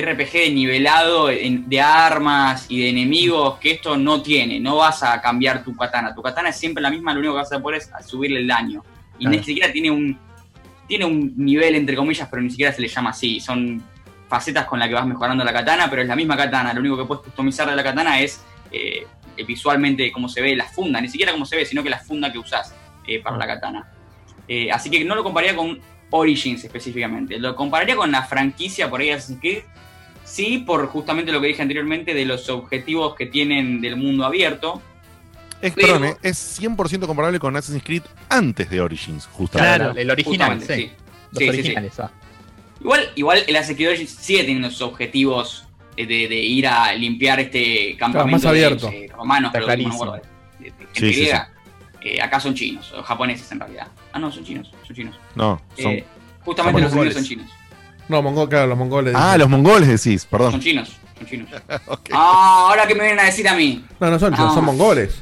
RPG 0.00 0.32
de 0.32 0.50
nivelado 0.50 1.26
de 1.28 1.80
armas 1.80 2.66
y 2.68 2.80
de 2.80 2.90
enemigos 2.90 3.58
que 3.58 3.72
esto 3.72 3.96
no 3.96 4.22
tiene. 4.22 4.60
No 4.60 4.76
vas 4.76 5.02
a 5.02 5.20
cambiar 5.20 5.64
tu 5.64 5.74
katana. 5.76 6.14
Tu 6.14 6.22
katana 6.22 6.50
es 6.50 6.56
siempre 6.56 6.82
la 6.82 6.90
misma, 6.90 7.12
lo 7.12 7.20
único 7.20 7.34
que 7.34 7.38
vas 7.38 7.52
a 7.52 7.60
poder 7.60 7.78
es 7.78 7.90
subirle 8.06 8.40
el 8.40 8.46
daño. 8.46 8.82
Y 9.18 9.24
Claro. 9.24 9.36
ni 9.36 9.44
siquiera 9.44 9.72
tiene 9.72 9.90
un, 9.90 10.18
tiene 10.86 11.04
un 11.04 11.34
nivel 11.36 11.74
entre 11.74 11.96
comillas, 11.96 12.28
pero 12.30 12.42
ni 12.42 12.50
siquiera 12.50 12.72
se 12.72 12.80
le 12.80 12.88
llama 12.88 13.10
así. 13.10 13.40
Son 13.40 13.82
facetas 14.28 14.66
con 14.66 14.78
las 14.78 14.88
que 14.88 14.94
vas 14.94 15.06
mejorando 15.06 15.44
la 15.44 15.52
katana, 15.52 15.88
pero 15.88 16.02
es 16.02 16.08
la 16.08 16.16
misma 16.16 16.36
katana. 16.36 16.72
Lo 16.72 16.80
único 16.80 16.96
que 16.98 17.04
puedes 17.04 17.24
customizar 17.24 17.68
de 17.68 17.76
la 17.76 17.82
katana 17.82 18.20
es 18.20 18.42
eh, 18.70 19.06
visualmente 19.46 20.10
cómo 20.12 20.28
se 20.28 20.40
ve 20.42 20.54
la 20.56 20.66
funda, 20.66 21.00
ni 21.00 21.08
siquiera 21.08 21.32
cómo 21.32 21.46
se 21.46 21.56
ve, 21.56 21.64
sino 21.64 21.82
que 21.82 21.90
la 21.90 21.98
funda 21.98 22.30
que 22.32 22.38
usás 22.38 22.74
eh, 23.06 23.20
para 23.20 23.36
la 23.36 23.46
katana. 23.46 23.90
Eh, 24.46 24.70
así 24.70 24.90
que 24.90 25.04
no 25.04 25.14
lo 25.14 25.22
compararía 25.24 25.56
con 25.56 25.78
Origins 26.10 26.64
específicamente. 26.64 27.38
Lo 27.38 27.54
compararía 27.54 27.96
con 27.96 28.10
la 28.10 28.22
franquicia 28.22 28.88
por 28.88 29.00
ahí 29.00 29.08
de 29.08 29.14
Assassin's 29.14 29.40
Creed. 29.40 29.62
Sí, 30.28 30.58
por 30.58 30.86
justamente 30.88 31.32
lo 31.32 31.40
que 31.40 31.48
dije 31.48 31.62
anteriormente 31.62 32.12
de 32.14 32.24
los 32.26 32.48
objetivos 32.50 33.14
que 33.14 33.26
tienen 33.26 33.80
del 33.80 33.96
mundo 33.96 34.24
abierto. 34.26 34.82
Es, 35.60 35.72
Pero- 35.74 35.94
perdón, 35.94 36.04
eh, 36.04 36.16
es 36.22 36.60
100% 36.60 37.06
comparable 37.06 37.40
con 37.40 37.56
Assassin's 37.56 37.82
Creed 37.82 38.02
antes 38.28 38.68
de 38.70 38.80
Origins, 38.80 39.26
justamente. 39.32 39.76
Claro, 39.78 39.98
el 39.98 40.10
original, 40.10 40.60
sí. 40.60 40.66
sí. 40.74 40.90
Los 41.32 41.38
Sí, 41.42 41.48
originales, 41.48 41.94
sí. 41.94 42.02
ah. 42.04 42.10
Igual, 42.80 43.10
igual 43.16 43.42
el 43.46 43.56
Assassin's 43.56 43.76
Creed 43.76 43.88
Origins 43.88 44.10
sigue 44.10 44.40
teniendo 44.40 44.70
sus 44.70 44.82
objetivos 44.82 45.64
de, 45.96 46.04
de 46.06 46.36
ir 46.36 46.68
a 46.68 46.92
limpiar 46.94 47.40
este 47.40 47.96
campamento 47.96 48.36
más 48.36 48.44
abierto. 48.44 48.88
de 48.88 49.06
eh, 49.06 49.08
romanos, 49.08 49.52
Está 49.52 49.76
que 49.76 49.82
no 49.82 50.12
de- 50.12 50.20
de 50.60 50.70
gente 50.70 50.86
Sí, 50.92 51.12
sí, 51.12 51.20
griega. 51.20 51.50
Eh, 52.02 52.20
acá 52.22 52.38
son 52.38 52.54
chinos, 52.54 52.92
o 52.92 53.02
japoneses 53.02 53.50
en 53.50 53.58
realidad. 53.60 53.88
Ah, 54.12 54.18
no, 54.20 54.30
son 54.30 54.44
chinos, 54.44 54.70
son 54.86 54.94
chinos. 54.94 55.16
No, 55.34 55.60
son. 55.76 55.92
Eh, 55.92 56.04
justamente 56.44 56.88
son 56.88 57.04
los 57.04 57.08
chinos 57.08 57.14
son 57.14 57.24
chinos. 57.24 57.50
No, 58.08 58.22
mongol, 58.22 58.48
claro, 58.48 58.66
los 58.68 58.78
mongoles. 58.78 59.14
ah, 59.16 59.36
los 59.36 59.48
mongoles 59.48 59.88
decís, 59.88 60.22
Son 60.22 60.30
perdón. 60.30 60.60
chinos, 60.60 60.96
son 61.18 61.26
chinos. 61.26 61.48
Ah, 62.12 62.66
ahora 62.70 62.86
que 62.86 62.94
me 62.94 63.02
vienen 63.02 63.20
a 63.20 63.24
decir 63.24 63.46
a 63.48 63.54
mí. 63.54 63.84
No, 64.00 64.10
no 64.10 64.18
son 64.18 64.32
chinos, 64.34 64.50
Ah. 64.52 64.54
son 64.54 64.64
mongoles. 64.64 65.20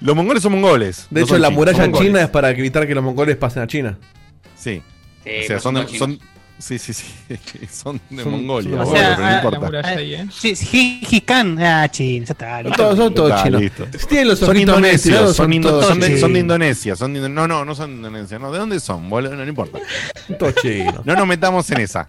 Los 0.00 0.14
mongoles 0.16 0.42
son 0.42 0.52
mongoles. 0.52 1.06
De 1.10 1.20
no 1.20 1.24
hecho, 1.26 1.34
son 1.34 1.42
la 1.42 1.48
chinos, 1.48 1.58
muralla 1.58 1.76
son 1.78 1.90
mongoles. 1.90 2.08
China 2.08 2.22
es 2.22 2.28
para 2.30 2.50
evitar 2.50 2.86
que 2.86 2.94
los 2.94 3.04
mongoles 3.04 3.36
pasen 3.36 3.62
a 3.62 3.66
China. 3.66 3.98
Sí. 4.56 4.82
Sí, 5.24 5.30
o 5.44 5.46
sea, 5.46 5.58
son, 5.60 5.74
son 5.76 5.88
son, 5.98 6.20
Sí, 6.58 6.78
sí, 6.78 6.94
sí. 6.94 7.04
Son 7.70 8.00
de 8.08 8.22
Son- 8.22 8.32
Mongolia. 8.32 8.80
O 8.82 8.84
bueno, 8.86 8.90
sea, 8.92 9.16
pero 9.16 9.20
no 9.20 9.26
ah, 9.26 9.40
importa. 9.58 9.88
ahí, 9.88 10.14
¿eh? 10.14 10.26
Sí, 10.32 10.56
sí, 10.56 10.66
Gengis 10.66 11.22
Khan, 11.22 11.58
ah, 11.60 11.88
chino, 11.90 12.24
ya 12.24 12.32
está. 12.32 12.62
listo. 12.62 12.76
Todos, 12.82 12.96
son 12.98 13.14
todos 13.14 13.30
Está, 13.30 13.44
chinos. 13.44 13.62
tienen 14.08 14.28
los 14.28 14.38
Son 14.38 14.56
indonesios, 14.56 15.36
son, 15.36 15.52
indo- 15.52 15.68
todos 15.68 15.86
son 15.86 16.00
de, 16.00 16.06
son 16.06 16.14
de 16.14 16.18
chinos. 16.20 16.38
Indonesia. 16.40 16.96
Son 16.96 17.12
de 17.12 17.28
no, 17.28 17.46
no, 17.46 17.64
no 17.64 17.74
son 17.74 17.90
de 17.90 17.96
Indonesia. 18.08 18.38
No, 18.38 18.50
¿De 18.50 18.58
dónde 18.58 18.80
son? 18.80 19.08
boludo? 19.10 19.32
No, 19.36 19.42
no 19.44 19.48
importa. 19.48 19.78
Todos 20.38 20.54
chinos. 20.56 21.04
No 21.04 21.14
nos 21.14 21.26
metamos 21.26 21.70
en 21.70 21.80
esa. 21.80 22.08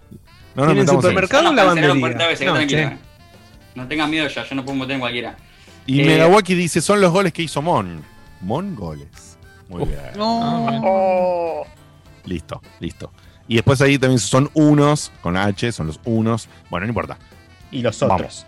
No 0.54 0.64
nos 0.64 0.72
¿Tienen 0.74 0.76
metamos 0.84 1.04
en 1.04 1.10
supermercado 1.10 1.42
esa. 1.42 1.48
o 1.50 1.52
No, 1.52 1.56
lavandería? 1.56 2.28
vez, 2.28 2.40
No, 2.40 2.66
che. 2.66 2.96
No 3.74 3.86
tengan 3.86 4.10
miedo 4.10 4.26
ya, 4.28 4.44
yo 4.48 4.54
no 4.54 4.64
puedo 4.64 4.78
meter 4.78 4.94
en 4.94 5.00
cualquiera. 5.00 5.36
Y 5.86 6.00
Eh, 6.00 6.04
Megawaki 6.06 6.54
dice: 6.54 6.80
son 6.80 7.00
los 7.02 7.12
goles 7.12 7.32
que 7.34 7.42
hizo 7.42 7.60
Mon. 7.60 8.02
Mon 8.40 8.74
goles. 8.74 9.36
Muy 9.68 9.84
bien. 9.84 10.00
Ah, 10.18 11.62
Listo, 12.24 12.60
listo. 12.80 13.12
Y 13.48 13.54
después 13.56 13.80
ahí 13.80 13.98
también 13.98 14.18
son 14.18 14.50
unos, 14.54 15.10
con 15.22 15.36
H, 15.36 15.72
son 15.72 15.86
los 15.88 15.98
unos. 16.04 16.48
Bueno, 16.70 16.86
no 16.86 16.90
importa. 16.90 17.16
Y 17.70 17.80
los 17.82 17.98
Vamos. 18.00 18.14
otros. 18.20 18.46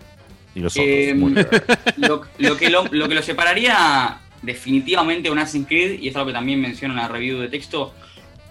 Y 0.54 0.60
los 0.60 0.72
otros. 0.74 0.86
Eh, 0.86 1.12
bien. 1.14 1.34
lo, 1.96 2.22
lo 2.38 2.56
que 2.56 2.68
lo, 2.70 2.84
lo 2.90 3.08
que 3.08 3.14
lo 3.14 3.22
separaría 3.22 4.18
definitivamente 4.42 5.24
de 5.24 5.30
un 5.30 5.38
Assassin's 5.38 5.66
Creed, 5.68 6.00
y 6.00 6.08
es 6.08 6.16
algo 6.16 6.28
que 6.28 6.32
también 6.32 6.60
menciono 6.60 6.94
en 6.94 7.00
la 7.00 7.08
review 7.08 7.38
de 7.38 7.48
texto, 7.48 7.94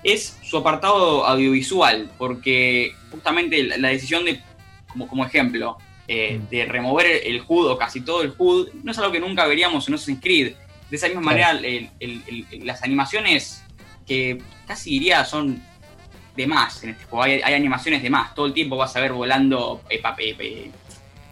es 0.03 0.37
su 0.43 0.57
apartado 0.57 1.25
audiovisual, 1.25 2.09
porque 2.17 2.93
justamente 3.11 3.63
la, 3.63 3.77
la 3.77 3.89
decisión 3.89 4.23
de, 4.25 4.41
como, 4.87 5.07
como 5.07 5.25
ejemplo, 5.25 5.77
eh, 6.07 6.39
de 6.49 6.65
remover 6.65 7.05
el, 7.05 7.35
el 7.35 7.43
HUD 7.47 7.67
o 7.71 7.77
casi 7.77 8.01
todo 8.01 8.23
el 8.23 8.33
HUD, 8.37 8.69
no 8.83 8.91
es 8.91 8.97
algo 8.97 9.11
que 9.11 9.19
nunca 9.19 9.45
veríamos 9.45 9.87
en 9.87 9.93
Assassin's 9.95 10.21
Creed. 10.21 10.53
De 10.89 10.95
esa 10.95 11.07
misma 11.07 11.21
manera, 11.21 11.51
el- 11.51 11.89
el- 11.99 12.23
el- 12.51 12.65
las 12.65 12.81
animaciones 12.81 13.63
que 14.07 14.41
casi 14.65 14.91
diría 14.91 15.23
son 15.25 15.61
de 16.39 16.47
más 16.47 16.83
en 16.83 16.91
este 16.91 17.03
juego, 17.05 17.23
hay, 17.23 17.41
hay 17.43 17.53
animaciones 17.53 18.01
de 18.01 18.09
más, 18.09 18.33
todo 18.33 18.45
el 18.45 18.53
tiempo 18.53 18.77
vas 18.77 18.95
a 18.95 18.99
ver 19.01 19.11
volando 19.11 19.81
eh, 19.89 20.01
eh, 20.19 20.35
eh, 20.39 20.71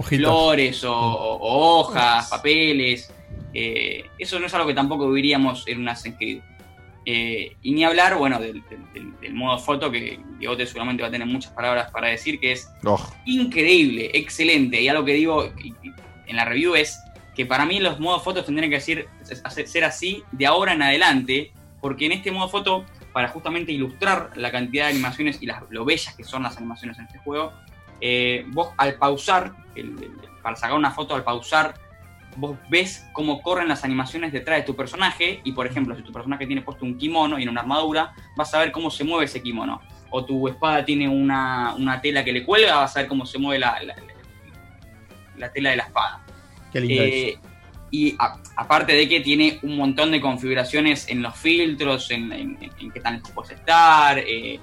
flores 0.04 0.84
o, 0.84 0.94
hojas, 1.42 2.28
papeles. 2.30 3.12
eh, 3.54 4.06
eso 4.20 4.40
no 4.40 4.46
es 4.48 4.54
algo 4.54 4.68
que 4.68 4.74
tampoco 4.74 5.10
veríamos 5.10 5.68
en 5.68 5.80
un 5.80 5.90
Assassin's 5.90 6.18
Creed. 6.18 6.40
Eh, 7.10 7.56
y 7.62 7.72
ni 7.72 7.86
hablar, 7.86 8.18
bueno, 8.18 8.38
del, 8.38 8.62
del- 8.70 8.92
del- 8.94 9.20
del 9.22 9.34
modo 9.34 9.58
foto, 9.60 9.90
que 9.90 10.20
Diegote 10.40 10.66
seguramente 10.66 11.02
va 11.04 11.08
a 11.08 11.12
tener 11.12 11.26
muchas 11.26 11.54
palabras 11.54 11.90
para 11.90 12.10
decir, 12.10 12.38
que 12.38 12.52
es 12.52 12.68
Oh, 12.84 13.00
increíble, 13.26 14.12
excelente. 14.14 14.82
Y 14.82 14.90
algo 14.90 15.06
que 15.06 15.14
digo 15.14 15.50
en 16.28 16.36
la 16.36 16.44
review 16.44 16.76
es 16.76 17.00
que 17.34 17.46
para 17.46 17.66
mí 17.66 17.80
los 17.80 17.98
modos 18.02 18.24
fotos 18.24 18.46
tendrían 18.46 18.70
que 18.70 18.76
decir, 18.76 19.08
ser 19.66 19.84
así 19.86 20.22
de 20.34 20.46
ahora 20.46 20.74
en 20.74 20.82
adelante, 20.82 21.52
porque 21.80 22.08
en 22.08 22.12
este 22.12 22.30
modo 22.32 22.50
foto, 22.50 22.84
para 23.18 23.30
justamente 23.30 23.72
ilustrar 23.72 24.30
la 24.36 24.52
cantidad 24.52 24.86
de 24.86 24.92
animaciones 24.92 25.42
y 25.42 25.48
las, 25.48 25.64
lo 25.72 25.84
bellas 25.86 26.14
que 26.16 26.24
son 26.24 26.44
las 26.44 26.56
animaciones 26.58 27.00
en 27.00 27.06
este 27.06 27.18
juego, 27.18 27.52
eh, 28.00 28.46
vos 28.50 28.70
al 28.78 28.94
pausar, 28.94 29.54
el- 29.74 29.96
el- 30.04 30.12
para 30.44 30.56
sacar 30.56 30.78
una 30.78 30.92
foto 30.92 31.16
al 31.16 31.24
pausar, 31.24 31.74
vos 32.36 32.56
ves 32.70 33.08
cómo 33.14 33.42
corren 33.42 33.68
las 33.70 33.84
animaciones 33.84 34.32
detrás 34.32 34.60
de 34.60 34.66
tu 34.66 34.76
personaje 34.76 35.42
y 35.44 35.52
por 35.54 35.66
ejemplo 35.66 35.96
si 35.96 36.04
tu 36.04 36.12
personaje 36.12 36.46
tiene 36.46 36.62
puesto 36.62 36.86
un 36.86 36.96
kimono 36.96 37.40
y 37.40 37.42
en 37.42 37.50
una 37.50 37.62
armadura 37.62 38.14
vas 38.36 38.54
a 38.54 38.60
ver 38.60 38.72
cómo 38.72 38.92
se 38.92 39.04
mueve 39.04 39.26
ese 39.26 39.42
kimono. 39.42 39.82
O 40.12 40.24
tu 40.24 40.48
espada 40.48 40.86
tiene 40.86 41.10
una, 41.10 41.74
una 41.76 42.00
tela 42.00 42.24
que 42.24 42.32
le 42.32 42.46
cuelga 42.46 42.76
vas 42.76 42.96
a 42.96 43.00
ver 43.00 43.08
cómo 43.10 43.26
se 43.26 43.40
mueve 43.40 43.58
la, 43.58 43.82
la- 43.82 43.96
la- 43.96 44.04
la 45.38 45.52
tela 45.52 45.72
de 45.72 45.78
la 45.78 45.84
espada. 45.86 46.22
Qué 46.72 46.82
lindo 46.82 47.02
Eh, 47.04 47.40
y 47.92 48.16
a- 48.20 48.38
aparte 48.56 48.94
de 48.94 49.08
que 49.08 49.22
tiene 49.22 49.60
un 49.62 49.78
montón 49.78 50.12
de 50.12 50.20
configuraciones 50.22 51.08
en 51.10 51.22
los 51.22 51.36
filtros, 51.36 52.12
en, 52.12 52.32
en- 52.32 52.58
en- 52.80 52.92
qué 52.92 53.00
tan 53.00 53.16
lejos 53.16 53.32
puedes 53.32 53.52
estar, 53.52 54.18
eh, 54.20 54.60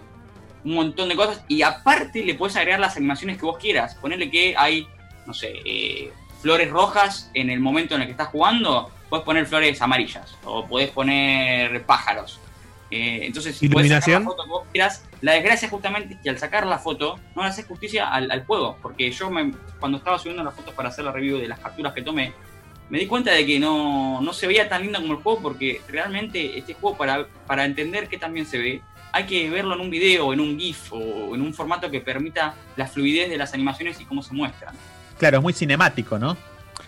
un 0.65 0.75
montón 0.75 1.09
de 1.09 1.17
cosas. 1.17 1.43
Y 1.49 1.63
aparte 1.63 2.25
le 2.25 2.35
puedes 2.35 2.57
agregar 2.57 2.81
las 2.81 2.97
animaciones 2.97 3.39
que 3.39 3.45
vos 3.47 3.59
quieras. 3.59 3.95
Ponerle 3.97 4.31
que 4.31 4.55
hay, 4.57 4.87
no 5.27 5.35
sé, 5.35 5.53
eh, 5.65 6.13
flores 6.41 6.71
rojas 6.71 7.31
en 7.35 7.51
el 7.51 7.61
momento 7.61 7.95
en 7.95 8.03
el 8.03 8.07
que 8.07 8.13
estás 8.13 8.29
jugando, 8.29 8.91
puedes 9.09 9.25
poner 9.25 9.47
flores 9.47 9.81
amarillas 9.83 10.37
o 10.45 10.67
podés 10.67 10.91
poner 10.91 11.85
pájaros. 11.87 12.41
Eh, 12.91 13.21
entonces, 13.27 13.57
podés 13.57 13.71
sacar 13.71 13.81
Iluminación. 13.81 14.23
la 14.25 14.29
foto 14.31 14.43
que 14.45 14.49
vos 14.51 14.63
quieras. 14.71 15.05
La 15.21 15.33
desgracia 15.33 15.69
justamente 15.69 16.15
es 16.15 16.21
que 16.21 16.31
al 16.31 16.39
sacar 16.39 16.67
la 16.67 16.79
foto 16.79 17.19
no 17.35 17.43
le 17.43 17.49
haces 17.49 17.67
justicia 17.67 18.09
al, 18.09 18.31
al 18.31 18.45
juego, 18.45 18.77
porque 18.83 19.11
yo 19.11 19.31
me- 19.31 19.53
cuando 19.81 19.99
estaba 19.99 20.19
subiendo 20.19 20.45
las 20.45 20.55
fotos 20.55 20.75
para 20.75 20.91
hacer 20.91 21.05
la 21.05 21.11
review 21.13 21.39
de 21.39 21.49
las 21.49 21.59
capturas 21.59 21.93
que 21.95 22.03
tomé, 22.03 22.33
me 22.91 22.99
di 22.99 23.07
cuenta 23.07 23.33
de 23.33 23.45
que 23.47 23.59
no, 23.59 24.21
no 24.21 24.33
se 24.33 24.47
veía 24.47 24.69
tan 24.69 24.83
lindo 24.83 25.01
como 25.01 25.15
el 25.15 25.21
juego 25.21 25.41
porque 25.41 25.81
realmente 25.89 26.59
este 26.59 26.75
juego 26.75 26.97
para, 26.97 27.27
para 27.47 27.65
entender 27.65 28.09
que 28.09 28.19
también 28.19 28.47
se 28.47 28.59
ve 28.59 28.83
hay 29.13 29.25
que 29.27 29.49
verlo 29.49 29.75
en 29.75 29.81
un 29.81 29.91
video, 29.91 30.33
en 30.33 30.41
un 30.41 30.59
GIF 30.59 30.93
o 30.93 31.35
en 31.37 31.41
un 31.41 31.55
formato 31.55 31.89
que 31.89 32.01
permita 32.01 32.55
la 32.77 32.87
fluidez 32.89 33.31
de 33.31 33.37
las 33.37 33.55
animaciones 33.55 34.01
y 34.01 34.05
cómo 34.07 34.23
se 34.25 34.35
muestran. 34.35 34.75
Claro, 35.21 35.37
es 35.39 35.43
muy 35.45 35.53
cinemático, 35.53 36.19
¿no? 36.19 36.37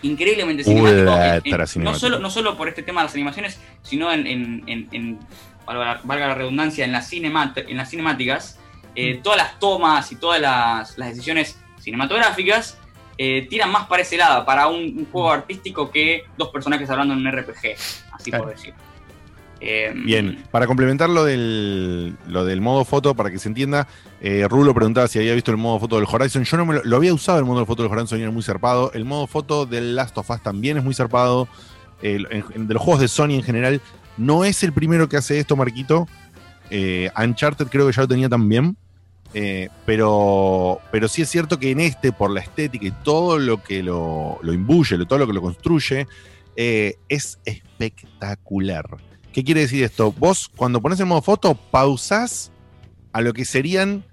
Increíblemente 0.01 0.63
cinemático. 0.65 0.99
Ultra 0.99 1.27
en- 1.37 1.41
en- 1.45 1.83
no, 1.85 1.95
solo, 1.99 2.19
no 2.19 2.29
solo 2.29 2.57
por 2.57 2.67
este 2.67 2.83
tema 2.83 2.99
de 3.01 3.05
las 3.05 3.13
animaciones, 3.13 3.61
sino 3.81 4.11
en, 4.11 4.27
en- 4.27 4.63
en- 4.67 4.87
en- 4.91 5.19
valga, 5.65 6.01
valga 6.03 6.27
la 6.27 6.35
redundancia, 6.35 6.83
en 6.83 6.91
las, 6.91 7.11
en 7.13 7.77
las 7.77 7.89
cinemáticas, 7.89 8.59
eh, 8.93 9.21
todas 9.23 9.37
las 9.37 9.57
tomas 9.59 10.11
y 10.11 10.17
todas 10.17 10.41
las, 10.41 10.97
las 10.97 11.09
decisiones 11.11 11.57
cinematográficas 11.79 12.77
eh, 13.17 13.47
tiran 13.49 13.71
más 13.71 13.87
para 13.87 14.01
ese 14.03 14.17
lado, 14.17 14.45
para 14.45 14.67
un, 14.67 14.75
un 14.97 15.07
juego 15.11 15.31
artístico 15.31 15.89
que 15.91 16.23
dos 16.37 16.49
personajes 16.49 16.89
hablando 16.89 17.13
en 17.13 17.25
un 17.25 17.31
RPG, 17.31 17.75
así 18.13 18.31
por 18.31 18.49
decir. 18.49 18.73
Eh, 19.59 19.91
Bien, 19.95 20.43
para 20.51 20.67
complementar 20.67 21.09
lo 21.09 21.23
del, 21.23 22.15
lo 22.27 22.45
del 22.45 22.61
modo 22.61 22.85
foto, 22.85 23.15
para 23.15 23.31
que 23.31 23.39
se 23.39 23.47
entienda, 23.49 23.87
eh, 24.21 24.45
Rulo 24.47 24.71
preguntaba 24.75 25.07
si 25.07 25.17
había 25.17 25.33
visto 25.33 25.49
el 25.49 25.57
modo 25.57 25.79
foto 25.79 25.95
del 25.95 26.05
Horizon. 26.07 26.43
Yo 26.43 26.57
no 26.57 26.65
me 26.67 26.75
lo, 26.75 26.83
lo 26.83 26.95
había 26.97 27.11
usado 27.13 27.39
el 27.39 27.45
modo 27.45 27.65
foto 27.65 27.81
del 27.81 27.91
Horizon 27.91 28.19
y 28.19 28.21
era 28.21 28.29
muy 28.31 28.43
zarpado. 28.43 28.91
El 28.93 29.03
modo 29.05 29.25
foto 29.25 29.65
del 29.65 29.95
Last 29.95 30.15
of 30.19 30.29
Us 30.29 30.43
también 30.43 30.77
es 30.77 30.83
muy 30.83 30.93
zarpado. 30.93 31.47
El- 32.03 32.27
en- 32.29 32.45
en- 32.53 32.67
de 32.67 32.73
los 32.75 32.83
juegos 32.83 33.01
de 33.01 33.07
Sony 33.07 33.31
en 33.31 33.41
general, 33.43 33.81
no 34.17 34.45
es 34.45 34.61
el 34.61 34.73
primero 34.73 35.09
que 35.09 35.17
hace 35.17 35.39
esto, 35.39 35.55
Marquito. 35.55 36.07
Eh, 36.69 37.09
Uncharted 37.17 37.65
creo 37.67 37.87
que 37.87 37.93
ya 37.93 38.03
lo 38.03 38.07
tenía 38.07 38.29
también. 38.29 38.77
Eh, 39.33 39.69
pero, 39.85 40.79
pero 40.91 41.07
sí 41.07 41.21
es 41.21 41.29
cierto 41.29 41.59
que 41.59 41.71
en 41.71 41.79
este, 41.79 42.11
por 42.11 42.31
la 42.31 42.39
estética 42.39 42.85
y 42.85 42.91
todo 42.91 43.37
lo 43.37 43.61
que 43.61 43.83
lo, 43.83 44.39
lo 44.41 44.53
imbuye, 44.53 44.97
todo 45.05 45.19
lo 45.19 45.27
que 45.27 45.33
lo 45.33 45.41
construye, 45.41 46.07
eh, 46.55 46.95
es 47.09 47.39
espectacular. 47.45 48.97
¿Qué 49.33 49.43
quiere 49.43 49.61
decir 49.61 49.83
esto? 49.83 50.11
Vos, 50.13 50.49
cuando 50.55 50.81
pones 50.81 50.99
el 50.99 51.05
modo 51.05 51.21
foto, 51.21 51.55
pausás 51.55 52.51
a 53.11 53.21
lo 53.21 53.33
que 53.33 53.45
serían 53.45 54.03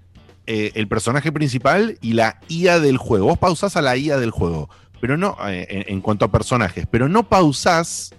eh, 0.45 0.71
el 0.75 0.87
personaje 0.87 1.31
principal 1.31 1.97
y 2.01 2.13
la 2.13 2.39
IA 2.47 2.79
del 2.79 2.97
juego. 2.97 3.27
Vos 3.27 3.39
pausás 3.39 3.75
a 3.77 3.81
la 3.81 3.97
IA 3.97 4.17
del 4.19 4.31
juego, 4.31 4.69
pero 5.01 5.17
no 5.17 5.37
en, 5.47 5.85
en 5.87 6.01
cuanto 6.01 6.25
a 6.25 6.31
personajes, 6.31 6.85
pero 6.89 7.09
no 7.09 7.27
pausás 7.27 8.13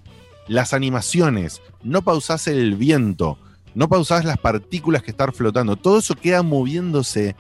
las 0.49 0.73
animaciones, 0.73 1.61
no 1.83 2.03
pausás 2.03 2.49
el 2.49 2.75
viento, 2.75 3.39
no 3.77 3.91
pausás 3.91 4.25
las 4.25 4.39
partículas 4.39 5.03
que 5.03 5.11
están 5.11 5.35
flotando. 5.35 5.77
Todo 5.77 5.99
eso 5.99 6.15
queda 6.15 6.43
moviéndose 6.43 7.37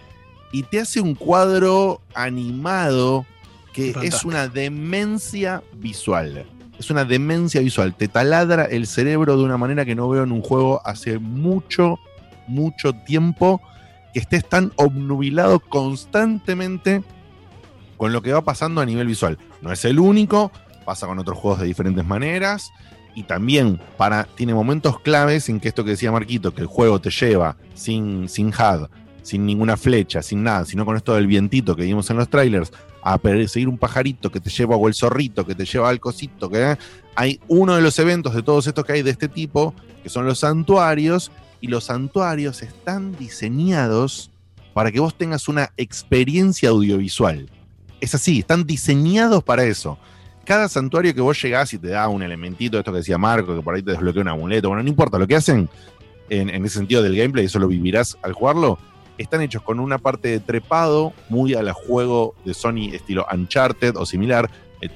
y 0.52 0.65
te 0.65 0.81
hace 0.81 1.00
un 1.00 1.15
cuadro 1.15 2.02
animado 2.15 3.24
que 3.73 3.94
es 4.02 4.23
una 4.23 4.47
demencia 4.47 5.62
visual. 5.73 6.44
Es 6.78 6.90
una 6.90 7.06
demencia 7.06 7.62
visual. 7.62 7.94
Te 7.94 8.06
taladra 8.06 8.66
el 8.66 8.86
cerebro 8.86 9.39
de 9.39 9.44
una 9.44 9.56
manera 9.56 9.86
que 9.86 9.94
no 9.94 10.10
veo 10.10 10.24
en 10.24 10.32
un 10.32 10.42
juego 10.42 10.82
hace 10.84 11.18
mucho, 11.18 11.98
mucho 12.47 12.92
tiempo. 12.92 13.62
Que 14.12 14.20
estés 14.20 14.47
tan 14.47 14.73
obnubilado 14.76 15.58
constantemente 15.60 17.02
con 17.97 18.12
lo 18.12 18.20
que 18.20 18.34
va 18.34 18.42
pasando 18.42 18.82
a 18.82 18.86
nivel 18.86 19.06
visual. 19.06 19.39
No 19.62 19.73
es 19.73 19.86
el 19.86 19.98
único, 19.98 20.52
pasa 20.84 21.06
con 21.06 21.18
otros 21.18 21.39
juegos 21.39 21.60
de 21.60 21.66
diferentes 21.66 22.05
maneras. 22.05 22.73
Y 23.16 23.24
también 23.24 23.80
para, 23.96 24.24
tiene 24.36 24.54
momentos 24.54 25.00
claves 25.00 25.48
en 25.48 25.58
que 25.58 25.66
esto 25.66 25.82
que 25.82 25.90
decía 25.90 26.12
Marquito, 26.12 26.54
que 26.54 26.60
el 26.60 26.68
juego 26.68 27.00
te 27.00 27.10
lleva 27.10 27.56
sin, 27.74 28.28
sin 28.28 28.52
sin 29.22 29.44
ninguna 29.44 29.76
flecha, 29.76 30.22
sin 30.22 30.44
nada, 30.44 30.64
sino 30.64 30.86
con 30.86 30.96
esto 30.96 31.14
del 31.14 31.26
vientito 31.26 31.74
que 31.74 31.82
vimos 31.82 32.08
en 32.10 32.18
los 32.18 32.28
trailers, 32.28 32.72
a 33.02 33.18
perseguir 33.18 33.68
un 33.68 33.78
pajarito 33.78 34.30
que 34.30 34.38
te 34.38 34.50
lleva 34.50 34.76
o 34.76 34.86
el 34.86 34.94
zorrito 34.94 35.44
que 35.44 35.54
te 35.54 35.64
lleva 35.64 35.88
al 35.88 35.98
cosito, 35.98 36.48
que 36.48 36.78
hay 37.16 37.40
uno 37.48 37.74
de 37.74 37.82
los 37.82 37.98
eventos 37.98 38.34
de 38.34 38.42
todos 38.42 38.66
estos 38.68 38.84
que 38.84 38.92
hay 38.92 39.02
de 39.02 39.10
este 39.10 39.28
tipo, 39.28 39.74
que 40.02 40.08
son 40.08 40.26
los 40.26 40.40
santuarios, 40.40 41.32
y 41.60 41.68
los 41.68 41.84
santuarios 41.84 42.62
están 42.62 43.16
diseñados 43.16 44.30
para 44.74 44.92
que 44.92 45.00
vos 45.00 45.16
tengas 45.16 45.48
una 45.48 45.72
experiencia 45.76 46.68
audiovisual. 46.68 47.50
Es 48.00 48.14
así, 48.14 48.40
están 48.40 48.66
diseñados 48.66 49.42
para 49.42 49.64
eso. 49.64 49.98
Cada 50.47 50.68
santuario 50.68 51.12
que 51.12 51.20
vos 51.20 51.42
llegás 51.42 51.73
y 51.75 51.78
te 51.78 51.89
da 51.89 52.07
un 52.07 52.23
elementito 52.23 52.78
esto 52.78 52.92
que 52.92 52.99
decía 52.99 53.18
Marco, 53.18 53.57
que 53.57 53.62
por 53.62 53.75
ahí 53.75 53.83
te 53.83 53.91
desbloquea 53.91 54.23
un 54.23 54.28
amuleto, 54.28 54.68
bueno, 54.68 54.81
no 54.81 54.89
importa, 54.89 55.18
lo 55.18 55.26
que 55.26 55.34
hacen 55.34 55.68
en, 56.28 56.65
ese 56.65 56.78
sentido 56.78 57.02
del 57.02 57.16
gameplay, 57.16 57.47
eso 57.47 57.58
lo 57.58 57.66
vivirás 57.66 58.16
al 58.23 58.33
jugarlo, 58.33 58.78
están 59.18 59.41
hechos 59.41 59.62
con 59.62 59.81
una 59.81 59.99
parte 59.99 60.28
de 60.28 60.39
trepado 60.39 61.12
muy 61.28 61.55
a 61.55 61.62
la 61.65 61.73
juego 61.73 62.36
de 62.44 62.55
Sony 62.55 62.94
estilo 62.94 63.26
Uncharted 63.33 63.97
o 63.97 64.07
similar, 64.07 64.49
eh, 64.81 64.89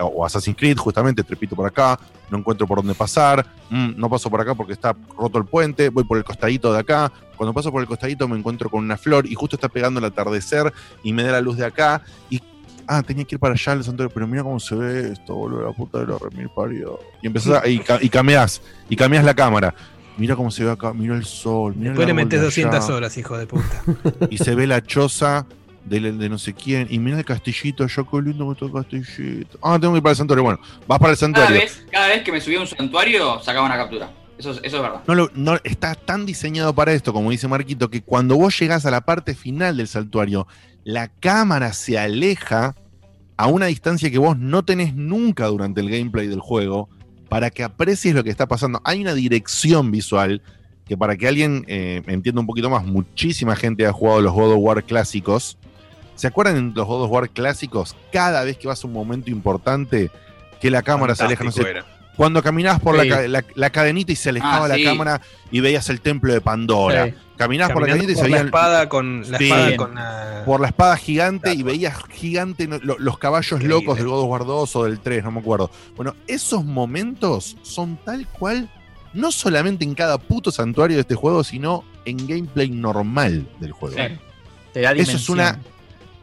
o 0.00 0.26
Assassin's 0.26 0.56
Creed, 0.56 0.76
justamente 0.76 1.22
trepito 1.22 1.54
por 1.54 1.68
acá, 1.68 2.00
no 2.28 2.38
encuentro 2.38 2.66
por 2.66 2.78
dónde 2.78 2.94
pasar, 2.94 3.46
mm, 3.70 3.90
no 3.96 4.10
paso 4.10 4.28
por 4.28 4.40
acá 4.40 4.56
porque 4.56 4.72
está 4.72 4.96
roto 5.16 5.38
el 5.38 5.44
puente, 5.44 5.88
voy 5.88 6.02
por 6.02 6.18
el 6.18 6.24
costadito 6.24 6.72
de 6.72 6.80
acá, 6.80 7.12
cuando 7.36 7.54
paso 7.54 7.70
por 7.70 7.80
el 7.80 7.86
costadito 7.86 8.26
me 8.26 8.36
encuentro 8.36 8.68
con 8.70 8.82
una 8.82 8.96
flor 8.96 9.26
y 9.26 9.34
justo 9.34 9.54
está 9.54 9.68
pegando 9.68 10.00
el 10.00 10.06
atardecer 10.06 10.72
y 11.04 11.12
me 11.12 11.22
da 11.22 11.30
la 11.30 11.40
luz 11.40 11.56
de 11.56 11.66
acá 11.66 12.02
y 12.28 12.40
ah, 12.88 13.02
tenía 13.02 13.24
que 13.24 13.34
ir 13.36 13.38
para 13.38 13.54
allá 13.54 13.72
al 13.72 13.84
santuario, 13.84 14.12
pero 14.12 14.26
mira 14.26 14.42
cómo 14.42 14.58
se 14.60 14.74
ve 14.74 15.12
esto, 15.12 15.34
boludo, 15.34 15.66
la 15.66 15.72
puta 15.72 15.98
de 16.00 16.06
la 16.06 16.16
remil 16.18 16.48
parió. 16.54 16.98
Y 17.22 17.26
empezás 17.26 17.62
a, 17.62 17.68
y, 17.68 17.82
y 18.00 18.08
cambiás, 18.08 18.62
y 18.88 18.96
cambiás 18.96 19.24
la 19.24 19.34
cámara. 19.34 19.74
Mira 20.18 20.34
cómo 20.34 20.50
se 20.50 20.64
ve 20.64 20.70
acá, 20.70 20.94
mira 20.94 21.14
el 21.14 21.24
sol, 21.26 21.74
mira 21.76 21.90
Después 21.90 22.08
el 22.08 22.16
le 22.16 22.24
metes 22.24 22.40
de 22.40 22.44
200 22.46 22.84
allá. 22.84 22.94
horas, 22.94 23.16
hijo 23.18 23.36
de 23.36 23.46
puta. 23.46 23.82
Y 24.30 24.38
se 24.38 24.54
ve 24.54 24.66
la 24.66 24.82
choza 24.82 25.46
de, 25.84 26.00
de 26.00 26.28
no 26.30 26.38
sé 26.38 26.54
quién. 26.54 26.86
Y 26.90 26.98
mira 26.98 27.18
el 27.18 27.24
castillito, 27.24 27.86
yo 27.86 28.08
qué 28.10 28.22
lindo 28.22 28.46
que 28.46 28.52
está 28.52 28.64
el 28.66 28.72
castillito. 28.72 29.58
Ah, 29.62 29.78
tengo 29.78 29.92
que 29.92 29.98
ir 29.98 30.02
para 30.02 30.12
el 30.12 30.16
santuario. 30.16 30.42
Bueno, 30.44 30.58
vas 30.86 30.98
para 30.98 31.12
el 31.12 31.18
Cada 31.18 31.26
santuario. 31.32 31.60
vez, 31.60 31.84
cada 31.92 32.08
vez 32.08 32.22
que 32.22 32.32
me 32.32 32.40
subía 32.40 32.58
a 32.58 32.62
un 32.62 32.66
santuario, 32.66 33.40
sacaba 33.42 33.66
una 33.66 33.76
captura. 33.76 34.10
Eso, 34.38 34.50
es- 34.50 34.60
eso 34.62 34.76
es 34.76 34.82
verdad. 34.82 35.00
No 35.06 35.14
lo- 35.14 35.30
no- 35.34 35.58
está 35.64 35.94
tan 35.94 36.26
diseñado 36.26 36.74
para 36.74 36.92
esto, 36.92 37.12
como 37.12 37.30
dice 37.30 37.48
Marquito, 37.48 37.88
que 37.90 38.02
cuando 38.02 38.36
vos 38.36 38.58
llegás 38.58 38.84
a 38.86 38.90
la 38.90 39.00
parte 39.02 39.34
final 39.34 39.76
del 39.76 39.88
santuario, 39.88 40.46
la 40.84 41.08
cámara 41.08 41.72
se 41.72 41.98
aleja 41.98 42.74
a 43.36 43.46
una 43.48 43.66
distancia 43.66 44.10
que 44.10 44.18
vos 44.18 44.38
no 44.38 44.64
tenés 44.64 44.94
nunca 44.94 45.46
durante 45.46 45.80
el 45.80 45.90
gameplay 45.90 46.26
del 46.26 46.40
juego 46.40 46.88
para 47.28 47.50
que 47.50 47.64
aprecies 47.64 48.14
lo 48.14 48.22
que 48.24 48.30
está 48.30 48.46
pasando. 48.46 48.80
Hay 48.84 49.00
una 49.02 49.14
dirección 49.14 49.90
visual 49.90 50.42
que 50.86 50.96
para 50.96 51.16
que 51.16 51.26
alguien 51.26 51.64
eh, 51.66 52.02
entienda 52.06 52.40
un 52.40 52.46
poquito 52.46 52.70
más, 52.70 52.84
muchísima 52.84 53.56
gente 53.56 53.84
ha 53.86 53.92
jugado 53.92 54.20
los 54.20 54.32
God 54.32 54.52
of 54.52 54.58
War 54.60 54.84
clásicos. 54.84 55.58
¿Se 56.14 56.28
acuerdan 56.28 56.56
en 56.56 56.72
los 56.74 56.86
God 56.86 57.02
of 57.02 57.10
War 57.10 57.28
clásicos? 57.28 57.96
Cada 58.12 58.44
vez 58.44 58.56
que 58.56 58.68
vas 58.68 58.82
a 58.84 58.86
un 58.86 58.92
momento 58.92 59.30
importante, 59.30 60.10
que 60.60 60.70
la 60.70 60.82
cámara 60.82 61.14
se 61.14 61.24
aleja, 61.24 61.42
no 61.44 61.50
sé, 61.52 61.62
era. 61.70 61.84
Cuando 62.16 62.42
caminabas 62.42 62.80
por 62.80 63.00
Sí. 63.00 63.08
la, 63.08 63.16
ca- 63.16 63.28
la- 63.28 63.44
la 63.54 63.70
cadenita 63.70 64.12
y 64.12 64.16
se 64.16 64.30
alejaba 64.30 64.64
Ah, 64.64 64.68
la 64.68 64.74
sí. 64.76 64.84
cámara 64.84 65.20
y 65.50 65.60
veías 65.60 65.88
el 65.90 66.00
templo 66.00 66.32
de 66.32 66.40
Pandora. 66.40 67.06
Sí. 67.06 67.14
Caminabas 67.36 67.72
por 67.74 67.82
la 67.82 67.88
cadenita 67.88 68.12
y 68.12 68.14
se 68.14 68.20
por 68.22 68.30
la 68.30 68.34
veían. 68.36 68.46
espada 68.46 68.88
con- 68.88 69.30
la 69.30 69.38
Sí. 69.38 69.44
espada 69.44 69.76
con 69.76 69.94
la- 69.94 70.42
Por 70.46 70.60
la 70.60 70.68
espada 70.68 70.96
gigante 70.96 71.52
y 71.52 71.62
veías 71.62 71.94
gigante 72.10 72.66
lo- 72.66 72.98
los 72.98 73.18
caballos 73.18 73.52
Increíble. 73.52 73.74
locos 73.80 73.98
del 73.98 74.06
God 74.08 74.20
of 74.22 74.30
War 74.30 74.44
2 74.46 74.74
o 74.76 74.84
del 74.84 75.00
3, 75.00 75.22
no 75.24 75.30
me 75.32 75.40
acuerdo. 75.40 75.70
Bueno, 75.96 76.14
esos 76.26 76.64
momentos 76.64 77.56
son 77.62 77.98
tal 78.04 78.26
cual, 78.28 78.70
no 79.12 79.30
solamente 79.32 79.84
en 79.84 79.94
cada 79.94 80.16
puto 80.18 80.50
santuario 80.50 80.96
de 80.96 81.02
este 81.02 81.14
juego, 81.14 81.44
sino 81.44 81.84
en 82.06 82.16
gameplay 82.26 82.70
normal 82.70 83.46
del 83.60 83.72
juego. 83.72 83.96
Te 84.72 84.80
da 84.82 84.92
Eso 84.92 85.16
es 85.16 85.28
una, 85.28 85.58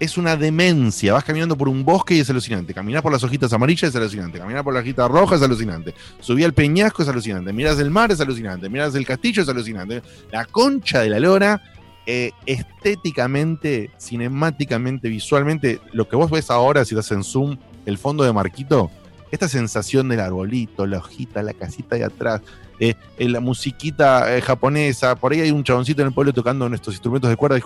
es 0.03 0.17
una 0.17 0.35
demencia. 0.35 1.13
Vas 1.13 1.23
caminando 1.23 1.57
por 1.57 1.69
un 1.69 1.83
bosque 1.83 2.15
y 2.15 2.19
es 2.19 2.29
alucinante. 2.29 2.73
Caminás 2.73 3.01
por 3.01 3.11
las 3.11 3.23
hojitas 3.23 3.51
amarillas 3.53 3.89
es 3.89 3.95
alucinante. 3.95 4.37
Caminás 4.37 4.63
por 4.63 4.73
la 4.73 4.81
hojita 4.81 5.07
roja 5.07 5.35
es 5.35 5.41
alucinante. 5.41 5.93
Subí 6.19 6.43
al 6.43 6.53
peñasco 6.53 7.03
es 7.03 7.09
alucinante. 7.09 7.53
Mirás 7.53 7.79
el 7.79 7.89
mar 7.89 8.11
es 8.11 8.19
alucinante. 8.19 8.69
Mirás 8.69 8.95
el 8.95 9.05
castillo 9.05 9.43
es 9.43 9.49
alucinante. 9.49 10.01
La 10.31 10.45
concha 10.45 11.01
de 11.01 11.09
la 11.09 11.19
lora, 11.19 11.61
eh, 12.05 12.31
estéticamente, 12.45 13.91
cinemáticamente, 13.97 15.07
visualmente, 15.07 15.79
lo 15.93 16.07
que 16.07 16.15
vos 16.15 16.29
ves 16.29 16.51
ahora, 16.51 16.83
si 16.85 16.95
estás 16.95 17.11
en 17.11 17.23
Zoom, 17.23 17.57
el 17.85 17.97
fondo 17.97 18.23
de 18.23 18.33
Marquito, 18.33 18.91
esta 19.31 19.47
sensación 19.47 20.09
del 20.09 20.19
arbolito, 20.19 20.85
la 20.85 20.99
hojita, 20.99 21.41
la 21.41 21.53
casita 21.53 21.95
de 21.95 22.03
atrás, 22.03 22.41
eh, 22.79 22.95
eh, 23.17 23.29
la 23.29 23.39
musiquita 23.39 24.35
eh, 24.35 24.41
japonesa, 24.41 25.15
por 25.15 25.31
ahí 25.31 25.41
hay 25.41 25.51
un 25.51 25.63
chaboncito 25.63 26.01
en 26.01 26.09
el 26.09 26.13
pueblo 26.13 26.33
tocando 26.33 26.67
nuestros 26.67 26.95
instrumentos 26.95 27.29
de 27.29 27.37
cuerda 27.37 27.57
y 27.57 27.61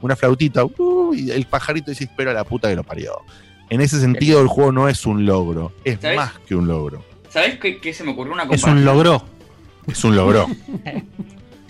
una 0.00 0.16
flautita, 0.16 0.64
uh, 0.64 1.14
y 1.14 1.30
el 1.30 1.46
pajarito 1.46 1.90
dice, 1.90 2.04
espera 2.04 2.32
la 2.32 2.44
puta 2.44 2.68
que 2.68 2.76
lo 2.76 2.84
parió. 2.84 3.12
En 3.70 3.80
ese 3.80 4.00
sentido, 4.00 4.40
el 4.40 4.48
juego 4.48 4.70
no 4.72 4.88
es 4.88 5.06
un 5.06 5.24
logro, 5.24 5.72
es 5.84 5.98
más 6.16 6.32
que 6.46 6.54
un 6.54 6.66
logro. 6.68 7.04
¿Sabes 7.30 7.58
qué, 7.58 7.78
qué 7.80 7.94
se 7.94 8.04
me 8.04 8.10
ocurrió 8.12 8.32
una 8.34 8.42
Es 8.42 8.48
comparación? 8.48 8.78
un 8.78 8.84
logro. 8.84 9.24
Es 9.86 10.04
un 10.04 10.16
logro. 10.16 10.46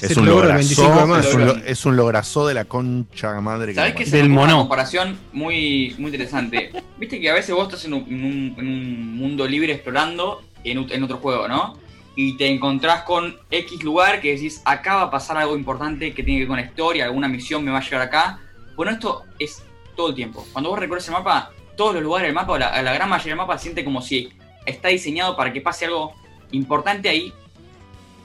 Es 0.02 0.10
es 0.10 0.16
un 0.16 0.26
logro 0.26 0.49
del 0.49 0.57
lograzo. 0.57 0.82
25 0.82 1.15
de. 1.15 1.20
Es 1.28 1.34
un, 1.36 1.47
lo- 1.47 1.57
es 1.65 1.86
un 1.86 1.97
lograzo 1.97 2.47
de 2.49 2.55
la 2.55 2.65
concha 2.65 3.41
madre 3.41 3.68
que 3.68 3.74
¿Sabes 3.76 3.92
parió. 3.92 4.10
Se 4.10 4.23
me 4.24 4.34
ocurre 4.34 4.44
Una 4.47 4.57
comparación 4.58 5.16
muy, 5.32 5.94
muy 5.97 6.07
interesante. 6.10 6.73
Viste 6.99 7.20
que 7.20 7.31
a 7.31 7.34
veces 7.34 7.55
vos 7.55 7.68
estás 7.68 7.84
en 7.84 7.92
un, 7.94 8.00
en 8.08 8.24
un- 8.24 8.55
en 8.58 8.66
un 8.66 9.16
mundo 9.16 9.47
libre 9.47 9.73
explorando 9.74 10.42
en, 10.65 10.91
en 10.91 11.02
otro 11.05 11.18
juego, 11.18 11.47
¿no? 11.47 11.78
Y 12.15 12.36
te 12.36 12.47
encontrás 12.47 13.02
con 13.02 13.39
X 13.50 13.82
lugar 13.82 14.20
que 14.20 14.34
decís, 14.34 14.60
acá 14.65 14.97
va 14.97 15.02
a 15.02 15.10
pasar 15.10 15.39
algo 15.39 15.57
importante 15.57 16.12
que 16.12 16.23
tiene 16.23 16.41
que 16.41 16.44
ver 16.44 16.49
con 16.49 16.57
la 16.57 16.66
historia, 16.66 17.05
alguna 17.07 17.28
misión 17.28 17.65
me 17.65 17.70
va 17.70 17.78
a 17.78 17.82
llegar 17.82 18.02
acá. 18.02 18.41
Bueno, 18.76 18.92
esto 18.92 19.24
es 19.39 19.62
todo 19.97 20.10
el 20.10 20.15
tiempo. 20.15 20.47
Cuando 20.52 20.70
vos 20.70 20.78
recorres 20.78 21.07
el 21.08 21.15
mapa, 21.15 21.50
todos 21.76 21.94
los 21.94 22.02
lugares 22.02 22.28
del 22.28 22.34
mapa, 22.34 22.52
o 22.52 22.58
la, 22.58 22.82
la 22.82 22.92
gran 22.92 23.08
mayoría 23.08 23.32
del 23.32 23.39
mapa, 23.39 23.57
siente 23.58 23.84
como 23.84 24.02
si 24.02 24.31
está 24.66 24.89
diseñado 24.89 25.36
para 25.36 25.52
que 25.52 25.60
pase 25.60 25.86
algo 25.86 26.12
importante 26.50 27.08
ahí 27.08 27.32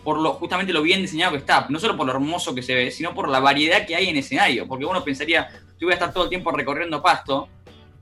por 0.07 0.19
lo 0.19 0.35
justamente 0.35 0.71
lo 0.71 0.81
bien 0.81 1.01
diseñado 1.01 1.33
que 1.33 1.39
está, 1.39 1.65
no 1.67 1.79
solo 1.79 1.97
por 1.97 2.05
lo 2.05 2.13
hermoso 2.13 2.55
que 2.55 2.61
se 2.61 2.73
ve, 2.73 2.91
sino 2.91 3.13
por 3.13 3.27
la 3.27 3.41
variedad 3.41 3.85
que 3.85 3.93
hay 3.93 4.07
en 4.07 4.15
escenario, 4.15 4.65
porque 4.65 4.85
uno 4.85 5.03
pensaría, 5.03 5.49
yo 5.77 5.85
voy 5.85 5.91
a 5.91 5.95
estar 5.95 6.13
todo 6.13 6.23
el 6.23 6.29
tiempo 6.29 6.49
recorriendo 6.49 7.01
pasto, 7.01 7.49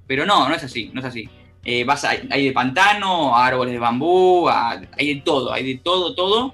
pero 0.06 0.24
no, 0.24 0.48
no 0.48 0.54
es 0.54 0.64
así, 0.64 0.92
no 0.94 1.00
es 1.00 1.06
así. 1.08 1.28
Eh, 1.66 1.84
vas 1.84 2.04
a- 2.06 2.12
hay 2.30 2.46
de 2.46 2.52
pantano, 2.52 3.36
a 3.36 3.48
árboles 3.48 3.74
de 3.74 3.80
bambú, 3.80 4.48
a- 4.48 4.80
hay 4.98 5.16
de 5.16 5.22
todo, 5.22 5.52
hay 5.52 5.66
de 5.66 5.80
todo, 5.80 6.14
todo, 6.14 6.54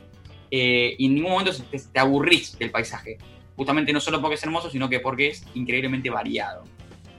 eh, 0.49 0.95
y 0.97 1.05
en 1.07 1.15
ningún 1.15 1.31
momento 1.31 1.51
te, 1.69 1.79
te 1.79 1.99
aburrís 1.99 2.57
del 2.57 2.71
paisaje. 2.71 3.17
Justamente 3.57 3.91
no 3.93 3.99
solo 3.99 4.21
porque 4.21 4.35
es 4.35 4.43
hermoso, 4.43 4.69
sino 4.69 4.87
que 4.89 4.99
porque 5.01 5.27
es 5.29 5.43
increíblemente 5.53 6.09
variado. 6.09 6.63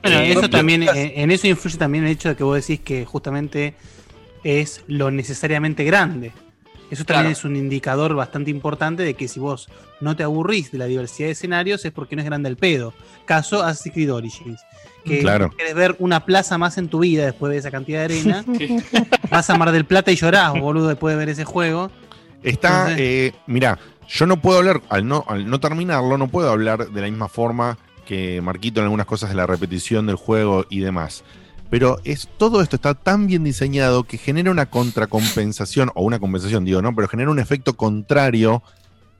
Bueno, 0.02 0.18
Eh, 0.20 0.32
eso 0.32 0.48
también, 0.48 0.82
en, 0.82 0.88
en 0.96 1.30
eso 1.30 1.46
influye 1.46 1.76
también 1.76 2.04
el 2.04 2.10
hecho 2.12 2.30
de 2.30 2.36
que 2.36 2.42
vos 2.42 2.56
decís 2.66 2.80
que 2.82 3.04
justamente 3.04 3.74
es 4.42 4.82
lo 4.88 5.10
necesariamente 5.10 5.84
grande. 5.84 6.32
Eso 6.90 7.04
también 7.04 7.26
Claro. 7.26 7.38
es 7.38 7.44
un 7.44 7.56
indicador 7.56 8.14
bastante 8.14 8.50
importante 8.50 9.02
de 9.02 9.14
que 9.14 9.28
si 9.28 9.38
vos 9.38 9.68
no 10.00 10.16
te 10.16 10.24
aburrís 10.24 10.72
de 10.72 10.78
la 10.78 10.86
diversidad 10.86 11.28
de 11.28 11.32
escenarios 11.32 11.84
es 11.84 11.92
porque 11.92 12.16
no 12.16 12.22
es 12.22 12.26
grande 12.26 12.48
el 12.48 12.56
pedo. 12.56 12.92
Caso 13.24 13.62
Assassin's 13.62 13.94
Creed 13.94 14.12
Origins. 14.12 14.60
Que 15.04 15.20
Claro. 15.20 15.50
querés 15.56 15.74
ver 15.74 15.96
una 15.98 16.24
plaza 16.24 16.58
más 16.58 16.78
en 16.78 16.88
tu 16.88 17.00
vida 17.00 17.24
después 17.24 17.50
de 17.52 17.58
esa 17.58 17.70
cantidad 17.70 17.98
de 18.00 18.04
arena. 18.04 18.44
vas 19.30 19.50
a 19.50 19.56
Mar 19.58 19.72
del 19.72 19.84
Plata 19.84 20.12
y 20.12 20.16
llorás, 20.16 20.52
boludo, 20.58 20.88
después 20.88 21.14
de 21.14 21.18
ver 21.18 21.28
ese 21.28 21.44
juego. 21.44 21.90
Está, 22.42 22.90
Entonces- 22.90 22.98
eh, 23.00 23.32
mira, 23.46 23.78
yo 24.08 24.26
no 24.26 24.40
puedo 24.40 24.58
hablar, 24.58 24.80
al 24.88 25.06
no, 25.06 25.24
al 25.28 25.48
no 25.48 25.58
terminarlo, 25.60 26.18
no 26.18 26.28
puedo 26.28 26.50
hablar 26.50 26.88
de 26.90 27.00
la 27.00 27.08
misma 27.08 27.28
forma 27.28 27.78
que 28.06 28.40
Marquito 28.42 28.80
en 28.80 28.84
algunas 28.84 29.06
cosas 29.06 29.30
de 29.30 29.36
la 29.36 29.46
repetición 29.46 30.06
del 30.06 30.16
juego 30.16 30.66
y 30.68 30.80
demás. 30.80 31.24
Pero 31.70 31.98
es, 32.04 32.28
todo 32.36 32.60
esto 32.60 32.76
está 32.76 32.94
tan 32.94 33.26
bien 33.26 33.44
diseñado 33.44 34.04
que 34.04 34.18
genera 34.18 34.50
una 34.50 34.66
contracompensación, 34.66 35.90
o 35.94 36.02
una 36.02 36.18
compensación, 36.18 36.64
digo, 36.64 36.82
¿no? 36.82 36.94
Pero 36.94 37.08
genera 37.08 37.30
un 37.30 37.38
efecto 37.38 37.74
contrario 37.76 38.62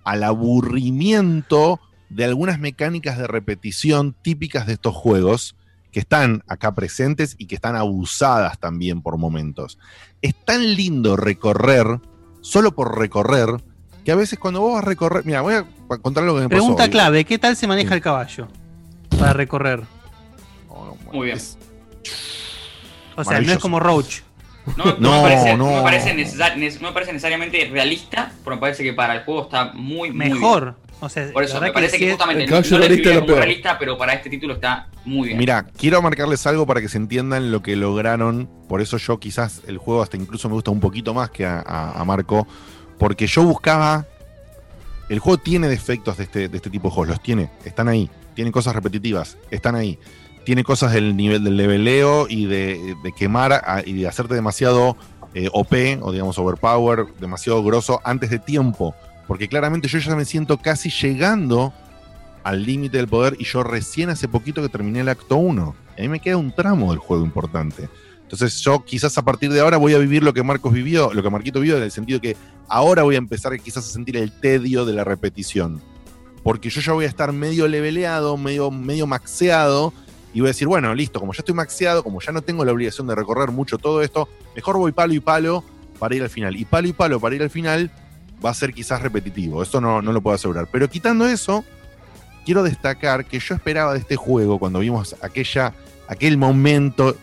al 0.04 0.22
aburrimiento 0.24 1.80
de 2.10 2.24
algunas 2.24 2.58
mecánicas 2.58 3.16
de 3.16 3.26
repetición 3.26 4.14
típicas 4.20 4.66
de 4.66 4.74
estos 4.74 4.94
juegos 4.94 5.54
que 5.92 6.00
están 6.00 6.42
acá 6.48 6.74
presentes 6.74 7.36
y 7.38 7.46
que 7.46 7.54
están 7.54 7.76
abusadas 7.76 8.58
también 8.58 9.02
por 9.02 9.18
momentos. 9.18 9.78
Es 10.22 10.34
tan 10.44 10.74
lindo 10.74 11.16
recorrer, 11.16 12.00
solo 12.40 12.72
por 12.74 12.98
recorrer, 12.98 13.48
que 14.04 14.10
a 14.10 14.16
veces 14.16 14.38
cuando 14.38 14.60
vos 14.60 14.72
vas 14.74 14.82
a 14.82 14.86
recorrer. 14.86 15.24
Mira, 15.26 15.42
voy 15.42 15.54
a 15.54 15.64
contar 15.98 16.24
lo 16.24 16.34
que 16.34 16.40
me 16.40 16.48
Pregunta 16.48 16.76
pasó. 16.78 16.84
hoy. 16.86 16.90
clave, 16.90 17.24
¿qué 17.24 17.38
tal 17.38 17.54
se 17.56 17.66
maneja 17.66 17.94
el 17.94 18.00
caballo 18.00 18.48
para 19.18 19.32
recorrer? 19.34 19.82
Muy 21.12 21.26
bien. 21.26 21.38
O 23.16 23.24
sea, 23.24 23.40
no 23.40 23.52
es 23.52 23.58
como 23.58 23.78
Roach. 23.78 24.20
No, 24.76 24.84
no 24.84 24.96
No, 24.98 25.12
me 25.16 25.22
parece, 25.22 25.56
no 25.56 25.70
no. 25.70 25.76
me 25.76 25.82
parece 25.82 26.14
necesar- 26.14 26.56
ne- 26.56 26.70
no 26.80 26.88
me 26.88 26.92
parece 26.92 27.12
necesariamente 27.12 27.68
realista, 27.70 28.32
pero 28.42 28.56
me 28.56 28.60
parece 28.60 28.82
que 28.82 28.92
para 28.94 29.14
el 29.16 29.24
juego 29.24 29.42
está 29.42 29.72
muy, 29.74 30.10
muy 30.10 30.30
Mejor. 30.30 30.62
bien. 30.76 30.91
O 31.05 31.08
sea, 31.08 31.32
Por 31.32 31.42
eso, 31.42 31.55
la 31.55 31.66
me 31.66 31.72
parece 31.72 31.98
que, 31.98 32.05
sí 32.05 32.05
es- 32.05 32.10
justamente 32.12 32.44
El 32.44 32.50
no, 32.50 32.56
lo 32.78 32.86
realista 32.86 33.14
como 33.70 33.78
pero 33.81 33.98
para 33.98 34.12
este 34.14 34.31
título 34.31 34.55
está 34.55 34.86
muy 35.05 35.26
bien. 35.28 35.39
Mira, 35.39 35.64
quiero 35.76 36.00
marcarles 36.00 36.47
algo 36.47 36.64
para 36.64 36.81
que 36.81 36.89
se 36.89 36.97
entiendan 36.97 37.50
lo 37.50 37.60
que 37.60 37.74
lograron. 37.74 38.48
Por 38.68 38.81
eso 38.81 38.98
yo 38.98 39.18
quizás 39.18 39.62
el 39.66 39.78
juego 39.78 40.00
hasta 40.02 40.16
incluso 40.16 40.48
me 40.48 40.55
gusta 40.55 40.70
un 40.70 40.78
poquito 40.78 41.12
más 41.12 41.31
que 41.31 41.44
a, 41.44 41.58
a- 41.58 42.00
a 42.00 42.05
Marco. 42.05 42.47
Porque 42.98 43.26
yo 43.26 43.42
buscaba. 43.42 44.06
El 45.08 45.18
juego 45.18 45.39
tiene 45.39 45.66
defectos 45.68 46.18
de 46.18 46.22
este, 46.24 46.48
de 46.48 46.56
este 46.56 46.70
tipo 46.70 46.89
de 46.89 46.94
juegos, 46.94 47.08
los 47.08 47.20
tiene, 47.22 47.50
están 47.64 47.89
ahí. 47.89 48.08
Tiene 48.34 48.52
cosas 48.52 48.72
repetitivas, 48.74 49.36
están 49.50 49.74
ahí. 49.74 49.98
Tiene 50.44 50.62
cosas 50.62 50.92
del 50.92 51.16
nivel 51.16 51.42
del 51.42 51.56
leveleo 51.56 52.26
y 52.28 52.47
de, 52.47 52.94
de 53.02 53.12
quemar 53.12 53.52
a- 53.52 53.82
y 53.84 53.92
de 53.92 54.06
hacerte 54.06 54.34
demasiado 54.34 54.97
eh, 55.34 55.48
OP 55.52 55.98
o 56.00 56.12
digamos 56.12 56.39
overpower, 56.39 57.06
demasiado 57.20 57.62
grosso 57.64 58.00
antes 58.05 58.31
de 58.31 58.39
tiempo. 58.39 58.94
Porque 59.26 59.49
claramente 59.49 59.89
yo 59.89 59.99
ya 59.99 60.17
me 60.17 60.25
siento 60.25 60.59
casi 60.59 60.91
llegando 60.91 61.73
al 62.44 62.65
límite 62.65 62.97
del 62.97 63.09
poder 63.09 63.36
y 63.39 63.44
yo 63.44 63.62
recién 63.62 64.10
hace 64.10 64.28
poquito 64.28 64.62
que 64.62 64.68
terminé 64.68 65.01
el 65.01 65.09
acto 65.09 65.36
1. 65.36 65.75
A 65.97 66.01
mí 66.01 66.09
me 66.09 66.20
queda 66.20 66.36
un 66.36 66.52
tramo 66.52 66.91
del 66.91 66.99
juego 66.99 67.25
importante. 67.25 67.89
Entonces 68.23 68.60
yo 68.60 68.84
quizás 68.84 69.17
a 69.18 69.23
partir 69.23 69.52
de 69.52 69.60
ahora 69.60 69.76
voy 69.76 69.94
a 69.94 69.99
vivir 69.99 70.23
lo 70.23 70.33
que 70.33 70.42
Marcos 70.42 70.73
vivió, 70.73 71.12
lo 71.12 71.23
que 71.23 71.31
Marquito 71.31 71.60
vivió, 71.60 71.76
en 71.76 71.83
el 71.83 71.91
sentido 71.91 72.20
que 72.20 72.36
ahora 72.67 73.02
voy 73.02 73.15
a 73.15 73.18
empezar 73.18 73.59
quizás 73.60 73.86
a 73.86 73.92
sentir 73.92 74.17
el 74.17 74.33
tedio 74.33 74.84
de 74.84 74.94
la 74.94 75.05
repetición. 75.05 75.83
Porque 76.42 76.70
yo 76.70 76.81
ya 76.81 76.92
voy 76.92 77.05
a 77.05 77.09
estar 77.09 77.33
medio 77.33 77.68
leveleado, 77.68 78.36
medio, 78.36 78.70
medio 78.70 79.07
maxeado, 79.07 79.92
y 80.34 80.41
voy 80.41 80.49
a 80.49 80.52
decir, 80.52 80.67
bueno, 80.67 80.94
listo, 80.94 81.20
como 81.20 81.34
ya 81.34 81.41
estoy 81.41 81.55
maxeado, 81.55 82.02
como 82.02 82.20
ya 82.20 82.33
no 82.33 82.41
tengo 82.41 82.65
la 82.65 82.73
obligación 82.73 83.07
de 83.07 83.15
recorrer 83.15 83.51
mucho 83.51 83.76
todo 83.76 84.01
esto, 84.02 84.28
mejor 84.57 84.78
voy 84.78 84.92
palo 84.92 85.12
y 85.12 85.20
palo 85.20 85.62
para 85.99 86.17
ir 86.17 86.23
al 86.23 86.31
final. 86.31 86.57
Y 86.57 86.65
palo 86.65 86.89
y 86.89 86.92
palo 86.94 87.20
para 87.20 87.34
ir 87.34 87.42
al 87.42 87.51
final 87.51 87.91
va 88.44 88.50
a 88.50 88.54
ser 88.54 88.72
quizás 88.72 89.02
repetitivo, 89.02 89.62
esto 89.62 89.80
no, 89.80 90.02
no 90.02 90.12
lo 90.12 90.20
puedo 90.20 90.34
asegurar. 90.34 90.68
Pero 90.70 90.88
quitando 90.88 91.26
eso, 91.26 91.64
quiero 92.44 92.62
destacar 92.62 93.24
que 93.24 93.38
yo 93.38 93.54
esperaba 93.54 93.92
de 93.92 94.00
este 94.00 94.16
juego, 94.16 94.58
cuando 94.58 94.80
vimos 94.80 95.16
aquella, 95.20 95.74
aquel 96.08 96.36
momento, 96.36 97.16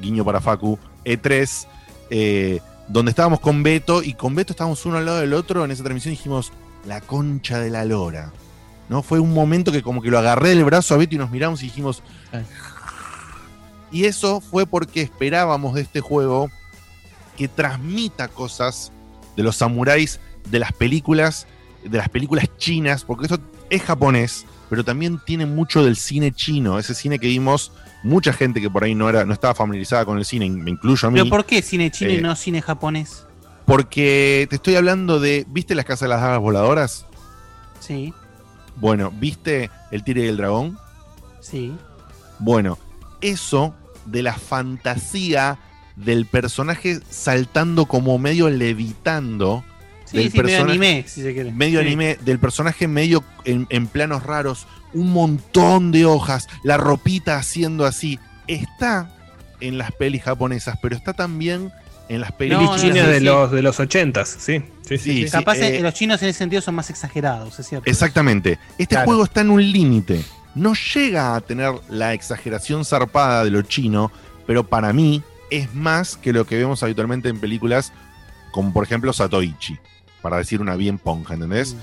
guiño 0.00 0.24
para 0.24 0.40
Facu, 0.40 0.78
E3, 1.04 1.66
eh, 2.10 2.60
donde 2.88 3.10
estábamos 3.10 3.40
con 3.40 3.62
Beto 3.62 4.02
y 4.02 4.14
con 4.14 4.34
Beto 4.34 4.52
estábamos 4.52 4.84
uno 4.84 4.98
al 4.98 5.06
lado 5.06 5.18
del 5.18 5.32
otro 5.32 5.64
en 5.64 5.70
esa 5.70 5.82
transmisión 5.82 6.12
dijimos, 6.12 6.52
la 6.86 7.00
concha 7.00 7.58
de 7.58 7.70
la 7.70 7.84
lora. 7.84 8.32
¿No? 8.88 9.02
Fue 9.02 9.18
un 9.18 9.32
momento 9.32 9.72
que 9.72 9.82
como 9.82 10.02
que 10.02 10.10
lo 10.10 10.18
agarré 10.18 10.50
del 10.50 10.64
brazo 10.64 10.94
a 10.94 10.98
Beto 10.98 11.14
y 11.14 11.18
nos 11.18 11.30
miramos 11.30 11.62
y 11.62 11.66
dijimos... 11.66 12.02
Y 13.90 14.06
eso 14.06 14.40
fue 14.40 14.66
porque 14.66 15.02
esperábamos 15.02 15.74
de 15.74 15.82
este 15.82 16.00
juego 16.00 16.50
que 17.36 17.46
transmita 17.46 18.26
cosas 18.26 18.90
de 19.36 19.44
los 19.44 19.54
samuráis 19.54 20.18
de 20.48 20.58
las 20.58 20.72
películas, 20.72 21.46
de 21.84 21.98
las 21.98 22.08
películas 22.08 22.48
chinas, 22.58 23.04
porque 23.04 23.24
esto 23.24 23.38
es 23.70 23.82
japonés, 23.82 24.46
pero 24.70 24.84
también 24.84 25.20
tiene 25.24 25.46
mucho 25.46 25.84
del 25.84 25.96
cine 25.96 26.32
chino, 26.32 26.78
ese 26.78 26.94
cine 26.94 27.18
que 27.18 27.26
vimos 27.28 27.72
mucha 28.02 28.32
gente 28.32 28.60
que 28.60 28.68
por 28.70 28.84
ahí 28.84 28.94
no 28.94 29.08
era 29.08 29.24
no 29.24 29.32
estaba 29.32 29.54
familiarizada 29.54 30.04
con 30.04 30.18
el 30.18 30.24
cine, 30.24 30.48
me 30.50 30.70
incluyo 30.70 31.08
a 31.08 31.10
mí. 31.10 31.18
¿Pero 31.18 31.30
por 31.30 31.44
qué 31.46 31.62
cine 31.62 31.90
chino 31.90 32.10
y 32.10 32.16
Eh, 32.16 32.20
no 32.20 32.34
cine 32.36 32.60
japonés? 32.62 33.26
Porque 33.66 34.46
te 34.50 34.56
estoy 34.56 34.76
hablando 34.76 35.20
de, 35.20 35.46
¿viste 35.48 35.74
las 35.74 35.86
casas 35.86 36.02
de 36.02 36.08
las 36.08 36.20
dagas 36.20 36.40
voladoras? 36.40 37.06
Sí, 37.80 38.12
Bueno, 38.76 39.10
¿viste 39.14 39.70
el 39.90 40.02
tigre 40.04 40.24
y 40.24 40.28
el 40.28 40.36
dragón? 40.36 40.78
sí. 41.40 41.72
Bueno, 42.40 42.78
eso 43.20 43.74
de 44.06 44.22
la 44.22 44.34
fantasía 44.34 45.58
del 45.96 46.26
personaje 46.26 46.98
saltando 47.08 47.86
como 47.86 48.18
medio 48.18 48.50
levitando. 48.50 49.64
Sí, 50.04 50.16
del 50.18 50.30
sí, 50.32 50.42
medio 50.42 50.62
anime, 50.64 51.04
si 51.06 51.22
se 51.22 51.32
quiere. 51.34 51.50
Medio 51.52 51.80
Sí. 51.80 51.86
anime, 51.86 52.18
del 52.24 52.38
personaje 52.38 52.86
medio 52.88 53.24
en, 53.44 53.66
en 53.70 53.86
planos 53.86 54.22
raros, 54.22 54.66
un 54.92 55.12
montón 55.12 55.92
de 55.92 56.04
hojas, 56.04 56.46
la 56.62 56.76
ropita 56.76 57.36
haciendo 57.36 57.84
así. 57.86 58.18
Está 58.46 59.10
en 59.60 59.78
las 59.78 59.92
pelis 59.92 60.22
japonesas, 60.22 60.78
pero 60.82 60.94
está 60.94 61.12
también 61.14 61.72
en 62.10 62.20
las 62.20 62.32
pelis 62.32 62.58
Pelis 62.58 62.82
chinas 62.82 63.08
de 63.08 63.18
sí. 63.18 63.24
los 63.24 63.50
de 63.50 63.62
los 63.62 63.80
ochentas, 63.80 64.28
sí. 64.38 64.62
Sí, 64.82 64.98
sí, 64.98 64.98
Sí, 64.98 64.98
sí. 64.98 65.24
sí. 65.24 65.30
Capaz 65.30 65.56
eh, 65.56 65.78
eh, 65.78 65.80
los 65.80 65.94
chinos 65.94 66.22
en 66.22 66.28
ese 66.28 66.38
sentido 66.40 66.60
son 66.60 66.74
más 66.74 66.90
exagerados, 66.90 67.58
es 67.58 67.66
cierto. 67.66 67.88
Exactamente. 67.90 68.58
Este 68.76 68.94
Claro. 68.94 69.06
juego 69.06 69.24
está 69.24 69.40
en 69.40 69.50
un 69.50 69.62
límite. 69.72 70.22
No 70.54 70.74
llega 70.94 71.34
a 71.34 71.40
tener 71.40 71.72
la 71.88 72.12
exageración 72.12 72.84
zarpada 72.84 73.42
de 73.44 73.50
lo 73.50 73.62
chino, 73.62 74.12
pero 74.46 74.64
para 74.68 74.92
mí 74.92 75.22
es 75.50 75.74
más 75.74 76.16
que 76.18 76.32
lo 76.34 76.46
que 76.46 76.56
vemos 76.58 76.82
habitualmente 76.82 77.28
en 77.30 77.40
películas 77.40 77.92
como 78.52 78.72
por 78.72 78.84
ejemplo 78.84 79.12
Satoichi, 79.12 79.78
para 80.24 80.38
decir 80.38 80.62
una 80.62 80.74
bien 80.74 80.96
ponja, 80.96 81.34
¿entendés? 81.34 81.76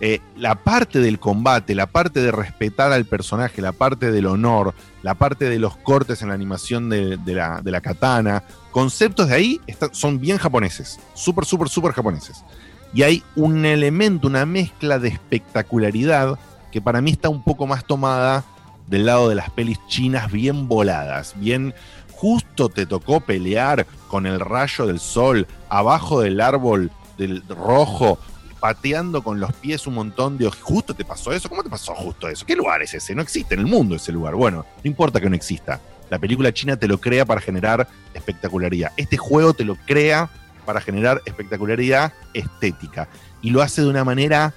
Eh, 0.00 0.20
la 0.36 0.56
parte 0.56 0.98
del 0.98 1.18
combate, 1.20 1.74
la 1.76 1.86
parte 1.86 2.20
de 2.20 2.32
respetar 2.32 2.92
al 2.92 3.04
personaje, 3.04 3.62
la 3.62 3.70
parte 3.72 4.10
del 4.10 4.26
honor, 4.26 4.74
la 5.02 5.14
parte 5.14 5.48
de 5.48 5.58
los 5.60 5.76
cortes 5.76 6.22
en 6.22 6.28
la 6.28 6.34
animación 6.34 6.88
de, 6.90 7.16
de 7.18 7.34
la, 7.34 7.62
de 7.62 7.70
la 7.70 7.80
katana, 7.80 8.42
conceptos 8.72 9.28
de 9.28 9.34
ahí 9.36 9.60
está- 9.68 9.90
son 9.92 10.18
bien 10.20 10.38
japoneses, 10.38 10.98
súper, 11.14 11.44
súper, 11.44 11.68
súper 11.68 11.92
japoneses. 11.92 12.44
Y 12.92 13.02
hay 13.04 13.22
un 13.36 13.64
elemento, 13.64 14.26
una 14.26 14.44
mezcla 14.44 14.98
de 14.98 15.08
espectacularidad 15.08 16.36
que 16.72 16.80
para 16.80 17.00
mí 17.00 17.12
está 17.12 17.28
un 17.28 17.42
poco 17.44 17.66
más 17.66 17.84
tomada 17.84 18.44
del 18.88 19.06
lado 19.06 19.28
de 19.28 19.34
las 19.36 19.50
pelis 19.50 19.78
chinas 19.88 20.30
bien 20.32 20.66
voladas, 20.68 21.34
bien 21.36 21.74
justo 22.12 22.68
te 22.68 22.86
tocó 22.86 23.20
pelear 23.20 23.86
con 24.08 24.26
el 24.26 24.40
rayo 24.40 24.86
del 24.86 24.98
sol 24.98 25.46
abajo 25.68 26.20
del 26.20 26.40
árbol 26.40 26.90
del 27.18 27.42
rojo, 27.48 28.18
pateando 28.60 29.22
con 29.22 29.38
los 29.40 29.52
pies 29.52 29.86
un 29.86 29.94
montón 29.94 30.38
de 30.38 30.50
justo 30.50 30.94
te 30.94 31.04
pasó 31.04 31.32
eso, 31.32 31.48
¿cómo 31.48 31.62
te 31.62 31.70
pasó 31.70 31.94
justo 31.94 32.28
eso? 32.28 32.46
¿Qué 32.46 32.56
lugar 32.56 32.82
es 32.82 32.94
ese? 32.94 33.14
No 33.14 33.22
existe 33.22 33.54
en 33.54 33.60
el 33.60 33.66
mundo 33.66 33.94
ese 33.94 34.12
lugar. 34.12 34.34
Bueno, 34.34 34.64
no 34.82 34.88
importa 34.88 35.20
que 35.20 35.28
no 35.28 35.36
exista. 35.36 35.80
La 36.10 36.18
película 36.18 36.52
china 36.52 36.76
te 36.76 36.88
lo 36.88 36.98
crea 36.98 37.24
para 37.24 37.40
generar 37.40 37.86
espectacularidad. 38.14 38.92
Este 38.96 39.16
juego 39.16 39.52
te 39.52 39.64
lo 39.64 39.76
crea 39.86 40.30
para 40.64 40.80
generar 40.80 41.22
espectacularidad 41.26 42.12
estética. 42.34 43.08
Y 43.42 43.50
lo 43.50 43.62
hace 43.62 43.82
de 43.82 43.88
una 43.88 44.04
manera 44.04 44.54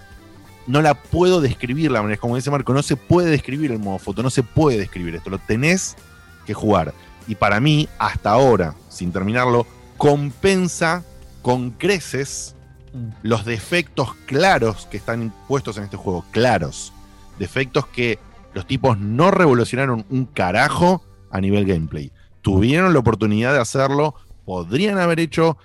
no 0.67 0.81
la 0.81 0.93
puedo 0.93 1.41
describir 1.41 1.91
la 1.91 2.01
manera, 2.01 2.19
como 2.19 2.35
dice 2.35 2.51
Marco, 2.51 2.73
no 2.73 2.83
se 2.83 2.95
puede 2.95 3.29
describir 3.29 3.71
el 3.71 3.79
modo 3.79 3.99
foto, 3.99 4.23
no 4.23 4.29
se 4.29 4.43
puede 4.43 4.77
describir 4.77 5.15
esto, 5.15 5.29
lo 5.29 5.39
tenés 5.39 5.95
que 6.45 6.53
jugar. 6.53 6.93
Y 7.27 7.35
para 7.35 7.59
mí, 7.59 7.89
hasta 7.99 8.31
ahora, 8.31 8.75
sin 8.89 9.11
terminarlo, 9.11 9.65
compensa 9.97 11.03
con 11.41 11.71
creces 11.71 12.55
los 13.23 13.45
defectos 13.45 14.13
claros 14.25 14.87
que 14.87 14.97
están 14.97 15.33
puestos 15.47 15.77
en 15.77 15.85
este 15.85 15.97
juego, 15.97 16.25
claros. 16.31 16.93
Defectos 17.39 17.87
que 17.87 18.19
los 18.53 18.67
tipos 18.67 18.99
no 18.99 19.31
revolucionaron 19.31 20.05
un 20.09 20.25
carajo 20.25 21.03
a 21.29 21.39
nivel 21.39 21.65
gameplay. 21.65 22.11
Tuvieron 22.41 22.93
la 22.93 22.99
oportunidad 22.99 23.53
de 23.53 23.59
hacerlo, 23.59 24.15
podrían 24.45 24.97
haber 24.97 25.19
hecho 25.19 25.57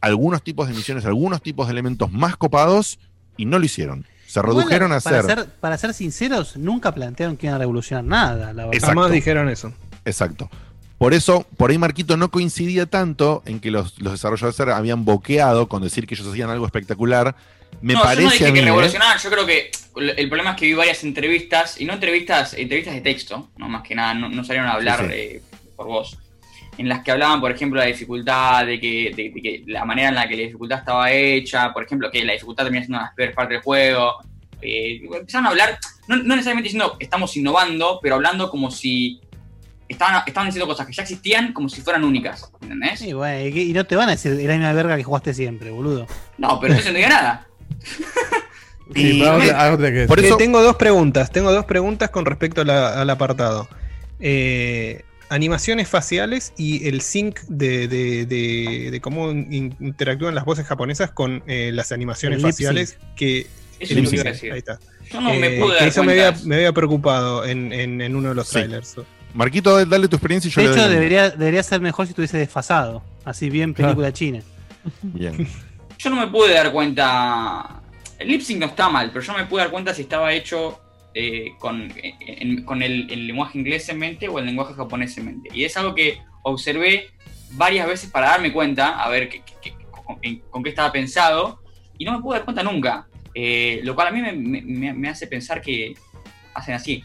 algunos 0.00 0.42
tipos 0.42 0.68
de 0.68 0.74
misiones, 0.74 1.06
algunos 1.06 1.42
tipos 1.42 1.66
de 1.66 1.72
elementos 1.72 2.12
más 2.12 2.36
copados 2.36 2.98
y 3.36 3.46
no 3.46 3.58
lo 3.58 3.64
hicieron. 3.64 4.06
Se 4.26 4.42
redujeron 4.42 4.92
a 4.92 5.00
para 5.00 5.20
hacer. 5.20 5.38
ser. 5.38 5.48
Para 5.60 5.78
ser 5.78 5.94
sinceros, 5.94 6.56
nunca 6.56 6.92
plantearon 6.92 7.36
que 7.36 7.46
iban 7.46 7.54
a 7.54 7.58
revolucionar 7.58 8.04
nada, 8.04 8.52
la 8.52 8.66
verdad. 8.66 8.74
Exacto. 8.74 9.08
dijeron 9.08 9.48
eso. 9.48 9.72
Exacto. 10.04 10.50
Por 11.04 11.12
eso, 11.12 11.46
por 11.58 11.70
ahí 11.70 11.76
Marquito 11.76 12.16
no 12.16 12.30
coincidía 12.30 12.86
tanto 12.86 13.42
en 13.44 13.60
que 13.60 13.70
los, 13.70 14.00
los 14.00 14.12
desarrolladores 14.12 14.74
habían 14.74 15.04
boqueado 15.04 15.68
con 15.68 15.82
decir 15.82 16.06
que 16.06 16.14
ellos 16.14 16.26
hacían 16.26 16.48
algo 16.48 16.64
espectacular. 16.64 17.36
Me 17.82 17.92
no, 17.92 17.98
yo 17.98 17.98
no 17.98 18.02
parece 18.04 18.22
dije 18.32 18.46
a 18.46 18.48
mí. 18.48 18.54
que 18.54 18.60
¿eh? 18.60 18.64
revolucionaban, 18.64 19.18
yo 19.18 19.28
creo 19.30 19.44
que 19.44 19.70
el 19.96 20.10
el 20.18 20.28
problema 20.30 20.52
es 20.52 20.56
que 20.56 20.64
vi 20.64 20.72
varias 20.72 21.04
entrevistas, 21.04 21.78
y 21.78 21.84
no 21.84 21.92
entrevistas, 21.92 22.54
entrevistas 22.54 22.94
de 22.94 23.02
texto, 23.02 23.50
no 23.58 23.68
más 23.68 23.82
que 23.82 23.94
nada, 23.94 24.14
no, 24.14 24.30
no 24.30 24.44
salieron 24.44 24.70
a 24.70 24.72
hablar 24.72 25.00
Sí, 25.00 25.04
sí. 25.08 25.12
eh, 25.14 25.42
por 25.76 25.88
voz, 25.88 26.16
en 26.78 26.88
las 26.88 27.04
que 27.04 27.10
hablaban, 27.10 27.38
por 27.38 27.50
ejemplo, 27.52 27.80
de 27.80 27.86
la 27.86 27.92
dificultad, 27.92 28.64
de 28.64 28.80
que, 28.80 29.12
de- 29.14 29.28
de 29.30 29.42
que 29.42 29.62
la 29.66 29.84
manera 29.84 30.08
en 30.08 30.14
la 30.14 30.26
que 30.26 30.36
la 30.38 30.42
dificultad 30.44 30.78
estaba 30.78 31.12
hecha, 31.12 31.70
por 31.74 31.84
ejemplo, 31.84 32.10
que 32.10 32.24
la 32.24 32.32
dificultad 32.32 32.64
termina 32.64 32.82
siendo 32.82 32.96
una 32.96 33.02
de 33.04 33.08
las 33.10 33.14
peores 33.14 33.34
partes 33.36 33.56
del 33.56 33.62
juego. 33.62 34.14
Eh, 34.62 35.02
empezaron 35.14 35.46
a 35.46 35.50
hablar, 35.50 35.78
no, 36.08 36.16
no 36.16 36.36
necesariamente 36.36 36.68
diciendo 36.68 36.96
estamos 36.98 37.36
innovando, 37.36 37.98
pero 38.02 38.14
hablando 38.14 38.48
como 38.48 38.70
si 38.70 39.20
estaban, 39.94 40.22
estaban 40.26 40.48
diciendo 40.48 40.66
cosas 40.66 40.86
que 40.86 40.92
ya 40.92 41.02
existían 41.02 41.52
como 41.52 41.68
si 41.68 41.80
fueran 41.80 42.04
únicas, 42.04 42.50
¿entendés? 42.60 43.00
Sí, 43.00 43.12
bueno, 43.12 43.40
y, 43.48 43.60
y 43.70 43.72
no 43.72 43.84
te 43.84 43.96
van 43.96 44.08
a 44.08 44.12
decir 44.12 44.32
es 44.32 44.44
la 44.44 44.52
misma 44.54 44.72
verga 44.72 44.96
que 44.96 45.02
jugaste 45.04 45.32
siempre, 45.34 45.70
boludo. 45.70 46.06
No, 46.38 46.60
pero 46.60 46.74
entonces 46.74 46.92
no 46.92 46.96
diga 46.98 47.08
nada. 47.08 47.46
Y 48.94 49.18
que 49.20 49.78
decir. 49.78 50.06
por 50.06 50.20
eso 50.20 50.36
tengo 50.36 50.62
dos 50.62 50.76
preguntas. 50.76 51.30
Tengo 51.32 51.50
dos 51.52 51.64
preguntas 51.64 52.10
con 52.10 52.26
respecto 52.26 52.60
a 52.60 52.64
la- 52.64 53.00
al 53.00 53.08
apartado. 53.08 53.66
Eh, 54.20 55.02
animaciones 55.30 55.88
faciales 55.88 56.52
y 56.58 56.86
el 56.86 57.00
sync 57.00 57.40
de, 57.48 57.88
de- 57.88 58.26
de- 58.26 58.90
de 58.90 59.00
cómo 59.00 59.30
in- 59.30 59.74
interactúan 59.80 60.34
las 60.34 60.44
voces 60.44 60.66
japonesas 60.66 61.10
con 61.10 61.42
eh, 61.46 61.70
las 61.72 61.92
animaciones 61.92 62.42
faciales 62.42 62.98
que 63.16 63.46
Eso 63.80 63.94
es 63.94 64.04
lo 64.04 64.10
que 64.10 64.16
iba 64.16 64.22
a 64.28 64.32
decir. 64.32 64.52
ahí 64.52 64.58
está. 64.58 64.78
Yo 65.10 65.20
no 65.20 65.30
me 65.34 65.46
Eh, 65.56 65.60
pude 65.60 65.74
dar 65.76 65.88
eso 65.88 66.04
me 66.04 66.12
había, 66.12 66.34
me 66.44 66.56
había 66.56 66.72
preocupado 66.72 67.44
en, 67.46 67.72
en- 67.72 68.00
en 68.02 68.14
uno 68.14 68.28
de 68.28 68.34
los 68.34 68.48
Sí. 68.48 68.52
trailers. 68.54 68.96
Marquito, 69.34 69.84
dale 69.84 70.08
tu 70.08 70.16
experiencia 70.16 70.48
y 70.48 70.52
yo 70.52 70.60
De 70.60 70.66
le 70.68 70.70
doy 70.72 70.80
hecho, 70.80 70.90
debería, 70.90 71.30
debería 71.30 71.62
ser 71.62 71.80
mejor 71.80 72.06
si 72.06 72.10
estuviese 72.10 72.38
desfasado. 72.38 73.02
Así 73.24 73.50
bien 73.50 73.74
película 73.74 74.12
china. 74.12 74.40
Bien. 75.02 75.46
Yo 75.98 76.10
no 76.10 76.16
me 76.16 76.26
pude 76.26 76.52
dar 76.52 76.70
cuenta. 76.72 77.80
El 78.18 78.28
lip 78.28 78.42
sync 78.42 78.60
no 78.60 78.66
está 78.66 78.88
mal, 78.90 79.10
pero 79.10 79.24
yo 79.24 79.32
no 79.32 79.38
me 79.38 79.46
pude 79.46 79.62
dar 79.62 79.70
cuenta 79.70 79.94
si 79.94 80.02
estaba 80.02 80.32
hecho 80.34 80.78
eh, 81.14 81.52
con, 81.58 81.90
en- 81.96 82.64
con 82.64 82.82
el, 82.82 83.10
el 83.10 83.26
lenguaje 83.26 83.58
inglés 83.58 83.88
en 83.88 83.98
mente 83.98 84.28
o 84.28 84.38
el 84.38 84.44
lenguaje 84.46 84.74
japonés 84.74 85.16
en 85.18 85.24
mente. 85.26 85.48
Y 85.54 85.64
es 85.64 85.76
algo 85.78 85.94
que 85.94 86.18
observé 86.42 87.06
varias 87.52 87.86
veces 87.86 88.10
para 88.10 88.28
darme 88.28 88.52
cuenta, 88.52 89.02
a 89.02 89.08
ver 89.08 89.28
qué- 89.30 89.42
qué- 89.46 89.54
qué- 89.62 89.86
con, 90.04 90.18
en- 90.20 90.40
con 90.50 90.62
qué 90.62 90.68
estaba 90.70 90.92
pensado, 90.92 91.60
y 91.96 92.04
no 92.04 92.12
me 92.12 92.20
pude 92.20 92.36
dar 92.38 92.44
cuenta 92.44 92.62
nunca. 92.62 93.06
Eh, 93.34 93.80
lo 93.84 93.94
cual 93.94 94.08
a 94.08 94.10
mí 94.10 94.20
me, 94.20 94.32
me- 94.32 94.62
me- 94.62 94.92
me 94.92 95.08
hace 95.08 95.26
pensar 95.26 95.62
que 95.62 95.94
hacen 96.52 96.74
así. 96.74 97.02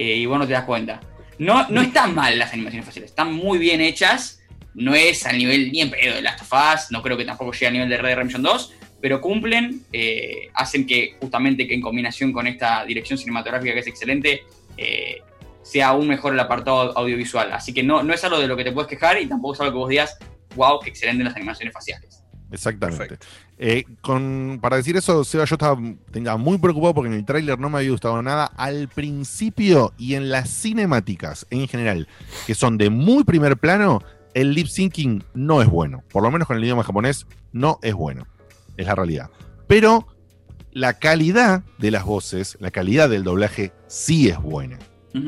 Eh, 0.00 0.16
y 0.16 0.24
vos 0.24 0.38
no 0.38 0.46
te 0.46 0.54
das 0.54 0.64
cuenta. 0.64 0.98
No, 1.38 1.68
no 1.68 1.82
están 1.82 2.14
mal 2.14 2.38
las 2.38 2.54
animaciones 2.54 2.86
faciales, 2.86 3.10
están 3.10 3.34
muy 3.34 3.58
bien 3.58 3.82
hechas. 3.82 4.42
No 4.72 4.94
es 4.94 5.26
al 5.26 5.36
nivel 5.36 5.70
ni 5.70 5.82
en 5.82 5.90
pedo 5.90 6.14
de 6.14 6.22
Last 6.22 6.40
of 6.40 6.52
Us, 6.52 6.90
no 6.90 7.02
creo 7.02 7.18
que 7.18 7.26
tampoco 7.26 7.52
llegue 7.52 7.66
al 7.66 7.72
nivel 7.74 7.88
de 7.90 7.98
Red 7.98 8.04
Dead 8.04 8.14
Redemption 8.14 8.42
2, 8.42 8.74
pero 9.02 9.20
cumplen, 9.20 9.82
eh, 9.92 10.48
hacen 10.54 10.86
que 10.86 11.16
justamente 11.20 11.68
que 11.68 11.74
en 11.74 11.82
combinación 11.82 12.32
con 12.32 12.46
esta 12.46 12.82
dirección 12.86 13.18
cinematográfica 13.18 13.74
que 13.74 13.80
es 13.80 13.86
excelente, 13.88 14.44
eh, 14.78 15.18
sea 15.60 15.88
aún 15.88 16.08
mejor 16.08 16.32
el 16.32 16.40
apartado 16.40 16.96
audiovisual. 16.96 17.52
Así 17.52 17.74
que 17.74 17.82
no, 17.82 18.02
no 18.02 18.14
es 18.14 18.24
algo 18.24 18.38
de 18.38 18.48
lo 18.48 18.56
que 18.56 18.64
te 18.64 18.72
puedes 18.72 18.88
quejar 18.88 19.20
y 19.20 19.26
tampoco 19.26 19.52
es 19.52 19.60
algo 19.60 19.72
que 19.72 19.78
vos 19.80 19.88
digas, 19.90 20.16
wow, 20.56 20.80
qué 20.80 20.88
excelente 20.88 21.24
las 21.24 21.36
animaciones 21.36 21.74
faciales. 21.74 22.24
Exactamente. 22.50 23.18
Eh, 23.62 23.84
con, 24.00 24.58
para 24.62 24.76
decir 24.76 24.96
eso, 24.96 25.22
Seba, 25.22 25.44
yo 25.44 25.56
estaba, 25.56 25.78
estaba 26.14 26.38
muy 26.38 26.56
preocupado 26.56 26.94
porque 26.94 27.10
en 27.10 27.14
el 27.14 27.26
tráiler 27.26 27.58
no 27.58 27.68
me 27.68 27.76
había 27.76 27.90
gustado 27.90 28.22
nada 28.22 28.46
al 28.56 28.88
principio 28.88 29.92
y 29.98 30.14
en 30.14 30.30
las 30.30 30.48
cinemáticas 30.48 31.46
en 31.50 31.68
general, 31.68 32.08
que 32.46 32.54
son 32.54 32.78
de 32.78 32.88
muy 32.88 33.22
primer 33.22 33.58
plano, 33.58 34.02
el 34.32 34.54
lip 34.54 34.66
syncing 34.66 35.22
no 35.34 35.60
es 35.60 35.68
bueno. 35.68 36.02
Por 36.10 36.22
lo 36.22 36.30
menos 36.30 36.48
con 36.48 36.56
el 36.56 36.64
idioma 36.64 36.84
japonés 36.84 37.26
no 37.52 37.78
es 37.82 37.92
bueno. 37.92 38.26
Es 38.78 38.86
la 38.86 38.94
realidad. 38.94 39.28
Pero 39.66 40.06
la 40.72 40.94
calidad 40.94 41.62
de 41.76 41.90
las 41.90 42.06
voces, 42.06 42.56
la 42.60 42.70
calidad 42.70 43.10
del 43.10 43.24
doblaje 43.24 43.72
sí 43.88 44.30
es 44.30 44.40
buena. 44.40 44.78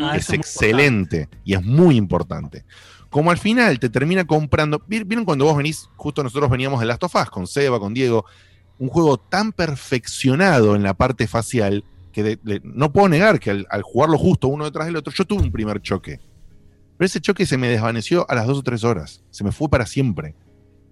Ah, 0.01 0.17
es 0.17 0.31
excelente 0.31 1.29
y 1.45 1.53
es 1.53 1.63
muy 1.63 1.97
importante. 1.97 2.65
Como 3.13 3.31
al 3.31 3.39
final 3.39 3.79
te 3.79 3.89
termina 3.91 4.25
comprando. 4.27 4.83
¿vi- 4.89 5.05
¿Vieron 5.05 5.25
cuando 5.25 5.45
vos 5.45 5.57
venís? 5.57 5.89
Justo 5.97 6.23
nosotros 6.25 6.51
veníamos 6.51 6.81
de 6.81 6.87
Last 6.87 7.05
of 7.05 7.15
Us 7.15 7.31
con 7.31 7.47
Seba, 7.47 7.79
con 7.79 7.95
Diego. 7.95 8.25
Un 8.79 8.89
juego 8.89 9.19
tan 9.19 9.53
perfeccionado 9.53 10.75
en 10.75 10.83
la 10.83 10.95
parte 10.95 11.29
facial 11.29 11.85
que 12.13 12.39
no 12.65 12.93
puedo 12.93 13.09
negar 13.09 13.39
que 13.39 13.51
al, 13.51 13.83
jugarlo 13.83 14.19
justo 14.19 14.49
uno 14.49 14.65
detrás 14.65 14.87
del 14.87 14.97
otro, 14.97 15.13
yo 15.13 15.25
tuve 15.25 15.43
un 15.43 15.53
primer 15.53 15.81
choque. 15.81 16.19
Pero 16.99 17.07
ese 17.07 17.21
choque 17.21 17.47
se 17.47 17.57
me 17.59 17.69
desvaneció 17.69 18.27
a 18.31 18.35
las 18.35 18.47
dos 18.47 18.59
o 18.59 18.63
tres 18.63 18.83
horas. 18.83 19.23
Se 19.31 19.45
me 19.45 19.53
fue 19.53 19.69
para 19.69 19.87
siempre. 19.87 20.35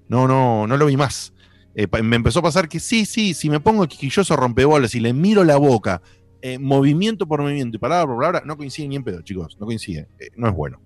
No, 0.09 0.29
no, 0.29 0.67
no 0.67 0.77
lo 0.77 0.87
vi 0.87 0.97
más. 0.97 1.33
eh, 1.75 1.87
me 2.03 2.17
empezó 2.17 2.41
a 2.41 2.43
pasar 2.43 2.69
que 2.69 2.81
sí, 2.81 3.07
sí, 3.07 3.33
si 3.35 3.49
me 3.49 3.61
pongo 3.61 3.87
quisquilloso 3.87 4.37
rompebolas 4.37 4.95
y 4.95 5.01
le 5.01 5.13
miro 5.13 5.43
la 5.45 5.57
boca, 5.57 6.03
eh, 6.43 6.59
movimiento 6.59 7.27
por 7.27 7.41
movimiento 7.43 7.77
y 7.77 7.81
palabra 7.81 8.07
por 8.07 8.17
palabra, 8.17 8.43
no 8.45 8.57
coincide 8.57 8.89
ni 8.89 8.97
en 8.97 9.05
pedo, 9.05 9.23
chicos, 9.23 9.57
no 9.61 9.67
coincide, 9.67 10.09
eh, 10.19 10.29
no 10.37 10.49
es 10.49 10.55
bueno. 10.55 10.81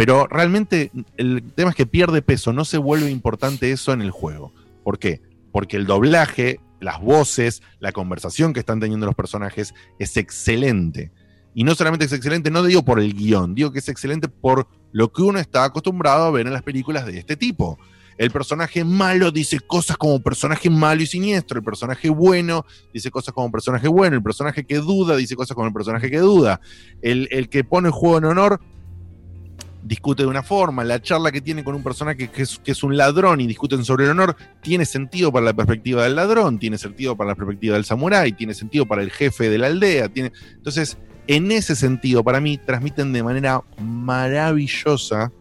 Pero 0.00 0.26
realmente 0.26 0.90
el 1.18 1.42
tema 1.54 1.68
es 1.68 1.76
que 1.76 1.84
pierde 1.84 2.22
peso, 2.22 2.54
no 2.54 2.64
se 2.64 2.78
vuelve 2.78 3.10
importante 3.10 3.70
eso 3.70 3.92
en 3.92 4.00
el 4.00 4.10
juego. 4.10 4.50
¿Por 4.82 4.98
qué? 4.98 5.20
Porque 5.52 5.76
el 5.76 5.84
doblaje, 5.84 6.58
las 6.80 7.02
voces, 7.02 7.60
la 7.80 7.92
conversación 7.92 8.54
que 8.54 8.60
están 8.60 8.80
teniendo 8.80 9.04
los 9.04 9.14
personajes 9.14 9.74
es 9.98 10.16
excelente. 10.16 11.12
Y 11.54 11.64
no 11.64 11.74
solamente 11.74 12.06
es 12.06 12.14
excelente, 12.14 12.50
no 12.50 12.62
digo 12.62 12.82
por 12.82 12.98
el 12.98 13.12
guion, 13.12 13.54
digo 13.54 13.72
que 13.72 13.80
es 13.80 13.90
excelente 13.90 14.28
por 14.28 14.68
lo 14.90 15.12
que 15.12 15.20
uno 15.20 15.38
está 15.38 15.64
acostumbrado 15.64 16.24
a 16.24 16.30
ver 16.30 16.46
en 16.46 16.54
las 16.54 16.62
películas 16.62 17.04
de 17.04 17.18
este 17.18 17.36
tipo. 17.36 17.78
El 18.16 18.30
personaje 18.30 18.84
malo 18.84 19.30
dice 19.30 19.60
cosas 19.60 19.98
como 19.98 20.22
personaje 20.22 20.70
malo 20.70 21.02
y 21.02 21.06
siniestro, 21.06 21.58
el 21.58 21.64
personaje 21.64 22.08
bueno 22.08 22.64
dice 22.94 23.10
cosas 23.10 23.34
como 23.34 23.52
personaje 23.52 23.86
bueno, 23.86 24.16
el 24.16 24.22
personaje 24.22 24.64
que 24.64 24.76
duda 24.76 25.14
dice 25.16 25.36
cosas 25.36 25.54
como 25.54 25.66
el 25.66 25.74
personaje 25.74 26.10
que 26.10 26.20
duda, 26.20 26.62
el, 27.02 27.28
el 27.30 27.50
que 27.50 27.64
pone 27.64 27.88
el 27.88 27.92
juego 27.92 28.16
en 28.16 28.24
honor 28.24 28.60
discute 29.82 30.22
de 30.22 30.28
una 30.28 30.42
forma, 30.42 30.84
la 30.84 31.00
charla 31.00 31.32
que 31.32 31.40
tiene 31.40 31.64
con 31.64 31.74
un 31.74 31.82
personaje 31.82 32.28
que 32.28 32.42
es, 32.42 32.82
un 32.82 32.96
ladrón 32.96 33.40
y 33.40 33.46
discuten 33.46 33.84
sobre 33.84 34.04
el 34.04 34.10
honor 34.10 34.36
tiene 34.60 34.84
sentido 34.84 35.32
para 35.32 35.46
la 35.46 35.52
perspectiva 35.54 36.04
del 36.04 36.16
ladrón, 36.16 36.58
tiene 36.58 36.78
sentido 36.78 37.16
para 37.16 37.30
la 37.30 37.34
perspectiva 37.34 37.74
del 37.74 37.84
samurái, 37.84 38.32
tiene 38.32 38.54
sentido 38.54 38.86
para 38.86 39.02
el 39.02 39.10
jefe 39.10 39.48
de 39.48 39.58
la 39.58 39.68
aldea, 39.68 40.08
tiene... 40.08 40.32
entonces 40.54 40.98
en 41.26 41.50
ese 41.52 41.76
sentido 41.76 42.24
para 42.24 42.40
mí 42.40 42.58
transmiten 42.58 43.12
de 43.12 43.22
manera 43.22 43.62
maravillosa 43.80 45.32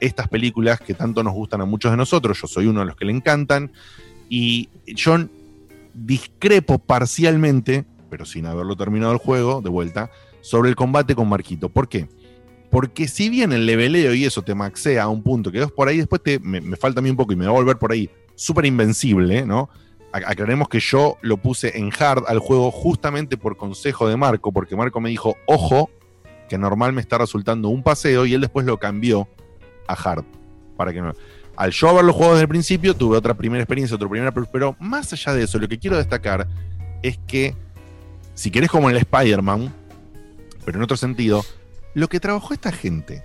estas 0.00 0.28
películas 0.28 0.80
que 0.80 0.94
tanto 0.94 1.22
nos 1.22 1.32
gustan 1.32 1.60
a 1.60 1.64
muchos 1.64 1.90
de 1.90 1.96
nosotros, 1.96 2.40
yo 2.40 2.46
soy 2.46 2.66
uno 2.66 2.80
de 2.80 2.86
los 2.86 2.96
que 2.96 3.04
le 3.04 3.12
encantan 3.12 3.70
y 4.28 4.68
yo 4.86 5.16
discrepo 5.94 6.78
parcialmente, 6.78 7.84
pero 8.10 8.24
sin 8.24 8.46
haberlo 8.46 8.76
terminado 8.76 9.12
el 9.12 9.18
juego, 9.18 9.62
de 9.62 9.70
vuelta, 9.70 10.10
sobre 10.40 10.68
el 10.68 10.76
combate 10.76 11.14
con 11.14 11.28
Marquito. 11.28 11.68
¿Por 11.68 11.88
qué? 11.88 12.08
Porque 12.74 13.06
si 13.06 13.28
bien 13.28 13.52
el 13.52 13.66
leveleo 13.66 14.14
y 14.14 14.24
eso 14.24 14.42
te 14.42 14.52
maxea 14.52 15.04
a 15.04 15.08
un 15.08 15.22
punto 15.22 15.52
que 15.52 15.62
es 15.62 15.70
por 15.70 15.86
ahí, 15.86 15.98
después 15.98 16.20
te, 16.20 16.40
me, 16.40 16.60
falta 16.76 16.98
a 16.98 17.02
mí 17.04 17.08
un 17.08 17.14
poco 17.14 17.32
y 17.32 17.36
me 17.36 17.44
va 17.44 17.52
a 17.52 17.54
volver 17.54 17.76
por 17.76 17.92
ahí 17.92 18.10
súper 18.34 18.66
invencible, 18.66 19.46
¿no? 19.46 19.70
Ac- 20.12 20.24
Aclaremos 20.26 20.68
que 20.68 20.80
yo 20.80 21.16
lo 21.22 21.36
puse 21.36 21.78
en 21.78 21.92
hard 21.96 22.24
al 22.26 22.40
juego 22.40 22.72
justamente 22.72 23.36
por 23.36 23.56
consejo 23.56 24.08
de 24.08 24.16
Marco, 24.16 24.50
porque 24.50 24.74
Marco 24.74 25.00
me 25.00 25.08
dijo, 25.10 25.36
ojo, 25.46 25.88
que 26.48 26.58
normal 26.58 26.92
me 26.92 27.00
está 27.00 27.16
resultando 27.16 27.68
un 27.68 27.84
paseo 27.84 28.26
y 28.26 28.34
él 28.34 28.40
después 28.40 28.66
lo 28.66 28.76
cambió 28.76 29.28
a 29.86 29.92
hard. 29.92 30.24
Para 30.76 30.92
que. 30.92 31.00
Al 31.54 31.70
yo 31.70 31.90
haberlo 31.90 32.12
jugado 32.12 32.32
desde 32.32 32.42
el 32.42 32.48
principio, 32.48 32.96
tuve 32.96 33.16
otra 33.16 33.34
primera 33.34 33.62
experiencia, 33.62 33.94
otra 33.94 34.08
primera. 34.08 34.32
Pero 34.32 34.74
más 34.80 35.12
allá 35.12 35.32
de 35.32 35.44
eso, 35.44 35.60
lo 35.60 35.68
que 35.68 35.78
quiero 35.78 35.96
destacar 35.96 36.48
es 37.04 37.18
que, 37.28 37.54
si 38.34 38.50
querés 38.50 38.68
como 38.68 38.90
en 38.90 38.96
el 38.96 39.02
Spider-Man, 39.02 39.72
pero 40.64 40.78
en 40.78 40.82
otro 40.82 40.96
sentido, 40.96 41.44
lo 41.94 42.08
que 42.08 42.20
trabajó 42.20 42.52
esta 42.54 42.72
gente, 42.72 43.24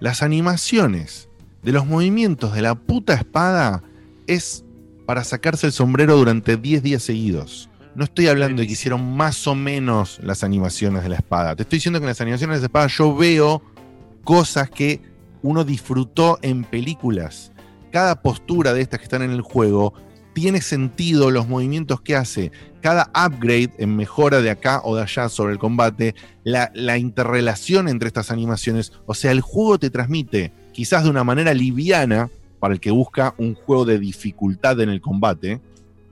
las 0.00 0.22
animaciones 0.22 1.28
de 1.62 1.72
los 1.72 1.86
movimientos 1.86 2.54
de 2.54 2.62
la 2.62 2.74
puta 2.74 3.14
espada, 3.14 3.82
es 4.26 4.64
para 5.06 5.24
sacarse 5.24 5.66
el 5.66 5.72
sombrero 5.72 6.16
durante 6.16 6.56
10 6.56 6.82
días 6.82 7.02
seguidos. 7.02 7.68
No 7.94 8.04
estoy 8.04 8.28
hablando 8.28 8.60
de 8.60 8.66
que 8.66 8.72
hicieron 8.72 9.16
más 9.16 9.46
o 9.46 9.54
menos 9.54 10.18
las 10.22 10.42
animaciones 10.42 11.02
de 11.02 11.10
la 11.10 11.16
espada. 11.16 11.54
Te 11.54 11.62
estoy 11.62 11.78
diciendo 11.78 12.00
que 12.00 12.04
en 12.04 12.08
las 12.08 12.20
animaciones 12.20 12.58
de 12.58 12.62
la 12.62 12.66
espada 12.66 12.86
yo 12.88 13.14
veo 13.14 13.62
cosas 14.24 14.70
que 14.70 15.00
uno 15.42 15.64
disfrutó 15.64 16.38
en 16.42 16.64
películas. 16.64 17.52
Cada 17.92 18.20
postura 18.22 18.72
de 18.72 18.80
estas 18.80 18.98
que 18.98 19.04
están 19.04 19.22
en 19.22 19.30
el 19.30 19.42
juego 19.42 19.94
tiene 20.34 20.60
sentido 20.60 21.30
los 21.30 21.48
movimientos 21.48 22.00
que 22.00 22.16
hace. 22.16 22.52
Cada 22.82 23.10
upgrade 23.14 23.70
en 23.78 23.96
mejora 23.96 24.42
de 24.42 24.50
acá 24.50 24.80
o 24.84 24.96
de 24.96 25.02
allá 25.02 25.28
sobre 25.28 25.54
el 25.54 25.58
combate, 25.58 26.14
la, 26.42 26.70
la 26.74 26.98
interrelación 26.98 27.88
entre 27.88 28.08
estas 28.08 28.30
animaciones. 28.30 28.92
O 29.06 29.14
sea, 29.14 29.30
el 29.32 29.40
juego 29.40 29.78
te 29.78 29.90
transmite, 29.90 30.52
quizás 30.72 31.04
de 31.04 31.10
una 31.10 31.24
manera 31.24 31.54
liviana, 31.54 32.30
para 32.64 32.74
el 32.74 32.80
que 32.80 32.90
busca 32.90 33.34
un 33.36 33.54
juego 33.54 33.84
de 33.84 33.98
dificultad 33.98 34.80
en 34.80 34.88
el 34.88 35.02
combate, 35.02 35.60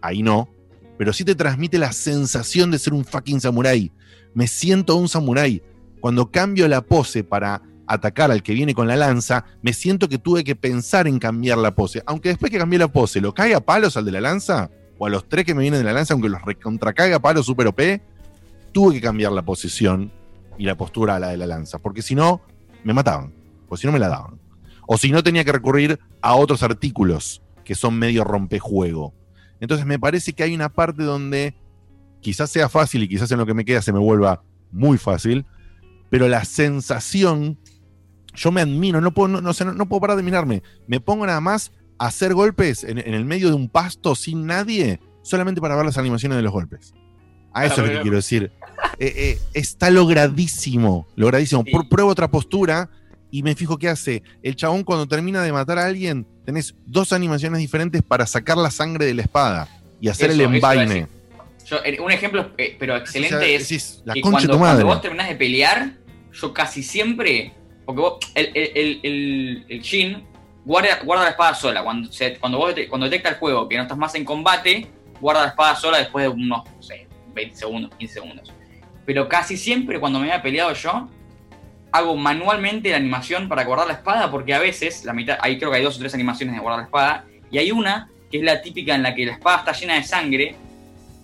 ahí 0.02 0.22
no, 0.22 0.50
pero 0.98 1.14
sí 1.14 1.24
te 1.24 1.34
transmite 1.34 1.78
la 1.78 1.92
sensación 1.92 2.70
de 2.70 2.78
ser 2.78 2.92
un 2.92 3.06
fucking 3.06 3.40
samurái. 3.40 3.90
Me 4.34 4.46
siento 4.46 4.96
un 4.96 5.08
samurái. 5.08 5.62
Cuando 6.00 6.30
cambio 6.30 6.68
la 6.68 6.82
pose 6.82 7.24
para 7.24 7.62
atacar 7.86 8.30
al 8.30 8.42
que 8.42 8.54
viene 8.54 8.74
con 8.74 8.86
la 8.86 8.96
lanza, 8.96 9.44
me 9.62 9.72
siento 9.72 10.08
que 10.08 10.18
tuve 10.18 10.44
que 10.44 10.56
pensar 10.56 11.06
en 11.06 11.18
cambiar 11.18 11.58
la 11.58 11.74
pose. 11.74 12.02
Aunque 12.06 12.30
después 12.30 12.50
que 12.50 12.58
cambié 12.58 12.78
la 12.78 12.88
pose, 12.88 13.20
lo 13.20 13.34
caiga 13.34 13.58
a 13.58 13.60
palos 13.60 13.96
al 13.96 14.04
de 14.04 14.12
la 14.12 14.20
lanza, 14.20 14.70
o 14.98 15.06
a 15.06 15.10
los 15.10 15.28
tres 15.28 15.44
que 15.44 15.54
me 15.54 15.62
vienen 15.62 15.80
de 15.80 15.84
la 15.84 15.92
lanza, 15.92 16.14
aunque 16.14 16.28
los 16.28 16.42
recontracaiga 16.42 17.16
a 17.16 17.20
palos 17.20 17.46
super 17.46 17.66
OP, 17.66 17.80
tuve 18.72 18.94
que 18.94 19.00
cambiar 19.00 19.32
la 19.32 19.42
posición 19.42 20.12
y 20.58 20.64
la 20.64 20.76
postura 20.76 21.16
a 21.16 21.18
la 21.18 21.28
de 21.28 21.36
la 21.36 21.46
lanza. 21.46 21.78
Porque 21.78 22.02
si 22.02 22.14
no, 22.14 22.40
me 22.84 22.92
mataban. 22.92 23.32
O 23.68 23.76
si 23.76 23.86
no, 23.86 23.92
me 23.92 23.98
la 23.98 24.08
daban. 24.08 24.38
O 24.86 24.98
si 24.98 25.10
no, 25.10 25.22
tenía 25.22 25.44
que 25.44 25.52
recurrir 25.52 25.98
a 26.20 26.34
otros 26.34 26.62
artículos 26.62 27.42
que 27.64 27.74
son 27.74 27.98
medio 27.98 28.24
rompejuego. 28.24 29.14
Entonces 29.60 29.86
me 29.86 29.98
parece 29.98 30.32
que 30.32 30.42
hay 30.42 30.54
una 30.54 30.68
parte 30.68 31.04
donde 31.04 31.54
quizás 32.20 32.50
sea 32.50 32.68
fácil 32.68 33.02
y 33.02 33.08
quizás 33.08 33.30
en 33.30 33.38
lo 33.38 33.46
que 33.46 33.54
me 33.54 33.64
queda 33.64 33.82
se 33.82 33.92
me 33.92 33.98
vuelva 33.98 34.42
muy 34.70 34.98
fácil, 34.98 35.46
pero 36.10 36.28
la 36.28 36.44
sensación, 36.44 37.58
yo 38.34 38.50
me 38.52 38.60
admiro, 38.60 39.00
no 39.00 39.12
puedo, 39.12 39.28
no, 39.28 39.40
no 39.40 39.52
sé, 39.52 39.64
no- 39.64 39.74
no 39.74 39.86
puedo 39.86 40.00
parar 40.00 40.16
de 40.16 40.22
mirarme, 40.22 40.62
me 40.86 41.00
pongo 41.00 41.26
nada 41.26 41.40
más 41.40 41.72
a 41.98 42.06
hacer 42.06 42.34
golpes 42.34 42.84
en, 42.84 42.98
en 42.98 43.14
el 43.14 43.24
medio 43.24 43.48
de 43.48 43.54
un 43.54 43.68
pasto 43.68 44.14
sin 44.14 44.46
nadie, 44.46 45.00
solamente 45.22 45.60
para 45.60 45.76
ver 45.76 45.84
las 45.86 45.98
animaciones 45.98 46.36
de 46.36 46.42
los 46.42 46.52
golpes. 46.52 46.92
A 47.54 47.66
eso 47.66 47.82
es 47.82 47.88
lo 47.88 47.94
que 47.96 48.00
quiero 48.02 48.16
decir. 48.16 48.50
Eh, 48.98 49.12
eh, 49.16 49.38
está 49.52 49.90
logradísimo, 49.90 51.06
logradísimo. 51.16 51.64
Por, 51.64 51.88
pruebo 51.88 52.10
otra 52.10 52.28
postura 52.30 52.88
y 53.30 53.42
me 53.42 53.54
fijo 53.54 53.78
qué 53.78 53.88
hace. 53.88 54.22
El 54.42 54.56
chabón 54.56 54.84
cuando 54.84 55.06
termina 55.06 55.42
de 55.42 55.52
matar 55.52 55.78
a 55.78 55.84
alguien, 55.86 56.26
tenés 56.44 56.74
dos 56.86 57.12
animaciones 57.12 57.60
diferentes 57.60 58.02
para 58.02 58.26
sacar 58.26 58.56
la 58.56 58.70
sangre 58.70 59.04
de 59.06 59.14
la 59.14 59.22
espada 59.22 59.68
y 60.00 60.08
hacer 60.08 60.30
Eso, 60.30 60.40
el 60.42 60.54
envaine. 60.54 61.06
Yo, 61.66 61.76
eh, 61.84 62.00
un 62.00 62.10
ejemplo, 62.10 62.50
eh, 62.58 62.76
pero 62.78 62.96
excelente, 62.96 63.36
O 63.36 63.38
sea, 63.38 63.48
es 63.76 64.02
la 64.04 64.14
que 64.14 64.20
concha 64.22 64.40
de 64.40 64.46
cuando, 64.48 64.52
tu 64.54 64.58
cuando 64.58 64.86
vos 64.86 65.00
terminás 65.02 65.28
de 65.28 65.34
pelear, 65.36 65.92
yo 66.32 66.52
casi 66.54 66.82
siempre. 66.82 67.52
Porque 67.84 68.00
vos, 68.00 68.18
el, 68.34 68.50
el, 68.54 69.00
el, 69.02 69.64
el, 69.68 69.82
Jin 69.82 70.24
guarda, 70.64 71.00
guarda 71.04 71.24
la 71.24 71.30
espada 71.30 71.54
sola. 71.54 71.82
Cuando, 71.82 72.08
vos 72.58 72.74
dete- 72.74 72.88
cuando 72.88 73.06
detecta 73.08 73.30
el 73.30 73.36
juego 73.36 73.68
que 73.68 73.76
no 73.76 73.82
estás 73.82 73.98
más 73.98 74.14
en 74.14 74.24
combate, 74.24 74.86
guarda 75.20 75.42
la 75.42 75.48
espada 75.48 75.76
sola 75.76 75.98
después 75.98 76.24
de 76.24 76.28
unos, 76.28 76.64
no 76.64 76.82
sé, 76.82 77.06
20 77.34 77.56
segundos, 77.56 77.94
15 77.96 78.14
segundos. 78.14 78.52
Pero 79.04 79.28
casi 79.28 79.56
siempre 79.56 79.98
cuando 79.98 80.20
me 80.20 80.26
había 80.30 80.42
peleado 80.42 80.72
yo, 80.74 81.08
hago 81.90 82.16
manualmente 82.16 82.90
la 82.90 82.96
animación 82.96 83.48
para 83.48 83.64
guardar 83.64 83.86
la 83.86 83.94
espada, 83.94 84.30
porque 84.30 84.54
a 84.54 84.58
veces, 84.58 85.04
la 85.04 85.12
mitad, 85.12 85.38
ahí 85.40 85.58
creo 85.58 85.70
que 85.70 85.78
hay 85.78 85.82
dos 85.82 85.96
o 85.96 85.98
tres 85.98 86.14
animaciones 86.14 86.54
de 86.54 86.60
guardar 86.60 86.78
la 86.80 86.84
espada, 86.86 87.24
y 87.50 87.58
hay 87.58 87.70
una 87.70 88.08
que 88.30 88.38
es 88.38 88.44
la 88.44 88.62
típica 88.62 88.94
en 88.94 89.02
la 89.02 89.14
que 89.14 89.26
la 89.26 89.32
espada 89.32 89.58
está 89.58 89.72
llena 89.72 89.94
de 89.96 90.04
sangre, 90.04 90.54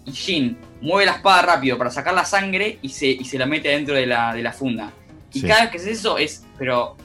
y 0.05 0.13
Jin 0.13 0.59
mueve 0.83 1.07
la 1.07 1.13
espada 1.13 1.43
rápido 1.43 1.79
para 1.79 1.91
sacar 1.91 2.13
la 2.15 2.25
sangre 2.25 2.79
y 2.83 2.89
se, 2.91 3.07
y 3.07 3.25
se 3.25 3.39
la 3.39 3.47
mete 3.47 3.69
dentro 3.69 3.95
de 3.95 4.07
la, 4.07 4.35
de 4.35 4.43
la 4.43 4.53
funda. 4.53 4.93
Y 5.33 5.41
Sí. 5.41 5.47
cada 5.47 5.63
vez 5.63 5.71
que 5.71 5.79
hace 5.79 5.91
eso 5.93 6.19
es, 6.19 6.43
pero, 6.59 6.97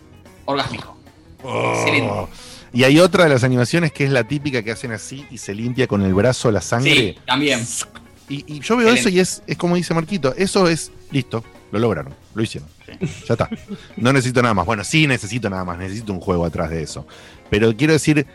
orgásmico. 0.46 0.98
Excelente. 1.44 2.10
Oh. 2.12 2.30
Y 2.72 2.84
hay 2.86 3.00
otra 3.00 3.26
de 3.26 3.30
las 3.30 3.44
animaciones 3.44 3.92
que 3.92 4.04
es 4.06 4.10
la 4.12 4.24
típica 4.24 4.64
que 4.64 4.72
hacen 4.72 4.92
así 4.92 5.26
y 5.30 5.38
se 5.38 5.54
limpia 5.54 5.88
con 5.88 6.02
el 6.02 6.14
brazo 6.14 6.50
la 6.52 6.62
sangre. 6.62 6.92
Sí, 6.94 7.16
también. 7.26 7.64
Y, 8.30 8.56
y 8.56 8.60
yo 8.62 8.78
veo 8.78 8.90
eso 8.90 9.10
y 9.10 9.20
es, 9.20 9.44
es 9.46 9.58
como 9.58 9.76
dice 9.76 9.94
Marquito, 9.94 10.34
eso 10.36 10.68
es 10.68 10.92
listo, 11.12 11.44
lo 11.72 11.80
lograron, 11.80 12.16
lo 12.34 12.42
hicieron. 12.42 12.68
Ya 13.28 13.34
está. 13.34 13.50
No 13.98 14.14
necesito 14.14 14.42
nada 14.42 14.54
más. 14.54 14.66
Bueno, 14.66 14.84
sí 14.84 15.06
necesito 15.08 15.50
nada 15.50 15.66
más, 15.66 15.78
necesito 15.78 16.14
un 16.14 16.20
juego 16.20 16.46
atrás 16.46 16.70
de 16.70 16.82
eso. 16.82 17.06
Pero 17.50 17.76
quiero 17.76 17.94
decir, 17.94 18.26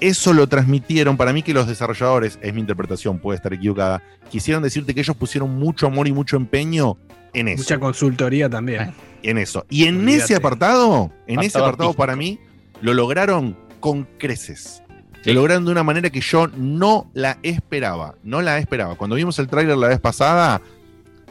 eso 0.00 0.32
lo 0.32 0.46
transmitieron. 0.48 1.16
Para 1.16 1.32
mí 1.32 1.42
que 1.42 1.52
los 1.52 1.66
desarrolladores, 1.68 2.38
es 2.42 2.54
mi 2.54 2.60
interpretación, 2.60 3.18
puede 3.18 3.36
estar 3.36 3.52
equivocada, 3.52 4.02
quisieron 4.30 4.62
decirte 4.62 4.94
que 4.94 5.00
ellos 5.00 5.16
pusieron 5.16 5.54
mucho 5.56 5.86
amor 5.86 6.08
y 6.08 6.12
mucho 6.12 6.36
empeño 6.36 6.96
en 7.32 7.48
eso. 7.48 7.62
Mucha 7.62 7.78
consultoría 7.78 8.48
también. 8.48 8.92
En 9.22 9.38
eso. 9.38 9.66
Y 9.68 9.86
en 9.86 9.98
Olvídate. 10.00 10.24
ese 10.24 10.34
apartado, 10.36 11.12
en 11.26 11.40
ese 11.40 11.58
Apartado 11.58 11.88
artístico. 11.88 11.94
para 11.94 12.16
mí, 12.16 12.38
lo 12.80 12.94
lograron 12.94 13.56
con 13.80 14.04
creces. 14.18 14.82
Lo 15.24 15.34
lograron 15.34 15.64
de 15.64 15.72
una 15.72 15.82
manera 15.82 16.10
que 16.10 16.20
yo 16.20 16.46
no 16.56 17.10
la 17.12 17.38
esperaba. 17.42 18.14
No 18.22 18.40
la 18.40 18.58
esperaba. 18.58 18.94
Cuando 18.94 19.16
vimos 19.16 19.38
el 19.38 19.48
tráiler 19.48 19.76
la 19.76 19.88
vez 19.88 20.00
pasada, 20.00 20.60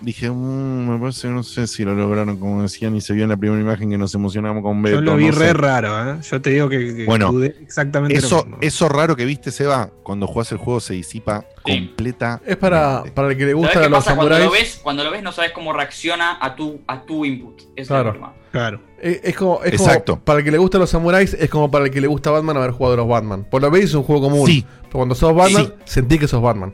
dije, 0.02 0.30
"Mm, 0.30 0.90
me 0.92 1.00
parece 1.00 1.28
que 1.28 1.34
no 1.34 1.44
sé 1.44 1.68
si 1.68 1.84
lo 1.84 1.94
lograron 1.96 2.38
como 2.38 2.62
decían 2.62 2.96
y 2.96 3.02
se 3.02 3.14
vio 3.14 3.24
en 3.24 3.30
la 3.30 3.38
primera 3.38 3.62
imagen 3.62 3.90
que 3.90 3.98
nos 3.98 4.14
emocionamos 4.16 4.64
con 4.64 4.82
Beto. 4.82 4.96
Yo 4.98 5.02
lo 5.02 5.16
vi 5.16 5.28
no 5.28 5.34
sé. 5.34 5.40
re 5.40 5.54
raro, 5.54 6.12
¿eh? 6.12 6.18
Yo 6.22 6.42
te 6.42 6.50
digo 6.52 6.70
que, 6.70 6.96
que 6.96 7.06
Bueno, 7.06 7.32
dudé 7.32 7.56
exactamente 7.62 8.14
lo 8.20 8.26
Eso, 8.26 8.38
mismo. 8.44 8.58
eso 8.62 8.90
raro 8.90 9.16
que 9.16 9.26
viste, 9.26 9.52
Seba, 9.52 9.90
cuando 10.04 10.28
jugás 10.28 10.52
el 10.52 10.58
juego 10.60 10.80
se 10.80 10.94
disipa 10.94 11.46
completa. 11.64 12.42
Es 12.46 12.58
para, 12.58 13.04
para 13.14 13.30
el 13.30 13.38
que 13.38 13.46
le 13.46 13.52
¿Sabes 13.52 13.56
gusta 13.66 13.80
qué 13.80 13.86
a 13.86 13.90
los 13.90 14.00
pasa? 14.04 14.16
Cuando 14.16 14.36
samuráis. 14.36 14.46
lo, 14.46 14.52
ves, 14.52 14.80
cuando 14.84 15.04
lo 15.04 15.12
ves 15.12 15.24
no 15.24 15.32
sabes 15.32 15.52
cómo 15.52 15.74
reacciona 15.74 16.38
a 16.42 16.56
tu, 16.56 16.80
a 16.88 17.04
tu 17.04 17.26
input. 17.26 17.62
Es 17.76 17.82
el 17.84 17.88
Claro. 17.88 18.04
problema. 18.12 18.34
Claro. 18.52 18.82
Es, 19.00 19.20
es 19.24 19.36
como, 19.36 19.62
es 19.64 19.74
Exacto. 19.74 20.14
como 20.14 20.26
para 20.26 20.40
el 20.40 20.46
que 20.46 20.52
le 20.52 20.58
gustan 20.58 20.82
los 20.82 20.90
samuráis, 20.90 21.34
es 21.34 21.50
como 21.50 21.70
para 21.70 21.86
el 21.86 21.92
que 21.92 22.02
le 22.02 22.08
gusta 22.08 22.32
Batman 22.32 22.58
haber 22.58 22.72
jugado 22.72 22.94
a 22.94 22.98
los 22.98 23.08
Batman. 23.08 23.46
Por 23.50 23.62
lo 23.62 23.70
veis 23.70 23.86
es 23.86 23.94
un 23.94 24.04
juego 24.04 24.22
común. 24.30 24.48
Sí. 24.48 24.66
Pero 24.84 24.92
cuando 24.94 25.14
sos 25.16 25.36
Batman, 25.36 25.66
Sí. 25.66 25.74
sentí 25.86 26.18
que 26.18 26.28
sos 26.28 26.42
Batman. 26.42 26.74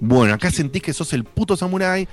Bueno, 0.00 0.32
acá 0.34 0.50
sentís 0.52 0.80
que 0.82 0.92
sos 0.92 1.12
el 1.12 1.24
puto 1.24 1.56
samurái. 1.56 2.06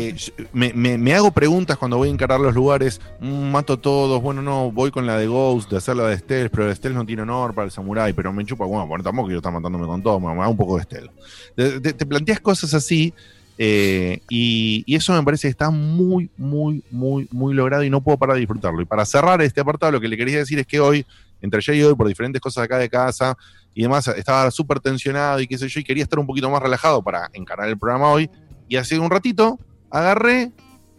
Eh, 0.00 0.14
me, 0.52 0.72
me- 0.74 0.96
me 0.96 1.12
hago 1.12 1.32
preguntas 1.32 1.76
cuando 1.76 1.96
voy 1.96 2.08
a 2.08 2.12
encarar 2.12 2.38
los 2.38 2.54
lugares. 2.54 3.00
Mm, 3.20 3.50
mato 3.50 3.78
todos. 3.78 4.22
Bueno, 4.22 4.42
no, 4.42 4.70
voy 4.70 4.92
con 4.92 5.06
la 5.06 5.18
de 5.18 5.26
Ghost, 5.26 5.68
de 5.70 5.78
hacer 5.78 5.96
la 5.96 6.06
de 6.08 6.18
Stealth, 6.18 6.52
pero 6.52 6.68
el 6.68 6.76
Stealth 6.76 6.94
no 6.96 7.04
tiene 7.04 7.22
honor 7.22 7.52
para 7.52 7.64
el 7.64 7.72
samurái. 7.72 8.12
Pero 8.12 8.32
me 8.32 8.44
chupa, 8.44 8.64
bueno, 8.64 8.86
bueno, 8.86 9.02
tampoco 9.02 9.26
quiero 9.26 9.38
estar 9.38 9.52
matándome 9.52 9.86
con 9.86 10.02
todo. 10.02 10.20
Me 10.20 10.28
hago 10.40 10.50
un 10.50 10.56
poco 10.56 10.76
de 10.76 10.84
Stealth. 10.84 11.10
Te, 11.56 11.80
te- 11.80 11.92
te 11.94 12.06
planteas 12.06 12.38
cosas 12.40 12.72
así. 12.74 13.12
eh, 13.58 14.20
y, 14.28 14.84
y 14.86 14.94
eso 14.94 15.12
me 15.12 15.22
parece 15.24 15.48
que 15.48 15.50
está 15.50 15.70
muy, 15.70 16.30
muy, 16.36 16.84
muy, 16.90 17.26
muy 17.32 17.54
logrado 17.54 17.82
y 17.82 17.90
no 17.90 18.02
puedo 18.02 18.18
parar 18.18 18.34
de 18.36 18.40
disfrutarlo. 18.40 18.80
Y 18.82 18.84
para 18.84 19.04
cerrar 19.04 19.42
este 19.42 19.60
apartado, 19.60 19.90
lo 19.92 20.00
que 20.00 20.08
le 20.08 20.16
quería 20.16 20.38
decir 20.38 20.58
es 20.60 20.66
que 20.66 20.78
hoy, 20.78 21.04
entre 21.42 21.58
ayer 21.58 21.74
y 21.76 21.82
hoy, 21.82 21.94
por 21.96 22.06
diferentes 22.06 22.40
cosas 22.40 22.64
acá 22.64 22.78
de 22.78 22.88
casa 22.88 23.36
y 23.76 23.82
demás, 23.82 24.08
estaba 24.08 24.50
súper 24.50 24.80
tensionado 24.80 25.38
y 25.38 25.46
qué 25.46 25.58
sé 25.58 25.68
yo, 25.68 25.80
y 25.80 25.84
quería 25.84 26.02
estar 26.02 26.18
un 26.18 26.26
poquito 26.26 26.48
más 26.50 26.62
relajado 26.62 27.02
para 27.02 27.28
encarar 27.34 27.68
el 27.68 27.78
programa 27.78 28.10
hoy. 28.10 28.30
Y 28.68 28.76
hace 28.76 28.98
un 28.98 29.10
ratito 29.10 29.60
agarré 29.90 30.50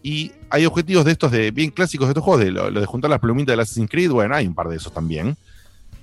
y 0.03 0.31
hay 0.51 0.67
objetivos 0.67 1.03
de 1.03 1.11
estos 1.11 1.31
de 1.31 1.49
bien 1.49 1.71
clásicos 1.71 2.07
de 2.07 2.11
estos 2.11 2.23
juegos, 2.23 2.45
de 2.45 2.51
lo, 2.51 2.69
de 2.69 2.85
juntar 2.85 3.09
las 3.09 3.19
plumitas 3.19 3.53
del 3.53 3.61
Assassin's 3.61 3.89
Creed, 3.89 4.11
bueno, 4.11 4.35
hay 4.35 4.45
un 4.45 4.53
par 4.53 4.67
de 4.67 4.75
esos 4.75 4.93
también, 4.93 5.35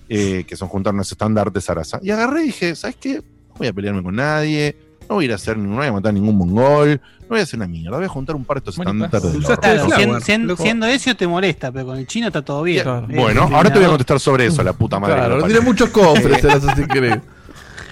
eh, 0.09 0.43
que 0.49 0.57
son 0.57 0.67
juntar 0.67 0.93
unos 0.93 1.13
estandartes 1.13 1.63
Sarasa. 1.63 2.01
Y 2.03 2.11
agarré 2.11 2.43
y 2.43 2.47
dije, 2.47 2.75
¿sabes 2.75 2.97
qué? 2.97 3.23
No 3.51 3.55
voy 3.57 3.69
a 3.69 3.73
pelearme 3.73 4.03
con 4.03 4.17
nadie, 4.17 4.77
no 5.09 5.15
voy 5.17 5.25
a 5.25 5.27
ir 5.27 5.33
a 5.33 5.35
hacer, 5.37 5.57
no 5.57 5.77
voy 5.77 5.87
a 5.87 5.93
matar 5.93 6.13
ningún 6.15 6.37
mongol, 6.37 7.01
no 7.21 7.27
voy 7.29 7.41
a 7.41 7.43
hacer 7.43 7.59
una 7.59 7.67
mierda, 7.69 7.97
voy 7.97 8.07
a 8.07 8.09
juntar 8.09 8.37
un 8.37 8.45
par 8.45 8.63
de 8.63 8.71
del 8.71 9.45
orto. 9.45 9.61
Claro, 9.61 9.87
sien- 9.97 10.09
sien- 10.23 10.47
siendo 10.57 10.87
eso 10.87 11.15
te 11.17 11.27
molesta, 11.27 11.71
pero 11.73 11.87
con 11.87 11.99
el 11.99 12.07
chino 12.07 12.27
está 12.29 12.43
todo 12.43 12.63
bien. 12.63 12.85
Bueno, 13.09 13.43
ahora 13.53 13.73
te 13.73 13.79
voy 13.79 13.87
a 13.87 13.89
contestar 13.89 14.21
sobre 14.21 14.47
eso, 14.47 14.63
la 14.63 14.73
puta 14.73 14.99
madre. 15.01 15.15
Claro, 15.17 15.45
tiene 15.45 15.61
muchos 15.61 15.91
cofres 15.91 16.43
el 16.45 16.51
Assassin's 16.51 16.89
Creed. 16.89 17.19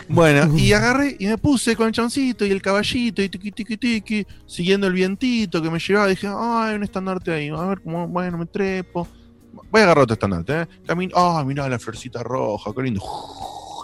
Bueno, 0.09 0.59
y 0.59 0.73
agarré 0.73 1.17
y 1.19 1.27
me 1.27 1.39
puse 1.39 1.75
con 1.77 1.87
el 1.87 1.93
chancito 1.93 2.45
y 2.45 2.51
el 2.51 2.61
caballito 2.61 3.23
y 3.23 3.29
tiki 3.31 3.51
tiki 3.53 3.77
tiki, 3.79 4.27
siguiendo 4.47 4.87
el 4.87 4.93
vientito 4.93 5.63
que 5.63 5.71
me 5.71 5.79
llevaba. 5.79 6.09
Dije, 6.09 6.27
ay, 6.27 6.71
hay 6.71 6.75
un 6.75 6.83
estandarte 6.83 7.33
ahí, 7.33 7.49
a 7.49 7.63
ver 7.67 7.81
cómo, 7.81 8.07
bueno, 8.09 8.37
me 8.37 8.47
trepo. 8.47 9.09
Voy 9.71 9.81
a 9.81 9.85
agarrar 9.85 10.03
otro 10.05 10.15
estandarte, 10.15 10.63
¿eh? 10.63 10.67
Camino, 10.87 11.13
ay, 11.17 11.45
mirá 11.47 11.67
la 11.69 11.79
florcita 11.79 12.23
roja, 12.23 12.73
qué 12.77 12.83
lindo. 12.83 13.01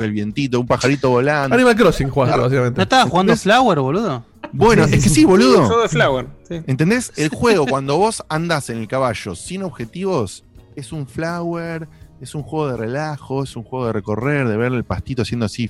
El 0.01 0.13
vientito, 0.13 0.61
un 0.61 0.67
pajarito 0.67 1.11
volando. 1.11 1.55
Animal 1.55 1.77
Crossing 1.77 2.09
jugaste, 2.09 2.39
básicamente. 2.39 2.77
¿No 2.77 2.83
estabas 2.83 3.09
jugando 3.09 3.37
Flower, 3.37 3.81
boludo? 3.81 4.25
Bueno, 4.53 4.85
es 4.85 5.03
que 5.03 5.09
sí, 5.09 5.25
boludo. 5.25 5.83
De 5.83 5.89
Flower. 5.89 6.27
sí. 6.49 6.63
¿Entendés? 6.67 7.13
El 7.17 7.29
juego, 7.29 7.67
cuando 7.67 7.97
vos 7.99 8.25
andás 8.29 8.71
en 8.71 8.79
el 8.79 8.89
caballo 8.89 9.35
sin 9.35 9.63
objetivos, 9.63 10.45
es 10.77 10.93
un 10.93 11.07
flower, 11.07 11.89
es 12.21 12.35
un 12.35 12.43
juego 12.43 12.69
de 12.71 12.77
relajo, 12.77 13.43
es 13.43 13.57
un 13.57 13.65
juego 13.65 13.87
de 13.87 13.93
recorrer, 13.93 14.49
de 14.49 14.57
ver 14.57 14.73
el 14.73 14.85
pastito 14.85 15.23
haciendo 15.23 15.47
así, 15.47 15.69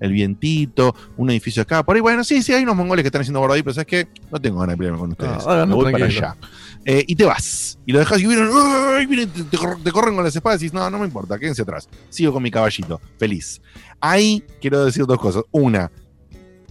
el 0.00 0.12
vientito, 0.12 0.94
un 1.16 1.30
edificio 1.30 1.62
acá. 1.62 1.82
Por 1.84 1.94
ahí, 1.94 2.00
bueno, 2.02 2.24
sí, 2.24 2.42
sí, 2.42 2.52
hay 2.52 2.62
unos 2.64 2.74
mongoles 2.76 3.02
que 3.02 3.08
están 3.08 3.20
haciendo 3.20 3.40
por 3.40 3.52
ahí, 3.52 3.62
pero 3.62 3.74
¿sabes 3.74 3.86
qué? 3.86 4.08
No 4.32 4.40
tengo 4.40 4.58
ganas 4.60 4.74
de 4.74 4.76
pelearme 4.78 4.98
con 4.98 5.10
ustedes. 5.12 5.44
Ah, 5.46 5.64
Me 5.66 5.74
voy 5.74 5.92
para 5.92 6.06
allá. 6.06 6.36
Eh, 6.84 7.04
y 7.06 7.14
te 7.14 7.24
vas. 7.26 7.78
Y 7.86 7.92
lo 7.92 7.98
dejas 7.98 8.20
y 8.20 8.26
vienen, 8.26 8.48
¡ay! 8.52 9.04
vienen, 9.06 9.28
te, 9.28 9.44
te 9.44 9.56
cor- 9.58 9.78
te 9.84 9.92
corren 9.92 10.14
con 10.14 10.24
las 10.24 10.34
espadas 10.34 10.60
y 10.62 10.64
dices, 10.64 10.74
no, 10.74 10.88
no 10.90 10.98
me 10.98 11.04
importa, 11.04 11.38
quédense 11.38 11.62
atrás. 11.62 11.88
Sigo 12.08 12.32
con 12.32 12.42
mi 12.42 12.50
caballito, 12.50 13.00
feliz. 13.18 13.60
Ahí 14.00 14.42
quiero 14.60 14.84
decir 14.84 15.04
dos 15.06 15.18
cosas. 15.18 15.42
Una, 15.50 15.90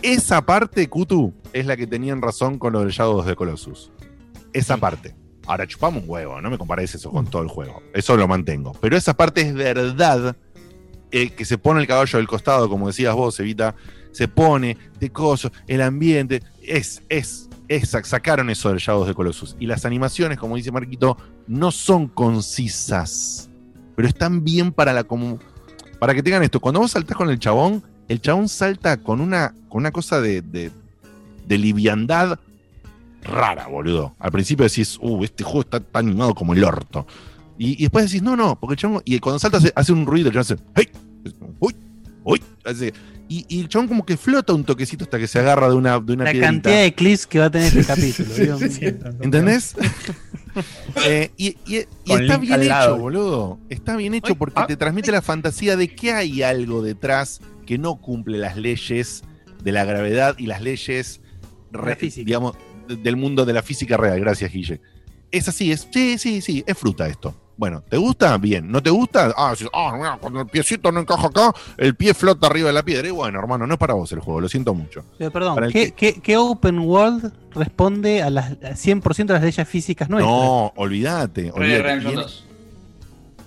esa 0.01 0.43
parte, 0.45 0.87
Kutu, 0.89 1.33
es 1.53 1.65
la 1.65 1.75
que 1.77 1.85
tenían 1.85 2.21
razón 2.21 2.57
con 2.57 2.73
lo 2.73 2.79
del 2.79 2.89
Shadows 2.89 3.25
de 3.25 3.35
Colossus. 3.35 3.91
Esa 4.53 4.77
parte. 4.77 5.15
Ahora 5.45 5.65
chupamos 5.67 6.03
un 6.03 6.09
huevo, 6.09 6.39
no 6.41 6.49
me 6.49 6.57
compares 6.57 6.93
eso 6.95 7.09
con 7.11 7.25
todo 7.27 7.41
el 7.41 7.47
juego. 7.47 7.81
Eso 7.93 8.15
lo 8.15 8.27
mantengo. 8.27 8.71
Pero 8.81 8.95
esa 8.97 9.15
parte 9.15 9.41
es 9.41 9.53
verdad 9.53 10.35
que 11.09 11.45
se 11.45 11.57
pone 11.57 11.81
el 11.81 11.87
caballo 11.87 12.17
del 12.17 12.27
costado, 12.27 12.69
como 12.69 12.87
decías 12.87 13.15
vos, 13.15 13.39
Evita. 13.39 13.75
Se 14.11 14.27
pone 14.27 14.75
de 14.99 15.11
coso, 15.11 15.51
el 15.67 15.81
ambiente. 15.81 16.41
Es, 16.63 17.03
es, 17.09 17.47
es. 17.67 17.89
Sacaron 18.03 18.49
eso 18.49 18.69
del 18.69 18.79
Shadows 18.79 19.07
de 19.07 19.13
Colossus. 19.13 19.55
Y 19.59 19.67
las 19.67 19.85
animaciones, 19.85 20.39
como 20.39 20.55
dice 20.55 20.71
Marquito, 20.71 21.15
no 21.47 21.71
son 21.71 22.07
concisas. 22.07 23.49
Pero 23.95 24.07
están 24.07 24.43
bien 24.43 24.71
para 24.71 24.93
la 24.93 25.07
comu- 25.07 25.39
Para 25.99 26.15
que 26.15 26.23
tengan 26.23 26.41
esto. 26.41 26.59
Cuando 26.59 26.79
vos 26.79 26.91
saltás 26.91 27.17
con 27.17 27.29
el 27.29 27.37
chabón, 27.37 27.83
el 28.07 28.19
chabón 28.19 28.49
salta 28.49 28.97
con 28.97 29.21
una, 29.21 29.53
con 29.69 29.81
una 29.81 29.91
cosa 29.91 30.19
de, 30.19 30.41
de, 30.41 30.71
liviandad 31.57 32.39
rara, 33.21 33.67
boludo. 33.67 34.15
Al 34.17 34.31
principio 34.31 34.63
decís, 34.65 34.97
uh, 35.01 35.23
este 35.23 35.43
juego 35.43 35.61
está 35.61 35.79
tan 35.79 36.07
animado 36.07 36.33
como 36.33 36.53
el 36.53 36.63
orto. 36.63 37.05
Y, 37.57 37.75
después 37.81 38.05
decís, 38.05 38.23
no, 38.23 38.35
no, 38.35 38.59
porque 38.59 38.73
el 38.73 38.79
chabón. 38.79 39.01
Y 39.05 39.19
cuando 39.19 39.37
salta 39.37 39.57
hace, 39.57 39.71
hace 39.75 39.91
un 39.91 40.05
ruido, 40.05 40.29
el 40.29 40.33
chabón 40.33 40.41
hace, 40.41 40.57
¡hey! 40.75 40.89
¡Uy! 41.59 41.75
¡Uy! 42.23 42.41
Hace- 42.65 42.93
y, 43.31 43.45
y 43.47 43.59
el 43.61 43.69
chabón 43.69 43.87
como 43.87 44.05
que 44.05 44.17
flota 44.17 44.53
un 44.53 44.63
toquecito 44.63 45.03
hasta 45.03 45.19
que 45.19 45.27
se 45.27 45.37
agarra 45.37 45.69
de 45.69 45.75
una, 45.75 45.99
de 45.99 46.13
una 46.13 46.23
La 46.25 46.31
piedrita. 46.31 46.51
cantidad 46.51 46.81
de 46.81 46.93
clips 46.95 47.27
que 47.27 47.37
va 47.39 47.45
a 47.45 47.51
tener 47.51 47.67
este 47.67 47.85
capítulo. 47.85 48.33
Dios 48.33 48.59
mío. 48.79 48.93
¿Entendés? 49.21 49.75
Eh, 51.05 51.31
y 51.37 51.49
y- 51.67 51.77
y 51.77 51.85
Con 52.07 52.21
está 52.23 52.37
bien 52.37 52.59
hecho, 52.61 52.69
lado. 52.69 52.97
boludo. 52.97 53.59
Está 53.69 53.95
bien 53.95 54.15
hecho 54.15 54.35
porque 54.35 54.61
te 54.67 54.75
transmite 54.75 55.11
la 55.11 55.21
fantasía 55.21 55.77
de 55.77 55.93
que 55.93 56.11
hay 56.11 56.41
algo 56.41 56.81
detrás 56.81 57.39
que 57.67 57.77
no 57.77 57.95
cumple 58.01 58.39
las 58.39 58.57
leyes 58.57 59.23
de 59.63 59.71
la 59.71 59.85
gravedad 59.85 60.35
y 60.39 60.47
las 60.47 60.61
leyes, 60.61 61.21
re- 61.71 61.95
digamos, 62.01 62.57
de- 62.87 62.95
del 62.97 63.15
mundo 63.15 63.45
de 63.45 63.53
la 63.53 63.61
física 63.61 63.95
real. 63.95 64.19
Gracias, 64.19 64.51
Guille. 64.51 64.81
Es 65.31 65.47
así, 65.47 65.71
es, 65.71 65.87
sí, 65.93 66.17
sí, 66.17 66.41
sí, 66.41 66.63
es 66.65 66.77
fruta 66.77 67.07
esto. 67.07 67.35
Bueno, 67.59 67.83
¿te 67.89 67.97
gusta? 67.97 68.37
Bien. 68.37 68.71
¿No 68.71 68.81
te 68.81 68.89
gusta? 68.89 69.33
Ah, 69.35 69.51
dices, 69.51 69.67
ah, 69.73 69.91
mira, 69.97 70.17
cuando 70.21 70.39
el 70.39 70.47
piecito 70.47 70.93
no 70.93 71.01
encaja 71.01 71.27
acá, 71.27 71.53
el 71.75 71.93
pie 71.93 72.13
flota 72.13 72.47
arriba 72.47 72.67
de 72.67 72.73
la 72.73 72.83
piedra. 72.83 73.05
Y 73.09 73.11
bueno, 73.11 73.37
hermano, 73.37 73.67
no 73.67 73.73
es 73.73 73.77
para 73.77 73.95
vos 73.95 74.09
el 74.13 74.21
juego, 74.21 74.39
lo 74.39 74.47
siento 74.47 74.73
mucho. 74.73 75.03
Pero 75.17 75.29
perdón, 75.29 75.69
¿qué, 75.69 75.91
qué, 75.91 76.21
qué 76.21 76.37
open 76.37 76.79
world 76.79 77.33
responde 77.53 78.23
a 78.23 78.29
las 78.29 78.51
a 78.51 78.75
100% 78.75 79.25
de 79.25 79.33
las 79.33 79.43
leyes 79.43 79.67
físicas 79.67 80.09
nuestras? 80.09 80.33
No, 80.33 80.71
olvídate. 80.77 81.51
olvídate. 81.51 82.48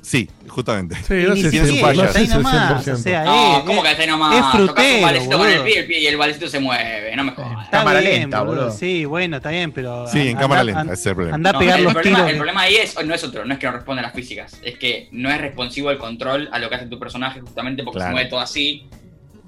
Redemption 0.03 0.11
Viene- 0.11 0.27
2. 0.43 0.43
Sí, 0.43 0.49
justamente. 0.49 0.97
Sí, 0.97 1.15
no 1.29 1.37
sé 1.37 1.51
si 1.51 1.59
es 1.59 1.81
fallas. 1.81 2.07
está 2.09 2.19
ahí 2.19 2.29
nomás, 2.29 2.85
100%. 2.85 2.93
o 2.93 2.97
sea, 2.97 3.25
No, 3.25 3.59
eh, 3.59 3.63
¿cómo 3.65 3.83
que 3.83 3.91
está 3.91 4.03
ahí 4.03 4.09
nomás? 4.09 4.55
Es 4.55 4.61
un 4.97 5.03
valecito 5.03 5.39
con 5.39 5.49
el 5.49 5.63
pie, 5.63 5.79
el 5.79 5.87
pie 5.87 6.01
y 6.01 6.07
el 6.09 6.17
valecito 6.17 6.49
se 6.49 6.59
mueve, 6.61 7.15
no 7.17 7.25
me 7.25 7.33
jodas. 7.33 7.65
Está 7.65 7.79
Cámara 7.79 8.01
bien, 8.01 8.21
lenta, 8.23 8.43
boludo. 8.43 8.71
Sí, 8.73 9.05
bueno, 9.05 9.37
está 9.37 9.51
bien, 9.51 9.71
pero. 9.73 10.07
Sí, 10.09 10.21
en 10.21 10.29
anda- 10.31 10.41
cámara 10.41 10.65
lenta, 10.65 10.83
ese 10.85 10.93
es 10.93 11.07
el 11.07 11.15
problema. 11.15 11.35
Anda 11.37 11.51
a 11.51 11.53
No, 11.53 11.59
pegar 11.61 11.79
el, 11.79 11.85
los 11.85 11.93
problema, 11.95 12.17
tiros. 12.19 12.31
el 12.31 12.37
problema 12.37 12.61
ahí 12.63 12.75
es, 12.77 12.97
no 13.05 13.15
es 13.15 13.25
otro, 13.25 13.45
no 13.45 13.53
es 13.55 13.59
que 13.61 13.67
no 13.67 13.73
responde 13.73 14.01
a 14.01 14.03
las 14.03 14.13
físicas, 14.15 14.59
es 14.63 14.77
que 14.79 15.09
no 15.13 15.31
es 15.31 15.41
responsivo 15.41 15.91
el 15.91 15.99
control 15.99 16.49
a 16.53 16.59
lo 16.59 16.69
que 16.69 16.75
hace 16.75 16.87
tu 16.87 16.99
personaje 16.99 17.41
justamente 17.41 17.85
porque 17.85 17.99
Claro. 17.99 18.11
se 18.11 18.15
mueve 18.15 18.29
todo 18.29 18.41
así, 18.41 18.87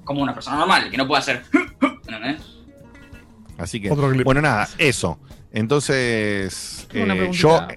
como 0.05 0.21
una 0.21 0.33
persona 0.33 0.57
normal, 0.57 0.89
que 0.89 0.97
no 0.97 1.05
puede 1.07 1.19
hacer. 1.19 1.41
¿entendés? 2.07 2.41
Así 3.57 3.81
que, 3.81 3.91
Otro 3.91 4.09
clip. 4.09 4.23
bueno, 4.23 4.41
nada, 4.41 4.67
eso. 4.77 5.19
Entonces, 5.51 6.87
eh, 6.93 7.29
yo, 7.31 7.67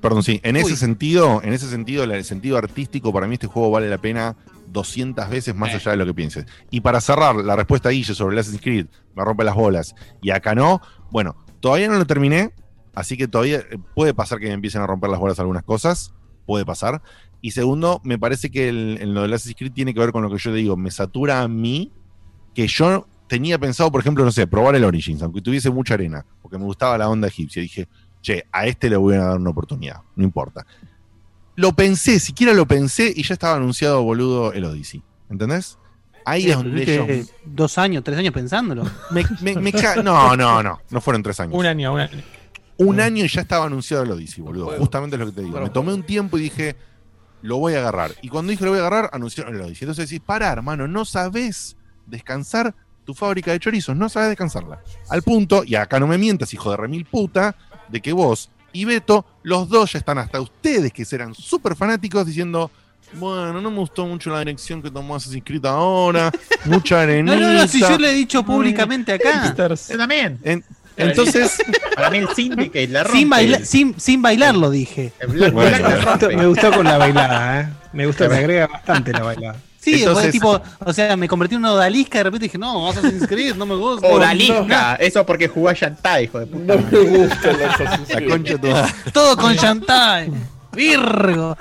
perdón, 0.00 0.22
sí, 0.22 0.40
en 0.42 0.56
Uy. 0.56 0.62
ese 0.62 0.76
sentido, 0.76 1.40
en 1.42 1.52
ese 1.52 1.68
sentido, 1.68 2.04
el 2.04 2.24
sentido 2.24 2.56
artístico, 2.58 3.12
para 3.12 3.26
mí 3.26 3.34
este 3.34 3.46
juego 3.46 3.70
vale 3.70 3.88
la 3.88 3.98
pena 3.98 4.36
200 4.68 5.28
veces 5.30 5.54
más 5.54 5.70
Eh. 5.72 5.76
allá 5.76 5.92
de 5.92 5.96
lo 5.96 6.06
que 6.06 6.14
pienses. 6.14 6.46
Y 6.70 6.80
para 6.80 7.00
cerrar 7.00 7.36
la 7.36 7.56
respuesta 7.56 7.88
a 7.88 7.92
Guille 7.92 8.14
sobre 8.14 8.34
el 8.34 8.40
Assassin's 8.40 8.62
Creed, 8.62 8.86
me 9.14 9.24
rompe 9.24 9.44
las 9.44 9.54
bolas, 9.54 9.94
y 10.22 10.30
acá 10.30 10.54
no, 10.54 10.80
bueno, 11.10 11.36
todavía 11.60 11.88
no 11.88 11.94
lo 11.98 12.06
terminé, 12.06 12.52
así 12.94 13.16
que 13.16 13.28
todavía 13.28 13.58
eh, 13.58 13.78
puede 13.94 14.12
pasar 14.14 14.38
que 14.38 14.46
me 14.46 14.52
empiecen 14.54 14.82
a 14.82 14.86
romper 14.86 15.10
las 15.10 15.20
bolas 15.20 15.38
algunas 15.40 15.62
cosas, 15.62 16.12
puede 16.46 16.64
pasar. 16.64 17.02
Y 17.40 17.50
segundo, 17.52 18.00
me 18.04 18.18
parece 18.18 18.50
que 18.50 18.68
el, 18.68 18.98
en 19.00 19.14
lo 19.14 19.22
del 19.22 19.32
Assassin's 19.34 19.56
Creed 19.56 19.72
tiene 19.72 19.94
que 19.94 20.00
ver 20.00 20.12
con 20.12 20.22
lo 20.22 20.30
que 20.30 20.38
yo 20.38 20.52
digo, 20.52 20.76
me 20.76 20.90
satura 20.90 21.42
a 21.42 21.48
mí 21.48 21.92
que 22.54 22.66
yo 22.66 23.06
tenía 23.28 23.58
pensado, 23.58 23.90
por 23.90 24.00
ejemplo, 24.00 24.24
no 24.24 24.30
sé, 24.32 24.46
probar 24.46 24.74
el 24.76 24.84
Origins, 24.84 25.20
aunque 25.22 25.42
tuviese 25.42 25.70
mucha 25.70 25.94
arena, 25.94 26.24
porque 26.42 26.58
me 26.58 26.64
gustaba 26.64 26.96
la 26.96 27.08
onda 27.08 27.28
egipcia. 27.28 27.60
Dije, 27.60 27.88
che, 28.26 28.44
a 28.50 28.66
este 28.66 28.90
le 28.90 28.96
voy 28.96 29.14
a 29.14 29.18
dar 29.20 29.36
una 29.38 29.50
oportunidad, 29.50 30.00
no 30.16 30.24
importa. 30.24 30.66
Lo 31.54 31.72
pensé, 31.72 32.18
siquiera 32.18 32.52
lo 32.54 32.66
pensé 32.66 33.12
y 33.14 33.22
ya 33.22 33.34
estaba 33.34 33.54
anunciado, 33.56 34.02
boludo, 34.02 34.52
el 34.52 34.64
Odyssey. 34.64 35.00
¿Entendés? 35.30 35.78
Ahí 36.24 36.42
Sí, 36.42 36.50
es 36.50 36.56
pero 36.56 36.66
donde 37.04 37.20
eh, 37.20 37.26
Dos 37.44 37.78
años, 37.78 38.02
tres 38.02 38.18
años 38.18 38.34
pensándolo. 38.34 38.82
me- 39.10 39.24
me- 39.40 39.54
me 39.60 39.72
ca- 39.72 40.02
No, 40.02 40.36
no, 40.36 40.60
no, 40.62 40.80
no 40.90 41.00
fueron 41.00 41.22
tres 41.22 41.38
años. 41.38 41.54
Un 41.54 41.66
año, 41.66 41.92
un 41.94 42.00
año. 42.00 42.22
Un 42.78 43.00
año 43.00 43.24
y 43.24 43.28
ya 43.28 43.40
estaba 43.42 43.64
anunciado 43.66 44.02
el 44.02 44.10
Odyssey, 44.10 44.42
boludo. 44.42 44.76
Justamente 44.76 45.14
es 45.16 45.20
lo 45.20 45.26
que 45.26 45.32
te 45.32 45.42
digo. 45.42 45.60
Me 45.60 45.70
tomé 45.70 45.94
un 45.94 46.02
tiempo 46.02 46.36
y 46.36 46.42
dije, 46.42 46.74
lo 47.42 47.58
voy 47.58 47.74
a 47.74 47.78
agarrar. 47.78 48.10
Y 48.22 48.28
cuando 48.28 48.50
dije 48.50 48.64
lo 48.64 48.72
voy 48.72 48.80
a 48.80 48.86
agarrar, 48.86 49.08
anunciaron 49.12 49.54
el 49.54 49.60
Odyssey. 49.62 49.84
Entonces 49.84 50.10
decís, 50.10 50.22
para, 50.26 50.50
hermano, 50.52 50.88
no 50.88 51.04
sabés 51.04 51.76
descansar 52.06 52.74
tu 53.04 53.14
fábrica 53.14 53.52
de 53.52 53.60
chorizos, 53.60 53.96
no 53.96 54.08
sabes 54.08 54.30
descansarla. 54.30 54.82
Al 55.08 55.22
punto, 55.22 55.62
y 55.64 55.76
acá 55.76 56.00
no 56.00 56.08
me 56.08 56.18
mientas, 56.18 56.52
hijo 56.52 56.72
de 56.72 56.76
remil 56.76 57.04
puta, 57.04 57.54
de 57.88 58.00
que 58.00 58.12
vos 58.12 58.50
y 58.72 58.84
Beto, 58.84 59.24
los 59.42 59.68
dos 59.68 59.92
ya 59.92 59.98
están 59.98 60.18
hasta 60.18 60.40
ustedes, 60.40 60.92
que 60.92 61.04
serán 61.04 61.34
súper 61.34 61.74
fanáticos, 61.76 62.26
diciendo, 62.26 62.70
bueno, 63.14 63.60
no 63.60 63.70
me 63.70 63.78
gustó 63.78 64.04
mucho 64.06 64.28
la 64.30 64.40
dirección 64.40 64.82
que 64.82 64.90
tomó 64.90 65.16
Assassin's 65.16 65.44
Creed 65.46 65.64
ahora, 65.64 66.30
mucha 66.66 66.96
No, 66.96 67.00
arenita. 67.02 67.36
no, 67.36 67.52
no, 67.52 67.68
si 67.68 67.80
yo 67.80 67.98
lo 67.98 68.06
he 68.06 68.12
dicho 68.12 68.42
públicamente 68.42 69.12
acá. 69.12 69.54
Yo 69.56 69.96
también. 69.96 70.38
En- 70.42 70.64
entonces, 70.98 71.58
Para 71.94 72.08
mí 72.10 72.18
el 72.18 72.28
Syndicate 72.34 72.88
la 72.88 73.04
rompe. 73.04 73.18
Sin, 73.18 73.28
baila- 73.30 73.64
sin, 73.64 74.00
sin 74.00 74.22
bailar 74.22 74.54
lo 74.54 74.70
dije. 74.70 75.12
Black 75.28 75.52
Bueno. 75.52 75.76
Black. 75.88 76.34
Me 76.34 76.46
gustó 76.46 76.70
con 76.72 76.84
la 76.84 76.96
bailada, 76.96 77.60
¿eh? 77.60 77.68
Me 77.92 78.06
gustó, 78.06 78.28
me 78.30 78.36
agrega 78.36 78.66
bastante 78.66 79.12
la 79.12 79.22
bailada. 79.22 79.56
Sí, 79.86 80.00
Entonces- 80.02 80.24
fue 80.24 80.32
tipo, 80.32 80.60
o 80.84 80.92
sea, 80.92 81.16
me 81.16 81.28
convertí 81.28 81.54
en 81.54 81.60
una 81.60 81.72
odalisca 81.74 82.16
y 82.16 82.18
de 82.18 82.24
repente 82.24 82.44
dije, 82.46 82.58
no, 82.58 82.88
Assassin's 82.88 83.26
Creed, 83.28 83.54
no 83.54 83.66
me 83.66 83.76
gusta. 83.76 84.08
Odalisca. 84.08 84.96
Eso 84.96 85.24
porque 85.24 85.46
jugó 85.48 85.68
a 85.68 85.74
Shantai, 85.74 86.24
hijo 86.24 86.40
de 86.40 86.46
puta. 86.46 86.74
No 86.74 86.82
me 86.90 87.18
gusta 87.18 87.52
los 87.52 87.62
Assassin's 87.62 88.08
la 88.08 88.16
Creed. 88.16 88.30
concha 88.30 88.58
madre. 88.58 88.94
Todo 89.12 89.36
con 89.36 89.54
Shantai. 89.56 90.32
Virgo. 90.72 91.56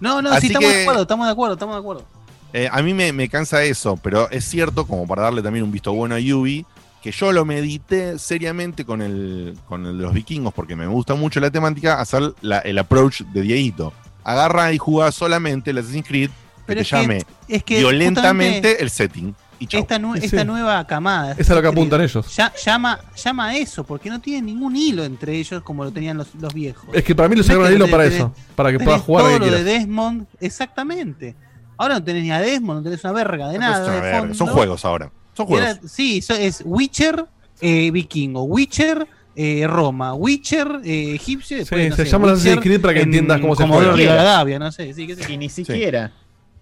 No, 0.00 0.22
no, 0.22 0.30
Así 0.30 0.42
sí, 0.42 0.46
estamos 0.48 0.68
que- 0.70 0.76
de 0.76 0.82
acuerdo, 0.82 1.02
estamos 1.02 1.26
de 1.26 1.32
acuerdo, 1.32 1.52
estamos 1.54 1.74
de 1.76 1.80
acuerdo. 1.80 2.04
Eh, 2.52 2.68
a 2.70 2.82
mí 2.82 2.94
me, 2.94 3.12
me 3.12 3.28
cansa 3.28 3.62
eso, 3.62 3.96
pero 3.96 4.28
es 4.30 4.44
cierto, 4.44 4.86
como 4.86 5.06
para 5.06 5.22
darle 5.22 5.42
también 5.42 5.64
un 5.64 5.70
visto 5.70 5.92
bueno 5.92 6.16
a 6.16 6.18
Yubi, 6.18 6.66
que 7.02 7.12
yo 7.12 7.30
lo 7.32 7.44
medité 7.44 8.18
seriamente 8.18 8.84
con 8.84 9.00
el, 9.02 9.56
con 9.68 9.86
el 9.86 9.96
de 9.98 10.02
los 10.02 10.12
vikingos, 10.12 10.52
porque 10.52 10.74
me 10.74 10.86
gusta 10.86 11.14
mucho 11.14 11.38
la 11.38 11.50
temática, 11.50 12.00
hacer 12.00 12.34
la- 12.40 12.58
el 12.58 12.76
approach 12.78 13.20
de 13.22 13.42
Dieguito. 13.42 13.92
Agarra 14.24 14.72
y 14.72 14.78
juega 14.78 15.12
solamente 15.12 15.70
el 15.70 15.78
Assassin's 15.78 16.06
Creed, 16.06 16.30
que 16.70 16.74
te 16.76 16.80
es 16.82 16.88
que- 16.90 17.54
es 17.56 17.62
que 17.64 17.78
violentamente 17.78 18.82
el 18.82 18.90
setting. 18.90 19.34
Y 19.58 19.66
chau. 19.66 19.80
Esta, 19.82 19.96
Sí, 19.98 20.04
esta 20.24 20.40
sí. 20.40 20.46
nueva 20.46 20.86
camada. 20.86 21.32
Eso 21.32 21.42
es 21.42 21.48
lo 21.50 21.60
que 21.60 21.68
apuntan 21.68 22.00
ellos. 22.00 22.34
Ya, 22.34 22.50
llama, 22.64 22.98
llama 23.22 23.48
a 23.48 23.56
eso, 23.58 23.84
porque 23.84 24.08
no 24.08 24.18
tiene 24.18 24.40
ningún 24.40 24.74
hilo 24.74 25.04
entre 25.04 25.36
ellos 25.36 25.62
como 25.62 25.84
lo 25.84 25.92
tenían 25.92 26.16
los, 26.16 26.34
los 26.40 26.54
viejos. 26.54 26.88
Es 26.94 27.04
que 27.04 27.14
para 27.14 27.28
mí 27.28 27.36
lo 27.36 27.42
sacaron 27.42 27.64
que 27.64 27.68
el 27.68 27.74
hilo 27.76 27.84
tenés- 27.86 27.90
para 27.90 28.04
tenés- 28.04 28.14
eso. 28.14 28.34
Para 28.56 28.72
que 28.72 28.78
puedas 28.80 29.02
jugar 29.02 29.26
todo 29.26 29.38
lo 29.38 29.44
que 29.44 29.50
de. 29.50 29.64
Desmond, 29.64 30.26
exactamente. 30.40 31.34
Ahora 31.76 31.94
no 31.94 32.04
tenés 32.04 32.22
ni 32.22 32.30
a 32.30 32.40
Desmond, 32.40 32.78
no 32.78 32.82
tenés 32.84 33.04
una 33.04 33.12
verga 33.12 33.48
de 33.48 33.58
nada. 33.58 33.82
es 33.82 33.86
una 33.86 33.94
de 33.96 34.00
verga. 34.00 34.18
fondo. 34.20 34.34
Son 34.34 34.48
juegos 34.48 34.84
ahora. 34.86 35.12
Son 35.36 35.46
juegos. 35.46 35.68
Era- 35.68 35.80
sí, 35.88 36.22
es 36.38 36.62
Witcher, 36.64 37.26
eh, 37.60 37.90
vikingo, 37.90 38.44
Witcher, 38.44 39.06
eh, 39.36 39.66
Roma, 39.66 40.14
Witcher, 40.14 40.80
eh, 40.84 41.14
egipcio. 41.14 41.58
después, 41.58 41.82
Sí, 41.84 41.90
no 41.90 41.96
se 41.96 42.04
sé, 42.06 42.10
llama 42.10 42.24
Witcher 42.28 42.38
Assassin's 42.40 42.62
Creed 42.62 42.80
para 42.80 42.94
que 42.94 43.00
en 43.00 43.08
entiendas 43.08 43.40
cómo 43.40 43.54
se 43.56 43.66
juega. 43.66 43.92
Rivadavia, 43.92 44.58
no 44.58 44.72
sé, 44.72 44.92
sí, 44.94 45.06
sé 45.14 45.22
yo. 45.22 45.28
Y 45.32 45.36
ni 45.36 45.48
siquiera. 45.50 46.12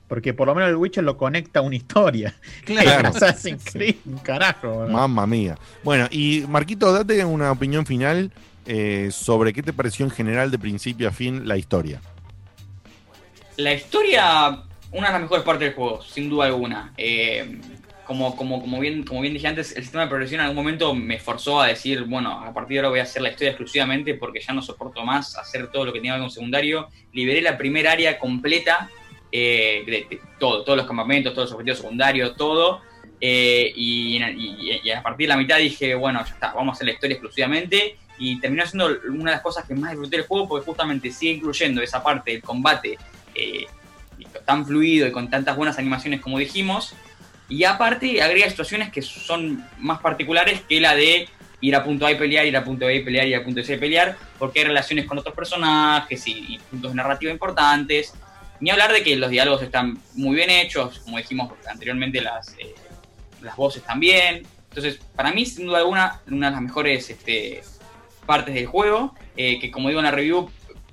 Porque 0.08 0.34
por 0.34 0.48
lo 0.48 0.54
menos 0.54 0.70
el 0.70 0.76
Witcher 0.76 1.04
lo 1.04 1.16
conecta 1.16 1.60
a 1.60 1.62
una 1.62 1.76
historia. 1.76 2.34
Claro. 2.64 3.08
Assassin's 3.14 3.64
Creed, 3.72 3.96
carajo. 4.22 4.86
Mamma 4.88 5.26
mía. 5.26 5.56
Bueno, 5.84 6.08
y 6.10 6.44
Marquito, 6.48 6.92
date 6.92 7.24
una 7.24 7.52
opinión 7.52 7.86
final 7.86 8.32
eh, 8.66 9.08
sobre 9.12 9.52
qué 9.52 9.62
te 9.62 9.72
pareció 9.72 10.04
en 10.04 10.10
general 10.10 10.50
de 10.50 10.58
principio 10.58 11.08
a 11.08 11.12
fin 11.12 11.46
la 11.48 11.56
historia. 11.56 12.00
La 13.56 13.72
historia, 13.72 14.62
una 14.92 15.06
de 15.06 15.12
las 15.12 15.22
mejores 15.22 15.44
partes 15.44 15.68
del 15.68 15.74
juego, 15.74 16.02
sin 16.02 16.28
duda 16.28 16.46
alguna. 16.46 16.92
Eh, 16.96 17.58
como, 18.08 18.36
como, 18.36 18.60
como, 18.60 18.80
bien, 18.80 19.04
como 19.04 19.20
bien 19.20 19.34
dije 19.34 19.46
antes, 19.46 19.76
el 19.76 19.82
sistema 19.82 20.04
de 20.04 20.08
progresión 20.08 20.40
en 20.40 20.46
algún 20.46 20.64
momento 20.64 20.94
me 20.94 21.18
forzó 21.18 21.60
a 21.60 21.66
decir, 21.66 22.04
bueno, 22.04 22.40
a 22.42 22.54
partir 22.54 22.76
de 22.76 22.78
ahora 22.78 22.88
voy 22.88 23.00
a 23.00 23.02
hacer 23.02 23.20
la 23.20 23.28
historia 23.28 23.50
exclusivamente 23.50 24.14
porque 24.14 24.40
ya 24.40 24.54
no 24.54 24.62
soporto 24.62 25.04
más 25.04 25.36
hacer 25.36 25.70
todo 25.70 25.84
lo 25.84 25.92
que 25.92 25.98
tenía 25.98 26.12
que 26.12 26.20
ver 26.20 26.24
con 26.24 26.30
secundario. 26.30 26.88
Liberé 27.12 27.42
la 27.42 27.58
primera 27.58 27.92
área 27.92 28.18
completa 28.18 28.88
eh, 29.30 29.84
de, 29.86 30.20
todo, 30.38 30.64
todos 30.64 30.78
los 30.78 30.86
campamentos, 30.86 31.34
todos 31.34 31.50
los 31.50 31.52
objetivos 31.54 31.78
secundarios, 31.78 32.36
todo. 32.36 32.80
Eh, 33.20 33.72
y, 33.74 34.22
a 34.22 35.02
partir 35.02 35.26
de 35.26 35.28
la 35.28 35.36
mitad 35.36 35.58
dije, 35.58 35.94
bueno, 35.94 36.24
ya 36.24 36.32
está, 36.32 36.52
vamos 36.52 36.72
a 36.72 36.74
hacer 36.74 36.86
la 36.86 36.92
historia 36.92 37.14
exclusivamente. 37.14 37.96
Y 38.18 38.40
terminó 38.40 38.66
siendo 38.66 38.88
una 39.08 39.30
de 39.30 39.36
las 39.36 39.42
cosas 39.42 39.64
que 39.64 39.74
más 39.74 39.92
disfruté 39.92 40.16
del 40.16 40.26
juego 40.26 40.48
porque 40.48 40.64
justamente 40.64 41.10
sigue 41.10 41.32
incluyendo 41.34 41.80
esa 41.82 42.02
parte 42.02 42.32
del 42.32 42.42
combate 42.42 42.98
eh, 43.34 43.66
tan 44.44 44.66
fluido 44.66 45.06
y 45.06 45.12
con 45.12 45.30
tantas 45.30 45.56
buenas 45.56 45.78
animaciones 45.78 46.20
como 46.20 46.38
dijimos. 46.38 46.94
Y 47.48 47.64
aparte 47.64 48.20
agrega 48.20 48.50
situaciones 48.50 48.90
que 48.90 49.02
son 49.02 49.64
más 49.78 50.00
particulares 50.00 50.62
que 50.68 50.80
la 50.80 50.94
de 50.94 51.28
ir 51.60 51.74
a 51.76 51.84
punto 51.84 52.06
A 52.06 52.12
y 52.12 52.16
pelear, 52.16 52.46
ir 52.46 52.56
a 52.56 52.64
punto 52.64 52.86
B 52.86 52.96
y 52.96 53.04
pelear, 53.04 53.26
ir 53.26 53.36
a 53.36 53.44
punto 53.44 53.62
C 53.62 53.74
y 53.74 53.78
pelear, 53.78 54.16
porque 54.38 54.60
hay 54.60 54.66
relaciones 54.66 55.06
con 55.06 55.18
otros 55.18 55.34
personajes 55.34 56.26
y, 56.26 56.54
y 56.54 56.58
puntos 56.58 56.92
de 56.92 56.96
narrativa 56.96 57.32
importantes. 57.32 58.14
Ni 58.60 58.70
hablar 58.70 58.92
de 58.92 59.02
que 59.02 59.16
los 59.16 59.30
diálogos 59.30 59.62
están 59.62 59.98
muy 60.14 60.34
bien 60.36 60.50
hechos, 60.50 60.98
como 61.00 61.18
dijimos 61.18 61.52
anteriormente, 61.70 62.20
las, 62.20 62.54
eh, 62.58 62.74
las 63.42 63.56
voces 63.56 63.82
también. 63.84 64.46
Entonces, 64.70 64.98
para 65.14 65.32
mí, 65.32 65.46
sin 65.46 65.66
duda 65.66 65.78
alguna, 65.78 66.20
una 66.28 66.46
de 66.48 66.52
las 66.52 66.62
mejores 66.62 67.08
este, 67.10 67.62
partes 68.26 68.54
del 68.54 68.66
juego, 68.66 69.14
eh, 69.36 69.58
que 69.60 69.70
como 69.70 69.88
digo 69.88 70.00
en 70.00 70.04
la 70.06 70.10
review, 70.10 70.50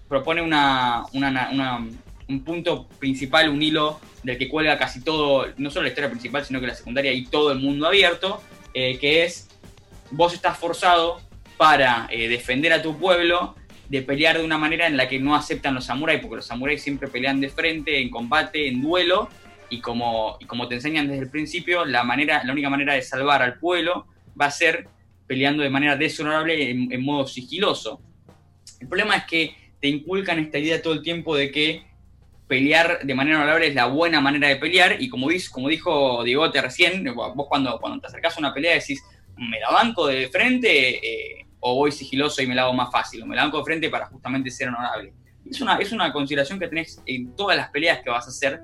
propone 0.08 0.42
una, 0.42 1.06
una- 1.14 1.86
un 2.28 2.44
punto 2.44 2.88
principal, 3.00 3.50
un 3.50 3.62
hilo 3.62 4.00
del 4.24 4.38
que 4.38 4.48
cuelga 4.50 4.78
casi 4.78 5.02
todo, 5.02 5.48
no 5.58 5.70
solo 5.70 5.84
la 5.84 5.90
historia 5.90 6.10
principal, 6.10 6.44
sino 6.46 6.60
que 6.60 6.68
la 6.68 6.76
secundaria 6.76 7.12
y 7.14 7.26
todo 7.26 7.52
el 7.52 7.60
mundo 7.60 7.86
abierto, 7.88 8.42
eh, 8.74 8.98
que 9.00 9.24
es, 9.24 9.48
vos 10.12 10.34
estás 10.34 10.58
forzado 10.58 11.22
para 11.58 12.08
defender 12.12 12.74
a 12.74 12.82
tu 12.82 12.98
pueblo 12.98 13.56
de 13.90 14.02
pelear 14.02 14.38
de 14.38 14.44
una 14.44 14.58
manera 14.58 14.88
en 14.88 14.98
la 14.98 15.08
que 15.08 15.20
no 15.20 15.36
aceptan 15.36 15.76
los 15.76 15.86
samuráis, 15.86 16.20
porque 16.20 16.38
los 16.38 16.46
samuráis 16.46 16.82
siempre 16.82 17.08
pelean 17.08 17.40
de 17.40 17.50
frente, 17.50 18.02
en 18.02 18.10
combate, 18.10 18.68
en 18.68 18.82
duelo, 18.82 19.30
y 19.70 19.80
como, 19.82 20.38
como 20.48 20.68
te 20.68 20.76
enseñan 20.76 21.08
desde 21.08 21.24
el 21.24 21.30
principio, 21.30 21.86
la, 21.86 22.04
manera, 22.04 22.44
la 22.44 22.52
única 22.54 22.70
manera 22.70 22.94
de 22.94 23.02
salvar 23.02 23.42
al 23.42 23.60
pueblo 23.60 24.08
va 24.40 24.46
a 24.48 24.52
ser 24.52 24.88
peleando 25.28 25.64
de 25.64 25.70
manera 25.70 25.96
deshonorable 25.96 26.70
en, 26.70 27.02
modo 27.02 27.26
sigiloso. 27.28 28.00
El 28.80 28.88
problema 28.88 29.16
es 29.16 29.24
que 29.26 29.56
te 29.82 29.88
inculcan 29.88 30.40
esta 30.40 30.60
idea 30.60 30.82
todo 30.82 30.94
el 30.94 31.02
tiempo 31.02 31.36
de 31.36 31.52
que 31.52 31.84
pelear 32.48 33.00
de 33.04 33.16
manera 33.16 33.38
honorable 33.38 33.68
es 33.68 33.76
la 33.76 33.88
buena 33.88 34.22
manera 34.22 34.48
de 34.48 34.58
pelear, 34.58 34.98
y 35.02 35.10
como, 35.10 35.30
dis- 35.30 35.50
como 35.50 35.70
dijo 35.70 36.24
Diegote 36.24 36.62
recién, 36.62 37.04
vos 37.16 37.48
cuando, 37.48 37.80
cuando 37.80 38.00
te 38.00 38.08
acercás 38.08 38.36
a 38.36 38.40
una 38.40 38.54
pelea 38.54 38.76
decís, 38.76 39.04
me 39.38 39.60
la 39.60 39.72
banco 39.72 40.08
de 40.08 40.28
frente 40.30 41.40
eh, 41.40 41.45
o 41.68 41.74
voy 41.74 41.92
sigiloso 41.92 42.44
y 42.44 42.48
me 42.48 42.54
la 42.54 42.62
hago 42.62 42.74
más 42.74 42.92
fácil, 42.92 43.24
o 43.24 43.26
me 43.26 43.36
la 43.36 43.42
banco 43.42 43.58
de 43.58 43.64
frente 43.64 43.90
para 43.90 44.06
justamente 44.06 44.52
ser 44.52 44.68
honorable. 44.68 45.14
Es 45.50 45.60
una, 45.62 45.78
es 45.78 45.92
una 45.92 46.14
consideración 46.14 46.60
que 46.60 46.68
tenés 46.68 47.02
en 47.08 47.36
todas 47.36 47.58
las 47.58 47.70
peleas 47.70 48.02
que 48.04 48.12
vas 48.12 48.28
a 48.28 48.30
hacer, 48.30 48.62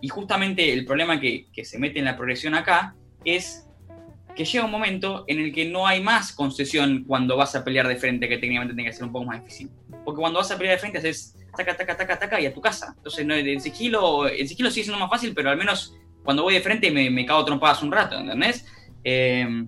y 0.00 0.08
justamente 0.08 0.72
el 0.72 0.86
problema 0.86 1.20
que, 1.20 1.48
que 1.52 1.62
se 1.66 1.78
mete 1.78 1.98
en 1.98 2.06
la 2.06 2.16
progresión 2.16 2.54
acá 2.54 2.94
es 3.22 3.68
que 4.34 4.46
llega 4.46 4.64
un 4.64 4.70
momento 4.70 5.24
en 5.28 5.40
el 5.40 5.52
que 5.52 5.66
no 5.66 5.86
hay 5.86 6.00
más 6.00 6.32
concesión 6.32 7.04
cuando 7.06 7.36
vas 7.36 7.54
a 7.54 7.62
pelear 7.64 7.86
de 7.86 7.96
frente, 7.96 8.26
que 8.30 8.38
técnicamente 8.38 8.74
tiene 8.74 8.88
que 8.88 8.96
ser 8.96 9.04
un 9.04 9.12
poco 9.12 9.26
más 9.26 9.44
difícil. 9.44 9.70
Porque 10.02 10.20
cuando 10.20 10.38
vas 10.38 10.50
a 10.50 10.56
pelear 10.56 10.76
de 10.76 10.80
frente 10.80 10.98
haces 10.98 11.36
taca, 11.54 11.76
taca, 11.76 11.98
taca, 11.98 12.18
taca 12.18 12.40
y 12.40 12.46
a 12.46 12.54
tu 12.54 12.62
casa. 12.62 12.94
Entonces, 12.96 13.26
no, 13.26 13.34
en 13.34 13.60
sigilo, 13.60 14.26
en 14.26 14.48
sigilo 14.48 14.70
sigue 14.70 14.84
siendo 14.84 14.98
más 14.98 15.10
fácil, 15.10 15.34
pero 15.34 15.50
al 15.50 15.58
menos 15.58 15.94
cuando 16.24 16.44
voy 16.44 16.54
de 16.54 16.62
frente 16.62 16.90
me, 16.90 17.10
me 17.10 17.26
cago 17.26 17.44
trompadas 17.44 17.82
un 17.82 17.92
rato, 17.92 18.18
¿entendés? 18.18 18.64
Eh, 19.04 19.66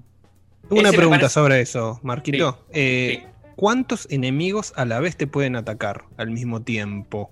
una 0.71 0.89
ese 0.89 0.97
pregunta 0.97 1.21
parece- 1.21 1.35
sobre 1.35 1.61
eso, 1.61 2.01
Marquito. 2.03 2.65
Eh, 2.73 3.25
¿Cuántos 3.57 4.09
enemigos 4.11 4.73
a 4.77 4.85
la 4.85 4.99
vez 5.01 5.17
te 5.17 5.27
pueden 5.27 5.55
atacar 5.57 6.05
al 6.17 6.31
mismo 6.31 6.63
tiempo? 6.63 7.31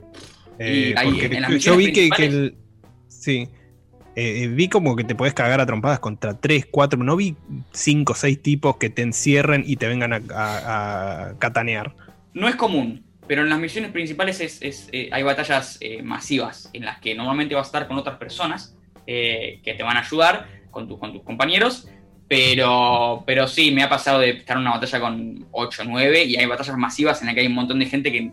Eh, 0.58 0.92
Y 0.94 0.98
ahí, 0.98 1.10
porque 1.10 1.26
en 1.36 1.42
las 1.42 1.64
yo 1.64 1.76
vi 1.76 1.92
que, 1.92 2.08
que 2.10 2.24
el. 2.26 2.54
Sí. 3.08 3.48
Eh, 4.14 4.46
vi 4.48 4.68
como 4.68 4.94
que 4.94 5.04
te 5.04 5.14
podés 5.14 5.32
cagar 5.34 5.60
a 5.60 5.66
trompadas 5.66 5.98
contra 5.98 6.38
3, 6.38 6.66
4. 6.70 7.02
No 7.02 7.16
vi 7.16 7.34
5 7.72 8.12
o 8.12 8.16
6 8.16 8.40
tipos 8.42 8.76
que 8.76 8.90
te 8.90 9.02
encierren 9.02 9.64
y 9.66 9.76
te 9.76 9.88
vengan 9.88 10.12
a, 10.12 10.20
a- 10.34 11.28
a 11.30 11.38
catanear. 11.38 11.94
No 12.34 12.46
es 12.48 12.54
común, 12.56 13.02
pero 13.26 13.42
en 13.42 13.48
las 13.48 13.58
misiones 13.58 13.90
principales 13.90 14.40
es, 14.40 14.60
es, 14.62 14.88
eh, 14.92 15.08
hay 15.12 15.22
batallas 15.22 15.78
eh, 15.80 16.02
masivas 16.02 16.70
en 16.74 16.84
las 16.84 17.00
que 17.00 17.14
normalmente 17.14 17.54
vas 17.54 17.66
a 17.66 17.68
estar 17.68 17.88
con 17.88 17.96
otras 17.98 18.18
personas 18.18 18.76
que 19.06 19.74
te 19.76 19.82
van 19.82 19.96
a 19.96 20.00
ayudar 20.00 20.46
con, 20.70 20.86
tu- 20.88 20.98
con 20.98 21.12
tus 21.12 21.22
compañeros. 21.24 21.88
Pero, 22.32 23.24
pero 23.26 23.46
sí, 23.46 23.72
me 23.72 23.82
ha 23.82 23.90
pasado 23.90 24.20
de 24.20 24.30
estar 24.30 24.56
en 24.56 24.62
una 24.62 24.70
batalla 24.70 25.00
con 25.00 25.48
8 25.50 25.82
o 25.82 25.84
9 25.84 26.24
y 26.24 26.36
hay 26.36 26.46
batallas 26.46 26.78
masivas 26.78 27.20
en 27.20 27.26
las 27.26 27.34
que 27.34 27.42
hay 27.42 27.46
un 27.46 27.52
montón 27.52 27.78
de 27.78 27.84
gente 27.84 28.10
que 28.10 28.32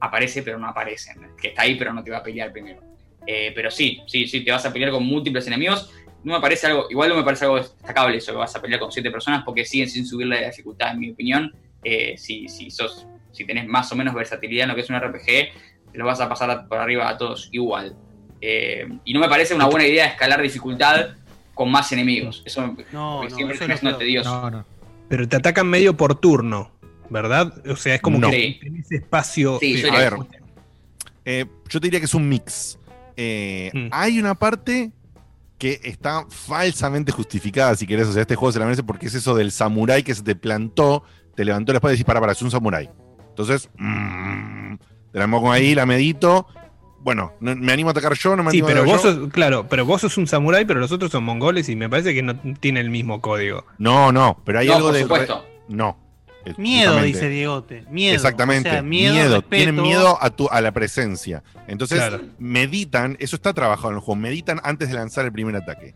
aparece 0.00 0.42
pero 0.42 0.58
no 0.58 0.68
aparece, 0.68 1.14
que 1.40 1.48
está 1.48 1.62
ahí 1.62 1.76
pero 1.76 1.94
no 1.94 2.04
te 2.04 2.10
va 2.10 2.18
a 2.18 2.22
pelear 2.22 2.52
primero. 2.52 2.82
Eh, 3.26 3.50
pero 3.54 3.70
sí, 3.70 4.02
sí, 4.06 4.26
sí, 4.26 4.44
te 4.44 4.52
vas 4.52 4.66
a 4.66 4.70
pelear 4.70 4.90
con 4.90 5.06
múltiples 5.06 5.46
enemigos. 5.46 5.90
No 6.22 6.34
me 6.34 6.40
parece 6.42 6.66
algo, 6.66 6.88
igual 6.90 7.08
no 7.08 7.16
me 7.16 7.22
parece 7.22 7.46
algo 7.46 7.56
destacable 7.56 8.18
eso 8.18 8.32
que 8.32 8.38
vas 8.38 8.54
a 8.54 8.60
pelear 8.60 8.78
con 8.78 8.92
7 8.92 9.10
personas 9.10 9.44
porque 9.46 9.64
siguen 9.64 9.88
sin 9.88 10.04
subirle 10.04 10.38
la 10.38 10.48
dificultad, 10.48 10.92
en 10.92 10.98
mi 10.98 11.10
opinión. 11.12 11.54
Eh, 11.82 12.18
si, 12.18 12.50
si 12.50 12.70
sos, 12.70 13.06
si 13.30 13.46
tenés 13.46 13.66
más 13.66 13.90
o 13.92 13.96
menos 13.96 14.12
versatilidad 14.12 14.64
en 14.64 14.68
lo 14.68 14.74
que 14.74 14.82
es 14.82 14.90
un 14.90 15.00
RPG, 15.00 15.24
te 15.90 15.98
lo 15.98 16.04
vas 16.04 16.20
a 16.20 16.28
pasar 16.28 16.68
por 16.68 16.76
arriba 16.76 17.08
a 17.08 17.16
todos 17.16 17.48
igual. 17.50 17.96
Eh, 18.42 18.86
y 19.06 19.14
no 19.14 19.20
me 19.20 19.28
parece 19.30 19.54
una 19.54 19.64
buena 19.64 19.86
idea 19.86 20.04
escalar 20.04 20.42
dificultad 20.42 21.14
con 21.54 21.70
más 21.70 21.92
enemigos. 21.92 22.42
Eso 22.44 22.66
me- 22.66 22.84
No, 22.92 23.24
no, 23.24 23.30
siempre 23.30 23.56
eso 23.56 23.66
termina 23.66 23.90
no 23.92 23.96
tedioso. 23.96 24.64
Pero 25.08 25.28
te 25.28 25.36
atacan 25.36 25.66
medio 25.68 25.96
por 25.96 26.14
turno, 26.14 26.70
¿verdad? 27.10 27.52
O 27.68 27.76
sea, 27.76 27.94
es 27.96 28.00
como 28.00 28.18
No. 28.18 28.30
que 28.30 28.36
Sí. 28.36 28.58
tenés 28.62 28.90
espacio. 28.92 29.58
Sí, 29.60 29.80
eh, 29.82 29.90
A 29.90 29.98
ver, 29.98 30.14
eh, 31.24 31.46
yo 31.68 31.80
te 31.80 31.86
diría 31.86 32.00
que 32.00 32.06
es 32.06 32.14
un 32.14 32.28
mix. 32.28 32.78
Eh, 33.16 33.70
Mm. 33.74 33.88
Hay 33.90 34.18
una 34.18 34.34
parte 34.34 34.90
que 35.58 35.80
está 35.84 36.26
falsamente 36.28 37.12
justificada, 37.12 37.74
si 37.76 37.86
querés. 37.86 38.08
O 38.08 38.12
sea, 38.12 38.22
este 38.22 38.34
juego 38.34 38.50
se 38.52 38.58
la 38.58 38.64
merece 38.64 38.82
porque 38.82 39.06
es 39.06 39.14
eso 39.14 39.34
del 39.34 39.52
samurái 39.52 40.02
que 40.02 40.14
se 40.14 40.22
te 40.22 40.34
plantó, 40.34 41.04
te 41.36 41.44
levantó 41.44 41.72
la 41.72 41.76
espada 41.78 41.92
y 41.92 41.96
decís, 41.96 42.06
para, 42.06 42.20
para, 42.20 42.32
es 42.32 42.42
un 42.42 42.50
samurái. 42.50 42.88
Entonces, 43.28 43.68
mm, 43.78 44.74
te 45.12 45.18
la 45.18 45.28
pongo 45.28 45.52
ahí, 45.52 45.74
la 45.74 45.86
medito. 45.86 46.46
Bueno, 47.02 47.32
no- 47.40 47.56
me 47.56 47.72
animo 47.72 47.88
a 47.90 47.92
atacar 47.92 48.14
yo, 48.14 48.36
no 48.36 48.44
me 48.44 48.50
Sí, 48.52 48.58
animo 48.58 48.66
a 48.66 48.70
pero 48.70 48.80
atacar 48.82 48.96
vos 48.96 49.04
yo. 49.16 49.20
sos, 49.24 49.32
claro, 49.32 49.66
pero 49.68 49.84
vos 49.84 50.00
sos 50.00 50.16
un 50.18 50.26
samurái, 50.26 50.64
pero 50.64 50.78
los 50.80 50.92
otros 50.92 51.10
son 51.10 51.24
mongoles 51.24 51.68
y 51.68 51.76
me 51.76 51.88
parece 51.90 52.14
que 52.14 52.22
no 52.22 52.36
tiene 52.60 52.80
el 52.80 52.90
mismo 52.90 53.20
código. 53.20 53.64
No, 53.78 54.12
no, 54.12 54.40
pero 54.44 54.60
hay 54.60 54.68
No, 54.68 54.74
algo 54.74 54.88
por 54.88 54.94
de. 54.94 55.02
supuesto. 55.02 55.44
No. 55.68 55.98
Es 56.44 56.58
Miedo, 56.58 57.00
dice 57.02 57.28
Diegote. 57.28 57.84
Miedo. 57.88 58.14
Exactamente. 58.16 58.68
O 58.68 58.72
sea, 58.72 58.82
miedo. 58.82 59.42
Tienen 59.42 59.80
miedo 59.80 60.18
a, 60.20 60.30
tu, 60.30 60.48
a 60.48 60.60
la 60.60 60.72
presencia. 60.72 61.44
Entonces, 61.68 61.98
Claro. 61.98 62.20
meditan. 62.40 63.16
Eso 63.20 63.36
está 63.36 63.52
trabajado 63.54 63.90
en 63.90 63.94
el 63.96 64.00
juego. 64.00 64.20
Meditan 64.20 64.60
antes 64.64 64.88
de 64.88 64.94
lanzar 64.96 65.24
el 65.24 65.30
primer 65.30 65.54
ataque. 65.54 65.94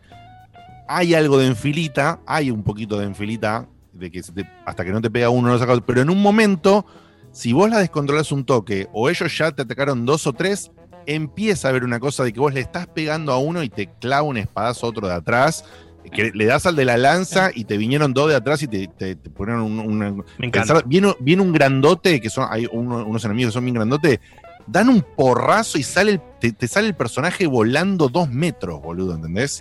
Hay 0.87 1.13
algo 1.13 1.37
de 1.37 1.47
enfilita. 1.47 2.21
Hay 2.25 2.49
un 2.49 2.63
poquito 2.63 2.97
de 2.97 3.05
enfilita. 3.07 3.67
De 3.91 4.09
que 4.09 4.23
se 4.23 4.31
te- 4.31 4.49
hasta 4.65 4.85
que 4.85 4.91
no 4.91 5.01
te 5.01 5.09
pega 5.09 5.29
uno, 5.29 5.47
no 5.47 5.53
lo 5.53 5.59
sacas. 5.59 5.81
Pero 5.85 6.01
en 6.01 6.09
un 6.09 6.21
momento, 6.21 6.85
si 7.33 7.51
vos 7.51 7.69
la 7.69 7.79
descontrolas 7.79 8.31
un 8.31 8.45
toque 8.45 8.87
o 8.93 9.09
ellos 9.09 9.37
ya 9.37 9.51
te 9.51 9.63
atacaron 9.63 10.05
dos 10.05 10.27
o 10.27 10.33
tres, 10.33 10.71
empieza 11.07 11.67
a 11.67 11.71
haber 11.71 11.83
una 11.83 11.99
cosa 11.99 12.23
de 12.23 12.31
que 12.33 12.39
vos 12.39 12.53
le 12.53 12.59
estás 12.59 12.85
pegando 12.87 13.31
a 13.31 13.39
uno 13.39 13.63
y 13.63 13.69
te 13.69 13.89
clava 13.99 14.21
un 14.23 14.37
espadazo 14.37 14.85
a 14.85 14.89
otro 14.89 15.07
de 15.07 15.13
atrás. 15.15 15.65
Que 16.11 16.31
le 16.33 16.45
das 16.45 16.65
al 16.65 16.77
de 16.77 16.85
la 16.85 16.95
lanza 16.95 17.49
y 17.53 17.65
te 17.65 17.75
vinieron 17.77 18.13
dos 18.13 18.29
de 18.29 18.35
atrás 18.35 18.61
y 18.63 18.67
te, 18.67 18.87
te, 18.87 19.15
te 19.15 19.29
ponieron 19.29 19.63
un, 19.63 19.79
una- 19.79 20.11
Me 20.37 20.47
encanta. 20.47 20.75
Pensar- 20.75 20.83
viene, 20.85 21.13
viene 21.19 21.41
un 21.41 21.51
grandote, 21.51 22.21
que 22.21 22.29
son, 22.29 22.47
hay 22.49 22.65
uno- 22.71 23.05
unos 23.05 23.25
enemigos 23.25 23.51
que 23.51 23.55
son 23.55 23.65
bien 23.65 23.75
grandotes, 23.75 24.19
dan 24.67 24.87
un 24.87 25.01
porrazo 25.01 25.77
y 25.77 25.83
sale 25.83 26.11
el- 26.11 26.21
te, 26.39 26.53
te 26.53 26.65
sale 26.69 26.87
el 26.87 26.95
personaje 26.95 27.45
volando 27.45 28.07
dos 28.07 28.29
metros, 28.29 28.81
boludo, 28.81 29.15
¿entendés? 29.15 29.59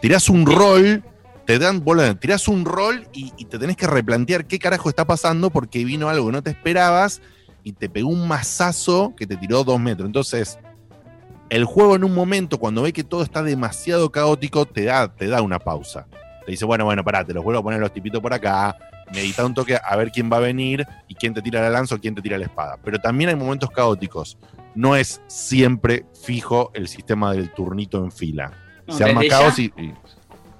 Tirás 0.00 0.28
un 0.28 0.46
rol, 0.46 1.02
te 1.46 1.58
dan 1.58 1.82
bola, 1.82 2.14
tirás 2.14 2.46
un 2.46 2.64
rol 2.64 3.08
y, 3.12 3.32
y 3.36 3.46
te 3.46 3.58
tenés 3.58 3.76
que 3.76 3.88
replantear 3.88 4.44
qué 4.46 4.60
carajo 4.60 4.88
está 4.88 5.04
pasando 5.04 5.50
porque 5.50 5.84
vino 5.84 6.08
algo 6.08 6.26
que 6.26 6.32
no 6.32 6.42
te 6.44 6.50
esperabas 6.50 7.20
y 7.66 7.72
te 7.72 7.88
pegó 7.88 8.10
un 8.10 8.28
mazazo 8.28 9.12
que 9.16 9.26
te 9.26 9.36
tiró 9.36 9.64
dos 9.64 9.80
metros. 9.80 10.06
Entonces, 10.06 10.56
el 11.50 11.64
juego 11.64 11.96
en 11.96 12.04
un 12.04 12.14
momento, 12.14 12.58
cuando 12.58 12.82
ve 12.82 12.92
que 12.92 13.02
todo 13.02 13.24
está 13.24 13.42
demasiado 13.42 14.12
caótico, 14.12 14.66
te 14.66 14.84
da, 14.84 15.12
te 15.12 15.26
da 15.26 15.42
una 15.42 15.58
pausa. 15.58 16.06
Te 16.44 16.52
dice, 16.52 16.64
bueno, 16.64 16.84
bueno, 16.84 17.02
pará, 17.02 17.24
te 17.24 17.34
los 17.34 17.42
vuelvo 17.42 17.58
a 17.58 17.62
poner 17.64 17.80
los 17.80 17.92
tipitos 17.92 18.20
por 18.20 18.32
acá, 18.32 18.76
medita 19.12 19.44
un 19.44 19.52
toque 19.52 19.76
a 19.84 19.96
ver 19.96 20.12
quién 20.12 20.30
va 20.32 20.36
a 20.36 20.40
venir 20.40 20.86
y 21.08 21.16
quién 21.16 21.34
te 21.34 21.42
tira 21.42 21.60
la 21.60 21.70
lanza 21.70 21.96
o 21.96 21.98
quién 21.98 22.14
te 22.14 22.22
tira 22.22 22.38
la 22.38 22.44
espada. 22.44 22.78
Pero 22.84 23.00
también 23.00 23.30
hay 23.30 23.36
momentos 23.36 23.68
caóticos. 23.70 24.38
No 24.76 24.94
es 24.94 25.20
siempre 25.26 26.06
fijo 26.22 26.70
el 26.72 26.86
sistema 26.86 27.32
del 27.32 27.52
turnito 27.52 27.98
en 28.04 28.12
fila. 28.12 28.52
No, 28.86 28.94
Se 28.96 29.02
arma 29.02 29.22
caos 29.28 29.58
y- 29.58 29.72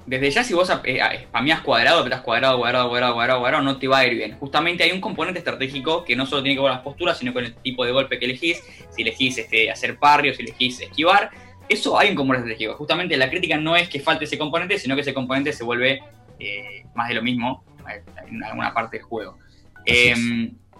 Desde 0.06 0.30
ya, 0.30 0.44
si 0.44 0.54
vos 0.54 0.70
eh, 0.84 1.00
spameás 1.24 1.62
cuadrado, 1.62 1.98
apretás 1.98 2.20
cuadrado, 2.20 2.58
cuadrado, 2.58 2.88
cuadrado, 2.88 3.14
cuadrado, 3.14 3.40
cuadrado, 3.40 3.62
no 3.64 3.76
te 3.76 3.88
va 3.88 3.98
a 3.98 4.06
ir 4.06 4.14
bien. 4.14 4.38
Justamente 4.38 4.84
hay 4.84 4.92
un 4.92 5.00
componente 5.00 5.40
estratégico 5.40 6.04
que 6.04 6.14
no 6.14 6.26
solo 6.26 6.42
tiene 6.42 6.54
que 6.54 6.60
ver 6.60 6.70
con 6.70 6.76
las 6.76 6.84
posturas, 6.84 7.18
sino 7.18 7.32
con 7.32 7.44
el 7.44 7.54
tipo 7.56 7.84
de 7.84 7.90
golpe 7.90 8.18
que 8.18 8.26
elegís. 8.26 8.62
Si 8.90 9.02
elegís 9.02 9.38
este, 9.38 9.68
hacer 9.70 9.98
parry 9.98 10.30
o 10.30 10.34
si 10.34 10.42
elegís 10.42 10.80
esquivar, 10.80 11.30
eso 11.68 11.98
hay 11.98 12.10
un 12.10 12.14
componente 12.14 12.48
estratégico. 12.48 12.78
Justamente 12.78 13.16
la 13.16 13.28
crítica 13.28 13.56
no 13.56 13.74
es 13.74 13.88
que 13.88 13.98
falte 13.98 14.26
ese 14.26 14.38
componente, 14.38 14.78
sino 14.78 14.94
que 14.94 15.00
ese 15.00 15.12
componente 15.12 15.52
se 15.52 15.64
vuelve 15.64 16.00
eh, 16.38 16.84
más 16.94 17.08
de 17.08 17.14
lo 17.14 17.22
mismo 17.22 17.64
eh, 17.90 18.02
en 18.28 18.44
alguna 18.44 18.72
parte 18.72 18.98
del 18.98 19.06
juego. 19.06 19.38
Eh, 19.84 20.14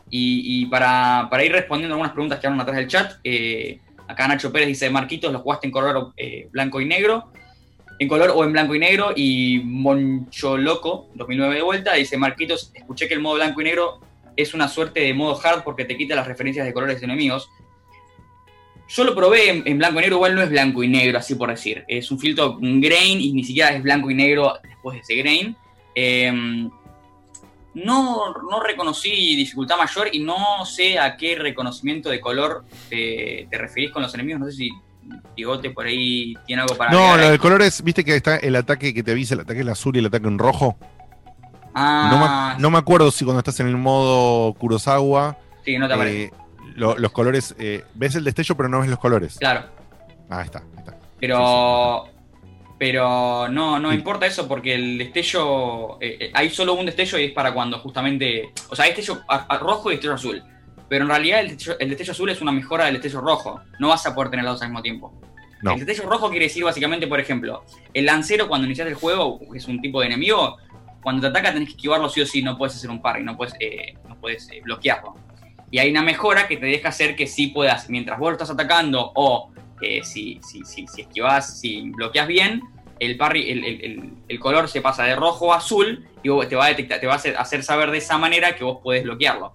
y 0.09 0.63
y 0.63 0.67
para, 0.67 1.27
para 1.29 1.45
ir 1.45 1.51
respondiendo 1.51 1.95
algunas 1.95 2.13
preguntas 2.13 2.39
que 2.39 2.47
hablan 2.47 2.61
atrás 2.61 2.77
del 2.77 2.87
chat, 2.87 3.13
eh, 3.25 3.81
acá 4.07 4.29
Nacho 4.29 4.53
Pérez 4.53 4.69
dice, 4.69 4.89
Marquitos, 4.89 5.33
¿lo 5.33 5.41
jugaste 5.41 5.67
en 5.67 5.73
color 5.73 6.13
eh, 6.17 6.49
blanco 6.53 6.81
y 6.81 6.85
negro? 6.87 7.33
En 7.99 8.09
color 8.09 8.33
o 8.35 8.45
en 8.45 8.53
blanco 8.53 8.75
y 8.75 8.79
negro. 8.79 9.13
Y 9.15 9.61
Moncho 9.65 10.57
Loco, 10.57 11.09
2009 11.15 11.55
de 11.57 11.63
vuelta, 11.63 11.95
dice, 11.95 12.17
Marquitos, 12.17 12.71
escuché 12.75 13.09
que 13.09 13.15
el 13.15 13.21
modo 13.21 13.37
blanco 13.37 13.61
y 13.61 13.65
negro 13.65 14.01
es 14.37 14.55
una 14.55 14.69
suerte 14.69 15.01
de 15.01 15.15
modo 15.15 15.41
hard 15.43 15.65
porque 15.65 15.85
te 15.85 15.97
quita 15.97 16.15
las 16.15 16.27
referencias 16.27 16.67
de 16.67 16.73
colores 16.73 17.03
enemigos. 17.03 17.49
Yo 18.89 19.03
lo 19.03 19.15
probé 19.15 19.63
en, 19.65 19.79
blanco 19.79 19.99
y 19.99 20.03
negro, 20.03 20.17
igual 20.17 20.35
no 20.37 20.43
es 20.43 20.51
blanco 20.51 20.83
y 20.83 20.89
negro, 20.89 21.19
así 21.19 21.35
por 21.35 21.51
decir. 21.51 21.85
Es 21.89 22.11
un 22.11 22.21
filtro, 22.21 22.59
grain, 22.61 23.21
y 23.21 23.33
ni 23.33 23.43
siquiera 23.43 23.71
es 23.71 23.83
blanco 23.83 24.11
y 24.11 24.15
negro 24.15 24.59
después 24.63 24.95
de 24.95 25.01
ese 25.01 25.17
grain. 25.17 25.57
Eh, 25.95 26.33
no, 27.77 28.33
no 28.33 28.61
reconocí 28.61 29.37
dificultad 29.37 29.77
mayor 29.77 30.09
y 30.11 30.21
no 30.21 30.65
sé 30.65 30.99
a 30.99 31.17
qué 31.17 31.35
reconocimiento 31.35 32.09
de 32.09 32.21
color 32.21 32.65
te, 32.89 33.49
te 33.51 33.59
referís 33.59 33.91
con 33.91 34.03
los 34.03 34.15
enemigos. 34.15 34.41
No 34.41 34.47
sé 34.47 34.53
si 34.53 34.71
Bigote 35.37 35.71
por 35.71 35.87
ahí 35.87 36.35
tiene 36.47 36.63
algo 36.63 36.77
para 36.77 36.91
No, 36.91 37.17
lo 37.17 37.23
ahí. 37.25 37.31
del 37.31 37.39
color 37.39 37.63
es, 37.63 37.83
viste 37.83 38.05
que 38.05 38.17
está 38.17 38.37
el 38.37 38.57
ataque 38.57 38.95
que 38.95 39.03
te 39.03 39.11
avisa, 39.13 39.35
el 39.35 39.41
ataque 39.41 39.61
en 39.61 39.69
azul 39.69 39.95
y 39.97 39.99
el 40.01 40.07
ataque 40.07 40.27
en 40.29 40.39
rojo. 40.39 40.77
Ah, 41.75 42.09
No, 42.11 42.57
me, 42.57 42.63
no 42.63 42.71
me 42.71 42.79
acuerdo 42.79 43.11
si 43.11 43.25
cuando 43.25 43.41
estás 43.41 43.61
en 43.61 43.67
el 43.69 43.77
modo 43.77 44.55
Kurosawa. 44.55 45.37
Sí, 45.65 45.77
no 45.79 45.87
te 45.89 45.95
aparece. 45.95 46.23
eh, 46.25 46.33
lo- 46.77 46.97
los 46.97 47.13
colores. 47.13 47.55
eh, 47.59 47.85
ves 47.95 48.15
el 48.15 48.25
destello, 48.25 48.57
pero 48.57 48.69
no 48.69 48.81
ves 48.81 48.89
los 48.89 48.99
colores. 48.99 49.37
Claro. 49.39 49.67
Ah, 50.31 50.43
está. 50.43 50.61
ahí 50.61 50.79
está. 50.79 50.97
Pero. 51.21 52.09
Pero 52.79 53.49
no, 53.49 53.79
no 53.79 53.91
importa 53.93 54.27
eso 54.27 54.47
porque 54.47 54.75
el 54.75 54.99
destello. 54.99 55.99
eh, 56.01 56.31
hay 56.35 56.51
solo 56.51 56.75
un 56.75 56.85
destello 56.87 57.19
y 57.19 57.25
es 57.27 57.33
para 57.33 57.53
cuando 57.55 57.79
justamente. 57.79 58.51
O 58.69 58.77
sea, 58.77 58.85
hay 58.87 58.93
destello 58.93 59.23
rojo 59.61 59.91
y 59.91 59.95
destello 59.95 60.15
azul. 60.15 60.43
Pero 60.89 61.05
en 61.05 61.11
realidad 61.11 61.41
el 61.41 61.49
destello, 61.49 61.77
el 61.81 61.89
destello 61.89 62.13
azul 62.13 62.31
es 62.31 62.41
una 62.41 62.53
mejora 62.53 62.85
del 62.87 62.95
destello 62.95 63.21
rojo. 63.21 63.61
No 63.79 63.89
vas 63.89 64.07
a 64.07 64.15
poder 64.15 64.31
tener 64.31 64.45
los 64.45 64.55
dos 64.55 64.63
al 64.63 64.69
mismo 64.69 64.83
tiempo. 64.83 65.13
No. 65.63 65.73
El 65.73 65.85
destello 65.85 66.09
rojo 66.09 66.31
quiere 66.31 66.45
decir 66.47 66.63
básicamente, 66.65 67.07
por 67.07 67.19
ejemplo, 67.19 67.65
el 67.95 68.05
lancero 68.07 68.47
cuando 68.47 68.67
inicias 68.67 68.87
el 68.89 68.95
juego, 68.95 69.41
que 69.51 69.59
es 69.59 69.67
un 69.67 69.81
tipo 69.81 70.01
de 70.01 70.07
enemigo, 70.07 70.59
cuando 71.03 71.23
te 71.23 71.27
ataca 71.29 71.53
tenés 71.53 71.69
que 71.69 71.75
esquivarlo 71.77 72.09
sí 72.09 72.21
o 72.21 72.27
sí, 72.27 72.43
no 72.43 72.57
puedes 72.59 72.77
hacer 72.77 72.91
un 72.91 73.01
parry, 73.01 73.23
no 73.25 73.37
puedes, 73.37 73.55
eh, 73.61 73.95
no 74.09 74.17
puedes 74.21 74.49
eh, 74.51 74.61
bloquearlo. 74.63 75.15
Y 75.71 75.79
hay 75.79 75.91
una 75.91 76.03
mejora 76.03 76.47
que 76.47 76.57
te 76.59 76.67
deja 76.67 76.91
hacer 76.91 77.17
que 77.17 77.27
sí 77.27 77.49
puedas, 77.49 77.89
mientras 77.91 78.19
vos 78.19 78.29
lo 78.29 78.33
estás 78.33 78.51
atacando 78.51 79.13
o 79.15 79.51
eh, 79.83 80.03
si, 80.05 80.41
si, 80.43 80.65
si, 80.65 80.87
si 80.87 81.01
esquivas, 81.03 81.59
si 81.59 81.91
bloqueas 81.91 82.27
bien, 82.29 82.61
el, 82.99 83.17
parry, 83.17 83.51
el, 83.51 83.65
el- 83.65 84.13
el- 84.29 84.39
color 84.41 84.69
se 84.69 84.81
pasa 84.81 85.05
de 85.05 85.15
rojo 85.17 85.53
a 85.53 85.57
azul 85.59 86.07
y 86.23 86.47
te 86.47 86.57
va 86.57 86.67
a 86.67 86.69
detectar, 86.69 86.99
te 87.01 87.07
va 87.07 87.15
a 87.15 87.17
hacer, 87.17 87.37
hacer 87.37 87.63
saber 87.63 87.91
de 87.91 87.99
esa 87.99 88.17
manera 88.19 88.55
que 88.57 88.65
vos 88.65 88.79
podés 88.83 89.03
bloquearlo. 89.05 89.55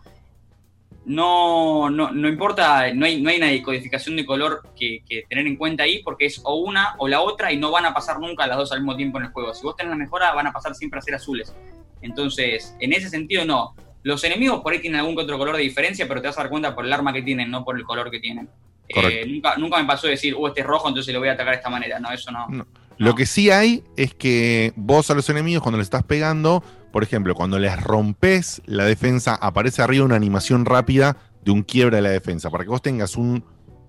No, 1.11 1.89
no, 1.89 2.11
no 2.11 2.29
importa, 2.29 2.93
no 2.93 3.05
hay, 3.05 3.21
no 3.21 3.29
hay 3.29 3.35
una 3.35 3.47
decodificación 3.47 4.15
de 4.15 4.25
color 4.25 4.61
que, 4.79 5.03
que 5.05 5.23
tener 5.27 5.45
en 5.45 5.57
cuenta 5.57 5.83
ahí 5.83 6.01
porque 6.03 6.27
es 6.27 6.39
o 6.45 6.55
una 6.55 6.95
o 6.99 7.07
la 7.09 7.19
otra 7.19 7.51
y 7.51 7.57
no 7.57 7.69
van 7.69 7.85
a 7.85 7.93
pasar 7.93 8.17
nunca 8.17 8.47
las 8.47 8.55
dos 8.55 8.71
al 8.71 8.79
mismo 8.79 8.95
tiempo 8.95 9.17
en 9.17 9.25
el 9.25 9.31
juego. 9.31 9.53
Si 9.53 9.63
vos 9.63 9.75
tenés 9.75 9.89
la 9.89 9.97
mejora, 9.97 10.33
van 10.33 10.47
a 10.47 10.53
pasar 10.53 10.73
siempre 10.73 10.99
a 10.99 11.01
ser 11.01 11.15
azules. 11.15 11.53
Entonces, 12.01 12.77
en 12.79 12.93
ese 12.93 13.09
sentido, 13.09 13.43
no. 13.43 13.75
Los 14.03 14.23
enemigos 14.23 14.61
por 14.61 14.71
ahí 14.71 14.79
tienen 14.79 15.01
algún 15.01 15.15
que 15.17 15.23
otro 15.23 15.37
color 15.37 15.57
de 15.57 15.63
diferencia, 15.63 16.07
pero 16.07 16.21
te 16.21 16.29
vas 16.29 16.37
a 16.37 16.43
dar 16.43 16.49
cuenta 16.49 16.73
por 16.73 16.85
el 16.85 16.93
arma 16.93 17.11
que 17.11 17.23
tienen, 17.23 17.51
no 17.51 17.65
por 17.65 17.77
el 17.77 17.83
color 17.83 18.09
que 18.09 18.21
tienen. 18.21 18.49
Eh, 18.87 19.25
nunca, 19.27 19.57
nunca 19.57 19.79
me 19.79 19.85
pasó 19.85 20.07
de 20.07 20.11
decir, 20.11 20.33
uh, 20.33 20.47
este 20.47 20.61
es 20.61 20.65
rojo, 20.65 20.87
entonces 20.87 21.13
lo 21.13 21.19
voy 21.19 21.27
a 21.27 21.33
atacar 21.33 21.53
de 21.53 21.57
esta 21.57 21.69
manera. 21.69 21.99
No, 21.99 22.09
eso 22.11 22.31
no. 22.31 22.65
Lo 22.97 23.15
que 23.15 23.25
sí 23.25 23.49
hay 23.49 23.83
es 23.97 24.13
que 24.13 24.71
vos 24.77 25.11
a 25.11 25.13
los 25.13 25.29
enemigos, 25.29 25.61
cuando 25.61 25.77
les 25.77 25.87
estás 25.87 26.03
pegando, 26.03 26.63
por 26.91 27.03
ejemplo, 27.03 27.35
cuando 27.35 27.57
les 27.59 27.81
rompes 27.81 28.61
la 28.65 28.85
defensa, 28.85 29.35
aparece 29.35 29.81
arriba 29.81 30.05
una 30.05 30.15
animación 30.15 30.65
rápida 30.65 31.17
de 31.43 31.51
un 31.51 31.63
quiebre 31.63 31.97
de 31.97 32.01
la 32.01 32.09
defensa, 32.09 32.49
para 32.49 32.63
que 32.63 32.69
vos 32.69 32.81
tengas 32.81 33.15
un 33.15 33.43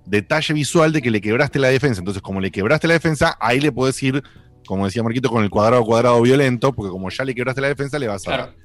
detalle 0.06 0.54
visual 0.54 0.92
de 0.92 1.02
que 1.02 1.10
le 1.10 1.20
quebraste 1.20 1.58
la 1.58 1.68
defensa. 1.68 2.00
Entonces, 2.00 2.22
como 2.22 2.40
le 2.40 2.50
quebraste 2.50 2.88
la 2.88 2.94
defensa, 2.94 3.36
ahí 3.40 3.60
le 3.60 3.72
podés 3.72 4.02
ir, 4.02 4.22
como 4.66 4.84
decía 4.84 5.02
Marquito, 5.02 5.28
con 5.28 5.42
el 5.42 5.50
cuadrado 5.50 5.84
cuadrado 5.84 6.20
violento, 6.22 6.72
porque 6.72 6.90
como 6.90 7.10
ya 7.10 7.24
le 7.24 7.34
quebraste 7.34 7.60
la 7.60 7.68
defensa, 7.68 7.98
le 7.98 8.08
vas 8.08 8.26
a 8.28 8.30
dar. 8.30 8.56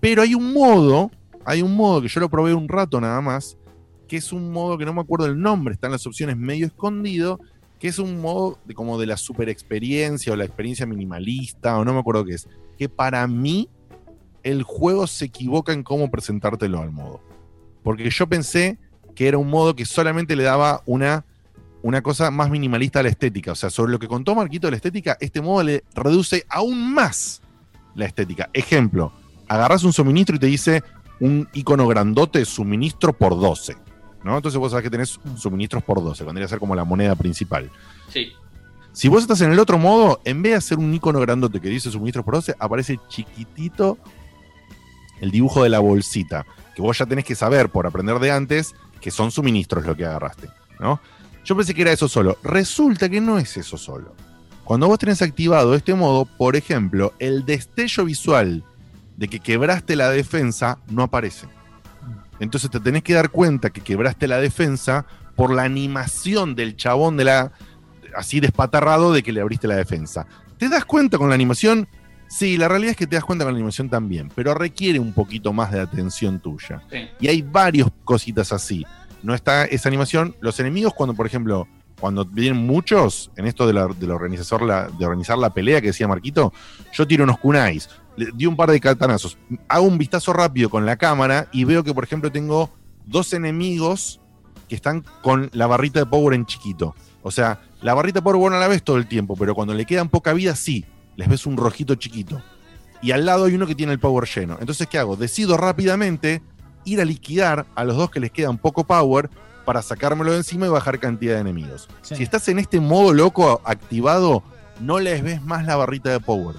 Pero 0.00 0.22
hay 0.22 0.34
un 0.34 0.52
modo, 0.52 1.10
hay 1.44 1.62
un 1.62 1.74
modo 1.74 2.02
que 2.02 2.08
yo 2.08 2.20
lo 2.20 2.28
probé 2.28 2.54
un 2.54 2.68
rato 2.68 3.00
nada 3.00 3.20
más, 3.20 3.56
que 4.08 4.16
es 4.16 4.32
un 4.32 4.50
modo 4.50 4.76
que 4.78 4.84
no 4.84 4.92
me 4.92 5.00
acuerdo 5.00 5.26
el 5.26 5.40
nombre, 5.40 5.74
está 5.74 5.86
en 5.86 5.92
las 5.92 6.06
opciones 6.06 6.36
medio 6.36 6.66
escondido, 6.66 7.40
que 7.82 7.88
es 7.88 7.98
un 7.98 8.20
modo 8.20 8.60
de, 8.64 8.74
como 8.74 8.96
de 8.96 9.06
la 9.06 9.16
super 9.16 9.48
experiencia 9.48 10.32
o 10.32 10.36
la 10.36 10.44
experiencia 10.44 10.86
minimalista, 10.86 11.76
o 11.76 11.84
no 11.84 11.92
me 11.92 11.98
acuerdo 11.98 12.24
qué 12.24 12.34
es, 12.34 12.46
que 12.78 12.88
para 12.88 13.26
mí 13.26 13.68
el 14.44 14.62
juego 14.62 15.08
se 15.08 15.24
equivoca 15.24 15.72
en 15.72 15.82
cómo 15.82 16.08
presentártelo 16.08 16.80
al 16.80 16.92
modo. 16.92 17.20
Porque 17.82 18.08
yo 18.08 18.28
pensé 18.28 18.78
que 19.16 19.26
era 19.26 19.36
un 19.36 19.50
modo 19.50 19.74
que 19.74 19.84
solamente 19.84 20.36
le 20.36 20.44
daba 20.44 20.82
una, 20.86 21.24
una 21.82 22.04
cosa 22.04 22.30
más 22.30 22.50
minimalista 22.50 23.00
a 23.00 23.02
la 23.02 23.08
estética. 23.08 23.50
O 23.50 23.56
sea, 23.56 23.68
sobre 23.68 23.90
lo 23.90 23.98
que 23.98 24.06
contó 24.06 24.36
Marquito 24.36 24.68
de 24.68 24.70
la 24.70 24.76
estética, 24.76 25.16
este 25.18 25.40
modo 25.40 25.64
le 25.64 25.82
reduce 25.92 26.46
aún 26.48 26.94
más 26.94 27.42
la 27.96 28.06
estética. 28.06 28.48
Ejemplo, 28.52 29.12
agarras 29.48 29.82
un 29.82 29.92
suministro 29.92 30.36
y 30.36 30.38
te 30.38 30.46
dice 30.46 30.84
un 31.18 31.48
icono 31.52 31.88
grandote, 31.88 32.44
suministro 32.44 33.12
por 33.12 33.36
12. 33.40 33.74
¿No? 34.24 34.36
Entonces 34.36 34.58
vos 34.58 34.70
sabés 34.70 34.84
que 34.84 34.90
tenés 34.90 35.18
suministros 35.36 35.82
por 35.82 36.02
12, 36.02 36.24
vendría 36.24 36.46
a 36.46 36.48
ser 36.48 36.58
como 36.58 36.74
la 36.74 36.84
moneda 36.84 37.14
principal. 37.14 37.70
Sí. 38.08 38.32
Si 38.92 39.08
vos 39.08 39.22
estás 39.22 39.40
en 39.40 39.52
el 39.52 39.58
otro 39.58 39.78
modo, 39.78 40.20
en 40.24 40.42
vez 40.42 40.52
de 40.52 40.58
hacer 40.58 40.78
un 40.78 40.92
icono 40.92 41.20
grandote 41.20 41.60
que 41.60 41.68
dice 41.68 41.90
suministros 41.90 42.24
por 42.24 42.34
12, 42.34 42.54
aparece 42.58 43.00
chiquitito 43.08 43.98
el 45.20 45.30
dibujo 45.30 45.62
de 45.62 45.70
la 45.70 45.78
bolsita, 45.78 46.44
que 46.74 46.82
vos 46.82 46.98
ya 46.98 47.06
tenés 47.06 47.24
que 47.24 47.34
saber 47.34 47.70
por 47.70 47.86
aprender 47.86 48.18
de 48.18 48.30
antes 48.30 48.74
que 49.00 49.10
son 49.10 49.30
suministros 49.30 49.86
lo 49.86 49.96
que 49.96 50.04
agarraste, 50.04 50.48
¿no? 50.78 51.00
Yo 51.44 51.56
pensé 51.56 51.74
que 51.74 51.82
era 51.82 51.92
eso 51.92 52.08
solo. 52.08 52.38
Resulta 52.42 53.08
que 53.08 53.20
no 53.20 53.38
es 53.38 53.56
eso 53.56 53.76
solo. 53.76 54.14
Cuando 54.64 54.86
vos 54.86 54.98
tenés 54.98 55.22
activado 55.22 55.74
este 55.74 55.94
modo, 55.94 56.24
por 56.24 56.54
ejemplo, 56.54 57.12
el 57.18 57.44
destello 57.44 58.04
visual 58.04 58.64
de 59.16 59.28
que 59.28 59.40
quebraste 59.40 59.96
la 59.96 60.10
defensa 60.10 60.78
no 60.88 61.02
aparece. 61.02 61.48
Entonces 62.42 62.70
te 62.70 62.80
tenés 62.80 63.02
que 63.02 63.14
dar 63.14 63.30
cuenta 63.30 63.70
que 63.70 63.80
quebraste 63.80 64.26
la 64.28 64.38
defensa 64.38 65.06
por 65.36 65.52
la 65.54 65.62
animación 65.62 66.54
del 66.54 66.76
chabón 66.76 67.16
de 67.16 67.24
la. 67.24 67.52
así 68.16 68.40
despatarrado 68.40 69.12
de 69.12 69.22
que 69.22 69.32
le 69.32 69.40
abriste 69.40 69.66
la 69.68 69.76
defensa. 69.76 70.26
¿Te 70.58 70.68
das 70.68 70.84
cuenta 70.84 71.18
con 71.18 71.28
la 71.28 71.34
animación? 71.34 71.88
Sí, 72.28 72.56
la 72.56 72.66
realidad 72.68 72.92
es 72.92 72.96
que 72.96 73.06
te 73.06 73.16
das 73.16 73.24
cuenta 73.24 73.44
con 73.44 73.52
la 73.52 73.56
animación 73.58 73.88
también, 73.88 74.30
pero 74.34 74.54
requiere 74.54 74.98
un 74.98 75.12
poquito 75.12 75.52
más 75.52 75.70
de 75.70 75.80
atención 75.80 76.40
tuya. 76.40 76.82
Sí. 76.90 77.08
Y 77.20 77.28
hay 77.28 77.42
varios 77.42 77.88
cositas 78.04 78.52
así. 78.52 78.84
No 79.22 79.34
está 79.34 79.64
esa 79.66 79.88
animación. 79.88 80.34
Los 80.40 80.58
enemigos, 80.58 80.94
cuando, 80.94 81.14
por 81.14 81.26
ejemplo, 81.26 81.68
cuando 82.00 82.24
vienen 82.24 82.66
muchos, 82.66 83.30
en 83.36 83.46
esto 83.46 83.66
de, 83.66 83.74
la, 83.74 83.86
de, 83.86 84.06
la 84.06 84.14
la- 84.66 84.88
de 84.88 85.06
organizar 85.06 85.38
la 85.38 85.50
pelea 85.54 85.80
que 85.80 85.88
decía 85.88 86.08
Marquito, 86.08 86.52
yo 86.92 87.06
tiro 87.06 87.22
unos 87.24 87.38
kunais, 87.38 87.88
le 88.16 88.30
di 88.34 88.46
un 88.46 88.56
par 88.56 88.70
de 88.70 88.80
katanazos, 88.80 89.38
hago 89.68 89.86
un 89.86 89.98
vistazo 89.98 90.32
rápido 90.32 90.70
con 90.70 90.86
la 90.86 90.96
cámara 90.96 91.48
y 91.52 91.64
veo 91.64 91.82
que, 91.84 91.94
por 91.94 92.04
ejemplo, 92.04 92.30
tengo 92.30 92.70
dos 93.06 93.32
enemigos 93.32 94.20
que 94.68 94.74
están 94.74 95.04
con 95.22 95.50
la 95.52 95.66
barrita 95.66 96.00
de 96.00 96.06
power 96.06 96.34
en 96.34 96.46
chiquito. 96.46 96.94
O 97.22 97.30
sea, 97.30 97.60
la 97.80 97.94
barrita 97.94 98.20
de 98.20 98.22
power 98.22 98.36
vos 98.36 98.50
no 98.50 98.58
la 98.58 98.68
ves 98.68 98.82
todo 98.82 98.96
el 98.96 99.06
tiempo, 99.06 99.36
pero 99.36 99.54
cuando 99.54 99.74
le 99.74 99.86
quedan 99.86 100.08
poca 100.08 100.32
vida, 100.32 100.54
sí, 100.56 100.84
les 101.16 101.28
ves 101.28 101.46
un 101.46 101.56
rojito 101.56 101.94
chiquito. 101.94 102.42
Y 103.00 103.10
al 103.10 103.26
lado 103.26 103.46
hay 103.46 103.54
uno 103.54 103.66
que 103.66 103.74
tiene 103.74 103.92
el 103.92 103.98
power 103.98 104.28
lleno. 104.28 104.56
Entonces, 104.60 104.86
¿qué 104.86 104.98
hago? 104.98 105.16
Decido 105.16 105.56
rápidamente 105.56 106.42
ir 106.84 107.00
a 107.00 107.04
liquidar 107.04 107.66
a 107.74 107.84
los 107.84 107.96
dos 107.96 108.10
que 108.10 108.20
les 108.20 108.30
quedan 108.30 108.58
poco 108.58 108.84
power 108.84 109.30
para 109.64 109.82
sacármelo 109.82 110.32
de 110.32 110.38
encima 110.38 110.66
y 110.66 110.68
bajar 110.70 110.98
cantidad 110.98 111.34
de 111.34 111.40
enemigos. 111.40 111.88
Sí. 112.02 112.16
Si 112.16 112.22
estás 112.22 112.48
en 112.48 112.58
este 112.58 112.80
modo 112.80 113.12
loco 113.12 113.60
activado, 113.64 114.42
no 114.80 114.98
les 114.98 115.22
ves 115.22 115.42
más 115.42 115.64
la 115.64 115.76
barrita 115.76 116.10
de 116.10 116.20
power. 116.20 116.56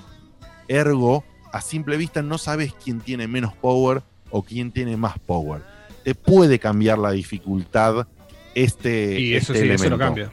Ergo, 0.67 1.23
a 1.53 1.61
simple 1.61 1.95
vista 1.95 2.21
no 2.21 2.37
sabes 2.37 2.73
quién 2.83 2.99
tiene 2.99 3.27
menos 3.29 3.53
power 3.53 4.01
o 4.29 4.43
quién 4.43 4.71
tiene 4.71 4.97
más 4.97 5.17
power. 5.19 5.61
Te 6.03 6.13
puede 6.15 6.59
cambiar 6.59 6.97
la 6.97 7.11
dificultad 7.11 8.07
este, 8.55 9.19
Y 9.19 9.33
eso 9.35 9.53
este 9.53 9.65
sí, 9.65 9.71
eso 9.71 9.83
lo 9.89 9.95
elemento. 9.95 9.97
cambia. 9.99 10.31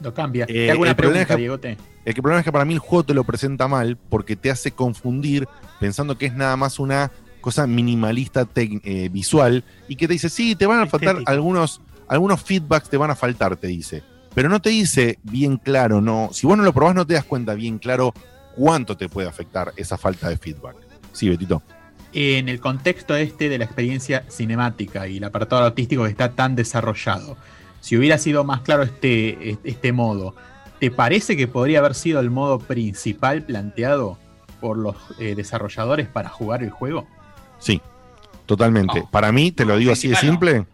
Lo 0.00 0.14
cambia. 0.14 0.44
Eh, 0.48 0.52
¿Te 0.66 0.70
hago 0.70 0.82
una 0.82 0.90
el 0.90 0.96
problema 0.96 0.96
pregunta, 0.96 1.22
es 1.22 1.36
que- 1.36 1.40
Diegote? 1.40 1.76
El 2.04 2.14
que 2.14 2.22
problema 2.22 2.40
es 2.40 2.44
que 2.44 2.52
para 2.52 2.64
mí 2.64 2.72
el 2.74 2.78
juego 2.78 3.02
te 3.04 3.12
lo 3.14 3.24
presenta 3.24 3.68
mal 3.68 3.96
porque 3.96 4.36
te 4.36 4.50
hace 4.50 4.70
confundir 4.70 5.46
pensando 5.80 6.16
que 6.16 6.26
es 6.26 6.34
nada 6.34 6.56
más 6.56 6.78
una 6.78 7.10
cosa 7.40 7.66
minimalista 7.66 8.46
eh, 8.54 9.08
visual 9.10 9.64
y 9.88 9.96
que 9.96 10.06
te 10.06 10.14
dice, 10.14 10.28
sí, 10.30 10.54
te 10.54 10.66
van 10.66 10.80
a 10.80 10.86
faltar 10.86 11.10
Estética. 11.10 11.32
algunos, 11.32 11.80
algunos 12.08 12.42
feedbacks, 12.42 12.88
te 12.88 12.96
van 12.96 13.10
a 13.10 13.14
faltar, 13.16 13.56
te 13.56 13.66
dice. 13.66 14.02
Pero 14.34 14.48
no 14.48 14.60
te 14.60 14.70
dice 14.70 15.18
bien 15.22 15.56
claro, 15.58 16.00
no. 16.00 16.30
Si 16.32 16.46
vos 16.46 16.56
no 16.56 16.62
lo 16.62 16.72
probás, 16.72 16.94
no 16.94 17.06
te 17.06 17.14
das 17.14 17.24
cuenta 17.24 17.54
bien 17.54 17.78
claro 17.78 18.14
cuánto 18.58 18.96
te 18.96 19.08
puede 19.08 19.28
afectar 19.28 19.72
esa 19.76 19.96
falta 19.96 20.28
de 20.28 20.36
feedback. 20.36 20.74
Sí, 21.12 21.28
Betito. 21.28 21.62
En 22.12 22.48
el 22.48 22.58
contexto 22.58 23.14
este 23.14 23.48
de 23.48 23.58
la 23.58 23.64
experiencia 23.64 24.24
cinemática 24.28 25.06
y 25.06 25.18
el 25.18 25.24
apartado 25.24 25.64
artístico 25.64 26.04
que 26.04 26.10
está 26.10 26.32
tan 26.32 26.56
desarrollado, 26.56 27.36
si 27.80 27.96
hubiera 27.96 28.18
sido 28.18 28.42
más 28.44 28.62
claro 28.62 28.82
este, 28.82 29.56
este 29.62 29.92
modo, 29.92 30.34
¿te 30.80 30.90
parece 30.90 31.36
que 31.36 31.46
podría 31.46 31.78
haber 31.78 31.94
sido 31.94 32.18
el 32.20 32.30
modo 32.30 32.58
principal 32.58 33.42
planteado 33.42 34.18
por 34.60 34.76
los 34.76 34.96
eh, 35.20 35.34
desarrolladores 35.36 36.08
para 36.08 36.28
jugar 36.28 36.62
el 36.64 36.70
juego? 36.70 37.06
Sí, 37.60 37.80
totalmente. 38.46 39.04
Para 39.12 39.30
mí, 39.30 39.52
te 39.52 39.64
lo 39.64 39.76
digo 39.76 39.92
así 39.92 40.08
de 40.08 40.16
simple. 40.16 40.66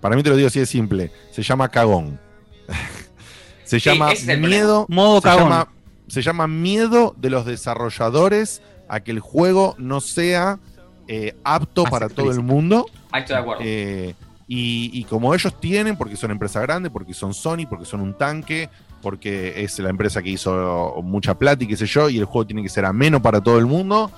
Para 0.00 0.16
mí 0.16 0.22
te 0.22 0.30
lo 0.30 0.36
digo 0.36 0.48
así 0.48 0.58
de 0.60 0.66
simple. 0.66 1.12
Se 1.32 1.42
llama 1.42 1.68
cagón. 1.68 2.18
se 3.64 3.78
Sí, 3.78 3.88
llama 3.90 4.12
el 4.12 4.40
miedo. 4.40 4.86
Modo 4.88 5.20
se 5.20 5.24
cagón. 5.28 5.44
Llama, 5.44 5.68
se 6.08 6.22
llama 6.22 6.46
miedo 6.46 7.14
de 7.16 7.30
los 7.30 7.46
desarrolladores 7.46 8.62
a 8.88 9.00
que 9.00 9.10
el 9.10 9.20
juego 9.20 9.74
no 9.78 10.00
sea 10.00 10.58
eh, 11.06 11.36
apto 11.44 11.84
para 11.84 12.08
todo 12.08 12.30
el 12.30 12.42
mundo. 12.42 12.86
Ahí 13.12 13.22
estoy 13.22 13.36
de 13.36 13.42
acuerdo. 13.42 13.62
Eh, 13.64 14.14
y, 14.46 14.90
y 14.92 15.04
como 15.04 15.34
ellos 15.34 15.58
tienen, 15.60 15.96
porque 15.96 16.16
son 16.16 16.30
empresa 16.30 16.60
grande, 16.60 16.90
porque 16.90 17.14
son 17.14 17.34
Sony, 17.34 17.66
porque 17.68 17.84
son 17.84 18.00
un 18.00 18.16
tanque, 18.16 18.70
porque 19.02 19.62
es 19.62 19.78
la 19.78 19.90
empresa 19.90 20.22
que 20.22 20.30
hizo 20.30 21.00
mucha 21.02 21.38
plata 21.38 21.64
y 21.64 21.66
qué 21.66 21.76
sé 21.76 21.86
yo, 21.86 22.08
y 22.08 22.18
el 22.18 22.24
juego 22.24 22.46
tiene 22.46 22.62
que 22.62 22.68
ser 22.68 22.84
ameno 22.84 23.22
para 23.22 23.40
todo 23.40 23.58
el 23.58 23.66
mundo, 23.66 24.10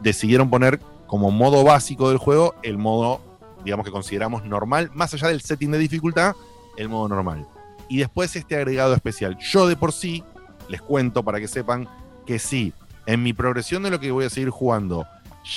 decidieron 0.00 0.50
poner 0.50 0.80
como 1.06 1.30
modo 1.30 1.62
básico 1.64 2.08
del 2.08 2.18
juego 2.18 2.54
el 2.62 2.78
modo, 2.78 3.20
digamos 3.64 3.84
que 3.84 3.92
consideramos 3.92 4.44
normal, 4.44 4.90
más 4.94 5.12
allá 5.14 5.28
del 5.28 5.42
setting 5.42 5.70
de 5.70 5.78
dificultad, 5.78 6.34
el 6.76 6.88
modo 6.88 7.08
normal. 7.08 7.46
Y 7.88 7.98
después 7.98 8.34
este 8.36 8.56
agregado 8.56 8.94
especial. 8.94 9.36
Yo 9.38 9.66
de 9.66 9.76
por 9.76 9.92
sí, 9.92 10.24
les 10.72 10.82
cuento 10.82 11.22
para 11.22 11.38
que 11.38 11.46
sepan 11.46 11.86
que 12.26 12.38
sí, 12.40 12.72
en 13.06 13.22
mi 13.22 13.32
progresión 13.32 13.82
de 13.84 13.90
lo 13.90 14.00
que 14.00 14.10
voy 14.10 14.24
a 14.24 14.30
seguir 14.30 14.50
jugando, 14.50 15.06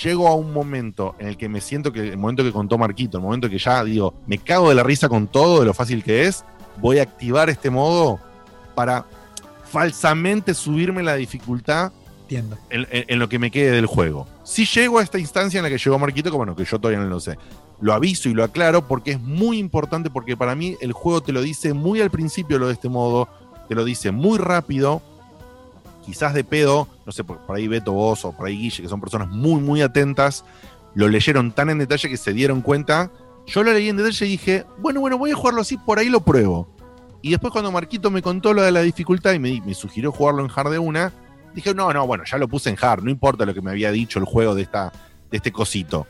llego 0.04 0.28
a 0.28 0.36
un 0.36 0.52
momento 0.54 1.16
en 1.20 1.28
el 1.28 1.38
que 1.38 1.48
me 1.50 1.62
siento 1.62 1.92
que 1.94 2.02
el 2.10 2.18
momento 2.18 2.44
que 2.44 2.52
contó 2.52 2.78
Marquito, 2.78 3.18
el 3.18 3.24
momento 3.24 3.50
que 3.50 3.58
ya 3.58 3.84
digo, 3.84 4.14
me 4.28 4.38
cago 4.38 4.70
de 4.70 4.76
la 4.76 4.84
risa 4.84 5.10
con 5.10 5.28
todo, 5.28 5.60
de 5.62 5.66
lo 5.66 5.74
fácil 5.74 6.04
que 6.04 6.26
es, 6.26 6.44
voy 6.82 7.00
a 7.00 7.04
activar 7.04 7.50
este 7.50 7.70
modo 7.70 8.20
para 8.76 9.06
falsamente 9.72 10.54
subirme 10.54 11.04
la 11.04 11.16
dificultad 11.16 11.92
Entiendo. 12.24 12.58
en, 12.70 12.88
en- 12.92 13.06
en 13.08 13.20
lo 13.20 13.30
que 13.30 13.40
me 13.40 13.52
quede 13.52 13.72
del 13.72 13.86
juego. 13.86 14.28
Si 14.44 14.66
llego 14.66 15.00
a 15.00 15.04
esta 15.04 15.20
instancia 15.20 15.58
en 15.60 15.64
la 15.64 15.70
que 15.70 15.78
llegó 15.78 15.98
Marquito, 16.00 16.32
que 16.32 16.38
bueno, 16.38 16.56
que 16.56 16.66
yo 16.66 16.80
todavía 16.80 17.00
no 17.04 17.10
lo 17.10 17.20
sé. 17.20 17.38
Lo 17.82 17.94
aviso 17.94 18.30
y 18.30 18.34
lo 18.34 18.44
aclaro 18.44 18.88
porque 18.88 19.12
es 19.12 19.20
muy 19.20 19.60
importante, 19.60 20.10
porque 20.10 20.38
para 20.38 20.56
mí 20.56 20.78
el 20.82 20.94
juego 20.94 21.22
te 21.22 21.32
lo 21.34 21.42
dice 21.42 21.74
muy 21.74 22.00
al 22.02 22.10
principio 22.10 22.58
lo 22.58 22.68
de 22.68 22.74
este 22.74 22.88
modo, 22.90 23.28
te 23.68 23.76
lo 23.76 23.84
dice 23.84 24.12
muy 24.12 24.38
rápido, 24.38 25.02
quizás 26.06 26.34
de 26.34 26.44
pedo, 26.44 26.88
no 27.06 27.12
sé, 27.12 27.24
por, 27.24 27.40
ahí 27.50 27.68
Beto 27.68 27.92
vos 27.92 28.24
o 28.26 28.32
por 28.32 28.48
ahí 28.48 28.58
Guille, 28.58 28.84
que 28.84 28.90
son 28.90 29.02
personas 29.02 29.30
muy, 29.30 29.62
muy 29.62 29.82
atentas, 29.82 30.46
lo 30.94 31.08
leyeron 31.08 31.52
tan 31.52 31.70
en 31.70 31.80
detalle 31.80 32.10
que 32.10 32.18
se 32.18 32.34
dieron 32.34 32.62
cuenta. 32.62 33.12
Yo 33.48 33.64
lo 33.64 33.74
leí 33.74 33.90
en 33.90 33.98
detalle 33.98 34.26
y 34.26 34.30
dije, 34.30 34.66
bueno, 34.80 35.02
bueno, 35.02 35.18
voy 35.18 35.32
a 35.32 35.36
jugarlo 35.36 35.62
así, 35.62 35.78
por 35.78 36.00
ahí 36.00 36.10
lo 36.10 36.22
pruebo. 36.22 36.68
Y 37.22 37.32
después 37.32 37.52
cuando 37.52 37.72
Marquito 37.72 38.12
me 38.12 38.22
contó 38.22 38.54
lo 38.54 38.62
de 38.62 38.72
la 38.72 38.82
dificultad 38.82 39.34
y 39.34 39.40
me, 39.40 39.74
sugirió 39.74 40.12
jugarlo 40.12 40.46
en 40.46 40.52
hard 40.56 40.72
de 40.72 40.80
una, 40.80 41.12
dije, 41.54 41.74
no, 41.74 41.92
no, 41.92 42.06
bueno, 42.06 42.24
ya 42.26 42.38
lo 42.38 42.48
puse 42.48 42.70
en 42.70 42.78
hard, 42.80 43.04
no 43.04 43.10
importa 43.10 43.46
lo 43.46 43.54
que 43.54 43.62
me 43.62 43.72
había 43.72 43.92
dicho 43.92 44.20
el 44.20 44.26
juego 44.26 44.56
de, 44.56 44.62
esta, 44.62 44.92
de 45.32 45.38
este 45.38 45.52
cosito. 45.52 46.06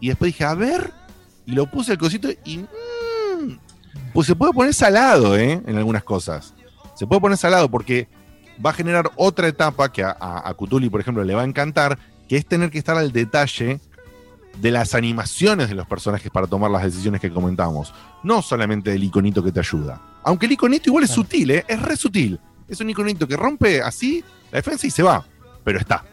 Y 0.00 0.08
después 0.08 0.32
dije, 0.32 0.44
a 0.44 0.54
ver, 0.54 0.92
y 1.46 1.52
lo 1.52 1.66
puse 1.66 1.92
el 1.92 1.98
cosito 1.98 2.28
y... 2.44 2.58
mm, 2.58 3.58
pues 4.12 4.28
se 4.28 4.36
puede 4.36 4.52
poner 4.52 4.72
salado, 4.72 5.36
¿eh? 5.36 5.60
En 5.66 5.76
algunas 5.76 6.04
cosas. 6.04 6.54
Se 6.94 7.06
puede 7.06 7.20
poner 7.20 7.38
salado 7.38 7.70
porque 7.70 8.08
va 8.64 8.70
a 8.70 8.74
generar 8.74 9.10
otra 9.16 9.48
etapa 9.48 9.92
que 9.92 10.02
a, 10.02 10.16
a, 10.18 10.48
a 10.48 10.54
Cthulhu, 10.54 10.90
por 10.90 11.00
ejemplo, 11.00 11.24
le 11.24 11.34
va 11.34 11.42
a 11.42 11.44
encantar, 11.44 11.98
que 12.28 12.36
es 12.36 12.46
tener 12.46 12.70
que 12.70 12.78
estar 12.78 12.96
al 12.96 13.12
detalle 13.12 13.80
de 14.60 14.70
las 14.70 14.94
animaciones 14.94 15.68
de 15.68 15.74
los 15.74 15.86
personajes 15.86 16.30
para 16.30 16.46
tomar 16.46 16.70
las 16.70 16.84
decisiones 16.84 17.20
que 17.20 17.30
comentamos. 17.30 17.92
No 18.22 18.42
solamente 18.42 18.90
del 18.90 19.04
iconito 19.04 19.42
que 19.42 19.52
te 19.52 19.60
ayuda. 19.60 20.00
Aunque 20.22 20.46
el 20.46 20.52
iconito 20.52 20.90
igual 20.90 21.04
es 21.04 21.10
sutil, 21.10 21.50
¿eh? 21.50 21.64
es 21.68 21.80
re 21.80 21.96
sutil. 21.96 22.38
Es 22.68 22.80
un 22.80 22.88
iconito 22.88 23.26
que 23.26 23.36
rompe 23.36 23.82
así 23.82 24.24
la 24.50 24.58
defensa 24.58 24.86
y 24.86 24.90
se 24.90 25.02
va. 25.02 25.24
Pero 25.64 25.78
está. 25.78 26.04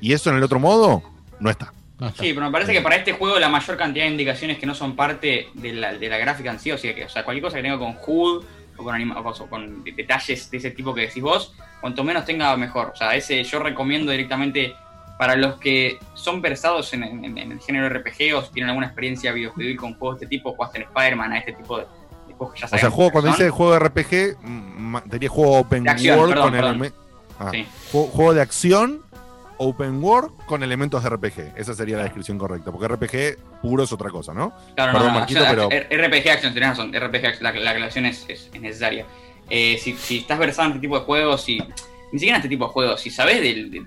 Y 0.00 0.12
eso 0.12 0.30
en 0.30 0.36
el 0.36 0.42
otro 0.42 0.60
modo, 0.60 1.02
no 1.40 1.50
está. 1.50 1.72
Sí, 2.18 2.32
pero 2.32 2.46
me 2.46 2.50
parece 2.50 2.72
que 2.72 2.80
para 2.80 2.96
este 2.96 3.12
juego 3.12 3.38
la 3.38 3.50
mayor 3.50 3.76
cantidad 3.76 4.06
de 4.06 4.10
indicaciones 4.10 4.58
que 4.58 4.64
no 4.64 4.74
son 4.74 4.96
parte 4.96 5.48
de 5.52 5.72
la, 5.74 5.92
de 5.92 6.08
la 6.08 6.16
gráfica 6.16 6.50
en 6.50 6.58
sí, 6.58 6.72
o 6.72 6.78
sea, 6.78 6.94
que, 6.94 7.04
o 7.04 7.08
sea, 7.10 7.24
cualquier 7.24 7.42
cosa 7.42 7.56
que 7.56 7.62
tenga 7.62 7.78
con 7.78 7.94
HUD 8.06 8.44
o 8.80 8.84
con, 8.84 8.94
anima- 8.94 9.18
o 9.20 9.46
con 9.48 9.84
de- 9.84 9.92
detalles 9.92 10.50
de 10.50 10.56
ese 10.56 10.70
tipo 10.70 10.94
que 10.94 11.02
decís 11.02 11.22
vos, 11.22 11.54
cuanto 11.80 12.02
menos 12.02 12.24
tenga 12.24 12.56
mejor. 12.56 12.90
O 12.94 12.96
sea, 12.96 13.14
ese 13.14 13.42
yo 13.44 13.58
recomiendo 13.60 14.10
directamente 14.10 14.74
para 15.18 15.36
los 15.36 15.58
que 15.58 15.98
son 16.14 16.40
versados 16.40 16.92
en, 16.94 17.04
en- 17.04 17.36
en 17.38 17.52
el 17.52 17.60
género 17.60 17.88
RPG 17.90 18.34
o 18.36 18.42
si 18.42 18.52
tienen 18.52 18.70
alguna 18.70 18.86
experiencia 18.86 19.32
videojuegil 19.32 19.76
con 19.76 19.94
juegos 19.94 20.18
de 20.20 20.24
este 20.26 20.36
tipo, 20.36 20.54
jugaste 20.54 20.78
en 20.78 20.84
Spider-Man, 20.84 21.32
a 21.32 21.38
este 21.38 21.52
tipo 21.52 21.76
de, 21.78 21.84
de 22.28 22.34
juegos 22.34 22.54
que 22.54 22.60
ya 22.60 22.66
O 22.66 22.78
sea, 22.78 22.90
juego, 22.90 23.10
cuando 23.12 23.30
dice 23.30 23.50
juego 23.50 23.72
de 23.72 23.78
RPG, 23.80 24.38
mm, 24.42 24.78
ma- 24.80 25.02
diría 25.04 25.28
juego 25.28 25.58
open 25.58 25.88
acción, 25.88 26.18
world 26.18 26.32
perdón, 26.34 26.44
con 26.50 26.52
perdón. 26.58 26.76
eleme- 26.80 26.92
ah, 27.38 27.50
Sí. 27.52 27.66
juego, 27.92 28.06
juego 28.08 28.34
de 28.34 28.40
acción, 28.40 29.02
open 29.62 30.02
world 30.02 30.32
con 30.46 30.62
elementos 30.62 31.02
de 31.02 31.10
RPG. 31.10 31.52
Esa 31.54 31.74
sería 31.74 31.98
la 31.98 32.04
descripción 32.04 32.38
correcta. 32.38 32.72
Porque 32.72 32.88
RPG 32.88 33.60
puro 33.60 33.82
es 33.84 33.92
otra 33.92 34.08
cosa, 34.08 34.32
¿no? 34.32 34.54
Claro, 34.74 34.92
Perdón, 34.92 35.08
no, 35.08 35.12
no, 35.12 35.18
Marquito, 35.20 35.44
pero. 35.50 35.68
RPG 35.68 36.28
Action, 36.30 36.54
tenés 36.54 36.70
razón. 36.70 36.92
RPG 36.94 37.26
Action, 37.26 37.42
la, 37.42 37.52
la 37.52 37.70
aclaración 37.72 38.06
es, 38.06 38.24
es- 38.28 38.48
es 38.52 38.60
necesaria. 38.60 39.04
Eh, 39.50 39.76
si, 39.78 39.92
si 39.96 40.18
estás 40.18 40.38
versado 40.38 40.66
en 40.66 40.72
este 40.76 40.80
tipo 40.80 40.98
de 40.98 41.04
juegos, 41.04 41.46
y 41.48 41.58
ni 42.12 42.18
siquiera 42.18 42.36
en 42.36 42.40
este 42.40 42.48
tipo 42.48 42.66
de 42.66 42.72
juegos, 42.72 43.00
si 43.02 43.10
sabes 43.10 43.40
de, 43.42 43.82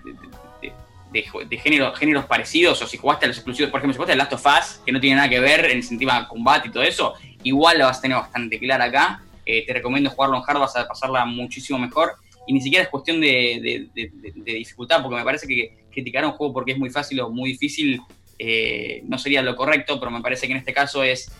de- 1.11 1.58
género- 1.58 1.93
géneros 1.95 2.26
parecidos, 2.26 2.82
o 2.82 2.88
si 2.88 2.98
jugaste 2.98 3.26
a 3.26 3.27
los 3.30 3.38
exclusivos, 3.38 3.72
por 3.72 3.80
ejemplo, 3.80 3.93
si 3.93 3.98
jugaste 3.98 4.14
a 4.14 4.16
Last 4.16 4.34
of 4.34 4.45
Us, 4.45 4.80
que 4.85 4.92
no 4.92 5.00
tiene 5.00 5.16
nada 5.18 5.30
que 5.30 5.40
ver 5.40 5.66
en 5.66 5.77
el 5.77 5.84
sentido 5.84 6.11
de 6.14 6.27
combate 6.27 6.68
y 6.68 6.72
todo 6.72 6.84
eso, 6.84 7.14
igual 7.43 7.77
la 7.80 7.85
vas 7.88 7.98
a 7.98 8.02
tener 8.02 8.18
bastante 8.18 8.60
clara 8.60 8.85
acá. 8.85 9.22
Eh, 9.45 9.66
te 9.66 9.74
recomiendo 9.74 10.10
jugarlo 10.10 10.38
en 10.38 10.43
hard, 10.48 10.60
vas 10.60 10.76
a 10.76 10.88
pasarla 10.88 11.26
muchísimo 11.26 11.77
mejor. 11.80 12.14
Y 12.47 12.53
ni 12.53 12.61
siquiera 12.61 12.83
es 12.83 12.89
cuestión 12.89 13.22
de, 13.22 13.89
dificultad, 14.45 15.01
porque 15.01 15.17
me 15.17 15.23
parece 15.23 15.47
que 15.47 15.85
criticar 15.91 16.25
un 16.25 16.31
juego 16.31 16.53
porque 16.53 16.73
es 16.73 16.77
muy 16.77 16.89
fácil 16.89 17.19
o 17.22 17.30
muy 17.30 17.51
difícil 17.51 18.01
eh, 18.39 19.03
no 19.05 19.17
sería 19.17 19.41
lo 19.41 19.55
correcto, 19.55 19.99
pero 19.99 20.11
me 20.11 20.22
parece 20.22 20.47
que 20.47 20.53
en 20.53 20.59
este 20.59 20.73
caso 20.73 21.03
es 21.03 21.31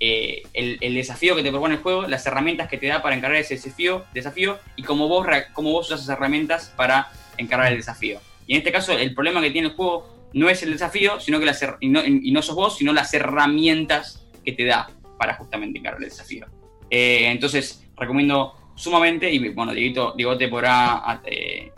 eh, 0.00 0.42
el, 0.52 0.94
desafío 0.94 1.36
que 1.36 1.42
te 1.42 1.50
propone 1.50 1.76
el 1.76 1.80
juego, 1.80 2.02
las 2.08 2.26
herramientas 2.26 2.68
que 2.68 2.76
te 2.76 2.88
da 2.88 3.00
para 3.00 3.14
encarar 3.14 3.36
ese 3.36 3.54
desafío, 3.54 4.04
desafío 4.12 4.58
y 4.76 4.82
cómo 4.82 5.08
vos, 5.08 5.26
cómo 5.52 5.70
vos 5.70 5.86
usas 5.86 6.00
esas 6.00 6.16
herramientas 6.16 6.72
para 6.76 7.10
encarar 7.38 7.70
el 7.70 7.78
desafío. 7.78 8.20
Y 8.46 8.54
en 8.54 8.58
este 8.58 8.72
caso, 8.72 8.92
el 8.98 9.14
problema 9.14 9.40
que 9.40 9.50
tiene 9.50 9.68
el 9.68 9.74
juego 9.74 10.28
no 10.32 10.50
es 10.50 10.62
el 10.62 10.72
desafío, 10.72 11.20
sino 11.20 11.38
que 11.38 11.46
las 11.46 11.64
y 11.80 11.88
no, 11.88 12.04
y 12.04 12.32
no 12.32 12.42
sos 12.42 12.56
vos, 12.56 12.76
sino 12.76 12.92
las 12.92 13.14
herramientas 13.14 14.26
que 14.44 14.52
te 14.52 14.64
da 14.64 14.90
para 15.18 15.34
justamente 15.34 15.78
encarar 15.78 16.02
el 16.02 16.08
desafío. 16.08 16.46
Eh, 16.90 17.28
entonces, 17.30 17.88
recomiendo 17.96 18.54
sumamente, 18.74 19.30
y 19.30 19.48
bueno, 19.50 19.72
Dieguito, 19.72 20.14
Diegote 20.16 20.48
podrá, 20.48 21.20
eh, 21.24 21.70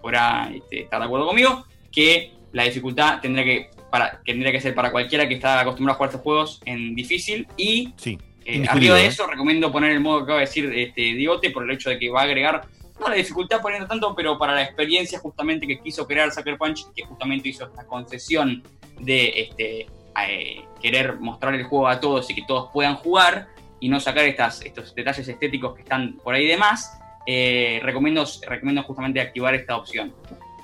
podrá 0.00 0.50
este, 0.54 0.82
estar 0.82 1.00
de 1.00 1.06
acuerdo 1.06 1.26
conmigo, 1.26 1.64
que 1.90 2.32
la 2.52 2.64
dificultad 2.64 3.20
tendría 3.20 3.44
que, 3.44 3.70
para, 3.90 4.20
tendría 4.24 4.52
que 4.52 4.60
ser 4.60 4.74
para 4.74 4.90
cualquiera 4.90 5.28
que 5.28 5.34
está 5.34 5.60
acostumbrado 5.60 5.94
a 5.94 5.96
jugar 5.96 6.10
estos 6.10 6.22
juegos 6.22 6.60
en 6.64 6.94
difícil 6.94 7.46
y 7.56 7.92
Sí. 7.96 8.18
eh, 8.44 8.64
arriba 8.68 8.96
de 8.96 9.04
¿eh? 9.04 9.06
eso 9.06 9.26
recomiendo 9.26 9.70
poner 9.72 9.92
el 9.92 10.00
modo 10.00 10.18
que 10.18 10.22
acaba 10.24 10.38
de 10.40 10.46
decir 10.46 10.72
este, 10.74 11.00
Diegote 11.00 11.50
por 11.50 11.64
el 11.64 11.70
hecho 11.70 11.90
de 11.90 11.98
que 11.98 12.10
va 12.10 12.20
a 12.20 12.24
agregar, 12.24 12.66
no 13.00 13.08
la 13.08 13.14
dificultad 13.16 13.60
poniendo 13.60 13.88
tanto, 13.88 14.14
pero 14.14 14.38
para 14.38 14.54
la 14.54 14.62
experiencia 14.62 15.18
justamente 15.18 15.66
que 15.66 15.80
quiso 15.80 16.06
crear 16.06 16.30
Sucker 16.32 16.56
Punch, 16.56 16.86
que 16.94 17.04
justamente 17.04 17.48
hizo 17.48 17.64
esta 17.64 17.84
concesión 17.86 18.62
de 19.00 19.32
este, 19.40 19.86
eh, 20.28 20.64
querer 20.80 21.18
mostrar 21.18 21.54
el 21.54 21.64
juego 21.64 21.88
a 21.88 21.98
todos 21.98 22.30
y 22.30 22.34
que 22.36 22.42
todos 22.46 22.70
puedan 22.72 22.94
jugar 22.96 23.48
y 23.84 23.88
no 23.90 24.00
sacar 24.00 24.24
estas, 24.24 24.62
estos 24.62 24.94
detalles 24.94 25.28
estéticos 25.28 25.74
que 25.74 25.82
están 25.82 26.14
por 26.24 26.34
ahí 26.34 26.46
de 26.46 26.56
más, 26.56 26.98
eh, 27.26 27.80
recomiendo, 27.82 28.24
recomiendo 28.48 28.82
justamente 28.82 29.20
activar 29.20 29.54
esta 29.54 29.76
opción. 29.76 30.10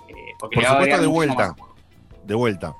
Eh, 0.08 0.14
porque 0.38 0.54
Por 0.54 0.62
le 0.62 0.68
va 0.70 0.74
a 0.76 0.80
supuesto, 0.80 1.00
de 1.02 1.06
vuelta. 1.06 1.34
más. 1.34 1.54
De 2.24 2.34
vuelta. 2.34 2.76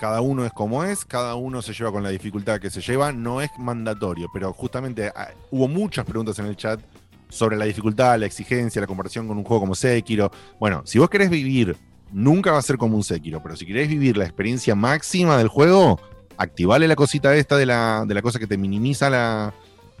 Cada 0.00 0.20
uno 0.20 0.44
es 0.44 0.52
como 0.52 0.82
es, 0.82 1.04
cada 1.04 1.36
uno 1.36 1.62
se 1.62 1.72
lleva 1.72 1.92
con 1.92 2.02
la 2.02 2.08
dificultad 2.08 2.58
que 2.58 2.70
se 2.70 2.80
lleva, 2.80 3.12
no 3.12 3.40
es 3.40 3.52
mandatorio, 3.56 4.28
pero 4.34 4.52
justamente 4.52 5.12
ah, 5.14 5.28
hubo 5.52 5.68
muchas 5.68 6.04
preguntas 6.04 6.40
en 6.40 6.46
el 6.46 6.56
chat 6.56 6.80
sobre 7.28 7.56
la 7.56 7.64
dificultad, 7.64 8.18
la 8.18 8.26
exigencia, 8.26 8.80
la 8.80 8.88
comparación 8.88 9.28
con 9.28 9.38
un 9.38 9.44
juego 9.44 9.60
como 9.60 9.76
Sekiro. 9.76 10.32
Bueno, 10.58 10.82
si 10.86 10.98
vos 10.98 11.08
querés 11.08 11.30
vivir, 11.30 11.76
nunca 12.10 12.50
va 12.50 12.58
a 12.58 12.62
ser 12.62 12.78
como 12.78 12.96
un 12.96 13.04
Sekiro, 13.04 13.40
pero 13.40 13.54
si 13.54 13.64
querés 13.64 13.88
vivir 13.88 14.16
la 14.16 14.24
experiencia 14.24 14.74
máxima 14.74 15.38
del 15.38 15.46
juego, 15.46 16.00
activale 16.36 16.88
la 16.88 16.96
cosita 16.96 17.36
esta 17.36 17.56
de 17.56 17.66
la, 17.66 18.04
de 18.08 18.14
la 18.14 18.22
cosa 18.22 18.40
que 18.40 18.48
te 18.48 18.58
minimiza 18.58 19.08
la, 19.08 19.54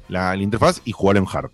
la, 0.08 0.36
interfaz 0.36 0.80
y 0.84 0.92
jugalo 0.92 1.20
en 1.20 1.26
hard. 1.30 1.50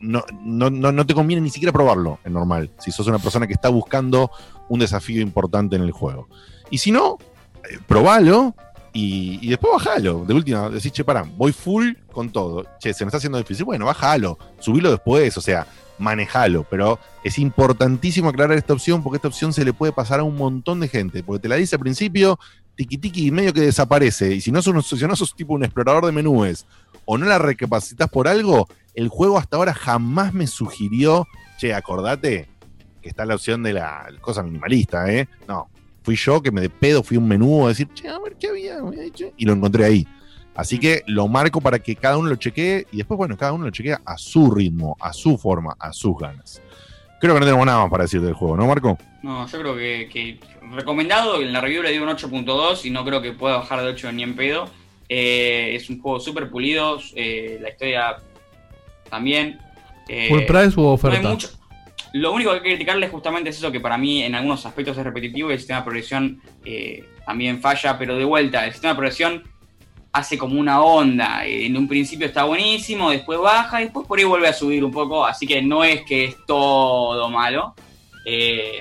No, 0.00 0.24
no, 0.44 0.70
no, 0.70 0.92
no 0.92 1.06
te 1.06 1.14
conviene 1.14 1.42
ni 1.42 1.50
siquiera 1.50 1.72
probarlo 1.72 2.20
en 2.24 2.34
normal, 2.34 2.70
si 2.78 2.92
sos 2.92 3.06
una 3.08 3.18
persona 3.18 3.48
que 3.48 3.52
está 3.52 3.68
buscando 3.68 4.30
un 4.68 4.78
desafío 4.78 5.20
importante 5.20 5.76
en 5.76 5.82
el 5.82 5.90
juego. 5.90 6.28
Y 6.70 6.78
si 6.78 6.92
no, 6.92 7.18
eh, 7.68 7.78
probalo 7.86 8.54
y, 8.92 9.38
y 9.42 9.50
después 9.50 9.72
bajalo. 9.72 10.24
De 10.24 10.34
última, 10.34 10.68
decís, 10.68 10.92
che, 10.92 11.04
pará, 11.04 11.24
voy 11.36 11.52
full 11.52 11.92
con 12.12 12.30
todo. 12.30 12.64
Che, 12.78 12.92
se 12.92 13.04
me 13.04 13.08
está 13.08 13.18
haciendo 13.18 13.38
difícil. 13.38 13.64
Bueno, 13.64 13.86
bájalo, 13.86 14.38
subilo 14.58 14.90
después, 14.90 15.36
o 15.36 15.40
sea, 15.40 15.66
manejalo. 15.98 16.64
Pero 16.68 16.98
es 17.24 17.38
importantísimo 17.38 18.28
aclarar 18.28 18.56
esta 18.56 18.72
opción 18.72 19.02
porque 19.02 19.16
esta 19.16 19.28
opción 19.28 19.52
se 19.52 19.64
le 19.64 19.72
puede 19.72 19.92
pasar 19.92 20.20
a 20.20 20.24
un 20.24 20.36
montón 20.36 20.80
de 20.80 20.88
gente. 20.88 21.22
Porque 21.22 21.42
te 21.42 21.48
la 21.48 21.56
dice 21.56 21.76
al 21.76 21.80
principio, 21.80 22.38
tiki 22.76 22.98
tiki, 22.98 23.30
medio 23.30 23.52
que 23.52 23.62
desaparece. 23.62 24.34
Y 24.34 24.40
si 24.40 24.52
no 24.52 24.60
sos, 24.62 24.86
si 24.86 25.06
no 25.06 25.16
sos 25.16 25.34
tipo 25.34 25.54
un 25.54 25.64
explorador 25.64 26.06
de 26.06 26.12
menúes 26.12 26.66
o 27.12 27.18
no 27.18 27.26
la 27.26 27.38
recapacitas 27.38 28.08
por 28.08 28.26
algo, 28.26 28.68
el 28.94 29.08
juego 29.08 29.36
hasta 29.36 29.58
ahora 29.58 29.74
jamás 29.74 30.32
me 30.32 30.46
sugirió, 30.46 31.26
che, 31.58 31.74
acordate 31.74 32.48
que 33.02 33.10
está 33.10 33.26
la 33.26 33.34
opción 33.34 33.62
de 33.62 33.74
la 33.74 34.06
cosa 34.22 34.42
minimalista, 34.42 35.12
¿eh? 35.12 35.28
No, 35.46 35.68
fui 36.02 36.16
yo 36.16 36.40
que 36.40 36.50
me 36.50 36.62
de 36.62 36.70
pedo 36.70 37.02
fui 37.02 37.18
un 37.18 37.28
menú 37.28 37.66
a 37.66 37.68
decir, 37.68 37.86
che, 37.92 38.08
a 38.08 38.18
ver 38.18 38.36
qué 38.36 38.48
había, 38.48 38.80
me 38.80 38.88
había 38.88 39.02
dicho", 39.02 39.26
y 39.36 39.44
lo 39.44 39.52
encontré 39.52 39.84
ahí. 39.84 40.08
Así 40.54 40.78
que 40.78 41.02
lo 41.06 41.28
marco 41.28 41.60
para 41.60 41.80
que 41.80 41.96
cada 41.96 42.16
uno 42.16 42.30
lo 42.30 42.36
chequee 42.36 42.86
y 42.90 42.96
después, 42.98 43.18
bueno, 43.18 43.36
cada 43.36 43.52
uno 43.52 43.66
lo 43.66 43.70
chequea 43.70 44.00
a 44.06 44.16
su 44.16 44.50
ritmo, 44.50 44.96
a 44.98 45.12
su 45.12 45.36
forma, 45.36 45.76
a 45.78 45.92
sus 45.92 46.16
ganas. 46.16 46.62
Creo 47.20 47.34
que 47.34 47.40
no 47.40 47.46
tenemos 47.46 47.66
nada 47.66 47.82
más 47.82 47.90
para 47.90 48.04
decir 48.04 48.22
del 48.22 48.32
juego, 48.32 48.56
¿no, 48.56 48.66
Marco? 48.66 48.96
No, 49.22 49.46
yo 49.46 49.60
creo 49.60 49.76
que, 49.76 50.08
que 50.10 50.40
recomendado, 50.74 51.42
en 51.42 51.52
la 51.52 51.60
review 51.60 51.82
le 51.82 51.92
dio 51.92 52.02
un 52.02 52.08
8.2 52.08 52.86
y 52.86 52.90
no 52.90 53.04
creo 53.04 53.20
que 53.20 53.32
pueda 53.32 53.58
bajar 53.58 53.82
de 53.82 53.88
8 53.88 54.12
ni 54.12 54.22
en 54.22 54.34
pedo. 54.34 54.68
Eh, 55.14 55.74
es 55.74 55.90
un 55.90 56.00
juego 56.00 56.18
súper 56.20 56.48
pulido, 56.48 56.98
eh, 57.14 57.58
la 57.60 57.68
historia 57.68 58.16
también. 59.10 59.58
Eh, 60.08 60.28
¿Full 60.30 60.44
price 60.46 60.72
u 60.80 60.80
no 60.84 60.88
hay 60.88 60.94
oferta? 60.94 61.28
mucho- 61.28 61.50
Lo 62.14 62.32
único 62.32 62.50
que 62.50 62.56
hay 62.56 62.62
que 62.62 62.68
criticarle 62.70 63.08
justamente 63.08 63.50
es 63.50 63.58
eso 63.58 63.70
que 63.70 63.78
para 63.80 63.98
mí 63.98 64.22
en 64.22 64.34
algunos 64.34 64.64
aspectos 64.64 64.96
es 64.96 65.04
repetitivo 65.04 65.50
y 65.50 65.52
el 65.52 65.58
sistema 65.58 65.80
de 65.80 65.84
progresión 65.84 66.40
eh, 66.64 67.04
también 67.26 67.60
falla, 67.60 67.98
pero 67.98 68.16
de 68.16 68.24
vuelta, 68.24 68.64
el 68.64 68.72
sistema 68.72 68.94
de 68.94 68.96
progresión 68.96 69.42
hace 70.12 70.38
como 70.38 70.58
una 70.58 70.80
onda. 70.82 71.44
En 71.44 71.76
un 71.76 71.86
principio 71.88 72.26
está 72.26 72.44
buenísimo, 72.44 73.10
después 73.10 73.38
baja 73.38 73.82
y 73.82 73.84
después 73.84 74.06
por 74.06 74.18
ahí 74.18 74.24
vuelve 74.24 74.48
a 74.48 74.54
subir 74.54 74.82
un 74.82 74.92
poco, 74.92 75.26
así 75.26 75.46
que 75.46 75.60
no 75.60 75.84
es 75.84 76.02
que 76.06 76.24
es 76.24 76.36
todo 76.46 77.28
malo. 77.28 77.74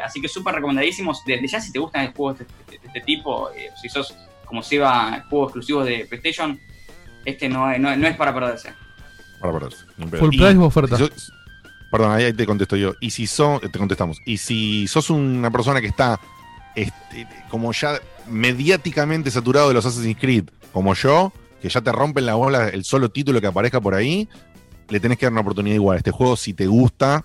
Así 0.01 0.21
que 0.21 0.29
súper 0.29 0.55
recomendadísimos. 0.55 1.23
Desde 1.25 1.45
ya, 1.47 1.59
si 1.59 1.73
te 1.73 1.79
gustan 1.79 2.13
juegos 2.13 2.39
de 2.39 2.45
este, 2.45 2.79
de 2.79 2.87
este 2.87 3.01
tipo, 3.01 3.49
si 3.81 3.89
sos 3.89 4.15
como 4.51 4.61
se 4.63 4.77
va 4.80 5.25
juegos 5.30 5.47
exclusivos 5.47 5.85
de 5.85 6.05
PlayStation, 6.09 6.59
este 7.23 7.47
no, 7.47 7.71
es- 7.71 7.80
no, 7.80 7.95
no 7.95 8.07
es 8.07 8.17
para 8.17 8.33
perderse. 8.33 8.73
Para 9.39 9.53
perderse. 9.53 9.85
¿Full 10.19 10.30
price 10.30 10.57
o 10.57 10.65
oferta? 10.65 10.97
si 10.97 11.03
sos- 11.07 11.31
perdón, 11.89 12.11
ahí, 12.11 12.25
ahí 12.25 12.33
te 12.33 12.45
contesto 12.45 12.75
yo. 12.75 12.93
Y 12.99 13.11
si 13.11 13.27
sos, 13.27 13.61
te 13.61 13.80
contestamos. 13.80 14.19
Y 14.25 14.38
si 14.38 14.88
sos 14.88 15.09
una 15.09 15.49
persona 15.51 15.80
que 15.80 15.88
está 15.88 16.19
este, 16.75 17.27
como 17.49 17.71
ya 17.71 17.99
mediáticamente 18.27 19.31
saturado 19.31 19.69
de 19.69 19.73
los 19.73 19.85
Assassin's 19.85 20.17
Creed, 20.19 20.49
como 20.73 20.93
yo, 20.93 21.31
que 21.61 21.69
ya 21.69 21.80
te 21.81 21.91
rompen 21.93 22.25
la 22.25 22.35
bola 22.35 22.67
el 22.69 22.83
solo 22.83 23.09
título 23.09 23.39
que 23.39 23.47
aparezca 23.47 23.80
por 23.80 23.93
ahí, 23.95 24.27
le 24.89 24.99
tenés 24.99 25.17
que 25.17 25.25
dar 25.25 25.31
una 25.31 25.41
oportunidad 25.41 25.75
igual. 25.75 25.97
Este 25.97 26.11
juego, 26.11 26.35
si 26.35 26.53
te 26.53 26.67
gusta 26.67 27.23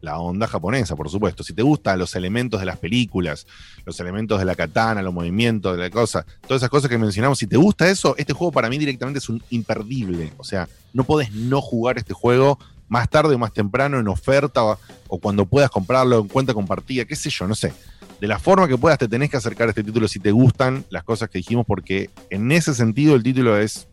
la 0.00 0.18
onda 0.18 0.46
japonesa, 0.46 0.96
por 0.96 1.10
supuesto. 1.10 1.42
Si 1.42 1.52
te 1.52 1.62
gustan 1.62 1.98
los 1.98 2.14
elementos 2.14 2.60
de 2.60 2.66
las 2.66 2.78
películas, 2.78 3.46
los 3.84 3.98
elementos 4.00 4.38
de 4.38 4.44
la 4.44 4.54
katana, 4.54 5.02
los 5.02 5.12
movimientos 5.12 5.76
de 5.76 5.82
la 5.82 5.90
cosa, 5.90 6.24
todas 6.46 6.62
esas 6.62 6.70
cosas 6.70 6.90
que 6.90 6.98
mencionamos, 6.98 7.38
si 7.38 7.46
te 7.46 7.56
gusta 7.56 7.88
eso, 7.88 8.14
este 8.16 8.32
juego 8.32 8.52
para 8.52 8.68
mí 8.68 8.78
directamente 8.78 9.18
es 9.18 9.28
un 9.28 9.42
imperdible. 9.50 10.32
O 10.38 10.44
sea, 10.44 10.68
no 10.92 11.04
podés 11.04 11.32
no 11.32 11.60
jugar 11.60 11.98
este 11.98 12.14
juego 12.14 12.58
más 12.88 13.08
tarde 13.08 13.36
o 13.36 13.38
más 13.38 13.52
temprano 13.52 13.98
en 13.98 14.08
oferta 14.08 14.64
o, 14.64 15.18
cuando 15.20 15.46
puedas 15.46 15.70
comprarlo 15.70 16.18
en 16.18 16.28
cuenta 16.28 16.52
compartida, 16.54 17.04
qué 17.04 17.16
sé 17.16 17.30
yo, 17.30 17.46
no 17.46 17.54
sé. 17.54 17.72
De 18.20 18.26
la 18.26 18.38
forma 18.38 18.68
que 18.68 18.76
puedas 18.76 18.98
te 18.98 19.08
tenés 19.08 19.30
que 19.30 19.36
acercar 19.36 19.68
a 19.68 19.70
este 19.70 19.84
título 19.84 20.08
si 20.08 20.18
te 20.18 20.32
gustan 20.32 20.84
las 20.90 21.04
cosas 21.04 21.30
que 21.30 21.38
dijimos, 21.38 21.64
porque 21.66 22.10
en 22.28 22.50
ese 22.52 22.74
sentido 22.74 23.14
el 23.14 23.22
título 23.22 23.56
es 23.56 23.88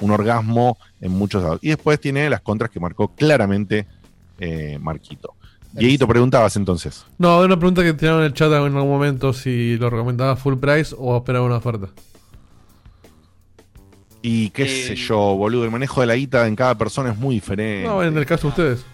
un 0.00 0.10
orgasmo 0.10 0.76
en 1.00 1.12
muchos 1.12 1.42
lados. 1.42 1.60
Y 1.62 1.68
después 1.68 2.00
tiene 2.00 2.28
las 2.28 2.40
contras 2.40 2.70
que 2.70 2.80
marcó 2.80 3.14
claramente 3.14 3.86
eh, 4.38 4.78
Marquito. 4.80 5.34
Dieguito, 5.72 6.06
preguntabas 6.06 6.54
entonces. 6.56 7.04
No, 7.18 7.40
una 7.40 7.56
pregunta 7.58 7.82
que 7.82 7.92
tiraron 7.94 8.20
en 8.20 8.26
el 8.26 8.32
chat 8.34 8.48
en 8.48 8.54
algún 8.76 8.88
momento 8.88 9.32
si 9.32 9.76
lo 9.76 9.90
recomendaba 9.90 10.36
full 10.36 10.54
price 10.56 10.94
o 10.96 11.16
esperaba 11.16 11.44
una 11.46 11.56
oferta. 11.56 11.88
Y 14.22 14.50
qué 14.50 14.66
sé 14.66 14.96
yo, 14.96 15.18
boludo, 15.36 15.64
el 15.64 15.70
manejo 15.70 16.00
de 16.00 16.06
la 16.06 16.14
guita 16.16 16.46
en 16.46 16.56
cada 16.56 16.76
persona 16.78 17.10
es 17.10 17.18
muy 17.18 17.34
diferente. 17.36 17.86
No, 17.86 18.02
en 18.02 18.16
el 18.16 18.24
caso 18.24 18.42
de 18.44 18.48
ustedes. 18.48 18.84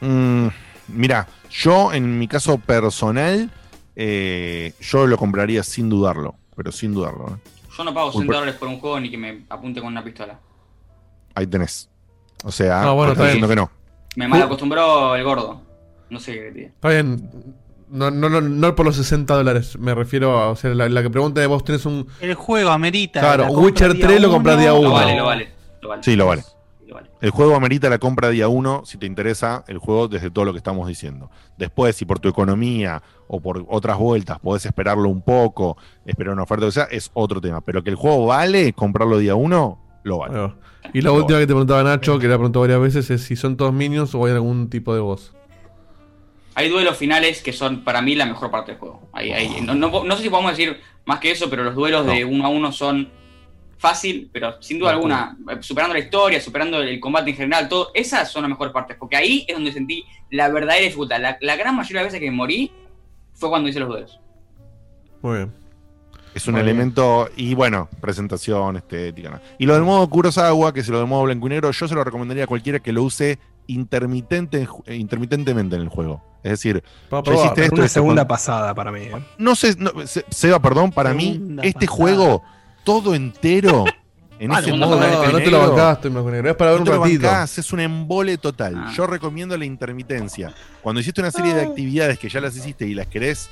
Mm, 0.00 0.46
mira, 0.88 1.26
yo 1.50 1.92
en 1.92 2.18
mi 2.18 2.28
caso 2.28 2.58
personal, 2.58 3.50
eh, 3.96 4.74
yo 4.80 5.06
lo 5.08 5.16
compraría 5.16 5.64
sin 5.64 5.88
dudarlo, 5.88 6.36
pero 6.54 6.70
sin 6.70 6.94
dudarlo. 6.94 7.30
¿eh? 7.30 7.50
Yo 7.76 7.82
no 7.84 7.92
pago 7.92 8.12
Full 8.12 8.20
100 8.22 8.26
pri- 8.28 8.34
dólares 8.36 8.54
por 8.60 8.68
un 8.68 8.78
juego 8.78 9.00
ni 9.00 9.10
que 9.10 9.18
me 9.18 9.42
apunte 9.48 9.80
con 9.80 9.88
una 9.88 10.04
pistola. 10.04 10.38
Ahí 11.34 11.46
tenés. 11.48 11.88
O 12.44 12.52
sea, 12.52 12.82
No, 12.82 12.94
bueno, 12.94 13.12
estás 13.12 13.24
está 13.26 13.34
diciendo 13.34 13.48
que 13.48 13.56
no. 13.56 13.77
Me 14.18 14.26
mal 14.26 14.42
acostumbró 14.42 15.14
el 15.14 15.22
gordo. 15.22 15.60
No 16.10 16.18
sé 16.18 16.32
qué 16.32 16.40
quería. 16.40 16.66
Está 16.66 16.88
bien. 16.88 17.30
No, 17.88 18.10
no, 18.10 18.28
no, 18.28 18.40
no 18.40 18.74
por 18.74 18.84
los 18.84 18.96
60 18.96 19.32
dólares, 19.32 19.78
me 19.78 19.94
refiero 19.94 20.38
a. 20.40 20.50
O 20.50 20.56
sea, 20.56 20.74
la, 20.74 20.88
la 20.88 21.02
que 21.02 21.08
pregunta 21.08 21.40
es: 21.40 21.46
vos 21.46 21.62
tenés 21.62 21.86
un. 21.86 22.04
El 22.20 22.34
juego 22.34 22.70
amerita. 22.70 23.20
Claro, 23.20 23.46
Witcher 23.46 23.94
día 23.94 24.08
3 24.08 24.20
lo 24.20 24.30
compras 24.30 24.58
día 24.58 24.70
Lo 24.70 24.80
uno. 24.80 24.90
vale, 24.90 25.16
lo 25.16 25.24
vale. 25.24 25.52
Lo 25.80 25.88
vale. 25.90 26.02
Sí, 26.02 26.16
lo 26.16 26.26
vale. 26.26 26.42
Lo 26.88 26.96
vale. 26.96 27.10
El 27.20 27.30
juego 27.30 27.54
amerita 27.54 27.88
la 27.88 27.98
compra 27.98 28.28
día 28.30 28.48
uno 28.48 28.82
si 28.84 28.98
te 28.98 29.06
interesa 29.06 29.62
el 29.68 29.78
juego 29.78 30.08
desde 30.08 30.32
todo 30.32 30.44
lo 30.46 30.52
que 30.52 30.58
estamos 30.58 30.88
diciendo. 30.88 31.30
Después, 31.56 31.94
si 31.94 32.04
por 32.04 32.18
tu 32.18 32.28
economía 32.28 33.00
o 33.28 33.40
por 33.40 33.64
otras 33.68 33.98
vueltas 33.98 34.40
podés 34.40 34.66
esperarlo 34.66 35.08
un 35.08 35.22
poco, 35.22 35.76
esperar 36.04 36.32
una 36.34 36.42
oferta 36.42 36.66
o 36.66 36.72
sea, 36.72 36.88
es 36.90 37.12
otro 37.14 37.40
tema. 37.40 37.60
Pero 37.60 37.84
que 37.84 37.90
el 37.90 37.96
juego 37.96 38.26
vale 38.26 38.72
comprarlo 38.72 39.18
día 39.18 39.36
uno, 39.36 39.78
lo 40.08 40.18
vale. 40.18 40.32
Bueno, 40.32 40.56
Y 40.92 41.00
la 41.02 41.12
última 41.12 41.38
que 41.38 41.46
te 41.46 41.52
preguntaba 41.52 41.82
Nacho, 41.84 42.18
que 42.18 42.26
le 42.28 42.34
ha 42.34 42.36
preguntado 42.36 42.62
varias 42.62 42.80
veces, 42.80 43.10
es 43.10 43.22
si 43.22 43.36
son 43.36 43.56
todos 43.56 43.72
minions 43.72 44.14
o 44.14 44.24
hay 44.26 44.32
algún 44.32 44.68
tipo 44.70 44.94
de 44.94 45.00
voz. 45.00 45.34
Hay 46.54 46.68
duelos 46.68 46.96
finales 46.96 47.40
que 47.42 47.52
son 47.52 47.84
para 47.84 48.02
mí 48.02 48.14
la 48.16 48.26
mejor 48.26 48.50
parte 48.50 48.72
del 48.72 48.80
juego. 48.80 49.08
Hay- 49.12 49.30
hay- 49.32 49.60
no, 49.60 49.74
no- 49.74 50.02
no 50.02 50.16
sé 50.16 50.24
si 50.24 50.28
podemos 50.30 50.50
decir 50.56 50.80
más 51.06 51.20
que 51.20 51.30
eso, 51.30 51.48
pero 51.48 51.62
los 51.62 51.74
duelos 51.74 52.04
de 52.06 52.24
uno 52.24 52.44
a 52.46 52.48
uno 52.48 52.72
son 52.72 53.08
fácil, 53.78 54.28
pero 54.32 54.60
sin 54.60 54.80
duda 54.80 54.90
alguna, 54.90 55.36
eh, 55.52 55.58
superando 55.60 55.94
la 55.94 56.00
historia, 56.00 56.40
superando 56.40 56.80
el 56.82 56.98
combate 56.98 57.30
en 57.30 57.36
general, 57.36 57.68
todo, 57.68 57.92
esas 57.94 58.28
son 58.32 58.42
las 58.42 58.48
mejores 58.50 58.72
partes, 58.72 58.96
porque 58.98 59.14
ahí 59.14 59.44
es 59.46 59.54
donde 59.54 59.70
sentí 59.72 60.04
la 60.30 60.48
verdadera 60.48 60.84
dificultad. 60.84 61.20
La, 61.20 61.38
la 61.40 61.54
gran 61.54 61.76
mayoría 61.76 62.00
de 62.00 62.06
veces 62.06 62.18
que 62.20 62.30
morí 62.32 62.72
fue 63.34 63.48
cuando 63.50 63.68
hice 63.68 63.78
los 63.78 63.88
duelos. 63.88 64.18
Muy 65.22 65.36
bien. 65.36 65.52
Es 66.38 66.46
un 66.46 66.54
Muy 66.54 66.62
bien. 66.62 66.76
elemento, 66.76 67.28
y 67.36 67.54
bueno, 67.54 67.88
presentación, 68.00 68.76
estética. 68.76 69.30
¿no? 69.30 69.40
Y 69.58 69.66
lo 69.66 69.74
del 69.74 69.82
modo 69.82 70.08
Kurosawa, 70.08 70.72
que 70.72 70.80
es 70.80 70.88
lo 70.88 70.98
del 70.98 71.06
modo 71.08 71.24
blanco 71.24 71.46
y 71.46 71.50
negro, 71.50 71.70
yo 71.70 71.88
se 71.88 71.94
lo 71.94 72.04
recomendaría 72.04 72.44
a 72.44 72.46
cualquiera 72.46 72.78
que 72.78 72.92
lo 72.92 73.02
use 73.02 73.38
intermitente, 73.66 74.68
intermitentemente 74.88 75.76
en 75.76 75.82
el 75.82 75.88
juego. 75.88 76.22
Es 76.42 76.52
decir, 76.52 76.82
Para 77.10 77.22
ya 77.24 77.34
hiciste 77.34 77.62
esto, 77.64 77.74
una 77.74 77.84
esto, 77.86 77.94
segunda 77.94 78.22
con- 78.22 78.28
pasada 78.28 78.74
para 78.74 78.92
mí. 78.92 79.00
¿eh? 79.00 79.24
No 79.38 79.54
sé, 79.56 79.74
no, 79.78 79.90
Se- 80.06 80.24
Seba, 80.30 80.60
perdón, 80.60 80.92
para 80.92 81.12
mí, 81.12 81.40
este 81.62 81.86
pasada. 81.86 81.96
juego, 81.96 82.42
todo 82.84 83.14
entero, 83.14 83.84
en 84.38 84.52
Ah, 84.52 84.60
ese 84.60 84.70
no, 84.70 84.76
modo 84.76 84.90
no, 84.92 84.96
blanco 84.98 85.24
y 85.24 85.32
no 85.32 85.38
te 85.38 85.50
lo 85.50 85.58
negro, 85.58 85.74
bancaste, 85.74 86.08
blanco 86.08 86.28
y 86.28 86.32
negro, 86.32 86.50
es 86.50 86.56
para 86.56 86.70
ver 86.70 86.78
no 86.80 86.82
un 86.84 86.88
te 86.90 86.96
lo 86.96 87.02
ratito. 87.04 87.26
bancás, 87.26 87.58
es 87.58 87.72
un 87.72 87.80
embole 87.80 88.38
total. 88.38 88.74
Ah. 88.76 88.92
Yo 88.96 89.06
recomiendo 89.08 89.56
la 89.58 89.64
intermitencia. 89.64 90.54
Cuando 90.82 91.00
hiciste 91.00 91.20
una 91.20 91.32
serie 91.32 91.52
de 91.54 91.62
actividades 91.62 92.18
que 92.18 92.28
ya 92.28 92.40
las 92.40 92.56
hiciste 92.56 92.86
y 92.86 92.94
las 92.94 93.08
querés, 93.08 93.50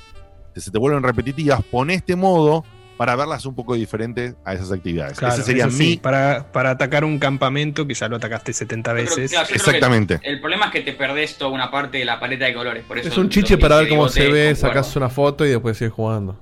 que 0.53 0.61
se 0.61 0.71
te 0.71 0.79
vuelven 0.79 1.03
repetitivas, 1.03 1.61
pon 1.69 1.89
este 1.91 2.15
modo 2.15 2.63
para 2.97 3.15
verlas 3.15 3.45
un 3.45 3.53
poco 3.55 3.75
diferentes 3.75 4.35
a 4.43 4.53
esas 4.53 4.71
actividades. 4.71 5.17
Claro, 5.19 5.35
Ese 5.35 5.43
sería 5.43 5.67
eso 5.67 5.77
sí, 5.77 5.83
mi. 5.91 5.97
para, 5.97 6.51
para 6.51 6.71
atacar 6.71 7.03
un 7.05 7.19
campamento 7.19 7.85
que 7.87 7.93
ya 7.93 8.07
lo 8.09 8.15
atacaste 8.15 8.53
70 8.53 8.89
Yo 8.91 8.95
creo- 8.95 9.05
veces. 9.05 9.31
claro, 9.31 9.47
Exactamente. 9.53 10.19
El 10.23 10.39
problema 10.41 10.65
es 10.65 10.71
que 10.71 10.81
te 10.81 10.93
perdés 10.93 11.37
toda 11.37 11.51
una 11.51 11.69
parte 11.69 11.99
de 11.99 12.05
la 12.05 12.19
paleta 12.19 12.45
de 12.45 12.53
colores. 12.55 12.83
Por 12.85 12.97
eso 12.97 13.09
Es 13.09 13.17
un 13.17 13.29
chiche 13.29 13.57
para 13.57 13.77
ver 13.77 13.89
cómo 13.89 14.09
se 14.09 14.27
ve, 14.29 14.55
sacas 14.55 14.95
una 14.95 15.09
foto 15.09 15.45
y 15.45 15.49
después 15.49 15.77
sigues 15.77 15.93
jugando. 15.93 16.39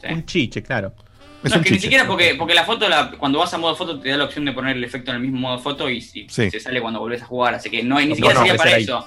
Sí. 0.00 0.12
Un 0.12 0.24
chiche, 0.24 0.62
claro. 0.62 0.92
Es 1.44 1.50
no, 1.52 1.58
es 1.58 1.62
que 1.64 1.70
ni 1.72 1.78
siquiera 1.78 2.06
porque, 2.06 2.34
porque 2.36 2.54
la 2.54 2.64
foto, 2.64 2.88
la- 2.88 3.10
cuando 3.18 3.38
vas 3.38 3.52
a 3.54 3.58
modo 3.58 3.74
foto, 3.76 4.00
te 4.00 4.08
da 4.08 4.16
la 4.16 4.24
opción 4.24 4.44
de 4.44 4.52
poner 4.52 4.76
el 4.76 4.84
efecto 4.84 5.10
en 5.10 5.16
el 5.16 5.22
mismo 5.22 5.38
modo 5.40 5.58
foto 5.58 5.88
y, 5.90 6.00
si- 6.00 6.26
Sí. 6.28 6.50
se 6.50 6.60
sale 6.60 6.80
cuando 6.80 6.98
volvés 7.00 7.22
a 7.22 7.26
jugar. 7.26 7.54
Así 7.54 7.68
que 7.70 7.82
no, 7.82 7.98
ni 8.00 8.06
No, 8.06 8.14
siquiera 8.14 8.34
no, 8.34 8.40
sería 8.40 8.56
para 8.56 8.70
ahí. 8.74 8.82
eso. 8.84 9.06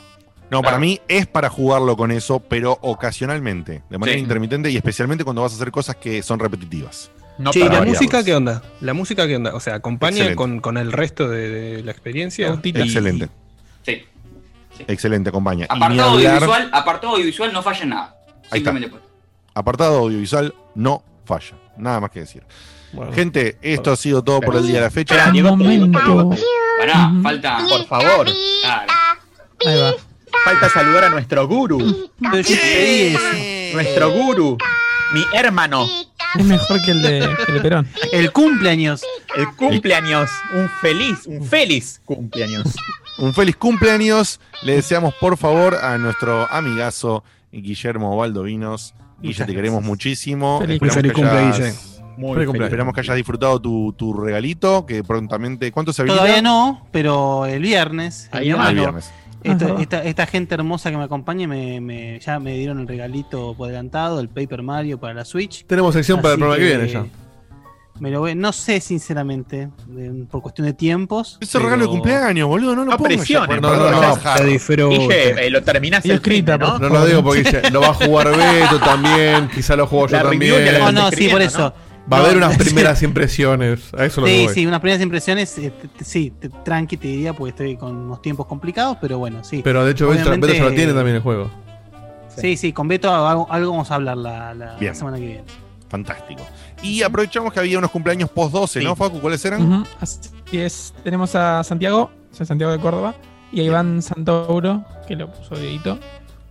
No, 0.52 0.62
para 0.62 0.80
mí 0.80 1.00
es 1.08 1.28
para 1.28 1.50
jugarlo 1.50 1.96
con 1.96 2.12
eso, 2.12 2.40
pero 2.40 2.78
ocasionalmente, 2.82 3.84
de 3.90 3.98
manera 3.98 4.18
Sí. 4.18 4.24
intermitente 4.24 4.72
y 4.72 4.78
especialmente 4.78 5.24
cuando 5.24 5.42
vas 5.44 5.52
a 5.52 5.56
hacer 5.56 5.72
cosas 5.72 5.96
que 5.98 6.24
son 6.24 6.40
repetitivas. 6.40 7.12
No 7.38 7.52
Che, 7.52 7.60
¿y 7.60 7.64
la 7.64 7.70
variarlos. 7.70 7.94
música 7.94 8.24
qué 8.24 8.36
onda? 8.36 8.62
¿La 8.82 8.94
música 8.94 9.28
qué 9.28 9.36
onda? 9.36 9.54
O 9.56 9.60
sea, 9.60 9.76
acompaña 9.76 10.36
con, 10.36 10.60
con 10.60 10.78
el 10.78 10.92
resto 10.92 11.30
de, 11.30 11.50
de 11.78 11.84
la 11.84 11.92
experiencia. 11.92 12.60
Y- 12.64 12.70
Excelente. 12.70 13.30
Sí. 13.86 14.04
Excelente, 14.88 15.30
acompaña. 15.30 15.66
Apartado 15.70 16.12
hablar- 16.12 16.34
audiovisual, 16.34 16.70
apartado 16.74 17.14
audiovisual 17.14 17.54
no 17.54 17.62
falla 17.62 17.84
en 17.84 17.90
nada. 17.90 18.16
Ahí 18.52 18.60
está. 18.60 18.72
Simplemente 18.72 18.90
pues. 18.90 19.02
Apartado 19.54 20.00
audiovisual 20.00 20.54
no 20.76 21.04
falla. 21.26 21.56
Nada 21.78 22.00
más 22.00 22.10
que 22.12 22.22
decir. 22.22 22.44
Gente, 23.14 23.58
esto 23.62 23.92
ha 23.92 23.96
sido 23.96 24.24
todo 24.24 24.42
por 24.42 24.56
el 24.56 24.66
día 24.66 24.76
de 24.76 24.82
la 24.82 24.90
fecha. 24.90 25.16
Pará, 25.16 27.12
falta. 27.22 27.60
Por 27.70 27.86
favor. 27.86 28.28
Claro. 28.62 28.92
Ahí 29.66 29.80
va. 29.80 29.94
Falta 30.44 30.70
saludar 30.70 31.06
a 31.06 31.10
nuestro 31.10 31.48
guru. 31.48 32.10
Pero 32.32 32.44
te. 32.44 33.72
Nuestro 33.74 34.12
guru. 34.12 34.58
Mi 35.14 35.24
hermano. 35.34 35.88
Es 36.38 36.46
mejor 36.46 36.82
que 36.84 36.92
el 36.92 37.02
de, 37.02 37.20
que 37.46 37.52
el 37.52 37.54
de 37.56 37.62
Perón. 37.62 37.88
El 38.12 38.32
cumpleaños. 38.32 39.02
El 39.36 39.48
cumpleaños. 39.56 40.30
Un 40.54 40.70
feliz, 40.82 41.26
un 41.26 41.44
feliz 41.46 42.02
cumpleaños. 42.06 42.76
Un 43.18 43.34
feliz 43.34 43.56
cumpleaños. 43.56 44.40
Le 44.64 44.74
deseamos, 44.76 45.14
por 45.16 45.38
favor, 45.38 45.76
a 45.76 45.98
nuestro 45.98 46.48
amigazo 46.52 47.24
Guillermo. 47.52 48.16
Guille, 49.22 49.34
Muchas 49.34 49.48
te 49.48 49.54
queremos 49.56 49.84
muchísimo. 49.84 50.60
Feliz- 50.62 50.80
feliz 50.80 51.14
que 51.14 51.14
cumple, 51.14 51.38
hayas- 51.40 51.58
Guille. 51.58 51.74
Muy 52.18 52.34
Feliz 52.34 52.48
cumpleaños. 52.48 52.68
Esperamos 52.68 52.94
que 52.94 53.00
hayas 53.00 53.16
disfrutado 53.16 53.62
tu, 53.62 53.94
tu 53.98 54.14
regalito, 54.14 54.86
que 54.86 55.04
prontamente... 55.06 55.72
¿Cuánto 55.72 55.94
se 55.94 56.02
habilita? 56.02 56.22
Todavía 56.22 56.42
no, 56.42 56.86
pero 56.92 57.46
el 57.46 57.62
viernes. 57.62 58.30
el 58.34 58.40
Ahí. 58.40 58.52
Ah, 58.52 58.70
el 58.70 58.76
viernes. 58.76 59.12
Esta, 59.44 59.82
esta- 59.82 60.04
esta 60.04 60.26
gente 60.26 60.56
hermosa 60.56 60.92
que 60.92 60.98
me 60.98 61.04
acompaña 61.04 61.48
me, 61.48 61.80
me- 61.80 62.20
ya 62.20 62.40
me 62.40 62.56
dieron 62.58 62.80
el 62.80 62.88
regalito 62.88 63.54
por 63.56 63.68
adelantado, 63.68 64.20
el 64.20 64.30
Paper 64.30 64.62
Mario 64.64 65.00
para 65.00 65.14
la 65.14 65.26
Switch. 65.26 65.66
Tenemos 65.66 65.94
sección 65.94 66.22
para 66.22 66.34
el 66.34 66.40
programa 66.40 66.60
que 66.62 66.68
viene 66.68 66.88
ya. 66.90 67.06
Me 68.00 68.12
lo 68.12 68.20
voy- 68.22 68.34
no 68.36 68.54
sé, 68.54 68.80
sinceramente, 68.80 69.70
de- 69.88 70.26
por 70.32 70.42
cuestión 70.42 70.68
de 70.68 70.74
tiempos. 70.74 71.38
Ese 71.42 71.58
regalo 71.60 71.82
de 71.82 71.88
pero- 71.88 71.92
cumpleaños, 71.92 72.48
boludo, 72.48 72.76
no 72.76 72.86
lo 72.86 72.92
No 72.92 72.98
presiones, 72.98 73.48
por 73.48 73.62
no, 73.62 73.76
no, 73.76 73.92
no, 73.92 74.16
disfruta. 74.46 74.90
Guille, 74.90 75.46
eh, 75.46 75.50
lo 75.50 75.58
el 75.58 75.64
escrita, 76.16 76.58
¿no? 76.58 76.80
No 76.80 76.88
lo 76.90 77.06
digo 77.06 77.24
porque 77.24 77.40
dice, 77.44 77.62
lo 77.72 77.82
va 77.82 77.88
a 77.90 77.94
jugar 77.94 78.30
Beto 78.38 78.80
también, 78.80 79.50
quizá 79.54 79.76
lo 79.76 79.86
juego 79.88 80.08
yo 80.08 80.18
también. 80.22 80.66
ya 80.66 80.72
la 80.72 80.80
No, 80.80 80.92
no, 80.94 81.12
sí, 81.12 81.28
por 81.28 81.42
eso. 81.42 81.74
Va 82.12 82.18
a 82.18 82.20
haber 82.22 82.38
unas 82.38 82.58
primeras 82.58 83.02
impresiones. 83.04 83.94
A 83.94 84.06
eso 84.06 84.22
lo 84.22 84.28
Sí, 84.28 84.46
voy. 84.46 84.54
sí, 84.54 84.66
unas 84.66 84.80
primeras 84.80 85.02
impresiones, 85.04 85.58
eh, 85.60 85.72
sí, 86.04 86.34
tranqui 86.64 86.98
te 86.98 87.08
diría, 87.08 87.34
porque 87.34 87.50
estoy 87.52 87.78
con 87.78 87.96
unos 87.96 88.22
tiempos 88.22 88.46
complicados, 88.48 88.98
pero 89.00 89.18
bueno, 89.20 89.44
sí. 89.44 89.62
Pero 89.64 89.86
de 89.86 89.92
hecho, 89.92 90.08
Beto, 90.10 90.30
Beto 90.32 90.48
ya 90.54 90.64
lo 90.64 90.72
tiene 90.74 90.94
también 90.94 91.18
el 91.18 91.22
juego. 91.22 91.50
Sí, 92.36 92.56
sí, 92.58 92.72
con 92.74 92.88
Beto 92.88 93.14
algo, 93.14 93.48
algo 93.52 93.72
vamos 93.72 93.92
a 93.92 93.96
hablar 93.96 94.18
la, 94.18 94.54
la- 94.54 94.76
Bien. 94.78 94.92
la 94.94 94.96
semana 94.96 95.18
que 95.18 95.26
viene. 95.26 95.44
Fantástico. 95.90 96.42
Y 96.82 97.02
aprovechamos 97.02 97.52
que 97.52 97.60
había 97.60 97.78
unos 97.78 97.92
cumpleaños 97.92 98.30
post 98.30 98.54
12, 98.54 98.82
¿no, 98.84 98.96
Facu? 98.96 99.20
¿Cuáles 99.20 99.44
eran? 99.46 99.84
Así 100.00 100.20
es. 100.54 100.94
Tenemos 101.04 101.36
a 101.36 101.64
Santiago, 101.64 102.12
soy 102.32 102.46
Santiago 102.46 102.72
de 102.72 102.80
Córdoba, 102.80 103.16
y 103.52 103.62
a 103.62 103.64
Iván 103.64 104.02
Santouro, 104.02 104.86
que 105.08 105.16
lo 105.16 105.32
puso 105.32 105.56
Dieguito. 105.56 106.00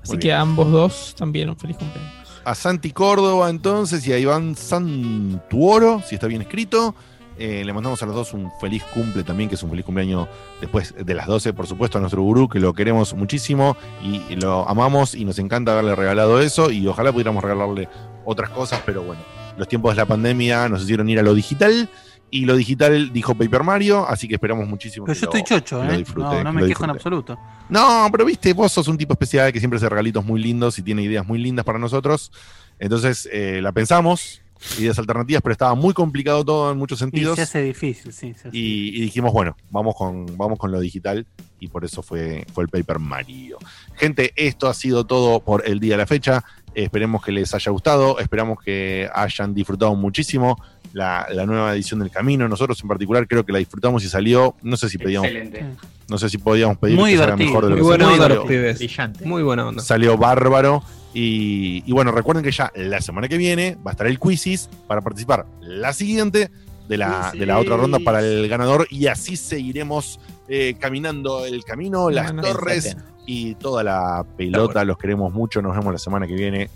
Así 0.02 0.18
que 0.18 0.32
a 0.32 0.40
ambos 0.40 0.70
dos 0.70 1.14
también 1.16 1.48
un 1.50 1.56
feliz 1.56 1.76
cumpleaños. 1.76 2.12
A 2.48 2.54
Santi 2.54 2.92
Córdoba, 2.92 3.50
entonces, 3.50 4.06
y 4.06 4.14
a 4.14 4.18
Iván 4.18 4.56
Santuoro, 4.56 6.00
si 6.02 6.14
está 6.14 6.28
bien 6.28 6.40
escrito. 6.40 6.94
Eh, 7.38 7.62
le 7.62 7.74
mandamos 7.74 8.02
a 8.02 8.06
los 8.06 8.14
dos 8.14 8.32
un 8.32 8.50
feliz 8.58 8.82
cumple 8.84 9.22
también, 9.22 9.50
que 9.50 9.56
es 9.56 9.62
un 9.62 9.68
feliz 9.68 9.84
cumpleaños 9.84 10.28
después 10.58 10.94
de 10.98 11.14
las 11.14 11.26
12, 11.26 11.52
por 11.52 11.66
supuesto, 11.66 11.98
a 11.98 12.00
nuestro 12.00 12.22
gurú, 12.22 12.48
que 12.48 12.58
lo 12.58 12.72
queremos 12.72 13.12
muchísimo 13.12 13.76
y 14.02 14.34
lo 14.36 14.66
amamos 14.66 15.14
y 15.14 15.26
nos 15.26 15.38
encanta 15.38 15.72
haberle 15.72 15.94
regalado 15.94 16.40
eso. 16.40 16.70
Y 16.70 16.86
ojalá 16.86 17.12
pudiéramos 17.12 17.44
regalarle 17.44 17.86
otras 18.24 18.48
cosas, 18.48 18.80
pero 18.86 19.02
bueno, 19.02 19.20
los 19.58 19.68
tiempos 19.68 19.94
de 19.94 19.96
la 19.96 20.06
pandemia 20.06 20.70
nos 20.70 20.84
hicieron 20.84 21.06
ir 21.10 21.18
a 21.18 21.22
lo 21.22 21.34
digital. 21.34 21.90
Y 22.30 22.44
lo 22.44 22.56
digital 22.56 23.12
dijo 23.12 23.34
Paper 23.34 23.62
Mario, 23.64 24.06
así 24.06 24.28
que 24.28 24.34
esperamos 24.34 24.68
muchísimo. 24.68 25.06
Pero 25.06 25.14
que 25.14 25.20
yo 25.26 25.30
lo- 25.32 25.38
estoy 25.38 25.56
chocho, 25.58 25.82
¿eh? 25.84 25.96
disfrute, 25.96 26.20
no, 26.36 26.44
no 26.44 26.52
me 26.52 26.66
quejo 26.66 26.84
en 26.84 26.90
absoluto. 26.90 27.38
No, 27.70 28.08
pero 28.12 28.24
viste, 28.26 28.52
vos 28.52 28.70
sos 28.70 28.86
un 28.88 28.98
tipo 28.98 29.14
especial 29.14 29.52
que 29.52 29.58
siempre 29.60 29.78
hace 29.78 29.88
regalitos 29.88 30.24
muy 30.24 30.40
lindos 30.42 30.78
y 30.78 30.82
tiene 30.82 31.02
ideas 31.02 31.26
muy 31.26 31.38
lindas 31.38 31.64
para 31.64 31.78
nosotros. 31.78 32.30
Entonces 32.78 33.28
eh, 33.32 33.60
la 33.62 33.72
pensamos, 33.72 34.42
ideas 34.78 34.98
alternativas, 34.98 35.40
pero 35.42 35.52
estaba 35.52 35.74
muy 35.74 35.94
complicado 35.94 36.44
todo 36.44 36.70
en 36.70 36.78
muchos 36.78 36.98
Y 36.98 37.04
sentidos. 37.04 37.36
se 37.36 37.42
hace 37.42 37.62
difícil, 37.62 38.12
sí. 38.12 38.34
se 38.34 38.48
hace 38.48 38.56
Y, 38.56 38.88
y 38.96 39.00
dijimos, 39.00 39.32
bueno, 39.32 39.56
vamos 39.70 39.94
con, 39.96 40.26
vamos 40.36 40.58
con 40.58 40.70
lo 40.70 40.80
digital 40.80 41.26
y 41.60 41.68
por 41.68 41.84
eso 41.84 42.02
fue, 42.02 42.46
fue 42.52 42.64
el 42.64 42.68
Paper 42.68 42.98
Mario. 42.98 43.58
Gente, 43.96 44.32
esto 44.36 44.68
ha 44.68 44.74
sido 44.74 45.04
todo 45.06 45.40
por 45.40 45.66
el 45.66 45.80
día 45.80 45.94
de 45.94 45.98
la 45.98 46.06
fecha. 46.06 46.44
Esperemos 46.74 47.24
que 47.24 47.32
les 47.32 47.52
haya 47.54 47.72
gustado, 47.72 48.18
esperamos 48.20 48.58
que 48.62 49.08
hayan 49.12 49.52
disfrutado 49.54 49.96
muchísimo 49.96 50.62
la, 50.98 51.26
la 51.32 51.46
nueva 51.46 51.72
edición 51.74 52.00
del 52.00 52.10
Camino. 52.10 52.46
Nosotros 52.48 52.78
en 52.82 52.88
particular 52.88 53.26
creo 53.26 53.44
que 53.46 53.52
la 53.52 53.58
disfrutamos 53.58 54.04
y 54.04 54.08
salió, 54.08 54.54
no 54.62 54.76
sé 54.76 54.88
si 54.90 54.98
pedíamos, 54.98 55.28
Excelente. 55.28 55.64
no 56.08 56.18
sé 56.18 56.28
si 56.28 56.36
podíamos 56.38 56.76
pedir 56.78 56.96
Muy 56.96 57.12
que 57.12 57.16
salga 57.18 57.36
divertido. 57.36 57.48
mejor 57.60 57.64
de 57.64 57.70
lo 57.70 57.76
Muy 57.76 57.80
que 57.82 57.86
buena 57.86 58.04
salió. 58.04 58.14
onda 58.22 58.28
los 58.28 58.38
Salió- 58.44 58.48
pibes. 58.48 58.78
Brillante. 58.78 59.24
Muy 59.24 59.42
buena 59.42 59.66
onda. 59.68 59.82
Salió 59.82 60.16
bárbaro. 60.18 60.82
Y, 61.14 61.82
y 61.86 61.92
bueno, 61.92 62.12
recuerden 62.12 62.44
que 62.44 62.50
ya 62.52 62.70
la 62.76 63.00
semana 63.00 63.28
que 63.28 63.38
viene 63.38 63.76
va 63.84 63.90
a 63.90 63.92
estar 63.92 64.06
el 64.06 64.20
quizzes 64.20 64.68
para 64.86 65.00
participar 65.00 65.46
la 65.62 65.92
siguiente 65.94 66.50
de 66.86 66.96
la, 66.98 67.32
de 67.36 67.46
la 67.46 67.58
otra 67.58 67.76
ronda 67.78 67.98
para 67.98 68.20
el 68.20 68.46
ganador. 68.48 68.86
Y 68.90 69.06
así 69.06 69.36
seguiremos 69.36 70.20
eh, 70.48 70.76
caminando 70.78 71.46
el 71.46 71.64
camino, 71.64 72.10
las 72.10 72.34
torres 72.36 72.96
y 73.26 73.54
toda 73.54 73.82
la 73.82 74.24
pelota. 74.36 74.84
Los 74.84 74.98
queremos 74.98 75.32
mucho. 75.32 75.62
Nos 75.62 75.74
vemos 75.76 75.92
la 75.92 75.98
semana 75.98 76.26
que 76.26 76.34
viene. 76.34 76.68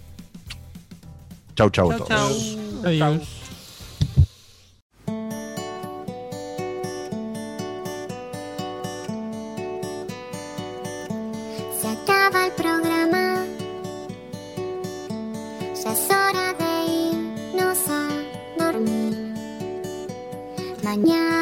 Chau, 1.55 1.68
chau, 1.70 1.91
a 1.92 1.99
Chau, 1.99 2.07
todos. 2.07 2.57
chau. 2.83 2.86
Adiós. 2.86 3.42
Mañana 20.93 21.42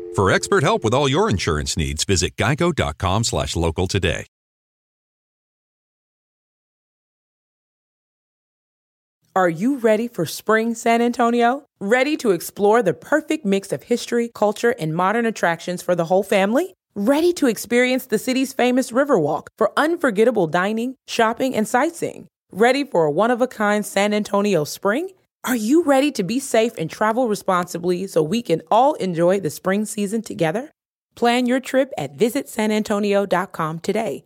For 0.15 0.29
expert 0.29 0.63
help 0.63 0.83
with 0.83 0.93
all 0.93 1.07
your 1.07 1.29
insurance 1.29 1.77
needs, 1.77 2.03
visit 2.03 2.35
geico.com 2.35 3.23
slash 3.23 3.55
local 3.55 3.87
today. 3.87 4.25
Are 9.33 9.47
you 9.47 9.77
ready 9.77 10.09
for 10.09 10.25
spring 10.25 10.75
San 10.75 11.01
Antonio? 11.01 11.63
Ready 11.79 12.17
to 12.17 12.31
explore 12.31 12.83
the 12.83 12.93
perfect 12.93 13.45
mix 13.45 13.71
of 13.71 13.83
history, 13.83 14.29
culture, 14.35 14.75
and 14.77 14.93
modern 14.93 15.25
attractions 15.25 15.81
for 15.81 15.95
the 15.95 16.03
whole 16.03 16.23
family? 16.23 16.73
Ready 16.95 17.31
to 17.33 17.47
experience 17.47 18.07
the 18.07 18.19
city's 18.19 18.51
famous 18.51 18.91
Riverwalk 18.91 19.47
for 19.57 19.71
unforgettable 19.77 20.47
dining, 20.47 20.95
shopping, 21.07 21.55
and 21.55 21.65
sightseeing? 21.65 22.27
Ready 22.51 22.83
for 22.83 23.05
a 23.05 23.11
one 23.11 23.31
of 23.31 23.41
a 23.41 23.47
kind 23.47 23.85
San 23.85 24.13
Antonio 24.13 24.65
spring? 24.65 25.11
Are 25.43 25.55
you 25.55 25.83
ready 25.83 26.11
to 26.11 26.23
be 26.23 26.39
safe 26.39 26.73
and 26.77 26.87
travel 26.87 27.27
responsibly 27.27 28.05
so 28.05 28.21
we 28.21 28.43
can 28.43 28.61
all 28.69 28.93
enjoy 28.95 29.39
the 29.39 29.49
spring 29.49 29.85
season 29.85 30.21
together? 30.21 30.69
Plan 31.15 31.47
your 31.47 31.59
trip 31.59 31.91
at 31.97 32.15
visitsanantonio.com 32.15 33.79
today. 33.79 34.25